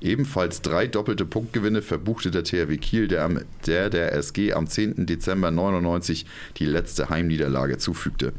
Ebenfalls 0.00 0.60
drei 0.60 0.88
doppelte 0.88 1.24
Punktgewinne 1.24 1.82
verbuchte 1.82 2.32
der 2.32 2.42
THW 2.42 2.76
Kiel, 2.76 3.06
der, 3.06 3.22
am, 3.22 3.40
der 3.64 3.90
der 3.90 4.12
SG 4.12 4.54
am 4.54 4.66
10. 4.66 5.06
Dezember 5.06 5.52
99 5.52 6.26
die 6.56 6.66
letzte 6.66 7.10
Heimniederlage 7.10 7.78
zufügte. 7.78 8.32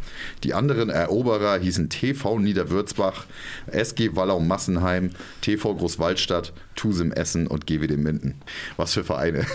Die 0.43 0.53
anderen 0.53 0.89
Eroberer 0.89 1.57
hießen 1.59 1.89
TV 1.89 2.39
Niederwürzbach, 2.39 3.25
SG 3.67 4.17
Wallau 4.17 4.41
Massenheim, 4.41 5.11
TV 5.39 5.73
Großwaldstadt, 5.75 6.51
TuSim 6.75 7.11
Essen 7.11 7.47
und 7.47 7.65
GWD 7.67 7.97
Minden. 7.97 8.35
Was 8.77 8.93
für 8.93 9.03
Vereine. 9.03 9.45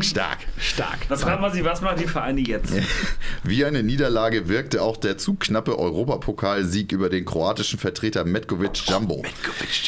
Stark. 0.00 0.38
Stark. 0.58 0.98
Was, 1.08 1.24
machen 1.24 1.52
Sie, 1.52 1.64
was 1.64 1.80
machen 1.80 1.98
die 2.00 2.08
Vereine 2.08 2.40
jetzt? 2.40 2.72
Wie 3.44 3.64
eine 3.64 3.82
Niederlage 3.82 4.48
wirkte 4.48 4.82
auch 4.82 4.96
der 4.96 5.18
zu 5.18 5.34
knappe 5.34 5.78
Europapokalsieg 5.78 6.92
über 6.92 7.08
den 7.08 7.24
kroatischen 7.24 7.78
Vertreter 7.78 8.24
Metkovic 8.24 8.88
Jumbo. 8.88 9.22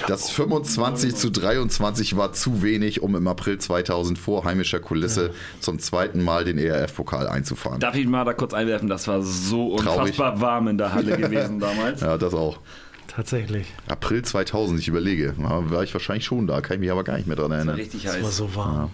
Das 0.07 0.31
25 0.31 1.15
zu 1.15 1.31
23 1.31 2.17
war 2.17 2.33
zu 2.33 2.63
wenig, 2.63 3.03
um 3.03 3.15
im 3.17 3.27
April 3.29 3.59
2000 3.59 4.19
vor 4.19 4.45
heimischer 4.45 4.81
Kulisse 4.81 5.31
zum 5.61 5.79
zweiten 5.79 6.23
Mal 6.23 6.45
den 6.45 6.59
ERF-Pokal 6.59 7.29
einzufahren. 7.29 7.81
Darf 7.81 7.97
ich 7.97 8.07
mal 8.07 8.25
da 8.25 8.33
kurz 8.33 8.55
einwerfen? 8.55 8.89
Das 8.89 9.07
war 9.09 9.23
so 9.23 9.77
Traurig. 9.77 10.01
unfassbar 10.01 10.41
warm 10.41 10.69
in 10.69 10.79
der 10.79 10.93
Halle 10.93 11.17
gewesen 11.17 11.61
damals. 11.61 12.01
Ja, 12.01 12.19
das 12.19 12.35
auch. 12.35 12.59
Tatsächlich. 13.17 13.67
April 13.87 14.23
2000, 14.23 14.81
ich 14.81 14.89
überlege. 14.89 15.35
Ja, 15.39 15.71
war 15.71 15.83
ich 15.85 15.93
wahrscheinlich 15.95 16.25
schon 16.25 16.47
da, 16.47 16.61
kann 16.61 16.75
ich 16.75 16.81
mich 16.81 16.91
aber 16.91 17.05
gar 17.05 17.17
nicht 17.17 17.27
mehr 17.29 17.37
dran 17.37 17.51
Das 17.51 17.59
war 17.59 17.59
erinnern. 17.59 17.77
richtig 17.77 18.05
Es 18.07 18.15
war 18.15 18.23
heiß. 18.29 18.37
so 18.37 18.55
warm. 18.57 18.91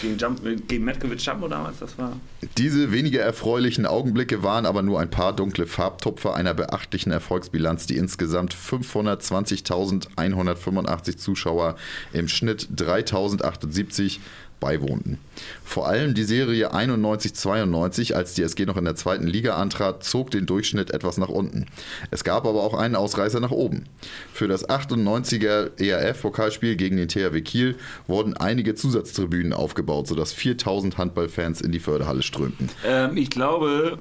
Gegen, 0.00 0.16
Jump, 0.16 0.40
gegen 0.68 0.84
Metkovic 0.84 1.20
Jumbo 1.20 1.48
damals, 1.48 1.80
das 1.80 1.98
war. 1.98 2.12
Diese 2.56 2.92
weniger 2.92 3.20
erfreulichen 3.20 3.84
Augenblicke 3.86 4.42
waren 4.44 4.64
aber 4.64 4.82
nur 4.82 5.00
ein 5.00 5.10
paar 5.10 5.34
dunkle 5.34 5.66
Farbtupfer 5.66 6.34
einer 6.36 6.54
beachtlichen 6.54 7.10
Erfolgsbilanz, 7.12 7.86
die 7.86 7.96
insgesamt 7.96 8.54
520.185 8.54 11.16
Zuschauer 11.16 11.74
im 12.12 12.28
Schnitt 12.28 12.68
3078 12.76 14.20
beiwohnten. 14.60 15.18
Vor 15.64 15.86
allem 15.88 16.14
die 16.14 16.24
Serie 16.24 16.72
91-92, 16.72 18.14
als 18.14 18.34
die 18.34 18.42
SG 18.42 18.66
noch 18.66 18.76
in 18.76 18.84
der 18.84 18.96
zweiten 18.96 19.26
Liga 19.26 19.56
antrat, 19.56 20.04
zog 20.04 20.30
den 20.30 20.46
Durchschnitt 20.46 20.90
etwas 20.90 21.18
nach 21.18 21.28
unten. 21.28 21.66
Es 22.10 22.24
gab 22.24 22.46
aber 22.46 22.62
auch 22.62 22.74
einen 22.74 22.96
Ausreißer 22.96 23.40
nach 23.40 23.50
oben. 23.50 23.84
Für 24.32 24.48
das 24.48 24.68
98er 24.68 25.80
ERF-Pokalspiel 25.80 26.76
gegen 26.76 26.96
den 26.96 27.08
THW 27.08 27.40
Kiel 27.40 27.76
wurden 28.06 28.36
einige 28.36 28.74
Zusatztribünen 28.74 29.52
aufgebaut, 29.52 30.08
sodass 30.08 30.32
4000 30.32 30.98
Handballfans 30.98 31.60
in 31.60 31.72
die 31.72 31.80
Förderhalle 31.80 32.22
strömten. 32.22 32.70
Ähm, 32.84 33.16
ich 33.16 33.30
glaube, 33.30 33.98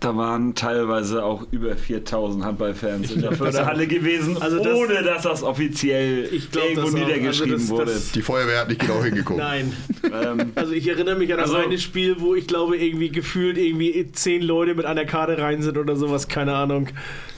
Da 0.00 0.16
waren 0.16 0.54
teilweise 0.54 1.24
auch 1.24 1.44
über 1.50 1.74
4000 1.76 2.44
Handballfans 2.44 3.10
in 3.10 3.20
der 3.20 3.32
Förderhalle 3.32 3.88
gewesen, 3.88 4.40
Also 4.40 4.62
das- 4.62 4.72
ohne 4.72 5.02
dass 5.02 5.22
das 5.24 5.42
offiziell 5.42 6.28
Ich 6.32 6.52
glaub, 6.52 6.64
irgendwo 6.66 6.82
das 6.82 6.94
auch. 6.94 6.98
niedergeschrieben 7.06 7.52
Also 7.54 7.64
das- 7.64 7.70
wurde. 7.70 7.92
das- 7.94 8.12
Die 8.12 8.22
Feuerwehr 8.22 8.60
hat 8.60 8.68
nicht 8.68 8.80
genau 8.80 9.02
hingeguckt. 9.02 9.40
Nein. 9.40 9.72
ähm, 10.04 10.52
Also 10.54 10.72
ich 10.72 10.86
erinnere 10.86 11.16
mich 11.16 11.32
an 11.32 11.38
das 11.40 11.50
Also- 11.50 11.64
eine 11.66 11.78
Spiel, 11.78 12.16
wo 12.20 12.36
ich 12.36 12.46
glaube 12.46 12.76
irgendwie 12.76 13.08
gefühlt 13.08 13.58
irgendwie 13.58 14.12
zehn 14.12 14.42
Leute 14.42 14.76
mit 14.76 14.86
einer 14.86 15.04
Karte 15.04 15.36
rein 15.38 15.62
sind 15.62 15.76
oder 15.76 15.96
sowas, 15.96 16.28
keine 16.28 16.54
Ahnung. 16.54 16.88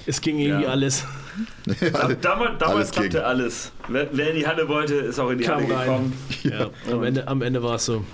Es 0.05 0.21
ging 0.21 0.39
irgendwie 0.39 0.65
Ja. 0.65 0.71
alles. 0.71 1.05
da, 1.67 2.09
damals 2.09 2.21
damals 2.21 2.61
Alles 2.63 2.91
ging. 2.91 3.03
klappte 3.05 3.25
alles. 3.25 3.73
Wer, 3.89 4.09
wer 4.13 4.31
in 4.31 4.37
die 4.37 4.47
Halle 4.47 4.69
wollte, 4.69 4.97
ist 4.97 5.19
auch 5.19 5.31
in 5.31 5.39
die 5.39 5.45
Kam 5.45 5.63
Halle 5.63 5.75
rein. 5.75 5.87
gekommen. 5.87 6.13
Ja, 6.43 6.93
am 6.95 7.05
Ende, 7.05 7.27
am 7.27 7.41
Ende 7.41 7.63
war 7.63 7.77
es 7.77 7.87
so. 7.87 8.05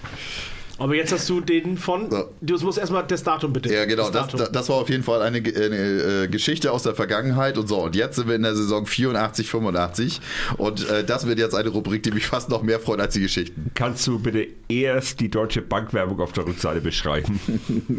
Aber 0.79 0.95
jetzt 0.95 1.13
hast 1.13 1.29
du 1.29 1.41
den 1.41 1.79
von. 1.79 2.11
So. 2.11 2.29
Du 2.41 2.59
musst 2.61 2.79
erstmal 2.79 3.05
das 3.07 3.23
Datum 3.23 3.53
bitte. 3.53 3.73
Ja, 3.73 3.85
genau. 3.87 4.11
Das, 4.11 4.29
das, 4.29 4.53
das 4.53 4.69
war 4.69 4.77
auf 4.77 4.91
jeden 4.91 5.03
Fall 5.03 5.23
eine, 5.23 5.39
eine 5.39 6.25
äh, 6.25 6.29
Geschichte 6.29 6.71
aus 6.73 6.83
der 6.83 6.95
Vergangenheit 6.95 7.57
und 7.57 7.67
so. 7.69 7.83
Und 7.83 7.97
jetzt 7.97 8.17
sind 8.17 8.29
wir 8.29 8.35
in 8.35 8.43
der 8.43 8.55
Saison 8.55 8.85
84, 8.87 9.49
85. 9.49 10.21
Und 10.59 10.89
äh, 10.91 11.03
das 11.05 11.27
wird 11.27 11.39
jetzt 11.39 11.55
eine 11.55 11.71
Rubrik, 11.71 12.03
die 12.03 12.11
mich 12.11 12.27
fast 12.27 12.51
noch 12.51 12.63
mehr 12.63 12.79
freut 12.81 13.01
als 13.01 13.15
die 13.15 13.21
Geschichten. 13.21 13.71
Kannst 13.75 14.07
du 14.07 14.19
bitte 14.19 14.47
erst 14.69 15.21
die 15.21 15.31
deutsche 15.31 15.63
Bankwerbung 15.63 16.21
auf 16.21 16.33
der 16.33 16.47
Rückseite 16.47 16.81
beschreiben? 16.81 17.41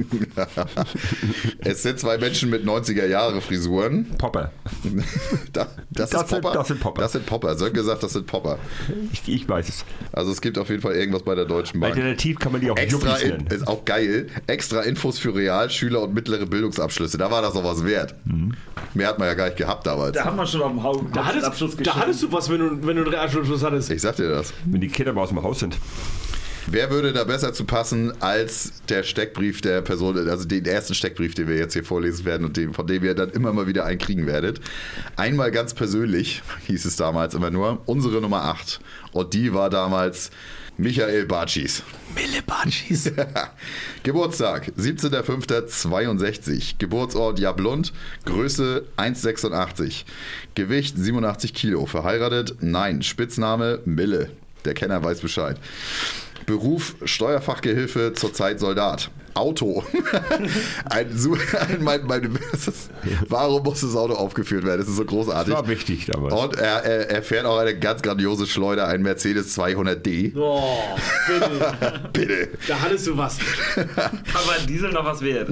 Es 1.59 1.83
sind 1.83 1.99
zwei 1.99 2.17
Menschen 2.17 2.49
mit 2.49 2.65
90er-Jahre-Frisuren. 2.65 4.05
Popper. 4.17 4.51
Da, 5.53 5.67
das, 5.89 6.09
Das 6.11 6.23
ist 6.23 6.29
sind- 6.29 6.41
Popper. 6.41 6.53
das 6.57 6.67
sind 6.67 6.79
Popper. 6.79 7.01
Das 7.01 7.11
sind 7.13 7.25
Popper. 7.25 7.55
Sönke 7.55 7.73
gesagt, 7.73 8.03
das 8.03 8.13
sind 8.13 8.27
Popper. 8.27 8.59
Ich, 9.11 9.27
ich 9.27 9.47
weiß 9.49 9.69
es. 9.69 9.85
Also 10.11 10.31
es 10.31 10.41
gibt 10.41 10.57
auf 10.57 10.69
jeden 10.69 10.81
Fall 10.81 10.95
irgendwas 10.95 11.23
bei 11.23 11.35
der 11.35 11.45
Deutschen 11.45 11.79
Bank. 11.79 11.95
Alternativ 11.95 12.37
kann 12.39 12.51
man 12.51 12.61
die 12.61 12.66
auch 12.71 12.77
Extra 12.77 13.17
in, 13.17 13.47
ist 13.47 13.67
auch 13.67 13.85
geil. 13.85 14.27
Extra 14.47 14.81
Infos 14.81 15.19
für 15.19 15.35
Realschüler 15.35 16.01
und 16.01 16.13
mittlere 16.13 16.45
Bildungsabschlüsse. 16.45 17.17
Da 17.17 17.31
war 17.31 17.41
das 17.41 17.53
noch 17.53 17.63
was 17.63 17.83
wert. 17.85 18.15
Mehr 18.93 19.07
hat 19.07 19.19
man 19.19 19.27
ja 19.27 19.33
gar 19.33 19.45
nicht 19.45 19.57
gehabt 19.57 19.85
damals. 19.85 20.13
Da 20.13 20.25
haben 20.25 20.37
wir 20.37 20.45
schon 20.45 20.61
auf 20.61 20.71
dem 20.71 20.83
Haupt 20.83 21.15
da, 21.15 21.25
hattest, 21.25 21.45
Abschluss 21.45 21.75
da 21.77 21.95
hattest 21.95 22.23
du 22.23 22.31
was, 22.31 22.49
wenn 22.49 22.59
du, 22.59 22.87
wenn 22.87 22.95
du 22.95 23.03
einen 23.03 23.07
Realschulabschluss 23.07 23.63
hattest. 23.63 23.91
Ich 23.91 24.01
sag 24.01 24.15
dir 24.15 24.29
das. 24.29 24.53
Wenn 24.65 24.81
die 24.81 24.87
Kinder 24.87 25.13
mal 25.13 25.23
aus 25.23 25.29
dem 25.29 25.41
Haus 25.43 25.59
sind. 25.59 25.77
Wer 26.69 26.91
würde 26.91 27.13
da 27.13 27.23
besser 27.23 27.53
zu 27.53 27.63
passen 27.63 28.11
als 28.21 28.81
der 28.89 29.03
Steckbrief 29.03 29.61
der 29.61 29.81
Person, 29.81 30.17
also 30.27 30.45
den 30.45 30.65
ersten 30.65 30.93
Steckbrief, 30.95 31.33
den 31.33 31.47
wir 31.47 31.55
jetzt 31.55 31.71
hier 31.71 31.85
vorlesen 31.85 32.25
werden 32.25 32.43
und 32.45 32.57
den, 32.57 32.73
von 32.73 32.85
dem 32.85 33.05
ihr 33.05 33.15
dann 33.15 33.29
immer 33.29 33.53
mal 33.53 33.67
wieder 33.67 33.85
einen 33.85 33.99
kriegen 33.99 34.27
werdet? 34.27 34.59
Einmal 35.15 35.51
ganz 35.51 35.73
persönlich, 35.73 36.41
hieß 36.65 36.83
es 36.83 36.97
damals 36.97 37.35
immer 37.35 37.51
nur, 37.51 37.81
unsere 37.85 38.19
Nummer 38.19 38.43
8. 38.43 38.81
Und 39.13 39.33
die 39.33 39.53
war 39.53 39.69
damals 39.69 40.29
Michael 40.79 41.25
Batschis. 41.25 41.81
Mille 42.13 42.43
Batschis. 42.45 43.11
Geburtstag, 44.03 44.71
17.05.62. 44.77 46.75
Geburtsort 46.77 47.39
Jablund, 47.39 47.93
Größe 48.25 48.85
1,86. 48.95 50.03
Gewicht 50.53 50.95
87 50.95 51.55
Kilo. 51.55 51.87
Verheiratet? 51.87 52.57
Nein. 52.61 53.01
Spitzname 53.01 53.79
Mille. 53.85 54.29
Der 54.65 54.75
Kenner 54.75 55.03
weiß 55.03 55.21
Bescheid. 55.21 55.57
Beruf 56.45 56.95
Steuerfachgehilfe, 57.03 58.13
zurzeit 58.13 58.59
Soldat. 58.59 59.09
Auto. 59.37 59.83
ein, 60.89 61.07
ein, 61.09 61.83
mein, 61.83 62.05
mein, 62.05 62.37
das 62.51 62.67
ist, 62.67 62.89
warum 63.29 63.63
muss 63.63 63.81
das 63.81 63.95
Auto 63.95 64.13
aufgeführt 64.13 64.65
werden? 64.65 64.79
Das 64.81 64.89
ist 64.89 64.95
so 64.97 65.03
Das 65.03 65.09
großartig. 65.11 65.53
war 65.53 65.67
wichtig 65.67 66.05
damals. 66.07 66.33
Und 66.33 66.57
er, 66.57 66.83
er, 66.83 67.09
er 67.09 67.23
fährt 67.23 67.45
auch 67.45 67.57
eine 67.57 67.77
ganz 67.77 68.01
grandiose 68.01 68.45
Schleuder, 68.47 68.87
ein 68.87 69.01
Mercedes 69.01 69.57
200D. 69.57 70.35
Oh, 70.37 70.69
bitte. 71.27 71.99
Bitte. 72.13 72.49
Da 72.67 72.79
hattest 72.81 73.07
du 73.07 73.17
was. 73.17 73.37
Aber 73.75 74.65
Diesel 74.67 74.91
noch 74.91 75.05
was 75.05 75.21
wert. 75.21 75.49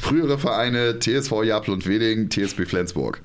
Frühere 0.00 0.38
Vereine 0.38 0.98
TSV 0.98 1.42
Jablund 1.44 1.86
Weding, 1.86 2.30
TSB 2.30 2.64
Flensburg. 2.66 3.20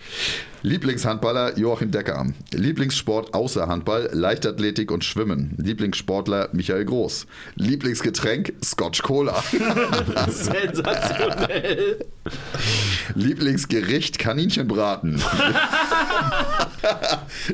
Lieblingshandballer 0.65 1.59
Joachim 1.59 1.91
Decker. 1.91 2.25
Lieblingssport 2.51 3.35
außer 3.35 3.67
Handball, 3.67 4.09
Leichtathletik 4.11 4.89
und 4.89 5.03
Schwimmen. 5.03 5.53
Lieblingssportler 5.57 6.49
Michael 6.53 6.85
Groß. 6.85 7.27
Lieblingsgetränk 7.53 8.51
Scotch 8.63 9.03
Cola. 9.03 9.43
Sensationell. 10.27 12.03
Lieblingsgericht 13.13 14.17
Kaninchenbraten. 14.17 15.21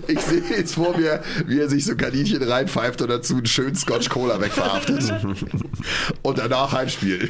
ich 0.07 0.21
sehe 0.21 0.43
jetzt 0.49 0.75
vor 0.75 0.97
mir, 0.97 1.21
wie 1.47 1.59
er 1.59 1.67
sich 1.67 1.83
so 1.83 1.97
Kaninchen 1.97 2.41
reinpfeift 2.41 3.01
und 3.01 3.09
dazu 3.09 3.35
einen 3.35 3.45
schönen 3.45 3.75
Scotch 3.75 4.07
Cola 4.07 4.39
wegverhaftet. 4.39 5.11
und 6.21 6.37
danach 6.37 6.71
Heimspiel. 6.71 7.29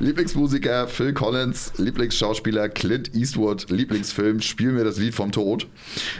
Lieblingsmusiker 0.00 0.88
Phil 0.88 1.12
Collins, 1.12 1.72
Lieblingsschauspieler 1.76 2.70
Clint 2.70 3.14
Eastwood, 3.14 3.68
Lieblingsfilm 3.68 4.40
Spiel 4.40 4.72
mir 4.72 4.82
das 4.82 4.96
Lied 4.96 5.14
vom 5.14 5.30
Tod, 5.30 5.66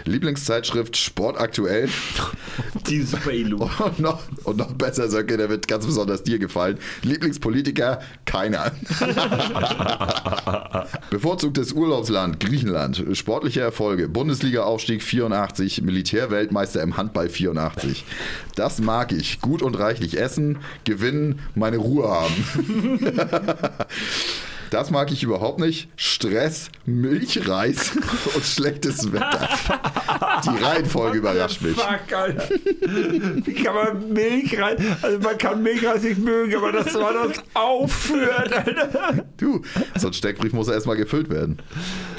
Lieblingszeitschrift 0.04 0.98
Sport 0.98 1.40
aktuell 1.40 1.88
Die 2.88 3.00
Super 3.00 3.32
Ilu. 3.32 3.68
und 3.78 3.98
noch, 3.98 4.20
und 4.44 4.58
noch 4.58 4.72
besser, 4.74 5.08
Söcke, 5.08 5.38
der 5.38 5.48
wird 5.48 5.66
ganz 5.66 5.86
besonders 5.86 6.22
dir 6.22 6.38
gefallen. 6.38 6.78
Lieblingspolitiker? 7.02 8.00
Keiner. 8.26 8.72
Bevorzugtes 11.10 11.72
Urlaubsland? 11.72 12.38
Griechenland. 12.38 13.02
Sportliche 13.12 13.60
Erfolge? 13.60 14.08
Bundesliga-Aufstieg 14.08 15.02
84, 15.02 15.82
Militärweltmeister 15.82 16.82
im 16.82 16.96
Handball 16.98 17.28
84. 17.30 18.04
Das 18.56 18.80
mag 18.80 19.12
ich. 19.12 19.40
Gut 19.40 19.62
und 19.62 19.78
reichlich 19.78 20.18
essen, 20.18 20.58
gewinnen, 20.84 21.40
meine 21.54 21.78
Ruhe 21.78 22.08
haben. 22.08 23.69
Das 24.70 24.90
mag 24.92 25.10
ich 25.10 25.24
überhaupt 25.24 25.58
nicht. 25.58 25.88
Stress, 25.96 26.70
Milchreis 26.86 27.90
und 28.34 28.44
schlechtes 28.44 29.12
Wetter. 29.12 29.48
Die 30.44 30.62
Reihenfolge 30.62 31.18
überrascht 31.18 31.60
mich. 31.60 31.76
Fuck, 31.76 32.12
Alter. 32.12 32.48
Wie 32.50 33.54
kann 33.54 33.74
man 33.74 34.12
Milch 34.12 34.60
rein? 34.60 34.76
Also 35.02 35.18
man 35.18 35.36
kann 35.38 35.62
Milchreis 35.62 36.04
nicht 36.04 36.18
mögen, 36.18 36.54
aber 36.54 36.70
dass 36.70 36.92
man 36.94 37.14
das 37.14 37.42
aufführt, 37.54 38.52
Alter. 38.52 39.24
Du, 39.36 39.62
so 39.96 40.06
ein 40.06 40.12
Steckbrief 40.12 40.52
muss 40.52 40.68
erstmal 40.68 40.96
gefüllt 40.96 41.30
werden. 41.30 41.58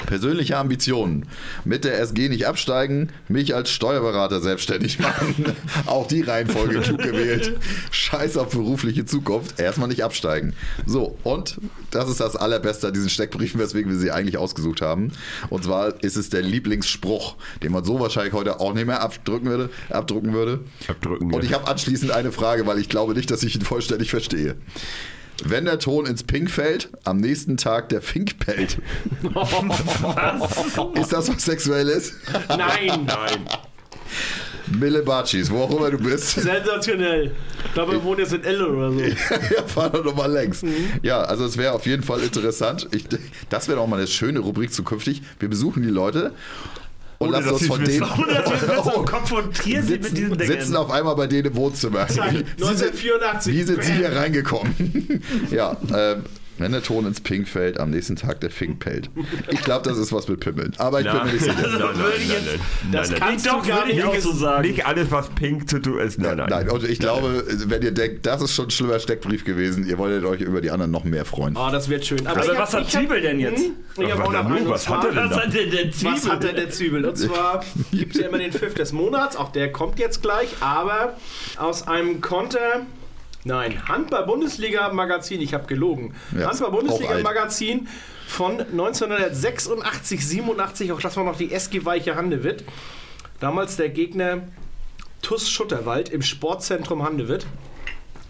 Persönliche 0.06 0.56
Ambitionen. 0.56 1.26
Mit 1.64 1.84
der 1.84 1.98
SG 2.00 2.28
nicht 2.28 2.46
absteigen, 2.46 3.10
mich 3.28 3.54
als 3.54 3.70
Steuerberater 3.70 4.40
selbstständig 4.40 4.98
machen. 4.98 5.56
Auch 5.86 6.06
die 6.06 6.22
Reihenfolge 6.22 6.80
klug 6.80 7.02
gewählt. 7.02 7.58
Scheiß 7.90 8.36
auf 8.36 8.50
berufliche 8.50 9.04
Zukunft, 9.04 9.58
erstmal 9.60 9.88
nicht 9.88 10.04
absteigen. 10.04 10.54
So, 10.86 11.18
und 11.22 11.58
das 11.90 12.08
ist 12.08 12.20
das 12.20 12.36
Allerbeste 12.36 12.88
an 12.88 12.94
diesen 12.94 13.08
Steckbriefen, 13.08 13.60
weswegen 13.60 13.90
wir 13.90 13.98
sie 13.98 14.10
eigentlich 14.10 14.38
ausgesucht 14.38 14.80
haben. 14.82 15.12
Und 15.50 15.64
zwar 15.64 16.02
ist 16.02 16.16
es 16.16 16.30
der 16.30 16.42
Lieblingsspruch, 16.42 17.36
den 17.62 17.72
man 17.72 17.84
so 17.84 18.00
wahrscheinlich 18.00 18.32
heute 18.32 18.60
auch 18.60 18.74
nicht 18.74 18.86
mehr 18.86 19.02
abdrücken 19.02 19.46
würde, 19.46 19.70
abdrucken 19.90 20.32
würde. 20.32 20.60
Abdrücken, 20.88 21.32
Und 21.32 21.44
ich 21.44 21.52
habe 21.52 21.66
anschließend 21.68 22.10
eine 22.10 22.32
Frage, 22.32 22.66
weil 22.66 22.78
ich 22.78 22.88
glaube 22.88 23.14
nicht, 23.14 23.30
dass 23.30 23.42
ich 23.42 23.54
ihn 23.54 23.62
vollständig 23.62 24.10
verstehe. 24.10 24.56
Wenn 25.44 25.64
der 25.64 25.78
Ton 25.78 26.06
ins 26.06 26.22
Pink 26.22 26.50
fällt, 26.50 26.90
am 27.04 27.18
nächsten 27.18 27.56
Tag 27.56 27.88
der 27.88 28.02
Fink 28.02 28.38
pellt. 28.38 28.78
Ist 30.94 31.12
das 31.12 31.28
was 31.28 31.44
Sexuelles? 31.44 32.14
Nein. 32.48 33.06
Nein. 33.06 33.46
Mille 34.78 35.02
Baccis, 35.02 35.50
wo 35.50 35.62
auch 35.62 35.76
immer 35.76 35.90
du 35.90 35.98
bist. 35.98 36.30
Sensationell. 36.40 37.32
Ich 37.64 37.74
glaube, 37.74 37.92
wir 37.92 38.04
wohnen 38.04 38.20
jetzt 38.20 38.32
in 38.32 38.44
Elle 38.44 38.68
oder 38.68 38.92
so. 38.92 39.00
ja, 39.54 39.66
fahr 39.66 39.90
doch 39.90 40.04
nochmal 40.04 40.30
längs. 40.30 40.62
Ja, 41.02 41.22
also 41.22 41.44
es 41.44 41.56
wäre 41.56 41.72
auf 41.72 41.86
jeden 41.86 42.02
Fall 42.02 42.20
interessant. 42.20 42.88
Ich, 42.92 43.04
das 43.48 43.68
wäre 43.68 43.80
auch 43.80 43.86
mal 43.86 43.96
eine 43.96 44.06
schöne 44.06 44.38
Rubrik 44.38 44.72
zukünftig. 44.72 45.22
Wir 45.40 45.48
besuchen 45.48 45.82
die 45.82 45.90
Leute 45.90 46.32
und 47.22 47.32
lassen 47.32 47.50
uns 47.50 47.66
von 47.66 47.84
denen 47.84 48.06
so 48.84 49.02
konfrontieren 49.02 49.86
sie 49.86 49.92
mit 49.92 50.04
sitzen, 50.04 50.14
diesen 50.16 50.38
Dingen. 50.38 50.50
sitzen 50.52 50.76
auf 50.76 50.90
einmal 50.90 51.16
bei 51.16 51.26
denen 51.26 51.48
im 51.48 51.56
Wohnzimmer. 51.56 52.08
Wie, 52.08 52.12
Sie 52.12 52.20
sind, 52.20 52.48
1984. 52.60 53.52
wie 53.54 53.62
sind 53.62 53.82
Sie 53.82 53.92
hier 53.92 54.12
reingekommen? 54.12 55.22
ja, 55.50 55.76
ähm, 55.94 56.24
wenn 56.62 56.72
der 56.72 56.82
Ton 56.82 57.06
ins 57.06 57.20
Pink 57.20 57.48
fällt, 57.48 57.78
am 57.78 57.90
nächsten 57.90 58.16
Tag 58.16 58.40
der 58.40 58.50
Fink 58.50 58.80
pellt. 58.80 59.10
Ich 59.50 59.62
glaube, 59.62 59.88
das 59.88 59.98
ist 59.98 60.12
was 60.12 60.28
mit 60.28 60.40
Pimmeln. 60.40 60.72
Aber 60.78 61.00
ich 61.00 61.06
bin 61.06 61.14
mir 61.24 61.32
nicht 61.32 61.40
sicher. 61.40 61.54
Nein, 61.60 61.78
nein, 61.80 61.94
nein, 62.28 62.92
Das 62.92 63.10
nein, 63.10 63.20
kannst 63.20 63.46
Doch, 63.46 63.62
du 63.62 63.68
gar 63.68 63.86
nicht. 63.86 64.02
auch 64.04 64.16
so 64.16 64.32
sagen. 64.32 64.68
Nicht 64.68 64.86
alles, 64.86 65.10
was 65.10 65.28
pink 65.30 65.68
zu 65.68 65.80
tun 65.80 65.98
ist. 66.00 66.18
Nein, 66.18 66.36
nein. 66.36 66.48
Nein, 66.48 66.70
und 66.70 66.84
ich 66.84 66.98
glaube, 66.98 67.44
wenn 67.66 67.82
ihr 67.82 67.92
denkt, 67.92 68.26
das 68.26 68.42
ist 68.42 68.54
schon 68.54 68.66
ein 68.66 68.70
schlimmer 68.70 68.98
Steckbrief 68.98 69.44
gewesen, 69.44 69.86
ihr 69.86 69.98
wolltet 69.98 70.24
euch 70.24 70.40
über 70.40 70.60
die 70.60 70.70
anderen 70.70 70.90
noch 70.90 71.04
mehr 71.04 71.24
freuen. 71.24 71.56
Oh, 71.56 71.68
das 71.70 71.88
wird 71.88 72.06
schön. 72.06 72.26
Aber 72.26 72.44
ich 72.44 72.58
was 72.58 72.74
hat 72.74 72.90
Zwiebel 72.90 73.20
denn 73.20 73.40
jetzt? 73.40 73.62
Hm? 73.62 73.72
Ich 73.98 74.12
auch 74.12 74.32
noch 74.32 74.70
was 74.70 74.88
hat 74.88 75.04
er 75.04 75.12
denn 75.12 75.30
Was 75.30 75.36
hat 75.36 75.54
denn 75.54 75.70
der 75.70 75.90
Zwiebel? 75.90 76.12
Was 76.14 76.28
hat 76.28 76.42
denn 76.42 76.56
der 76.56 76.70
Zwiebel? 76.70 77.04
Und 77.04 77.16
zwar 77.16 77.64
gibt 77.92 78.14
es 78.14 78.20
ja 78.20 78.28
immer 78.28 78.38
den 78.38 78.52
Pfiff 78.52 78.74
des 78.74 78.92
Monats, 78.92 79.36
auch 79.36 79.52
der 79.52 79.72
kommt 79.72 79.98
jetzt 79.98 80.22
gleich, 80.22 80.48
aber 80.60 81.16
aus 81.58 81.86
einem 81.86 82.20
Konter, 82.20 82.86
nein, 83.44 83.88
Handball-Bundesliga-Magazin, 83.88 85.40
ich 85.40 85.54
habe 85.54 85.66
gelogen, 85.66 86.14
Ja, 86.38 86.48
Handball-Bundesliga-Magazin 86.48 87.88
von 88.26 88.60
1986, 88.60 90.26
87, 90.26 90.92
auch 90.92 91.00
das 91.00 91.16
war 91.16 91.24
noch 91.24 91.36
die 91.36 91.52
SG 91.52 91.84
Weiche 91.84 92.16
Handewitt. 92.16 92.64
Damals 93.40 93.76
der 93.76 93.88
Gegner 93.88 94.42
TUS 95.22 95.50
Schutterwald 95.50 96.08
im 96.08 96.22
Sportzentrum 96.22 97.02
Handewitt. 97.02 97.46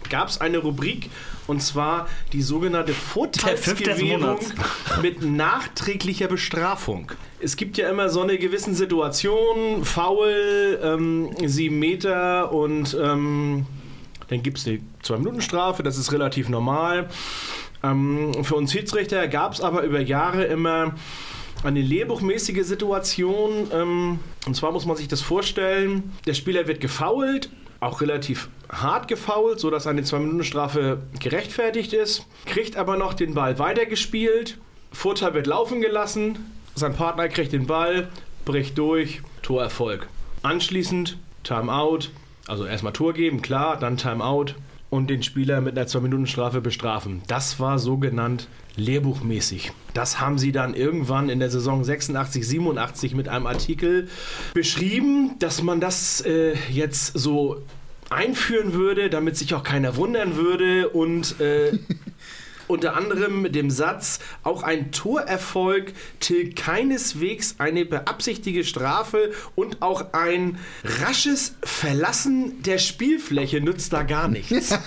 gab 0.09 0.27
es 0.27 0.41
eine 0.41 0.59
Rubrik 0.59 1.09
und 1.47 1.61
zwar 1.61 2.07
die 2.31 2.41
sogenannte 2.41 2.93
Vorteilsgewährung 2.93 4.39
mit 5.01 5.21
nachträglicher 5.23 6.27
Bestrafung. 6.27 7.11
Es 7.39 7.55
gibt 7.57 7.77
ja 7.77 7.89
immer 7.89 8.09
so 8.09 8.21
eine 8.21 8.37
gewisse 8.37 8.73
Situation, 8.73 9.83
Foul, 9.83 10.79
ähm, 10.81 11.29
sieben 11.45 11.79
Meter 11.79 12.51
und 12.51 12.95
ähm, 13.01 13.65
dann 14.29 14.43
gibt 14.43 14.59
es 14.59 14.67
eine 14.67 14.81
Zwei-Minuten-Strafe, 15.03 15.83
das 15.83 15.97
ist 15.97 16.11
relativ 16.11 16.49
normal. 16.49 17.09
Ähm, 17.83 18.43
für 18.43 18.55
uns 18.55 18.71
Schiedsrichter 18.71 19.27
gab 19.27 19.53
es 19.53 19.61
aber 19.61 19.83
über 19.83 19.99
Jahre 19.99 20.45
immer 20.45 20.95
eine 21.63 21.81
lehrbuchmäßige 21.81 22.65
Situation. 22.65 23.67
Ähm, 23.73 24.19
und 24.45 24.55
zwar 24.55 24.71
muss 24.71 24.85
man 24.85 24.97
sich 24.97 25.07
das 25.07 25.21
vorstellen, 25.21 26.11
der 26.25 26.33
Spieler 26.33 26.67
wird 26.67 26.79
gefoult, 26.79 27.49
auch 27.79 28.01
relativ 28.01 28.49
hart 28.71 29.07
gefoult, 29.07 29.59
sodass 29.59 29.87
eine 29.87 30.01
2-Minuten-Strafe 30.01 31.01
gerechtfertigt 31.19 31.93
ist, 31.93 32.25
kriegt 32.45 32.77
aber 32.77 32.97
noch 32.97 33.13
den 33.13 33.33
Ball 33.33 33.59
weitergespielt, 33.59 34.57
Vorteil 34.91 35.33
wird 35.33 35.47
laufen 35.47 35.81
gelassen, 35.81 36.39
sein 36.75 36.95
Partner 36.95 37.27
kriegt 37.27 37.51
den 37.51 37.67
Ball, 37.67 38.09
bricht 38.45 38.77
durch, 38.77 39.21
Torerfolg. 39.41 40.07
Anschließend 40.43 41.17
Timeout, 41.43 42.09
also 42.47 42.65
erstmal 42.65 42.93
Tor 42.93 43.13
geben, 43.13 43.41
klar, 43.41 43.77
dann 43.77 43.97
Timeout 43.97 44.55
und 44.93 45.09
den 45.09 45.23
Spieler 45.23 45.59
mit 45.59 45.75
einer 45.75 45.87
2-Minuten-Strafe 45.87 46.61
bestrafen. 46.61 47.23
Das 47.25 47.59
war 47.59 47.79
so 47.79 47.97
genannt 47.97 48.47
lehrbuchmäßig. 48.75 49.71
Das 49.95 50.19
haben 50.19 50.37
sie 50.37 50.51
dann 50.51 50.75
irgendwann 50.75 51.29
in 51.29 51.39
der 51.39 51.49
Saison 51.49 51.83
86, 51.83 52.47
87 52.47 53.15
mit 53.15 53.27
einem 53.27 53.47
Artikel 53.47 54.07
beschrieben, 54.53 55.31
dass 55.39 55.63
man 55.63 55.79
das 55.79 56.21
äh, 56.21 56.53
jetzt 56.69 57.17
so 57.17 57.63
einführen 58.11 58.73
würde, 58.73 59.09
damit 59.09 59.35
sich 59.35 59.55
auch 59.55 59.63
keiner 59.63 59.95
wundern 59.95 60.35
würde 60.35 60.89
und 60.89 61.41
äh, 61.41 61.71
unter 62.67 62.95
anderem 62.95 63.41
mit 63.41 63.55
dem 63.55 63.69
Satz, 63.69 64.19
auch 64.43 64.63
ein 64.63 64.91
Torerfolg 64.91 65.93
tilgt 66.19 66.57
keineswegs 66.57 67.55
eine 67.57 67.85
beabsichtigte 67.85 68.63
Strafe 68.63 69.31
und 69.55 69.81
auch 69.81 70.13
ein 70.13 70.59
rasches 70.83 71.55
Verlassen 71.63 72.61
der 72.63 72.77
Spielfläche 72.77 73.61
nützt 73.61 73.93
da 73.93 74.03
gar 74.03 74.27
nichts. 74.27 74.77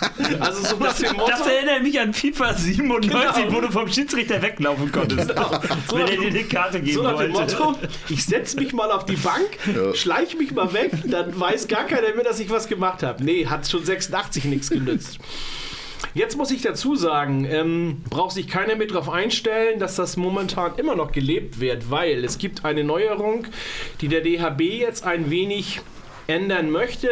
Also 0.40 0.62
so 0.62 0.76
nach 0.76 0.94
dem 0.94 1.16
Motto, 1.16 1.30
das 1.30 1.46
erinnert 1.46 1.82
mich 1.82 1.98
an 2.00 2.12
FIFA 2.12 2.54
97, 2.54 3.12
genau. 3.12 3.56
wo 3.56 3.60
du 3.60 3.70
vom 3.70 3.88
Schiedsrichter 3.88 4.40
weglaufen 4.42 4.90
konntest, 4.90 5.28
genau. 5.28 5.60
so 5.88 5.96
wenn 5.96 6.08
er 6.08 6.16
dir 6.16 6.28
eine 6.28 6.44
Karte 6.44 6.80
geben 6.80 6.96
so 6.96 7.02
nach 7.02 7.18
dem 7.18 7.32
Motto, 7.32 7.76
ich 8.08 8.24
setze 8.24 8.56
mich 8.56 8.72
mal 8.72 8.90
auf 8.90 9.04
die 9.04 9.16
Bank, 9.16 9.58
ja. 9.74 9.94
schleiche 9.94 10.36
mich 10.36 10.52
mal 10.52 10.72
weg, 10.72 10.92
dann 11.04 11.38
weiß 11.38 11.68
gar 11.68 11.84
keiner 11.84 12.14
mehr, 12.14 12.24
dass 12.24 12.40
ich 12.40 12.50
was 12.50 12.68
gemacht 12.68 13.02
habe. 13.02 13.22
Nee, 13.24 13.46
hat 13.46 13.68
schon 13.68 13.84
86 13.84 14.44
nichts 14.44 14.70
genützt. 14.70 15.18
Jetzt 16.14 16.36
muss 16.36 16.50
ich 16.50 16.62
dazu 16.62 16.96
sagen, 16.96 17.44
ähm, 17.44 18.02
braucht 18.08 18.32
sich 18.32 18.48
keiner 18.48 18.76
mit 18.76 18.90
darauf 18.90 19.10
einstellen, 19.10 19.78
dass 19.78 19.96
das 19.96 20.16
momentan 20.16 20.76
immer 20.76 20.96
noch 20.96 21.12
gelebt 21.12 21.60
wird, 21.60 21.90
weil 21.90 22.24
es 22.24 22.38
gibt 22.38 22.64
eine 22.64 22.84
Neuerung, 22.84 23.46
die 24.00 24.08
der 24.08 24.22
DHB 24.22 24.60
jetzt 24.62 25.04
ein 25.04 25.30
wenig 25.30 25.80
ändern 26.26 26.70
möchte, 26.70 27.08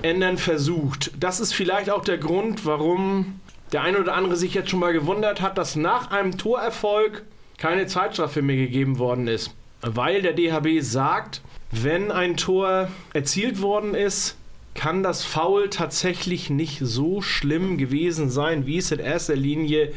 ändern 0.00 0.38
versucht. 0.38 1.12
Das 1.18 1.40
ist 1.40 1.52
vielleicht 1.52 1.90
auch 1.90 2.02
der 2.02 2.18
Grund, 2.18 2.64
warum 2.64 3.40
der 3.72 3.82
eine 3.82 3.98
oder 3.98 4.14
andere 4.14 4.36
sich 4.36 4.54
jetzt 4.54 4.70
schon 4.70 4.80
mal 4.80 4.92
gewundert 4.92 5.40
hat, 5.40 5.58
dass 5.58 5.76
nach 5.76 6.10
einem 6.10 6.36
Torerfolg 6.36 7.24
keine 7.58 7.86
Zeitstrafe 7.86 8.42
mehr 8.42 8.56
gegeben 8.56 8.98
worden 8.98 9.28
ist. 9.28 9.54
Weil 9.80 10.22
der 10.22 10.32
DHB 10.32 10.80
sagt, 10.80 11.42
wenn 11.70 12.10
ein 12.10 12.36
Tor 12.36 12.88
erzielt 13.12 13.60
worden 13.62 13.94
ist, 13.94 14.36
kann 14.74 15.02
das 15.02 15.24
Foul 15.24 15.68
tatsächlich 15.68 16.50
nicht 16.50 16.78
so 16.80 17.22
schlimm 17.22 17.78
gewesen 17.78 18.30
sein, 18.30 18.66
wie 18.66 18.78
es 18.78 18.90
in 18.90 18.98
erster 18.98 19.36
Linie 19.36 19.92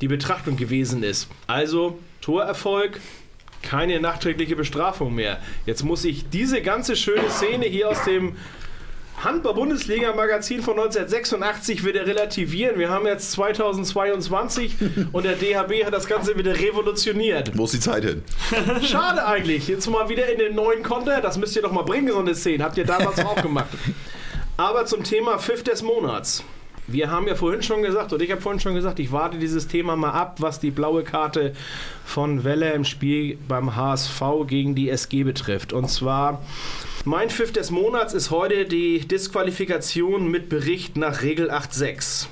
die 0.00 0.08
Betrachtung 0.08 0.56
gewesen 0.56 1.02
ist. 1.02 1.28
Also 1.46 1.98
Torerfolg, 2.20 3.00
keine 3.62 4.00
nachträgliche 4.00 4.56
Bestrafung 4.56 5.14
mehr. 5.14 5.40
Jetzt 5.66 5.84
muss 5.84 6.04
ich 6.04 6.28
diese 6.30 6.62
ganze 6.62 6.96
schöne 6.96 7.30
Szene 7.30 7.66
hier 7.66 7.88
aus 7.88 8.04
dem 8.04 8.36
Handball-Bundesliga-Magazin 9.22 10.62
von 10.62 10.74
1986 10.78 11.84
wieder 11.84 12.06
relativieren. 12.06 12.78
Wir 12.78 12.90
haben 12.90 13.06
jetzt 13.06 13.32
2022 13.32 14.76
und 15.12 15.24
der 15.24 15.36
DHB 15.36 15.84
hat 15.84 15.92
das 15.92 16.06
Ganze 16.06 16.36
wieder 16.36 16.58
revolutioniert. 16.58 17.56
Wo 17.56 17.64
ist 17.64 17.74
die 17.74 17.80
Zeit 17.80 18.04
hin? 18.04 18.22
Schade 18.82 19.26
eigentlich. 19.26 19.68
Jetzt 19.68 19.86
mal 19.88 20.08
wieder 20.08 20.30
in 20.30 20.38
den 20.38 20.54
neuen 20.54 20.82
Konter. 20.82 21.20
Das 21.20 21.38
müsst 21.38 21.56
ihr 21.56 21.62
doch 21.62 21.72
mal 21.72 21.82
bringen, 21.82 22.08
so 22.08 22.18
eine 22.18 22.34
Szene. 22.34 22.64
Habt 22.64 22.76
ihr 22.76 22.84
damals 22.84 23.18
auch 23.24 23.40
gemacht. 23.40 23.68
Aber 24.56 24.86
zum 24.86 25.02
Thema 25.02 25.38
Pfiff 25.38 25.62
des 25.62 25.82
Monats. 25.82 26.44
Wir 26.88 27.10
haben 27.10 27.26
ja 27.26 27.34
vorhin 27.34 27.62
schon 27.62 27.82
gesagt, 27.82 28.12
und 28.12 28.22
ich 28.22 28.30
habe 28.30 28.40
vorhin 28.40 28.60
schon 28.60 28.74
gesagt, 28.74 29.00
ich 29.00 29.10
warte 29.10 29.38
dieses 29.38 29.66
Thema 29.66 29.96
mal 29.96 30.12
ab, 30.12 30.36
was 30.38 30.60
die 30.60 30.70
blaue 30.70 31.02
Karte 31.02 31.52
von 32.04 32.44
Welle 32.44 32.72
im 32.74 32.84
Spiel 32.84 33.38
beim 33.48 33.74
HSV 33.74 34.22
gegen 34.46 34.76
die 34.76 34.88
SG 34.90 35.24
betrifft. 35.24 35.72
Und 35.72 35.88
zwar 35.90 36.42
mein 37.04 37.30
Pfiff 37.30 37.52
des 37.52 37.70
Monats 37.70 38.14
ist 38.14 38.30
heute 38.30 38.66
die 38.66 39.00
Disqualifikation 39.00 40.30
mit 40.30 40.48
Bericht 40.48 40.96
nach 40.96 41.22
Regel 41.22 41.50
8.6. 41.50 42.26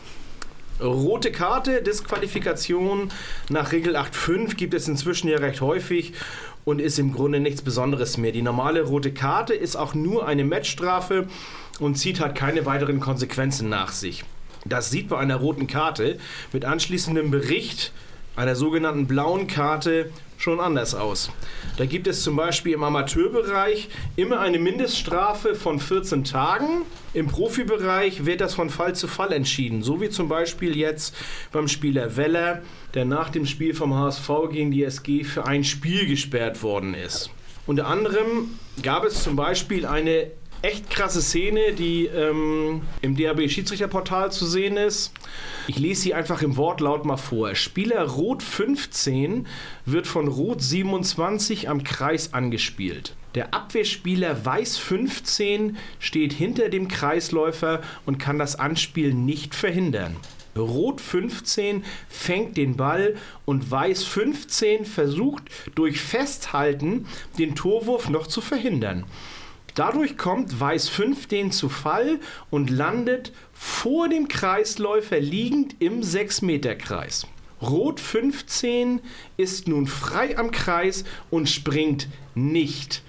Rote 0.80 1.30
Karte, 1.30 1.82
Disqualifikation 1.82 3.10
nach 3.48 3.72
Regel 3.72 3.96
8.5 3.96 4.54
gibt 4.56 4.74
es 4.74 4.88
inzwischen 4.88 5.28
ja 5.28 5.38
recht 5.38 5.60
häufig 5.60 6.12
und 6.64 6.80
ist 6.80 6.98
im 6.98 7.12
Grunde 7.12 7.40
nichts 7.40 7.62
Besonderes 7.62 8.18
mehr. 8.18 8.32
Die 8.32 8.42
normale 8.42 8.82
rote 8.82 9.12
Karte 9.12 9.54
ist 9.54 9.76
auch 9.76 9.94
nur 9.94 10.26
eine 10.26 10.44
Matchstrafe 10.44 11.28
und 11.78 11.96
zieht 11.96 12.20
halt 12.20 12.34
keine 12.34 12.66
weiteren 12.66 13.00
Konsequenzen 13.00 13.68
nach 13.68 13.92
sich. 13.92 14.24
Das 14.64 14.90
sieht 14.90 15.08
bei 15.08 15.18
einer 15.18 15.36
roten 15.36 15.66
Karte 15.66 16.18
mit 16.52 16.64
anschließendem 16.64 17.30
Bericht 17.30 17.92
einer 18.36 18.56
sogenannten 18.56 19.06
blauen 19.06 19.46
Karte 19.46 20.10
schon 20.36 20.60
anders 20.60 20.94
aus. 20.94 21.30
Da 21.76 21.86
gibt 21.86 22.06
es 22.06 22.22
zum 22.22 22.36
Beispiel 22.36 22.72
im 22.72 22.82
Amateurbereich 22.82 23.88
immer 24.16 24.40
eine 24.40 24.58
Mindeststrafe 24.58 25.54
von 25.54 25.78
14 25.78 26.24
Tagen. 26.24 26.82
Im 27.12 27.28
Profibereich 27.28 28.26
wird 28.26 28.40
das 28.40 28.54
von 28.54 28.70
Fall 28.70 28.94
zu 28.94 29.06
Fall 29.06 29.32
entschieden. 29.32 29.82
So 29.82 30.00
wie 30.00 30.10
zum 30.10 30.28
Beispiel 30.28 30.76
jetzt 30.76 31.14
beim 31.52 31.68
Spieler 31.68 32.16
Weller, 32.16 32.62
der 32.94 33.04
nach 33.04 33.30
dem 33.30 33.46
Spiel 33.46 33.74
vom 33.74 33.94
HSV 33.94 34.28
gegen 34.50 34.70
die 34.70 34.82
SG 34.82 35.24
für 35.24 35.46
ein 35.46 35.64
Spiel 35.64 36.06
gesperrt 36.06 36.62
worden 36.62 36.94
ist. 36.94 37.30
Unter 37.66 37.86
anderem 37.86 38.58
gab 38.82 39.04
es 39.04 39.22
zum 39.22 39.36
Beispiel 39.36 39.86
eine 39.86 40.30
echt 40.64 40.88
krasse 40.88 41.20
Szene, 41.20 41.74
die 41.74 42.06
ähm, 42.06 42.80
im 43.02 43.16
DAB-Schiedsrichterportal 43.16 44.32
zu 44.32 44.46
sehen 44.46 44.78
ist. 44.78 45.12
Ich 45.66 45.78
lese 45.78 46.00
sie 46.00 46.14
einfach 46.14 46.40
im 46.40 46.56
Wortlaut 46.56 47.04
mal 47.04 47.18
vor. 47.18 47.54
Spieler 47.54 48.02
Rot 48.04 48.42
15 48.42 49.46
wird 49.84 50.06
von 50.06 50.26
Rot 50.26 50.62
27 50.62 51.68
am 51.68 51.84
Kreis 51.84 52.32
angespielt. 52.32 53.14
Der 53.34 53.52
Abwehrspieler 53.52 54.46
Weiß 54.46 54.78
15 54.78 55.76
steht 55.98 56.32
hinter 56.32 56.70
dem 56.70 56.88
Kreisläufer 56.88 57.82
und 58.06 58.18
kann 58.18 58.38
das 58.38 58.58
Anspiel 58.58 59.12
nicht 59.12 59.54
verhindern. 59.54 60.16
Rot 60.56 61.00
15 61.00 61.84
fängt 62.08 62.56
den 62.56 62.76
Ball 62.76 63.16
und 63.44 63.70
Weiß 63.70 64.04
15 64.04 64.86
versucht 64.86 65.42
durch 65.74 66.00
Festhalten 66.00 67.06
den 67.38 67.54
Torwurf 67.54 68.08
noch 68.08 68.28
zu 68.28 68.40
verhindern. 68.40 69.04
Dadurch 69.74 70.16
kommt 70.16 70.60
Weiß 70.60 70.88
5 70.88 71.26
den 71.26 71.50
zu 71.50 71.68
Fall 71.68 72.20
und 72.50 72.70
landet 72.70 73.32
vor 73.52 74.08
dem 74.08 74.28
Kreisläufer 74.28 75.18
liegend 75.18 75.76
im 75.80 76.00
6-Meter-Kreis. 76.00 77.26
Rot 77.60 77.98
15 77.98 79.00
ist 79.36 79.66
nun 79.66 79.86
frei 79.86 80.38
am 80.38 80.50
Kreis 80.52 81.04
und 81.30 81.48
springt 81.48 82.08
nicht 82.34 83.02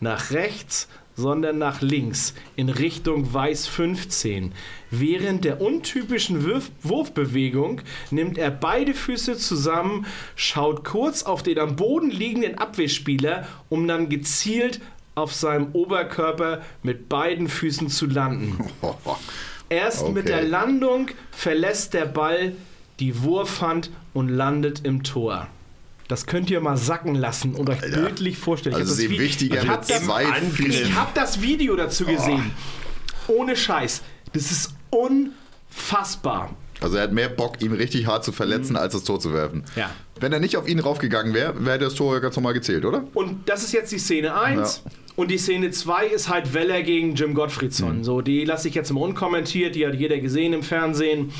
nach 0.00 0.30
rechts, 0.32 0.88
sondern 1.16 1.58
nach 1.58 1.80
links 1.80 2.34
in 2.56 2.68
Richtung 2.68 3.32
Weiß 3.32 3.66
15. 3.66 4.52
Während 4.90 5.44
der 5.44 5.60
untypischen 5.60 6.44
Wurf 6.44 6.70
Wurfbewegung 6.82 7.82
nimmt 8.10 8.38
er 8.38 8.50
beide 8.50 8.94
Füße 8.94 9.36
zusammen, 9.36 10.06
schaut 10.34 10.84
kurz 10.84 11.22
auf 11.22 11.42
den 11.42 11.58
am 11.58 11.76
Boden 11.76 12.10
liegenden 12.10 12.56
Abwehrspieler, 12.56 13.46
um 13.68 13.86
dann 13.86 14.08
gezielt 14.08 14.80
auf 15.20 15.34
seinem 15.34 15.68
Oberkörper 15.72 16.62
mit 16.82 17.08
beiden 17.08 17.48
Füßen 17.48 17.88
zu 17.88 18.06
landen. 18.06 18.58
Erst 19.68 20.02
okay. 20.02 20.12
mit 20.12 20.28
der 20.28 20.42
Landung 20.42 21.08
verlässt 21.30 21.94
der 21.94 22.06
Ball 22.06 22.54
die 22.98 23.22
Wurfhand 23.22 23.90
und 24.12 24.28
landet 24.28 24.84
im 24.84 25.02
Tor. 25.04 25.46
Das 26.08 26.26
könnt 26.26 26.50
ihr 26.50 26.60
mal 26.60 26.76
sacken 26.76 27.14
lassen 27.14 27.54
und 27.54 27.70
euch 27.70 27.82
Alter. 27.82 28.00
bildlich 28.00 28.36
vorstellen. 28.36 28.74
Also 28.74 29.00
ich 29.00 29.08
habe 29.08 29.14
das, 29.14 29.20
wichtiger 29.20 29.62
ich 29.62 29.68
hab 29.68 29.86
das, 29.86 30.02
ich 30.58 30.94
hab 30.96 31.14
das 31.14 31.40
Video 31.40 31.76
dazu 31.76 32.04
gesehen. 32.04 32.50
Oh. 33.28 33.34
Ohne 33.34 33.54
Scheiß. 33.54 34.02
Das 34.32 34.50
ist 34.50 34.74
unfassbar. 34.90 36.50
Also 36.80 36.96
er 36.96 37.04
hat 37.04 37.12
mehr 37.12 37.28
Bock, 37.28 37.62
ihn 37.62 37.72
richtig 37.72 38.06
hart 38.06 38.24
zu 38.24 38.32
verletzen, 38.32 38.72
mhm. 38.72 38.78
als 38.78 38.94
das 38.94 39.04
Tor 39.04 39.20
zu 39.20 39.32
werfen. 39.32 39.64
Ja. 39.76 39.90
Wenn 40.20 40.32
er 40.32 40.38
nicht 40.38 40.56
auf 40.56 40.68
ihn 40.68 40.78
raufgegangen 40.78 41.34
wäre, 41.34 41.64
wäre 41.64 41.78
das 41.78 41.94
Tor 41.94 42.20
ganz 42.20 42.36
normal 42.36 42.52
gezählt, 42.52 42.84
oder? 42.84 43.04
Und 43.14 43.48
das 43.48 43.64
ist 43.64 43.72
jetzt 43.72 43.90
die 43.90 43.98
Szene 43.98 44.34
1. 44.34 44.82
Ja. 44.84 44.92
Und 45.16 45.30
die 45.30 45.38
Szene 45.38 45.70
2 45.70 46.06
ist 46.06 46.28
halt 46.28 46.54
Weller 46.54 46.82
gegen 46.82 47.14
Jim 47.14 47.34
Gottfriedson. 47.34 47.98
Mhm. 47.98 48.04
So, 48.04 48.20
die 48.20 48.44
lasse 48.44 48.68
ich 48.68 48.74
jetzt 48.74 48.90
mal 48.92 49.00
unkommentiert, 49.00 49.74
die 49.74 49.86
hat 49.86 49.94
jeder 49.94 50.18
gesehen 50.18 50.52
im 50.52 50.62
Fernsehen. 50.62 51.32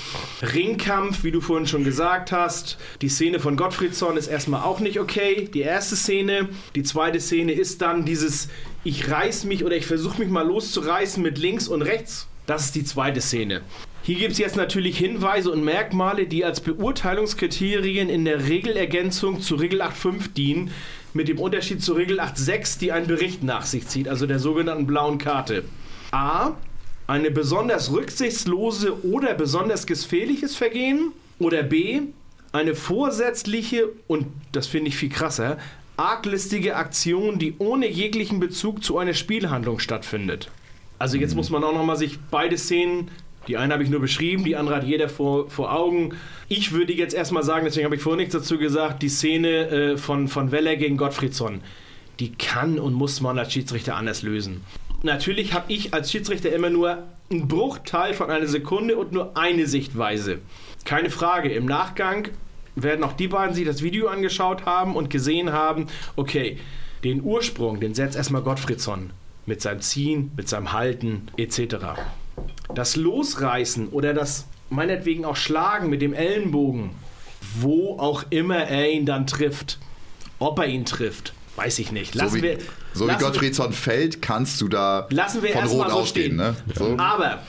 Ringkampf, 0.42 1.24
wie 1.24 1.30
du 1.30 1.40
vorhin 1.40 1.66
schon 1.66 1.84
gesagt 1.84 2.32
hast. 2.32 2.78
Die 3.00 3.08
Szene 3.08 3.38
von 3.38 3.56
Gottfriedson 3.56 4.16
ist 4.16 4.26
erstmal 4.26 4.62
auch 4.62 4.80
nicht 4.80 4.98
okay. 4.98 5.48
Die 5.52 5.60
erste 5.60 5.96
Szene. 5.96 6.48
Die 6.74 6.82
zweite 6.82 7.20
Szene 7.20 7.52
ist 7.52 7.80
dann 7.80 8.04
dieses, 8.04 8.48
ich 8.82 9.10
reiß 9.10 9.44
mich 9.44 9.64
oder 9.64 9.76
ich 9.76 9.86
versuche 9.86 10.20
mich 10.20 10.30
mal 10.30 10.46
loszureißen 10.46 11.22
mit 11.22 11.38
links 11.38 11.68
und 11.68 11.82
rechts. 11.82 12.26
Das 12.50 12.64
ist 12.64 12.74
die 12.74 12.82
zweite 12.82 13.20
Szene. 13.20 13.60
Hier 14.02 14.16
gibt 14.16 14.32
es 14.32 14.38
jetzt 14.38 14.56
natürlich 14.56 14.98
Hinweise 14.98 15.52
und 15.52 15.62
Merkmale, 15.62 16.26
die 16.26 16.44
als 16.44 16.60
Beurteilungskriterien 16.60 18.08
in 18.08 18.24
der 18.24 18.48
Regelergänzung 18.48 19.40
zu 19.40 19.54
Regel 19.54 19.80
8.5 19.82 20.32
dienen, 20.32 20.72
mit 21.14 21.28
dem 21.28 21.38
Unterschied 21.38 21.80
zu 21.80 21.92
Regel 21.92 22.18
8.6, 22.18 22.80
die 22.80 22.90
einen 22.90 23.06
Bericht 23.06 23.44
nach 23.44 23.66
sich 23.66 23.86
zieht, 23.86 24.08
also 24.08 24.26
der 24.26 24.40
sogenannten 24.40 24.88
blauen 24.88 25.18
Karte. 25.18 25.62
A. 26.10 26.56
Eine 27.06 27.30
besonders 27.30 27.92
rücksichtslose 27.92 29.06
oder 29.06 29.34
besonders 29.34 29.86
gefährliches 29.86 30.56
Vergehen. 30.56 31.12
Oder 31.38 31.62
B. 31.62 32.00
Eine 32.50 32.74
vorsätzliche 32.74 33.90
und, 34.08 34.26
das 34.50 34.66
finde 34.66 34.88
ich 34.88 34.96
viel 34.96 35.08
krasser, 35.08 35.56
arglistige 35.96 36.74
Aktion, 36.74 37.38
die 37.38 37.54
ohne 37.58 37.88
jeglichen 37.88 38.40
Bezug 38.40 38.82
zu 38.82 38.98
einer 38.98 39.14
Spielhandlung 39.14 39.78
stattfindet. 39.78 40.50
Also 41.00 41.16
jetzt 41.16 41.34
muss 41.34 41.48
man 41.48 41.64
auch 41.64 41.72
nochmal 41.72 41.96
sich 41.96 42.18
beide 42.30 42.58
Szenen, 42.58 43.10
die 43.48 43.56
eine 43.56 43.72
habe 43.72 43.82
ich 43.82 43.88
nur 43.88 44.00
beschrieben, 44.00 44.44
die 44.44 44.54
andere 44.54 44.76
hat 44.76 44.84
jeder 44.84 45.08
vor, 45.08 45.48
vor 45.48 45.72
Augen. 45.72 46.14
Ich 46.48 46.72
würde 46.72 46.92
jetzt 46.92 47.14
erstmal 47.14 47.42
sagen, 47.42 47.64
deswegen 47.64 47.86
habe 47.86 47.96
ich 47.96 48.02
vorhin 48.02 48.18
nichts 48.18 48.34
dazu 48.34 48.58
gesagt, 48.58 49.02
die 49.02 49.08
Szene 49.08 49.48
äh, 49.48 49.96
von, 49.96 50.28
von 50.28 50.52
Weller 50.52 50.76
gegen 50.76 50.98
Gottfriedson, 50.98 51.62
die 52.20 52.32
kann 52.32 52.78
und 52.78 52.92
muss 52.92 53.22
man 53.22 53.38
als 53.38 53.50
Schiedsrichter 53.50 53.96
anders 53.96 54.20
lösen. 54.20 54.62
Natürlich 55.02 55.54
habe 55.54 55.72
ich 55.72 55.94
als 55.94 56.10
Schiedsrichter 56.10 56.52
immer 56.52 56.68
nur 56.68 56.98
einen 57.30 57.48
Bruchteil 57.48 58.12
von 58.12 58.30
einer 58.30 58.46
Sekunde 58.46 58.98
und 58.98 59.12
nur 59.12 59.38
eine 59.38 59.66
Sichtweise. 59.66 60.40
Keine 60.84 61.08
Frage, 61.08 61.50
im 61.50 61.64
Nachgang 61.64 62.28
werden 62.76 63.04
auch 63.04 63.14
die 63.14 63.28
beiden 63.28 63.54
sich 63.54 63.64
das 63.64 63.82
Video 63.82 64.08
angeschaut 64.08 64.66
haben 64.66 64.96
und 64.96 65.08
gesehen 65.08 65.50
haben, 65.50 65.86
okay, 66.16 66.58
den 67.04 67.22
Ursprung, 67.22 67.80
den 67.80 67.94
setzt 67.94 68.16
erstmal 68.16 68.42
Gottfriedson 68.42 69.12
mit 69.50 69.60
seinem 69.60 69.80
Ziehen, 69.80 70.30
mit 70.36 70.48
seinem 70.48 70.72
Halten 70.72 71.26
etc. 71.36 71.74
Das 72.72 72.94
Losreißen 72.94 73.88
oder 73.88 74.14
das 74.14 74.46
meinetwegen 74.70 75.24
auch 75.24 75.34
Schlagen 75.34 75.90
mit 75.90 76.00
dem 76.02 76.14
Ellenbogen, 76.14 76.90
wo 77.58 77.98
auch 77.98 78.22
immer 78.30 78.58
er 78.58 78.92
ihn 78.92 79.06
dann 79.06 79.26
trifft, 79.26 79.80
ob 80.38 80.60
er 80.60 80.68
ihn 80.68 80.84
trifft, 80.84 81.34
weiß 81.56 81.80
ich 81.80 81.90
nicht. 81.90 82.14
Lassen 82.14 82.30
so 82.30 82.36
wie, 82.36 82.42
wir, 82.42 82.58
so 82.94 83.08
wie 83.08 83.12
Gottfriedson 83.14 83.72
fällt, 83.72 84.22
kannst 84.22 84.60
du 84.60 84.68
da 84.68 85.08
Lassen 85.10 85.42
wir 85.42 85.50
von 85.50 85.66
Rot 85.66 85.90
so 85.90 85.96
ausgehen. 85.96 86.36
Ne? 86.36 86.54
So. 86.76 86.96
Aber 86.96 87.42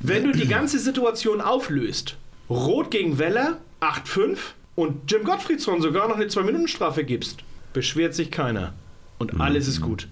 wenn 0.00 0.24
du 0.24 0.32
die 0.32 0.48
ganze 0.56 0.78
Situation 0.78 1.40
auflöst, 1.40 2.18
Rot 2.50 2.90
gegen 2.90 3.18
Weller, 3.18 3.56
8-5 3.80 4.36
und 4.74 5.10
Jim 5.10 5.24
Gottfriedson 5.24 5.80
sogar 5.80 6.08
noch 6.08 6.16
eine 6.16 6.26
2-Minuten-Strafe 6.26 7.04
gibst, 7.04 7.38
beschwert 7.72 8.14
sich 8.14 8.30
keiner. 8.30 8.74
Und 9.18 9.40
alles 9.40 9.66
ist 9.66 9.80
gut. 9.80 10.08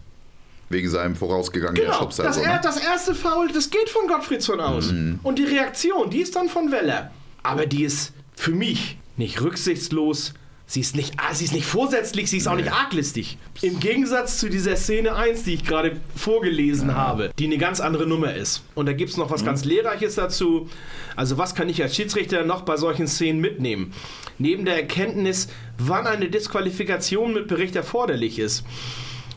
Wegen 0.69 0.89
seinem 0.91 1.15
vorausgegangenen 1.15 1.85
Genau, 1.87 1.99
Schubser. 1.99 2.25
das, 2.25 2.39
er, 2.39 2.55
ne? 2.55 2.61
das 2.63 2.77
erste 2.79 3.15
Foul, 3.15 3.49
das 3.53 3.71
geht 3.71 3.89
von 3.89 4.09
Gottfriedson 4.09 4.61
aus. 4.61 4.93
Und 5.23 5.39
die 5.39 5.45
Reaktion, 5.45 6.11
die 6.11 6.21
ist 6.21 6.35
dann 6.35 6.49
von 6.49 6.73
Weller. 6.73 7.11
Aber 7.43 7.67
die 7.67 7.85
ist 7.85 8.13
für 8.35 8.51
mich 8.51 8.99
nicht 9.17 9.41
rücksichtslos. 9.41 10.35
Sie 10.69 10.81
ist 10.81 10.97
nicht, 10.97 11.15
ah, 11.19 11.33
sie 11.33 11.45
ist 11.45 11.53
nicht 11.53 11.65
vorsätzlich, 11.65 12.29
sie 12.29 12.39
ist 12.39 12.49
auch 12.49 12.57
nicht 12.57 12.73
arglistig. 12.73 13.39
Im 13.63 13.79
Gegensatz 13.79 14.39
zu 14.39 14.49
dieser 14.51 14.75
Szene 14.75 15.15
1, 15.15 15.45
die 15.45 15.55
ich 15.55 15.65
gerade 15.65 16.01
vorgelesen 16.17 16.97
habe, 16.97 17.31
die 17.39 17.45
eine 17.45 17.57
ganz 17.57 17.79
andere 17.79 18.05
Nummer 18.05 18.35
ist. 18.35 18.65
Und 18.75 18.87
da 18.87 18.93
gibt 18.93 19.13
es 19.13 19.17
noch 19.17 19.31
was 19.31 19.45
ganz 19.45 19.65
Lehrreiches 19.65 20.17
dazu. 20.17 20.69
Also 21.15 21.39
was 21.39 21.55
kann 21.55 21.69
ich 21.69 21.81
als 21.81 21.95
Schiedsrichter 21.95 22.45
noch 22.45 22.63
bei 22.63 22.77
solchen 22.77 23.07
Szenen 23.07 23.41
mitnehmen? 23.41 23.93
Neben 24.39 24.65
der 24.65 24.75
Erkenntnis, 24.75 25.47
wann 25.79 26.05
eine 26.09 26.29
Disqualifikation 26.31 27.33
mit 27.33 27.47
Bericht 27.47 27.77
erforderlich 27.77 28.41
ist. 28.41 28.65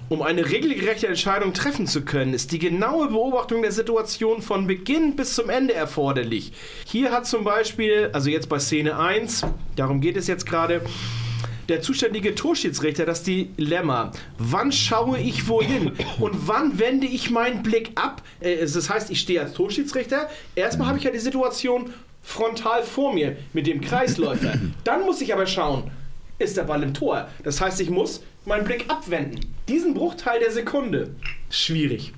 Um 0.10 0.24
eine 0.24 0.50
regelgerechte 0.50 1.08
Entscheidung 1.08 1.54
treffen 1.54 1.86
zu 1.86 2.02
können, 2.02 2.34
ist 2.34 2.52
die 2.52 2.58
genaue 2.58 3.10
Beobachtung 3.10 3.62
der 3.62 3.72
Situation 3.72 4.42
von 4.42 4.66
Beginn 4.66 5.16
bis 5.16 5.36
zum 5.36 5.52
Ende 5.52 5.76
erforderlich. 5.76 6.52
Hier 6.88 7.12
hat 7.12 7.28
zum 7.28 7.44
Beispiel, 7.44 8.10
also 8.12 8.32
jetzt 8.32 8.50
bei 8.50 8.58
Szene 8.58 8.98
1, 8.98 9.46
darum 9.76 10.02
geht 10.02 10.18
es 10.18 10.26
jetzt 10.26 10.48
gerade, 10.48 10.82
der 11.68 11.84
zuständige 11.84 12.34
Torschiedsrichter 12.34 13.06
das 13.06 13.22
Dilemma. 13.22 14.12
Wann 14.40 14.72
schaue 14.72 15.20
ich 15.20 15.48
wohin? 15.48 15.92
Und 16.20 16.48
wann 16.48 16.80
wende 16.80 17.06
ich 17.06 17.30
meinen 17.30 17.62
Blick 17.62 17.92
ab? 17.94 18.24
Äh, 18.40 18.58
Das 18.66 18.90
heißt, 18.90 19.12
ich 19.12 19.20
stehe 19.22 19.40
als 19.42 19.54
Torschiedsrichter. 19.54 20.28
Erstmal 20.56 20.88
habe 20.88 20.98
ich 20.98 21.04
ja 21.04 21.12
die 21.12 21.20
Situation 21.20 21.94
frontal 22.24 22.82
vor 22.82 23.14
mir 23.14 23.38
mit 23.54 23.68
dem 23.68 23.80
Kreisläufer. 23.82 24.54
Dann 24.84 25.02
muss 25.06 25.22
ich 25.22 25.32
aber 25.32 25.46
schauen, 25.46 25.92
ist 26.40 26.58
der 26.58 26.64
Ball 26.64 26.82
im 26.82 26.96
Tor. 26.96 27.28
Das 27.44 27.62
heißt, 27.62 27.80
ich 27.82 27.92
muss 27.92 28.24
meinen 28.50 28.66
Blick 28.66 28.90
abwenden. 28.90 29.40
Diesen 29.70 29.94
Bruchteil 29.94 30.40
der 30.40 30.52
Sekunde. 30.52 31.16
Schwierig. 31.50 32.14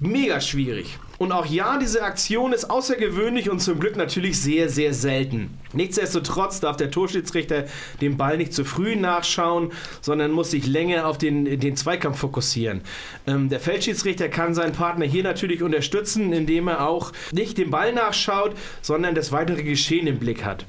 Mega 0.00 0.40
schwierig. 0.40 0.98
Und 1.18 1.30
auch 1.30 1.44
ja, 1.44 1.78
diese 1.78 2.02
Aktion 2.02 2.52
ist 2.52 2.70
außergewöhnlich 2.70 3.50
und 3.50 3.60
zum 3.60 3.78
Glück 3.78 3.96
natürlich 3.96 4.40
sehr, 4.40 4.68
sehr 4.70 4.94
selten. 4.94 5.50
Nichtsdestotrotz 5.72 6.60
darf 6.60 6.76
der 6.76 6.90
Torschiedsrichter 6.90 7.66
den 8.00 8.16
Ball 8.16 8.38
nicht 8.38 8.54
zu 8.54 8.64
früh 8.64 8.96
nachschauen, 8.96 9.72
sondern 10.00 10.30
muss 10.30 10.52
sich 10.52 10.66
länger 10.66 11.06
auf 11.06 11.18
den, 11.18 11.60
den 11.60 11.76
Zweikampf 11.76 12.18
fokussieren. 12.18 12.80
Ähm, 13.26 13.48
der 13.48 13.60
Feldschiedsrichter 13.60 14.28
kann 14.28 14.54
seinen 14.54 14.72
Partner 14.72 15.04
hier 15.04 15.22
natürlich 15.22 15.62
unterstützen, 15.62 16.32
indem 16.32 16.68
er 16.68 16.86
auch 16.88 17.12
nicht 17.32 17.58
den 17.58 17.70
Ball 17.70 17.92
nachschaut, 17.92 18.56
sondern 18.80 19.14
das 19.14 19.32
weitere 19.32 19.62
Geschehen 19.62 20.06
im 20.06 20.18
Blick 20.18 20.44
hat. 20.44 20.64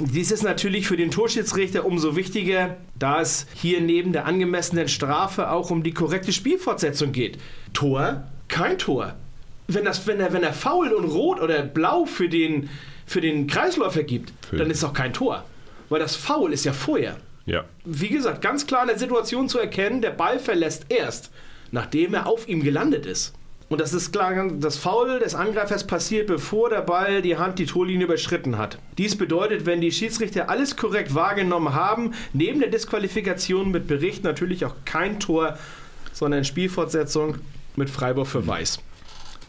Dies 0.00 0.32
ist 0.32 0.42
natürlich 0.42 0.88
für 0.88 0.96
den 0.96 1.10
Torschiedsrichter 1.10 1.84
umso 1.84 2.16
wichtiger, 2.16 2.76
da 2.98 3.20
es 3.20 3.46
hier 3.54 3.80
neben 3.80 4.12
der 4.12 4.26
angemessenen 4.26 4.88
Strafe 4.88 5.50
auch 5.50 5.70
um 5.70 5.82
die 5.82 5.94
korrekte 5.94 6.32
Spielfortsetzung 6.32 7.12
geht. 7.12 7.38
Tor, 7.72 8.24
kein 8.48 8.76
Tor. 8.78 9.14
Wenn, 9.68 9.84
das, 9.84 10.06
wenn, 10.06 10.20
er, 10.20 10.32
wenn 10.32 10.42
er 10.42 10.52
faul 10.52 10.92
und 10.92 11.04
rot 11.04 11.40
oder 11.40 11.62
blau 11.62 12.06
für 12.06 12.28
den, 12.28 12.68
für 13.06 13.20
den 13.20 13.46
Kreisläufer 13.46 14.02
gibt, 14.02 14.32
dann 14.50 14.70
ist 14.70 14.82
auch 14.84 14.92
kein 14.92 15.12
Tor. 15.12 15.44
Weil 15.88 16.00
das 16.00 16.16
Foul 16.16 16.52
ist 16.52 16.64
ja 16.64 16.72
vorher. 16.72 17.16
Ja. 17.46 17.64
Wie 17.84 18.08
gesagt, 18.08 18.40
ganz 18.42 18.66
klar 18.66 18.82
in 18.82 18.88
der 18.88 18.98
Situation 18.98 19.48
zu 19.48 19.58
erkennen, 19.58 20.02
der 20.02 20.10
Ball 20.10 20.38
verlässt 20.38 20.86
erst, 20.88 21.30
nachdem 21.70 22.14
er 22.14 22.26
auf 22.26 22.48
ihm 22.48 22.62
gelandet 22.62 23.06
ist. 23.06 23.32
Und 23.68 23.80
das 23.80 23.94
ist 23.94 24.12
klar, 24.12 24.34
das 24.60 24.76
Foul 24.76 25.20
des 25.20 25.34
Angreifers 25.34 25.86
passiert, 25.86 26.26
bevor 26.26 26.68
der 26.68 26.82
Ball 26.82 27.22
die 27.22 27.36
Hand 27.36 27.58
die 27.58 27.66
Torlinie 27.66 28.04
überschritten 28.04 28.58
hat. 28.58 28.78
Dies 28.98 29.16
bedeutet, 29.16 29.64
wenn 29.64 29.80
die 29.80 29.90
Schiedsrichter 29.90 30.50
alles 30.50 30.76
korrekt 30.76 31.14
wahrgenommen 31.14 31.74
haben, 31.74 32.12
neben 32.32 32.60
der 32.60 32.68
Disqualifikation 32.68 33.70
mit 33.70 33.86
Bericht 33.86 34.22
natürlich 34.22 34.64
auch 34.64 34.74
kein 34.84 35.18
Tor, 35.18 35.58
sondern 36.12 36.44
Spielfortsetzung 36.44 37.36
mit 37.76 37.90
Freiburg 37.90 38.26
für 38.26 38.46
Weiß. 38.46 38.80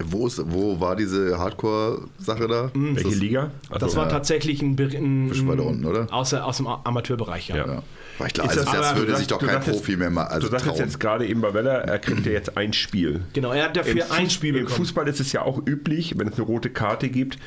Wo, 0.03 0.27
ist, 0.27 0.41
wo 0.45 0.79
war 0.79 0.95
diese 0.95 1.37
Hardcore-Sache 1.37 2.47
da? 2.47 2.71
Mhm. 2.73 2.95
Welche 2.95 3.09
das, 3.09 3.19
Liga? 3.19 3.51
Also, 3.69 3.85
Das 3.85 3.95
war 3.95 4.09
tatsächlich 4.09 4.61
ein, 4.61 4.77
ein, 4.77 5.47
weiter 5.47 5.65
unten, 5.65 5.85
oder? 5.85 6.07
Außer, 6.11 6.45
aus 6.45 6.57
dem 6.57 6.67
Amateurbereich, 6.67 7.49
ja. 7.49 7.57
Ja. 7.57 7.83
War 8.17 8.27
ich 8.27 8.33
klar, 8.33 8.49
Ist 8.51 8.57
also 8.57 8.71
das- 8.71 8.95
würde 8.95 9.15
sich 9.17 9.27
doch 9.27 9.39
kein 9.39 9.59
Profi 9.61 9.97
mehr 9.97 10.09
mal 10.09 10.23
also 10.25 10.47
du 10.47 10.51
sagst 10.51 10.65
trauen. 10.67 10.77
jetzt 10.77 10.99
gerade 10.99 11.25
eben 11.27 11.41
bei 11.41 11.53
Weller, 11.53 11.79
er 11.83 11.99
kriegt 11.99 12.25
ja 12.25 12.31
jetzt 12.31 12.57
ein 12.57 12.73
Spiel. 12.73 13.21
Genau, 13.33 13.51
er 13.51 13.65
hat 13.65 13.75
dafür 13.77 14.05
Im 14.05 14.11
ein 14.11 14.29
Spiel 14.29 14.55
Im 14.55 14.63
bekommen. 14.65 14.77
Fußball 14.77 15.07
ist 15.07 15.19
es 15.19 15.31
ja 15.33 15.41
auch 15.41 15.61
üblich, 15.65 16.17
wenn 16.17 16.27
es 16.27 16.35
eine 16.35 16.43
rote 16.43 16.69
Karte 16.69 17.09
gibt, 17.09 17.37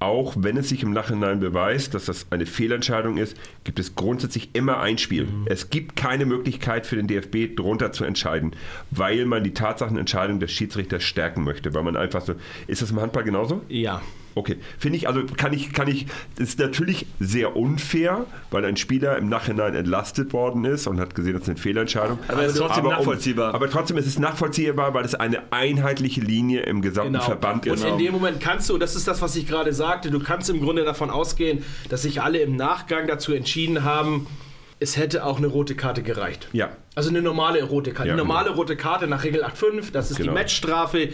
auch 0.00 0.34
wenn 0.38 0.56
es 0.56 0.68
sich 0.68 0.84
im 0.84 0.92
Nachhinein 0.92 1.40
beweist, 1.40 1.92
dass 1.92 2.04
das 2.04 2.26
eine 2.30 2.46
Fehlentscheidung 2.46 3.16
ist, 3.16 3.36
gibt 3.64 3.80
es 3.80 3.96
grundsätzlich 3.96 4.50
immer 4.52 4.78
ein 4.80 4.96
Spiel. 4.98 5.24
Mhm. 5.24 5.46
Es 5.46 5.70
gibt 5.70 5.96
keine 5.96 6.24
Möglichkeit 6.24 6.86
für 6.86 6.94
den 6.94 7.08
DFB, 7.08 7.56
drunter 7.56 7.90
zu 7.90 8.04
entscheiden, 8.04 8.52
weil 8.92 9.24
man 9.24 9.42
die 9.42 9.54
Tatsachenentscheidung 9.54 10.38
des 10.38 10.52
Schiedsrichters 10.52 11.02
stärken 11.02 11.42
möchte, 11.42 11.74
weil 11.74 11.82
man 11.82 11.96
einfach 11.96 12.20
so. 12.24 12.34
Ist 12.68 12.80
das 12.82 12.90
im 12.92 13.00
Handball 13.00 13.24
genauso? 13.24 13.62
Ja. 13.68 14.00
Okay, 14.38 14.56
finde 14.78 14.98
ich, 14.98 15.08
also 15.08 15.22
kann 15.36 15.52
ich, 15.52 15.72
kann 15.72 15.88
ich, 15.88 16.06
ist 16.38 16.60
natürlich 16.60 17.06
sehr 17.18 17.56
unfair, 17.56 18.24
weil 18.52 18.64
ein 18.64 18.76
Spieler 18.76 19.16
im 19.18 19.28
Nachhinein 19.28 19.74
entlastet 19.74 20.32
worden 20.32 20.64
ist 20.64 20.86
und 20.86 21.00
hat 21.00 21.16
gesehen, 21.16 21.32
das 21.32 21.42
ist 21.42 21.48
eine 21.48 21.58
Fehlentscheidung. 21.58 22.20
Aber 22.28 22.42
es 22.44 22.52
ist 22.52 22.58
trotzdem 22.58 22.84
um- 22.84 22.90
nachvollziehbar. 22.92 23.52
aber 23.52 23.68
trotzdem 23.68 23.96
ist 23.96 24.06
es 24.06 24.18
nachvollziehbar, 24.20 24.94
weil 24.94 25.04
es 25.04 25.16
eine 25.16 25.42
einheitliche 25.52 26.20
Linie 26.20 26.60
im 26.62 26.82
gesamten 26.82 27.14
Genau. 27.14 27.24
Verband 27.24 27.66
und 27.66 27.74
ist. 27.74 27.84
in 27.84 27.98
dem 27.98 28.12
Moment 28.12 28.40
kannst 28.40 28.68
du, 28.70 28.74
und 28.74 28.80
das 28.80 28.94
ist 28.94 29.08
das, 29.08 29.20
was 29.20 29.34
ich 29.34 29.48
gerade 29.48 29.72
sagte, 29.72 30.10
du 30.12 30.20
kannst 30.20 30.48
im 30.50 30.60
Grunde 30.60 30.84
davon 30.84 31.10
ausgehen, 31.10 31.64
dass 31.88 32.02
sich 32.02 32.22
alle 32.22 32.38
im 32.38 32.54
Nachgang 32.54 33.08
dazu 33.08 33.32
entschieden 33.32 33.82
haben, 33.82 34.28
es 34.80 34.96
hätte 34.96 35.24
auch 35.24 35.38
eine 35.38 35.48
rote 35.48 35.74
Karte 35.74 36.04
gereicht. 36.04 36.46
Ja. 36.52 36.68
Also 36.94 37.10
eine 37.10 37.20
normale 37.22 37.64
rote 37.64 37.90
Karte. 37.92 38.08
Ja, 38.08 38.14
eine 38.14 38.22
normale 38.22 38.50
rote 38.50 38.76
Karte 38.76 39.08
nach 39.08 39.24
Regel 39.24 39.42
8.5, 39.44 39.90
das 39.90 40.12
ist 40.12 40.18
Genau. 40.18 40.30
die 40.30 40.34
Matchstrafe 40.38 41.08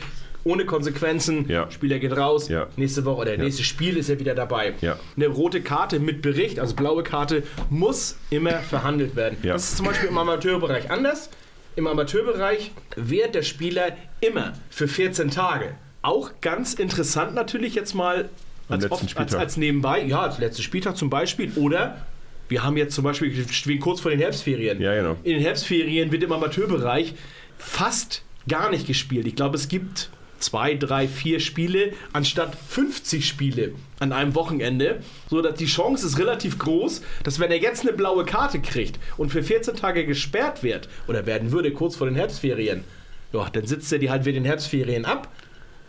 ohne 0.45 0.65
Konsequenzen. 0.67 1.49
Ja. 1.49 1.71
Spieler 1.71 1.99
geht 1.99 2.17
raus, 2.17 2.49
Ja. 2.49 2.67
nächste 2.77 3.05
Woche 3.05 3.23
oder 3.23 3.37
nächstes 3.37 3.67
Spiel 3.67 3.97
ist 3.97 4.09
er 4.11 4.21
wieder 4.21 4.35
dabei. 4.35 4.75
Ja. 4.81 4.99
Eine 5.17 5.27
rote 5.29 5.61
Karte 5.63 5.99
mit 5.99 6.23
Bericht, 6.23 6.59
also 6.61 6.75
blaue 6.77 7.03
Karte, 7.03 7.43
muss 7.71 8.17
immer 8.31 8.53
verhandelt 8.61 9.17
werden. 9.17 9.39
Ja. 9.43 9.55
Das 9.55 9.71
ist 9.71 9.77
zum 9.79 9.87
Beispiel 9.87 10.09
im 10.11 10.19
Amateurbereich 10.19 10.91
anders. 10.91 11.31
im 11.77 11.87
Amateurbereich 11.89 12.71
wehrt 12.97 13.35
der 13.35 13.43
Spieler 13.43 13.97
immer 14.21 14.53
für 14.71 14.87
14 14.87 15.31
Tage. 15.31 15.75
Auch 16.03 16.31
ganz 16.41 16.75
interessant 16.75 17.35
natürlich 17.35 17.75
jetzt 17.75 17.95
mal 17.95 18.29
als, 18.69 18.91
oft, 18.91 19.17
als, 19.17 19.35
als 19.35 19.57
nebenbei, 19.57 20.03
ja, 20.05 20.21
als 20.21 20.39
letzter 20.39 20.63
Spieltag 20.63 20.97
zum 20.97 21.11
Beispiel. 21.11 21.51
Oder 21.57 22.07
wir 22.49 22.63
haben 22.63 22.77
jetzt 22.77 22.95
zum 22.95 23.05
Beispiel, 23.05 23.35
wir 23.35 23.49
stehen 23.53 23.81
kurz 23.81 24.01
vor 24.01 24.11
den 24.11 24.21
Herbstferien. 24.21 24.81
Ja, 24.81 24.95
genau. 24.95 25.17
In 25.25 25.33
den 25.33 25.41
Herbstferien 25.41 26.13
wird 26.13 26.23
im 26.23 26.31
Amateurbereich 26.33 27.15
fast 27.59 28.23
gar 28.49 28.71
nicht 28.71 28.87
gespielt. 28.87 29.27
Ich 29.27 29.35
glaube, 29.37 29.57
es 29.57 29.69
gibt 29.69 30.11
zwei, 30.45 30.75
drei, 30.75 31.09
vier 31.09 31.41
Spiele 31.41 31.93
anstatt 32.13 32.57
50 32.69 33.27
Spiele 33.27 33.73
an 33.99 34.13
einem 34.13 34.35
Wochenende, 34.35 35.01
so 35.31 35.41
dass 35.41 35.55
die 35.55 35.65
Chance 35.65 36.07
ist 36.07 36.19
relativ 36.19 36.59
groß, 36.59 37.01
dass 37.23 37.41
wenn 37.41 37.51
er 37.51 37.61
jetzt 37.61 37.83
eine 37.83 37.97
blaue 37.97 38.25
Karte 38.27 38.61
kriegt 38.61 38.99
und 39.17 39.31
für 39.31 39.43
14 39.43 39.77
Tage 39.77 40.05
gesperrt 40.05 40.63
wird 40.63 40.89
oder 41.09 41.25
werden 41.25 41.51
würde 41.51 41.73
kurz 41.73 41.97
vor 41.97 42.07
den 42.07 42.17
Herbstferien, 42.17 42.85
ja, 43.33 43.49
dann 43.51 43.67
sitzt 43.67 43.91
er 43.93 43.99
die 43.99 44.11
halt 44.11 44.27
in 44.27 44.35
den 44.35 44.45
Herbstferien 44.45 45.07
ab 45.07 45.33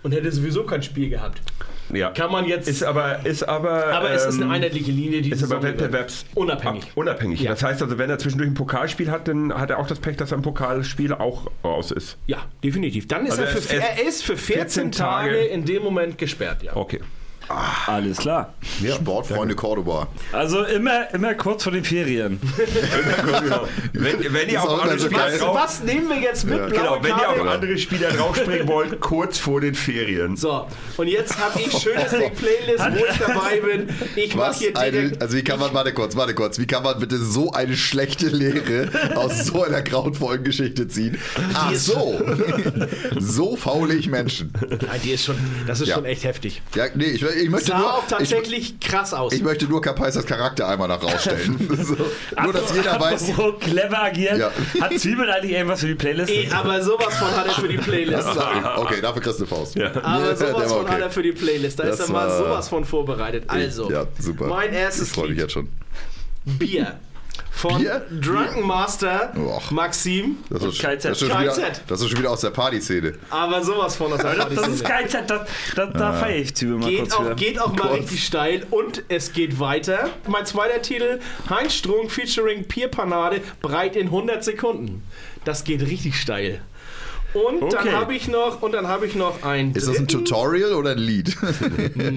und 0.03 0.13
hätte 0.13 0.31
sowieso 0.31 0.63
kein 0.63 0.83
Spiel 0.83 1.09
gehabt. 1.09 1.41
Ja. 1.93 2.09
Kann 2.11 2.31
man 2.31 2.45
jetzt 2.45 2.67
Ist 2.67 2.83
aber, 2.83 3.25
ist 3.25 3.43
aber, 3.47 3.87
aber 3.87 4.11
es 4.11 4.25
ist 4.25 4.35
eine 4.35 4.45
ähm, 4.45 4.51
einheitliche 4.51 4.91
Linie, 4.91 5.21
die 5.21 5.31
Ist 5.31 5.43
aber 5.43 5.61
Saison 5.61 5.63
wettbewerbs 5.63 6.25
unabhängig. 6.33 6.83
ab- 6.83 6.89
unabhängig. 6.95 7.41
Ja. 7.41 7.51
Das 7.51 7.63
heißt 7.63 7.81
also, 7.81 7.97
wenn 7.97 8.09
er 8.09 8.17
zwischendurch 8.17 8.49
ein 8.49 8.53
Pokalspiel 8.55 9.11
hat, 9.11 9.27
dann 9.27 9.53
hat 9.53 9.69
er 9.69 9.79
auch 9.79 9.87
das 9.87 9.99
Pech, 9.99 10.17
dass 10.17 10.33
ein 10.33 10.41
Pokalspiel 10.41 11.13
auch 11.13 11.51
raus 11.63 11.91
ist. 11.91 12.17
Ja, 12.27 12.39
definitiv. 12.63 13.07
Dann 13.07 13.25
ist 13.25 13.39
Also 13.39 13.43
er, 13.43 13.61
für, 13.61 13.77
er 14.01 14.07
ist 14.07 14.23
für 14.23 14.35
14, 14.37 14.55
14 14.63 14.91
Tage, 14.91 15.29
Tage 15.31 15.41
in 15.45 15.65
dem 15.65 15.83
Moment 15.83 16.17
gesperrt, 16.17 16.63
ja. 16.63 16.75
Okay. 16.75 17.01
Alles 17.47 18.17
klar. 18.17 18.53
Sportfreunde 18.95 19.55
Cordoba. 19.55 20.07
Also 20.31 20.63
immer, 20.63 21.13
immer 21.13 21.33
kurz 21.35 21.63
vor 21.63 21.71
den 21.71 21.83
Ferien. 21.83 22.39
wenn, 23.93 24.33
wenn 24.33 24.49
ihr 24.49 24.61
auf 24.61 24.69
auch 24.69 24.81
andere 24.83 24.99
Spieler 24.99 25.27
geil. 25.29 25.37
drauf, 25.39 25.55
Was 25.55 25.83
nehmen 25.83 26.09
wir 26.09 26.19
jetzt 26.19 26.45
mit? 26.45 26.57
Ja. 26.57 26.67
Genau, 26.67 26.97
wenn 27.01 27.11
ihr 27.11 27.29
auf 27.29 27.47
andere 27.47 27.77
Spieler 27.77 28.09
draufspringen 28.11 28.67
wollt, 28.67 28.99
kurz 28.99 29.37
vor 29.37 29.61
den 29.61 29.75
Ferien. 29.75 30.35
So, 30.37 30.67
und 30.97 31.07
jetzt 31.07 31.37
habe 31.37 31.59
ich 31.59 31.71
schönes 31.71 32.09
Ding 32.11 32.33
Playlist, 32.33 32.83
wo 32.91 33.05
ich 33.05 33.17
dabei 33.19 33.59
bin. 33.61 33.89
Ich 34.15 34.35
mache 34.35 34.49
Was 34.49 34.59
hier 34.59 34.77
eine, 34.77 34.91
direkt. 34.91 35.21
also 35.21 35.37
wie 35.37 35.43
kann 35.43 35.59
man, 35.59 35.73
warte 35.73 35.93
kurz, 35.93 36.15
warte 36.15 36.33
kurz, 36.33 36.59
wie 36.59 36.67
kann 36.67 36.83
man 36.83 36.99
bitte 36.99 37.17
so 37.17 37.51
eine 37.51 37.75
schlechte 37.77 38.27
Lehre 38.27 38.89
aus 39.15 39.45
so 39.45 39.63
einer 39.63 39.81
grauenvollen 39.81 40.43
Geschichte 40.43 40.87
ziehen? 40.87 41.17
Ach 41.53 41.73
so, 41.75 42.19
so 43.19 43.55
faule 43.55 43.93
ich 43.93 44.07
Menschen. 44.09 44.51
Ja, 44.69 44.97
die 45.03 45.11
ist 45.11 45.25
schon, 45.25 45.35
das 45.67 45.81
ist 45.81 45.87
Ja. 45.89 45.95
schon 45.95 46.05
echt 46.05 46.23
heftig. 46.23 46.61
Ja, 46.75 46.85
nee, 46.95 47.05
ich, 47.05 47.23
ich 47.43 47.49
möchte 47.49 47.67
Sah 47.67 47.77
nur, 47.79 47.93
auch 47.93 48.03
ich, 48.03 48.09
tatsächlich 48.09 48.79
krass 48.79 49.13
aus. 49.13 49.33
ich 49.33 49.43
möchte 49.43 49.65
nur 49.65 49.81
Kapaisers 49.81 50.25
Charakter 50.25 50.67
einmal 50.67 50.87
nach 50.87 51.01
rausstellen. 51.01 51.57
so, 51.83 51.95
nur, 52.41 52.53
dass 52.53 52.75
jeder 52.75 52.99
weiß, 52.99 53.29
Apropos 53.29 53.59
clever 53.59 54.03
agieren. 54.03 54.39
Ja. 54.39 54.51
Hat 54.81 54.97
Zwiebel 54.99 55.29
eigentlich 55.29 55.51
irgendwas 55.51 55.81
für 55.81 55.87
die 55.87 55.95
Playlist? 55.95 56.31
Eh, 56.31 56.49
aber 56.51 56.81
sowas 56.81 57.15
von 57.15 57.35
hat 57.35 57.47
er 57.47 57.53
für 57.53 57.67
die 57.67 57.77
Playlist. 57.77 58.27
ich. 58.29 58.77
Okay, 58.77 59.01
dafür 59.01 59.21
kriegst 59.21 59.39
du 59.39 59.43
eine 59.43 59.55
Faust. 59.55 59.79
Aber 59.79 60.25
der 60.25 60.35
sowas 60.35 60.71
von 60.71 60.81
okay. 60.81 60.93
hat 60.93 61.01
er 61.01 61.11
für 61.11 61.23
die 61.23 61.31
Playlist. 61.31 61.79
Da 61.79 61.83
Das 61.83 61.99
ist 61.99 62.09
er 62.09 62.13
mal 62.13 62.37
sowas 62.37 62.69
von 62.69 62.85
vorbereitet. 62.85 63.45
Also, 63.47 63.91
Ja, 63.91 64.05
super. 64.19 64.47
mein 64.47 64.73
erstes 64.73 65.07
Ich 65.07 65.13
freue 65.13 65.29
mich 65.29 65.39
jetzt 65.39 65.53
schon. 65.53 65.69
Bier. 66.45 66.99
Von 67.51 67.79
Bier? 67.79 68.05
Drunken 68.21 68.61
Master 68.67 69.31
Och. 69.37 69.71
Maxim. 69.71 70.37
Das 70.49 70.63
ist, 70.63 70.79
KZ. 70.79 71.05
das, 71.05 71.21
ist 71.21 71.27
schon 71.29 71.39
wieder, 71.41 71.51
KZ. 71.51 71.81
das 71.87 72.01
ist 72.01 72.09
schon 72.09 72.19
wieder 72.19 72.31
aus 72.31 72.41
der 72.41 72.49
Partyszene. 72.51 73.13
Aber 73.29 73.63
sowas 73.63 73.95
von 73.95 74.11
aus 74.13 74.19
der 74.19 74.35
Das, 74.35 74.53
das 74.53 74.67
ist 74.67 74.83
Partyszene. 74.83 75.25
geil, 75.25 75.25
das, 75.27 75.41
das, 75.75 75.93
da 75.93 76.13
feiere 76.13 76.37
ich 76.37 76.55
Zwiebel 76.55 76.77
mal 76.77 76.89
Geht 76.89 76.99
kurz 76.99 77.13
auch, 77.13 77.35
geht 77.35 77.59
auch 77.61 77.71
mal 77.73 77.87
Kurz. 77.87 77.99
richtig 78.01 78.25
steil 78.25 78.67
und 78.71 79.03
es 79.07 79.31
geht 79.33 79.59
weiter. 79.59 80.09
Mein 80.27 80.45
zweiter 80.45 80.81
Titel, 80.81 81.19
Heinz 81.49 81.73
Strunk 81.73 82.11
featuring 82.11 82.67
Pierpanade, 82.67 83.41
breit 83.61 83.95
in 83.95 84.07
100 84.07 84.43
Sekunden. 84.43 85.03
Das 85.45 85.63
geht 85.63 85.81
richtig 85.81 86.19
steil. 86.19 86.61
Und 87.35 87.73
dann 87.73 87.81
Okay. 87.85 87.91
habe 87.91 88.15
ich 88.15 88.27
noch 88.29 88.61
und 88.61 88.71
dann 88.71 88.87
habe 88.87 89.05
ich 89.05 89.15
noch 89.15 89.43
ein 89.43 89.73
Ist 89.73 89.87
das 89.87 89.99
ein 89.99 90.07
Tutorial 90.07 90.73
oder 90.73 90.91
ein 90.91 90.97
Lied? 90.97 91.35
Nee, 91.95 92.11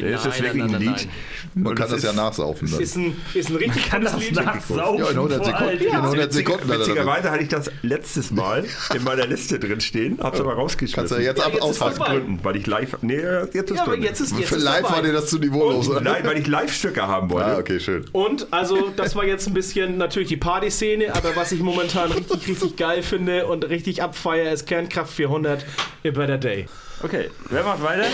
nein, 0.02 0.14
Ist 0.14 0.24
das 0.26 0.40
wirklich 0.42 0.64
nein, 0.64 0.74
ein 0.74 0.80
Lied? 0.80 1.08
Man 1.54 1.74
kann 1.74 1.90
das 1.90 2.02
ja 2.02 2.12
nachsaufen. 2.14 2.70
Dann. 2.70 2.80
Ist 2.80 2.96
ein, 2.96 3.14
ist 3.34 3.50
ein 3.50 3.56
richtig 3.56 3.90
Kann 3.90 4.02
das 4.02 4.18
Lied. 4.18 4.34
nachsaufen? 4.34 4.98
Ja, 5.04 5.10
in 5.10 5.16
100 5.18 5.36
vor 5.38 5.46
Sekunden. 5.46 5.68
allem. 5.68 5.80
In 5.82 5.92
100 5.94 6.32
Sekunden. 6.32 6.70
er. 6.70 6.78
Witzigerweise 6.80 7.30
hatte 7.30 7.42
ich 7.42 7.48
das 7.50 7.70
letztes 7.82 8.30
Mal 8.30 8.64
in 8.94 9.04
meiner 9.04 9.26
Liste 9.26 9.58
drin 9.58 9.80
stehen, 9.82 10.18
hab's 10.22 10.40
aber 10.40 10.54
rausgeschmissen. 10.54 10.94
Kannst 10.96 11.12
du 11.12 11.16
ja 11.16 11.22
jetzt 11.30 11.38
Ja, 11.40 11.44
ab 11.46 11.52
jetzt 11.52 11.76
vorbei. 11.78 12.06
Gründen, 12.06 12.40
weil 12.42 12.56
ich 12.56 12.66
live. 12.66 12.96
Nee, 13.02 13.20
jetzt 13.52 13.70
ist 13.70 13.76
Ja, 13.76 13.82
aber 13.82 13.92
drin. 13.92 14.02
jetzt 14.04 14.20
ist, 14.20 14.38
jetzt 14.38 14.48
Für 14.48 14.56
ist 14.56 14.62
live 14.62 14.82
dabei. 14.82 14.94
war 14.96 15.02
dir 15.02 15.12
das 15.12 15.26
zu 15.26 15.38
niveaulos, 15.38 15.88
oder? 15.90 16.00
Nein, 16.00 16.22
weil 16.24 16.38
ich 16.38 16.46
Live-Stücke 16.46 17.06
haben 17.06 17.28
wollte. 17.30 17.46
Ah, 17.48 17.58
okay, 17.58 17.78
schön. 17.78 18.06
Und 18.12 18.46
also, 18.50 18.90
das 18.96 19.14
war 19.14 19.24
jetzt 19.26 19.46
ein 19.46 19.52
bisschen 19.54 19.98
natürlich 19.98 20.28
die 20.28 20.36
Partyszene, 20.38 21.14
aber 21.14 21.36
was 21.36 21.52
ich 21.52 21.60
momentan 21.60 22.10
richtig, 22.12 22.48
richtig 22.48 22.76
geil 22.76 23.02
finde 23.02 23.46
und 23.46 23.68
richtig 23.68 24.02
abfeier, 24.02 24.50
ist 24.52 24.61
Kernkraft 24.66 25.12
400 25.12 25.64
A 26.04 26.10
Better 26.10 26.38
Day. 26.38 26.66
Okay, 27.02 27.30
wer 27.50 27.64
macht 27.64 27.82
weiter? 27.82 28.06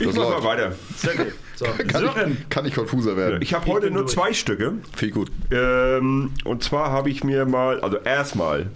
ich 0.00 0.06
mach 0.06 0.14
mal 0.14 0.42
weiter. 0.44 0.74
Sehr 0.96 1.14
gut. 1.14 1.32
So. 1.54 1.64
Kann 1.88 2.04
ich, 2.04 2.48
kann 2.50 2.66
ich 2.66 2.74
konfuser 2.74 3.16
werden. 3.16 3.40
Ich 3.40 3.54
habe 3.54 3.66
heute 3.66 3.90
nur 3.90 4.02
durch. 4.02 4.12
zwei 4.14 4.32
Stücke. 4.34 4.74
Viel 4.94 5.10
gut. 5.10 5.30
Ähm, 5.50 6.32
und 6.44 6.62
zwar 6.62 6.90
habe 6.90 7.08
ich 7.08 7.24
mir 7.24 7.46
mal, 7.46 7.80
also 7.80 7.96
erstmal, 7.98 8.66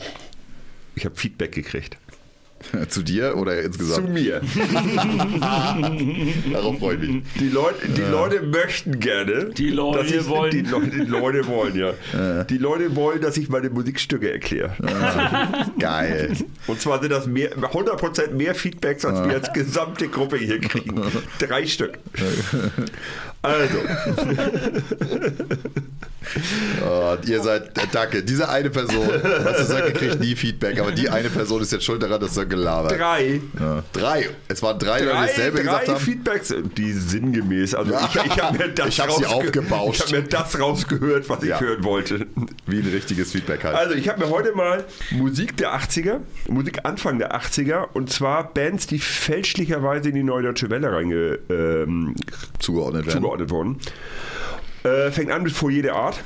ich 0.94 1.05
habe 1.05 1.14
Feedback 1.16 1.52
gekriegt. 1.52 1.97
Zu 2.89 3.02
dir 3.02 3.36
oder 3.36 3.52
Zu 3.52 3.66
insgesamt? 3.66 4.08
mir. 4.10 4.40
Darauf 6.52 6.78
freue 6.78 6.97
ich 6.97 7.08
mich. 7.08 7.22
Die, 7.39 7.48
Leute, 7.48 7.89
die 7.89 8.02
Leute 8.02 8.42
möchten 8.42 9.00
gerne. 9.00 9.47
Die 9.47 9.70
Leute 9.70 9.98
dass 9.98 10.10
ich, 10.10 10.28
wollen. 10.28 10.50
Die, 10.50 10.62
Leute, 10.62 10.90
die 10.90 11.05
Leute 11.05 11.47
wollen, 11.47 11.76
ja. 11.76 12.44
Die 12.44 12.58
Leute 12.58 12.94
wollen, 12.97 13.20
dass 13.20 13.36
ich 13.36 13.48
meine 13.48 13.70
Musikstücke 13.70 14.32
erkläre. 14.32 14.74
Geil. 15.78 16.32
Und 16.66 16.80
zwar 16.80 17.00
sind 17.00 17.10
das 17.10 17.26
mehr, 17.26 17.56
100% 17.56 18.32
mehr 18.32 18.55
Feedbacks, 18.55 19.05
als 19.05 19.26
wir 19.26 19.34
als 19.34 19.52
gesamte 19.52 20.08
Gruppe 20.08 20.36
hier 20.36 20.60
kriegen. 20.60 21.00
Drei 21.39 21.66
Stück. 21.66 21.98
Also, 23.42 23.78
Oh, 26.86 27.16
ihr 27.26 27.42
seid, 27.42 27.76
äh, 27.76 27.86
danke. 27.90 28.22
Diese 28.22 28.48
eine 28.48 28.70
Person, 28.70 29.08
was 29.08 29.56
du 29.56 29.64
sagst, 29.64 29.94
kriegt 29.94 30.20
nie 30.20 30.36
Feedback, 30.36 30.78
aber 30.78 30.92
die 30.92 31.08
eine 31.08 31.28
Person 31.28 31.60
ist 31.62 31.72
jetzt 31.72 31.84
schuld 31.84 32.02
daran, 32.02 32.20
dass 32.20 32.36
er 32.36 32.46
gelabert. 32.46 32.92
drei. 32.98 33.40
Ja. 33.58 33.82
Drei. 33.92 34.28
Es 34.46 34.62
waren 34.62 34.78
drei, 34.78 35.00
Leute, 35.00 35.06
die 35.06 35.10
Drei, 35.16 35.26
dasselbe 35.26 35.58
gesagt 35.62 35.88
drei 35.88 35.92
haben. 35.94 36.00
Feedbacks, 36.00 36.54
die 36.76 36.92
sinngemäß. 36.92 37.74
Also 37.74 37.92
Ja. 37.92 38.08
ich, 38.08 38.14
ich 38.26 38.40
habe 38.42 38.58
mir 38.58 38.68
das 38.68 38.88
Ich 38.88 39.00
hab 39.00 39.10
sie 39.10 39.26
aufgebauscht. 39.26 40.04
Ich 40.06 40.12
habe 40.12 40.22
mir 40.22 40.28
das 40.28 40.60
rausgehört, 40.60 41.28
was 41.28 41.42
Ja. 41.42 41.56
ich 41.56 41.60
hören 41.62 41.82
wollte. 41.84 42.26
Wie 42.66 42.78
ein 42.80 42.88
richtiges 42.92 43.32
Feedback 43.32 43.64
halt. 43.64 43.74
Also 43.74 43.94
ich 43.94 44.08
habe 44.08 44.20
mir 44.24 44.30
heute 44.30 44.52
mal 44.54 44.84
Musik 45.10 45.56
der 45.56 45.74
80er, 45.74 46.20
Musik 46.48 46.80
Anfang 46.84 47.18
der 47.18 47.34
80er 47.34 47.88
und 47.94 48.10
zwar 48.12 48.52
Bands, 48.54 48.86
die 48.86 48.98
fälschlicherweise 49.00 50.10
in 50.10 50.14
die 50.14 50.22
Neue 50.22 50.42
Deutsche 50.44 50.70
Welle 50.70 50.92
reinge, 50.92 51.38
ähm, 51.48 52.14
zugeordnet 52.60 53.06
werden. 53.06 53.16
zugeordnet 53.16 53.30
wurden. 53.50 53.78
Äh, 54.83 55.10
fängt 55.10 55.31
an 55.31 55.42
mit 55.42 55.52
Foyer 55.52 55.83
der 55.83 55.94
Art, 55.94 56.20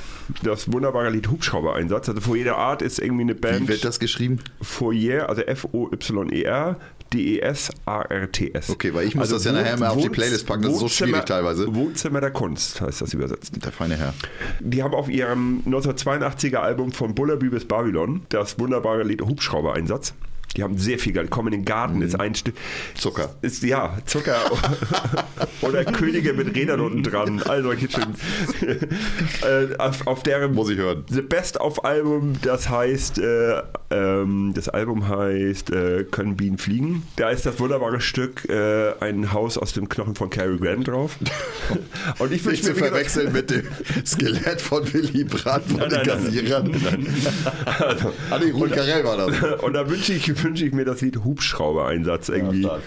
das 0.44 0.72
wunderbare 0.72 1.10
Lied 1.10 1.28
Hubschrauber-Einsatz. 1.28 2.08
Also 2.08 2.20
Foyer 2.20 2.44
der 2.44 2.56
Art 2.56 2.82
ist 2.82 3.00
irgendwie 3.00 3.22
eine 3.22 3.34
Band. 3.34 3.62
Wie 3.62 3.68
wird 3.68 3.84
das 3.84 3.98
geschrieben? 3.98 4.38
Foyer, 4.62 5.28
also 5.28 5.42
F-O-Y-E-R, 5.42 6.76
D-E-S-A-R-T-S. 7.12 8.70
Okay, 8.70 8.94
weil 8.94 9.06
ich 9.06 9.16
muss 9.16 9.28
das 9.28 9.44
ja 9.44 9.52
nachher 9.52 9.76
mal 9.76 9.88
auf 9.88 10.00
die 10.00 10.08
Playlist 10.08 10.46
packen, 10.46 10.62
das 10.62 10.74
ist 10.74 10.78
so 10.80 10.88
schwierig 10.88 11.24
teilweise. 11.24 11.74
Wohnzimmer 11.74 12.20
der 12.20 12.30
Kunst 12.30 12.80
heißt 12.80 13.00
das 13.00 13.12
übersetzt. 13.12 13.52
Der 13.64 13.72
feine 13.72 13.96
Herr. 13.96 14.14
Die 14.60 14.82
haben 14.82 14.94
auf 14.94 15.08
ihrem 15.08 15.62
1982er 15.66 16.56
Album 16.56 16.92
von 16.92 17.14
Bullabü 17.14 17.50
bis 17.50 17.66
Babylon 17.66 18.22
das 18.28 18.58
wunderbare 18.58 19.02
Lied 19.02 19.22
Hubschrauber-Einsatz. 19.22 20.14
Die 20.56 20.62
haben 20.62 20.78
sehr 20.78 20.98
viel 20.98 21.12
Geld. 21.12 21.30
Kommen 21.30 21.52
in 21.52 21.60
den 21.60 21.64
Garten, 21.64 22.00
ist 22.02 22.18
ein 22.18 22.34
Stück. 22.34 22.54
Zucker. 22.94 23.34
Ist, 23.42 23.62
ja, 23.64 23.98
Zucker. 24.06 24.36
Oder 25.62 25.84
Könige 25.84 26.32
mit 26.32 26.54
Rädern 26.54 26.80
unten 26.80 27.02
dran. 27.02 27.42
All 27.42 27.62
solche 27.62 27.88
schönen. 27.90 28.14
äh, 29.42 29.76
auf, 29.78 30.06
auf 30.06 30.22
deren 30.22 30.54
Muss 30.54 30.70
ich 30.70 30.78
hören. 30.78 31.04
The 31.08 31.22
Best 31.22 31.58
of 31.60 31.84
Album, 31.84 32.34
das 32.42 32.68
heißt, 32.68 33.18
äh, 33.18 33.62
ähm, 33.90 34.52
das 34.54 34.68
Album 34.68 35.08
heißt 35.08 35.70
äh, 35.70 36.04
Können 36.10 36.36
Bienen 36.36 36.58
fliegen. 36.58 37.02
Da 37.16 37.30
ist 37.30 37.46
das 37.46 37.58
wunderbare 37.58 38.00
Stück 38.00 38.48
äh, 38.48 38.92
Ein 39.00 39.32
Haus 39.32 39.58
aus 39.58 39.72
dem 39.72 39.88
Knochen 39.88 40.14
von 40.14 40.30
Cary 40.30 40.58
Grant 40.58 40.86
drauf. 40.88 41.16
Und 42.18 42.32
ich 42.32 42.44
Nicht 42.44 42.64
zu 42.64 42.74
verwechseln 42.74 43.32
mit 43.32 43.50
dem 43.50 43.66
Skelett 44.06 44.60
von 44.60 44.92
Willy 44.92 45.24
Brandt 45.24 45.66
von 45.66 45.78
Nein, 45.80 45.88
den 45.90 45.98
nein, 45.98 46.06
nein, 46.06 46.24
Kassierern. 46.24 46.76
also, 47.80 48.12
Ah, 48.30 48.36
Rudi 48.36 48.70
Carell 48.72 49.04
war 49.04 49.16
das. 49.16 49.60
Und 49.62 49.72
da 49.72 49.88
wünsche 49.88 50.12
ich, 50.12 50.32
wünsche 50.42 50.64
ich 50.64 50.72
mir 50.72 50.84
das 50.84 51.00
Lied 51.00 51.24
Hubschrauber-Einsatz 51.24 52.28
irgendwie. 52.28 52.62
stark. 52.62 52.82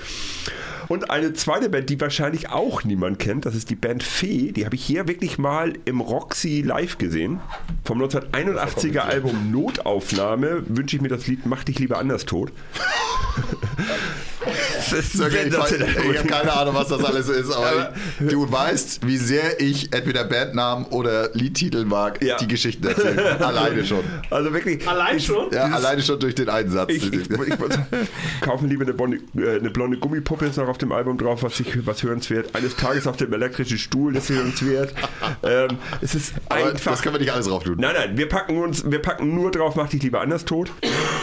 und 0.88 1.09
eine 1.09 1.34
zweite 1.34 1.69
Band, 1.69 1.90
die 1.90 2.00
wahrscheinlich 2.00 2.50
auch 2.50 2.84
niemand 2.84 3.19
kennt, 3.19 3.45
das 3.45 3.56
ist 3.56 3.69
die 3.69 3.76
Band 3.76 4.03
Fee. 4.03 4.51
Die 4.51 4.66
habe 4.66 4.76
ich 4.76 4.84
hier 4.84 5.08
wirklich 5.08 5.38
mal 5.38 5.74
im 5.85 6.01
Roxy 6.01 6.61
live 6.61 6.98
gesehen. 6.98 7.40
Vom 7.84 8.01
1981er 8.01 9.00
Album 9.00 9.51
Notaufnahme 9.51 10.64
wünsche 10.67 10.95
ich 10.95 11.01
mir 11.01 11.09
das 11.09 11.27
Lied 11.27 11.45
Mach 11.45 11.64
dich 11.64 11.80
lieber 11.80 11.98
anders 11.98 12.26
tot. 12.26 12.51
Sergej, 15.14 15.48
ich, 15.48 16.17
habe 16.17 16.27
keine 16.27 16.53
Ahnung, 16.53 16.76
was 16.76 16.88
das 16.90 17.03
alles 17.03 17.30
ist, 17.30 17.51
aber 17.51 17.93
ich, 18.19 18.27
du 18.27 18.51
weißt, 18.51 19.06
wie 19.06 19.17
sehr 19.17 19.59
ich 19.59 19.93
entweder 19.93 20.24
Bandnamen 20.24 20.85
oder 20.88 21.30
Liedtitel 21.34 21.85
mag, 21.85 22.22
Ja. 22.24 22.38
die 22.38 22.48
Geschichten 22.48 22.85
erzählen. 22.88 23.19
alleine 23.42 23.85
schon. 23.85 24.03
Also 24.30 24.53
wirklich. 24.53 24.88
Allein 24.88 25.19
schon? 25.19 25.51
Ja, 25.51 25.66
alleine 25.66 26.01
schon 26.01 26.19
durch 26.19 26.35
den 26.35 26.50
einen 26.50 26.69
Satz. 26.69 26.90
Ich, 26.92 27.11
ich, 27.11 27.30
ich 27.30 27.38
kaufen 28.42 28.69
lieber 28.69 28.84
eine 28.84 28.93
blonde, 28.93 29.19
äh, 29.38 29.59
eine 29.59 29.69
blonde 29.69 29.98
Gummipuppe 29.98 30.45
ist 30.45 30.58
noch 30.58 30.67
auf 30.67 30.77
dem 30.77 30.92
Album 30.92 31.17
drauf, 31.17 31.43
was, 31.43 31.59
ich, 31.59 31.85
was 31.85 32.03
hörenswert. 32.03 32.56
Eines 32.56 32.76
Tages 32.76 33.08
auf 33.08 33.17
dem 33.17 33.34
elektrischen 33.34 33.77
Stuhl, 33.77 34.14
das 34.14 34.30
ist 34.30 34.35
hörenswert. 34.35 34.93
ähm, 35.43 35.77
es 36.01 36.16
ist 36.16 36.34
aber 36.50 36.72
einfach. 36.72 36.92
das 36.92 37.01
können 37.01 37.16
wir 37.16 37.19
nicht 37.19 37.32
alles 37.32 37.48
drauf 37.48 37.64
tun. 37.64 37.76
Nein, 37.80 37.95
nein, 37.98 38.17
wir 38.17 38.30
packen 38.30 38.58
uns, 38.58 38.90
wir 38.90 39.01
packen 39.01 39.35
nur 39.35 39.51
drauf, 39.51 39.76
mach 39.76 39.90
dich 39.90 40.03
lieber 40.03 40.22
anders 40.22 40.45
tot. 40.45 40.72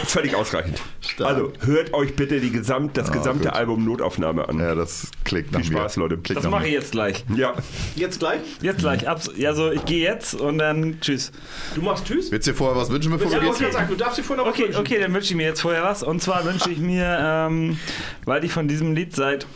Völlig 0.06 0.34
ausreichend. 0.34 0.80
Stark. 1.00 1.30
Also 1.30 1.52
hört 1.64 1.92
euch 1.94 2.14
bitte 2.16 2.40
die 2.40 2.50
Gesamt, 2.50 2.96
das 2.96 3.10
gesamte 3.14 3.48
gut. 3.48 3.56
Album 3.56 3.84
Notaufnahme 3.84 4.48
an. 4.48 4.58
Ja, 4.58 4.74
das 4.74 5.10
klingt 5.24 5.52
nach 5.52 5.60
Viel 5.60 5.72
Spaß, 5.72 5.96
mir. 5.96 6.02
Leute. 6.04 6.18
Klingt 6.18 6.42
Das 6.44 6.50
mache 6.50 6.66
ich 6.66 6.72
jetzt 6.72 6.92
gleich. 6.92 7.24
Ja, 7.36 7.54
Jetzt 7.96 8.18
gleich? 8.18 8.40
Jetzt 8.60 8.78
gleich. 8.78 9.08
Abs 9.08 9.30
ja, 9.36 9.54
so, 9.54 9.70
ich 9.70 9.84
gehe 9.84 10.02
jetzt 10.02 10.34
und 10.34 10.58
dann 10.58 10.98
tschüss. 11.00 11.32
Du 11.74 11.82
machst 11.82 12.04
Tschüss? 12.06 12.30
Willst 12.30 12.46
du 12.46 12.52
dir 12.52 12.56
vorher 12.56 12.76
was 12.80 12.90
wünschen, 12.90 13.10
bevor 13.12 13.30
du 13.30 13.46
wollte 13.46 13.58
gehst? 13.64 13.72
sagen, 13.72 13.88
du 13.88 13.94
darfst 13.96 14.18
dir 14.18 14.22
vorher 14.24 14.44
noch 14.44 14.50
was 14.52 14.58
Okay, 14.58 14.68
wünschen. 14.68 14.80
okay, 14.80 14.98
dann 15.00 15.14
wünsche 15.14 15.30
ich 15.30 15.36
mir 15.36 15.46
jetzt 15.46 15.60
vorher 15.60 15.82
was. 15.84 16.02
Und 16.02 16.22
zwar 16.22 16.44
wünsche 16.44 16.70
ich 16.70 16.78
mir, 16.78 17.16
ähm, 17.20 17.78
weil 18.24 18.44
ich 18.44 18.52
von 18.52 18.68
diesem 18.68 18.94
Lied 18.94 19.14
seit 19.14 19.46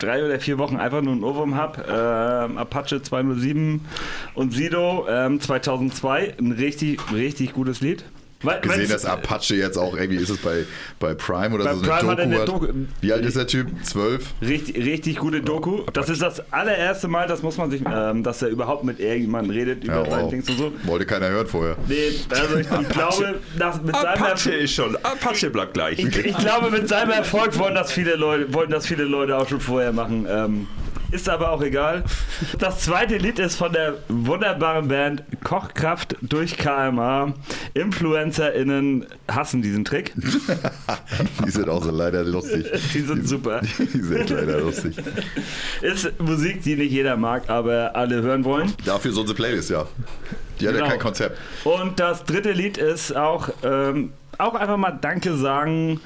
drei 0.00 0.24
oder 0.24 0.40
vier 0.40 0.58
Wochen 0.58 0.76
einfach 0.76 1.02
nur 1.02 1.14
ein 1.14 1.22
Ohrwurm 1.22 1.54
habe, 1.54 1.84
ähm, 2.50 2.58
Apache 2.58 3.00
207 3.00 3.80
und 4.34 4.52
Sido 4.52 5.06
ähm, 5.08 5.40
2002, 5.40 6.34
ein 6.38 6.52
richtig, 6.52 7.00
richtig 7.12 7.52
gutes 7.52 7.80
Lied. 7.80 8.04
Weil, 8.44 8.60
gesehen, 8.60 8.88
dass 8.88 9.04
Apache 9.04 9.54
jetzt 9.56 9.76
auch 9.76 9.96
irgendwie, 9.96 10.16
ist 10.22 10.30
es 10.30 10.38
bei, 10.38 10.64
bei 10.98 11.14
Prime 11.14 11.54
oder 11.54 11.64
Bei 11.64 11.74
so 11.74 11.82
Prime 11.82 12.10
hat 12.10 12.18
er 12.18 12.24
eine 12.24 12.36
eine 12.36 12.44
Doku? 12.44 12.66
Doku- 12.66 12.68
hat? 12.68 12.74
Wie 13.00 13.12
alt 13.12 13.24
ist 13.24 13.36
der 13.36 13.46
Typ? 13.46 13.68
Zwölf? 13.82 14.26
Richtig, 14.42 14.76
richtig 14.76 15.16
gute 15.16 15.40
Doku. 15.40 15.82
Das 15.92 16.08
ist 16.08 16.22
das 16.22 16.42
allererste 16.52 17.08
Mal, 17.08 17.26
das 17.26 17.42
muss 17.42 17.56
man 17.56 17.70
sich, 17.70 17.82
ähm, 17.90 18.22
dass 18.22 18.42
er 18.42 18.48
überhaupt 18.48 18.84
mit 18.84 19.00
irgendjemandem 19.00 19.50
redet 19.52 19.84
über 19.84 20.04
Ja, 20.04 20.10
seinen 20.10 20.22
wow. 20.24 20.30
Dings 20.30 20.48
und 20.50 20.58
so. 20.58 20.72
Wollte 20.84 21.06
keiner 21.06 21.28
hören 21.28 21.46
vorher. 21.46 21.76
Nee, 21.88 22.10
also 22.30 22.56
ich, 22.56 22.66
ich 22.82 22.88
glaube, 22.88 23.34
dass 23.58 23.82
mit 23.82 23.94
seinem 23.94 24.06
Apache 24.06 24.30
Erfolg, 24.50 24.54
ist 24.62 24.72
schon. 24.74 24.96
Apache 24.96 25.50
bleibt 25.50 25.74
gleich. 25.74 25.98
ich, 25.98 26.16
ich 26.16 26.36
glaube, 26.38 26.70
mit 26.70 26.88
seinem 26.88 27.10
Erfolg 27.10 27.58
wollen 27.58 27.74
das 27.74 27.92
viele 27.92 28.16
Leute, 28.16 28.52
wollten 28.54 28.72
das 28.72 28.86
viele 28.86 29.04
Leute 29.04 29.36
auch 29.36 29.48
schon 29.48 29.60
vorher 29.60 29.92
machen. 29.92 30.26
Ähm, 30.28 30.66
ist 31.14 31.28
aber 31.28 31.50
auch 31.52 31.62
egal. 31.62 32.02
Das 32.58 32.80
zweite 32.80 33.16
Lied 33.16 33.38
ist 33.38 33.54
von 33.56 33.72
der 33.72 33.94
wunderbaren 34.08 34.88
Band 34.88 35.22
Kochkraft 35.44 36.16
durch 36.22 36.56
KMA. 36.58 37.32
InfluencerInnen 37.74 39.06
hassen 39.30 39.62
diesen 39.62 39.84
Trick. 39.84 40.12
Die 41.46 41.50
sind 41.50 41.68
auch 41.68 41.84
so 41.84 41.92
leider 41.92 42.24
lustig. 42.24 42.66
Die 42.92 43.00
sind 43.00 43.28
super. 43.28 43.60
Die 43.78 44.00
sind 44.02 44.30
leider 44.30 44.60
lustig. 44.60 44.96
Ist 45.82 46.20
Musik, 46.20 46.62
die 46.62 46.74
nicht 46.76 46.90
jeder 46.90 47.16
mag, 47.16 47.48
aber 47.48 47.94
alle 47.94 48.20
hören 48.22 48.44
wollen. 48.44 48.72
Dafür 48.84 49.12
so 49.12 49.20
unsere 49.20 49.36
Playlist, 49.36 49.70
ja. 49.70 49.86
Die 50.60 50.66
hat 50.66 50.74
ja 50.74 50.80
Genau. 50.80 50.90
kein 50.90 50.98
Konzept. 51.00 51.38
Und 51.64 52.00
das 52.00 52.24
dritte 52.24 52.50
Lied 52.52 52.76
ist 52.76 53.14
auch, 53.16 53.50
ähm, 53.62 54.12
auch 54.38 54.54
einfach 54.54 54.76
mal 54.76 54.98
Danke 55.00 55.36
sagen 55.36 56.00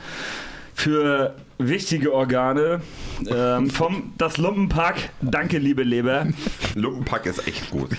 für 0.74 1.34
wichtige 1.58 2.12
Organe. 2.14 2.80
Ähm, 3.28 3.68
vom 3.70 4.12
Das 4.16 4.36
Lumpenpack. 4.36 5.10
Danke, 5.20 5.58
liebe 5.58 5.82
Leber. 5.82 6.26
Lumpenpack 6.76 7.26
ist 7.26 7.46
echt 7.48 7.70
gut. 7.70 7.90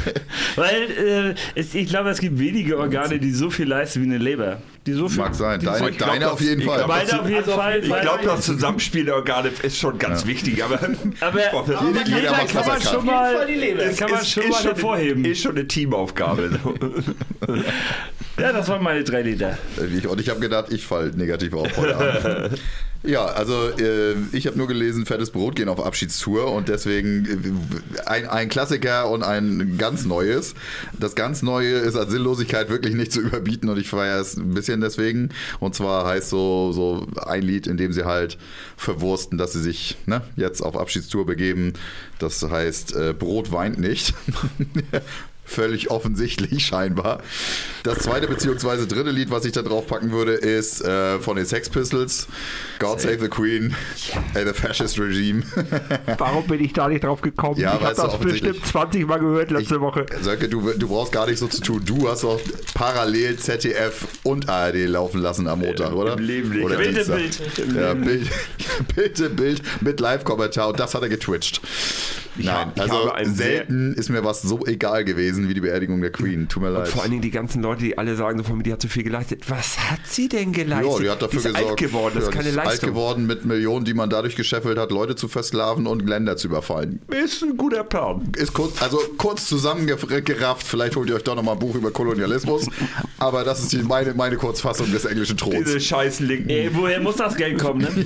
Weil 0.56 1.34
äh, 1.56 1.60
es, 1.60 1.74
ich 1.74 1.88
glaube, 1.88 2.10
es 2.10 2.20
gibt 2.20 2.38
wenige 2.38 2.78
Organe, 2.78 3.18
die 3.18 3.32
so 3.32 3.50
viel 3.50 3.66
leisten 3.66 4.02
wie 4.02 4.06
eine 4.06 4.18
Leber. 4.18 4.62
Die 4.86 4.92
so 4.92 5.08
viel, 5.08 5.18
Mag 5.18 5.34
sein. 5.34 5.60
Deine, 5.60 5.78
so, 5.78 5.88
ich 5.88 5.98
glaub, 5.98 6.10
deine 6.10 6.24
das- 6.26 6.32
auf 6.32 6.40
jeden 6.40 6.62
Fall. 6.62 6.76
glaub, 6.76 6.88
beide 6.88 7.20
auf 7.20 7.28
jeden 7.28 7.44
Fall. 7.44 7.78
Ich 7.84 8.00
glaube, 8.00 8.24
das 8.24 8.40
Zusammenspiel 8.46 9.04
der 9.04 9.16
Organe 9.16 9.50
ist 9.62 9.76
schon 9.76 9.98
ganz 9.98 10.24
wichtig, 10.26 10.62
aber, 10.62 10.76
aber 11.20 11.40
Jeder- 11.40 12.04
die 12.04 12.10
jeder 12.10 12.20
Leber 12.20 12.30
macht, 12.30 12.48
kann 12.48 12.60
was 12.60 12.66
man 12.68 12.80
schon 12.82 12.96
kann. 12.98 13.06
mal, 13.06 13.46
das 13.76 13.96
kann 13.96 14.10
man 14.10 14.20
ist- 14.20 14.30
schon 14.30 14.42
ist 14.44 14.50
mal 14.50 14.56
schon- 14.58 14.64
hervorheben. 14.66 15.24
Ist 15.24 15.42
schon 15.42 15.56
eine 15.56 15.66
Teamaufgabe. 15.66 16.50
Ja, 18.40 18.52
das 18.52 18.68
waren 18.68 18.84
meine 18.84 19.02
drei 19.02 19.22
Lieder. 19.22 19.58
Ich, 19.96 20.06
und 20.06 20.20
ich 20.20 20.28
habe 20.28 20.38
gedacht, 20.38 20.66
ich 20.70 20.86
fall 20.86 21.10
negativ 21.16 21.52
auf 21.54 21.76
heute 21.76 21.96
Abend. 21.96 22.60
Ja, 23.04 23.26
also 23.26 23.70
äh, 23.78 24.14
ich 24.32 24.48
habe 24.48 24.58
nur 24.58 24.66
gelesen, 24.66 25.06
fettes 25.06 25.30
Brot 25.30 25.54
gehen 25.54 25.68
auf 25.68 25.84
Abschiedstour 25.84 26.52
und 26.52 26.68
deswegen 26.68 27.26
äh, 27.96 28.00
ein, 28.06 28.26
ein 28.28 28.48
Klassiker 28.48 29.08
und 29.08 29.22
ein 29.22 29.78
ganz 29.78 30.04
neues. 30.04 30.54
Das 30.98 31.14
ganz 31.14 31.42
Neue 31.42 31.74
ist 31.74 31.94
als 31.94 32.10
Sinnlosigkeit 32.10 32.70
wirklich 32.70 32.94
nicht 32.94 33.12
zu 33.12 33.20
überbieten 33.22 33.68
und 33.68 33.78
ich 33.78 33.88
feiere 33.88 34.20
es 34.20 34.36
ein 34.36 34.52
bisschen 34.52 34.80
deswegen. 34.80 35.28
Und 35.60 35.76
zwar 35.76 36.06
heißt 36.06 36.28
so, 36.28 36.72
so 36.72 37.06
ein 37.24 37.42
Lied, 37.42 37.68
in 37.68 37.76
dem 37.76 37.92
sie 37.92 38.04
halt 38.04 38.36
verwursten, 38.76 39.38
dass 39.38 39.52
sie 39.52 39.62
sich 39.62 39.96
ne, 40.06 40.22
jetzt 40.34 40.60
auf 40.60 40.76
Abschiedstour 40.76 41.24
begeben. 41.24 41.74
Das 42.18 42.42
heißt, 42.42 42.96
äh, 42.96 43.14
Brot 43.16 43.52
weint 43.52 43.78
nicht. 43.78 44.14
Völlig 45.48 45.90
offensichtlich 45.90 46.64
scheinbar. 46.66 47.22
Das 47.82 48.00
zweite 48.00 48.26
beziehungsweise 48.28 48.86
dritte 48.86 49.10
Lied, 49.10 49.30
was 49.30 49.44
ich 49.46 49.52
da 49.52 49.62
drauf 49.62 49.86
packen 49.86 50.10
würde, 50.12 50.32
ist 50.34 50.82
äh, 50.84 51.18
von 51.20 51.36
den 51.36 51.46
Sex 51.46 51.70
Pistols. 51.70 52.28
God 52.78 53.00
Save 53.00 53.18
the 53.20 53.28
Queen 53.28 53.74
and 54.34 54.46
the 54.46 54.52
Fascist 54.52 54.98
Regime. 54.98 55.42
Warum 56.18 56.46
bin 56.46 56.62
ich 56.62 56.74
da 56.74 56.88
nicht 56.88 57.02
drauf 57.02 57.22
gekommen? 57.22 57.58
Ja, 57.58 57.76
ich 57.76 57.82
habe 57.84 57.94
das 57.94 58.18
bestimmt 58.18 58.64
20 58.66 59.06
Mal 59.06 59.18
gehört 59.20 59.50
letzte 59.50 59.80
Woche. 59.80 60.04
Sönke, 60.20 60.48
du, 60.48 60.60
du 60.72 60.88
brauchst 60.88 61.12
gar 61.12 61.26
nicht 61.26 61.38
so 61.38 61.46
zu 61.48 61.62
tun. 61.62 61.82
Du 61.84 62.08
hast 62.08 62.24
doch 62.24 62.38
parallel 62.74 63.38
ZDF 63.38 64.06
und 64.24 64.48
ARD 64.48 64.86
laufen 64.86 65.20
lassen 65.20 65.48
am 65.48 65.60
Montag, 65.60 65.92
oder? 65.92 66.12
im 66.18 66.24
Leben 66.24 66.50
nicht. 66.50 66.64
Oder 66.64 66.76
Dienstag. 66.76 67.16
Bild. 67.16 67.40
Ja, 67.74 67.94
Bild, 68.94 69.20
im 69.20 69.36
Bild 69.36 69.62
mit 69.80 69.98
Live-Kommentar 70.00 70.68
und 70.68 70.78
das 70.78 70.94
hat 70.94 71.02
er 71.02 71.08
getwitcht. 71.08 71.60
Nein, 72.36 72.54
hab- 72.54 72.76
ich 72.76 72.82
also 72.92 73.10
selten 73.24 73.94
ist 73.94 74.10
mir 74.10 74.24
was 74.24 74.42
so 74.42 74.64
egal 74.66 75.04
gewesen 75.04 75.37
wie 75.46 75.54
die 75.54 75.60
Beerdigung 75.60 76.00
der 76.00 76.10
Queen. 76.10 76.48
Tut 76.48 76.62
mir 76.62 76.70
leid. 76.70 76.88
Vor 76.88 77.02
allen 77.02 77.10
Dingen 77.10 77.22
die 77.22 77.30
ganzen 77.30 77.62
Leute, 77.62 77.82
die 77.84 77.98
alle 77.98 78.16
sagen, 78.16 78.38
so 78.38 78.44
von 78.44 78.56
mir, 78.56 78.62
die 78.62 78.72
hat 78.72 78.80
so 78.80 78.88
viel 78.88 79.02
geleistet. 79.02 79.48
Was 79.48 79.78
hat 79.78 80.00
sie 80.04 80.28
denn 80.28 80.52
geleistet? 80.52 80.92
Ja, 80.94 80.98
die 80.98 81.10
hat 81.10 81.22
dafür 81.22 81.38
ist 81.38 81.46
gesorgt. 81.46 81.68
alt 81.68 81.76
geworden, 81.76 82.12
das 82.14 82.24
ja, 82.24 82.30
ist 82.30 82.34
keine 82.34 82.50
die 82.50 82.58
alt 82.58 82.68
Leistung. 82.68 82.88
geworden 82.90 83.26
mit 83.26 83.44
Millionen, 83.44 83.84
die 83.84 83.94
man 83.94 84.08
dadurch 84.10 84.34
gescheffelt 84.36 84.78
hat, 84.78 84.90
Leute 84.90 85.14
zu 85.14 85.28
versklaven 85.28 85.86
und 85.86 86.08
Länder 86.08 86.36
zu 86.36 86.48
überfallen. 86.48 87.00
Ist 87.08 87.42
ein 87.42 87.56
guter 87.56 87.84
Plan. 87.84 88.32
Ist 88.36 88.54
kurz, 88.54 88.80
also 88.82 88.98
kurz 89.18 89.46
zusammengerafft, 89.46 90.66
vielleicht 90.66 90.96
holt 90.96 91.08
ihr 91.10 91.16
euch 91.16 91.24
doch 91.24 91.36
nochmal 91.36 91.54
ein 91.54 91.60
Buch 91.60 91.74
über 91.74 91.90
Kolonialismus, 91.90 92.66
aber 93.18 93.44
das 93.44 93.60
ist 93.60 93.72
die, 93.72 93.82
meine, 93.82 94.14
meine 94.14 94.36
Kurzfassung 94.36 94.90
des 94.90 95.04
englischen 95.04 95.36
Throns. 95.36 95.56
Diese 95.66 95.80
scheiß 95.80 96.20
Linken. 96.20 96.48
Ey, 96.48 96.70
woher 96.72 97.00
muss 97.00 97.16
das 97.16 97.36
Geld 97.36 97.58
kommen, 97.58 97.82
ne? 97.82 97.88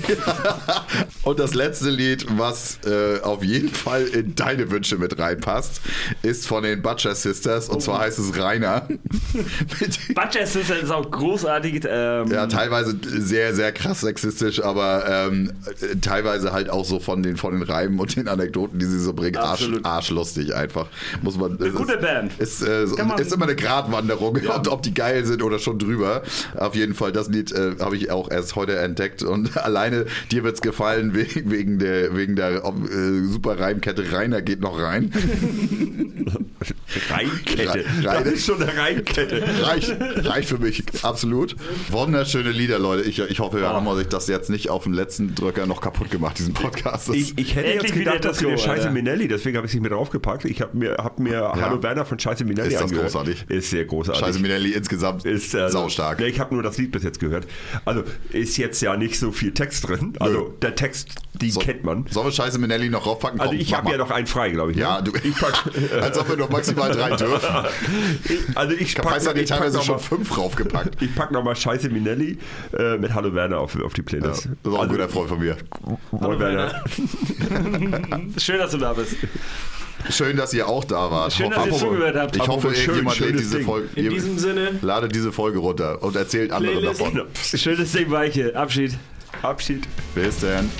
Und 1.23 1.39
das 1.39 1.55
letzte 1.55 1.91
Lied, 1.91 2.27
was 2.37 2.79
äh, 2.85 3.21
auf 3.21 3.45
jeden 3.45 3.69
Fall 3.69 4.05
in 4.07 4.35
deine 4.35 4.71
Wünsche 4.71 4.97
mit 4.99 5.19
reinpasst, 5.19 5.81
ist 6.23 6.47
von 6.47 6.63
den 6.65 6.83
Butcher 6.83 7.15
Sisters 7.23 7.69
und 7.69 7.83
zwar 7.83 8.01
heißt 8.01 8.19
es 8.19 8.37
Rainer. 8.39 8.89
Butcher 10.15 10.47
Sister 10.47 10.81
ist 10.81 10.91
auch 10.91 11.11
großartig. 11.11 11.85
Ähm, 11.89 12.31
Ja, 12.31 12.47
teilweise 12.47 12.97
sehr, 13.03 13.55
sehr 13.55 13.73
krass 13.73 14.01
sexistisch, 14.01 14.63
aber 14.63 15.05
ähm, 15.09 15.53
äh, 15.81 15.97
teilweise 15.97 16.53
halt 16.53 16.71
auch 16.71 16.85
so 16.85 17.01
von 17.01 17.23
den, 17.23 17.37
von 17.37 17.53
den 17.53 17.63
Reimen 17.63 17.99
und 17.99 18.17
den 18.17 18.29
Anekdoten, 18.29 18.79
die 18.79 18.87
sie 18.87 19.01
so 19.01 19.13
bringen, 19.13 19.37
Arsch, 19.37 19.69
arschlustig 19.83 20.55
einfach. 20.55 20.89
Muss 21.23 21.37
man, 21.37 21.61
Eine 21.61 21.71
gute 21.71 21.99
Band. 21.99 22.33
Ist, 22.39 22.63
äh, 22.63 22.85
ist 22.85 23.33
immer 23.33 23.45
eine 23.45 23.57
Gratwanderung, 23.57 24.39
ob, 24.49 24.69
ob 24.69 24.83
die 24.83 24.95
geil 24.95 25.25
sind 25.25 25.43
oder 25.43 25.59
schon 25.59 25.79
drüber. 25.79 26.23
Auf 26.57 26.75
jeden 26.75 26.95
Fall, 26.95 27.13
das 27.13 27.29
Lied 27.29 27.53
äh, 27.53 27.77
habe 27.81 27.97
ich 27.97 28.11
auch 28.11 28.31
erst 28.31 28.57
heute 28.57 28.77
entdeckt 28.77 29.23
und 29.23 29.57
alleine 29.65 30.07
dir 30.31 30.45
wird 30.45 30.57
es 30.57 30.61
gefallen 30.61 31.15
wegen, 31.15 31.51
wegen 31.51 31.79
der, 31.79 32.17
wegen 32.17 32.37
der 32.37 32.65
äh, 32.65 33.25
super 33.25 33.59
Reimkette 33.59 34.13
Rainer 34.13 34.43
geht 34.43 34.61
noch 34.61 34.79
rein. 34.81 35.13
Reinkette. 37.13 37.85
Rein- 38.05 38.25
Das 38.25 38.33
ist 38.33 38.47
schon 38.47 38.63
eine 38.63 38.77
Reinkette. 38.77 39.43
Reicht, 39.63 39.97
reicht 40.27 40.49
für 40.49 40.59
mich, 40.59 40.83
absolut. 41.03 41.57
Wunderschöne 41.91 42.51
Lieder, 42.51 42.79
Leute. 42.79 43.09
Ich, 43.09 43.19
ich 43.19 43.41
hoffe, 43.41 43.61
wir 43.61 43.69
haben 43.69 43.97
sich 43.97 44.09
das 44.09 44.29
jetzt 44.29 44.51
nicht 44.51 44.71
auf 44.71 44.85
dem 44.85 44.93
letzten 44.93 45.35
Drücker 45.35 45.67
noch 45.67 45.81
kaputt 45.81 46.11
gemacht, 46.11 46.39
diesen 46.39 46.55
Podcast. 46.55 47.09
Das- 47.09 47.17
Ich, 47.17 47.37
ich 47.39 47.55
hätte 47.55 47.73
Endlich 47.73 47.91
jetzt 47.91 47.99
gedacht, 47.99 48.19
wieder 48.19 48.29
das 48.31 48.43
wäre 48.43 48.53
Disco, 48.53 48.67
Scheiße 48.69 48.81
Alter. 48.83 48.93
Minelli, 48.93 49.29
deswegen 49.29 49.57
habe 49.57 49.67
ich 49.67 49.71
es 49.71 49.75
nicht 49.75 49.83
mit 49.83 49.93
draufgepackt. 49.93 50.45
Ich 50.45 50.61
habe 50.61 50.77
mir, 50.77 50.97
hab 50.99 51.19
mir 51.19 51.53
Hallo 51.55 51.83
Werner 51.83 52.05
von 52.05 52.19
Scheiße 52.19 52.45
Minelli 52.45 52.69
Ist 52.69 52.75
das 52.75 52.83
angehört. 52.83 53.05
großartig? 53.07 53.45
Ist 53.49 53.71
sehr 53.71 53.85
großartig. 53.85 54.21
Scheiße, 54.25 54.39
Minelli 54.41 54.73
insgesamt 54.73 55.25
ist 55.25 55.55
also, 55.55 55.79
saustark. 55.79 56.21
Ja, 56.21 56.27
ich 56.27 56.41
habe 56.41 56.55
nur 56.55 56.63
das 56.63 56.79
Lied 56.79 56.93
bis 56.93 57.03
jetzt 57.03 57.21
gehört. 57.21 57.47
Also 57.85 58.03
ist 58.31 58.57
jetzt 58.57 58.81
ja 58.83 58.97
nicht 58.97 59.19
so 59.19 59.33
viel 59.33 59.53
Text 59.53 59.89
drin. 59.89 60.15
Also 60.19 60.55
der 60.63 60.75
Text, 60.75 61.09
die 61.35 61.51
So- 61.51 61.61
kennt 61.61 61.85
man. 61.85 62.07
Sollen 62.11 62.27
wir 62.27 62.33
Scheiße 62.33 62.59
Minelli 62.59 62.89
noch 62.89 63.07
raufpacken? 63.07 63.41
Also 63.41 63.53
Komm, 63.53 63.61
ich 63.61 63.71
mach 63.71 63.79
habe 63.79 63.91
ja 63.93 63.97
noch 63.99 64.11
einen 64.11 64.27
frei, 64.27 64.51
glaube 64.51 64.71
ich. 64.71 64.77
ne? 64.77 64.83
Ja, 64.83 65.01
du, 65.01 65.13
Ich 65.23 65.35
pack, 65.37 65.65
als 66.01 66.19
ob 66.19 66.29
wir 66.29 66.37
noch 66.37 66.51
maximal 66.51 66.92
drei 66.93 67.11
dürfen. 67.17 67.49
ich, 68.25 68.57
also 68.57 68.75
ich 68.75 68.97
hat 68.99 69.37
die 69.37 69.45
teilweise 69.45 69.83
schon 69.83 69.97
mal, 69.97 70.01
fünf 70.01 70.37
raufgepackt. 70.37 71.01
ich 71.03 71.15
pack 71.15 71.31
noch 71.31 71.43
mal 71.45 71.55
Scheiße 71.57 71.89
Minelli 71.89 72.39
äh, 72.79 72.97
mit 72.99 73.15
Hallo 73.15 73.35
Werner 73.35 73.59
auf, 73.59 73.77
auf 73.83 73.93
die 73.95 74.01
Ja, 74.03 74.07
Playlist. 74.07 74.49
das 74.63 74.73
ist 74.73 74.79
auch 74.79 74.83
ein 74.83 74.89
guter 74.89 75.09
Freund 75.09 75.29
von 75.29 75.39
mir. 75.39 75.57
Hallo 76.21 76.39
Werner. 76.39 76.85
Schön, 78.39 78.59
dass 78.59 78.71
du 78.71 78.79
da 78.79 78.93
bist. 78.93 79.17
Schön, 80.11 80.37
dass 80.37 80.53
ihr 80.53 80.67
auch 80.67 80.85
da 80.85 81.11
wart. 81.11 81.33
Schön, 81.33 81.51
dass 81.51 81.67
ihr 81.67 81.73
zugehört 81.73 82.17
habt. 82.17 82.37
Ich 82.37 82.47
hoffe, 82.49 82.75
schön, 82.75 82.97
irgendjemand 82.97 83.21
lädt 83.21 83.39
diese 83.39 83.57
Ding. 83.59 83.67
Folge. 83.67 83.89
In 83.95 84.11
diesem 84.11 84.39
Sinne, 84.39 84.79
Ladet 84.83 85.15
diese 85.15 85.33
Folge 85.33 85.59
runter 85.59 86.03
und 86.03 86.17
erzählt 86.17 86.51
anderen 86.51 86.83
davon. 86.83 87.23
Schönes 87.55 87.93
Ding, 87.93 88.11
Weiche. 88.11 88.55
Abschied. 88.57 88.99
Abschied. 89.43 89.87
Bis 90.15 90.41
dann. 90.41 90.71